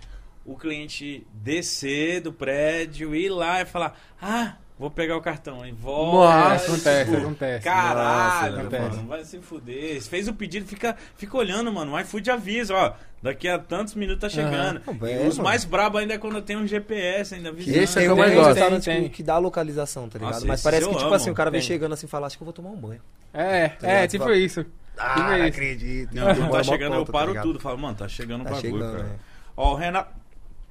o 0.45 0.57
cliente 0.57 1.25
descer 1.33 2.21
do 2.21 2.33
prédio, 2.33 3.15
ir 3.15 3.29
lá 3.29 3.63
e 3.63 3.65
falar: 3.65 3.97
Ah, 4.21 4.57
Vou 4.77 4.91
pegar 4.91 5.17
o 5.17 5.21
cartão 5.21 5.63
aí. 5.63 5.71
Volta. 5.71 6.37
Nossa, 6.51 6.67
acontece, 6.67 7.05
tipo, 7.11 7.23
acontece. 7.23 7.65
Caralho, 7.65 8.51
Nossa, 8.57 8.61
acontece. 8.61 8.97
mano. 8.97 9.09
Vai 9.09 9.25
se 9.25 9.39
fuder. 9.39 10.03
Você 10.03 10.09
fez 10.11 10.27
o 10.27 10.35
pedido, 10.35 10.67
fica, 10.67 10.97
fica 11.17 11.37
olhando, 11.37 11.73
mano. 11.73 11.93
O 11.93 12.01
iFood 12.01 12.29
avisa, 12.31 12.75
ó. 12.75 12.93
Daqui 13.23 13.49
a 13.49 13.57
tantos 13.59 13.95
minutos 13.95 14.21
tá 14.21 14.29
chegando. 14.29 14.83
Aham. 14.87 14.99
E 15.09 15.13
É, 15.13 15.29
os 15.29 15.39
mano. 15.39 15.49
mais 15.49 15.65
brabos 15.65 16.01
ainda 16.01 16.15
é 16.15 16.19
quando 16.19 16.43
tem 16.43 16.57
um 16.57 16.67
GPS 16.67 17.37
ainda 17.37 17.51
avisando. 17.51 17.79
Esse 17.79 17.99
é 18.01 18.09
eu 18.09 18.15
um 18.15 18.17
mais 18.17 18.35
gosto. 18.35 18.49
restaurante 18.49 18.85
Tem, 18.85 19.01
tem. 19.03 19.09
que, 19.11 19.23
dá 19.23 19.35
a 19.35 19.39
localização, 19.39 20.09
tá 20.09 20.19
ligado? 20.19 20.35
Nossa, 20.35 20.47
Mas 20.47 20.61
parece 20.63 20.83
eu 20.83 20.89
que, 20.89 20.95
tipo 20.97 21.07
amo. 21.07 21.15
assim, 21.15 21.31
o 21.31 21.35
cara 21.35 21.51
vem 21.53 21.61
Tem. 21.61 21.69
chegando 21.69 21.93
assim 21.93 22.07
e 22.07 22.09
fala, 22.09 22.27
acho 22.27 22.37
que 22.37 22.43
eu 22.43 22.47
vou 22.47 22.53
tomar 22.53 22.71
um 22.71 22.77
banho. 22.77 23.01
É, 23.33 23.69
Tá 23.69 23.89
é, 23.89 24.07
tipo 24.09 24.25
Fala- 24.25 24.37
isso. 24.37 24.67
Ah, 24.99 25.15
Tipo 25.15 25.21
não 25.29 25.37
isso. 25.39 25.47
acredito. 25.47 26.15
Não, 26.15 26.35
quando 26.35 26.51
tá 26.51 26.63
chegando 26.65 26.93
eu 26.95 26.99
cota, 27.01 27.13
tá 27.13 27.19
paro 27.19 27.31
ligado? 27.31 27.43
tudo. 27.45 27.61
Falo, 27.61 27.79
mano, 27.79 27.95
tá 27.97 28.09
chegando 28.09 28.41
o 28.41 28.45
Tá 28.45 28.51
bagulho, 28.51 28.73
chegando, 28.75 28.93
cara. 28.93 29.05
né? 29.05 29.17
Ó, 29.57 29.73
o 29.73 29.77
Renato. 29.77 30.11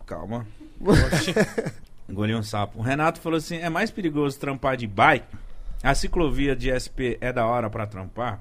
Calma. 0.05 0.45
Engoli 2.13 2.35
um 2.35 2.43
sapo. 2.43 2.77
O 2.77 2.81
Renato 2.81 3.19
falou 3.19 3.37
assim: 3.37 3.57
é 3.57 3.69
mais 3.69 3.89
perigoso 3.89 4.39
trampar 4.39 4.77
de 4.77 4.85
bike? 4.85 5.35
A 5.81 5.93
ciclovia 5.95 6.55
de 6.55 6.71
SP 6.71 7.17
é 7.19 7.33
da 7.33 7.45
hora 7.45 7.69
pra 7.69 7.87
trampar? 7.87 8.39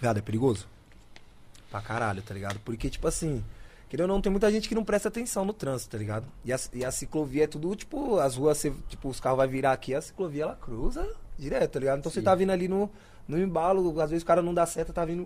Viado, 0.00 0.18
é 0.18 0.22
perigoso? 0.22 0.66
Pra 1.70 1.80
caralho, 1.80 2.22
tá 2.22 2.34
ligado? 2.34 2.58
Porque, 2.64 2.90
tipo 2.90 3.06
assim, 3.06 3.44
querendo 3.88 4.08
ou 4.08 4.16
não, 4.16 4.20
tem 4.20 4.32
muita 4.32 4.50
gente 4.50 4.68
que 4.68 4.74
não 4.74 4.82
presta 4.82 5.08
atenção 5.08 5.44
no 5.44 5.52
trânsito, 5.52 5.92
tá 5.92 5.98
ligado? 5.98 6.26
E 6.44 6.52
a, 6.52 6.58
e 6.72 6.84
a 6.84 6.90
ciclovia 6.90 7.44
é 7.44 7.46
tudo, 7.46 7.76
tipo, 7.76 8.18
as 8.18 8.34
ruas, 8.34 8.58
você, 8.58 8.72
tipo, 8.88 9.08
os 9.08 9.20
carros 9.20 9.38
vão 9.38 9.48
virar 9.48 9.72
aqui, 9.72 9.94
a 9.94 10.00
ciclovia 10.00 10.42
ela 10.42 10.56
cruza 10.56 11.08
direto, 11.38 11.70
tá 11.70 11.78
ligado? 11.78 11.98
Então 12.00 12.10
você 12.10 12.20
tá 12.20 12.34
vindo 12.34 12.50
ali 12.50 12.66
no, 12.66 12.90
no 13.28 13.38
embalo, 13.38 14.00
às 14.00 14.10
vezes 14.10 14.24
o 14.24 14.26
cara 14.26 14.42
não 14.42 14.52
dá 14.52 14.66
seta, 14.66 14.92
tá 14.92 15.04
vindo. 15.04 15.24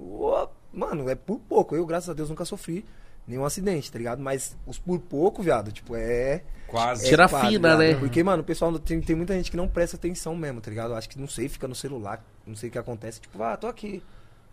mano, 0.72 1.08
é 1.08 1.14
por 1.14 1.38
pouco. 1.38 1.74
Eu, 1.74 1.86
graças 1.86 2.10
a 2.10 2.12
Deus, 2.12 2.28
nunca 2.28 2.44
sofri 2.44 2.84
nenhum 3.26 3.44
acidente, 3.44 3.90
tá 3.90 3.98
ligado? 3.98 4.20
Mas 4.22 4.56
os 4.66 4.78
por 4.78 4.98
pouco, 5.00 5.42
viado, 5.42 5.72
tipo, 5.72 5.94
é. 5.96 6.42
Quase. 6.66 7.06
é 7.06 7.08
Tira 7.08 7.28
quase, 7.28 7.46
fina, 7.46 7.76
viado. 7.76 7.78
né? 7.78 7.94
Porque, 7.98 8.22
mano, 8.22 8.42
o 8.42 8.44
pessoal 8.44 8.76
tem, 8.78 9.00
tem 9.00 9.14
muita 9.16 9.34
gente 9.34 9.50
que 9.50 9.56
não 9.56 9.68
presta 9.68 9.96
atenção 9.96 10.34
mesmo, 10.34 10.60
tá 10.60 10.70
ligado? 10.70 10.94
Acho 10.94 11.08
que 11.08 11.18
não 11.18 11.28
sei, 11.28 11.48
fica 11.48 11.68
no 11.68 11.74
celular, 11.74 12.24
não 12.46 12.56
sei 12.56 12.68
o 12.68 12.72
que 12.72 12.78
acontece. 12.78 13.20
Tipo, 13.20 13.42
ah, 13.42 13.56
tô 13.56 13.66
aqui. 13.66 14.02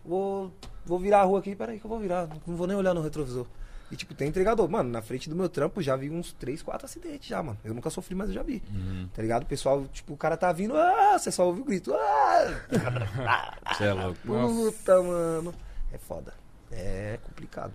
Vou, 0.04 0.52
vou 0.84 0.98
virar 0.98 1.20
a 1.20 1.24
rua 1.24 1.38
aqui, 1.38 1.56
peraí 1.56 1.78
que 1.78 1.86
eu 1.86 1.88
vou 1.88 1.98
virar. 1.98 2.28
Não 2.46 2.56
vou 2.56 2.66
nem 2.66 2.76
olhar 2.76 2.94
no 2.94 3.00
retrovisor. 3.00 3.46
E, 3.90 3.96
tipo, 3.96 4.14
tem 4.14 4.28
entregador. 4.28 4.68
Mano, 4.68 4.90
na 4.90 5.02
frente 5.02 5.28
do 5.28 5.36
meu 5.36 5.48
trampo 5.48 5.80
já 5.82 5.94
vi 5.94 6.10
uns 6.10 6.32
3, 6.32 6.62
4 6.62 6.84
acidentes 6.86 7.28
já, 7.28 7.42
mano. 7.42 7.58
Eu 7.64 7.74
nunca 7.74 7.90
sofri, 7.90 8.14
mas 8.14 8.28
eu 8.28 8.34
já 8.34 8.42
vi. 8.42 8.62
Uhum. 8.72 9.08
Tá 9.12 9.22
ligado? 9.22 9.42
O 9.42 9.46
pessoal, 9.46 9.84
tipo, 9.92 10.14
o 10.14 10.16
cara 10.16 10.36
tá 10.36 10.50
vindo, 10.52 10.76
ah, 10.76 11.18
você 11.18 11.30
só 11.30 11.46
ouve 11.46 11.60
o 11.60 11.64
grito. 11.64 11.92
Ah! 11.94 12.60
Você 13.74 13.84
é 13.84 13.92
louco. 13.92 14.18
Puta, 14.24 15.02
mano. 15.02 15.54
É 15.92 15.98
foda. 15.98 16.34
É 16.70 17.18
complicado. 17.22 17.72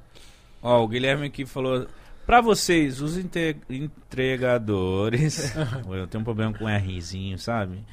Ó, 0.61 0.84
o 0.84 0.88
Guilherme 0.88 1.27
aqui 1.27 1.45
falou. 1.45 1.88
Pra 2.26 2.41
vocês, 2.41 3.02
os 3.02 3.18
entregadores. 3.69 5.53
eu 5.90 6.07
tenho 6.07 6.22
um 6.22 6.26
problema 6.26 6.53
com 6.57 6.65
Rzinho, 6.65 7.40
sabe? 7.40 7.84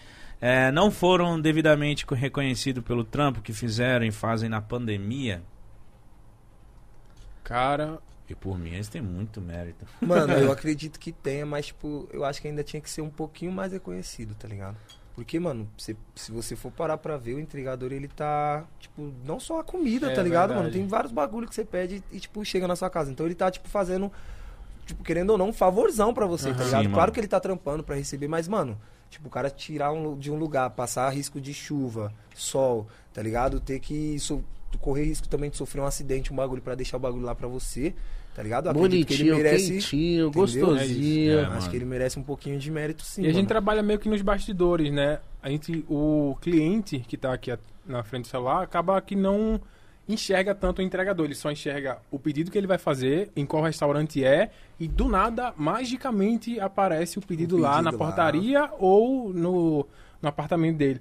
É, 0.41 0.71
não 0.71 0.91
foram 0.91 1.41
devidamente 1.41 2.05
co- 2.05 2.15
reconhecidos 2.15 2.85
pelo 2.85 3.03
trampo 3.03 3.41
que 3.41 3.53
fizeram 3.55 4.05
e 4.05 4.13
fazem 4.13 4.49
na 4.51 4.61
pandemia. 4.61 5.43
Cara, 7.43 7.99
E 8.29 8.35
por 8.35 8.59
mim, 8.59 8.71
eles 8.75 8.89
têm 8.89 9.01
muito 9.01 9.41
mérito. 9.41 9.87
Mano, 10.01 10.33
eu 10.35 10.51
acredito 10.53 10.99
que 10.99 11.13
tenha, 11.13 11.47
mas, 11.47 11.67
tipo, 11.67 12.09
eu 12.13 12.25
acho 12.25 12.43
que 12.43 12.49
ainda 12.49 12.65
tinha 12.65 12.81
que 12.81 12.91
ser 12.91 13.01
um 13.01 13.11
pouquinho 13.11 13.53
mais 13.53 13.73
reconhecido, 13.73 14.35
tá 14.35 14.49
ligado? 14.49 14.77
Porque, 15.17 15.41
mano, 15.41 15.67
se, 15.79 15.97
se 16.15 16.31
você 16.31 16.55
for 16.55 16.71
parar 16.71 16.99
pra 16.99 17.17
ver, 17.17 17.35
o 17.35 17.41
entregador, 17.41 17.91
ele 17.91 18.07
tá, 18.07 18.65
tipo, 18.79 19.11
não 19.25 19.41
só 19.41 19.59
a 19.61 19.65
comida, 19.65 20.13
É 20.13 20.15
tá 20.15 20.23
ligado, 20.23 20.51
mano? 20.51 20.63
verdade. 20.65 20.79
Tem 20.79 20.87
vários 20.87 21.11
bagulho 21.11 21.49
que 21.49 21.55
você 21.55 21.65
pede 21.65 22.05
e, 22.13 22.21
tipo, 22.21 22.45
chega 22.45 22.69
na 22.69 22.77
sua 22.77 22.91
casa. 22.91 23.11
Então 23.11 23.25
ele 23.25 23.35
tá, 23.35 23.51
tipo, 23.51 23.67
fazendo, 23.67 24.13
tipo, 24.85 25.03
querendo 25.03 25.31
ou 25.31 25.39
não, 25.39 25.49
um 25.49 25.53
favorzão 25.55 26.13
pra 26.13 26.27
você, 26.27 26.51
tá 26.51 26.57
Aham. 26.57 26.65
ligado? 26.67 26.83
Sim, 26.85 26.89
claro 26.91 27.01
mano. 27.01 27.13
que 27.15 27.21
ele 27.21 27.29
tá 27.29 27.41
trampando 27.41 27.83
pra 27.83 27.97
receber, 27.97 28.29
mas, 28.29 28.47
mano, 28.47 28.79
tipo, 29.09 29.29
o 29.29 29.31
cara 29.31 29.49
tirar 29.49 29.91
um, 29.91 30.19
de 30.19 30.31
um 30.31 30.37
lugar, 30.37 30.69
passar 30.71 31.09
risco 31.09 31.41
de 31.41 31.55
chuva, 31.55 32.13
sol, 32.35 32.87
tá 33.15 33.23
ligado? 33.23 33.59
Ter 33.59 33.81
que 33.81 34.21
so- 34.21 34.45
correr 34.81 35.05
risco 35.05 35.27
também 35.29 35.49
de 35.49 35.57
sofrer 35.57 35.81
um 35.81 35.87
acidente, 35.87 36.31
um 36.31 36.37
bagulho 36.37 36.61
pra 36.61 36.75
deixar 36.75 36.99
o 36.99 37.01
bagulho 37.01 37.25
lá 37.25 37.35
pra 37.35 37.49
você, 37.49 37.95
tá 38.37 38.43
ligado? 38.43 38.71
Bonitinho, 38.75 39.37
merece- 39.37 39.73
quentinho, 39.73 40.27
entendeu? 40.29 40.31
gostosinho. 40.67 41.39
É, 41.39 41.43
Acho 41.45 41.51
mano. 41.55 41.71
que 41.71 41.77
ele 41.77 41.85
merece 41.87 42.19
um 42.19 42.23
pouquinho 42.23 42.59
de 42.59 42.71
mérito, 42.71 43.03
sim. 43.03 43.23
e 43.23 43.25
a 43.25 43.29
gente 43.29 43.37
mano. 43.37 43.49
trabalha 43.49 43.83
meio 43.83 43.99
que 43.99 44.11
nos 44.11 44.21
bastidores, 44.21 44.93
né? 44.93 45.19
A 45.43 45.49
gente, 45.49 45.83
o 45.89 46.37
cliente 46.43 46.99
que 47.01 47.17
tá 47.17 47.33
aqui 47.33 47.51
na 47.87 48.03
frente 48.03 48.25
do 48.25 48.29
celular 48.29 48.63
acaba 48.63 49.01
que 49.01 49.17
não 49.17 49.59
enxerga 50.09 50.55
tanto 50.55 50.81
o 50.81 50.83
entregador, 50.83 51.25
ele 51.25 51.35
só 51.35 51.51
enxerga 51.51 51.99
o 52.11 52.19
pedido 52.19 52.51
que 52.51 52.59
ele 52.59 52.67
vai 52.67 52.79
fazer, 52.79 53.31
em 53.35 53.45
qual 53.47 53.63
restaurante 53.65 54.23
é, 54.23 54.51
e 54.79 54.87
do 54.87 55.09
nada, 55.09 55.53
magicamente, 55.57 56.61
aparece 56.61 57.19
o 57.19 57.23
pedido, 57.23 57.57
O 57.57 57.59
lá 57.59 57.71
pedido 57.79 57.85
na 57.85 57.91
lá. 57.91 57.99
portaria 57.99 58.71
ou 58.79 59.33
no, 59.33 59.87
no 60.21 60.29
apartamento 60.29 60.77
dele. 60.77 61.01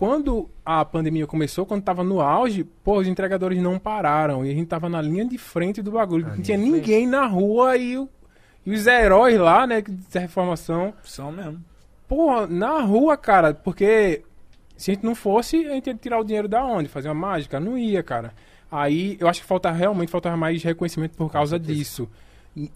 Quando 0.00 0.48
a 0.64 0.82
pandemia 0.82 1.26
começou, 1.26 1.66
quando 1.66 1.82
tava 1.82 2.02
no 2.02 2.22
auge, 2.22 2.64
pô, 2.64 2.96
os 3.00 3.06
entregadores 3.06 3.60
não 3.60 3.78
pararam. 3.78 4.46
E 4.46 4.50
a 4.50 4.54
gente 4.54 4.66
tava 4.66 4.88
na 4.88 5.02
linha 5.02 5.26
de 5.26 5.36
frente 5.36 5.82
do 5.82 5.90
bagulho. 5.90 6.26
Não 6.26 6.40
tinha 6.40 6.56
ninguém 6.56 7.06
na 7.06 7.26
rua 7.26 7.76
e, 7.76 7.98
o- 7.98 8.08
e 8.64 8.72
os 8.72 8.86
heróis 8.86 9.38
lá, 9.38 9.66
né, 9.66 9.82
da 10.10 10.20
reformação. 10.20 10.94
São 11.04 11.30
mesmo. 11.30 11.62
Porra, 12.08 12.46
na 12.46 12.80
rua, 12.80 13.14
cara, 13.14 13.52
porque 13.52 14.22
se 14.74 14.90
a 14.90 14.94
gente 14.94 15.04
não 15.04 15.14
fosse, 15.14 15.66
a 15.66 15.72
gente 15.74 15.88
ia 15.88 15.94
tirar 15.94 16.18
o 16.18 16.24
dinheiro 16.24 16.48
da 16.48 16.64
onde? 16.64 16.88
Fazer 16.88 17.08
uma 17.08 17.14
mágica? 17.14 17.60
Não 17.60 17.76
ia, 17.76 18.02
cara. 18.02 18.32
Aí 18.72 19.18
eu 19.20 19.28
acho 19.28 19.42
que 19.42 19.46
falta 19.46 19.70
realmente 19.70 20.10
faltava 20.10 20.34
mais 20.34 20.62
reconhecimento 20.62 21.14
por 21.14 21.30
causa 21.30 21.58
disso. 21.58 22.04
N- 22.04 22.08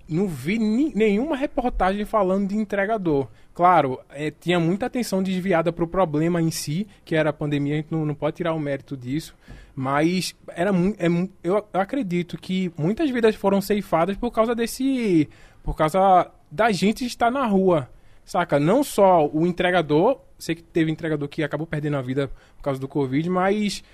Não 0.09 0.29
vi 0.29 0.59
nenhuma 0.59 1.37
reportagem 1.37 2.05
falando 2.05 2.49
de 2.49 2.57
entregador. 2.57 3.29
Claro, 3.53 4.01
eh, 4.11 4.31
tinha 4.31 4.59
muita 4.59 4.87
atenção 4.87 5.23
desviada 5.23 5.73
para 5.73 5.85
o 5.85 5.89
problema 5.89 6.41
em 6.41 6.51
si, 6.51 6.87
que 7.05 7.15
era 7.15 7.31
a 7.31 7.33
pandemia, 7.33 7.75
a 7.75 7.77
gente 7.79 7.91
não, 7.91 8.07
não 8.07 8.15
pode 8.15 8.37
tirar 8.37 8.53
o 8.55 8.61
mérito 8.61 8.97
disso. 8.97 9.35
Mas 9.75 10.35
era 10.49 10.71
é 10.71 11.09
eu 11.43 11.67
acredito 11.73 12.39
que 12.39 12.73
muitas 12.77 13.11
vidas 13.11 13.35
foram 13.35 13.61
ceifadas 13.61 14.17
por 14.17 14.31
causa 14.31 14.55
desse. 14.55 15.29
Por 15.63 15.75
causa 15.75 16.31
da 16.51 16.71
gente 16.71 17.05
estar 17.05 17.31
na 17.31 17.47
rua. 17.47 17.89
Saca? 18.25 18.59
Não 18.59 18.83
só 18.83 19.27
o 19.27 19.47
entregador, 19.47 20.21
sei 20.39 20.55
que 20.55 20.63
teve 20.63 20.91
entregador 20.91 21.29
que 21.29 21.43
acabou 21.43 21.67
perdendo 21.67 21.97
a 21.97 22.03
vida 22.03 22.31
por 22.57 22.63
causa 22.63 22.81
do 22.81 22.89
Covid, 22.89 23.29
mas, 23.29 23.85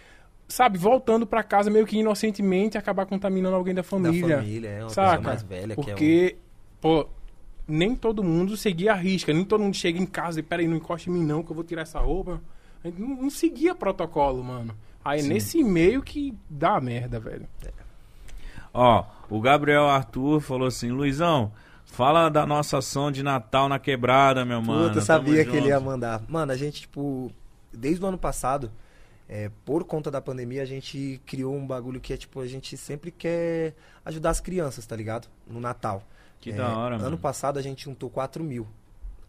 sabe, 0.50 0.76
voltando 0.78 1.26
pra 1.26 1.42
casa 1.42 1.70
meio 1.70 1.86
que 1.86 1.96
inocentemente 1.98 2.76
acabar 2.76 3.06
contaminando 3.06 3.56
alguém 3.56 3.74
da 3.74 3.80
Da 3.82 3.88
família. 3.88 4.36
família, 4.38 4.68
é 4.68 4.80
uma 4.82 4.90
Saca? 4.90 5.10
pessoa 5.16 5.26
mais 5.28 5.42
velha 5.42 5.74
que 5.74 5.80
é 5.80 5.82
um... 5.82 5.86
Porque, 5.86 6.36
pô, 6.80 7.06
nem 7.66 7.94
todo 7.94 8.22
mundo 8.22 8.56
seguia 8.56 8.92
a 8.92 8.96
risca, 8.96 9.32
nem 9.32 9.44
todo 9.44 9.62
mundo 9.62 9.74
chega 9.76 9.98
em 9.98 10.06
casa 10.06 10.40
e 10.40 10.42
peraí, 10.42 10.66
não 10.68 10.76
encoste 10.76 11.08
em 11.08 11.12
mim 11.12 11.24
não, 11.24 11.42
que 11.42 11.50
eu 11.50 11.54
vou 11.54 11.64
tirar 11.64 11.82
essa 11.82 12.00
roupa. 12.00 12.40
A 12.84 12.88
gente 12.88 13.00
não, 13.00 13.08
não 13.16 13.30
seguia 13.30 13.74
protocolo, 13.74 14.42
mano. 14.42 14.74
Aí 15.04 15.22
nesse 15.22 15.62
meio 15.64 16.02
que 16.02 16.34
dá 16.48 16.80
merda, 16.80 17.18
velho. 17.20 17.46
Ó, 18.72 19.04
o 19.28 19.40
Gabriel 19.40 19.88
Arthur 19.88 20.40
falou 20.40 20.68
assim: 20.68 20.90
Luizão, 20.90 21.52
fala 21.84 22.28
da 22.28 22.46
nossa 22.46 22.78
ação 22.78 23.10
de 23.10 23.22
Natal 23.22 23.68
na 23.68 23.78
quebrada, 23.78 24.44
meu 24.44 24.60
mano. 24.62 24.88
Puta, 24.88 25.00
sabia 25.00 25.42
Tamo 25.44 25.50
que 25.52 25.56
ele 25.56 25.68
ia 25.68 25.76
junto. 25.76 25.86
mandar. 25.86 26.22
Mano, 26.28 26.52
a 26.52 26.56
gente, 26.56 26.82
tipo, 26.82 27.30
desde 27.72 28.04
o 28.04 28.08
ano 28.08 28.18
passado, 28.18 28.70
é, 29.32 29.48
por 29.64 29.84
conta 29.84 30.10
da 30.10 30.20
pandemia, 30.20 30.60
a 30.62 30.66
gente 30.66 31.20
criou 31.24 31.54
um 31.54 31.64
bagulho 31.64 32.00
que 32.00 32.12
é, 32.12 32.16
tipo, 32.16 32.40
a 32.40 32.46
gente 32.48 32.76
sempre 32.76 33.12
quer 33.12 33.74
ajudar 34.04 34.30
as 34.30 34.40
crianças, 34.40 34.84
tá 34.84 34.96
ligado? 34.96 35.28
No 35.46 35.60
Natal. 35.60 36.02
Que 36.40 36.50
É, 36.50 36.54
da 36.54 36.76
hora, 36.76 36.96
Ano 36.96 37.04
mano. 37.04 37.18
passado 37.18 37.56
a 37.58 37.62
gente 37.62 37.84
juntou 37.84 38.10
4 38.10 38.42
mil. 38.42 38.66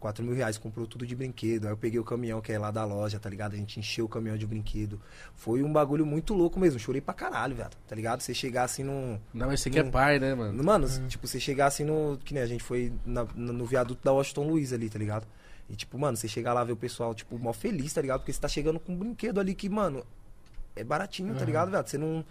4 0.00 0.24
mil 0.24 0.34
reais, 0.34 0.58
comprou 0.58 0.84
tudo 0.84 1.06
de 1.06 1.14
brinquedo. 1.14 1.66
Aí 1.66 1.70
eu 1.72 1.76
peguei 1.76 2.00
o 2.00 2.04
caminhão 2.04 2.40
que 2.40 2.50
é 2.52 2.58
lá 2.58 2.72
da 2.72 2.84
loja, 2.84 3.20
tá 3.20 3.30
ligado? 3.30 3.52
A 3.54 3.56
gente 3.56 3.78
encheu 3.78 4.06
o 4.06 4.08
caminhão 4.08 4.36
de 4.36 4.44
brinquedo. 4.44 5.00
Foi 5.36 5.62
um 5.62 5.72
bagulho 5.72 6.04
muito 6.04 6.34
louco 6.34 6.58
mesmo. 6.58 6.80
Chorei 6.80 7.00
pra 7.00 7.14
caralho, 7.14 7.54
velho. 7.54 7.70
Tá 7.86 7.94
ligado? 7.94 8.20
Você 8.20 8.34
chegar 8.34 8.64
assim 8.64 8.82
num. 8.82 9.20
Não, 9.32 9.46
mas 9.46 9.60
você 9.60 9.70
que 9.70 9.78
é 9.78 9.84
pai, 9.84 10.18
né, 10.18 10.34
mano? 10.34 10.64
Mano, 10.64 10.88
tipo, 11.06 11.24
você 11.28 11.38
chegar 11.38 11.66
assim 11.66 11.84
no. 11.84 12.18
Que 12.24 12.34
nem 12.34 12.42
a 12.42 12.46
gente 12.46 12.64
foi 12.64 12.92
na- 13.06 13.28
no 13.36 13.64
viaduto 13.64 14.02
da 14.02 14.12
Washington 14.12 14.48
Luiz 14.48 14.72
ali, 14.72 14.90
tá 14.90 14.98
ligado? 14.98 15.24
E 15.68 15.76
tipo, 15.76 15.98
mano, 15.98 16.16
você 16.16 16.28
chegar 16.28 16.52
lá 16.52 16.64
ver 16.64 16.72
o 16.72 16.76
pessoal, 16.76 17.14
tipo, 17.14 17.38
mó 17.38 17.52
feliz, 17.52 17.92
tá 17.92 18.00
ligado? 18.00 18.20
Porque 18.20 18.32
você 18.32 18.40
tá 18.40 18.48
chegando 18.48 18.78
com 18.78 18.92
um 18.92 18.96
brinquedo 18.96 19.40
ali 19.40 19.54
que, 19.54 19.68
mano, 19.68 20.04
é 20.76 20.84
baratinho, 20.84 21.34
tá 21.34 21.44
ligado, 21.44 21.70
velho? 21.70 21.86
Você 21.86 21.98
não. 21.98 22.24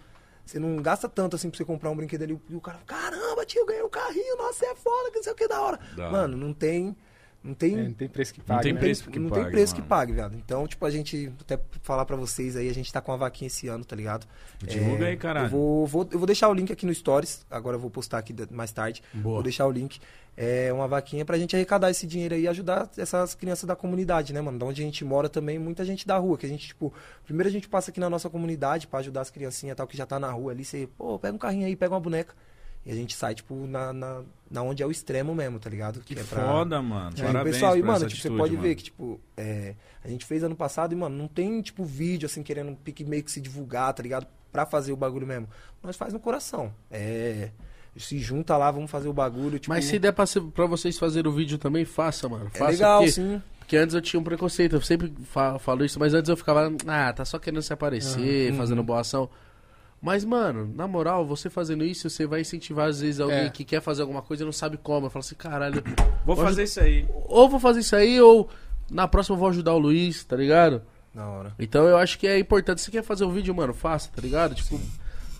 Você 0.44 0.58
não 0.58 0.82
gasta 0.82 1.08
tanto 1.08 1.36
assim 1.36 1.48
pra 1.48 1.56
você 1.56 1.64
comprar 1.64 1.88
um 1.90 1.96
brinquedo 1.96 2.22
ali 2.22 2.40
e 2.50 2.56
o 2.56 2.60
cara, 2.60 2.78
caramba, 2.84 3.46
tio, 3.46 3.64
ganhei 3.64 3.82
um 3.84 3.88
carrinho, 3.88 4.36
nossa, 4.36 4.58
você 4.58 4.66
é 4.66 4.74
foda, 4.74 5.10
que 5.10 5.16
não 5.16 5.22
sei 5.22 5.32
o 5.32 5.36
que 5.36 5.46
da 5.46 5.60
hora. 5.60 5.78
Da 5.96 6.02
hora. 6.02 6.12
Mano, 6.12 6.36
não 6.36 6.52
tem. 6.52 6.96
Não 7.44 7.54
tem. 7.54 7.76
É, 7.78 7.82
não 7.82 7.92
tem 7.92 8.08
preço 8.08 8.32
que 8.34 8.38
Não 8.40 8.46
pague, 8.46 8.62
tem 8.62 8.72
né? 8.72 8.78
preço 8.80 9.10
que 9.10 9.18
não 9.18 9.28
pague, 9.28 9.42
tem 9.42 9.50
preço 9.52 9.74
que 9.74 9.80
mano. 9.80 9.88
pague, 9.88 10.12
viado. 10.12 10.36
Então, 10.36 10.66
tipo, 10.66 10.86
a 10.86 10.90
gente, 10.90 11.32
até 11.40 11.58
falar 11.82 12.04
pra 12.04 12.14
vocês 12.16 12.54
aí, 12.56 12.68
a 12.68 12.74
gente 12.74 12.92
tá 12.92 13.00
com 13.00 13.10
uma 13.10 13.18
vaquinha 13.18 13.48
esse 13.48 13.66
ano, 13.66 13.84
tá 13.84 13.96
ligado? 13.96 14.26
Divulga 14.64 15.06
É, 15.06 15.08
aí, 15.08 15.16
caralho. 15.16 15.46
Eu 15.46 15.50
vou, 15.50 15.86
vou- 15.86 16.08
eu 16.12 16.18
vou 16.18 16.26
deixar 16.26 16.48
o 16.48 16.54
link 16.54 16.72
aqui 16.72 16.86
no 16.86 16.94
Stories, 16.94 17.44
agora 17.50 17.76
eu 17.76 17.80
vou 17.80 17.90
postar 17.90 18.18
aqui 18.18 18.32
mais 18.50 18.70
tarde. 18.70 19.02
Boa. 19.12 19.34
Vou 19.34 19.42
deixar 19.42 19.66
o 19.66 19.70
link. 19.72 19.98
É 20.36 20.72
uma 20.72 20.88
vaquinha 20.88 21.24
pra 21.26 21.36
gente 21.36 21.54
arrecadar 21.54 21.90
esse 21.90 22.06
dinheiro 22.06 22.34
aí 22.34 22.42
e 22.42 22.48
ajudar 22.48 22.88
essas 22.96 23.34
crianças 23.34 23.64
da 23.66 23.76
comunidade, 23.76 24.32
né, 24.32 24.40
mano? 24.40 24.58
Da 24.58 24.64
onde 24.64 24.80
a 24.80 24.84
gente 24.84 25.04
mora 25.04 25.28
também, 25.28 25.58
muita 25.58 25.84
gente 25.84 26.06
da 26.06 26.16
rua, 26.16 26.38
que 26.38 26.46
a 26.46 26.48
gente, 26.48 26.68
tipo, 26.68 26.90
primeiro 27.24 27.48
a 27.50 27.52
gente 27.52 27.68
passa 27.68 27.90
aqui 27.90 28.00
na 28.00 28.08
nossa 28.08 28.30
comunidade 28.30 28.86
pra 28.86 29.00
ajudar 29.00 29.20
as 29.20 29.30
criancinhas 29.30 29.74
e 29.74 29.76
tal, 29.76 29.86
que 29.86 29.96
já 29.96 30.06
tá 30.06 30.18
na 30.18 30.30
rua 30.30 30.52
ali, 30.52 30.64
você, 30.64 30.88
pô, 30.96 31.18
pega 31.18 31.34
um 31.34 31.38
carrinho 31.38 31.66
aí, 31.66 31.76
pega 31.76 31.92
uma 31.92 32.00
boneca. 32.00 32.34
E 32.84 32.90
a 32.90 32.94
gente 32.94 33.14
sai, 33.14 33.34
tipo, 33.34 33.54
na, 33.66 33.92
na, 33.92 34.22
na 34.50 34.62
onde 34.62 34.82
é 34.82 34.86
o 34.86 34.90
extremo 34.90 35.34
mesmo, 35.34 35.60
tá 35.60 35.70
ligado? 35.70 36.00
Que 36.00 36.18
é 36.18 36.24
pra- 36.24 36.44
foda, 36.44 36.82
mano. 36.82 37.12
Aí, 37.16 37.22
Parabéns 37.24 37.54
pessoal, 37.56 37.76
e, 37.76 37.82
mano, 37.82 37.98
tipo, 38.00 38.10
você 38.10 38.16
atitude, 38.28 38.36
pode 38.38 38.52
mano. 38.54 38.62
ver 38.68 38.74
que, 38.74 38.82
tipo, 38.84 39.20
é, 39.36 39.74
a 40.04 40.08
gente 40.08 40.24
fez 40.24 40.42
ano 40.42 40.56
passado 40.56 40.92
e, 40.92 40.96
mano, 40.96 41.16
não 41.16 41.28
tem, 41.28 41.62
tipo, 41.62 41.84
vídeo, 41.84 42.26
assim, 42.26 42.42
querendo 42.42 42.74
pique 42.76 43.04
meio 43.04 43.22
que 43.22 43.30
se 43.30 43.40
divulgar, 43.40 43.92
tá 43.94 44.02
ligado? 44.02 44.26
Pra 44.50 44.66
fazer 44.66 44.92
o 44.92 44.96
bagulho 44.96 45.26
mesmo. 45.26 45.48
Nós 45.82 45.96
faz 45.96 46.12
no 46.12 46.18
coração. 46.18 46.74
É. 46.90 47.50
Se 47.96 48.18
junta 48.18 48.56
lá, 48.56 48.70
vamos 48.70 48.90
fazer 48.90 49.08
o 49.08 49.12
bagulho, 49.12 49.58
tipo. 49.58 49.72
Mas 49.72 49.84
se 49.84 49.98
der 49.98 50.12
pra, 50.12 50.26
ser- 50.26 50.40
pra 50.42 50.66
vocês 50.66 50.98
fazerem 50.98 51.30
o 51.30 51.34
vídeo 51.34 51.58
também, 51.58 51.84
faça, 51.84 52.28
mano. 52.28 52.50
é 52.52 52.58
Faça, 52.58 52.70
legal, 52.72 52.98
porque, 52.98 53.12
sim. 53.12 53.42
porque 53.60 53.76
antes 53.76 53.94
eu 53.94 54.00
tinha 54.00 54.18
um 54.18 54.24
preconceito, 54.24 54.74
eu 54.76 54.80
sempre 54.80 55.12
fa- 55.26 55.58
falo 55.58 55.84
isso, 55.84 56.00
mas 56.00 56.14
antes 56.14 56.28
eu 56.28 56.36
ficava, 56.36 56.72
ah, 56.86 57.12
tá 57.12 57.24
só 57.24 57.38
querendo 57.38 57.62
se 57.62 57.72
aparecer, 57.72 58.50
Uhum. 58.50 58.56
fazendo 58.58 58.82
boa 58.82 59.00
ação. 59.00 59.28
Mas, 60.02 60.24
mano, 60.24 60.68
na 60.74 60.88
moral, 60.88 61.24
você 61.24 61.48
fazendo 61.48 61.84
isso, 61.84 62.10
você 62.10 62.26
vai 62.26 62.40
incentivar, 62.40 62.88
às 62.88 63.00
vezes, 63.00 63.20
alguém 63.20 63.46
É. 63.46 63.50
que 63.50 63.64
quer 63.64 63.80
fazer 63.80 64.02
alguma 64.02 64.20
coisa 64.20 64.42
e 64.42 64.44
não 64.44 64.52
sabe 64.52 64.76
como. 64.76 65.06
Eu 65.06 65.10
falo 65.10 65.20
assim, 65.24 65.36
caralho, 65.36 65.80
Vou 66.26 66.34
fazer 66.34 66.64
isso 66.64 66.80
aí. 66.80 67.06
ou 67.28 67.48
vou 67.48 67.60
fazer 67.60 67.80
isso 67.80 67.94
aí, 67.94 68.20
ou 68.20 68.48
na 68.90 69.06
próxima 69.06 69.36
eu 69.36 69.38
vou 69.40 69.48
ajudar 69.48 69.72
o 69.74 69.78
Luiz, 69.78 70.24
tá 70.24 70.34
ligado? 70.34 70.82
Na 71.14 71.28
hora. 71.28 71.52
Então 71.58 71.86
eu 71.86 71.96
acho 71.98 72.18
que 72.18 72.26
é 72.26 72.36
importante. 72.38 72.80
Se 72.80 72.90
quer 72.90 73.02
fazer 73.04 73.24
um 73.24 73.30
vídeo, 73.30 73.54
mano, 73.54 73.72
faça, 73.72 74.10
tá 74.12 74.20
ligado? 74.20 74.54
Tipo, 74.56 74.74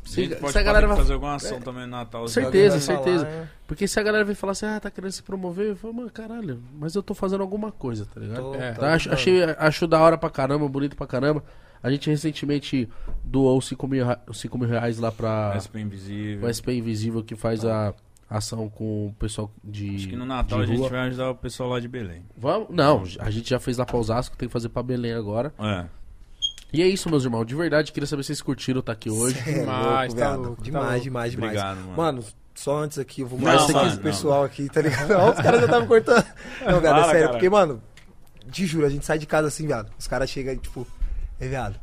A 0.05 0.09
se, 0.09 0.15
gente 0.27 0.37
pode 0.37 0.53
se 0.53 0.59
a 0.59 0.63
galera 0.63 0.87
vai. 0.87 0.97
fazer 0.97 1.15
alguma 1.15 1.35
ação 1.35 1.61
também 1.61 1.83
no 1.85 1.89
Natal. 1.91 2.29
Certeza, 2.29 2.77
Alguém 2.77 2.87
vai 2.87 2.97
certeza. 3.05 3.25
falar, 3.27 3.37
é, 3.43 3.49
Porque 3.67 3.89
se 3.89 3.99
a 3.99 4.03
galera 4.05 4.25
vem 4.25 4.35
falar 4.37 4.53
assim, 4.53 4.67
ah, 4.67 4.79
tá 4.79 4.91
querendo 4.91 5.11
se 5.13 5.23
promover, 5.25 5.69
eu 5.71 5.77
falo, 5.77 5.95
mano, 5.95 6.11
caralho, 6.11 6.63
mas 6.79 6.95
eu 6.95 7.03
tô 7.03 7.15
fazendo 7.15 7.41
alguma 7.41 7.73
coisa, 7.73 8.07
tá 8.07 8.21
ligado? 8.21 8.43
tô- 8.43 8.55
É. 8.55 8.73
tá 8.75 8.93
acho, 8.95 9.09
ajudando. 9.11 9.13
achei, 9.15 9.43
acho 9.59 9.87
da 9.89 9.99
hora 10.01 10.17
pra 10.19 10.29
caramba, 10.31 10.69
bonito 10.69 10.95
pra 10.97 11.07
caramba. 11.07 11.43
A 11.83 11.91
gente 11.91 12.09
recentemente 12.09 12.89
doou 13.25 13.61
5 13.61 13.89
mil, 13.89 14.05
ra- 14.05 14.21
5 14.33 14.57
mil 14.59 14.69
reais 14.69 14.99
lá 14.99 15.11
pra 15.11 15.55
SP 15.59 15.81
Invisível. 15.81 16.47
o 16.47 16.55
SP 16.55 16.73
Invisível 16.79 17.25
que 17.25 17.35
faz 17.35 17.65
a 17.65 17.93
ação 18.31 18.69
com 18.69 19.09
o 19.09 19.15
pessoal 19.19 19.51
de. 19.65 19.97
Acho 19.97 20.09
que 20.09 20.17
no 20.17 20.25
Natal 20.25 20.65
de 20.65 20.73
a 20.73 20.77
gente 20.77 20.89
vai 20.89 21.01
ajudar 21.09 21.31
o 21.31 21.35
pessoal 21.35 21.69
lá 21.71 21.81
de 21.81 21.89
Belém. 21.89 22.23
Vamos? 22.37 22.69
Não, 22.71 23.03
a 23.19 23.31
gente 23.31 23.51
já 23.51 23.59
fez 23.59 23.77
lá 23.79 23.85
pra 23.85 23.97
Osasco, 23.97 24.37
tem 24.37 24.49
que 24.49 24.53
fazer 24.53 24.69
pra 24.69 24.83
Belém 24.83 25.13
agora. 25.13 25.53
É. 25.59 25.85
E 26.73 26.81
é 26.81 26.87
isso, 26.87 27.11
meus 27.11 27.25
irmãos. 27.25 27.45
De 27.45 27.55
verdade, 27.55 27.93
queria 27.93 28.07
saber 28.07 28.23
se 28.23 28.29
vocês 28.29 28.41
curtiram 28.41 28.81
estar 28.81 28.93
aqui 28.93 29.11
hoje. 29.11 29.39
É 29.47 29.61
Demais, 29.61 30.15
louco, 30.15 30.21
tá 30.29 30.37
louco, 30.37 30.57
tá 30.57 30.63
demais, 30.63 30.87
louco. 30.89 31.01
demais, 31.03 31.33
demais. 31.33 31.53
Obrigado, 31.53 31.77
mano. 31.81 31.97
Mano, 31.97 32.25
só 32.55 32.79
antes 32.83 32.99
aqui, 32.99 33.21
eu 33.21 33.27
vou 33.27 33.39
Não, 33.39 33.53
mostrar 33.53 33.75
mano, 33.75 33.87
esse 33.89 33.97
não. 33.97 34.03
pessoal 34.03 34.45
aqui, 34.45 34.69
tá 34.71 34.81
ligado? 34.81 35.11
Ó, 35.19 35.31
Os 35.33 35.37
caras 35.41 35.61
já 35.61 35.67
estavam 35.67 35.87
cortando. 35.89 36.25
Não, 36.65 36.81
viado, 36.81 36.95
Fala, 36.95 37.01
é 37.01 37.05
sério. 37.07 37.21
cara. 37.27 37.33
Porque, 37.33 37.51
mano, 37.51 37.83
te 38.51 38.65
juro, 38.65 38.87
a 38.87 38.89
gente 38.89 39.05
sai 39.05 39.19
de 39.19 39.27
casa 39.27 39.49
assim, 39.49 39.67
viado. 39.67 39.91
Os 39.99 40.07
caras 40.07 40.31
chegam 40.31 40.55
e, 40.55 40.57
tipo, 40.57 40.87
é, 41.45 41.49
viado, 41.49 41.77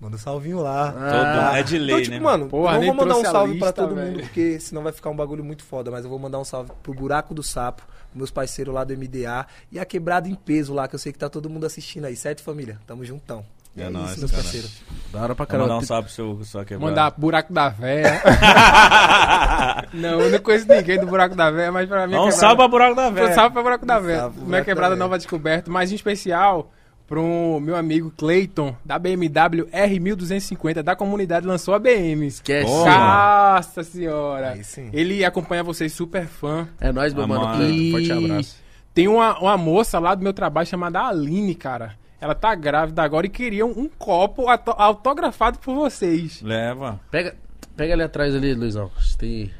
manda 0.00 0.16
um 0.16 0.18
salvinho 0.18 0.60
lá. 0.60 0.90
Todo- 0.92 1.56
é 1.56 1.62
de 1.62 1.78
lei, 1.78 1.94
então, 1.96 2.02
tipo, 2.04 2.14
né? 2.16 2.20
mano, 2.20 2.46
Porra, 2.48 2.78
não 2.78 2.86
vou 2.86 2.94
mandar 2.94 3.16
um 3.16 3.24
salve 3.24 3.58
pra 3.58 3.66
lista, 3.68 3.72
todo 3.72 3.94
velho. 3.94 4.10
mundo, 4.12 4.20
porque 4.22 4.58
senão 4.60 4.82
vai 4.82 4.92
ficar 4.92 5.10
um 5.10 5.16
bagulho 5.16 5.44
muito 5.44 5.62
foda. 5.64 5.90
Mas 5.90 6.04
eu 6.04 6.10
vou 6.10 6.18
mandar 6.18 6.38
um 6.38 6.44
salve 6.44 6.70
pro 6.82 6.92
Buraco 6.94 7.32
do 7.34 7.42
Sapo, 7.42 7.82
meus 8.14 8.30
parceiros 8.30 8.74
lá 8.74 8.84
do 8.84 8.92
MDA 8.96 9.46
e 9.70 9.78
a 9.78 9.84
Quebrada 9.84 10.28
em 10.28 10.34
Peso 10.34 10.74
lá, 10.74 10.86
que 10.88 10.94
eu 10.94 10.98
sei 10.98 11.12
que 11.12 11.18
tá 11.18 11.28
todo 11.28 11.48
mundo 11.48 11.64
assistindo 11.66 12.04
aí, 12.06 12.16
certo, 12.16 12.42
família? 12.42 12.78
Tamo 12.86 13.04
juntão. 13.04 13.44
É 13.74 13.84
é, 13.84 13.88
nóis, 13.88 14.10
isso, 14.10 14.18
meus 14.20 14.30
cara. 14.30 14.42
parceiros. 14.42 14.82
Da 15.10 15.22
hora 15.22 15.34
pra 15.34 15.44
Vou 15.46 15.52
mandar 15.56 15.64
caramba. 15.68 15.82
um 15.82 15.86
salve 15.86 16.02
pro 16.08 16.14
seu, 16.14 16.44
sua 16.44 16.62
quebrada. 16.62 16.90
Mandar 16.90 17.10
buraco 17.16 17.50
da 17.54 17.70
véia. 17.70 18.20
não, 19.94 20.20
eu 20.20 20.30
não 20.30 20.38
conheço 20.40 20.66
ninguém 20.68 20.98
do 21.00 21.06
buraco 21.06 21.34
da 21.34 21.50
véia, 21.50 21.72
mas 21.72 21.88
pra 21.88 22.06
mim. 22.06 22.12
Dá 22.12 22.22
um 22.22 22.30
salve 22.30 22.56
pra 22.56 22.68
buraco 22.68 22.94
da 22.94 23.08
Um 23.08 23.12
velha. 23.12 23.34
salve 23.34 23.52
pra 23.54 23.62
buraco 23.62 23.86
da 23.86 23.98
véia. 23.98 24.28
Minha 24.28 24.62
quebrada 24.64 24.90
da 24.90 24.96
Véia. 24.96 25.04
nova 25.04 25.16
descoberta, 25.16 25.70
mas 25.70 25.90
em 25.90 25.94
especial 25.94 26.70
pro 27.12 27.60
meu 27.60 27.76
amigo 27.76 28.10
Clayton, 28.16 28.74
da 28.82 28.98
BMW 28.98 29.66
R1250, 29.70 30.82
da 30.82 30.96
comunidade, 30.96 31.46
lançou 31.46 31.74
a 31.74 31.78
BM. 31.78 32.26
Esquece. 32.26 32.70
Nossa 32.70 33.84
senhora. 33.84 34.52
Aí 34.52 34.64
sim. 34.64 34.88
Ele 34.94 35.22
acompanha 35.22 35.62
vocês, 35.62 35.92
super 35.92 36.26
fã. 36.26 36.66
É 36.80 36.90
nóis, 36.90 37.12
meu 37.12 37.28
mano. 37.28 37.44
Amado. 37.44 37.64
E... 37.64 37.90
Forte 37.92 38.12
abraço. 38.12 38.56
Tem 38.94 39.08
uma, 39.08 39.38
uma 39.38 39.58
moça 39.58 39.98
lá 39.98 40.14
do 40.14 40.22
meu 40.22 40.32
trabalho 40.32 40.66
chamada 40.66 41.02
Aline, 41.06 41.54
cara. 41.54 41.96
Ela 42.18 42.34
tá 42.34 42.54
grávida 42.54 43.02
agora 43.02 43.26
e 43.26 43.30
queria 43.30 43.66
um, 43.66 43.90
copo 43.98 44.48
auto- 44.48 44.74
autografado 44.78 45.58
por 45.58 45.74
vocês. 45.74 46.40
Leva. 46.40 46.98
Pega, 47.10 47.36
pega 47.76 47.92
ali 47.92 48.04
atrás 48.04 48.34
ali, 48.34 48.54
Luizão. 48.54 48.90
Tem... 49.18 49.50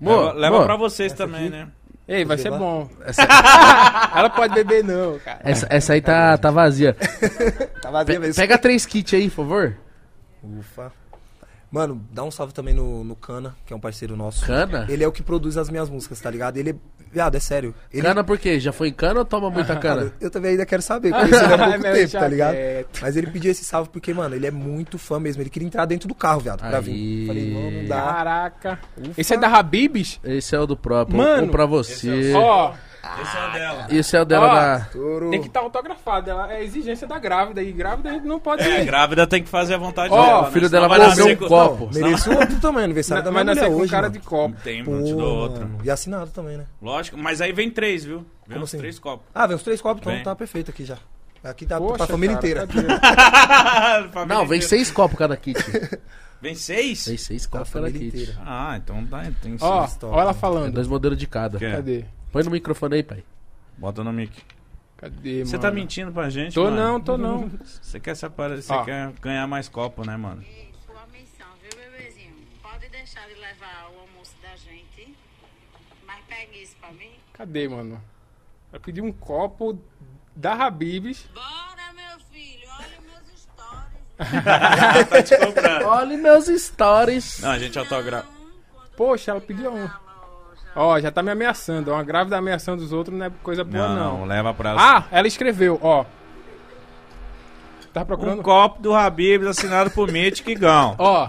Leva, 0.00 0.16
Boa, 0.16 0.32
leva 0.32 0.56
boa. 0.56 0.64
pra 0.66 0.76
vocês 0.76 1.12
Essa 1.12 1.24
também, 1.26 1.48
aqui? 1.48 1.50
né? 1.50 1.68
Ei, 2.06 2.24
vai 2.24 2.36
ser 2.36 2.50
lá? 2.50 2.58
bom. 2.58 2.88
Essa, 3.04 3.22
Ela 4.14 4.28
pode 4.30 4.54
beber 4.54 4.84
não, 4.84 5.18
cara. 5.20 5.40
essa, 5.42 5.66
essa 5.70 5.92
aí 5.94 6.00
tá, 6.02 6.36
tá 6.36 6.50
vazia. 6.50 6.94
Tá 7.80 7.90
vazia 7.90 8.18
mesmo. 8.18 8.34
pega 8.34 8.56
três 8.58 8.86
kits 8.86 9.12
aí, 9.14 9.28
por 9.28 9.36
favor. 9.44 9.76
Ufa. 10.42 10.92
Mano, 11.74 12.00
dá 12.12 12.22
um 12.22 12.30
salve 12.30 12.54
também 12.54 12.72
no, 12.72 13.02
no 13.02 13.16
Cana, 13.16 13.56
que 13.66 13.72
é 13.72 13.76
um 13.76 13.80
parceiro 13.80 14.16
nosso. 14.16 14.46
Cana? 14.46 14.86
Ele 14.88 15.02
é 15.02 15.08
o 15.08 15.10
que 15.10 15.24
produz 15.24 15.56
as 15.56 15.68
minhas 15.68 15.90
músicas, 15.90 16.20
tá 16.20 16.30
ligado? 16.30 16.56
Ele 16.56 16.70
é. 16.70 16.74
Viado, 17.12 17.34
é 17.36 17.40
sério. 17.40 17.74
Ele, 17.92 18.02
Cana 18.02 18.22
por 18.22 18.38
quê? 18.38 18.60
Já 18.60 18.72
foi 18.72 18.88
em 18.88 18.92
cana 18.92 19.18
ou 19.18 19.24
toma 19.24 19.50
muita 19.50 19.74
cana? 19.78 20.02
Cara, 20.02 20.12
eu 20.20 20.30
também 20.30 20.52
ainda 20.52 20.64
quero 20.64 20.82
saber, 20.82 21.10
conheci 21.14 21.34
ele 21.34 21.52
há 21.52 21.58
pouco 21.58 21.78
Meu 21.80 21.92
tempo, 21.94 22.12
tá 22.12 22.28
ligado? 22.28 22.54
chaquete. 22.54 23.02
Mas 23.02 23.16
ele 23.16 23.26
pediu 23.26 23.50
esse 23.50 23.64
salve 23.64 23.90
porque, 23.90 24.14
mano, 24.14 24.36
ele 24.36 24.46
é 24.46 24.52
muito 24.52 24.98
fã 24.98 25.18
mesmo. 25.18 25.42
Ele 25.42 25.50
queria 25.50 25.66
entrar 25.66 25.84
dentro 25.84 26.06
do 26.06 26.14
carro, 26.14 26.38
viado, 26.40 26.60
pra 26.60 26.78
Aí. 26.78 26.84
vir. 26.84 27.26
Falei, 27.26 27.50
não, 27.52 27.70
não 27.72 27.88
dá. 27.88 28.02
Caraca. 28.02 28.80
Ufa. 28.96 29.20
Esse 29.20 29.34
é 29.34 29.36
da 29.36 29.48
Habibs? 29.48 30.20
Esse 30.22 30.54
é 30.54 30.60
o 30.60 30.66
do 30.66 30.76
próprio. 30.76 31.18
Mano, 31.18 31.48
um 31.48 31.50
pra 31.50 31.66
você. 31.66 32.32
Ó, 32.36 32.72
Esse 33.22 33.36
é 33.36 33.46
o 33.48 33.52
dela. 33.52 33.86
Esse 33.90 34.16
é 34.16 34.20
o 34.20 34.24
dela 34.24 34.46
Ó. 34.46 34.54
da. 34.54 35.30
Tem 35.30 35.40
que 35.40 35.46
estar 35.48 35.60
autografado. 35.60 36.30
Ela 36.30 36.52
é 36.54 36.62
exigência 36.64 37.06
da 37.06 37.18
grávida. 37.18 37.62
E 37.62 37.72
grávida 37.72 38.10
a 38.10 38.12
gente 38.12 38.26
não 38.26 38.38
pode. 38.40 38.62
É, 38.62 38.84
grávida 38.84 39.26
tem 39.26 39.42
que 39.42 39.48
fazer 39.48 39.74
a 39.74 39.78
vontade 39.78 40.12
Ó, 40.12 40.22
dela. 40.24 40.48
o 40.48 40.52
filho 40.52 40.64
né? 40.64 40.68
dela 40.70 40.88
vai 40.88 40.98
nascer 40.98 41.22
um 41.22 41.36
com- 41.36 41.48
copo. 41.48 41.84
Não, 41.92 42.00
mereço 42.00 42.30
outro 42.32 42.60
também, 42.60 42.84
aniversário 42.84 43.22
da 43.24 43.30
minha 43.30 43.44
mas 43.44 43.56
nascer 43.56 43.70
com 43.70 43.76
hoje, 43.76 43.90
cara 43.90 44.08
mano. 44.08 44.18
de 44.20 44.26
copo. 44.26 44.56
Tem, 44.62 44.84
Pô, 44.84 44.90
mano, 44.92 45.04
te 45.04 45.12
dou 45.14 45.36
outro. 45.36 45.60
mano. 45.60 45.78
E 45.84 45.90
assinado 45.90 46.30
também, 46.30 46.56
né? 46.56 46.64
Lógico, 46.82 47.16
mas 47.18 47.40
aí 47.40 47.52
vem 47.52 47.70
três, 47.70 48.04
viu? 48.04 48.18
Vem 48.18 48.26
Como 48.54 48.60
uns 48.64 48.70
assim? 48.70 48.78
três 48.78 48.98
copos. 48.98 49.26
Ah, 49.34 49.46
vem 49.46 49.56
uns 49.56 49.62
três 49.62 49.80
copos, 49.80 50.02
então 50.06 50.22
tá 50.22 50.34
perfeito 50.36 50.70
aqui 50.70 50.84
já. 50.84 50.96
Aqui 51.42 51.66
tá 51.66 51.78
Poxa, 51.78 51.98
pra 51.98 52.06
família 52.06 52.36
cara, 52.38 52.64
inteira. 52.64 52.66
Família 54.12 54.34
Não, 54.34 54.46
vem 54.46 54.56
inteira. 54.58 54.62
seis 54.68 54.90
copos 54.90 55.18
cada 55.18 55.36
kit. 55.36 55.58
Vem 56.40 56.54
seis? 56.54 57.06
Vem 57.08 57.16
seis 57.16 57.46
copos 57.46 57.70
cada 57.70 57.90
kit. 57.90 58.34
Ah, 58.44 58.74
então 58.76 59.04
tá, 59.06 59.22
tem 59.40 59.56
seis. 59.56 59.62
ó 60.02 60.20
ela 60.20 60.32
É 60.32 60.34
falando. 60.34 60.72
dois 60.74 60.86
modelos 60.86 61.16
de 61.16 61.26
cada. 61.26 61.58
Cadê? 61.58 62.04
Põe 62.34 62.42
no 62.42 62.50
microfone 62.50 62.96
aí, 62.96 63.02
pai. 63.04 63.22
Bota 63.78 64.02
no 64.02 64.12
mic. 64.12 64.42
Cadê, 64.96 65.44
Você 65.44 65.52
mano? 65.56 65.62
tá 65.62 65.70
mentindo 65.70 66.10
pra 66.10 66.28
gente, 66.28 66.52
Tô 66.52 66.64
mano? 66.64 66.76
não, 66.76 67.00
tô 67.00 67.16
não. 67.16 67.48
Você 67.62 68.00
quer, 68.00 68.16
se 68.16 68.26
apare- 68.26 68.60
você 68.60 68.72
Ó. 68.72 68.84
quer 68.84 69.12
ganhar 69.20 69.46
mais 69.46 69.68
copo, 69.68 70.04
né, 70.04 70.16
mano? 70.16 70.42
Sua 70.84 71.06
missão, 71.12 71.46
viu, 71.62 71.70
bebezinho? 71.80 72.34
Pode 72.60 72.88
deixar 72.88 73.28
de 73.28 73.34
levar 73.34 73.88
o 73.94 74.00
almoço 74.00 74.34
da 74.42 74.56
gente, 74.56 75.16
mas 76.04 76.24
pegue 76.28 76.60
isso 76.60 76.74
pra 76.80 76.90
mim. 76.90 77.12
Cadê, 77.34 77.68
mano? 77.68 78.02
Eu 78.72 78.80
pedi 78.80 79.00
um 79.00 79.12
copo 79.12 79.78
da 80.34 80.54
Habibs. 80.54 81.28
Bora, 81.32 81.92
meu 81.94 82.18
filho, 82.32 82.68
olha 82.68 83.00
meus 83.00 83.38
stories. 83.38 85.06
tá 85.08 85.22
te 85.22 85.36
comprando. 85.38 85.82
Olha 85.84 86.16
meus 86.18 86.46
stories. 86.46 87.38
Não, 87.38 87.50
a 87.52 87.58
gente 87.60 87.78
autografa. 87.78 88.26
Poxa, 88.96 89.30
ela 89.30 89.40
pediu 89.40 89.72
um. 89.72 89.88
Ó, 90.76 90.98
já 91.00 91.10
tá 91.10 91.22
me 91.22 91.30
ameaçando. 91.30 91.92
Uma 91.92 92.02
grávida 92.02 92.36
ameaçando 92.36 92.82
os 92.82 92.92
outros 92.92 93.16
não 93.16 93.26
é 93.26 93.30
coisa 93.42 93.62
boa, 93.64 93.88
Não, 93.88 93.96
não. 93.96 94.18
não, 94.18 94.24
leva 94.26 94.52
pra. 94.52 94.74
Ah, 94.78 95.04
ela 95.10 95.26
escreveu, 95.28 95.78
ó. 95.82 96.04
Tá 97.92 98.04
procurando? 98.04 98.40
Um 98.40 98.42
copo 98.42 98.82
do 98.82 98.92
Habibs 98.92 99.46
assinado 99.46 99.90
por 99.90 100.10
Mítico 100.10 100.50
e 100.50 100.54
Gão. 100.56 100.96
Ó, 100.98 101.28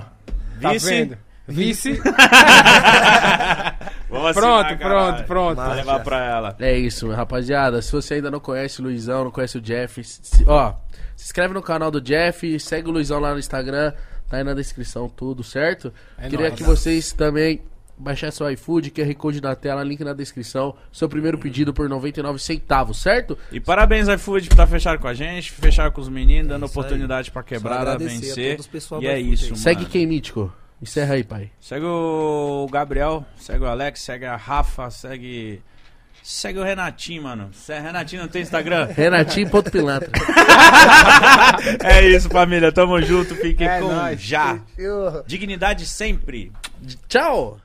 tá 0.62 0.72
Vice. 0.72 0.90
vendo? 0.90 1.18
Vice. 1.48 2.02
Vamos 4.10 4.34
pronto, 4.34 4.66
assinar, 4.66 4.78
pronto, 4.80 5.24
pronto. 5.26 5.62
Vou 5.62 5.74
levar 5.74 6.00
pra 6.04 6.26
ela. 6.26 6.56
É 6.60 6.76
isso, 6.78 7.12
rapaziada. 7.12 7.82
Se 7.82 7.92
você 7.92 8.16
ainda 8.16 8.32
não 8.32 8.40
conhece 8.40 8.80
o 8.82 8.84
Luizão, 8.84 9.26
não 9.26 9.32
conhece 9.32 9.58
o 9.58 9.62
Jeff, 9.62 10.04
se- 10.04 10.44
ó, 10.48 10.74
se 11.16 11.26
inscreve 11.26 11.54
no 11.54 11.62
canal 11.62 11.92
do 11.92 12.02
Jeff, 12.02 12.60
segue 12.60 12.90
o 12.90 12.94
Luizão 12.94 13.20
lá 13.20 13.34
no 13.34 13.40
Instagram, 13.40 13.92
tá 14.30 14.38
aí 14.38 14.44
na 14.44 14.54
descrição 14.56 15.08
tudo, 15.10 15.44
certo? 15.44 15.94
É 16.18 16.30
Queria 16.30 16.48
nóis. 16.48 16.58
que 16.58 16.64
vocês 16.64 17.12
também 17.12 17.62
baixassem 17.98 18.46
o 18.46 18.50
iFood, 18.50 18.92
QR 18.92 19.14
Code 19.16 19.42
na 19.42 19.56
tela, 19.56 19.84
link 19.84 20.04
na 20.04 20.14
descrição. 20.14 20.76
Seu 20.92 21.08
primeiro 21.08 21.38
pedido 21.38 21.74
por 21.74 21.88
99 21.90 22.40
centavos, 22.40 23.02
certo? 23.02 23.38
E 23.52 23.60
parabéns, 23.60 24.08
iFood, 24.08 24.48
por 24.48 24.54
estar 24.54 24.68
fechado 24.68 25.00
com 25.00 25.08
a 25.08 25.14
gente, 25.14 25.52
fechar 25.52 25.90
com 25.92 26.02
os 26.02 26.10
meninos, 26.10 26.50
dando 26.50 26.64
É 26.64 26.66
aí. 26.66 26.72
oportunidade 26.72 27.32
pra 27.32 27.42
Só 27.42 27.48
quebrada 27.48 27.92
agradecer 27.94 28.32
a 28.32 28.36
vencer. 28.36 28.68
pessoal 28.70 29.02
E 29.02 29.08
é 29.08 29.20
isso, 29.20 29.46
aí. 29.46 29.50
mano. 29.52 29.62
Segue 29.62 29.86
quem, 29.86 30.06
Mítico? 30.06 30.54
Encerra 30.82 31.14
aí, 31.16 31.24
pai. 31.24 31.50
Segue 31.60 31.86
o 31.86 32.68
Gabriel, 32.72 33.26
segue 33.38 33.64
o 33.64 33.68
Alex, 33.68 34.02
segue 34.02 34.26
a 34.26 34.36
Rafa, 34.36 34.90
segue. 34.90 35.62
Segue 36.22 36.58
o 36.58 36.64
Renatinho, 36.64 37.22
mano. 37.24 37.52
É 37.70 37.80
Renatinho 37.80 38.24
não 38.24 38.28
tem 38.28 38.42
Instagram? 38.42 38.88
Renatinho 38.98 39.48
ponto 39.50 39.70
pilantra. 39.70 40.10
é 41.84 42.08
isso, 42.10 42.28
família. 42.30 42.72
Tamo 42.72 43.00
junto. 43.02 43.36
Fiquem 43.36 43.68
É 43.68 43.80
com 43.80 43.88
nóis. 43.94 44.20
já. 44.22 44.60
Dignidade 45.28 45.86
sempre. 45.86 46.52
Tchau! 47.08 47.60